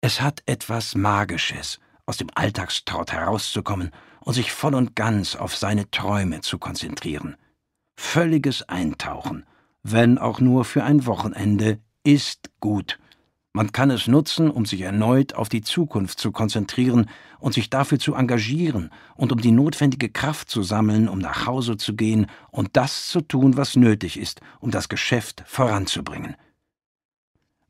Es 0.00 0.20
hat 0.20 0.42
etwas 0.46 0.94
Magisches, 0.94 1.78
aus 2.06 2.16
dem 2.16 2.28
Alltagstrott 2.34 3.12
herauszukommen 3.12 3.90
und 4.20 4.34
sich 4.34 4.52
voll 4.52 4.74
und 4.74 4.96
ganz 4.96 5.36
auf 5.36 5.56
seine 5.56 5.90
Träume 5.90 6.40
zu 6.40 6.58
konzentrieren. 6.58 7.36
Völliges 7.96 8.68
Eintauchen, 8.68 9.46
wenn 9.82 10.18
auch 10.18 10.40
nur 10.40 10.64
für 10.64 10.84
ein 10.84 11.06
Wochenende, 11.06 11.80
ist 12.02 12.50
gut 12.60 12.98
man 13.52 13.72
kann 13.72 13.90
es 13.90 14.06
nutzen, 14.06 14.48
um 14.48 14.64
sich 14.64 14.82
erneut 14.82 15.34
auf 15.34 15.48
die 15.48 15.62
Zukunft 15.62 16.20
zu 16.20 16.30
konzentrieren 16.30 17.10
und 17.40 17.52
sich 17.52 17.68
dafür 17.68 17.98
zu 17.98 18.14
engagieren 18.14 18.90
und 19.16 19.32
um 19.32 19.40
die 19.40 19.50
notwendige 19.50 20.08
Kraft 20.08 20.48
zu 20.48 20.62
sammeln, 20.62 21.08
um 21.08 21.18
nach 21.18 21.46
Hause 21.46 21.76
zu 21.76 21.96
gehen 21.96 22.26
und 22.52 22.76
das 22.76 23.08
zu 23.08 23.20
tun, 23.20 23.56
was 23.56 23.74
nötig 23.74 24.20
ist, 24.20 24.40
um 24.60 24.70
das 24.70 24.88
Geschäft 24.88 25.42
voranzubringen. 25.46 26.36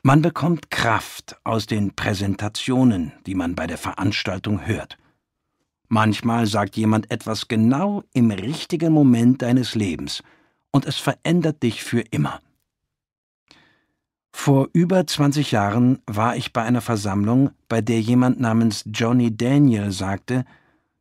Man 0.03 0.23
bekommt 0.23 0.71
Kraft 0.71 1.39
aus 1.45 1.67
den 1.67 1.95
Präsentationen, 1.95 3.13
die 3.27 3.35
man 3.35 3.55
bei 3.55 3.67
der 3.67 3.77
Veranstaltung 3.77 4.67
hört. 4.67 4.97
Manchmal 5.89 6.47
sagt 6.47 6.77
jemand 6.77 7.11
etwas 7.11 7.49
genau 7.49 8.05
im 8.15 8.31
richtigen 8.31 8.93
Moment 8.93 9.43
deines 9.43 9.75
Lebens, 9.75 10.23
und 10.71 10.87
es 10.87 10.97
verändert 10.97 11.63
dich 11.63 11.83
für 11.83 12.01
immer. 12.01 12.41
Vor 14.33 14.69
über 14.73 15.07
20 15.07 15.51
Jahren 15.51 15.99
war 16.07 16.37
ich 16.37 16.53
bei 16.53 16.63
einer 16.63 16.81
Versammlung, 16.81 17.51
bei 17.69 17.83
der 17.83 18.01
jemand 18.01 18.41
namens 18.41 18.85
Johnny 18.87 19.37
Daniel 19.37 19.91
sagte, 19.91 20.45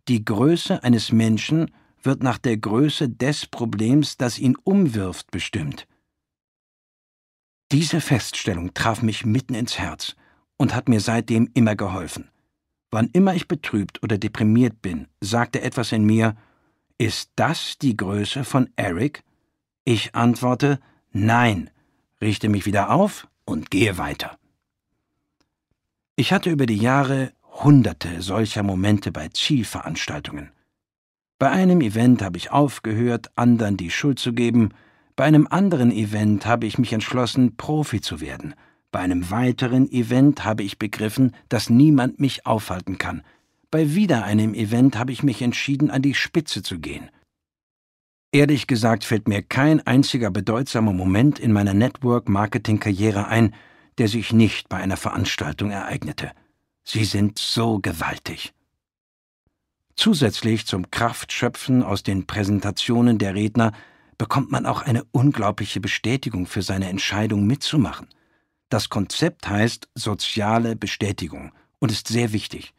die 0.08 0.26
Größe 0.26 0.84
eines 0.84 1.12
Menschen 1.12 1.72
wird 2.02 2.24
nach 2.24 2.38
der 2.38 2.58
Größe 2.58 3.08
des 3.08 3.46
Problems, 3.46 4.18
das 4.18 4.40
ihn 4.40 4.58
umwirft, 4.64 5.32
bestimmt. 5.32 5.88
Diese 7.72 8.02
Feststellung 8.02 8.74
traf 8.74 9.04
mich 9.04 9.26
mitten 9.26 9.54
ins 9.54 9.78
Herz 9.78 10.16
und 10.58 10.74
hat 10.74 10.90
mir 10.90 11.00
seitdem 11.00 11.50
immer 11.54 11.76
geholfen. 11.76 12.30
Wann 12.90 13.10
immer 13.14 13.36
ich 13.36 13.48
betrübt 13.48 14.02
oder 14.02 14.18
deprimiert 14.18 14.82
bin, 14.82 15.08
sagte 15.22 15.62
etwas 15.62 15.92
in 15.92 16.04
mir, 16.04 16.36
ist 16.98 17.32
das 17.36 17.78
die 17.78 17.96
Größe 17.96 18.44
von 18.44 18.70
Eric? 18.76 19.24
Ich 19.86 20.16
antworte, 20.16 20.80
nein, 21.12 21.70
richte 22.20 22.50
mich 22.50 22.66
wieder 22.66 22.90
auf 22.90 23.28
und 23.46 23.70
gehe 23.70 23.98
weiter. 24.00 24.38
Ich 26.16 26.34
hatte 26.34 26.50
über 26.50 26.66
die 26.66 26.78
Jahre 26.78 27.32
hunderte 27.44 28.22
solcher 28.22 28.64
Momente 28.64 29.12
bei 29.12 29.30
Zielveranstaltungen. 29.30 30.52
Bei 31.38 31.52
einem 31.52 31.82
Event 31.82 32.22
habe 32.22 32.38
ich 32.38 32.52
aufgehört, 32.52 33.32
anderen 33.36 33.78
die 33.78 33.92
Schuld 33.92 34.20
zu 34.20 34.34
geben, 34.34 34.74
bei 35.20 35.26
einem 35.26 35.48
anderen 35.50 35.92
Event 35.92 36.46
habe 36.46 36.66
ich 36.66 36.78
mich 36.78 36.94
entschlossen, 36.94 37.58
Profi 37.58 38.00
zu 38.00 38.22
werden, 38.22 38.56
bei 38.90 39.00
einem 39.00 39.30
weiteren 39.30 39.92
Event 39.92 40.46
habe 40.46 40.64
ich 40.64 40.80
begriffen, 40.80 41.36
dass 41.50 41.70
niemand 41.70 42.22
mich 42.22 42.46
aufhalten 42.46 42.98
kann, 42.98 43.24
bei 43.70 43.96
wieder 43.96 44.24
einem 44.24 44.54
Event 44.54 44.98
habe 44.98 45.12
ich 45.12 45.22
mich 45.22 45.42
entschieden, 45.42 45.92
an 45.92 46.02
die 46.02 46.14
Spitze 46.14 46.64
zu 46.64 46.80
gehen. 46.80 47.10
Ehrlich 48.32 48.66
gesagt 48.66 49.04
fällt 49.04 49.28
mir 49.28 49.42
kein 49.42 49.86
einziger 49.86 50.32
bedeutsamer 50.32 50.94
Moment 50.94 51.38
in 51.38 51.52
meiner 51.52 51.74
Network-Marketing-Karriere 51.74 53.28
ein, 53.28 53.54
der 53.98 54.08
sich 54.08 54.32
nicht 54.32 54.70
bei 54.70 54.78
einer 54.78 54.96
Veranstaltung 54.96 55.72
ereignete. 55.72 56.32
Sie 56.86 57.04
sind 57.04 57.40
so 57.40 57.80
gewaltig. 57.80 58.54
Zusätzlich 59.98 60.66
zum 60.66 60.90
Kraftschöpfen 60.92 61.84
aus 61.84 62.04
den 62.04 62.26
Präsentationen 62.26 63.18
der 63.18 63.36
Redner 63.36 63.74
bekommt 64.20 64.52
man 64.52 64.68
auch 64.68 64.84
eine 64.84 65.06
unglaubliche 65.12 65.80
Bestätigung 65.80 66.46
für 66.46 66.62
seine 66.62 66.90
Entscheidung 66.90 67.48
mitzumachen. 67.48 68.08
Das 68.70 68.90
Konzept 68.90 69.50
heißt 69.50 69.90
soziale 69.96 70.76
Bestätigung 70.76 71.52
und 71.80 71.92
ist 71.92 72.08
sehr 72.08 72.34
wichtig. 72.34 72.76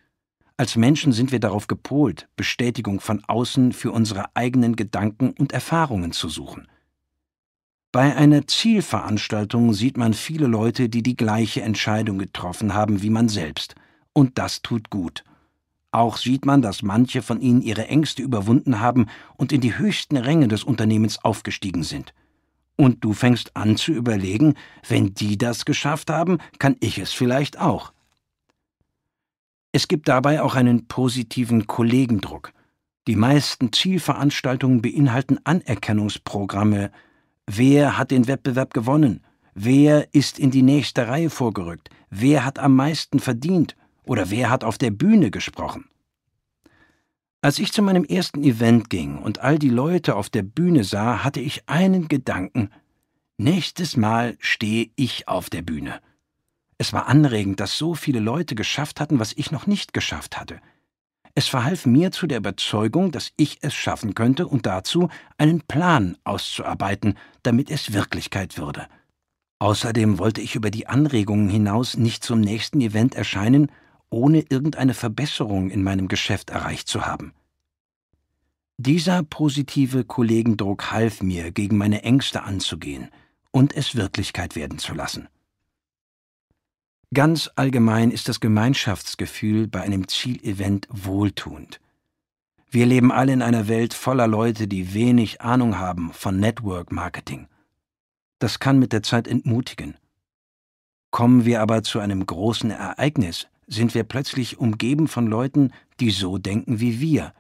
Als 0.57 0.77
Menschen 0.77 1.13
sind 1.13 1.33
wir 1.33 1.41
darauf 1.41 1.67
gepolt, 1.67 2.29
Bestätigung 2.37 3.01
von 3.01 3.25
außen 3.25 3.73
für 3.73 3.91
unsere 3.91 4.37
eigenen 4.37 4.77
Gedanken 4.77 5.31
und 5.31 5.53
Erfahrungen 5.53 6.13
zu 6.13 6.29
suchen. 6.29 6.69
Bei 7.91 8.15
einer 8.15 8.47
Zielveranstaltung 8.47 9.73
sieht 9.73 9.97
man 9.97 10.13
viele 10.13 10.47
Leute, 10.47 10.91
die 10.91 11.03
die 11.03 11.17
gleiche 11.17 11.63
Entscheidung 11.63 12.19
getroffen 12.19 12.75
haben 12.75 13.03
wie 13.03 13.11
man 13.11 13.29
selbst, 13.29 13.75
und 14.13 14.39
das 14.39 14.61
tut 14.61 14.91
gut. 14.91 15.25
Auch 15.93 16.17
sieht 16.17 16.47
man, 16.47 16.63
dass 16.63 16.83
manche 16.83 17.21
von 17.21 17.41
ihnen 17.41 17.63
ihre 17.63 17.89
Ängste 17.89 18.23
überwunden 18.23 18.81
haben 18.81 19.07
und 19.37 19.53
in 19.53 19.61
die 19.61 19.77
höchsten 19.77 20.17
Ränge 20.17 20.47
des 20.47 20.63
Unternehmens 20.63 21.25
aufgestiegen 21.25 21.83
sind. 21.83 22.15
Und 22.77 23.05
du 23.05 23.13
fängst 23.13 23.57
an 23.57 23.77
zu 23.77 23.93
überlegen, 23.93 24.55
wenn 24.89 25.15
die 25.15 25.37
das 25.37 25.65
geschafft 25.65 26.11
haben, 26.11 26.39
kann 26.59 26.77
ich 26.81 26.99
es 26.99 27.13
vielleicht 27.13 27.59
auch. 27.59 27.93
Es 29.73 29.87
gibt 29.87 30.09
dabei 30.09 30.43
auch 30.43 30.55
einen 30.55 30.87
positiven 30.87 31.67
Kollegendruck. 31.67 32.53
Die 33.07 33.17
meisten 33.17 33.73
Zielveranstaltungen 33.73 34.83
beinhalten 34.83 35.39
Anerkennungsprogramme. 35.45 36.91
Wer 37.47 37.99
hat 37.99 38.11
den 38.13 38.29
Wettbewerb 38.29 38.75
gewonnen? 38.75 39.25
Wer 39.55 40.15
ist 40.15 40.39
in 40.39 40.51
die 40.51 40.63
nächste 40.63 41.09
Reihe 41.09 41.31
vorgerückt? 41.31 41.91
Wer 42.09 42.45
hat 42.45 42.59
am 42.59 42.77
meisten 42.77 43.19
verdient? 43.19 43.77
Oder 44.05 44.31
wer 44.31 44.51
hat 44.51 44.65
auf 44.65 44.79
der 44.79 44.91
Bühne 44.91 45.31
gesprochen? 45.31 45.87
Als 47.43 47.59
ich 47.59 47.73
zu 47.73 47.83
meinem 47.83 48.05
ersten 48.05 48.43
Event 48.43 48.91
ging 48.91 49.19
und 49.19 49.39
all 49.39 49.59
die 49.59 49.71
Leute 49.71 50.15
auf 50.15 50.29
der 50.29 50.43
Bühne 50.43 50.85
sah, 50.85 51.25
hatte 51.25 51.41
ich 51.41 51.69
einen 51.69 52.09
Gedanken. 52.09 52.71
Nächstes 53.39 53.97
Mal 53.97 54.37
stehe 54.41 54.91
ich 54.97 55.27
auf 55.27 55.49
der 55.49 55.63
Bühne. 55.63 56.01
Es 56.77 56.93
war 56.93 57.07
anregend, 57.07 57.61
dass 57.61 57.79
so 57.79 57.95
viele 57.95 58.21
Leute 58.21 58.55
geschafft 58.55 59.01
hatten, 59.01 59.19
was 59.19 59.33
ich 59.33 59.51
noch 59.51 59.67
nicht 59.67 59.95
geschafft 59.95 60.39
hatte. 60.39 60.61
Es 61.35 61.47
verhalf 61.47 61.87
mir 61.87 62.11
zu 62.11 62.27
der 62.27 62.39
Überzeugung, 62.39 63.13
dass 63.13 63.33
ich 63.37 63.59
es 63.63 63.73
schaffen 63.73 64.15
könnte 64.15 64.47
und 64.47 64.67
dazu, 64.67 65.09
einen 65.39 65.63
Plan 65.63 66.19
auszuarbeiten, 66.25 67.17
damit 67.43 67.71
es 67.71 67.93
Wirklichkeit 67.93 68.59
würde. 68.59 68.87
Außerdem 69.61 70.19
wollte 70.19 70.41
ich 70.41 70.55
über 70.55 70.71
die 70.71 70.87
Anregungen 70.87 71.49
hinaus 71.49 71.97
nicht 71.97 72.25
zum 72.25 72.41
nächsten 72.41 72.81
Event 72.81 73.15
erscheinen, 73.15 73.71
ohne 74.11 74.41
irgendeine 74.49 74.95
Verbesserung 74.95 75.71
in 75.71 75.83
meinem 75.83 76.09
Geschäft 76.09 76.51
erreicht 76.51 76.89
zu 76.89 77.07
haben. 77.07 77.33
Dieser 78.77 79.23
positive 79.23 80.05
Kollegendruck 80.05 80.91
half 80.91 81.23
mir, 81.23 81.53
gegen 81.53 81.77
meine 81.77 82.03
Ängste 82.03 82.43
anzugehen 82.43 83.11
und 83.51 83.75
es 83.75 83.95
Wirklichkeit 83.95 84.57
werden 84.57 84.79
zu 84.79 84.95
lassen. 84.95 85.29
Ganz 87.13 87.51
allgemein 87.57 88.11
ist 88.11 88.29
das 88.29 88.41
Gemeinschaftsgefühl 88.41 89.67
bei 89.67 89.81
einem 89.81 90.07
Zielevent 90.07 90.87
wohltuend. 90.91 91.81
Wir 92.71 92.87
leben 92.87 93.11
alle 93.11 93.33
in 93.33 93.43
einer 93.43 93.67
Welt 93.67 93.95
voller 93.95 94.29
Leute, 94.29 94.69
die 94.69 94.95
wenig 94.95 95.41
Ahnung 95.41 95.79
haben 95.79 96.13
von 96.13 96.39
Network 96.39 96.93
Marketing. 96.93 97.49
Das 98.39 98.61
kann 98.61 98.79
mit 98.79 98.93
der 98.93 99.03
Zeit 99.03 99.27
entmutigen. 99.27 99.97
Kommen 101.11 101.45
wir 101.45 101.61
aber 101.61 101.83
zu 101.83 101.99
einem 101.99 102.25
großen 102.25 102.71
Ereignis, 102.71 103.49
sind 103.71 103.95
wir 103.95 104.05
plötzlich 104.05 104.59
umgeben 104.59 105.09
von 105.09 105.27
Leuten, 105.27 105.73
die 106.01 106.11
so 106.11 106.37
denken 106.37 106.81
wie 106.81 107.01
wir. 107.01 107.33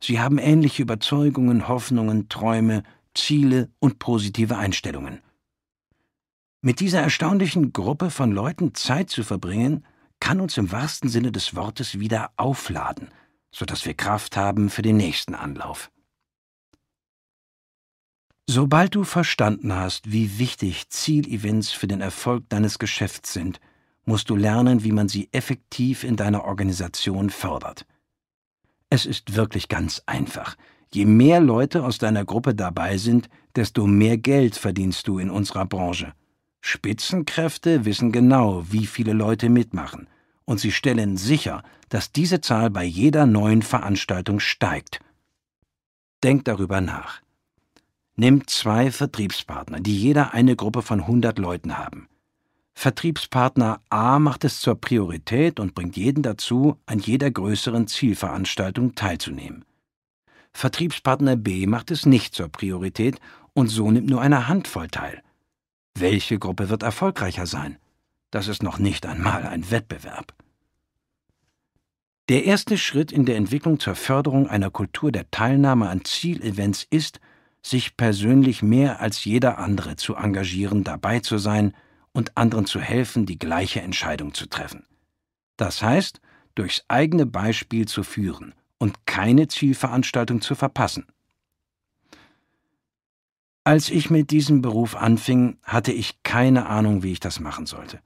Sie 0.00 0.20
haben 0.20 0.38
ähnliche 0.38 0.82
Überzeugungen, 0.82 1.66
Hoffnungen, 1.66 2.28
Träume, 2.28 2.82
Ziele 3.14 3.70
und 3.80 3.98
positive 3.98 4.56
Einstellungen. 4.56 5.20
Mit 6.60 6.78
dieser 6.78 7.00
erstaunlichen 7.00 7.72
Gruppe 7.72 8.10
von 8.10 8.30
Leuten 8.30 8.74
Zeit 8.74 9.10
zu 9.10 9.24
verbringen, 9.24 9.84
kann 10.20 10.40
uns 10.40 10.56
im 10.56 10.70
wahrsten 10.70 11.08
Sinne 11.08 11.32
des 11.32 11.56
Wortes 11.56 11.98
wieder 11.98 12.30
aufladen, 12.36 13.08
sodass 13.50 13.84
wir 13.84 13.94
Kraft 13.94 14.36
haben 14.36 14.70
für 14.70 14.82
den 14.82 14.96
nächsten 14.96 15.34
Anlauf. 15.34 15.90
Sobald 18.48 18.94
du 18.94 19.04
verstanden 19.04 19.72
hast, 19.72 20.12
wie 20.12 20.38
wichtig 20.38 20.90
Zielevents 20.90 21.70
für 21.70 21.86
den 21.86 22.00
Erfolg 22.00 22.48
deines 22.48 22.78
Geschäfts 22.78 23.32
sind, 23.32 23.60
musst 24.04 24.30
du 24.30 24.36
lernen, 24.36 24.84
wie 24.84 24.92
man 24.92 25.08
sie 25.08 25.28
effektiv 25.32 26.04
in 26.04 26.16
deiner 26.16 26.44
Organisation 26.44 27.30
fördert. 27.30 27.86
Es 28.90 29.06
ist 29.06 29.36
wirklich 29.36 29.68
ganz 29.68 30.02
einfach. 30.06 30.56
Je 30.92 31.06
mehr 31.06 31.40
Leute 31.40 31.84
aus 31.84 31.98
deiner 31.98 32.24
Gruppe 32.24 32.54
dabei 32.54 32.98
sind, 32.98 33.28
desto 33.56 33.86
mehr 33.86 34.18
Geld 34.18 34.56
verdienst 34.56 35.08
du 35.08 35.18
in 35.18 35.30
unserer 35.30 35.64
Branche. 35.64 36.12
Spitzenkräfte 36.60 37.84
wissen 37.84 38.12
genau, 38.12 38.64
wie 38.70 38.86
viele 38.86 39.14
Leute 39.14 39.48
mitmachen, 39.48 40.08
und 40.44 40.60
sie 40.60 40.72
stellen 40.72 41.16
sicher, 41.16 41.62
dass 41.88 42.12
diese 42.12 42.40
Zahl 42.40 42.70
bei 42.70 42.84
jeder 42.84 43.26
neuen 43.26 43.62
Veranstaltung 43.62 44.40
steigt. 44.40 45.00
Denk 46.22 46.44
darüber 46.44 46.80
nach. 46.80 47.20
Nimm 48.14 48.46
zwei 48.46 48.90
Vertriebspartner, 48.90 49.80
die 49.80 49.96
jeder 49.96 50.34
eine 50.34 50.54
Gruppe 50.54 50.82
von 50.82 51.00
100 51.00 51.38
Leuten 51.38 51.78
haben. 51.78 52.08
Vertriebspartner 52.74 53.80
A 53.90 54.18
macht 54.18 54.44
es 54.44 54.60
zur 54.60 54.74
Priorität 54.80 55.60
und 55.60 55.74
bringt 55.74 55.96
jeden 55.96 56.22
dazu, 56.22 56.78
an 56.86 56.98
jeder 56.98 57.30
größeren 57.30 57.86
Zielveranstaltung 57.86 58.94
teilzunehmen. 58.94 59.64
Vertriebspartner 60.52 61.36
B 61.36 61.66
macht 61.66 61.90
es 61.90 62.06
nicht 62.06 62.34
zur 62.34 62.48
Priorität 62.48 63.20
und 63.54 63.68
so 63.68 63.90
nimmt 63.90 64.08
nur 64.08 64.20
eine 64.20 64.48
Handvoll 64.48 64.88
teil. 64.88 65.22
Welche 65.94 66.38
Gruppe 66.38 66.68
wird 66.68 66.82
erfolgreicher 66.82 67.46
sein? 67.46 67.78
Das 68.30 68.48
ist 68.48 68.62
noch 68.62 68.78
nicht 68.78 69.06
einmal 69.06 69.46
ein 69.46 69.70
Wettbewerb. 69.70 70.34
Der 72.28 72.44
erste 72.44 72.78
Schritt 72.78 73.12
in 73.12 73.26
der 73.26 73.36
Entwicklung 73.36 73.78
zur 73.78 73.94
Förderung 73.94 74.48
einer 74.48 74.70
Kultur 74.70 75.12
der 75.12 75.30
Teilnahme 75.30 75.88
an 75.88 76.04
Zielevents 76.04 76.86
ist, 76.88 77.20
sich 77.62 77.96
persönlich 77.96 78.62
mehr 78.62 79.00
als 79.00 79.24
jeder 79.24 79.58
andere 79.58 79.96
zu 79.96 80.14
engagieren, 80.14 80.84
dabei 80.84 81.20
zu 81.20 81.38
sein 81.38 81.74
und 82.12 82.36
anderen 82.36 82.66
zu 82.66 82.80
helfen, 82.80 83.26
die 83.26 83.38
gleiche 83.38 83.80
Entscheidung 83.80 84.34
zu 84.34 84.46
treffen. 84.46 84.86
Das 85.56 85.82
heißt, 85.82 86.20
durchs 86.54 86.84
eigene 86.88 87.26
Beispiel 87.26 87.86
zu 87.86 88.02
führen 88.02 88.54
und 88.78 89.06
keine 89.06 89.48
Zielveranstaltung 89.48 90.40
zu 90.40 90.54
verpassen. 90.54 91.06
Als 93.64 93.90
ich 93.90 94.10
mit 94.10 94.32
diesem 94.32 94.60
Beruf 94.60 94.96
anfing, 94.96 95.58
hatte 95.62 95.92
ich 95.92 96.22
keine 96.24 96.66
Ahnung, 96.66 97.02
wie 97.02 97.12
ich 97.12 97.20
das 97.20 97.38
machen 97.38 97.66
sollte. 97.66 98.00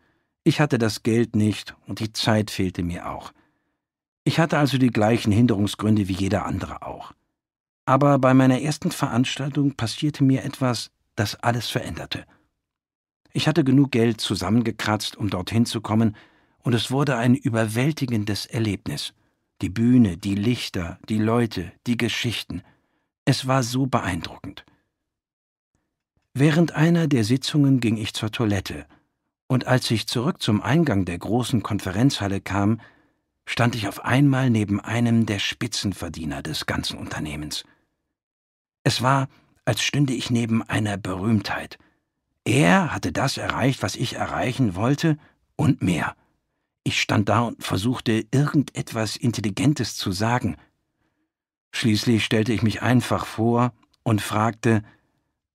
Ich 0.45 0.61
hatte 0.61 0.79
das 0.79 1.03
Geld 1.03 1.35
nicht 1.35 1.75
und 1.87 1.99
die 1.99 2.13
Zeit 2.13 2.51
fehlte 2.51 2.83
mir 2.83 3.11
auch. 3.11 3.33
Ich 4.23 4.39
hatte 4.39 4.59
also 4.59 4.77
die 4.77 4.91
gleichen 4.91 5.33
Hinderungsgründe 5.33 6.09
wie 6.09 6.13
jeder 6.13 6.45
andere 6.45 6.83
auch. 6.83 7.13
Aber 7.87 8.19
bei 8.19 8.35
meiner 8.35 8.61
ersten 8.61 8.91
Veranstaltung 8.91 9.75
passierte 9.75 10.25
mir 10.25 10.45
etwas, 10.45 10.91
das 11.15 11.37
alles 11.37 11.69
veränderte. 11.69 12.27
Ich 13.37 13.47
hatte 13.47 13.65
genug 13.65 13.91
Geld 13.91 14.19
zusammengekratzt, 14.19 15.19
um 15.19 15.29
dorthin 15.29 15.67
zu 15.67 15.83
kommen, 15.83 16.17
und 16.63 16.73
es 16.73 16.91
wurde 16.91 17.19
ein 17.19 17.35
überwältigendes 17.35 18.47
Erlebnis. 18.47 19.13
Die 19.61 19.69
Bühne, 19.69 20.17
die 20.17 20.35
Lichter, 20.35 20.99
die 21.11 21.19
Leute, 21.19 21.71
die 21.87 21.99
Geschichten. 21.99 22.63
Es 23.27 23.47
war 23.47 23.63
so 23.63 23.85
beeindruckend. 23.85 24.65
Während 26.33 26.73
einer 26.73 27.09
der 27.09 27.25
Sitzungen 27.25 27.79
ging 27.81 27.99
ich 27.99 28.15
zur 28.15 28.33
Toilette, 28.33 28.87
und 29.49 29.67
als 29.67 29.91
ich 29.91 30.07
zurück 30.07 30.41
zum 30.41 30.63
Eingang 30.63 31.05
der 31.05 31.19
großen 31.19 31.63
Konferenzhalle 31.63 32.41
kam, 32.41 32.81
stand 33.45 33.75
ich 33.75 33.87
auf 33.87 34.03
einmal 34.03 34.49
neben 34.49 34.81
einem 34.81 35.27
der 35.27 35.41
Spitzenverdiener 35.41 36.43
des 36.43 36.65
ganzen 36.65 36.97
Unternehmens. 36.97 37.65
Es 38.83 39.03
war, 39.03 39.29
als 39.67 39.83
stünde 39.83 40.15
ich 40.15 40.31
neben 40.31 40.63
einer 40.63 40.97
Berühmtheit. 40.97 41.77
Er 42.47 42.95
hatte 42.95 43.11
das 43.11 43.39
erreicht, 43.39 43.83
was 43.83 43.97
ich 43.97 44.15
erreichen 44.15 44.77
wollte, 44.77 45.19
und 45.57 45.83
mehr. 45.83 46.15
Ich 46.85 47.03
stand 47.03 47.29
da 47.29 47.41
und 47.41 47.65
versuchte, 47.65 48.25
irgendetwas 48.31 49.17
Intelligentes 49.17 49.97
zu 49.97 50.13
sagen. 50.13 50.57
Schließlich 51.73 52.25
stellte 52.25 52.53
ich 52.53 52.63
mich 52.63 52.83
einfach 52.83 53.27
vor 53.27 53.73
und 54.05 54.23
fragte, 54.23 54.85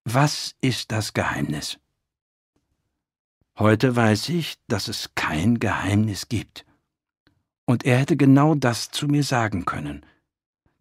was 0.04 0.54
ist 0.60 0.92
das 0.92 1.14
Geheimnis? 1.14 1.78
Heute 3.58 3.96
weiß 3.96 4.28
ich, 4.28 4.58
dass 4.68 4.88
es 4.88 5.14
kein 5.14 5.60
Geheimnis 5.60 6.28
gibt. 6.28 6.66
Und 7.64 7.86
er 7.86 7.96
hätte 7.98 8.18
genau 8.18 8.54
das 8.54 8.90
zu 8.90 9.06
mir 9.06 9.22
sagen 9.22 9.64
können. 9.64 10.04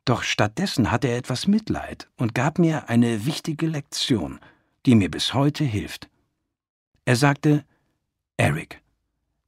Doch 0.04 0.24
stattdessen 0.24 0.92
hatte 0.92 1.08
er 1.08 1.18
etwas 1.18 1.48
Mitleid 1.48 2.10
und 2.18 2.36
gab 2.36 2.60
mir 2.60 2.90
eine 2.90 3.26
wichtige 3.26 3.68
Lektion, 3.68 4.42
die 4.86 4.96
mir 4.96 5.10
bis 5.10 5.34
heute 5.34 5.64
hilft. 5.64 6.10
Er 7.06 7.16
sagte, 7.16 7.66
Eric, 8.38 8.82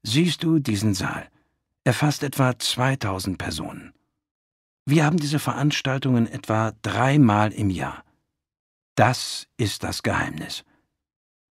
siehst 0.04 0.44
du 0.44 0.60
diesen 0.60 0.94
Saal? 0.94 1.30
Er 1.84 1.94
fasst 1.94 2.24
etwa 2.24 2.58
2000 2.58 3.38
Personen. 3.38 3.94
Wir 4.86 5.06
haben 5.06 5.18
diese 5.18 5.40
Veranstaltungen 5.40 6.28
etwa 6.28 6.74
dreimal 6.82 7.52
im 7.52 7.70
Jahr. 7.70 8.04
Das 8.96 9.48
ist 9.58 9.84
das 9.84 10.04
Geheimnis. 10.04 10.64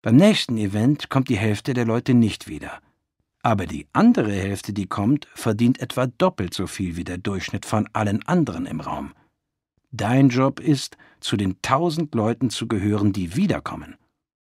Beim 0.02 0.16
nächsten 0.16 0.56
Event 0.56 1.10
kommt 1.10 1.28
die 1.28 1.38
Hälfte 1.38 1.74
der 1.74 1.84
Leute 1.84 2.14
nicht 2.14 2.48
wieder. 2.48 2.80
Aber 3.42 3.66
die 3.66 3.86
andere 3.92 4.32
Hälfte, 4.32 4.72
die 4.72 4.86
kommt, 4.86 5.26
verdient 5.34 5.80
etwa 5.80 6.06
doppelt 6.06 6.54
so 6.54 6.66
viel 6.66 6.96
wie 6.96 7.04
der 7.04 7.18
Durchschnitt 7.18 7.64
von 7.64 7.88
allen 7.92 8.26
anderen 8.26 8.66
im 8.66 8.80
Raum. 8.80 9.14
Dein 9.92 10.28
Job 10.28 10.60
ist, 10.60 10.96
zu 11.20 11.36
den 11.36 11.60
tausend 11.62 12.14
Leuten 12.14 12.50
zu 12.50 12.68
gehören, 12.68 13.12
die 13.12 13.36
wiederkommen. 13.36 13.96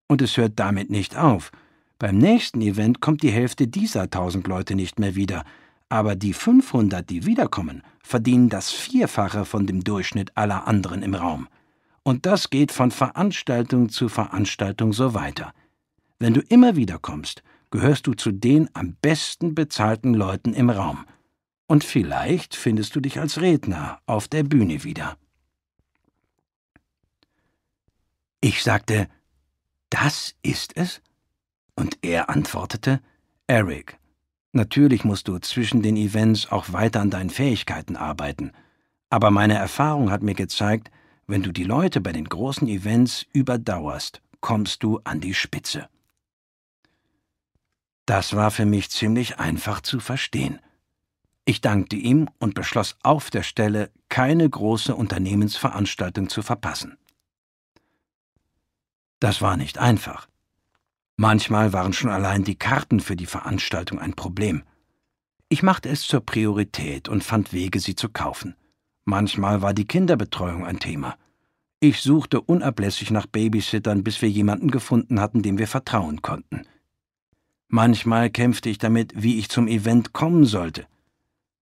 Und 0.09 0.21
es 0.21 0.37
hört 0.37 0.59
damit 0.59 0.91
nicht 0.91 1.17
auf. 1.17 1.51
Beim 1.99 2.19
nächsten 2.19 2.61
Event 2.61 3.01
kommt 3.01 3.23
die 3.23 3.31
Hälfte 3.31 3.67
dieser 3.67 4.11
tausend 4.11 4.47
Leute 4.47 4.75
nicht 4.75 4.99
mehr 4.99 5.15
wieder, 5.15 5.45
aber 5.89 6.17
die 6.17 6.33
500, 6.33 7.09
die 7.09 7.27
wiederkommen, 7.27 7.83
verdienen 8.03 8.49
das 8.49 8.71
Vierfache 8.71 9.45
von 9.45 9.67
dem 9.67 9.85
Durchschnitt 9.85 10.37
aller 10.37 10.67
anderen 10.67 11.03
im 11.03 11.15
Raum. 11.15 11.49
Und 12.03 12.27
das 12.27 12.51
geht 12.51 12.73
von 12.73 12.91
Veranstaltung 12.91 13.89
zu 13.89 14.09
Veranstaltung 14.09 14.93
so 14.93 15.15
weiter. 15.15 15.53
Wenn 16.19 16.35
du 16.35 16.41
immer 16.41 16.77
wieder 16.77 16.99
kommst, 16.99 17.43
gehörst 17.71 18.07
du 18.07 18.15
zu 18.15 18.33
den 18.33 18.69
am 18.75 18.97
besten 19.01 19.55
bezahlten 19.55 20.15
Leuten 20.15 20.53
im 20.55 20.71
Raum. 20.71 21.05
Und 21.67 21.85
vielleicht 21.85 22.55
findest 22.55 22.95
du 22.97 23.01
dich 23.01 23.19
als 23.19 23.41
Redner 23.41 24.01
auf 24.07 24.29
der 24.29 24.43
Bühne 24.43 24.85
wieder. 24.85 25.17
Ich 28.41 28.63
sagte, 28.63 29.09
das 29.91 30.35
ist 30.43 30.77
es? 30.77 31.01
Und 31.75 31.99
er 32.03 32.29
antwortete, 32.29 33.01
Eric, 33.47 33.99
natürlich 34.53 35.05
musst 35.05 35.29
du 35.29 35.39
zwischen 35.39 35.83
den 35.83 35.97
Events 35.97 36.51
auch 36.51 36.73
weiter 36.73 37.01
an 37.01 37.11
deinen 37.11 37.31
Fähigkeiten 37.31 37.97
arbeiten, 37.97 38.53
aber 39.11 39.31
meine 39.31 39.55
Erfahrung 39.55 40.11
hat 40.11 40.23
mir 40.23 40.35
gezeigt, 40.35 40.91
wenn 41.27 41.43
du 41.43 41.53
die 41.53 41.65
Leute 41.65 42.01
bei 42.01 42.13
den 42.13 42.29
großen 42.29 42.67
Events 42.67 43.27
überdauerst, 43.33 44.23
kommst 44.41 44.83
du 44.83 45.01
an 45.05 45.21
die 45.21 45.35
Spitze. 45.35 45.89
Das 48.07 48.35
war 48.35 48.51
für 48.51 48.65
mich 48.65 48.91
ziemlich 48.91 49.39
einfach 49.39 49.81
zu 49.83 50.01
verstehen. 50.01 50.61
Ich 51.45 51.61
dankte 51.61 51.97
ihm 51.97 52.29
und 52.39 52.55
beschloss 52.55 52.97
auf 53.03 53.31
der 53.31 53.43
Stelle, 53.43 53.91
keine 54.09 54.49
große 54.49 54.95
Unternehmensveranstaltung 54.95 56.29
zu 56.29 56.43
verpassen. 56.43 56.97
Das 59.19 59.43
war 59.43 59.57
nicht 59.57 59.79
einfach. 59.79 60.29
Manchmal 61.17 61.73
waren 61.73 61.93
schon 61.93 62.11
allein 62.11 62.45
die 62.45 62.57
Karten 62.57 63.01
für 63.01 63.17
die 63.17 63.27
Veranstaltung 63.27 63.99
ein 63.99 64.15
Problem. 64.15 64.63
Ich 65.49 65.63
machte 65.63 65.89
es 65.89 66.03
zur 66.03 66.21
Priorität 66.21 67.09
und 67.09 67.23
fand 67.23 67.53
Wege, 67.53 67.79
sie 67.81 67.95
zu 67.95 68.09
kaufen. 68.09 68.57
Manchmal 69.05 69.63
war 69.63 69.75
die 69.75 69.87
Kinderbetreuung 69.87 70.65
ein 70.65 70.79
Thema. 70.79 71.17
Ich 71.81 72.01
suchte 72.01 72.41
unablässig 72.41 73.11
nach 73.11 73.27
Babysittern, 73.27 74.05
bis 74.05 74.23
wir 74.23 74.31
jemanden 74.31 74.71
gefunden 74.71 75.21
hatten, 75.21 75.43
dem 75.43 75.59
wir 75.59 75.67
vertrauen 75.67 76.23
konnten. 76.23 76.63
Manchmal 77.69 78.31
kämpfte 78.31 78.71
ich 78.71 78.79
damit, 78.79 79.13
wie 79.17 79.39
ich 79.39 79.49
zum 79.49 79.67
Event 79.67 80.13
kommen 80.13 80.45
sollte. 80.45 80.87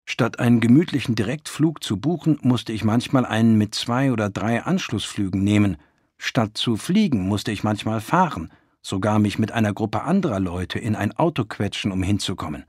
Statt 0.04 0.38
einen 0.38 0.60
gemütlichen 0.60 1.14
Direktflug 1.14 1.82
zu 1.82 1.96
buchen, 1.96 2.38
musste 2.42 2.72
ich 2.72 2.84
manchmal 2.84 3.24
einen 3.24 3.56
mit 3.56 3.74
zwei 3.74 4.12
oder 4.12 4.30
drei 4.30 4.62
Anschlussflügen 4.62 5.42
nehmen. 5.42 5.76
Statt 6.18 6.56
zu 6.56 6.76
fliegen, 6.76 7.28
musste 7.28 7.52
ich 7.52 7.64
manchmal 7.64 8.00
fahren, 8.00 8.50
sogar 8.82 9.18
mich 9.18 9.38
mit 9.38 9.52
einer 9.52 9.72
Gruppe 9.72 10.02
anderer 10.02 10.40
Leute 10.40 10.78
in 10.78 10.96
ein 10.96 11.16
Auto 11.16 11.44
quetschen, 11.44 11.92
um 11.92 12.02
hinzukommen. 12.02 12.64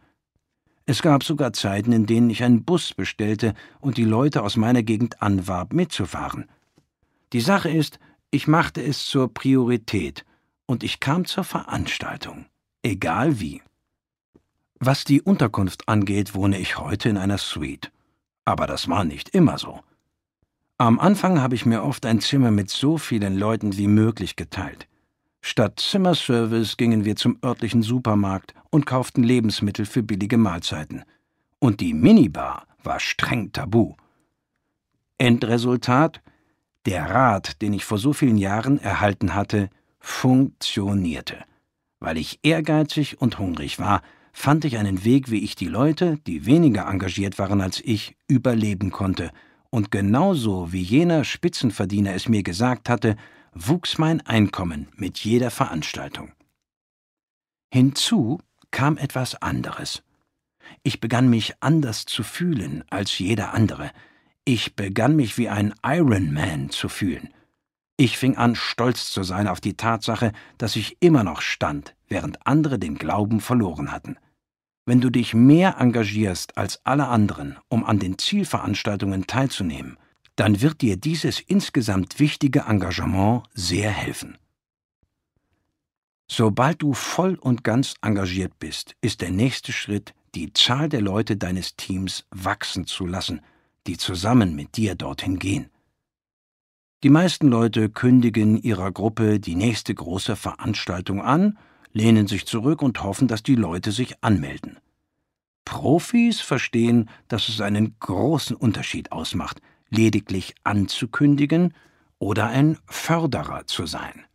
Es 0.86 1.02
gab 1.02 1.24
sogar 1.24 1.54
Zeiten, 1.54 1.94
in 1.94 2.06
denen 2.06 2.30
ich 2.30 2.44
einen 2.44 2.64
Bus 2.64 2.94
bestellte 2.94 3.54
und 3.80 3.98
die 3.98 4.04
Leute 4.04 4.44
aus 4.44 4.58
meiner 4.58 4.84
Gegend 4.84 5.22
anwarb, 5.22 5.74
mitzufahren. 5.74 6.50
Die 7.34 7.42
Sache 7.42 7.70
ist, 7.70 8.00
ich 8.30 8.48
machte 8.48 8.84
es 8.84 9.06
zur 9.06 9.34
Priorität 9.34 10.26
und 10.66 10.84
ich 10.84 11.00
kam 11.00 11.26
zur 11.26 11.44
Veranstaltung, 11.44 12.46
egal 12.84 13.40
wie. 13.40 13.62
Was 14.84 15.04
die 15.04 15.22
Unterkunft 15.22 15.88
angeht, 15.88 16.34
wohne 16.34 16.58
ich 16.58 16.80
heute 16.80 17.08
in 17.08 17.18
einer 17.18 17.38
Suite. 17.38 17.92
Aber 18.46 18.66
das 18.66 18.90
war 18.90 19.04
nicht 19.04 19.30
immer 19.30 19.60
so. 19.60 19.80
Am 20.80 21.00
Anfang 21.00 21.40
habe 21.40 21.54
ich 21.54 21.68
mir 21.68 21.84
oft 21.84 22.04
ein 22.08 22.20
Zimmer 22.20 22.50
mit 22.50 22.72
so 22.72 22.98
vielen 22.98 23.38
Leuten 23.38 23.78
wie 23.78 23.86
möglich 23.86 24.36
geteilt. 24.36 24.88
Statt 25.40 25.80
Zimmerservice 25.80 26.78
gingen 26.78 27.06
wir 27.06 27.16
zum 27.16 27.38
örtlichen 27.46 27.84
Supermarkt 27.84 28.56
und 28.72 28.88
kauften 28.88 29.22
Lebensmittel 29.22 29.86
für 29.86 30.02
billige 30.02 30.40
Mahlzeiten. 30.40 31.04
Und 31.60 31.80
die 31.80 31.94
Minibar 31.94 32.66
war 32.82 33.00
streng 33.00 33.52
tabu. 33.52 33.94
Endresultat 35.20 36.24
der 36.88 37.08
Rat, 37.08 37.62
den 37.62 37.74
ich 37.74 37.86
vor 37.86 38.00
so 38.00 38.14
vielen 38.14 38.40
Jahren 38.40 38.80
erhalten 38.80 39.36
hatte, 39.36 39.70
funktionierte. 40.00 41.38
Weil 42.00 42.18
ich 42.18 42.40
ehrgeizig 42.42 43.22
und 43.22 43.38
hungrig 43.38 43.78
war, 43.78 44.02
fand 44.32 44.66
ich 44.66 44.78
einen 44.78 45.04
Weg, 45.04 45.30
wie 45.30 45.44
ich 45.44 45.56
die 45.56 45.68
Leute, 45.68 46.18
die 46.28 46.46
weniger 46.46 46.88
engagiert 46.88 47.38
waren 47.40 47.62
als 47.62 47.82
ich, 47.84 48.16
überleben 48.28 48.92
konnte, 48.92 49.32
und 49.70 49.90
genauso 49.90 50.74
wie 50.74 50.82
jener 50.82 51.24
Spitzenverdiener 51.24 52.14
es 52.14 52.28
mir 52.28 52.44
gesagt 52.44 52.90
hatte, 52.90 53.16
wuchs 53.54 53.98
mein 53.98 54.22
Einkommen 54.22 54.90
mit 54.96 55.20
jeder 55.20 55.50
Veranstaltung. 55.52 56.34
Hinzu 57.74 58.40
kam 58.72 58.98
etwas 58.98 59.42
anderes. 59.42 60.04
Ich 60.84 61.00
begann 61.00 61.30
mich 61.30 61.54
anders 61.62 62.06
zu 62.06 62.24
fühlen 62.24 62.84
als 62.90 63.18
jeder 63.18 63.54
andere, 63.54 63.92
ich 64.44 64.76
begann 64.76 65.16
mich 65.16 65.38
wie 65.38 65.50
ein 65.50 65.74
Iron 65.84 66.34
Man 66.34 66.72
zu 66.72 66.90
fühlen. 66.90 67.30
Ich 67.98 68.18
fing 68.18 68.38
an, 68.38 68.56
stolz 68.56 69.12
zu 69.12 69.22
sein 69.22 69.48
auf 69.48 69.62
die 69.62 69.78
Tatsache, 69.78 70.32
dass 70.58 70.76
ich 70.76 70.98
immer 71.00 71.24
noch 71.24 71.42
stand, 71.42 71.96
während 72.12 72.46
andere 72.46 72.78
den 72.78 72.96
Glauben 72.96 73.40
verloren 73.40 73.92
hatten. 73.92 74.18
Wenn 74.86 75.02
du 75.02 75.10
dich 75.10 75.34
mehr 75.34 75.78
engagierst 75.80 76.58
als 76.58 76.86
alle 76.86 77.08
anderen, 77.08 77.58
um 77.70 77.86
an 77.86 78.00
den 78.00 78.18
Zielveranstaltungen 78.18 79.26
teilzunehmen, 79.26 79.98
dann 80.36 80.62
wird 80.62 80.82
dir 80.82 80.98
dieses 80.98 81.40
insgesamt 81.40 82.20
wichtige 82.20 82.62
Engagement 82.68 83.44
sehr 83.54 83.90
helfen. 83.90 84.38
Sobald 86.30 86.82
du 86.82 86.94
voll 86.94 87.36
und 87.36 87.64
ganz 87.64 87.96
engagiert 88.02 88.58
bist, 88.60 88.96
ist 89.02 89.22
der 89.22 89.32
nächste 89.32 89.72
Schritt, 89.72 90.14
die 90.34 90.54
Zahl 90.54 90.88
der 90.88 91.02
Leute 91.02 91.36
deines 91.38 91.76
Teams 91.76 92.26
wachsen 92.32 92.88
zu 92.88 93.06
lassen, 93.06 93.42
die 93.86 93.98
zusammen 93.98 94.56
mit 94.56 94.78
dir 94.78 94.96
dorthin 94.96 95.40
gehen. 95.40 95.70
Die 97.04 97.10
meisten 97.10 97.48
Leute 97.48 97.90
kündigen 97.90 98.58
ihrer 98.62 98.92
Gruppe 98.92 99.40
die 99.40 99.56
nächste 99.56 99.94
große 99.94 100.36
Veranstaltung 100.36 101.22
an, 101.22 101.58
lehnen 101.94 102.28
sich 102.28 102.46
zurück 102.46 102.82
und 102.82 103.04
hoffen, 103.04 103.28
dass 103.28 103.44
die 103.44 103.56
Leute 103.56 103.92
sich 103.92 104.24
anmelden. 104.24 104.78
Profis 105.66 106.42
verstehen, 106.42 107.10
dass 107.28 107.50
es 107.50 107.62
einen 107.62 107.96
großen 108.00 108.56
Unterschied 108.56 109.12
ausmacht, 109.12 109.62
lediglich 109.90 110.56
anzukündigen 110.64 111.74
oder 112.20 112.48
ein 112.48 112.78
Förderer 112.86 113.68
zu 113.68 113.86
sein. 113.86 114.26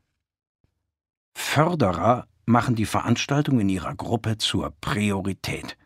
Förderer 1.34 2.26
machen 2.46 2.76
die 2.76 2.86
Veranstaltung 2.86 3.60
in 3.60 3.68
ihrer 3.68 3.94
Gruppe 3.94 4.38
zur 4.38 4.72
Priorität. 4.80 5.76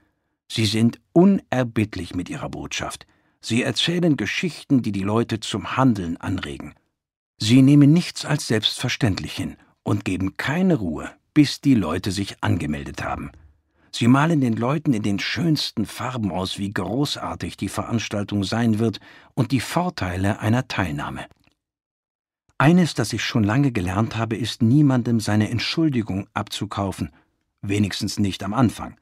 Sie 0.48 0.66
sind 0.66 1.00
unerbittlich 1.12 2.14
mit 2.14 2.28
ihrer 2.28 2.48
Botschaft. 2.48 3.06
Sie 3.40 3.62
erzählen 3.62 4.16
Geschichten, 4.16 4.82
die 4.82 4.92
die 4.92 5.02
Leute 5.02 5.40
zum 5.40 5.76
Handeln 5.76 6.16
anregen. 6.18 6.74
Sie 7.38 7.62
nehmen 7.62 7.92
nichts 7.92 8.24
als 8.24 8.46
selbstverständlich 8.46 9.32
hin 9.32 9.56
und 9.82 10.04
geben 10.04 10.36
keine 10.36 10.76
Ruhe, 10.76 11.10
bis 11.34 11.60
die 11.60 11.74
Leute 11.74 12.12
sich 12.12 12.42
angemeldet 12.42 13.02
haben. 13.02 13.30
Sie 13.92 14.06
malen 14.06 14.40
den 14.40 14.56
Leuten 14.56 14.92
in 14.92 15.02
den 15.02 15.18
schönsten 15.18 15.84
Farben 15.84 16.30
aus, 16.30 16.58
wie 16.58 16.72
großartig 16.72 17.56
die 17.56 17.68
Veranstaltung 17.68 18.44
sein 18.44 18.78
wird 18.78 19.00
und 19.34 19.50
die 19.52 19.60
Vorteile 19.60 20.40
einer 20.40 20.68
Teilnahme. 20.68 21.26
Eines, 22.56 22.94
das 22.94 23.12
ich 23.12 23.24
schon 23.24 23.42
lange 23.42 23.72
gelernt 23.72 24.16
habe, 24.16 24.36
ist 24.36 24.62
niemandem 24.62 25.18
seine 25.18 25.50
Entschuldigung 25.50 26.28
abzukaufen, 26.34 27.10
wenigstens 27.62 28.18
nicht 28.18 28.42
am 28.44 28.54
Anfang. 28.54 28.96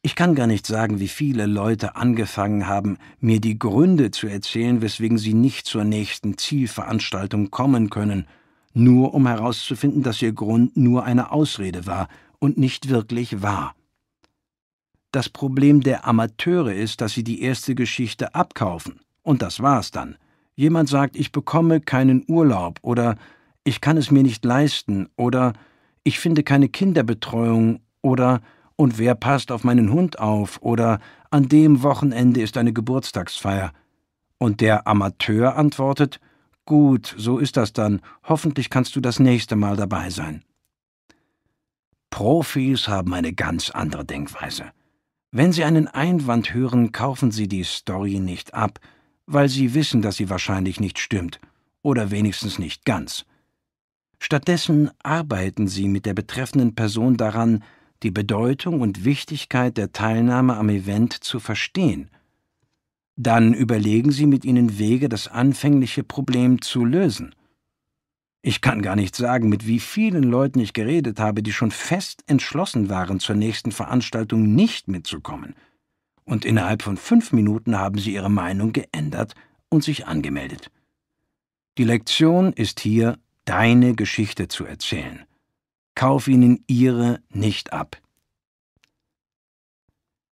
Ich 0.00 0.14
kann 0.14 0.34
gar 0.34 0.46
nicht 0.46 0.66
sagen, 0.66 1.00
wie 1.00 1.08
viele 1.08 1.46
Leute 1.46 1.96
angefangen 1.96 2.66
haben, 2.66 2.98
mir 3.20 3.40
die 3.40 3.58
Gründe 3.58 4.10
zu 4.10 4.28
erzählen, 4.28 4.80
weswegen 4.80 5.18
sie 5.18 5.34
nicht 5.34 5.66
zur 5.66 5.84
nächsten 5.84 6.38
Zielveranstaltung 6.38 7.50
kommen 7.50 7.90
können, 7.90 8.26
nur 8.78 9.14
um 9.14 9.26
herauszufinden, 9.26 10.02
dass 10.02 10.22
ihr 10.22 10.32
Grund 10.32 10.76
nur 10.76 11.04
eine 11.04 11.32
Ausrede 11.32 11.86
war 11.86 12.08
und 12.38 12.58
nicht 12.58 12.88
wirklich 12.88 13.42
wahr. 13.42 13.74
Das 15.12 15.28
Problem 15.28 15.80
der 15.80 16.06
Amateure 16.06 16.74
ist, 16.74 17.00
dass 17.00 17.12
sie 17.12 17.24
die 17.24 17.42
erste 17.42 17.74
Geschichte 17.74 18.34
abkaufen. 18.34 19.00
Und 19.22 19.42
das 19.42 19.60
war's 19.60 19.90
dann. 19.90 20.16
Jemand 20.54 20.88
sagt, 20.88 21.16
ich 21.16 21.32
bekomme 21.32 21.80
keinen 21.80 22.24
Urlaub 22.28 22.78
oder 22.82 23.16
ich 23.64 23.80
kann 23.80 23.96
es 23.96 24.10
mir 24.10 24.22
nicht 24.22 24.44
leisten 24.44 25.08
oder 25.16 25.52
ich 26.04 26.18
finde 26.18 26.42
keine 26.42 26.68
Kinderbetreuung 26.68 27.80
oder 28.02 28.40
und 28.80 28.96
wer 28.98 29.16
passt 29.16 29.50
auf 29.50 29.64
meinen 29.64 29.92
Hund 29.92 30.20
auf? 30.20 30.62
Oder 30.62 31.00
an 31.30 31.48
dem 31.48 31.82
Wochenende 31.82 32.40
ist 32.40 32.56
eine 32.56 32.72
Geburtstagsfeier. 32.72 33.72
Und 34.38 34.60
der 34.60 34.86
Amateur 34.86 35.56
antwortet, 35.56 36.20
Gut, 36.68 37.14
so 37.16 37.38
ist 37.38 37.56
das 37.56 37.72
dann. 37.72 38.02
Hoffentlich 38.24 38.68
kannst 38.68 38.94
du 38.94 39.00
das 39.00 39.18
nächste 39.18 39.56
Mal 39.56 39.74
dabei 39.74 40.10
sein. 40.10 40.44
Profis 42.10 42.88
haben 42.88 43.14
eine 43.14 43.32
ganz 43.32 43.70
andere 43.70 44.04
Denkweise. 44.04 44.66
Wenn 45.30 45.50
sie 45.50 45.64
einen 45.64 45.88
Einwand 45.88 46.52
hören, 46.52 46.92
kaufen 46.92 47.30
sie 47.30 47.48
die 47.48 47.64
Story 47.64 48.18
nicht 48.18 48.52
ab, 48.52 48.80
weil 49.24 49.48
sie 49.48 49.72
wissen, 49.72 50.02
dass 50.02 50.16
sie 50.16 50.28
wahrscheinlich 50.28 50.78
nicht 50.78 50.98
stimmt, 50.98 51.40
oder 51.80 52.10
wenigstens 52.10 52.58
nicht 52.58 52.84
ganz. 52.84 53.24
Stattdessen 54.18 54.90
arbeiten 55.02 55.68
sie 55.68 55.88
mit 55.88 56.04
der 56.04 56.12
betreffenden 56.12 56.74
Person 56.74 57.16
daran, 57.16 57.64
die 58.02 58.10
Bedeutung 58.10 58.82
und 58.82 59.06
Wichtigkeit 59.06 59.78
der 59.78 59.92
Teilnahme 59.92 60.58
am 60.58 60.68
Event 60.68 61.14
zu 61.14 61.40
verstehen. 61.40 62.10
Dann 63.20 63.52
überlegen 63.52 64.12
Sie 64.12 64.26
mit 64.26 64.44
ihnen 64.44 64.78
Wege, 64.78 65.08
das 65.08 65.26
anfängliche 65.26 66.04
Problem 66.04 66.62
zu 66.62 66.84
lösen. 66.84 67.34
Ich 68.42 68.60
kann 68.60 68.80
gar 68.80 68.94
nicht 68.94 69.16
sagen, 69.16 69.48
mit 69.48 69.66
wie 69.66 69.80
vielen 69.80 70.22
Leuten 70.22 70.60
ich 70.60 70.72
geredet 70.72 71.18
habe, 71.18 71.42
die 71.42 71.52
schon 71.52 71.72
fest 71.72 72.22
entschlossen 72.28 72.88
waren, 72.88 73.18
zur 73.18 73.34
nächsten 73.34 73.72
Veranstaltung 73.72 74.54
nicht 74.54 74.86
mitzukommen. 74.86 75.56
Und 76.22 76.44
innerhalb 76.44 76.82
von 76.82 76.96
fünf 76.96 77.32
Minuten 77.32 77.76
haben 77.76 77.98
sie 77.98 78.14
ihre 78.14 78.30
Meinung 78.30 78.72
geändert 78.72 79.34
und 79.68 79.82
sich 79.82 80.06
angemeldet. 80.06 80.70
Die 81.76 81.84
Lektion 81.84 82.52
ist 82.52 82.78
hier, 82.78 83.18
deine 83.44 83.96
Geschichte 83.96 84.46
zu 84.46 84.64
erzählen. 84.64 85.24
Kauf 85.96 86.28
ihnen 86.28 86.62
ihre 86.68 87.20
nicht 87.30 87.72
ab. 87.72 88.00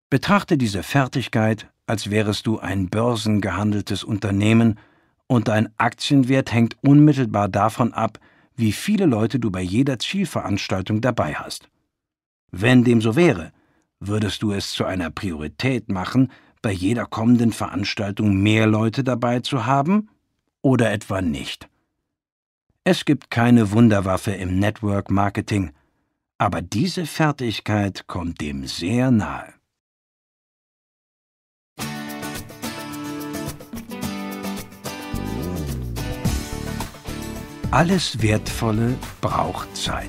Betrachte 0.09 0.57
diese 0.57 0.85
Fertigkeit, 0.85 1.69
als 1.87 2.11
wärest 2.11 2.47
du 2.47 2.59
ein 2.59 2.89
börsengehandeltes 2.89 4.05
Unternehmen 4.05 4.79
und 5.27 5.49
dein 5.49 5.69
Aktienwert 5.79 6.53
hängt 6.53 6.77
unmittelbar 6.83 7.49
davon 7.49 7.93
ab, 7.93 8.19
wie 8.55 8.73
viele 8.73 9.07
Leute 9.07 9.39
du 9.39 9.51
bei 9.51 9.63
jeder 9.63 9.99
Zielveranstaltung 9.99 11.01
dabei 11.01 11.35
hast. 11.35 11.69
Wenn 12.51 12.85
dem 12.85 13.01
so 13.01 13.17
wäre, 13.17 13.53
würdest 14.01 14.43
du 14.43 14.53
es 14.53 14.73
zu 14.73 14.85
einer 14.85 15.11
Priorität 15.11 15.89
machen, 15.91 16.31
bei 16.63 16.73
jeder 16.73 17.07
kommenden 17.07 17.53
Veranstaltung 17.53 18.43
mehr 18.43 18.67
Leute 18.67 19.05
dabei 19.05 19.41
zu 19.41 19.67
haben 19.67 20.09
oder 20.63 20.93
etwa 20.93 21.21
nicht? 21.21 21.69
Es 22.85 23.05
gibt 23.05 23.31
keine 23.31 23.73
Wunderwaffe 23.73 24.33
im 24.33 24.59
Network 24.59 25.11
Marketing, 25.11 25.73
aber 26.39 26.63
diese 26.63 27.05
Fertigkeit 27.07 28.07
kommt 28.07 28.41
dem 28.41 28.67
sehr 28.67 29.11
nahe. 29.11 29.56
Alles 37.77 38.23
Wertvolle 38.23 38.97
braucht 39.21 39.77
Zeit. 39.77 40.09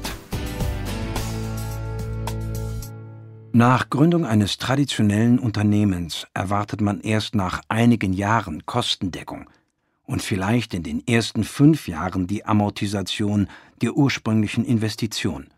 Nach 3.51 3.89
Gründung 3.89 4.25
eines 4.25 4.57
traditionellen 4.57 5.37
Unternehmens 5.37 6.27
erwartet 6.33 6.79
man 6.79 7.01
erst 7.01 7.35
nach 7.35 7.61
einigen 7.67 8.13
Jahren 8.13 8.65
Kostendeckung 8.65 9.49
und 10.05 10.21
vielleicht 10.21 10.73
in 10.75 10.83
den 10.83 11.05
ersten 11.05 11.43
fünf 11.43 11.89
Jahren 11.89 12.25
die 12.25 12.45
Amortisation 12.45 13.49
der 13.81 13.97
ursprünglichen 13.97 14.63
Investition. 14.63 15.49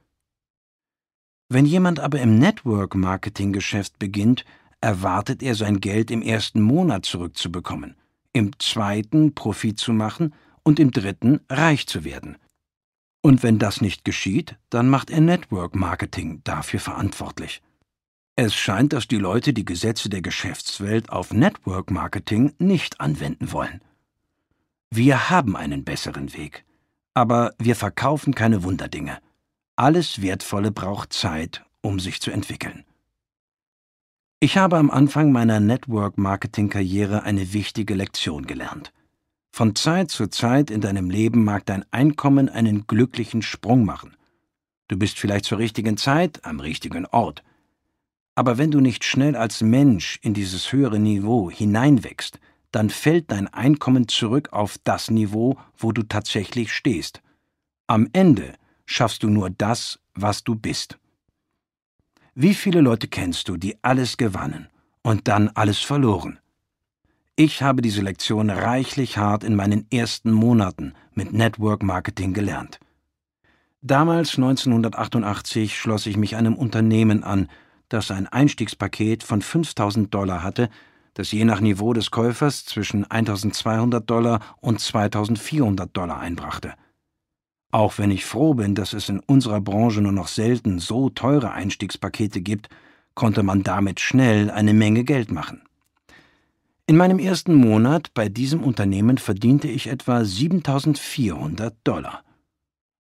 Wenn 1.48 1.68
jemand 1.68 2.00
aber 2.00 2.20
im 2.22 2.40
Network-Marketing-Geschäft 2.40 4.00
beginnt, 4.00 4.46
erwartet 4.82 5.44
er 5.44 5.54
sein 5.54 5.80
Geld 5.80 6.10
im 6.10 6.24
ersten 6.24 6.60
Monat 6.60 7.06
zurückzubekommen, 7.06 7.98
im 8.34 8.58
zweiten 8.58 9.36
Profit 9.36 9.78
zu 9.78 9.94
machen 9.94 10.34
und 10.69 10.80
im 10.80 10.91
dritten 10.91 11.39
reich 11.49 11.88
zu 11.88 12.03
werden. 12.03 12.38
Und 13.23 13.41
wenn 13.41 13.57
das 13.57 13.81
nicht 13.81 14.06
geschieht, 14.06 14.56
dann 14.69 14.88
macht 14.88 15.09
er 15.09 15.19
Network 15.19 15.73
Marketing 15.73 16.41
dafür 16.43 16.80
verantwortlich. 16.80 17.64
Es 18.35 18.53
scheint, 18.53 18.93
dass 18.93 19.07
die 19.07 19.17
Leute 19.17 19.51
die 19.51 19.65
Gesetze 19.65 20.09
der 20.09 20.22
Geschäftswelt 20.22 21.09
auf 21.09 21.33
Network 21.33 21.89
Marketing 21.89 22.53
nicht 22.59 23.01
anwenden 23.01 23.51
wollen. 23.51 23.81
Wir 24.91 25.31
haben 25.31 25.56
einen 25.56 25.85
besseren 25.85 26.33
Weg, 26.35 26.64
aber 27.15 27.56
wir 27.57 27.75
verkaufen 27.75 28.35
keine 28.35 28.61
Wunderdinge. 28.61 29.17
Alles 29.75 30.22
Wertvolle 30.22 30.72
braucht 30.72 31.14
Zeit, 31.14 31.65
um 31.81 31.99
sich 31.99 32.22
zu 32.22 32.30
entwickeln. 32.30 32.85
Ich 34.39 34.56
habe 34.56 34.77
am 34.77 34.91
Anfang 34.91 35.31
meiner 35.31 35.59
Network 35.59 36.19
Marketing 36.19 36.69
Karriere 36.69 37.23
eine 37.23 37.53
wichtige 37.53 37.95
Lektion 37.95 38.45
gelernt. 38.45 38.93
Von 39.52 39.76
Zeit 39.76 40.11
zu 40.11 40.28
Zeit 40.28 40.72
in 40.72 40.82
deinem 40.82 41.10
Leben 41.10 41.44
mag 41.44 41.66
dein 41.66 41.86
Einkommen 41.92 42.50
einen 42.50 42.88
glücklichen 42.88 43.42
Sprung 43.42 43.86
machen. 43.86 44.16
Du 44.88 44.98
bist 44.98 45.19
vielleicht 45.19 45.45
zur 45.45 45.58
richtigen 45.58 45.98
Zeit 45.98 46.45
am 46.45 46.60
richtigen 46.60 47.06
Ort. 47.06 47.44
Aber 48.36 48.58
wenn 48.58 48.72
du 48.72 48.80
nicht 48.80 49.03
schnell 49.03 49.36
als 49.36 49.61
Mensch 49.61 50.19
in 50.22 50.34
dieses 50.34 50.72
höhere 50.72 51.00
Niveau 51.00 51.52
hineinwächst, 51.52 52.40
dann 52.72 52.90
fällt 52.90 53.32
dein 53.32 53.48
Einkommen 53.48 54.08
zurück 54.08 54.53
auf 54.53 54.78
das 54.84 55.10
Niveau, 55.11 55.58
wo 55.78 55.92
du 55.92 56.03
tatsächlich 56.03 56.72
stehst. 56.72 57.22
Am 57.88 58.08
Ende 58.14 58.53
schaffst 58.86 59.24
du 59.24 59.30
nur 59.30 59.50
das, 59.50 60.00
was 60.14 60.44
du 60.44 60.56
bist. 60.56 60.98
Wie 62.36 62.53
viele 62.53 62.82
Leute 62.82 63.08
kennst 63.08 63.50
du, 63.50 63.58
die 63.58 63.76
alles 63.84 64.18
gewannen 64.18 64.69
und 65.02 65.28
dann 65.28 65.50
alles 65.50 65.80
verloren? 65.80 66.40
Ich 67.42 67.61
habe 67.61 67.82
diese 67.82 68.01
Lektion 68.01 68.50
reichlich 68.50 69.18
hart 69.18 69.45
in 69.45 69.56
meinen 69.56 69.90
ersten 69.93 70.34
Monaten 70.34 70.93
mit 71.14 71.32
Network 71.32 71.84
Marketing 71.84 72.34
gelernt. 72.34 72.82
Damals 73.82 74.35
1988 74.35 75.80
schloss 75.80 76.06
ich 76.06 76.18
mich 76.18 76.35
einem 76.35 76.56
Unternehmen 76.56 77.24
an, 77.24 77.48
das 77.88 78.11
ein 78.11 78.27
Einstiegspaket 78.27 79.24
von 79.24 79.42
5000 79.42 80.14
Dollar 80.14 80.43
hatte, 80.43 80.68
das 81.14 81.32
je 81.32 81.45
nach 81.45 81.61
Niveau 81.61 81.93
des 81.93 82.11
Käufers 82.11 82.66
zwischen 82.66 83.09
1200 83.09 84.09
Dollar 84.09 84.42
und 84.59 84.82
2400 84.82 85.95
Dollar 85.95 86.19
einbrachte. 86.19 86.74
Auch 87.72 88.00
wenn 88.00 88.11
ich 88.11 88.26
froh 88.26 88.53
bin, 88.56 88.76
dass 88.76 88.92
es 88.92 89.08
in 89.08 89.22
unserer 89.22 89.61
Branche 89.61 90.01
nur 90.01 90.11
noch 90.11 90.27
selten 90.27 90.80
so 90.80 91.09
teure 91.09 91.53
Einstiegspakete 91.53 92.42
gibt, 92.42 92.68
konnte 93.16 93.43
man 93.43 93.64
damit 93.64 94.01
schnell 94.01 94.51
eine 94.51 94.74
Menge 94.74 95.06
Geld 95.06 95.32
machen. 95.32 95.61
In 96.90 96.98
meinem 96.98 97.19
ersten 97.19 97.53
Monat 97.53 98.16
bei 98.16 98.30
diesem 98.30 98.64
Unternehmen 98.64 99.19
verdiente 99.19 99.68
ich 99.68 99.85
etwa 99.85 100.26
7400 100.26 101.76
Dollar. 101.84 102.24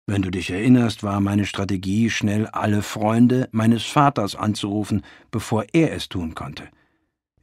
Wenn 0.08 0.22
du 0.22 0.32
dich 0.32 0.52
erinnerst, 0.52 1.03
war 1.03 1.20
meine 1.20 1.45
Strategie, 1.45 2.10
schnell 2.10 2.48
alle 2.48 2.82
Freunde 2.82 3.50
meines 3.52 3.84
Vaters 3.84 4.38
anzurufen, 4.38 5.03
bevor 5.32 5.66
er 5.74 5.92
es 5.92 6.08
tun 6.08 6.34
konnte. 6.34 6.70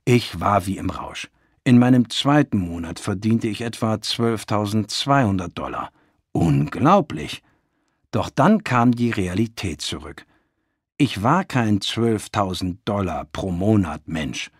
Ich 0.06 0.40
war 0.40 0.64
wie 0.64 0.78
im 0.78 0.88
Rausch. 0.88 1.28
In 1.62 1.78
meinem 1.78 2.08
zweiten 2.08 2.56
Monat 2.56 3.00
verdiente 3.00 3.46
ich 3.46 3.60
etwa 3.60 3.96
12.200 3.96 5.48
Dollar. 5.48 5.90
Unglaublich! 6.32 7.42
Doch 8.12 8.30
dann 8.30 8.64
kam 8.64 8.92
die 8.92 9.10
Realität 9.10 9.82
zurück. 9.82 10.24
Ich 10.96 11.22
war 11.22 11.44
kein 11.44 11.80
12.000 11.80 12.78
Dollar 12.86 13.26
pro 13.26 13.50
Monat 13.50 14.08
Mensch. 14.08 14.50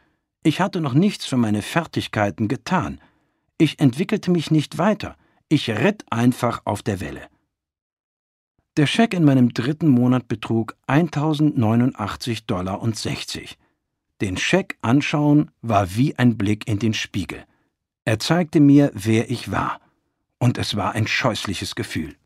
Ich 0.42 0.60
hatte 0.60 0.80
noch 0.80 0.94
nichts 0.94 1.26
für 1.26 1.36
meine 1.36 1.60
Fertigkeiten 1.60 2.48
getan. 2.48 3.00
Ich 3.58 3.78
entwickelte 3.78 4.30
mich 4.30 4.50
nicht 4.50 4.78
weiter. 4.78 5.16
Ich 5.50 5.68
ritt 5.68 6.04
einfach 6.10 6.62
auf 6.64 6.82
der 6.82 7.00
Welle. 7.00 7.28
Der 8.78 8.86
Scheck 8.86 9.12
in 9.12 9.24
meinem 9.24 9.52
dritten 9.52 9.88
Monat 9.88 10.28
betrug 10.28 10.76
1089 10.86 12.46
Dollar 12.46 12.80
und 12.80 12.96
60. 12.96 13.58
Den 14.22 14.38
Scheck 14.38 14.78
anschauen 14.80 15.50
war 15.60 15.94
wie 15.96 16.16
ein 16.16 16.38
Blick 16.38 16.66
in 16.66 16.78
den 16.78 16.94
Spiegel. 16.94 17.44
Er 18.06 18.18
zeigte 18.18 18.60
mir, 18.60 18.90
wer 18.94 19.30
ich 19.30 19.50
war. 19.50 19.80
Und 20.38 20.56
es 20.56 20.74
war 20.74 20.92
ein 20.92 21.06
scheußliches 21.06 21.74
Gefühl. 21.74 22.16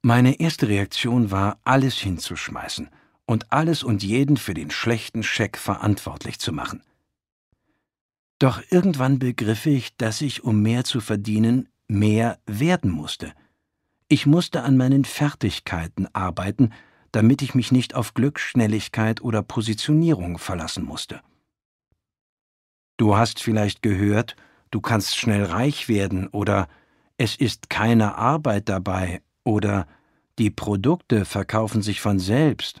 Meine 0.00 0.40
erste 0.40 0.68
Reaktion 0.68 1.30
war, 1.30 1.58
alles 1.64 1.98
hinzuschmeißen 1.98 2.88
und 3.26 3.52
alles 3.52 3.82
und 3.82 4.02
jeden 4.02 4.38
für 4.38 4.54
den 4.54 4.70
schlechten 4.70 5.22
Scheck 5.22 5.58
verantwortlich 5.58 6.38
zu 6.38 6.52
machen. 6.52 6.82
Doch 8.40 8.62
irgendwann 8.70 9.18
begriff 9.18 9.66
ich, 9.66 9.96
dass 9.98 10.22
ich, 10.22 10.42
um 10.42 10.62
mehr 10.62 10.82
zu 10.84 11.00
verdienen, 11.00 11.68
mehr 11.88 12.38
werden 12.46 12.90
musste. 12.90 13.34
Ich 14.08 14.24
musste 14.24 14.62
an 14.62 14.78
meinen 14.78 15.04
Fertigkeiten 15.04 16.08
arbeiten, 16.14 16.72
damit 17.12 17.42
ich 17.42 17.54
mich 17.54 17.70
nicht 17.70 17.94
auf 17.94 18.14
Glück, 18.14 18.40
Schnelligkeit 18.40 19.20
oder 19.20 19.42
Positionierung 19.42 20.38
verlassen 20.38 20.84
musste. 20.84 21.20
Du 22.96 23.16
hast 23.16 23.42
vielleicht 23.42 23.82
gehört, 23.82 24.36
du 24.70 24.80
kannst 24.80 25.18
schnell 25.18 25.44
reich 25.44 25.88
werden 25.88 26.26
oder 26.28 26.68
es 27.18 27.36
ist 27.36 27.68
keine 27.68 28.16
Arbeit 28.16 28.70
dabei 28.70 29.20
oder 29.44 29.86
die 30.38 30.50
Produkte 30.50 31.26
verkaufen 31.26 31.82
sich 31.82 32.00
von 32.00 32.18
selbst 32.18 32.80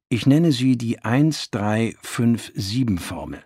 Ich 0.09 0.25
nenne 0.25 0.51
sie 0.51 0.75
die 0.75 0.99
1-3-5-7-Formel. 1.01 3.45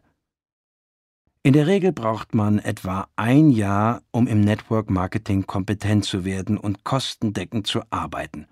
In 1.46 1.52
der 1.52 1.68
Regel 1.68 1.92
braucht 1.92 2.34
man 2.34 2.58
etwa 2.58 3.10
ein 3.18 3.50
Jahr, 3.50 4.02
um 4.12 4.28
im 4.28 4.40
Network 4.40 4.90
Marketing 4.90 5.46
kompetent 5.46 6.06
zu 6.06 6.24
werden 6.24 6.58
und 6.58 6.86
kostendeckend 6.86 7.68
zu 7.68 7.82
arbeiten. 7.90 8.48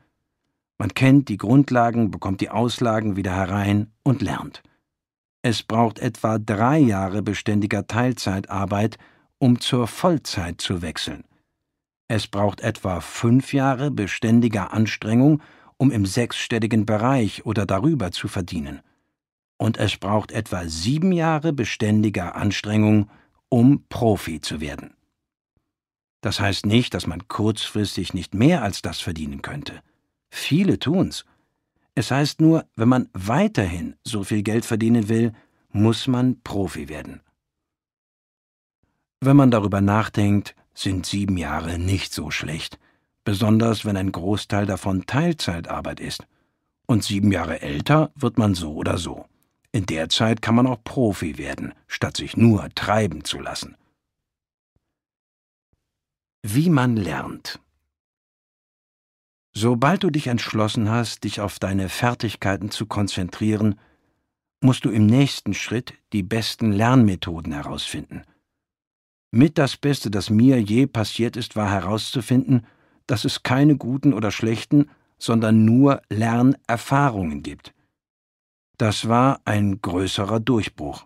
Man 0.78 0.94
kennt 0.94 1.30
die 1.30 1.38
Grundlagen, 1.38 2.12
bekommt 2.12 2.42
die 2.42 2.50
Auslagen 2.50 3.16
wieder 3.16 3.34
herein 3.34 3.94
und 4.04 4.22
lernt. 4.22 4.62
Es 5.42 5.64
braucht 5.64 6.00
etwa 6.00 6.38
drei 6.38 6.80
Jahre 6.80 7.22
beständiger 7.22 7.88
Teilzeitarbeit, 7.88 8.98
um 9.38 9.62
zur 9.62 9.88
Vollzeit 9.88 10.60
zu 10.60 10.82
wechseln. 10.82 11.24
Es 12.10 12.28
braucht 12.28 12.60
etwa 12.60 13.00
fünf 13.00 13.54
Jahre 13.54 13.90
beständiger 13.90 14.74
Anstrengung, 14.74 15.42
um 15.78 15.92
im 15.92 16.06
sechsstelligen 16.06 16.86
Bereich 16.86 17.46
oder 17.46 17.66
darüber 17.66 18.12
zu 18.12 18.28
verdienen. 18.28 18.82
Und 19.62 19.78
es 19.78 19.96
braucht 19.96 20.32
etwa 20.32 20.68
sieben 20.68 21.12
Jahre 21.12 21.54
beständiger 21.54 22.34
Anstrengung, 22.34 23.12
um 23.48 23.86
Profi 23.90 24.42
zu 24.42 24.60
werden. 24.60 24.96
Das 26.22 26.40
heißt 26.40 26.66
nicht, 26.66 26.96
dass 26.96 27.06
man 27.06 27.28
kurzfristig 27.28 28.16
nicht 28.16 28.34
mehr 28.34 28.64
als 28.64 28.82
das 28.82 29.02
verdienen 29.02 29.44
könnte. 29.44 29.84
Viele 30.32 30.80
tun's. 30.80 31.26
Es 31.94 32.10
heißt 32.10 32.42
nur, 32.42 32.66
wenn 32.76 32.90
man 32.90 33.10
weiterhin 33.14 33.98
so 34.04 34.24
viel 34.24 34.42
Geld 34.42 34.66
verdienen 34.66 35.10
will, 35.10 35.32
muss 35.70 36.08
man 36.08 36.42
Profi 36.42 36.90
werden. 36.90 37.22
Wenn 39.20 39.38
man 39.38 39.52
darüber 39.52 39.80
nachdenkt, 39.80 40.56
sind 40.74 41.06
sieben 41.06 41.38
Jahre 41.38 41.78
nicht 41.78 42.14
so 42.14 42.32
schlecht, 42.32 42.80
besonders 43.26 43.86
wenn 43.86 43.96
ein 43.96 44.12
Großteil 44.12 44.66
davon 44.66 45.06
Teilzeitarbeit 45.06 46.00
ist. 46.00 46.26
Und 46.88 47.04
sieben 47.04 47.32
Jahre 47.32 47.62
älter 47.62 48.12
wird 48.16 48.40
man 48.40 48.56
so 48.56 48.74
oder 48.74 48.98
so. 48.98 49.28
In 49.74 49.86
der 49.86 50.10
Zeit 50.10 50.42
kann 50.42 50.56
man 50.56 50.68
auch 50.68 50.84
Profi 50.84 51.38
werden, 51.38 51.74
statt 51.88 52.18
sich 52.18 52.36
nur 52.36 52.70
treiben 52.76 53.24
zu 53.24 53.40
lassen. 53.40 53.76
Wie 56.44 56.70
man 56.70 56.98
lernt. 56.98 57.60
Sobald 59.54 60.04
du 60.04 60.10
dich 60.10 60.28
entschlossen 60.28 60.90
hast, 60.90 61.24
dich 61.24 61.40
auf 61.42 61.60
deine 61.60 61.90
Fertigkeiten 61.90 62.72
zu 62.72 62.86
konzentrieren, 62.86 63.80
musst 64.62 64.86
du 64.86 64.90
im 64.90 65.06
nächsten 65.06 65.54
Schritt 65.54 65.94
die 66.14 66.24
besten 66.24 66.72
Lernmethoden 66.72 67.54
herausfinden. 67.54 68.24
Mit 69.32 69.58
das 69.58 69.78
Beste, 69.78 70.12
das 70.12 70.30
mir 70.30 70.62
je 70.62 70.88
passiert 70.88 71.38
ist, 71.38 71.56
war 71.56 71.70
herauszufinden, 71.72 72.66
dass 73.08 73.26
es 73.26 73.44
keine 73.44 73.78
guten 73.78 74.14
oder 74.14 74.32
schlechten, 74.32 74.90
sondern 75.18 75.66
nur 75.66 76.02
Lernerfahrungen 76.10 77.44
gibt. 77.44 77.74
Das 78.82 79.08
war 79.08 79.42
ein 79.46 79.80
größerer 79.80 80.40
Durchbruch. 80.40 81.06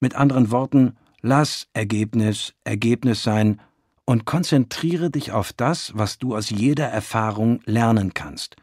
Mit 0.00 0.16
anderen 0.16 0.50
Worten, 0.50 0.96
lass 1.20 1.68
Ergebnis 1.72 2.54
Ergebnis 2.64 3.22
sein 3.22 3.60
und 4.04 4.24
konzentriere 4.24 5.08
dich 5.08 5.30
auf 5.30 5.52
das, 5.52 5.92
was 5.94 6.18
du 6.18 6.34
aus 6.34 6.50
jeder 6.50 6.86
Erfahrung 6.86 7.60
lernen 7.66 8.14
kannst. 8.14 8.56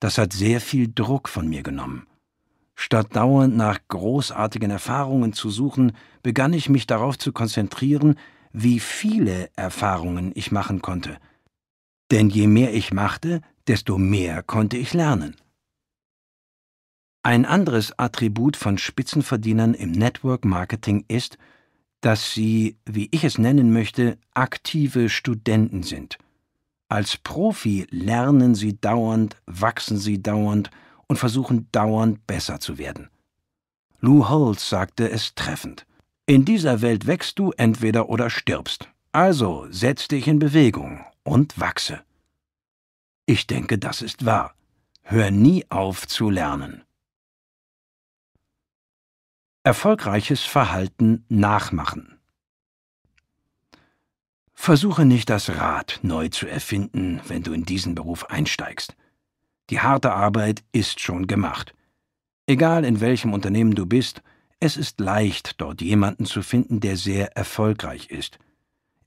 Das 0.00 0.18
hat 0.18 0.32
sehr 0.32 0.60
viel 0.60 0.90
Druck 0.92 1.28
von 1.28 1.48
mir 1.48 1.62
genommen. 1.62 2.08
Statt 2.74 3.14
dauernd 3.14 3.56
nach 3.56 3.78
großartigen 3.86 4.72
Erfahrungen 4.72 5.32
zu 5.32 5.48
suchen, 5.48 5.92
begann 6.24 6.52
ich 6.52 6.68
mich 6.68 6.88
darauf 6.88 7.18
zu 7.18 7.30
konzentrieren, 7.30 8.16
wie 8.50 8.80
viele 8.80 9.48
Erfahrungen 9.54 10.32
ich 10.34 10.50
machen 10.50 10.82
konnte. 10.82 11.18
Denn 12.10 12.30
je 12.30 12.48
mehr 12.48 12.74
ich 12.74 12.92
machte, 12.92 13.42
desto 13.68 13.96
mehr 13.96 14.42
konnte 14.42 14.76
ich 14.76 14.92
lernen. 14.92 15.36
Ein 17.28 17.44
anderes 17.44 17.92
Attribut 17.98 18.56
von 18.56 18.78
Spitzenverdienern 18.78 19.74
im 19.74 19.92
Network 19.92 20.46
Marketing 20.46 21.04
ist, 21.08 21.36
dass 22.00 22.32
sie, 22.32 22.78
wie 22.86 23.08
ich 23.10 23.22
es 23.22 23.36
nennen 23.36 23.70
möchte, 23.70 24.16
aktive 24.32 25.10
Studenten 25.10 25.82
sind. 25.82 26.16
Als 26.88 27.18
Profi 27.18 27.86
lernen 27.90 28.54
sie 28.54 28.80
dauernd, 28.80 29.36
wachsen 29.44 29.98
sie 29.98 30.22
dauernd 30.22 30.70
und 31.06 31.18
versuchen 31.18 31.68
dauernd 31.70 32.26
besser 32.26 32.60
zu 32.60 32.78
werden. 32.78 33.10
Lou 34.00 34.30
Holtz 34.30 34.66
sagte 34.66 35.10
es 35.10 35.34
treffend. 35.34 35.84
In 36.24 36.46
dieser 36.46 36.80
Welt 36.80 37.06
wächst 37.06 37.38
du 37.38 37.52
entweder 37.58 38.08
oder 38.08 38.30
stirbst. 38.30 38.88
Also 39.12 39.66
setz 39.68 40.08
dich 40.08 40.28
in 40.28 40.38
Bewegung 40.38 41.04
und 41.24 41.60
wachse. 41.60 42.00
Ich 43.26 43.46
denke, 43.46 43.76
das 43.76 44.00
ist 44.00 44.24
wahr. 44.24 44.54
Hör 45.02 45.30
nie 45.30 45.66
auf 45.68 46.08
zu 46.08 46.30
lernen. 46.30 46.84
Erfolgreiches 49.64 50.44
Verhalten 50.44 51.24
nachmachen. 51.28 52.18
Versuche 54.54 55.04
nicht 55.04 55.28
das 55.28 55.50
Rad 55.50 55.98
neu 56.02 56.28
zu 56.28 56.46
erfinden, 56.46 57.20
wenn 57.26 57.42
du 57.42 57.52
in 57.52 57.64
diesen 57.64 57.94
Beruf 57.94 58.30
einsteigst. 58.30 58.96
Die 59.70 59.80
harte 59.80 60.12
Arbeit 60.12 60.62
ist 60.72 61.00
schon 61.00 61.26
gemacht. 61.26 61.74
Egal 62.46 62.84
in 62.84 63.00
welchem 63.00 63.34
Unternehmen 63.34 63.74
du 63.74 63.84
bist, 63.84 64.22
es 64.60 64.76
ist 64.76 65.00
leicht, 65.00 65.60
dort 65.60 65.82
jemanden 65.82 66.24
zu 66.24 66.42
finden, 66.42 66.80
der 66.80 66.96
sehr 66.96 67.36
erfolgreich 67.36 68.10
ist. 68.10 68.38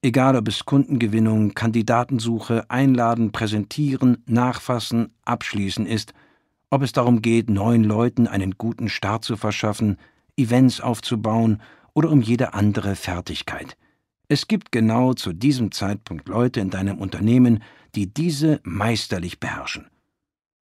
Egal 0.01 0.35
ob 0.35 0.47
es 0.47 0.65
Kundengewinnung, 0.65 1.53
Kandidatensuche, 1.53 2.69
Einladen, 2.69 3.31
Präsentieren, 3.31 4.23
Nachfassen, 4.27 5.13
Abschließen 5.23 5.85
ist, 5.85 6.13
ob 6.69 6.83
es 6.83 6.91
darum 6.91 7.21
geht, 7.21 7.49
neuen 7.49 7.83
Leuten 7.83 8.27
einen 8.27 8.57
guten 8.57 8.89
Start 8.89 9.23
zu 9.23 9.37
verschaffen, 9.37 9.97
Events 10.37 10.81
aufzubauen 10.81 11.61
oder 11.93 12.09
um 12.09 12.21
jede 12.21 12.53
andere 12.53 12.95
Fertigkeit. 12.95 13.77
Es 14.27 14.47
gibt 14.47 14.71
genau 14.71 15.13
zu 15.13 15.33
diesem 15.33 15.71
Zeitpunkt 15.71 16.29
Leute 16.29 16.61
in 16.61 16.69
deinem 16.69 16.99
Unternehmen, 16.99 17.63
die 17.95 18.13
diese 18.13 18.61
meisterlich 18.63 19.39
beherrschen. 19.39 19.87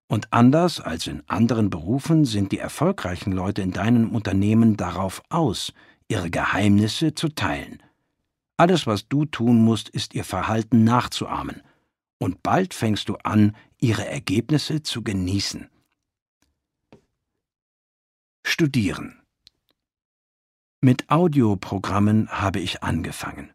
Und 0.07 0.33
anders 0.33 0.81
als 0.81 1.05
in 1.05 1.21
anderen 1.27 1.69
Berufen 1.69 2.25
sind 2.25 2.51
die 2.51 2.57
erfolgreichen 2.57 3.31
Leute 3.31 3.61
in 3.61 3.71
deinem 3.71 4.09
Unternehmen 4.09 4.75
darauf 4.75 5.21
aus, 5.29 5.71
ihre 6.07 6.31
Geheimnisse 6.31 7.13
zu 7.13 7.29
teilen. 7.29 7.83
Alles, 8.57 8.87
was 8.87 9.07
du 9.07 9.25
tun 9.25 9.63
musst, 9.63 9.87
ist 9.89 10.15
ihr 10.15 10.23
Verhalten 10.23 10.83
nachzuahmen. 10.83 11.61
Und 12.17 12.41
bald 12.41 12.73
fängst 12.73 13.07
du 13.07 13.17
an, 13.23 13.55
ihre 13.79 14.07
Ergebnisse 14.07 14.81
zu 14.81 15.03
genießen. 15.03 15.69
Studieren 18.43 19.18
mit 20.81 21.09
Audioprogrammen 21.09 22.29
habe 22.29 22.59
ich 22.59 22.83
angefangen. 22.83 23.51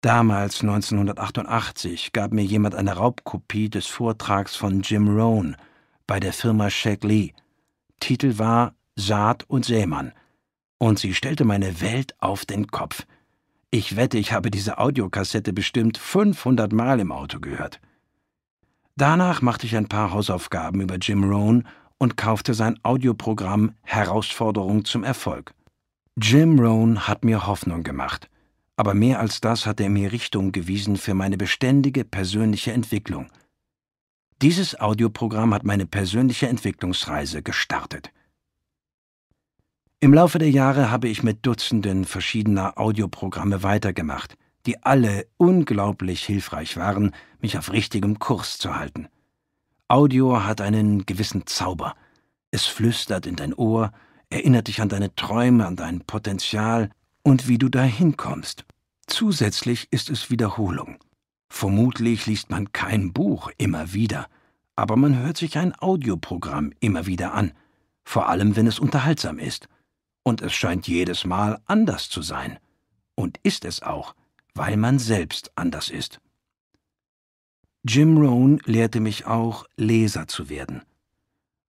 Damals, 0.00 0.62
1988, 0.62 2.12
gab 2.12 2.32
mir 2.32 2.44
jemand 2.44 2.74
eine 2.74 2.94
Raubkopie 2.94 3.68
des 3.68 3.86
Vortrags 3.86 4.56
von 4.56 4.80
Jim 4.80 5.08
Rohn 5.08 5.56
bei 6.06 6.20
der 6.20 6.32
Firma 6.32 6.70
Shaq 6.70 7.04
Lee. 7.04 7.32
Titel 8.00 8.38
war 8.38 8.74
Saat 8.94 9.44
und 9.48 9.64
Sämann. 9.64 10.12
Und 10.78 10.98
sie 10.98 11.14
stellte 11.14 11.44
meine 11.44 11.80
Welt 11.80 12.14
auf 12.20 12.44
den 12.44 12.68
Kopf. 12.68 13.06
Ich 13.70 13.96
wette, 13.96 14.16
ich 14.16 14.32
habe 14.32 14.50
diese 14.50 14.78
Audiokassette 14.78 15.52
bestimmt 15.52 15.98
500 15.98 16.72
Mal 16.72 17.00
im 17.00 17.12
Auto 17.12 17.40
gehört. 17.40 17.80
Danach 18.96 19.42
machte 19.42 19.66
ich 19.66 19.76
ein 19.76 19.88
paar 19.88 20.12
Hausaufgaben 20.12 20.80
über 20.80 20.96
Jim 20.96 21.24
Rohn 21.24 21.66
und 21.98 22.16
kaufte 22.16 22.54
sein 22.54 22.78
Audioprogramm 22.82 23.74
Herausforderung 23.82 24.84
zum 24.84 25.04
Erfolg. 25.04 25.52
Jim 26.18 26.58
Rohn 26.58 27.06
hat 27.06 27.26
mir 27.26 27.46
Hoffnung 27.46 27.82
gemacht, 27.82 28.30
aber 28.76 28.94
mehr 28.94 29.20
als 29.20 29.42
das 29.42 29.66
hat 29.66 29.80
er 29.80 29.90
mir 29.90 30.12
Richtung 30.12 30.50
gewiesen 30.50 30.96
für 30.96 31.12
meine 31.12 31.36
beständige 31.36 32.06
persönliche 32.06 32.72
Entwicklung. 32.72 33.30
Dieses 34.40 34.80
Audioprogramm 34.80 35.52
hat 35.52 35.64
meine 35.64 35.84
persönliche 35.84 36.48
Entwicklungsreise 36.48 37.42
gestartet. 37.42 38.12
Im 40.00 40.14
Laufe 40.14 40.38
der 40.38 40.50
Jahre 40.50 40.90
habe 40.90 41.08
ich 41.08 41.22
mit 41.22 41.44
Dutzenden 41.44 42.06
verschiedener 42.06 42.78
Audioprogramme 42.78 43.62
weitergemacht, 43.62 44.38
die 44.64 44.82
alle 44.84 45.26
unglaublich 45.36 46.24
hilfreich 46.24 46.78
waren, 46.78 47.12
mich 47.40 47.58
auf 47.58 47.72
richtigem 47.72 48.18
Kurs 48.18 48.56
zu 48.56 48.74
halten. 48.74 49.08
Audio 49.88 50.44
hat 50.44 50.62
einen 50.62 51.04
gewissen 51.04 51.46
Zauber. 51.46 51.94
Es 52.50 52.64
flüstert 52.64 53.26
in 53.26 53.36
dein 53.36 53.52
Ohr, 53.52 53.92
erinnert 54.30 54.68
dich 54.68 54.80
an 54.80 54.88
deine 54.88 55.14
Träume, 55.14 55.66
an 55.66 55.76
dein 55.76 56.00
Potenzial 56.00 56.90
und 57.22 57.48
wie 57.48 57.58
du 57.58 57.68
dahin 57.68 58.16
kommst. 58.16 58.64
Zusätzlich 59.06 59.88
ist 59.90 60.10
es 60.10 60.30
Wiederholung. 60.30 60.98
Vermutlich 61.48 62.26
liest 62.26 62.50
man 62.50 62.72
kein 62.72 63.12
Buch 63.12 63.50
immer 63.56 63.92
wieder, 63.92 64.26
aber 64.74 64.96
man 64.96 65.18
hört 65.18 65.36
sich 65.36 65.56
ein 65.56 65.74
Audioprogramm 65.78 66.72
immer 66.80 67.06
wieder 67.06 67.34
an, 67.34 67.52
vor 68.04 68.28
allem 68.28 68.56
wenn 68.56 68.66
es 68.66 68.78
unterhaltsam 68.78 69.38
ist. 69.38 69.68
Und 70.22 70.42
es 70.42 70.52
scheint 70.52 70.88
jedes 70.88 71.24
Mal 71.24 71.60
anders 71.66 72.08
zu 72.08 72.20
sein. 72.20 72.58
Und 73.14 73.38
ist 73.42 73.64
es 73.64 73.82
auch, 73.82 74.14
weil 74.54 74.76
man 74.76 74.98
selbst 74.98 75.52
anders 75.54 75.88
ist. 75.88 76.20
Jim 77.84 78.18
Rohn 78.18 78.60
lehrte 78.64 78.98
mich 78.98 79.26
auch, 79.26 79.66
Leser 79.76 80.26
zu 80.26 80.48
werden. 80.48 80.82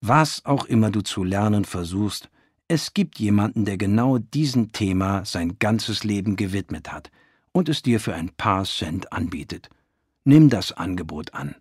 Was 0.02 0.44
auch 0.45 0.66
immer 0.66 0.90
du 0.90 1.02
zu 1.02 1.24
lernen 1.24 1.64
versuchst, 1.64 2.30
es 2.67 2.93
gibt 2.93 3.17
jemanden, 3.19 3.65
der 3.65 3.77
genau 3.77 4.17
diesem 4.17 4.73
Thema 4.73 5.23
sein 5.25 5.57
ganzes 5.59 6.03
Leben 6.03 6.35
gewidmet 6.35 6.91
hat 6.91 7.09
und 7.53 7.69
es 7.69 7.81
dir 7.81 8.01
für 8.01 8.13
ein 8.13 8.29
paar 8.29 8.65
Cent 8.65 9.13
anbietet. 9.13 9.69
Nimm 10.25 10.49
das 10.49 10.73
Angebot 10.73 11.33
an. 11.33 11.55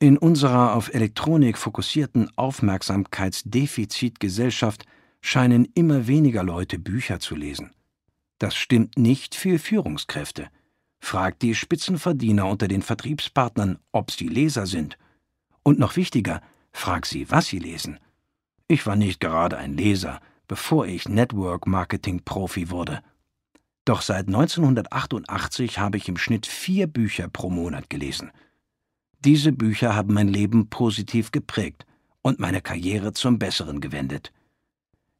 In 0.00 0.18
unserer 0.18 0.74
auf 0.74 0.92
Elektronik 0.92 1.56
fokussierten 1.58 2.36
Aufmerksamkeitsdefizitgesellschaft 2.36 4.86
scheinen 5.20 5.68
immer 5.74 6.06
weniger 6.06 6.42
Leute 6.42 6.78
Bücher 6.78 7.20
zu 7.20 7.36
lesen. 7.36 7.72
Das 8.38 8.56
stimmt 8.56 8.98
nicht 8.98 9.34
für 9.34 9.58
Führungskräfte. 9.58 10.48
Frag 11.00 11.38
die 11.38 11.54
Spitzenverdiener 11.54 12.46
unter 12.46 12.66
den 12.66 12.80
Vertriebspartnern, 12.82 13.78
ob 13.92 14.10
sie 14.10 14.28
Leser 14.28 14.66
sind. 14.66 14.98
Und 15.62 15.78
noch 15.78 15.96
wichtiger, 15.96 16.42
frag 16.72 17.06
sie, 17.06 17.30
was 17.30 17.46
sie 17.46 17.58
lesen. 17.58 17.98
Ich 18.66 18.86
war 18.86 18.96
nicht 18.96 19.20
gerade 19.20 19.58
ein 19.58 19.76
Leser, 19.76 20.20
bevor 20.48 20.86
ich 20.86 21.08
Network 21.08 21.66
Marketing 21.66 22.22
Profi 22.24 22.70
wurde. 22.70 23.02
Doch 23.84 24.00
seit 24.00 24.28
1988 24.28 25.78
habe 25.78 25.98
ich 25.98 26.08
im 26.08 26.16
Schnitt 26.16 26.46
vier 26.46 26.86
Bücher 26.86 27.28
pro 27.28 27.50
Monat 27.50 27.90
gelesen. 27.90 28.30
Diese 29.20 29.52
Bücher 29.52 29.94
haben 29.94 30.14
mein 30.14 30.28
Leben 30.28 30.70
positiv 30.70 31.30
geprägt 31.30 31.84
und 32.22 32.40
meine 32.40 32.62
Karriere 32.62 33.12
zum 33.12 33.38
Besseren 33.38 33.82
gewendet. 33.82 34.32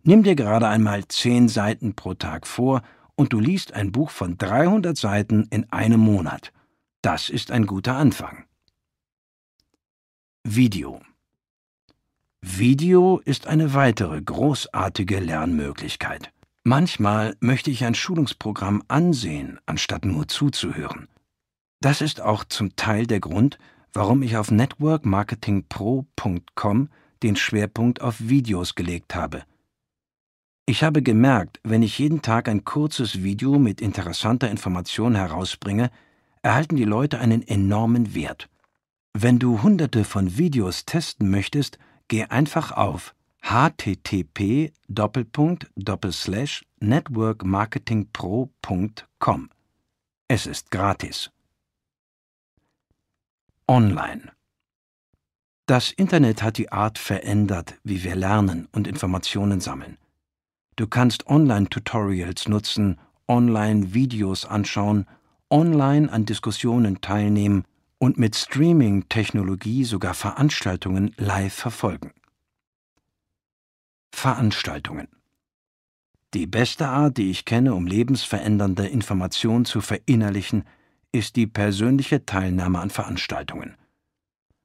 Nimm 0.02 0.22
dir 0.22 0.36
gerade 0.36 0.68
einmal 0.68 1.06
zehn 1.08 1.48
Seiten 1.48 1.94
pro 1.94 2.14
Tag 2.14 2.46
vor 2.46 2.82
und 3.14 3.34
du 3.34 3.40
liest 3.40 3.74
ein 3.74 3.92
Buch 3.92 4.10
von 4.10 4.38
300 4.38 4.96
Seiten 4.96 5.46
in 5.50 5.70
einem 5.70 6.00
Monat. 6.00 6.52
Das 7.02 7.28
ist 7.28 7.50
ein 7.50 7.66
guter 7.66 7.96
Anfang. 7.96 8.44
Video 10.42 11.00
Video 12.46 13.22
ist 13.24 13.46
eine 13.46 13.72
weitere 13.72 14.20
großartige 14.20 15.18
Lernmöglichkeit. 15.18 16.30
Manchmal 16.62 17.34
möchte 17.40 17.70
ich 17.70 17.86
ein 17.86 17.94
Schulungsprogramm 17.94 18.82
ansehen, 18.86 19.58
anstatt 19.64 20.04
nur 20.04 20.28
zuzuhören. 20.28 21.08
Das 21.80 22.02
ist 22.02 22.20
auch 22.20 22.44
zum 22.44 22.76
Teil 22.76 23.06
der 23.06 23.20
Grund, 23.20 23.58
warum 23.94 24.22
ich 24.22 24.36
auf 24.36 24.50
networkmarketingpro.com 24.50 26.90
den 27.22 27.36
Schwerpunkt 27.36 28.02
auf 28.02 28.16
Videos 28.20 28.74
gelegt 28.74 29.14
habe. 29.14 29.44
Ich 30.66 30.84
habe 30.84 31.00
gemerkt, 31.00 31.60
wenn 31.64 31.82
ich 31.82 31.98
jeden 31.98 32.20
Tag 32.20 32.50
ein 32.50 32.62
kurzes 32.62 33.22
Video 33.22 33.58
mit 33.58 33.80
interessanter 33.80 34.50
Information 34.50 35.14
herausbringe, 35.14 35.90
erhalten 36.42 36.76
die 36.76 36.84
Leute 36.84 37.20
einen 37.20 37.40
enormen 37.40 38.14
Wert. 38.14 38.50
Wenn 39.14 39.38
du 39.38 39.62
hunderte 39.62 40.04
von 40.04 40.36
Videos 40.36 40.84
testen 40.84 41.30
möchtest, 41.30 41.78
geh 42.08 42.24
einfach 42.24 42.72
auf 42.72 43.14
http 43.42 44.72
networkmarketingpro.com. 46.80 49.50
Es 50.28 50.46
ist 50.46 50.70
gratis. 50.70 51.30
Online. 53.68 54.32
Das 55.66 55.92
Internet 55.92 56.42
hat 56.42 56.56
die 56.58 56.72
Art 56.72 56.98
verändert, 56.98 57.78
wie 57.84 58.04
wir 58.04 58.16
lernen 58.16 58.68
und 58.72 58.86
Informationen 58.86 59.60
sammeln. 59.60 59.96
Du 60.76 60.86
kannst 60.86 61.26
Online-Tutorials 61.26 62.48
nutzen, 62.48 63.00
Online-Videos 63.28 64.44
anschauen, 64.44 65.06
online 65.50 66.12
an 66.12 66.26
Diskussionen 66.26 67.00
teilnehmen 67.00 67.64
und 67.98 68.18
mit 68.18 68.36
Streaming-Technologie 68.36 69.84
sogar 69.84 70.14
Veranstaltungen 70.14 71.14
live 71.16 71.54
verfolgen. 71.54 72.12
Veranstaltungen 74.12 75.08
Die 76.34 76.46
beste 76.46 76.88
Art, 76.88 77.16
die 77.16 77.30
ich 77.30 77.44
kenne, 77.44 77.74
um 77.74 77.86
lebensverändernde 77.86 78.86
Informationen 78.86 79.64
zu 79.64 79.80
verinnerlichen, 79.80 80.64
ist 81.12 81.36
die 81.36 81.46
persönliche 81.46 82.26
Teilnahme 82.26 82.80
an 82.80 82.90
Veranstaltungen. 82.90 83.76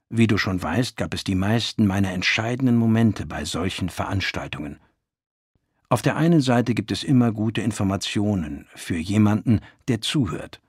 Wie 0.09 0.25
du 0.25 0.38
schon 0.38 0.61
weißt, 0.61 0.98
gab 0.98 1.14
es 1.14 1.24
die 1.24 1.35
meisten 1.35 1.85
meiner 1.85 2.11
entscheidenden 2.11 2.77
Momente 2.77 3.27
bei 3.27 3.45
solchen 3.45 3.90
Veranstaltungen. 3.90 4.80
Auf 5.88 6.01
der 6.01 6.16
einen 6.16 6.41
Seite 6.41 6.74
gibt 6.74 6.91
es 6.91 7.03
immer 7.03 7.32
gute 7.32 7.61
Informationen 7.61 8.67
für 8.75 8.98
jemanden, 8.98 9.61
der 9.88 10.01
zuhört. 10.01 10.61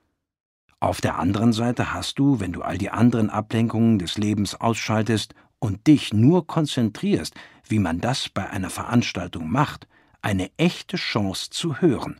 Auf 0.81 0.99
der 0.99 1.19
anderen 1.19 1.53
Seite 1.53 1.93
hast 1.93 2.17
du, 2.17 2.39
wenn 2.39 2.53
du 2.53 2.63
all 2.63 2.79
die 2.79 2.89
anderen 2.89 3.29
Ablenkungen 3.29 3.99
des 3.99 4.17
Lebens 4.17 4.55
ausschaltest 4.55 5.35
und 5.59 5.85
dich 5.85 6.11
nur 6.11 6.47
konzentrierst, 6.47 7.35
wie 7.67 7.77
man 7.77 8.01
das 8.01 8.29
bei 8.29 8.49
einer 8.49 8.71
Veranstaltung 8.71 9.49
macht, 9.49 9.87
eine 10.23 10.49
echte 10.57 10.97
Chance 10.97 11.51
zu 11.51 11.81
hören. 11.81 12.19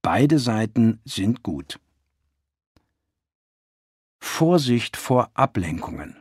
Beide 0.00 0.38
Seiten 0.38 1.00
sind 1.04 1.42
gut. 1.42 1.78
Vorsicht 4.18 4.96
vor 4.96 5.30
Ablenkungen. 5.34 6.16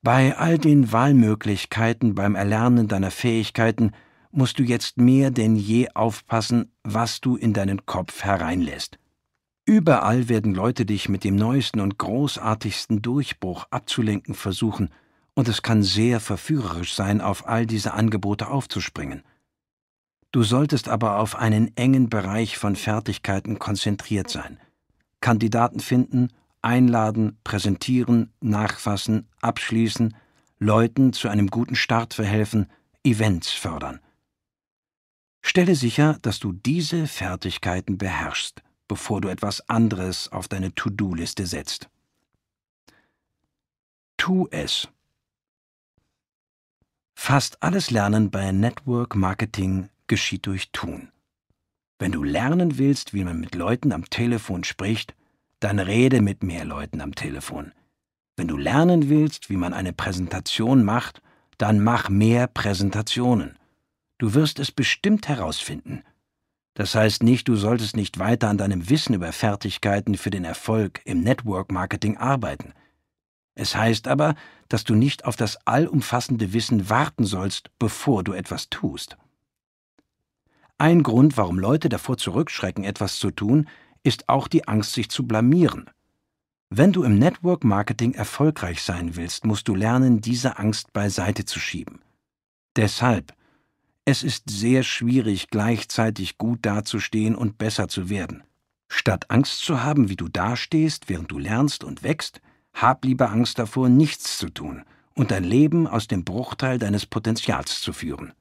Bei 0.00 0.38
all 0.38 0.56
den 0.56 0.92
Wahlmöglichkeiten 0.92 2.14
beim 2.14 2.36
Erlernen 2.36 2.88
deiner 2.88 3.10
Fähigkeiten 3.10 3.90
musst 4.30 4.58
du 4.58 4.62
jetzt 4.62 4.96
mehr 4.96 5.30
denn 5.30 5.56
je 5.56 5.90
aufpassen, 5.90 6.72
was 6.84 7.20
du 7.20 7.36
in 7.36 7.52
deinen 7.52 7.84
Kopf 7.84 8.24
hereinlässt. 8.24 8.98
Überall 9.68 10.28
werden 10.28 10.54
Leute 10.54 10.86
dich 10.86 11.08
mit 11.08 11.24
dem 11.24 11.34
neuesten 11.34 11.80
und 11.80 11.98
großartigsten 11.98 13.02
Durchbruch 13.02 13.66
abzulenken 13.70 14.34
versuchen, 14.34 14.90
und 15.34 15.48
es 15.48 15.60
kann 15.60 15.82
sehr 15.82 16.20
verführerisch 16.20 16.94
sein, 16.94 17.20
auf 17.20 17.48
all 17.48 17.66
diese 17.66 17.92
Angebote 17.92 18.48
aufzuspringen. 18.48 19.22
Du 20.30 20.44
solltest 20.44 20.88
aber 20.88 21.18
auf 21.18 21.34
einen 21.34 21.76
engen 21.76 22.08
Bereich 22.08 22.58
von 22.58 22.76
Fertigkeiten 22.76 23.58
konzentriert 23.58 24.30
sein. 24.30 24.58
Kandidaten 25.20 25.80
finden, 25.80 26.28
einladen, 26.62 27.38
präsentieren, 27.42 28.32
nachfassen, 28.40 29.28
abschließen, 29.40 30.14
Leuten 30.58 31.12
zu 31.12 31.28
einem 31.28 31.48
guten 31.48 31.74
Start 31.74 32.14
verhelfen, 32.14 32.70
Events 33.02 33.50
fördern. 33.50 34.00
Stelle 35.42 35.74
sicher, 35.74 36.18
dass 36.22 36.38
du 36.38 36.52
diese 36.52 37.06
Fertigkeiten 37.06 37.98
beherrschst, 37.98 38.62
bevor 38.88 39.20
du 39.20 39.28
etwas 39.28 39.68
anderes 39.68 40.30
auf 40.32 40.48
deine 40.48 40.74
To-Do-Liste 40.74 41.46
setzt. 41.46 41.88
Tu 44.16 44.48
es. 44.50 44.88
Fast 47.14 47.62
alles 47.62 47.90
Lernen 47.90 48.30
bei 48.30 48.52
Network 48.52 49.14
Marketing 49.14 49.88
geschieht 50.06 50.46
durch 50.46 50.70
Tun. 50.72 51.10
Wenn 51.98 52.12
du 52.12 52.22
lernen 52.22 52.78
willst, 52.78 53.14
wie 53.14 53.24
man 53.24 53.40
mit 53.40 53.54
Leuten 53.54 53.92
am 53.92 54.08
Telefon 54.10 54.64
spricht, 54.64 55.14
dann 55.60 55.78
rede 55.78 56.20
mit 56.20 56.42
mehr 56.42 56.64
Leuten 56.64 57.00
am 57.00 57.14
Telefon. 57.14 57.72
Wenn 58.36 58.48
du 58.48 58.58
lernen 58.58 59.08
willst, 59.08 59.48
wie 59.48 59.56
man 59.56 59.72
eine 59.72 59.94
Präsentation 59.94 60.84
macht, 60.84 61.22
dann 61.56 61.82
mach 61.82 62.10
mehr 62.10 62.46
Präsentationen. 62.46 63.58
Du 64.18 64.34
wirst 64.34 64.58
es 64.58 64.70
bestimmt 64.70 65.28
herausfinden. 65.28 66.02
Das 66.76 66.94
heißt 66.94 67.22
nicht, 67.22 67.48
du 67.48 67.56
solltest 67.56 67.96
nicht 67.96 68.18
weiter 68.18 68.50
an 68.50 68.58
deinem 68.58 68.90
Wissen 68.90 69.14
über 69.14 69.32
Fertigkeiten 69.32 70.18
für 70.18 70.28
den 70.28 70.44
Erfolg 70.44 71.00
im 71.06 71.22
Network 71.22 71.72
Marketing 71.72 72.18
arbeiten. 72.18 72.74
Es 73.54 73.74
heißt 73.74 74.08
aber, 74.08 74.34
dass 74.68 74.84
du 74.84 74.94
nicht 74.94 75.24
auf 75.24 75.36
das 75.36 75.56
allumfassende 75.66 76.52
Wissen 76.52 76.90
warten 76.90 77.24
sollst, 77.24 77.70
bevor 77.78 78.22
du 78.24 78.34
etwas 78.34 78.68
tust. 78.68 79.16
Ein 80.76 81.02
Grund, 81.02 81.38
warum 81.38 81.58
Leute 81.58 81.88
davor 81.88 82.18
zurückschrecken, 82.18 82.84
etwas 82.84 83.18
zu 83.18 83.30
tun, 83.30 83.68
ist 84.02 84.28
auch 84.28 84.46
die 84.46 84.68
Angst, 84.68 84.92
sich 84.92 85.08
zu 85.08 85.26
blamieren. 85.26 85.88
Wenn 86.68 86.92
du 86.92 87.04
im 87.04 87.18
Network 87.18 87.64
Marketing 87.64 88.12
erfolgreich 88.12 88.82
sein 88.82 89.16
willst, 89.16 89.46
musst 89.46 89.66
du 89.68 89.74
lernen, 89.74 90.20
diese 90.20 90.58
Angst 90.58 90.92
beiseite 90.92 91.46
zu 91.46 91.58
schieben. 91.58 92.00
Deshalb, 92.76 93.32
es 94.08 94.22
ist 94.22 94.48
sehr 94.48 94.84
schwierig, 94.84 95.48
gleichzeitig 95.50 96.38
gut 96.38 96.60
dazustehen 96.62 97.34
und 97.34 97.58
besser 97.58 97.88
zu 97.88 98.08
werden. 98.08 98.44
Statt 98.88 99.30
Angst 99.30 99.58
zu 99.58 99.82
haben, 99.82 100.08
wie 100.08 100.16
du 100.16 100.28
dastehst, 100.28 101.08
während 101.08 101.32
du 101.32 101.38
lernst 101.38 101.82
und 101.82 102.04
wächst, 102.04 102.40
hab 102.72 103.04
lieber 103.04 103.30
Angst 103.30 103.58
davor, 103.58 103.88
nichts 103.88 104.38
zu 104.38 104.48
tun 104.48 104.84
und 105.14 105.32
dein 105.32 105.42
Leben 105.42 105.88
aus 105.88 106.06
dem 106.06 106.24
Bruchteil 106.24 106.78
deines 106.78 107.04
Potenzials 107.04 107.80
zu 107.80 107.92
führen. 107.92 108.32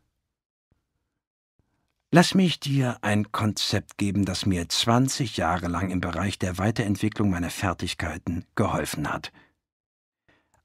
Lass 2.11 2.35
mich 2.35 2.59
dir 2.59 2.99
ein 3.01 3.31
Konzept 3.31 3.97
geben, 3.97 4.23
das 4.23 4.45
mir 4.45 4.69
20 4.69 5.35
Jahre 5.35 5.67
lang 5.67 5.89
im 5.89 5.99
Bereich 5.99 6.37
der 6.37 6.59
Weiterentwicklung 6.59 7.31
meiner 7.31 7.49
Fertigkeiten 7.49 8.45
geholfen 8.53 9.11
hat. 9.11 9.31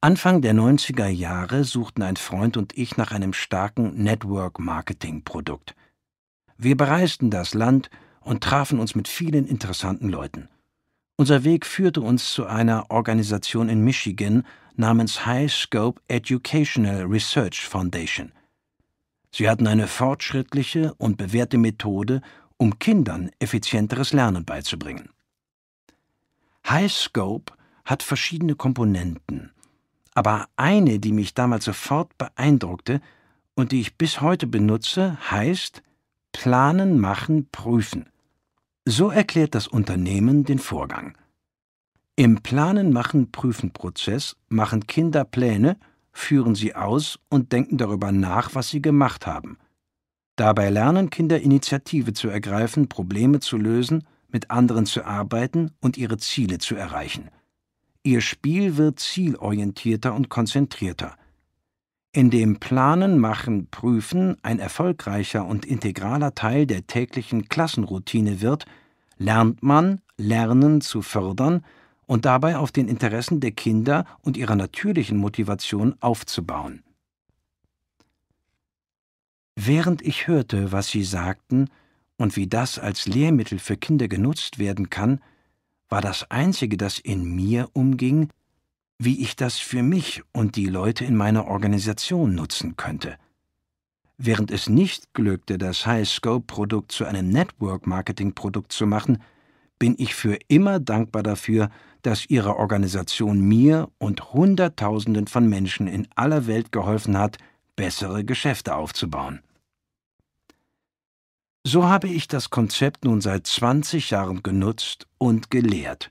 Anfang 0.00 0.40
der 0.40 0.54
90er 0.54 1.08
Jahre 1.08 1.64
suchten 1.64 2.02
ein 2.02 2.16
Freund 2.16 2.56
und 2.56 2.76
ich 2.76 2.96
nach 2.96 3.12
einem 3.12 3.32
starken 3.32 4.02
Network-Marketing-Produkt. 4.02 5.74
Wir 6.56 6.76
bereisten 6.76 7.30
das 7.30 7.54
Land 7.54 7.90
und 8.20 8.42
trafen 8.42 8.78
uns 8.78 8.94
mit 8.94 9.08
vielen 9.08 9.46
interessanten 9.46 10.08
Leuten. 10.08 10.48
Unser 11.16 11.44
Weg 11.44 11.66
führte 11.66 12.00
uns 12.00 12.32
zu 12.32 12.46
einer 12.46 12.90
Organisation 12.90 13.68
in 13.68 13.84
Michigan 13.84 14.46
namens 14.74 15.26
High 15.26 15.52
Scope 15.52 16.00
Educational 16.08 17.02
Research 17.02 17.66
Foundation– 17.66 18.32
Sie 19.32 19.48
hatten 19.48 19.66
eine 19.66 19.86
fortschrittliche 19.86 20.94
und 20.94 21.16
bewährte 21.16 21.58
Methode, 21.58 22.20
um 22.56 22.78
Kindern 22.78 23.30
effizienteres 23.38 24.12
Lernen 24.12 24.44
beizubringen. 24.44 25.10
HighScope 26.66 27.52
hat 27.84 28.02
verschiedene 28.02 28.54
Komponenten, 28.54 29.52
aber 30.14 30.48
eine, 30.56 30.98
die 30.98 31.12
mich 31.12 31.34
damals 31.34 31.64
sofort 31.64 32.16
beeindruckte 32.18 33.00
und 33.54 33.72
die 33.72 33.80
ich 33.80 33.96
bis 33.96 34.20
heute 34.20 34.46
benutze, 34.46 35.18
heißt 35.30 35.82
Planen, 36.32 36.98
Machen, 36.98 37.48
Prüfen. 37.50 38.08
So 38.84 39.10
erklärt 39.10 39.54
das 39.54 39.68
Unternehmen 39.68 40.44
den 40.44 40.58
Vorgang. 40.58 41.16
Im 42.16 42.42
Planen 42.42 42.92
machen 42.92 43.30
Prüfen 43.30 43.72
Prozess 43.72 44.36
machen 44.48 44.86
Kinder 44.86 45.24
Pläne, 45.24 45.78
führen 46.12 46.54
sie 46.54 46.74
aus 46.74 47.18
und 47.28 47.52
denken 47.52 47.78
darüber 47.78 48.12
nach, 48.12 48.54
was 48.54 48.68
sie 48.68 48.82
gemacht 48.82 49.26
haben. 49.26 49.58
Dabei 50.36 50.70
lernen 50.70 51.10
Kinder 51.10 51.40
Initiative 51.40 52.12
zu 52.12 52.28
ergreifen, 52.28 52.88
Probleme 52.88 53.40
zu 53.40 53.56
lösen, 53.56 54.04
mit 54.28 54.50
anderen 54.50 54.86
zu 54.86 55.04
arbeiten 55.04 55.72
und 55.80 55.98
ihre 55.98 56.18
Ziele 56.18 56.58
zu 56.58 56.74
erreichen. 56.74 57.30
Ihr 58.02 58.22
Spiel 58.22 58.76
wird 58.78 58.98
zielorientierter 58.98 60.14
und 60.14 60.30
konzentrierter. 60.30 61.16
In 62.12 62.30
dem 62.30 62.58
Planen, 62.58 63.18
Machen, 63.18 63.68
Prüfen 63.70 64.36
ein 64.42 64.58
erfolgreicher 64.58 65.44
und 65.44 65.66
integraler 65.66 66.34
Teil 66.34 66.66
der 66.66 66.86
täglichen 66.86 67.48
Klassenroutine 67.48 68.40
wird, 68.40 68.64
lernt 69.18 69.62
man, 69.62 70.00
Lernen 70.16 70.80
zu 70.80 71.02
fördern 71.02 71.64
und 72.06 72.24
dabei 72.24 72.56
auf 72.56 72.72
den 72.72 72.88
Interessen 72.88 73.38
der 73.40 73.52
Kinder 73.52 74.06
und 74.22 74.36
ihrer 74.36 74.56
natürlichen 74.56 75.18
Motivation 75.18 75.94
aufzubauen. 76.00 76.82
Während 79.54 80.02
ich 80.02 80.26
hörte, 80.26 80.72
was 80.72 80.88
Sie 80.88 81.04
sagten 81.04 81.68
und 82.16 82.34
wie 82.34 82.46
das 82.46 82.78
als 82.78 83.06
Lehrmittel 83.06 83.58
für 83.58 83.76
Kinder 83.76 84.08
genutzt 84.08 84.58
werden 84.58 84.90
kann, 84.90 85.20
war 85.90 86.00
das 86.00 86.30
Einzige, 86.30 86.76
das 86.76 86.98
in 86.98 87.34
mir 87.34 87.68
umging, 87.72 88.30
wie 88.98 89.20
ich 89.20 89.36
das 89.36 89.58
für 89.58 89.82
mich 89.82 90.22
und 90.32 90.56
die 90.56 90.66
Leute 90.66 91.04
in 91.04 91.16
meiner 91.16 91.46
Organisation 91.46 92.34
nutzen 92.34 92.76
könnte. 92.76 93.16
Während 94.16 94.50
es 94.50 94.68
nicht 94.68 95.14
glückte, 95.14 95.58
das 95.58 95.86
High-Scope-Produkt 95.86 96.92
zu 96.92 97.06
einem 97.06 97.30
Network-Marketing-Produkt 97.30 98.72
zu 98.72 98.86
machen, 98.86 99.18
bin 99.78 99.94
ich 99.98 100.14
für 100.14 100.38
immer 100.48 100.78
dankbar 100.78 101.22
dafür, 101.22 101.70
dass 102.02 102.28
Ihre 102.28 102.56
Organisation 102.56 103.40
mir 103.40 103.88
und 103.98 104.32
Hunderttausenden 104.32 105.26
von 105.26 105.48
Menschen 105.48 105.86
in 105.86 106.06
aller 106.14 106.46
Welt 106.46 106.70
geholfen 106.70 107.18
hat, 107.18 107.38
bessere 107.76 108.24
Geschäfte 108.24 108.74
aufzubauen. 108.74 109.40
So 111.64 111.84
habe 111.84 112.08
ich 112.08 112.26
das 112.26 112.50
Konzept 112.50 113.04
nun 113.04 113.20
seit 113.20 113.46
20 113.46 114.10
Jahren 114.10 114.42
genutzt 114.42 115.06
und 115.18 115.50
gelehrt. 115.50 116.10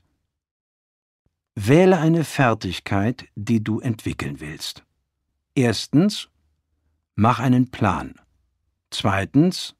Wähle 1.56 1.98
eine 1.98 2.24
Fertigkeit, 2.24 3.28
die 3.34 3.62
du 3.62 3.80
entwickeln 3.80 4.40
willst. 4.40 4.84
Erstens, 5.54 6.28
mach 7.16 7.40
einen 7.40 7.70
Plan. 7.70 8.14
Zweitens, 8.90 9.74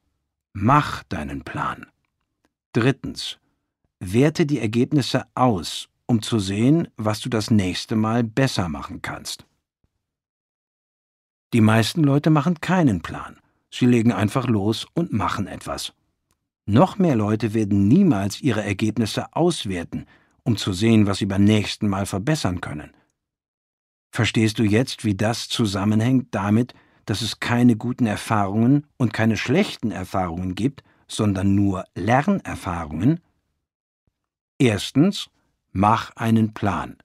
mach 0.53 1.05
deinen 1.05 1.43
Plan. 1.43 1.87
Drittens, 2.73 3.39
werte 4.01 4.47
die 4.47 4.59
Ergebnisse 4.59 5.27
aus, 5.35 5.89
um 6.07 6.23
zu 6.23 6.41
sehen, 6.41 6.89
was 6.97 7.21
du 7.21 7.29
das 7.29 7.51
nächste 7.51 7.95
Mal 7.95 8.25
besser 8.25 8.69
machen 8.69 9.03
kannst. 9.03 9.47
Die 11.53 11.61
meisten 11.61 12.03
Leute 12.03 12.31
machen 12.31 12.61
keinen 12.61 13.01
Plan. 13.01 13.40
Sie 13.71 13.87
legen 13.87 14.13
einfach 14.13 14.47
los 14.47 14.87
und 14.95 15.13
machen 15.13 15.47
etwas. 15.47 15.93
Noch 16.67 16.99
mehr 16.99 17.17
Leute 17.17 17.55
werden 17.55 17.89
niemals 17.89 18.41
ihre 18.41 18.63
Ergebnisse 18.63 19.35
auswerten, 19.35 20.07
um 20.43 20.57
zu 20.57 20.73
sehen, 20.73 21.07
was 21.07 21.19
sie 21.19 21.27
beim 21.27 21.45
nächsten 21.45 21.89
Mal 21.89 22.07
verbessern 22.07 22.61
können. 22.61 22.93
Verstehst 24.11 24.59
du 24.59 24.65
jetzt, 24.65 25.05
wie 25.05 25.15
das 25.15 25.49
zusammenhängt 25.49 26.29
damit, 26.33 26.75
dass 27.07 27.23
es 27.23 27.41
keine 27.41 27.77
guten 27.77 28.07
Erfahrungen 28.07 28.87
und 28.97 29.13
keine 29.13 29.37
schlechten 29.37 29.91
Erfahrungen 29.91 30.55
gibt, 30.55 30.83
sondern 31.09 31.55
nur 31.55 31.85
Lernerfahrungen? 31.95 33.21
Erstens, 34.59 35.31
mach 35.73 36.15
einen 36.17 36.55
Plan. 36.55 36.99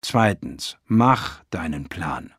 Zweitens, 0.00 0.76
mach 0.86 1.44
deinen 1.50 1.88
Plan. 1.88 2.32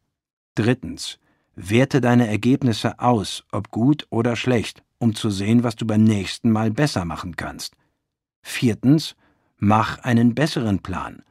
Drittens, 0.55 1.19
werte 1.61 1.99
deine 1.99 2.27
Ergebnisse 2.27 2.99
aus, 2.99 3.43
ob 3.51 3.69
gut 3.69 4.07
oder 4.09 4.35
schlecht, 4.35 4.83
um 4.97 5.13
zu 5.13 5.29
sehen, 5.29 5.63
was 5.63 5.75
du 5.75 5.85
beim 5.85 6.03
nächsten 6.03 6.51
Mal 6.51 6.71
besser 6.71 7.03
machen 7.05 7.35
kannst. 7.35 7.75
Viertens, 8.41 9.15
mach 9.57 9.99
einen 9.99 10.35
besseren 10.35 10.79
Plan. 10.79 11.23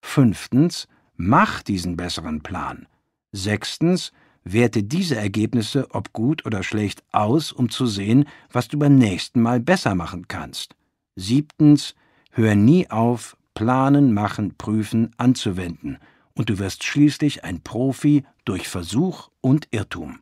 Fünftens, 0.00 0.88
mach 1.16 1.62
diesen 1.62 1.96
besseren 1.96 2.42
Plan. 2.42 2.86
Sechstens, 3.30 4.12
werte 4.42 4.82
diese 4.82 5.16
Ergebnisse, 5.16 5.88
ob 5.90 6.12
gut 6.12 6.46
oder 6.46 6.62
schlecht, 6.62 7.02
aus, 7.12 7.52
um 7.52 7.68
zu 7.68 7.86
sehen, 7.86 8.26
was 8.50 8.68
du 8.68 8.78
beim 8.78 8.96
nächsten 8.96 9.40
Mal 9.40 9.60
besser 9.60 9.94
machen 9.94 10.26
kannst. 10.28 10.74
Siebtens, 11.14 11.94
Hör 12.36 12.54
nie 12.54 12.90
auf, 12.90 13.34
planen, 13.54 14.12
machen, 14.12 14.56
prüfen, 14.58 15.10
anzuwenden, 15.16 15.96
und 16.36 16.50
du 16.50 16.58
wirst 16.58 16.84
schließlich 16.84 17.42
ein 17.42 17.62
Profi 17.62 18.24
durch 18.44 18.68
Versuch 18.68 19.30
und 19.40 19.66
Irrtum. 19.72 20.20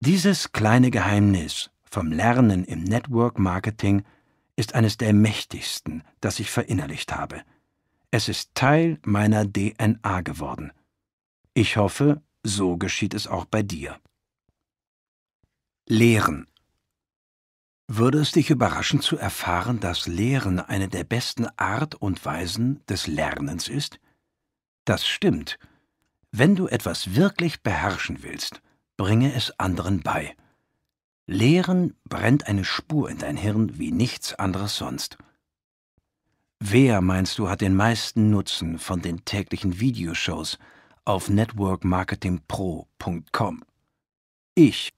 Dieses 0.00 0.50
kleine 0.50 0.90
Geheimnis 0.90 1.70
vom 1.84 2.10
Lernen 2.10 2.64
im 2.64 2.82
Network 2.82 3.38
Marketing 3.38 4.02
ist 4.56 4.74
eines 4.74 4.96
der 4.96 5.12
mächtigsten, 5.12 6.02
das 6.20 6.40
ich 6.40 6.50
verinnerlicht 6.50 7.14
habe. 7.14 7.44
Es 8.10 8.28
ist 8.28 8.54
Teil 8.54 8.98
meiner 9.04 9.50
DNA 9.50 10.22
geworden. 10.22 10.72
Ich 11.54 11.76
hoffe, 11.76 12.22
so 12.42 12.76
geschieht 12.76 13.14
es 13.14 13.26
auch 13.26 13.44
bei 13.44 13.62
dir. 13.62 14.00
Lehren 15.86 16.46
würde 17.88 18.20
es 18.20 18.32
dich 18.32 18.50
überraschen 18.50 19.00
zu 19.00 19.18
erfahren, 19.18 19.80
dass 19.80 20.06
Lehren 20.06 20.60
eine 20.60 20.88
der 20.88 21.04
besten 21.04 21.46
Art 21.56 21.94
und 21.94 22.24
Weisen 22.24 22.84
des 22.86 23.06
Lernens 23.06 23.68
ist? 23.68 23.98
Das 24.84 25.06
stimmt. 25.06 25.58
Wenn 26.30 26.56
du 26.56 26.66
etwas 26.66 27.14
wirklich 27.14 27.62
beherrschen 27.62 28.22
willst, 28.22 28.62
bringe 28.96 29.34
es 29.34 29.58
anderen 29.58 30.00
bei. 30.00 30.34
Lehren 31.26 31.94
brennt 32.08 32.46
eine 32.46 32.64
Spur 32.64 33.10
in 33.10 33.18
dein 33.18 33.36
Hirn 33.36 33.78
wie 33.78 33.92
nichts 33.92 34.34
anderes 34.34 34.76
sonst. 34.76 35.18
Wer, 36.58 37.00
meinst 37.00 37.38
du, 37.38 37.48
hat 37.48 37.60
den 37.60 37.74
meisten 37.74 38.30
Nutzen 38.30 38.78
von 38.78 39.02
den 39.02 39.24
täglichen 39.24 39.80
Videoshows 39.80 40.58
auf 41.04 41.28
networkmarketingpro.com? 41.28 43.64
Ich 44.54 44.92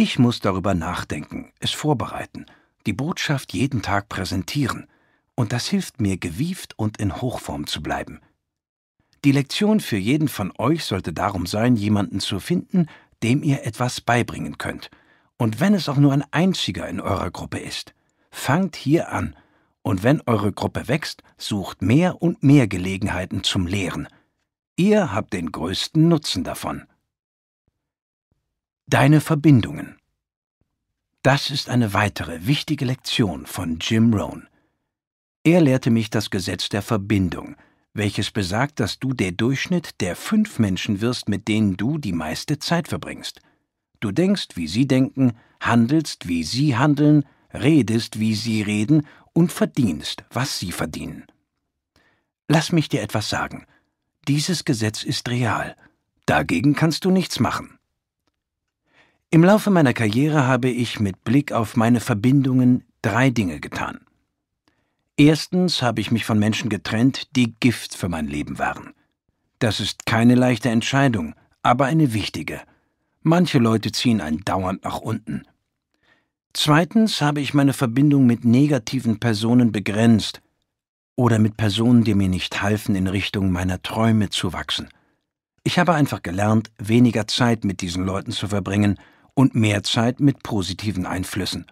ich 0.00 0.16
muss 0.16 0.38
darüber 0.38 0.74
nachdenken, 0.74 1.50
es 1.58 1.72
vorbereiten, 1.72 2.46
die 2.86 2.92
Botschaft 2.92 3.52
jeden 3.52 3.82
Tag 3.82 4.08
präsentieren, 4.08 4.86
und 5.34 5.52
das 5.52 5.66
hilft 5.66 6.00
mir, 6.00 6.16
gewieft 6.16 6.78
und 6.78 6.98
in 6.98 7.20
Hochform 7.20 7.66
zu 7.66 7.82
bleiben. 7.82 8.20
Die 9.24 9.32
Lektion 9.32 9.80
für 9.80 9.96
jeden 9.96 10.28
von 10.28 10.52
euch 10.56 10.84
sollte 10.84 11.12
darum 11.12 11.46
sein, 11.46 11.74
jemanden 11.74 12.20
zu 12.20 12.38
finden, 12.38 12.86
dem 13.24 13.42
ihr 13.42 13.66
etwas 13.66 14.00
beibringen 14.00 14.56
könnt. 14.56 14.88
Und 15.36 15.58
wenn 15.58 15.74
es 15.74 15.88
auch 15.88 15.96
nur 15.96 16.12
ein 16.12 16.24
einziger 16.30 16.88
in 16.88 17.00
eurer 17.00 17.32
Gruppe 17.32 17.58
ist, 17.58 17.92
fangt 18.30 18.76
hier 18.76 19.10
an, 19.10 19.34
und 19.82 20.04
wenn 20.04 20.22
eure 20.26 20.52
Gruppe 20.52 20.86
wächst, 20.86 21.24
sucht 21.38 21.82
mehr 21.82 22.22
und 22.22 22.44
mehr 22.44 22.68
Gelegenheiten 22.68 23.42
zum 23.42 23.66
Lehren. 23.66 24.06
Ihr 24.76 25.12
habt 25.12 25.32
den 25.32 25.50
größten 25.50 26.06
Nutzen 26.06 26.44
davon. 26.44 26.86
Deine 28.90 29.20
Verbindungen. 29.20 29.98
Das 31.20 31.50
ist 31.50 31.68
eine 31.68 31.92
weitere 31.92 32.46
wichtige 32.46 32.86
Lektion 32.86 33.44
von 33.44 33.80
Jim 33.80 34.14
Rohn. 34.14 34.48
Er 35.44 35.60
lehrte 35.60 35.90
mich 35.90 36.08
das 36.08 36.30
Gesetz 36.30 36.70
der 36.70 36.80
Verbindung, 36.80 37.56
welches 37.92 38.30
besagt, 38.30 38.80
dass 38.80 38.98
du 38.98 39.12
der 39.12 39.32
Durchschnitt 39.32 40.00
der 40.00 40.16
fünf 40.16 40.58
Menschen 40.58 41.02
wirst, 41.02 41.28
mit 41.28 41.48
denen 41.48 41.76
du 41.76 41.98
die 41.98 42.14
meiste 42.14 42.58
Zeit 42.60 42.88
verbringst. 42.88 43.42
Du 44.00 44.10
denkst, 44.10 44.48
wie 44.54 44.68
sie 44.68 44.86
denken, 44.86 45.32
handelst, 45.60 46.26
wie 46.26 46.42
sie 46.42 46.78
handeln, 46.78 47.26
redest, 47.52 48.18
wie 48.18 48.34
sie 48.34 48.62
reden 48.62 49.06
und 49.34 49.52
verdienst, 49.52 50.24
was 50.30 50.58
sie 50.58 50.72
verdienen. 50.72 51.26
Lass 52.48 52.72
mich 52.72 52.88
dir 52.88 53.02
etwas 53.02 53.28
sagen. 53.28 53.66
Dieses 54.26 54.64
Gesetz 54.64 55.02
ist 55.02 55.28
real. 55.28 55.76
Dagegen 56.24 56.74
kannst 56.74 57.04
du 57.04 57.10
nichts 57.10 57.38
machen. 57.38 57.77
Im 59.30 59.44
Laufe 59.44 59.68
meiner 59.68 59.92
Karriere 59.92 60.46
habe 60.46 60.70
ich 60.70 61.00
mit 61.00 61.22
Blick 61.22 61.52
auf 61.52 61.76
meine 61.76 62.00
Verbindungen 62.00 62.84
drei 63.02 63.28
Dinge 63.28 63.60
getan. 63.60 64.00
Erstens 65.18 65.82
habe 65.82 66.00
ich 66.00 66.10
mich 66.10 66.24
von 66.24 66.38
Menschen 66.38 66.70
getrennt, 66.70 67.36
die 67.36 67.54
Gift 67.60 67.94
für 67.94 68.08
mein 68.08 68.26
Leben 68.26 68.58
waren. 68.58 68.94
Das 69.58 69.80
ist 69.80 70.06
keine 70.06 70.34
leichte 70.34 70.70
Entscheidung, 70.70 71.34
aber 71.62 71.84
eine 71.84 72.14
wichtige. 72.14 72.62
Manche 73.20 73.58
Leute 73.58 73.92
ziehen 73.92 74.22
einen 74.22 74.46
dauernd 74.46 74.84
nach 74.84 75.00
unten. 75.00 75.42
Zweitens 76.54 77.20
habe 77.20 77.42
ich 77.42 77.52
meine 77.52 77.74
Verbindung 77.74 78.24
mit 78.24 78.46
negativen 78.46 79.20
Personen 79.20 79.72
begrenzt 79.72 80.40
oder 81.16 81.38
mit 81.38 81.58
Personen, 81.58 82.02
die 82.02 82.14
mir 82.14 82.30
nicht 82.30 82.62
halfen, 82.62 82.94
in 82.94 83.06
Richtung 83.06 83.52
meiner 83.52 83.82
Träume 83.82 84.30
zu 84.30 84.54
wachsen. 84.54 84.88
Ich 85.64 85.78
habe 85.78 85.92
einfach 85.92 86.22
gelernt, 86.22 86.70
weniger 86.78 87.26
Zeit 87.26 87.64
mit 87.64 87.82
diesen 87.82 88.06
Leuten 88.06 88.32
zu 88.32 88.48
verbringen 88.48 88.98
und 89.38 89.54
mehr 89.54 89.84
Zeit 89.84 90.18
mit 90.18 90.42
positiven 90.42 91.06
Einflüssen. 91.06 91.66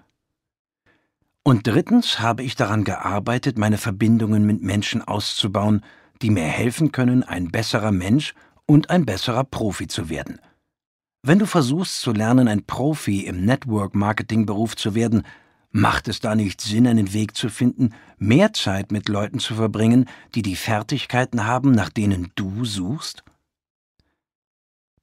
Und 1.42 1.66
drittens 1.66 2.20
habe 2.20 2.44
ich 2.44 2.54
daran 2.54 2.84
gearbeitet, 2.84 3.58
meine 3.58 3.76
Verbindungen 3.76 4.46
mit 4.46 4.62
Menschen 4.62 5.02
auszubauen, 5.02 5.82
die 6.22 6.30
mir 6.30 6.44
helfen 6.44 6.92
können, 6.92 7.24
ein 7.24 7.50
besserer 7.50 7.90
Mensch 7.90 8.34
und 8.66 8.90
ein 8.90 9.04
besserer 9.04 9.42
Profi 9.42 9.88
zu 9.88 10.08
werden. 10.08 10.38
Wenn 11.24 11.40
du 11.40 11.46
versuchst 11.46 12.00
zu 12.02 12.12
lernen, 12.12 12.46
ein 12.46 12.64
Profi 12.66 13.22
im 13.22 13.44
Network-Marketing-Beruf 13.44 14.76
zu 14.76 14.94
werden, 14.94 15.24
macht 15.72 16.06
es 16.06 16.20
da 16.20 16.36
nicht 16.36 16.60
Sinn, 16.60 16.86
einen 16.86 17.12
Weg 17.12 17.36
zu 17.36 17.48
finden, 17.48 17.94
mehr 18.16 18.52
Zeit 18.52 18.92
mit 18.92 19.08
Leuten 19.08 19.40
zu 19.40 19.56
verbringen, 19.56 20.08
die 20.36 20.42
die 20.42 20.54
Fertigkeiten 20.54 21.46
haben, 21.46 21.72
nach 21.72 21.88
denen 21.88 22.30
du 22.36 22.64
suchst? 22.64 23.24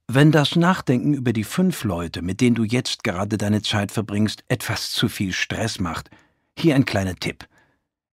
Wenn 0.08 0.32
das 0.32 0.56
Nachdenken 0.56 1.14
über 1.14 1.32
die 1.32 1.46
fünf 1.46 1.86
Leute, 1.86 2.22
mit 2.22 2.42
denen 2.42 2.56
du 2.56 2.64
jetzt 2.64 3.04
gerade 3.04 3.38
deine 3.38 3.62
Zeit 3.62 3.92
verbringst, 3.92 4.44
etwas 4.50 4.92
zu 4.92 5.08
viel 5.08 5.32
Stress 5.32 5.80
macht, 5.80 6.10
hier 6.58 6.76
ein 6.76 6.86
kleiner 6.86 7.16
Tipp. 7.16 7.48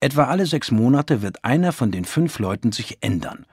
Etwa 0.01 0.25
alle 0.25 0.47
sechs 0.47 0.71
Monate 0.71 1.23
wird 1.23 1.45
einer 1.45 1.73
von 1.73 1.91
den 1.91 2.05
fünf 2.05 2.39
Leuten 2.39 2.73
sich 2.73 2.99
ändern. 3.03 3.47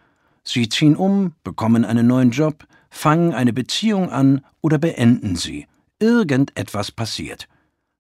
Sie 0.43 0.69
ziehen 0.69 0.95
um, 0.95 1.33
bekommen 1.43 1.85
einen 1.85 2.07
neuen 2.07 2.31
Job, 2.31 2.65
fangen 2.89 3.33
eine 3.33 3.53
Beziehung 3.53 4.09
an 4.09 4.45
oder 4.61 4.77
beenden 4.77 5.35
sie. 5.35 5.67
Irgendetwas 5.99 6.91
passiert. 6.91 7.47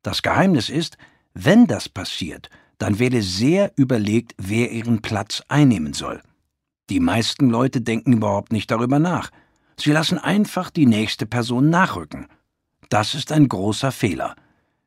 Das 0.01 0.21
Geheimnis 0.21 0.69
ist, 0.69 0.97
wenn 1.33 1.67
das 1.67 1.87
passiert, 1.87 2.49
dann 2.77 2.99
wähle 2.99 3.21
sehr 3.21 3.73
überlegt, 3.75 4.33
wer 4.37 4.71
ihren 4.71 5.01
Platz 5.01 5.43
einnehmen 5.49 5.93
soll. 5.93 6.21
Die 6.89 6.99
meisten 6.99 7.49
Leute 7.49 7.81
denken 7.81 8.13
überhaupt 8.13 8.51
nicht 8.51 8.71
darüber 8.71 8.97
nach. 8.97 9.29
Sie 9.81 9.91
lassen 9.91 10.19
einfach 10.19 10.69
die 10.69 10.85
nächste 10.85 11.25
Person 11.25 11.71
nachrücken. 11.71 12.27
Das 12.89 13.15
ist 13.15 13.31
ein 13.31 13.49
großer 13.49 13.91
Fehler. 13.91 14.35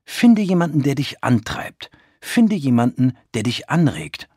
Finde 0.05 0.41
jemanden, 0.41 0.85
der 0.85 0.95
dich 0.95 1.25
antreibt. 1.25 1.91
Finde 2.21 2.55
jemanden, 2.55 3.17
der 3.35 3.43
dich 3.43 3.69
anregt. 3.69 4.29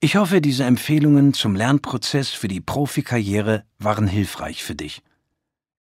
Ich 0.00 0.16
hoffe, 0.16 0.40
diese 0.40 0.64
Empfehlungen 0.64 1.34
zum 1.34 1.54
Lernprozess 1.54 2.30
für 2.30 2.48
die 2.48 2.62
Profikarriere 2.62 3.64
waren 3.78 4.06
hilfreich 4.06 4.64
für 4.64 4.74
dich. 4.74 5.02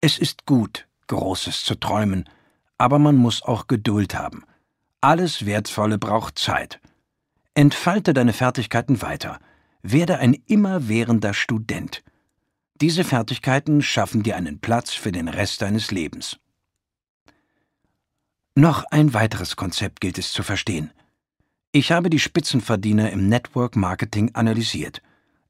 Es 0.01 0.19
ist 0.19 0.45
gut, 0.45 0.89
Großes 1.07 1.63
zu 1.63 1.77
träumen, 1.77 2.29
aber 2.79 2.99
man 2.99 3.15
muss 3.15 3.43
auch 3.43 3.69
Geduld 3.69 4.17
haben. 4.17 4.43
Alles 5.01 5.47
Wertvolle 5.47 5.99
braucht 5.99 6.37
Zeit. 6.37 6.81
Entfalte 7.55 8.13
deine 8.13 8.33
Fertigkeiten 8.33 9.03
weiter. 9.03 9.39
Werde 9.83 10.19
ein 10.19 10.35
immerwährender 10.47 11.33
Student. 11.33 12.03
Diese 12.81 13.05
Fertigkeiten 13.05 13.83
schaffen 13.83 14.23
dir 14.23 14.37
einen 14.37 14.59
Platz 14.59 14.95
für 14.95 15.13
den 15.13 15.29
Rest 15.29 15.61
deines 15.61 15.91
Lebens. 15.91 16.39
Noch 18.55 18.85
ein 18.91 19.13
weiteres 19.13 19.55
Konzept 19.55 20.01
gilt 20.01 20.17
es 20.17 20.33
zu 20.33 20.43
verstehen. 20.43 20.91
Ich 21.73 21.93
habe 21.93 22.09
die 22.09 22.19
Spitzenverdiener 22.19 23.11
im 23.11 23.29
Network 23.29 23.77
Marketing 23.77 24.35
analysiert. 24.35 25.03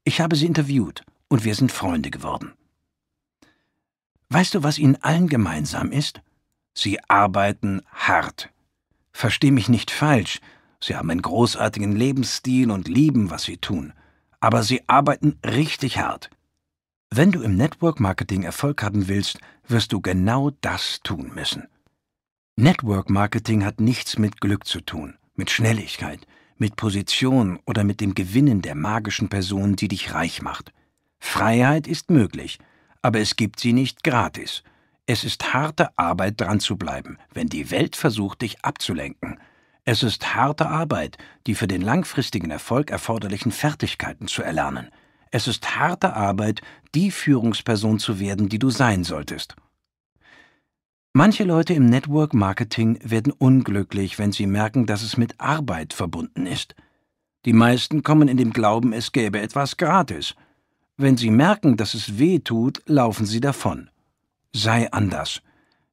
Ich 0.02 0.20
habe 0.20 0.34
sie 0.34 0.46
interviewt 0.46 1.04
und 1.28 1.44
wir 1.44 1.54
sind 1.54 1.70
Freunde 1.70 2.10
geworden. 2.10 2.52
Weißt 4.28 4.54
du, 4.54 4.62
was 4.64 4.78
ihnen 4.78 4.96
allen 4.96 5.28
gemeinsam 5.28 5.92
ist? 5.92 6.22
Sie 6.74 6.98
arbeiten 7.08 7.82
hart. 7.92 8.50
Versteh 9.12 9.50
mich 9.50 9.68
nicht 9.68 9.90
falsch, 9.90 10.40
sie 10.80 10.96
haben 10.96 11.10
einen 11.10 11.22
großartigen 11.22 11.94
Lebensstil 11.94 12.70
und 12.70 12.88
lieben, 12.88 13.30
was 13.30 13.44
sie 13.44 13.56
tun. 13.56 13.92
Aber 14.40 14.62
sie 14.62 14.82
arbeiten 14.88 15.38
richtig 15.44 15.98
hart. 15.98 16.30
Wenn 17.12 17.32
du 17.32 17.42
im 17.42 17.56
Network 17.56 17.98
Marketing 17.98 18.44
Erfolg 18.44 18.84
haben 18.84 19.08
willst, 19.08 19.40
wirst 19.66 19.92
du 19.92 20.00
genau 20.00 20.50
das 20.60 21.00
tun 21.02 21.32
müssen. 21.34 21.66
Network 22.54 23.10
Marketing 23.10 23.64
hat 23.64 23.80
nichts 23.80 24.16
mit 24.16 24.40
Glück 24.40 24.64
zu 24.64 24.80
tun, 24.80 25.18
mit 25.34 25.50
Schnelligkeit, 25.50 26.24
mit 26.56 26.76
Position 26.76 27.58
oder 27.66 27.82
mit 27.82 28.00
dem 28.00 28.14
Gewinnen 28.14 28.62
der 28.62 28.76
magischen 28.76 29.28
Person, 29.28 29.74
die 29.74 29.88
dich 29.88 30.14
reich 30.14 30.40
macht. 30.40 30.72
Freiheit 31.18 31.88
ist 31.88 32.10
möglich, 32.10 32.60
aber 33.02 33.18
es 33.18 33.34
gibt 33.34 33.58
sie 33.58 33.72
nicht 33.72 34.04
gratis. 34.04 34.62
Es 35.06 35.24
ist 35.24 35.52
harte 35.52 35.98
Arbeit, 35.98 36.40
dran 36.40 36.60
zu 36.60 36.76
bleiben, 36.76 37.18
wenn 37.34 37.48
die 37.48 37.72
Welt 37.72 37.96
versucht, 37.96 38.42
dich 38.42 38.64
abzulenken. 38.64 39.40
Es 39.84 40.04
ist 40.04 40.36
harte 40.36 40.68
Arbeit, 40.68 41.18
die 41.48 41.56
für 41.56 41.66
den 41.66 41.82
langfristigen 41.82 42.52
Erfolg 42.52 42.92
erforderlichen 42.92 43.50
Fertigkeiten 43.50 44.28
zu 44.28 44.44
erlernen. 44.44 44.90
Es 45.30 45.46
ist 45.46 45.76
harte 45.76 46.14
Arbeit, 46.14 46.60
die 46.94 47.10
Führungsperson 47.10 47.98
zu 47.98 48.18
werden, 48.18 48.48
die 48.48 48.58
du 48.58 48.70
sein 48.70 49.04
solltest. 49.04 49.56
Manche 51.12 51.44
Leute 51.44 51.74
im 51.74 51.86
Network 51.86 52.34
Marketing 52.34 52.98
werden 53.02 53.32
unglücklich, 53.32 54.18
wenn 54.18 54.32
sie 54.32 54.46
merken, 54.46 54.86
dass 54.86 55.02
es 55.02 55.16
mit 55.16 55.40
Arbeit 55.40 55.92
verbunden 55.92 56.46
ist. 56.46 56.74
Die 57.44 57.52
meisten 57.52 58.02
kommen 58.02 58.28
in 58.28 58.36
dem 58.36 58.52
Glauben, 58.52 58.92
es 58.92 59.12
gäbe 59.12 59.40
etwas 59.40 59.76
gratis. 59.76 60.34
Wenn 60.96 61.16
sie 61.16 61.30
merken, 61.30 61.76
dass 61.76 61.94
es 61.94 62.18
weh 62.18 62.38
tut, 62.38 62.82
laufen 62.86 63.26
sie 63.26 63.40
davon. 63.40 63.90
Sei 64.52 64.90
anders. 64.92 65.42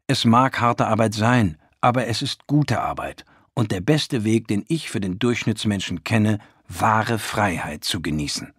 Es 0.07 0.25
mag 0.25 0.59
harte 0.59 0.88
Arbeit 0.88 1.14
sein, 1.14 1.57
aber 1.82 2.07
es 2.07 2.22
ist 2.22 2.48
gute 2.48 2.82
Arbeit 2.82 3.25
und 3.53 3.72
der 3.72 3.82
beste 3.82 4.24
Weg, 4.24 4.48
den 4.48 4.66
ich 4.67 4.90
für 4.90 4.99
den 4.99 5.17
Durchschnittsmenschen 5.17 6.03
kenne, 6.03 6.38
wahre 6.67 7.17
Freiheit 7.17 7.83
zu 7.83 8.01
genießen. 8.01 8.53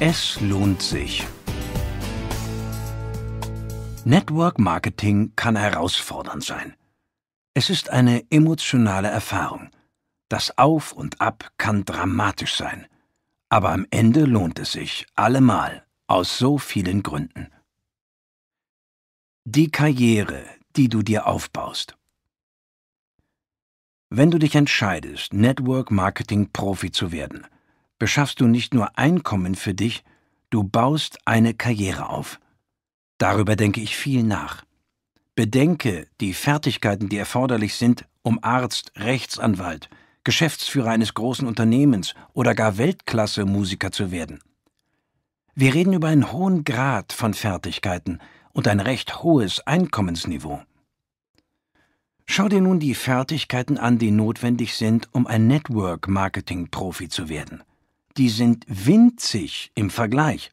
Es 0.00 0.40
lohnt 0.40 0.80
sich. 0.80 1.26
Network 4.04 4.60
Marketing 4.60 5.32
kann 5.34 5.56
herausfordernd 5.56 6.44
sein. 6.44 6.76
Es 7.52 7.68
ist 7.68 7.90
eine 7.90 8.24
emotionale 8.30 9.08
Erfahrung. 9.08 9.70
Das 10.28 10.56
Auf 10.56 10.92
und 10.92 11.20
Ab 11.20 11.50
kann 11.58 11.84
dramatisch 11.84 12.54
sein. 12.54 12.86
Aber 13.48 13.70
am 13.70 13.88
Ende 13.90 14.24
lohnt 14.24 14.60
es 14.60 14.70
sich, 14.70 15.04
allemal, 15.16 15.84
aus 16.06 16.38
so 16.38 16.58
vielen 16.58 17.02
Gründen. 17.02 17.48
Die 19.44 19.68
Karriere, 19.68 20.44
die 20.76 20.88
du 20.88 21.02
dir 21.02 21.26
aufbaust. 21.26 21.96
Wenn 24.10 24.30
du 24.30 24.38
dich 24.38 24.54
entscheidest, 24.54 25.32
Network 25.32 25.90
Marketing 25.90 26.52
Profi 26.52 26.92
zu 26.92 27.10
werden, 27.10 27.48
beschaffst 27.98 28.40
du 28.40 28.46
nicht 28.46 28.74
nur 28.74 28.98
Einkommen 28.98 29.54
für 29.54 29.74
dich, 29.74 30.04
du 30.50 30.64
baust 30.64 31.18
eine 31.24 31.54
Karriere 31.54 32.08
auf. 32.08 32.40
Darüber 33.18 33.56
denke 33.56 33.80
ich 33.80 33.96
viel 33.96 34.22
nach. 34.22 34.64
Bedenke 35.34 36.06
die 36.20 36.34
Fertigkeiten, 36.34 37.08
die 37.08 37.16
erforderlich 37.16 37.74
sind, 37.74 38.06
um 38.22 38.38
Arzt, 38.42 38.92
Rechtsanwalt, 38.96 39.88
Geschäftsführer 40.24 40.90
eines 40.90 41.14
großen 41.14 41.46
Unternehmens 41.46 42.14
oder 42.32 42.54
gar 42.54 42.76
Weltklasse-Musiker 42.76 43.92
zu 43.92 44.10
werden. 44.10 44.40
Wir 45.54 45.74
reden 45.74 45.92
über 45.92 46.08
einen 46.08 46.32
hohen 46.32 46.64
Grad 46.64 47.12
von 47.12 47.34
Fertigkeiten 47.34 48.20
und 48.52 48.68
ein 48.68 48.80
recht 48.80 49.22
hohes 49.22 49.60
Einkommensniveau. 49.66 50.62
Schau 52.26 52.48
dir 52.48 52.60
nun 52.60 52.78
die 52.78 52.94
Fertigkeiten 52.94 53.78
an, 53.78 53.98
die 53.98 54.10
notwendig 54.10 54.74
sind, 54.74 55.08
um 55.12 55.26
ein 55.26 55.46
Network-Marketing-Profi 55.46 57.08
zu 57.08 57.28
werden 57.28 57.62
die 58.18 58.28
sind 58.28 58.64
winzig 58.66 59.70
im 59.74 59.90
Vergleich. 59.90 60.50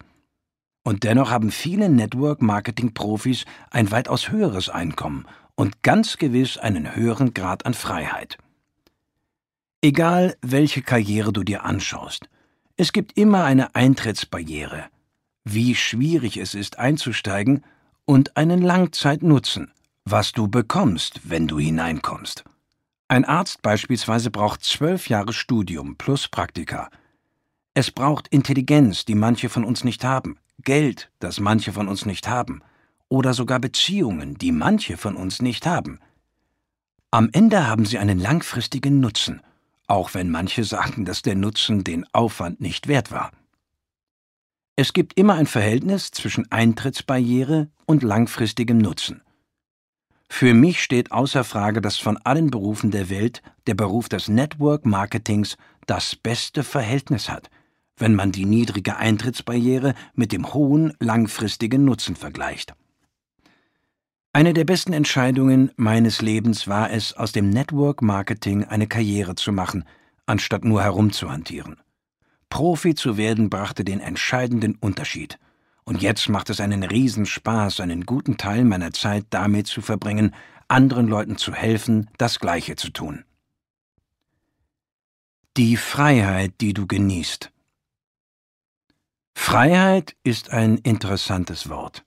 Und 0.83 1.03
dennoch 1.03 1.31
haben 1.31 1.49
viele 1.49 1.89
Network-Marketing-Profis 1.89 3.45
ein 3.71 3.89
weitaus 3.89 4.29
höheres 4.29 4.69
Einkommen 4.69 5.25
und 5.55 5.81
ganz 5.81 6.17
gewiss 6.17 6.57
einen 6.59 6.95
höheren 6.95 7.33
Grad 7.33 7.65
an 7.65 7.73
Freiheit. 7.73 8.37
Egal, 9.81 10.37
welche 10.41 10.83
Karriere 10.83 11.33
du 11.33 11.43
dir 11.43 11.63
anschaust, 11.63 12.29
es 12.77 12.93
gibt 12.93 13.17
immer 13.17 13.45
eine 13.45 13.73
Eintrittsbarriere, 13.73 14.85
wie 15.43 15.73
schwierig 15.73 16.37
es 16.37 16.53
ist 16.53 16.77
einzusteigen 16.77 17.63
und 18.05 18.37
einen 18.37 18.61
Langzeitnutzen, 18.61 19.71
was 20.03 20.33
du 20.33 20.47
bekommst, 20.47 21.21
wenn 21.23 21.47
du 21.47 21.57
hineinkommst. 21.57 22.43
Ein 23.07 23.25
Arzt 23.25 23.63
beispielsweise 23.63 24.29
braucht 24.29 24.63
zwölf 24.63 25.09
Jahre 25.09 25.33
Studium 25.33 25.95
plus 25.95 26.27
Praktika– 26.27 26.91
es 27.77 27.91
braucht 27.91 28.29
Intelligenz, 28.29 29.03
die 29.03 29.15
manche 29.15 29.49
von 29.49 29.65
uns 29.65 29.83
nicht 29.83 30.05
haben, 30.05 30.37
Geld, 30.63 31.11
das 31.19 31.41
manche 31.41 31.73
von 31.73 31.89
uns 31.89 32.05
nicht 32.05 32.27
haben, 32.29 32.61
oder 33.09 33.33
sogar 33.33 33.59
Beziehungen, 33.59 34.35
die 34.35 34.53
manche 34.53 34.95
von 34.95 35.17
uns 35.17 35.41
nicht 35.41 35.67
haben. 35.67 35.99
Am 37.11 37.29
Ende 37.33 37.67
haben 37.67 37.85
sie 37.85 37.97
einen 37.97 38.17
langfristigen 38.17 39.01
Nutzen, 39.01 39.41
auch 39.87 40.13
wenn 40.13 40.31
manche 40.31 40.63
sagen, 40.63 41.03
dass 41.03 41.21
der 41.21 41.35
Nutzen 41.35 41.83
den 41.83 42.05
Aufwand 42.13 42.61
nicht 42.61 42.87
wert 42.87 43.11
war. 43.11 43.31
Es 44.77 44.93
gibt 44.93 45.19
immer 45.19 45.33
ein 45.33 45.45
Verhältnis 45.45 46.11
zwischen 46.11 46.49
Eintrittsbarriere 46.49 47.69
und 47.85 48.03
langfristigem 48.03 48.77
Nutzen. 48.77 49.21
Für 50.29 50.53
mich 50.53 50.81
steht 50.81 51.11
außer 51.11 51.43
Frage, 51.43 51.81
dass 51.81 51.97
von 51.97 52.17
allen 52.17 52.51
Berufen 52.51 52.91
der 52.91 53.09
Welt 53.09 53.41
der 53.67 53.75
Beruf 53.75 54.07
des 54.07 54.29
Network 54.29 54.85
Marketings 54.85 55.57
das 55.87 56.15
beste 56.15 56.63
Verhältnis 56.63 57.27
hat– 57.27 57.49
wenn 57.97 58.15
man 58.15 58.31
die 58.31 58.45
niedrige 58.45 58.97
Eintrittsbarriere 58.97 59.93
mit 60.13 60.31
dem 60.31 60.53
hohen 60.53 60.93
langfristigen 60.99 61.85
Nutzen 61.85 62.15
vergleicht. 62.15 62.73
Eine 64.33 64.53
der 64.53 64.65
besten 64.65 64.91
Entscheidungen 64.91 65.71
meines 65.77 66.21
Lebens 66.21 66.67
war 66.67 66.91
es, 66.91 67.13
aus 67.13 67.31
dem 67.31 67.49
Network 67.49 68.01
Marketing 68.01 68.65
eine 68.65 68.85
Karriere 68.85 69.35
zu 69.35 69.53
machen, 69.53 69.85
anstatt 70.25 70.65
nur 70.65 70.83
herumzuhantieren. 70.83 71.77
Profi 72.49 72.95
zu 72.95 73.15
werden 73.15 73.49
brachte 73.49 73.85
den 73.85 74.01
entscheidenden 74.01 74.75
Unterschied. 74.75 75.39
Und 75.85 76.01
jetzt 76.01 76.27
macht 76.29 76.49
es 76.49 76.59
einen 76.59 76.83
Riesenspaß, 76.83 77.79
einen 77.79 78.05
guten 78.05 78.37
Teil 78.37 78.65
meiner 78.65 78.91
Zeit 78.91 79.25
damit 79.29 79.67
zu 79.67 79.81
verbringen, 79.81 80.33
anderen 80.67 81.07
Leuten 81.07 81.37
zu 81.37 81.53
helfen, 81.53 82.09
das 82.17 82.39
Gleiche 82.39 82.75
zu 82.75 82.89
tun. 82.89 83.23
Die 85.57 85.77
Freiheit, 85.77 86.55
die 86.59 86.73
du 86.73 86.87
genießt. 86.87 87.51
Freiheit 89.35 90.15
ist 90.23 90.49
ein 90.49 90.77
interessantes 90.79 91.69
Wort. 91.69 92.03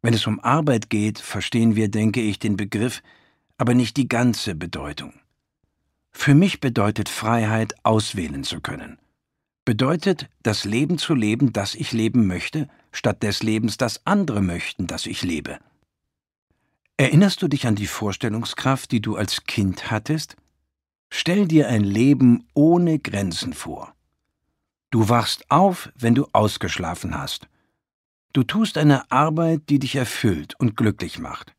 Wenn 0.00 0.14
es 0.14 0.26
um 0.26 0.40
Arbeit 0.40 0.88
geht, 0.88 1.18
verstehen 1.18 1.76
wir, 1.76 1.90
denke 1.90 2.22
ich, 2.22 2.38
den 2.38 2.56
Begriff, 2.56 3.02
aber 3.58 3.74
nicht 3.74 3.98
die 3.98 4.08
ganze 4.08 4.54
Bedeutung. 4.54 5.12
Für 6.10 6.34
mich 6.34 6.60
bedeutet 6.60 7.10
Freiheit, 7.10 7.74
auswählen 7.82 8.44
zu 8.44 8.60
können. 8.62 8.98
Bedeutet, 9.66 10.30
das 10.42 10.64
Leben 10.64 10.96
zu 10.96 11.14
leben, 11.14 11.52
das 11.52 11.74
ich 11.74 11.92
leben 11.92 12.26
möchte, 12.26 12.68
statt 12.92 13.22
des 13.22 13.42
Lebens, 13.42 13.76
das 13.76 14.06
andere 14.06 14.40
möchten, 14.40 14.86
das 14.86 15.04
ich 15.04 15.22
lebe. 15.22 15.58
Erinnerst 16.96 17.42
du 17.42 17.48
dich 17.48 17.66
an 17.66 17.74
die 17.74 17.86
Vorstellungskraft, 17.86 18.90
die 18.90 19.02
du 19.02 19.16
als 19.16 19.44
Kind 19.44 19.90
hattest? 19.90 20.36
Stell 21.10 21.46
dir 21.46 21.68
ein 21.68 21.84
Leben 21.84 22.46
ohne 22.54 22.98
Grenzen 22.98 23.52
vor. 23.52 23.94
Du 24.90 25.08
wachst 25.08 25.50
auf, 25.50 25.90
wenn 25.94 26.14
du 26.14 26.26
ausgeschlafen 26.32 27.16
hast. 27.16 27.48
Du 28.32 28.42
tust 28.42 28.76
eine 28.76 29.10
Arbeit, 29.10 29.62
die 29.68 29.78
dich 29.78 29.96
erfüllt 29.96 30.54
und 30.58 30.76
glücklich 30.76 31.18
macht. 31.18 31.54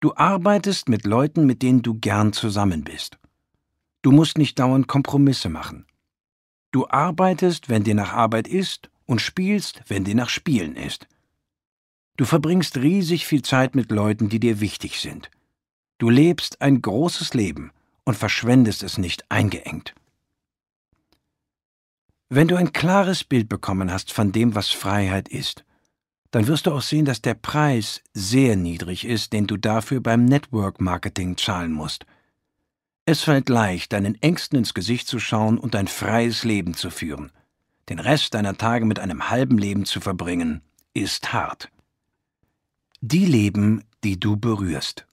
Du 0.00 0.14
arbeitest 0.14 0.88
mit 0.88 1.04
Leuten, 1.04 1.46
mit 1.46 1.62
denen 1.62 1.82
du 1.82 1.94
gern 1.94 2.32
zusammen 2.32 2.84
bist. 2.84 3.18
Du 4.02 4.12
musst 4.12 4.38
nicht 4.38 4.58
dauernd 4.58 4.86
Kompromisse 4.86 5.48
machen. 5.48 5.86
Du 6.70 6.88
arbeitest, 6.88 7.68
wenn 7.68 7.84
dir 7.84 7.94
nach 7.94 8.12
Arbeit 8.12 8.46
ist, 8.46 8.90
und 9.06 9.20
spielst, 9.20 9.82
wenn 9.88 10.04
dir 10.04 10.14
nach 10.14 10.28
Spielen 10.28 10.76
ist. 10.76 11.06
Du 12.16 12.24
verbringst 12.24 12.76
riesig 12.76 13.26
viel 13.26 13.42
Zeit 13.42 13.74
mit 13.74 13.90
Leuten, 13.90 14.28
die 14.28 14.40
dir 14.40 14.60
wichtig 14.60 15.00
sind. 15.00 15.30
Du 15.98 16.10
lebst 16.10 16.60
ein 16.60 16.80
großes 16.80 17.34
Leben 17.34 17.72
und 18.04 18.16
verschwendest 18.16 18.82
es 18.82 18.98
nicht 18.98 19.30
eingeengt. 19.30 19.94
Wenn 22.36 22.48
du 22.48 22.56
ein 22.56 22.72
klares 22.72 23.22
Bild 23.22 23.48
bekommen 23.48 23.92
hast 23.92 24.12
von 24.12 24.32
dem, 24.32 24.56
was 24.56 24.68
Freiheit 24.70 25.28
ist, 25.28 25.64
dann 26.32 26.48
wirst 26.48 26.66
du 26.66 26.72
auch 26.72 26.82
sehen, 26.82 27.04
dass 27.04 27.22
der 27.22 27.34
Preis 27.34 28.02
sehr 28.12 28.56
niedrig 28.56 29.04
ist, 29.06 29.32
den 29.32 29.46
du 29.46 29.56
dafür 29.56 30.00
beim 30.00 30.24
Network 30.24 30.80
Marketing 30.80 31.36
zahlen 31.36 31.70
musst. 31.70 32.06
Es 33.06 33.22
fällt 33.22 33.48
leicht, 33.48 33.92
deinen 33.92 34.20
Ängsten 34.20 34.58
ins 34.58 34.74
Gesicht 34.74 35.06
zu 35.06 35.20
schauen 35.20 35.58
und 35.58 35.76
ein 35.76 35.86
freies 35.86 36.42
Leben 36.42 36.74
zu 36.74 36.90
führen. 36.90 37.30
Den 37.88 38.00
Rest 38.00 38.34
deiner 38.34 38.58
Tage 38.58 38.84
mit 38.84 38.98
einem 38.98 39.30
halben 39.30 39.56
Leben 39.56 39.84
zu 39.84 40.00
verbringen, 40.00 40.60
ist 40.92 41.32
hart. 41.32 41.70
Die 43.00 43.26
Leben, 43.26 43.84
die 44.02 44.18
du 44.18 44.36
berührst. 44.36 45.06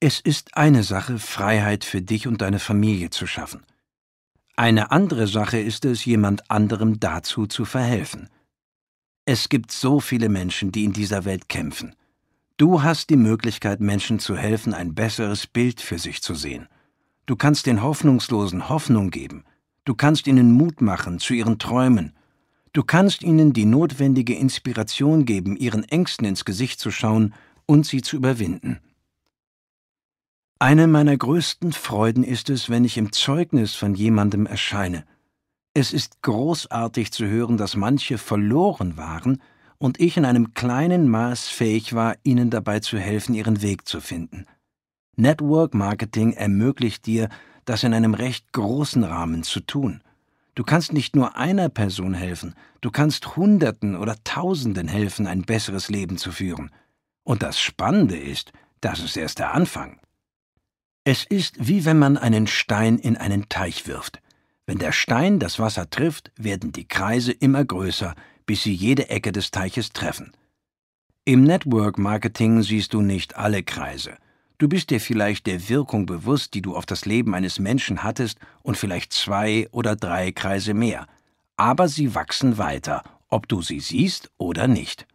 Es 0.00 0.18
ist 0.18 0.56
eine 0.56 0.82
Sache, 0.82 1.20
Freiheit 1.20 1.84
für 1.84 2.02
dich 2.02 2.26
und 2.26 2.42
deine 2.42 2.58
Familie 2.58 3.10
zu 3.10 3.28
schaffen. 3.28 3.62
Eine 4.56 4.92
andere 4.92 5.26
Sache 5.26 5.58
ist 5.58 5.84
es, 5.84 6.04
jemand 6.04 6.48
anderem 6.48 7.00
dazu 7.00 7.46
zu 7.46 7.64
verhelfen. 7.64 8.28
Es 9.24 9.48
gibt 9.48 9.72
so 9.72 9.98
viele 9.98 10.28
Menschen, 10.28 10.70
die 10.70 10.84
in 10.84 10.92
dieser 10.92 11.24
Welt 11.24 11.48
kämpfen. 11.48 11.96
Du 12.56 12.84
hast 12.84 13.10
die 13.10 13.16
Möglichkeit, 13.16 13.80
Menschen 13.80 14.20
zu 14.20 14.36
helfen, 14.36 14.72
ein 14.72 14.94
besseres 14.94 15.48
Bild 15.48 15.80
für 15.80 15.98
sich 15.98 16.22
zu 16.22 16.36
sehen. 16.36 16.68
Du 17.26 17.34
kannst 17.34 17.66
den 17.66 17.82
Hoffnungslosen 17.82 18.68
Hoffnung 18.68 19.10
geben. 19.10 19.44
Du 19.84 19.94
kannst 19.96 20.28
ihnen 20.28 20.52
Mut 20.52 20.80
machen 20.80 21.18
zu 21.18 21.34
ihren 21.34 21.58
Träumen. 21.58 22.12
Du 22.72 22.84
kannst 22.84 23.24
ihnen 23.24 23.54
die 23.54 23.64
notwendige 23.64 24.36
Inspiration 24.36 25.24
geben, 25.24 25.56
ihren 25.56 25.82
Ängsten 25.82 26.26
ins 26.26 26.44
Gesicht 26.44 26.78
zu 26.78 26.92
schauen 26.92 27.34
und 27.66 27.86
sie 27.86 28.02
zu 28.02 28.16
überwinden. 28.16 28.78
Eine 30.60 30.86
meiner 30.86 31.16
größten 31.16 31.72
Freuden 31.72 32.22
ist 32.22 32.48
es, 32.48 32.70
wenn 32.70 32.84
ich 32.84 32.96
im 32.96 33.12
Zeugnis 33.12 33.74
von 33.74 33.94
jemandem 33.94 34.46
erscheine. 34.46 35.04
Es 35.74 35.92
ist 35.92 36.22
großartig 36.22 37.12
zu 37.12 37.26
hören, 37.26 37.56
dass 37.56 37.74
manche 37.74 38.18
verloren 38.18 38.96
waren 38.96 39.42
und 39.78 39.98
ich 39.98 40.16
in 40.16 40.24
einem 40.24 40.54
kleinen 40.54 41.08
Maß 41.08 41.48
fähig 41.48 41.94
war, 41.94 42.14
ihnen 42.22 42.50
dabei 42.50 42.78
zu 42.78 42.98
helfen, 42.98 43.34
ihren 43.34 43.62
Weg 43.62 43.88
zu 43.88 44.00
finden. 44.00 44.46
Network 45.16 45.74
Marketing 45.74 46.32
ermöglicht 46.32 47.06
dir, 47.06 47.28
das 47.64 47.82
in 47.82 47.92
einem 47.92 48.14
recht 48.14 48.52
großen 48.52 49.02
Rahmen 49.02 49.42
zu 49.42 49.60
tun. 49.60 50.02
Du 50.54 50.62
kannst 50.62 50.92
nicht 50.92 51.16
nur 51.16 51.36
einer 51.36 51.68
Person 51.68 52.14
helfen, 52.14 52.54
du 52.80 52.92
kannst 52.92 53.36
Hunderten 53.36 53.96
oder 53.96 54.14
Tausenden 54.22 54.86
helfen, 54.86 55.26
ein 55.26 55.42
besseres 55.42 55.88
Leben 55.88 56.16
zu 56.16 56.30
führen. 56.30 56.70
Und 57.24 57.42
das 57.42 57.58
Spannende 57.58 58.16
ist, 58.16 58.52
das 58.80 59.00
ist 59.00 59.16
erst 59.16 59.40
der 59.40 59.52
Anfang. 59.52 59.98
Es 61.06 61.24
ist 61.24 61.68
wie 61.68 61.84
wenn 61.84 61.98
man 61.98 62.16
einen 62.16 62.46
Stein 62.46 62.98
in 62.98 63.18
einen 63.18 63.50
Teich 63.50 63.86
wirft. 63.86 64.22
Wenn 64.64 64.78
der 64.78 64.92
Stein 64.92 65.38
das 65.38 65.58
Wasser 65.58 65.90
trifft, 65.90 66.32
werden 66.36 66.72
die 66.72 66.88
Kreise 66.88 67.32
immer 67.32 67.62
größer, 67.62 68.14
bis 68.46 68.62
sie 68.62 68.72
jede 68.72 69.10
Ecke 69.10 69.30
des 69.30 69.50
Teiches 69.50 69.92
treffen. 69.92 70.32
Im 71.26 71.44
Network 71.44 71.98
Marketing 71.98 72.62
siehst 72.62 72.94
du 72.94 73.02
nicht 73.02 73.36
alle 73.36 73.62
Kreise. 73.62 74.16
Du 74.56 74.66
bist 74.66 74.88
dir 74.88 75.00
vielleicht 75.00 75.46
der 75.46 75.68
Wirkung 75.68 76.06
bewusst, 76.06 76.54
die 76.54 76.62
du 76.62 76.74
auf 76.74 76.86
das 76.86 77.04
Leben 77.04 77.34
eines 77.34 77.58
Menschen 77.58 78.02
hattest, 78.02 78.38
und 78.62 78.78
vielleicht 78.78 79.12
zwei 79.12 79.68
oder 79.72 79.96
drei 79.96 80.32
Kreise 80.32 80.72
mehr. 80.72 81.06
Aber 81.56 81.88
sie 81.88 82.14
wachsen 82.14 82.56
weiter, 82.56 83.02
ob 83.28 83.46
du 83.48 83.60
sie 83.60 83.80
siehst 83.80 84.30
oder 84.38 84.68
nicht. 84.68 85.06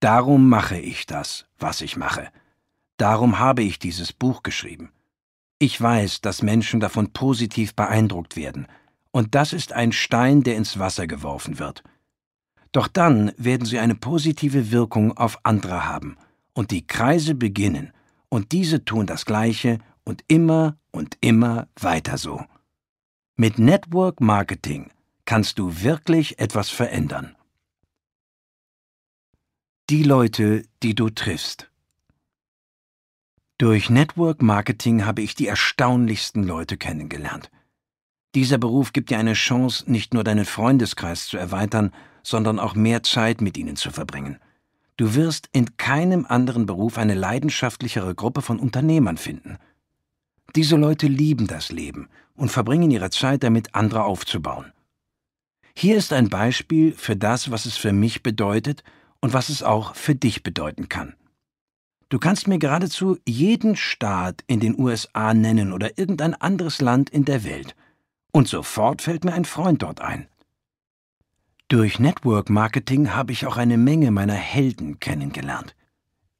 Darum 0.00 0.48
mache 0.48 0.78
ich 0.78 1.06
das, 1.06 1.46
was 1.58 1.80
ich 1.80 1.96
mache. 1.96 2.28
Darum 3.00 3.38
habe 3.38 3.62
ich 3.62 3.78
dieses 3.78 4.12
Buch 4.12 4.42
geschrieben. 4.42 4.92
Ich 5.58 5.80
weiß, 5.80 6.20
dass 6.20 6.42
Menschen 6.42 6.80
davon 6.80 7.14
positiv 7.14 7.74
beeindruckt 7.74 8.36
werden, 8.36 8.66
und 9.10 9.34
das 9.34 9.54
ist 9.54 9.72
ein 9.72 9.92
Stein, 9.92 10.42
der 10.42 10.56
ins 10.56 10.78
Wasser 10.78 11.06
geworfen 11.06 11.58
wird. 11.58 11.82
Doch 12.72 12.88
dann 12.88 13.32
werden 13.38 13.64
sie 13.64 13.78
eine 13.78 13.94
positive 13.94 14.70
Wirkung 14.70 15.16
auf 15.16 15.46
andere 15.46 15.86
haben, 15.86 16.18
und 16.52 16.72
die 16.72 16.86
Kreise 16.86 17.34
beginnen, 17.34 17.94
und 18.28 18.52
diese 18.52 18.84
tun 18.84 19.06
das 19.06 19.24
Gleiche 19.24 19.78
und 20.04 20.22
immer 20.28 20.76
und 20.90 21.16
immer 21.22 21.68
weiter 21.80 22.18
so. 22.18 22.44
Mit 23.34 23.58
Network 23.58 24.20
Marketing 24.20 24.90
kannst 25.24 25.58
du 25.58 25.80
wirklich 25.80 26.38
etwas 26.38 26.68
verändern. 26.68 27.34
Die 29.88 30.02
Leute, 30.02 30.64
die 30.82 30.94
du 30.94 31.08
triffst. 31.08 31.69
Durch 33.60 33.90
Network 33.90 34.40
Marketing 34.40 35.04
habe 35.04 35.20
ich 35.20 35.34
die 35.34 35.46
erstaunlichsten 35.46 36.44
Leute 36.44 36.78
kennengelernt. 36.78 37.50
Dieser 38.34 38.56
Beruf 38.56 38.94
gibt 38.94 39.10
dir 39.10 39.18
eine 39.18 39.34
Chance, 39.34 39.84
nicht 39.86 40.14
nur 40.14 40.24
deinen 40.24 40.46
Freundeskreis 40.46 41.26
zu 41.26 41.36
erweitern, 41.36 41.92
sondern 42.22 42.58
auch 42.58 42.74
mehr 42.74 43.02
Zeit 43.02 43.42
mit 43.42 43.58
ihnen 43.58 43.76
zu 43.76 43.90
verbringen. 43.90 44.38
Du 44.96 45.14
wirst 45.14 45.50
in 45.52 45.76
keinem 45.76 46.24
anderen 46.26 46.64
Beruf 46.64 46.96
eine 46.96 47.12
leidenschaftlichere 47.12 48.14
Gruppe 48.14 48.40
von 48.40 48.58
Unternehmern 48.58 49.18
finden. 49.18 49.58
Diese 50.56 50.76
Leute 50.76 51.06
lieben 51.06 51.46
das 51.46 51.70
Leben 51.70 52.08
und 52.36 52.50
verbringen 52.50 52.90
ihre 52.90 53.10
Zeit 53.10 53.42
damit, 53.42 53.74
andere 53.74 54.04
aufzubauen. 54.04 54.72
Hier 55.76 55.98
ist 55.98 56.14
ein 56.14 56.30
Beispiel 56.30 56.92
für 56.92 57.14
das, 57.14 57.50
was 57.50 57.66
es 57.66 57.76
für 57.76 57.92
mich 57.92 58.22
bedeutet 58.22 58.84
und 59.20 59.34
was 59.34 59.50
es 59.50 59.62
auch 59.62 59.96
für 59.96 60.14
dich 60.14 60.42
bedeuten 60.42 60.88
kann. 60.88 61.14
Du 62.10 62.18
kannst 62.18 62.48
mir 62.48 62.58
geradezu 62.58 63.18
jeden 63.26 63.76
Staat 63.76 64.42
in 64.48 64.58
den 64.58 64.78
USA 64.78 65.32
nennen 65.32 65.72
oder 65.72 65.96
irgendein 65.96 66.34
anderes 66.34 66.80
Land 66.80 67.08
in 67.08 67.24
der 67.24 67.44
Welt. 67.44 67.76
Und 68.32 68.48
sofort 68.48 69.00
fällt 69.00 69.24
mir 69.24 69.32
ein 69.32 69.44
Freund 69.44 69.82
dort 69.82 70.00
ein. 70.00 70.26
Durch 71.68 72.00
Network 72.00 72.50
Marketing 72.50 73.14
habe 73.14 73.30
ich 73.32 73.46
auch 73.46 73.56
eine 73.56 73.78
Menge 73.78 74.10
meiner 74.10 74.34
Helden 74.34 74.98
kennengelernt. 74.98 75.76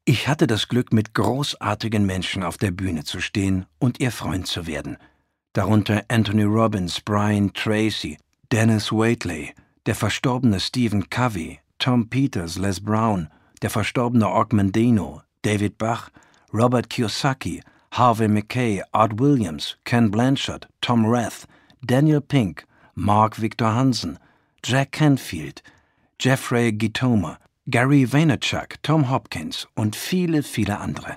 Ich 0.05 0.27
hatte 0.27 0.49
das 0.49 0.67
Glück, 0.67 0.93
mit 0.93 1.15
großartigen 1.15 2.05
Menschen 2.05 2.43
auf 2.43 2.57
der 2.57 2.73
Bühne 2.73 3.05
zu 3.05 3.21
stehen 3.21 3.67
und 3.79 4.01
ihr 4.01 4.11
Freund 4.11 4.49
zu 4.49 4.67
werden. 4.67 4.97
Darunter 5.53 6.03
Anthony 6.09 6.43
Robbins, 6.43 7.01
Brian 7.01 7.53
Tracy, 7.53 8.19
Dennis 8.51 8.91
Waitley, 8.91 9.55
der 9.87 9.95
verstorbene 9.95 10.59
Stephen 10.59 11.09
Covey, 11.11 11.61
Tom 11.79 12.09
Peters, 12.09 12.59
Les 12.59 12.81
Brown, 12.81 13.29
der 13.63 13.71
verstorbene 13.71 14.29
Og 14.29 14.53
Mandino, 14.53 15.23
David 15.43 15.79
Bach, 15.79 16.11
Robert 16.53 16.91
Kiyosaki, 16.91 17.63
Harvey 17.93 18.29
Mackay, 18.29 18.83
Art 18.93 19.19
Williams, 19.19 19.77
Ken 19.85 20.11
Blanchard, 20.11 20.69
Tom 20.81 21.07
Rath, 21.07 21.47
Daniel 21.85 22.21
Pink, 22.21 22.65
Mark 22.95 23.41
Victor 23.41 23.75
Hansen, 23.75 24.19
Jack 24.63 24.93
Canfield, 24.93 25.63
Jeffrey 26.21 26.71
Gitoma, 26.73 27.39
Gary 27.69 28.13
Vaynerchuk, 28.13 28.83
Tom 28.83 29.11
Hopkins 29.11 29.67
und 29.75 29.97
viele, 29.97 30.43
viele 30.43 30.79
andere. 30.79 31.17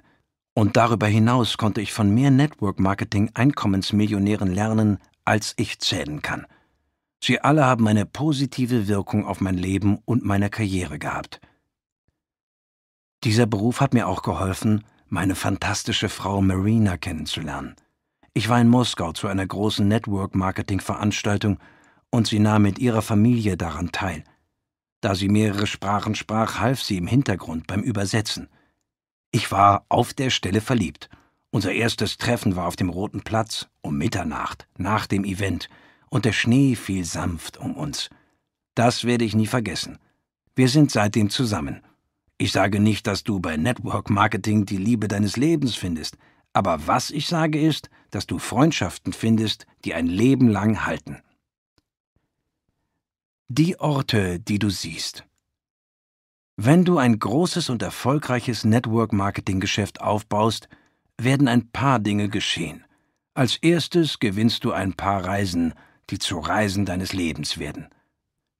Und 0.54 0.78
darüber 0.78 1.08
hinaus 1.08 1.58
konnte 1.58 1.82
ich 1.82 1.92
von 1.92 2.14
mehr 2.14 2.32
Network-Marketing-Einkommensmillionären 2.32 4.54
lernen, 4.54 5.00
als 5.26 5.54
ich 5.58 5.80
zählen 5.80 6.22
kann. 6.22 6.46
Sie 7.24 7.40
alle 7.40 7.66
haben 7.66 7.88
eine 7.88 8.06
positive 8.06 8.88
Wirkung 8.88 9.26
auf 9.26 9.42
mein 9.42 9.58
Leben 9.58 10.00
und 10.06 10.24
meine 10.24 10.50
Karriere 10.50 11.00
gehabt. 11.00 11.42
Dieser 13.24 13.46
Beruf 13.46 13.80
hat 13.80 13.94
mir 13.94 14.08
auch 14.08 14.22
geholfen, 14.22 14.84
meine 15.08 15.36
fantastische 15.36 16.10
Frau 16.10 16.42
Marina 16.42 16.98
kennenzulernen. 16.98 17.76
Ich 18.34 18.50
war 18.50 18.60
in 18.60 18.68
Moskau 18.68 19.14
zu 19.14 19.28
einer 19.28 19.48
großen 19.48 19.88
Network-Marketing-Veranstaltung 19.88 21.58
und 22.10 22.28
sie 22.28 22.40
nahm 22.40 22.64
mit 22.64 22.80
ihrer 22.80 23.02
Familie 23.02 23.56
daran 23.56 23.94
teil. 23.94 24.26
Da 25.00 25.16
sie 25.16 25.30
mehrere 25.30 25.68
Sprachen 25.68 26.16
sprach, 26.16 26.60
half 26.60 26.82
sie 26.82 26.98
im 26.98 27.08
Hintergrund 27.08 27.66
beim 27.66 27.82
Übersetzen. 27.82 28.50
Ich 29.32 29.52
war 29.54 29.86
auf 29.88 30.14
der 30.14 30.30
Stelle 30.30 30.60
verliebt. 30.60 31.10
Unser 31.50 31.72
erstes 31.72 32.18
Treffen 32.18 32.58
war 32.58 32.68
auf 32.68 32.76
dem 32.76 32.90
Roten 32.90 33.22
Platz 33.22 33.70
um 33.82 33.98
Mitternacht, 33.98 34.68
nach 34.78 35.08
dem 35.08 35.24
Event, 35.24 35.70
und 36.10 36.26
der 36.26 36.34
Schnee 36.34 36.76
fiel 36.76 37.06
sanft 37.06 37.58
um 37.58 37.76
uns. 37.78 38.10
Das 38.76 39.06
werde 39.06 39.24
ich 39.24 39.34
nie 39.34 39.48
vergessen. 39.48 39.98
Wir 40.56 40.68
sind 40.68 40.92
seitdem 40.92 41.30
zusammen. 41.30 41.82
Ich 42.38 42.52
sage 42.52 42.80
nicht, 42.80 43.08
dass 43.08 43.24
du 43.24 43.40
bei 43.40 43.58
Network 43.58 44.10
Marketing 44.10 44.66
die 44.66 44.78
Liebe 44.78 45.08
deines 45.08 45.38
Lebens 45.38 45.76
findest, 45.76 46.18
aber 46.54 46.88
was 46.88 47.10
ich 47.10 47.28
sage 47.28 47.60
ist, 47.60 47.90
dass 48.12 48.28
du 48.28 48.38
Freundschaften 48.38 49.14
findest, 49.14 49.66
die 49.86 49.94
ein 49.94 50.08
Leben 50.08 50.50
lang 50.50 50.86
halten. 50.86 51.22
Die 53.48 53.80
Orte, 53.80 54.40
die 54.40 54.60
du 54.60 54.70
siehst. 54.70 55.26
Wenn 56.56 56.86
du 56.86 57.00
ein 57.00 57.18
großes 57.18 57.70
und 57.70 57.82
erfolgreiches 57.82 58.64
Network-Marketing-Geschäft 58.64 60.02
aufbaust, 60.02 60.70
werden 61.20 61.48
ein 61.48 61.72
paar 61.72 62.00
Dinge 62.00 62.30
geschehen. 62.30 62.86
Als 63.34 63.58
erstes 63.58 64.20
gewinnst 64.20 64.64
du 64.64 64.72
ein 64.72 64.94
paar 64.94 65.26
Reisen, 65.26 65.74
die 66.12 66.20
zu 66.20 66.38
Reisen 66.38 66.86
deines 66.86 67.14
Lebens 67.14 67.58
werden. 67.58 67.90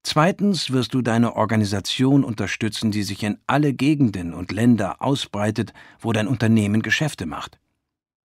Zweitens 0.04 0.72
wirst 0.72 0.94
du 0.94 1.02
deine 1.02 1.38
Organisation 1.38 2.26
unterstützen, 2.26 2.92
die 2.92 3.04
sich 3.04 3.24
in 3.24 3.38
alle 3.48 3.74
Gegenden 3.74 4.34
und 4.34 4.52
Länder 4.52 5.02
ausbreitet, 5.02 5.74
wo 6.00 6.12
dein 6.12 6.28
Unternehmen 6.28 6.82
Geschäfte 6.82 7.26
macht. 7.26 7.58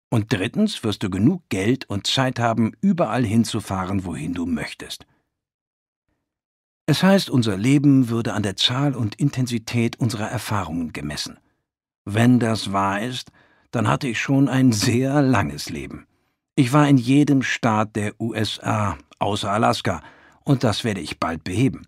Und 0.09 0.33
drittens 0.33 0.83
wirst 0.83 1.01
du 1.03 1.09
genug 1.09 1.43
Geld 1.47 1.89
und 1.89 2.05
Zeit 2.05 2.39
haben, 2.39 2.73
überall 2.81 3.23
hinzufahren, 3.23 4.03
wohin 4.03 4.33
du 4.33 4.45
möchtest. 4.45 5.05
Es 6.85 7.03
heißt, 7.03 7.29
unser 7.29 7.55
Leben 7.55 8.09
würde 8.09 8.33
an 8.33 8.43
der 8.43 8.57
Zahl 8.57 8.93
und 8.93 9.15
Intensität 9.15 9.97
unserer 9.97 10.27
Erfahrungen 10.27 10.91
gemessen. 10.91 11.39
Wenn 12.03 12.39
das 12.39 12.73
wahr 12.73 13.01
ist, 13.01 13.31
dann 13.71 13.87
hatte 13.87 14.09
ich 14.09 14.19
schon 14.19 14.49
ein 14.49 14.73
sehr 14.73 15.21
langes 15.21 15.69
Leben. 15.69 16.05
Ich 16.55 16.73
war 16.73 16.89
in 16.89 16.97
jedem 16.97 17.43
Staat 17.43 17.95
der 17.95 18.19
USA, 18.19 18.97
außer 19.19 19.49
Alaska, 19.49 20.01
und 20.43 20.63
das 20.63 20.83
werde 20.83 21.01
ich 21.01 21.19
bald 21.19 21.43
beheben. 21.43 21.87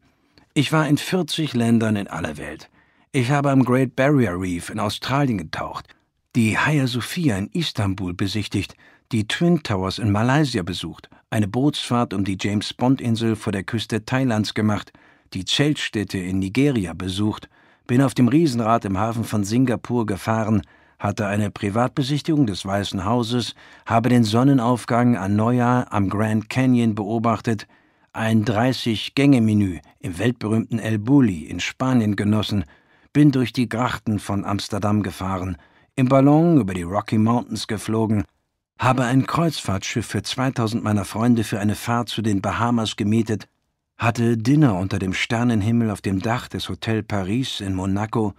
Ich 0.53 0.71
war 0.71 0.87
in 0.87 0.97
40 0.97 1.53
Ländern 1.53 1.95
in 1.95 2.07
aller 2.07 2.37
Welt. 2.37 2.69
Ich 3.11 3.31
habe 3.31 3.51
am 3.51 3.63
Great 3.63 3.95
Barrier 3.95 4.39
Reef 4.39 4.69
in 4.69 4.79
Australien 4.79 5.37
getaucht, 5.37 5.87
die 6.35 6.57
Hagia 6.57 6.87
Sophia 6.87 7.37
in 7.37 7.47
Istanbul 7.53 8.13
besichtigt, 8.13 8.75
die 9.11 9.27
Twin 9.27 9.61
Towers 9.61 9.99
in 9.99 10.11
Malaysia 10.11 10.63
besucht, 10.63 11.09
eine 11.29 11.47
Bootsfahrt 11.47 12.13
um 12.13 12.23
die 12.23 12.37
James 12.39 12.73
Bond 12.73 13.01
Insel 13.01 13.35
vor 13.35 13.51
der 13.53 13.63
Küste 13.63 14.05
Thailands 14.05 14.53
gemacht, 14.53 14.91
die 15.33 15.45
Zeltstädte 15.45 16.17
in 16.17 16.39
Nigeria 16.39 16.93
besucht, 16.93 17.49
bin 17.85 18.01
auf 18.01 18.13
dem 18.13 18.27
Riesenrad 18.27 18.85
im 18.85 18.97
Hafen 18.97 19.23
von 19.23 19.43
Singapur 19.43 20.05
gefahren, 20.05 20.61
hatte 20.99 21.27
eine 21.27 21.51
Privatbesichtigung 21.51 22.47
des 22.47 22.65
Weißen 22.65 23.05
Hauses, 23.05 23.55
habe 23.85 24.09
den 24.09 24.23
Sonnenaufgang 24.23 25.17
an 25.17 25.35
Neujahr 25.35 25.91
am 25.91 26.09
Grand 26.09 26.49
Canyon 26.49 26.95
beobachtet, 26.95 27.67
ein 28.13 28.45
30-Gänge-Menü 28.45 29.79
im 29.99 30.19
weltberühmten 30.19 30.77
El 30.77 30.99
Bulli 30.99 31.45
in 31.45 31.59
Spanien 31.59 32.15
genossen, 32.15 32.63
bin 33.11 33.31
durch 33.31 33.53
die 33.53 33.67
Grachten 33.67 34.19
von 34.19 34.45
Amsterdam 34.45 35.01
gefahren, 35.01 35.57
im 35.95 36.07
Ballon 36.07 36.59
über 36.59 36.75
die 36.75 36.83
Rocky 36.83 37.17
Mountains 37.17 37.67
geflogen, 37.67 38.23
habe 38.77 39.03
ein 39.03 39.25
Kreuzfahrtschiff 39.25 40.05
für 40.05 40.21
2000 40.21 40.83
meiner 40.83 41.05
Freunde 41.05 41.43
für 41.43 41.59
eine 41.59 41.75
Fahrt 41.75 42.09
zu 42.09 42.21
den 42.21 42.41
Bahamas 42.41 42.95
gemietet, 42.95 43.47
hatte 43.97 44.37
Dinner 44.37 44.77
unter 44.77 44.99
dem 44.99 45.13
Sternenhimmel 45.13 45.89
auf 45.89 46.01
dem 46.01 46.19
Dach 46.19 46.47
des 46.47 46.69
Hotel 46.69 47.01
Paris 47.01 47.61
in 47.61 47.73
Monaco, 47.73 48.33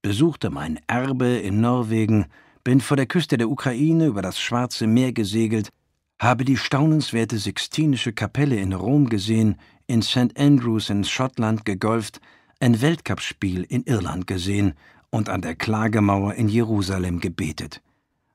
besuchte 0.00 0.48
mein 0.48 0.80
Erbe 0.86 1.36
in 1.38 1.60
Norwegen, 1.60 2.26
bin 2.64 2.80
vor 2.80 2.96
der 2.96 3.06
Küste 3.06 3.36
der 3.36 3.50
Ukraine 3.50 4.06
über 4.06 4.22
das 4.22 4.40
Schwarze 4.40 4.86
Meer 4.86 5.12
gesegelt, 5.12 5.70
habe 6.18 6.44
die 6.44 6.56
staunenswerte 6.56 7.38
Sixtinische 7.38 8.12
Kapelle 8.12 8.56
in 8.56 8.72
Rom 8.72 9.08
gesehen, 9.08 9.56
in 9.86 10.02
St. 10.02 10.38
Andrews 10.38 10.90
in 10.90 11.04
Schottland 11.04 11.64
gegolft, 11.64 12.20
ein 12.60 12.80
Weltcupspiel 12.80 13.62
in 13.62 13.84
Irland 13.84 14.26
gesehen 14.26 14.74
und 15.10 15.28
an 15.28 15.42
der 15.42 15.54
Klagemauer 15.54 16.34
in 16.34 16.48
Jerusalem 16.48 17.20
gebetet. 17.20 17.80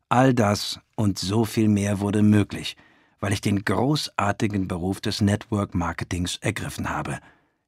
All 0.09 0.33
das 0.33 0.79
und 0.95 1.19
so 1.19 1.43
viel 1.43 1.67
mehr 1.67 1.99
wurde 1.99 2.23
möglich, 2.23 2.77
weil 3.19 3.33
ich 3.33 3.41
den 3.41 3.65
großartigen 3.65 4.67
Beruf 4.67 5.01
des 5.01 5.21
Network 5.21 5.75
Marketings 5.75 6.37
ergriffen 6.37 6.89
habe. 6.89 7.19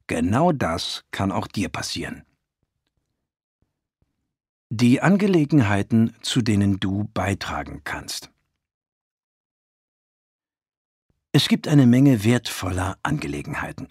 Genau 0.08 0.52
das 0.52 1.03
kann 1.11 1.32
auch 1.32 1.48
dir 1.48 1.69
passieren. 1.69 2.24
Die 4.69 5.02
Angelegenheiten, 5.02 6.16
zu 6.22 6.42
denen 6.42 6.80
du 6.80 7.10
beitragen 7.14 7.82
kannst. 7.84 8.32
Es 11.35 11.49
gibt 11.49 11.67
eine 11.67 11.85
Menge 11.85 12.23
wertvoller 12.23 12.97
Angelegenheiten. 13.03 13.89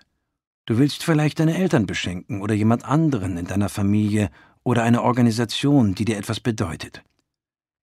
Du 0.64 0.78
willst 0.78 1.04
vielleicht 1.04 1.40
deine 1.40 1.58
Eltern 1.58 1.84
beschenken 1.84 2.40
oder 2.40 2.54
jemand 2.54 2.86
anderen 2.86 3.36
in 3.36 3.44
deiner 3.44 3.68
Familie 3.68 4.30
oder 4.62 4.82
eine 4.82 5.02
Organisation, 5.02 5.94
die 5.94 6.06
dir 6.06 6.16
etwas 6.16 6.40
bedeutet. 6.40 7.02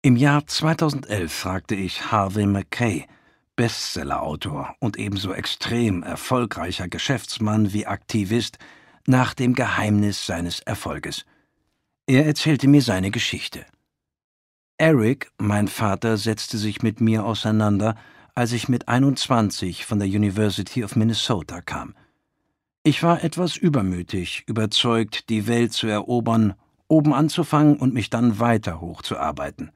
Im 0.00 0.14
Jahr 0.14 0.46
2011 0.46 1.32
fragte 1.32 1.74
ich 1.74 2.12
Harvey 2.12 2.46
Mackay, 2.46 3.06
Bestsellerautor 3.56 4.76
und 4.78 4.96
ebenso 4.96 5.32
extrem 5.32 6.04
erfolgreicher 6.04 6.86
Geschäftsmann 6.86 7.72
wie 7.72 7.84
Aktivist, 7.84 8.58
nach 9.08 9.34
dem 9.34 9.54
Geheimnis 9.54 10.24
seines 10.24 10.60
Erfolges. 10.60 11.24
Er 12.06 12.26
erzählte 12.26 12.68
mir 12.68 12.82
seine 12.82 13.10
Geschichte. 13.10 13.66
Eric, 14.76 15.32
mein 15.36 15.66
Vater, 15.66 16.16
setzte 16.16 16.58
sich 16.58 16.84
mit 16.84 17.00
mir 17.00 17.24
auseinander, 17.24 17.96
als 18.38 18.52
ich 18.52 18.68
mit 18.68 18.86
21 18.86 19.84
von 19.84 19.98
der 19.98 20.06
University 20.06 20.84
of 20.84 20.94
Minnesota 20.94 21.60
kam. 21.60 21.96
Ich 22.84 23.02
war 23.02 23.24
etwas 23.24 23.56
übermütig, 23.56 24.44
überzeugt, 24.46 25.28
die 25.28 25.48
Welt 25.48 25.72
zu 25.72 25.88
erobern, 25.88 26.54
oben 26.86 27.14
anzufangen 27.14 27.76
und 27.76 27.94
mich 27.94 28.10
dann 28.10 28.38
weiter 28.38 28.80
hochzuarbeiten 28.80 29.72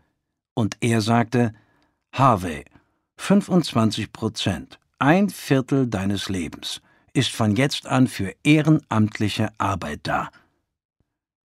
und 0.54 0.76
er 0.80 1.00
sagte, 1.00 1.52
Harvey, 2.12 2.64
25 3.16 4.12
Prozent, 4.12 4.78
ein 5.00 5.28
Viertel 5.28 5.88
deines 5.88 6.28
Lebens, 6.28 6.82
ist 7.14 7.32
von 7.32 7.56
jetzt 7.56 7.86
an 7.88 8.06
für 8.06 8.32
ehrenamtliche 8.44 9.48
Arbeit 9.58 10.00
da. 10.04 10.30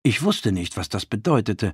Ich 0.04 0.22
wusste 0.22 0.52
nicht, 0.52 0.78
was 0.78 0.88
das 0.88 1.08
bedeutete, 1.08 1.74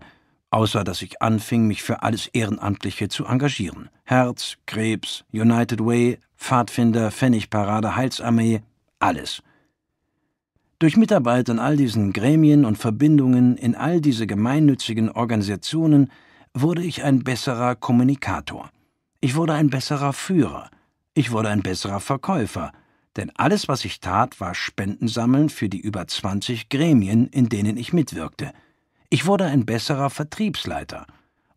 außer 0.53 0.83
dass 0.83 1.01
ich 1.01 1.21
anfing, 1.21 1.65
mich 1.65 1.81
für 1.81 2.03
alles 2.03 2.27
Ehrenamtliche 2.27 3.09
zu 3.09 3.25
engagieren. 3.25 3.89
Herz, 4.03 4.57
Krebs, 4.67 5.25
United 5.33 5.83
Way, 5.83 6.19
Pfadfinder, 6.37 7.11
Pfennigparade, 7.11 7.95
Heilsarmee, 7.95 8.61
alles. 8.99 9.41
Durch 10.77 10.95
Mitarbeit 10.95 11.49
an 11.49 11.57
all 11.57 11.75
diesen 11.75 12.13
Gremien 12.13 12.65
und 12.65 12.77
Verbindungen 12.77 13.57
in 13.57 13.73
all 13.73 13.99
diese 13.99 14.27
gemeinnützigen 14.27 15.09
Organisationen 15.09 16.11
wurde 16.53 16.83
ich 16.83 17.03
ein 17.03 17.23
besserer 17.23 17.75
Kommunikator. 17.75 18.69
Ich 19.21 19.35
wurde 19.35 19.53
ein 19.53 19.71
besserer 19.71 20.13
Führer. 20.13 20.69
Ich 21.15 21.31
wurde 21.31 21.49
ein 21.49 21.63
besserer 21.63 21.99
Verkäufer. 21.99 22.73
Denn 23.15 23.31
alles, 23.37 23.67
was 23.67 23.85
ich 23.85 24.01
tat, 24.01 24.39
war 24.39 24.53
Spenden 24.53 25.07
sammeln 25.07 25.49
für 25.49 25.69
die 25.69 25.79
über 25.79 26.05
20 26.05 26.69
Gremien, 26.69 27.27
in 27.27 27.49
denen 27.49 27.77
ich 27.77 27.93
mitwirkte. 27.93 28.51
Ich 29.13 29.27
wurde 29.27 29.45
ein 29.45 29.67
besserer 29.67 30.09
Vertriebsleiter. 30.09 31.05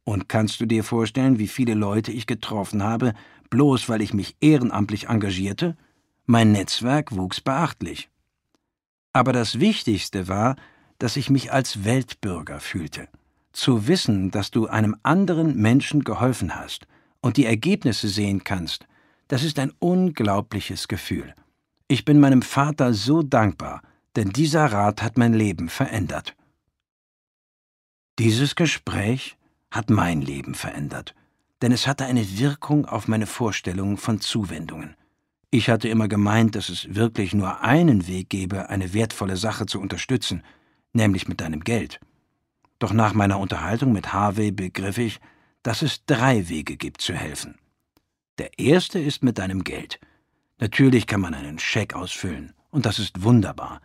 Und 0.05 0.29
kannst 0.29 0.61
du 0.61 0.67
dir 0.67 0.85
vorstellen, 0.85 1.39
wie 1.39 1.49
viele 1.49 1.73
Leute 1.73 2.13
ich 2.13 2.27
getroffen 2.27 2.83
habe, 2.83 3.15
bloß 3.49 3.89
weil 3.89 4.03
ich 4.03 4.13
mich 4.13 4.37
ehrenamtlich 4.43 5.09
engagierte? 5.09 5.75
Mein 6.27 6.53
Netzwerk 6.53 7.17
wuchs 7.17 7.41
beachtlich. 7.41 8.11
Aber 9.15 9.33
das 9.33 9.59
Wichtigste 9.59 10.29
war, 10.29 10.57
dass 10.99 11.17
ich 11.17 11.31
mich 11.31 11.51
als 11.51 11.83
Weltbürger 11.83 12.61
fühlte. 12.61 13.09
Zu 13.53 13.89
wissen, 13.89 14.31
dass 14.31 14.51
du 14.51 14.67
einem 14.67 14.95
anderen 15.03 15.57
Menschen 15.57 16.05
geholfen 16.05 16.57
hast 16.57 16.87
und 17.23 17.39
die 17.39 17.47
Ergebnisse 17.47 18.09
sehen 18.09 18.45
kannst, 18.45 18.87
das 19.29 19.43
ist 19.43 19.59
ein 19.59 19.73
unglaubliches 19.79 20.89
Gefühl. 20.89 21.35
Ich 21.89 22.05
bin 22.05 22.21
meinem 22.21 22.43
Vater 22.43 22.93
so 22.93 23.23
dankbar, 23.23 23.81
denn 24.15 24.29
dieser 24.29 24.67
Rat 24.67 25.03
hat 25.03 25.17
mein 25.17 25.33
Leben 25.33 25.71
verändert. 25.71 26.37
Dieses 28.19 28.55
Gespräch 28.55 29.37
hat 29.71 29.91
mein 29.91 30.23
Leben 30.23 30.55
verändert, 30.55 31.15
denn 31.61 31.71
es 31.71 31.87
hatte 31.87 32.07
eine 32.07 32.39
Wirkung 32.39 32.87
auf 32.87 33.09
meine 33.09 33.27
Vorstellung 33.27 33.99
von 33.99 34.23
Zuwendungen. 34.23 34.97
Ich 35.51 35.69
hatte 35.69 35.89
immer 35.89 36.09
gemeint, 36.09 36.55
dass 36.55 36.71
es 36.71 36.95
wirklich 36.95 37.35
nur 37.35 37.61
einen 37.61 38.07
Weg 38.07 38.31
gebe, 38.31 38.71
eine 38.71 38.95
wertvolle 38.95 39.37
Sache 39.37 39.67
zu 39.67 39.81
unterstützen, 39.81 40.43
nämlich 40.95 41.29
mit 41.29 41.43
deinem 41.43 41.61
Geld. 41.61 42.01
Doch 42.79 42.95
nach 42.95 43.13
meiner 43.13 43.39
Unterhaltung 43.39 43.93
mit 43.93 44.15
Harvey 44.15 44.51
begriff 44.51 44.97
ich, 44.97 45.21
dass 45.63 45.83
es 45.83 46.07
drei 46.07 46.49
Wege 46.49 46.79
gibt 46.79 47.03
zu 47.03 47.13
helfen. 47.13 47.59
Der 48.39 48.59
erste 48.59 48.99
ist 48.99 49.23
mit 49.23 49.37
deinem 49.37 49.63
Geld. 49.63 50.01
Natürlich 50.59 51.07
kann 51.07 51.21
man 51.21 51.35
einen 51.35 51.59
Scheck 51.59 51.95
ausfüllen, 51.95 52.55
und 52.71 52.87
das 52.87 52.99
ist 52.99 53.23
wunderbar. 53.23 53.83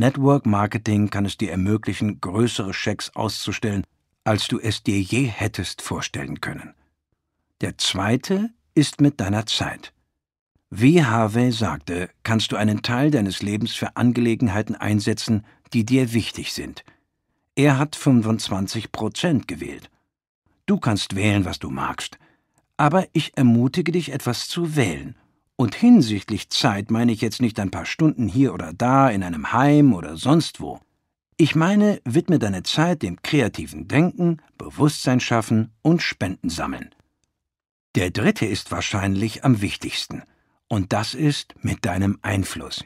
Network 0.00 0.46
Marketing 0.46 1.10
kann 1.10 1.26
es 1.26 1.36
dir 1.36 1.50
ermöglichen, 1.50 2.22
größere 2.22 2.72
Schecks 2.72 3.14
auszustellen, 3.14 3.84
als 4.24 4.48
du 4.48 4.58
es 4.58 4.82
dir 4.82 4.98
je 4.98 5.24
hättest 5.24 5.82
vorstellen 5.82 6.40
können. 6.40 6.72
Der 7.60 7.76
zweite 7.76 8.48
ist 8.74 9.02
mit 9.02 9.20
deiner 9.20 9.44
Zeit. 9.44 9.92
Wie 10.70 11.04
Harvey 11.04 11.52
sagte, 11.52 12.08
kannst 12.22 12.50
du 12.50 12.56
einen 12.56 12.80
Teil 12.80 13.10
deines 13.10 13.42
Lebens 13.42 13.74
für 13.74 13.94
Angelegenheiten 13.96 14.74
einsetzen, 14.74 15.44
die 15.74 15.84
dir 15.84 16.14
wichtig 16.14 16.54
sind. 16.54 16.82
Er 17.54 17.76
hat 17.76 17.94
25 17.94 18.92
Prozent 18.92 19.48
gewählt. 19.48 19.90
Du 20.64 20.78
kannst 20.78 21.14
wählen, 21.14 21.44
was 21.44 21.58
du 21.58 21.68
magst. 21.68 22.18
Aber 22.78 23.06
ich 23.12 23.36
ermutige 23.36 23.92
dich, 23.92 24.12
etwas 24.12 24.48
zu 24.48 24.76
wählen 24.76 25.14
und 25.60 25.74
hinsichtlich 25.74 26.48
Zeit 26.48 26.90
meine 26.90 27.12
ich 27.12 27.20
jetzt 27.20 27.42
nicht 27.42 27.60
ein 27.60 27.70
paar 27.70 27.84
Stunden 27.84 28.28
hier 28.28 28.54
oder 28.54 28.72
da 28.72 29.10
in 29.10 29.22
einem 29.22 29.52
Heim 29.52 29.92
oder 29.92 30.16
sonst 30.16 30.62
wo. 30.62 30.80
Ich 31.36 31.54
meine, 31.54 32.00
widme 32.06 32.38
deine 32.38 32.62
Zeit 32.62 33.02
dem 33.02 33.20
kreativen 33.20 33.86
Denken, 33.86 34.38
Bewusstsein 34.56 35.20
schaffen 35.20 35.70
und 35.82 36.00
Spenden 36.00 36.48
sammeln. 36.48 36.88
Der 37.94 38.10
dritte 38.10 38.46
ist 38.46 38.70
wahrscheinlich 38.70 39.44
am 39.44 39.60
wichtigsten, 39.60 40.22
und 40.66 40.94
das 40.94 41.12
ist 41.12 41.54
mit 41.60 41.84
deinem 41.84 42.18
Einfluss. 42.22 42.82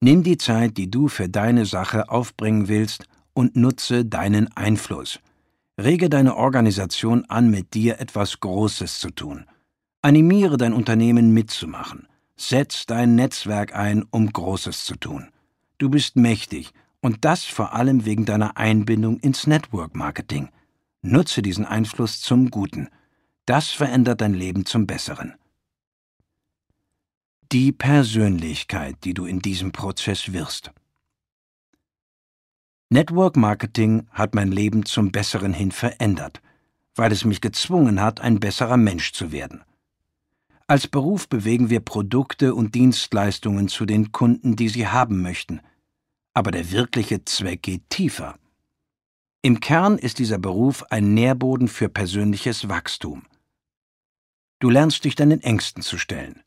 Nimm 0.00 0.24
die 0.24 0.36
Zeit, 0.36 0.78
die 0.78 0.90
du 0.90 1.06
für 1.06 1.28
deine 1.28 1.64
Sache 1.64 2.08
aufbringen 2.08 2.66
willst, 2.66 3.06
und 3.34 3.54
nutze 3.54 4.04
deinen 4.04 4.52
Einfluss. 4.56 5.20
Rege 5.80 6.10
deine 6.10 6.34
Organisation 6.34 7.24
an, 7.26 7.52
mit 7.52 7.74
dir 7.74 8.00
etwas 8.00 8.40
Großes 8.40 8.98
zu 8.98 9.10
tun. 9.10 9.44
Animiere 10.00 10.56
dein 10.56 10.72
Unternehmen 10.72 11.34
mitzumachen. 11.34 12.06
Setz 12.36 12.86
dein 12.86 13.16
Netzwerk 13.16 13.74
ein, 13.74 14.04
um 14.10 14.32
Großes 14.32 14.84
zu 14.84 14.94
tun. 14.94 15.30
Du 15.78 15.90
bist 15.90 16.14
mächtig 16.14 16.72
und 17.00 17.24
das 17.24 17.44
vor 17.44 17.72
allem 17.72 18.04
wegen 18.04 18.24
deiner 18.24 18.56
Einbindung 18.56 19.18
ins 19.18 19.48
Network 19.48 19.96
Marketing. 19.96 20.50
Nutze 21.02 21.42
diesen 21.42 21.64
Einfluss 21.64 22.20
zum 22.20 22.50
Guten. 22.50 22.88
Das 23.44 23.70
verändert 23.70 24.20
dein 24.20 24.34
Leben 24.34 24.66
zum 24.66 24.86
Besseren. 24.86 25.34
Die 27.50 27.72
Persönlichkeit, 27.72 28.96
die 29.04 29.14
du 29.14 29.24
in 29.24 29.40
diesem 29.40 29.72
Prozess 29.72 30.32
wirst. 30.32 30.70
Network 32.90 33.36
Marketing 33.36 34.06
hat 34.12 34.34
mein 34.34 34.52
Leben 34.52 34.84
zum 34.84 35.10
Besseren 35.10 35.52
hin 35.52 35.72
verändert, 35.72 36.40
weil 36.94 37.10
es 37.10 37.24
mich 37.24 37.40
gezwungen 37.40 38.00
hat, 38.00 38.20
ein 38.20 38.38
besserer 38.38 38.76
Mensch 38.76 39.12
zu 39.12 39.32
werden. 39.32 39.64
Als 40.70 40.86
Beruf 40.86 41.30
bewegen 41.30 41.70
wir 41.70 41.80
Produkte 41.80 42.54
und 42.54 42.74
Dienstleistungen 42.74 43.68
zu 43.68 43.86
den 43.86 44.12
Kunden, 44.12 44.54
die 44.54 44.68
sie 44.68 44.86
haben 44.86 45.22
möchten. 45.22 45.62
Aber 46.34 46.50
der 46.50 46.70
wirkliche 46.70 47.24
Zweck 47.24 47.62
geht 47.62 47.88
tiefer. 47.88 48.38
Im 49.40 49.60
Kern 49.60 49.96
ist 49.96 50.18
dieser 50.18 50.36
Beruf 50.36 50.84
ein 50.90 51.14
Nährboden 51.14 51.68
für 51.68 51.88
persönliches 51.88 52.68
Wachstum. 52.68 53.22
Du 54.58 54.68
lernst 54.68 55.04
dich 55.04 55.14
deinen 55.14 55.40
Ängsten 55.40 55.82
zu 55.82 55.96
stellen. 55.96 56.42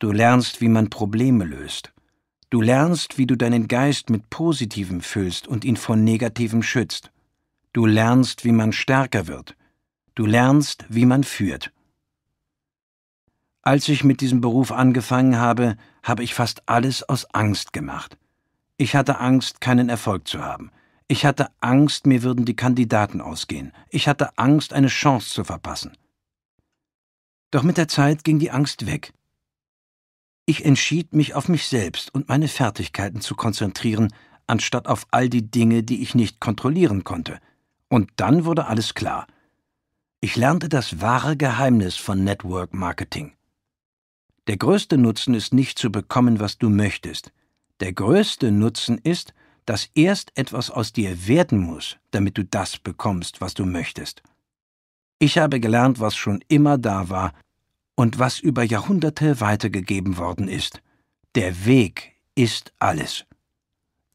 Du 0.00 0.10
lernst, 0.10 0.60
wie 0.60 0.68
man 0.68 0.90
Probleme 0.90 1.44
löst. 1.44 1.92
Du 2.50 2.60
lernst, 2.60 3.18
wie 3.18 3.26
du 3.26 3.36
deinen 3.36 3.68
Geist 3.68 4.10
mit 4.10 4.30
Positivem 4.30 5.00
füllst 5.00 5.46
und 5.46 5.64
ihn 5.64 5.76
vor 5.76 5.94
Negativem 5.94 6.64
schützt. 6.64 7.12
Du 7.72 7.86
lernst, 7.86 8.44
wie 8.44 8.52
man 8.52 8.72
stärker 8.72 9.28
wird. 9.28 9.54
Du 10.16 10.26
lernst, 10.26 10.86
wie 10.88 11.06
man 11.06 11.22
führt. 11.22 11.73
Als 13.66 13.88
ich 13.88 14.04
mit 14.04 14.20
diesem 14.20 14.42
Beruf 14.42 14.72
angefangen 14.72 15.38
habe, 15.38 15.78
habe 16.02 16.22
ich 16.22 16.34
fast 16.34 16.68
alles 16.68 17.02
aus 17.02 17.24
Angst 17.32 17.72
gemacht. 17.72 18.18
Ich 18.76 18.94
hatte 18.94 19.20
Angst, 19.20 19.62
keinen 19.62 19.88
Erfolg 19.88 20.28
zu 20.28 20.44
haben. 20.44 20.70
Ich 21.08 21.24
hatte 21.24 21.48
Angst, 21.60 22.06
mir 22.06 22.22
würden 22.22 22.44
die 22.44 22.56
Kandidaten 22.56 23.22
ausgehen. 23.22 23.72
Ich 23.88 24.06
hatte 24.06 24.36
Angst, 24.36 24.74
eine 24.74 24.88
Chance 24.88 25.30
zu 25.30 25.44
verpassen. 25.44 25.96
Doch 27.52 27.62
mit 27.62 27.78
der 27.78 27.88
Zeit 27.88 28.22
ging 28.22 28.38
die 28.38 28.50
Angst 28.50 28.84
weg. 28.84 29.14
Ich 30.44 30.66
entschied 30.66 31.14
mich 31.14 31.34
auf 31.34 31.48
mich 31.48 31.66
selbst 31.66 32.14
und 32.14 32.28
meine 32.28 32.48
Fertigkeiten 32.48 33.22
zu 33.22 33.34
konzentrieren, 33.34 34.12
anstatt 34.46 34.88
auf 34.88 35.06
all 35.10 35.30
die 35.30 35.50
Dinge, 35.50 35.82
die 35.82 36.02
ich 36.02 36.14
nicht 36.14 36.38
kontrollieren 36.38 37.04
konnte. 37.04 37.38
Und 37.88 38.10
dann 38.16 38.44
wurde 38.44 38.66
alles 38.66 38.92
klar. 38.92 39.26
Ich 40.20 40.36
lernte 40.36 40.68
das 40.68 41.00
wahre 41.00 41.38
Geheimnis 41.38 41.96
von 41.96 42.24
Network 42.24 42.74
Marketing. 42.74 43.32
Der 44.46 44.56
größte 44.58 44.98
Nutzen 44.98 45.34
ist 45.34 45.54
nicht 45.54 45.78
zu 45.78 45.90
bekommen, 45.90 46.38
was 46.38 46.58
du 46.58 46.68
möchtest. 46.68 47.32
Der 47.80 47.92
größte 47.92 48.52
Nutzen 48.52 48.98
ist, 48.98 49.34
dass 49.66 49.88
erst 49.94 50.36
etwas 50.36 50.70
aus 50.70 50.92
dir 50.92 51.26
werden 51.26 51.58
muss, 51.58 51.96
damit 52.10 52.36
du 52.36 52.44
das 52.44 52.78
bekommst, 52.78 53.40
was 53.40 53.54
du 53.54 53.64
möchtest. 53.64 54.22
Ich 55.18 55.38
habe 55.38 55.60
gelernt, 55.60 56.00
was 56.00 56.14
schon 56.14 56.44
immer 56.48 56.76
da 56.76 57.08
war 57.08 57.32
und 57.94 58.18
was 58.18 58.40
über 58.40 58.62
Jahrhunderte 58.62 59.40
weitergegeben 59.40 60.18
worden 60.18 60.48
ist. 60.48 60.82
Der 61.34 61.64
Weg 61.64 62.12
ist 62.34 62.72
alles. 62.78 63.24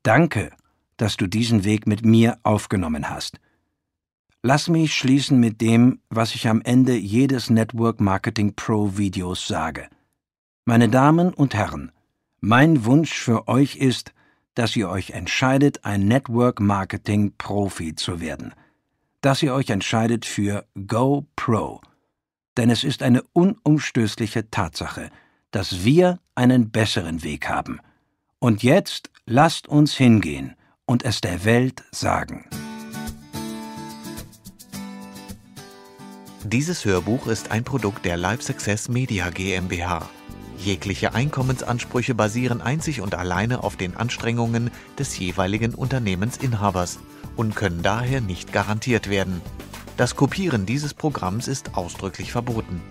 Danke, 0.03 0.51
dass 0.97 1.17
du 1.17 1.27
diesen 1.27 1.63
Weg 1.63 1.87
mit 1.87 2.05
mir 2.05 2.37
aufgenommen 2.43 3.09
hast. 3.09 3.39
Lass 4.43 4.69
mich 4.69 4.93
schließen 4.93 5.39
mit 5.39 5.59
dem, 5.59 5.99
was 6.09 6.35
ich 6.35 6.47
am 6.47 6.61
Ende 6.61 6.95
jedes 6.95 7.49
Network 7.49 7.99
Marketing 7.99 8.53
Pro 8.55 8.97
Videos 8.97 9.47
sage. 9.47 9.89
Meine 10.69 10.87
Damen 10.87 11.33
und 11.33 11.55
Herren, 11.55 11.91
mein 12.41 12.85
Wunsch 12.85 13.11
für 13.11 13.47
euch 13.47 13.77
ist, 13.77 14.13
dass 14.53 14.75
ihr 14.75 14.87
euch 14.87 15.09
entscheidet, 15.09 15.83
ein 15.83 16.07
Network 16.07 16.59
Marketing 16.59 17.33
Profi 17.39 17.95
zu 17.95 18.21
werden. 18.21 18.53
Dass 19.21 19.41
ihr 19.41 19.55
euch 19.55 19.71
entscheidet 19.71 20.27
für 20.27 20.67
Go 20.85 21.25
Pro. 21.35 21.81
Denn 22.55 22.69
es 22.69 22.83
ist 22.83 23.01
eine 23.01 23.23
unumstößliche 23.33 24.51
Tatsache, 24.51 25.09
dass 25.49 25.83
wir 25.85 26.19
einen 26.35 26.69
besseren 26.69 27.23
Weg 27.23 27.49
haben. 27.49 27.81
Und 28.37 28.61
jetzt 28.61 29.09
lasst 29.25 29.67
uns 29.67 29.97
hingehen 29.97 30.53
und 30.85 31.03
es 31.03 31.19
der 31.19 31.45
Welt 31.45 31.83
sagen. 31.89 32.47
Dieses 36.43 36.85
Hörbuch 36.85 37.25
ist 37.25 37.49
ein 37.49 37.63
Produkt 37.63 38.05
der 38.05 38.17
Live 38.17 38.43
Success 38.43 38.87
Media 38.87 39.31
GmbH. 39.31 40.07
Jegliche 40.59 41.13
Einkommensansprüche 41.13 42.13
basieren 42.13 42.61
einzig 42.61 42.99
und 42.99 43.15
alleine 43.15 43.63
auf 43.63 43.77
den 43.77 43.95
Anstrengungen 43.95 44.71
des 44.97 45.17
jeweiligen 45.17 45.73
Unternehmensinhabers 45.73 46.99
und 47.37 47.55
können 47.55 47.81
daher 47.81 48.19
nicht 48.19 48.51
garantiert 48.51 49.09
werden. 49.09 49.41
Das 49.95 50.17
Kopieren 50.17 50.65
dieses 50.65 50.93
Programms 50.93 51.47
ist 51.47 51.75
ausdrücklich 51.75 52.33
verboten. 52.33 52.81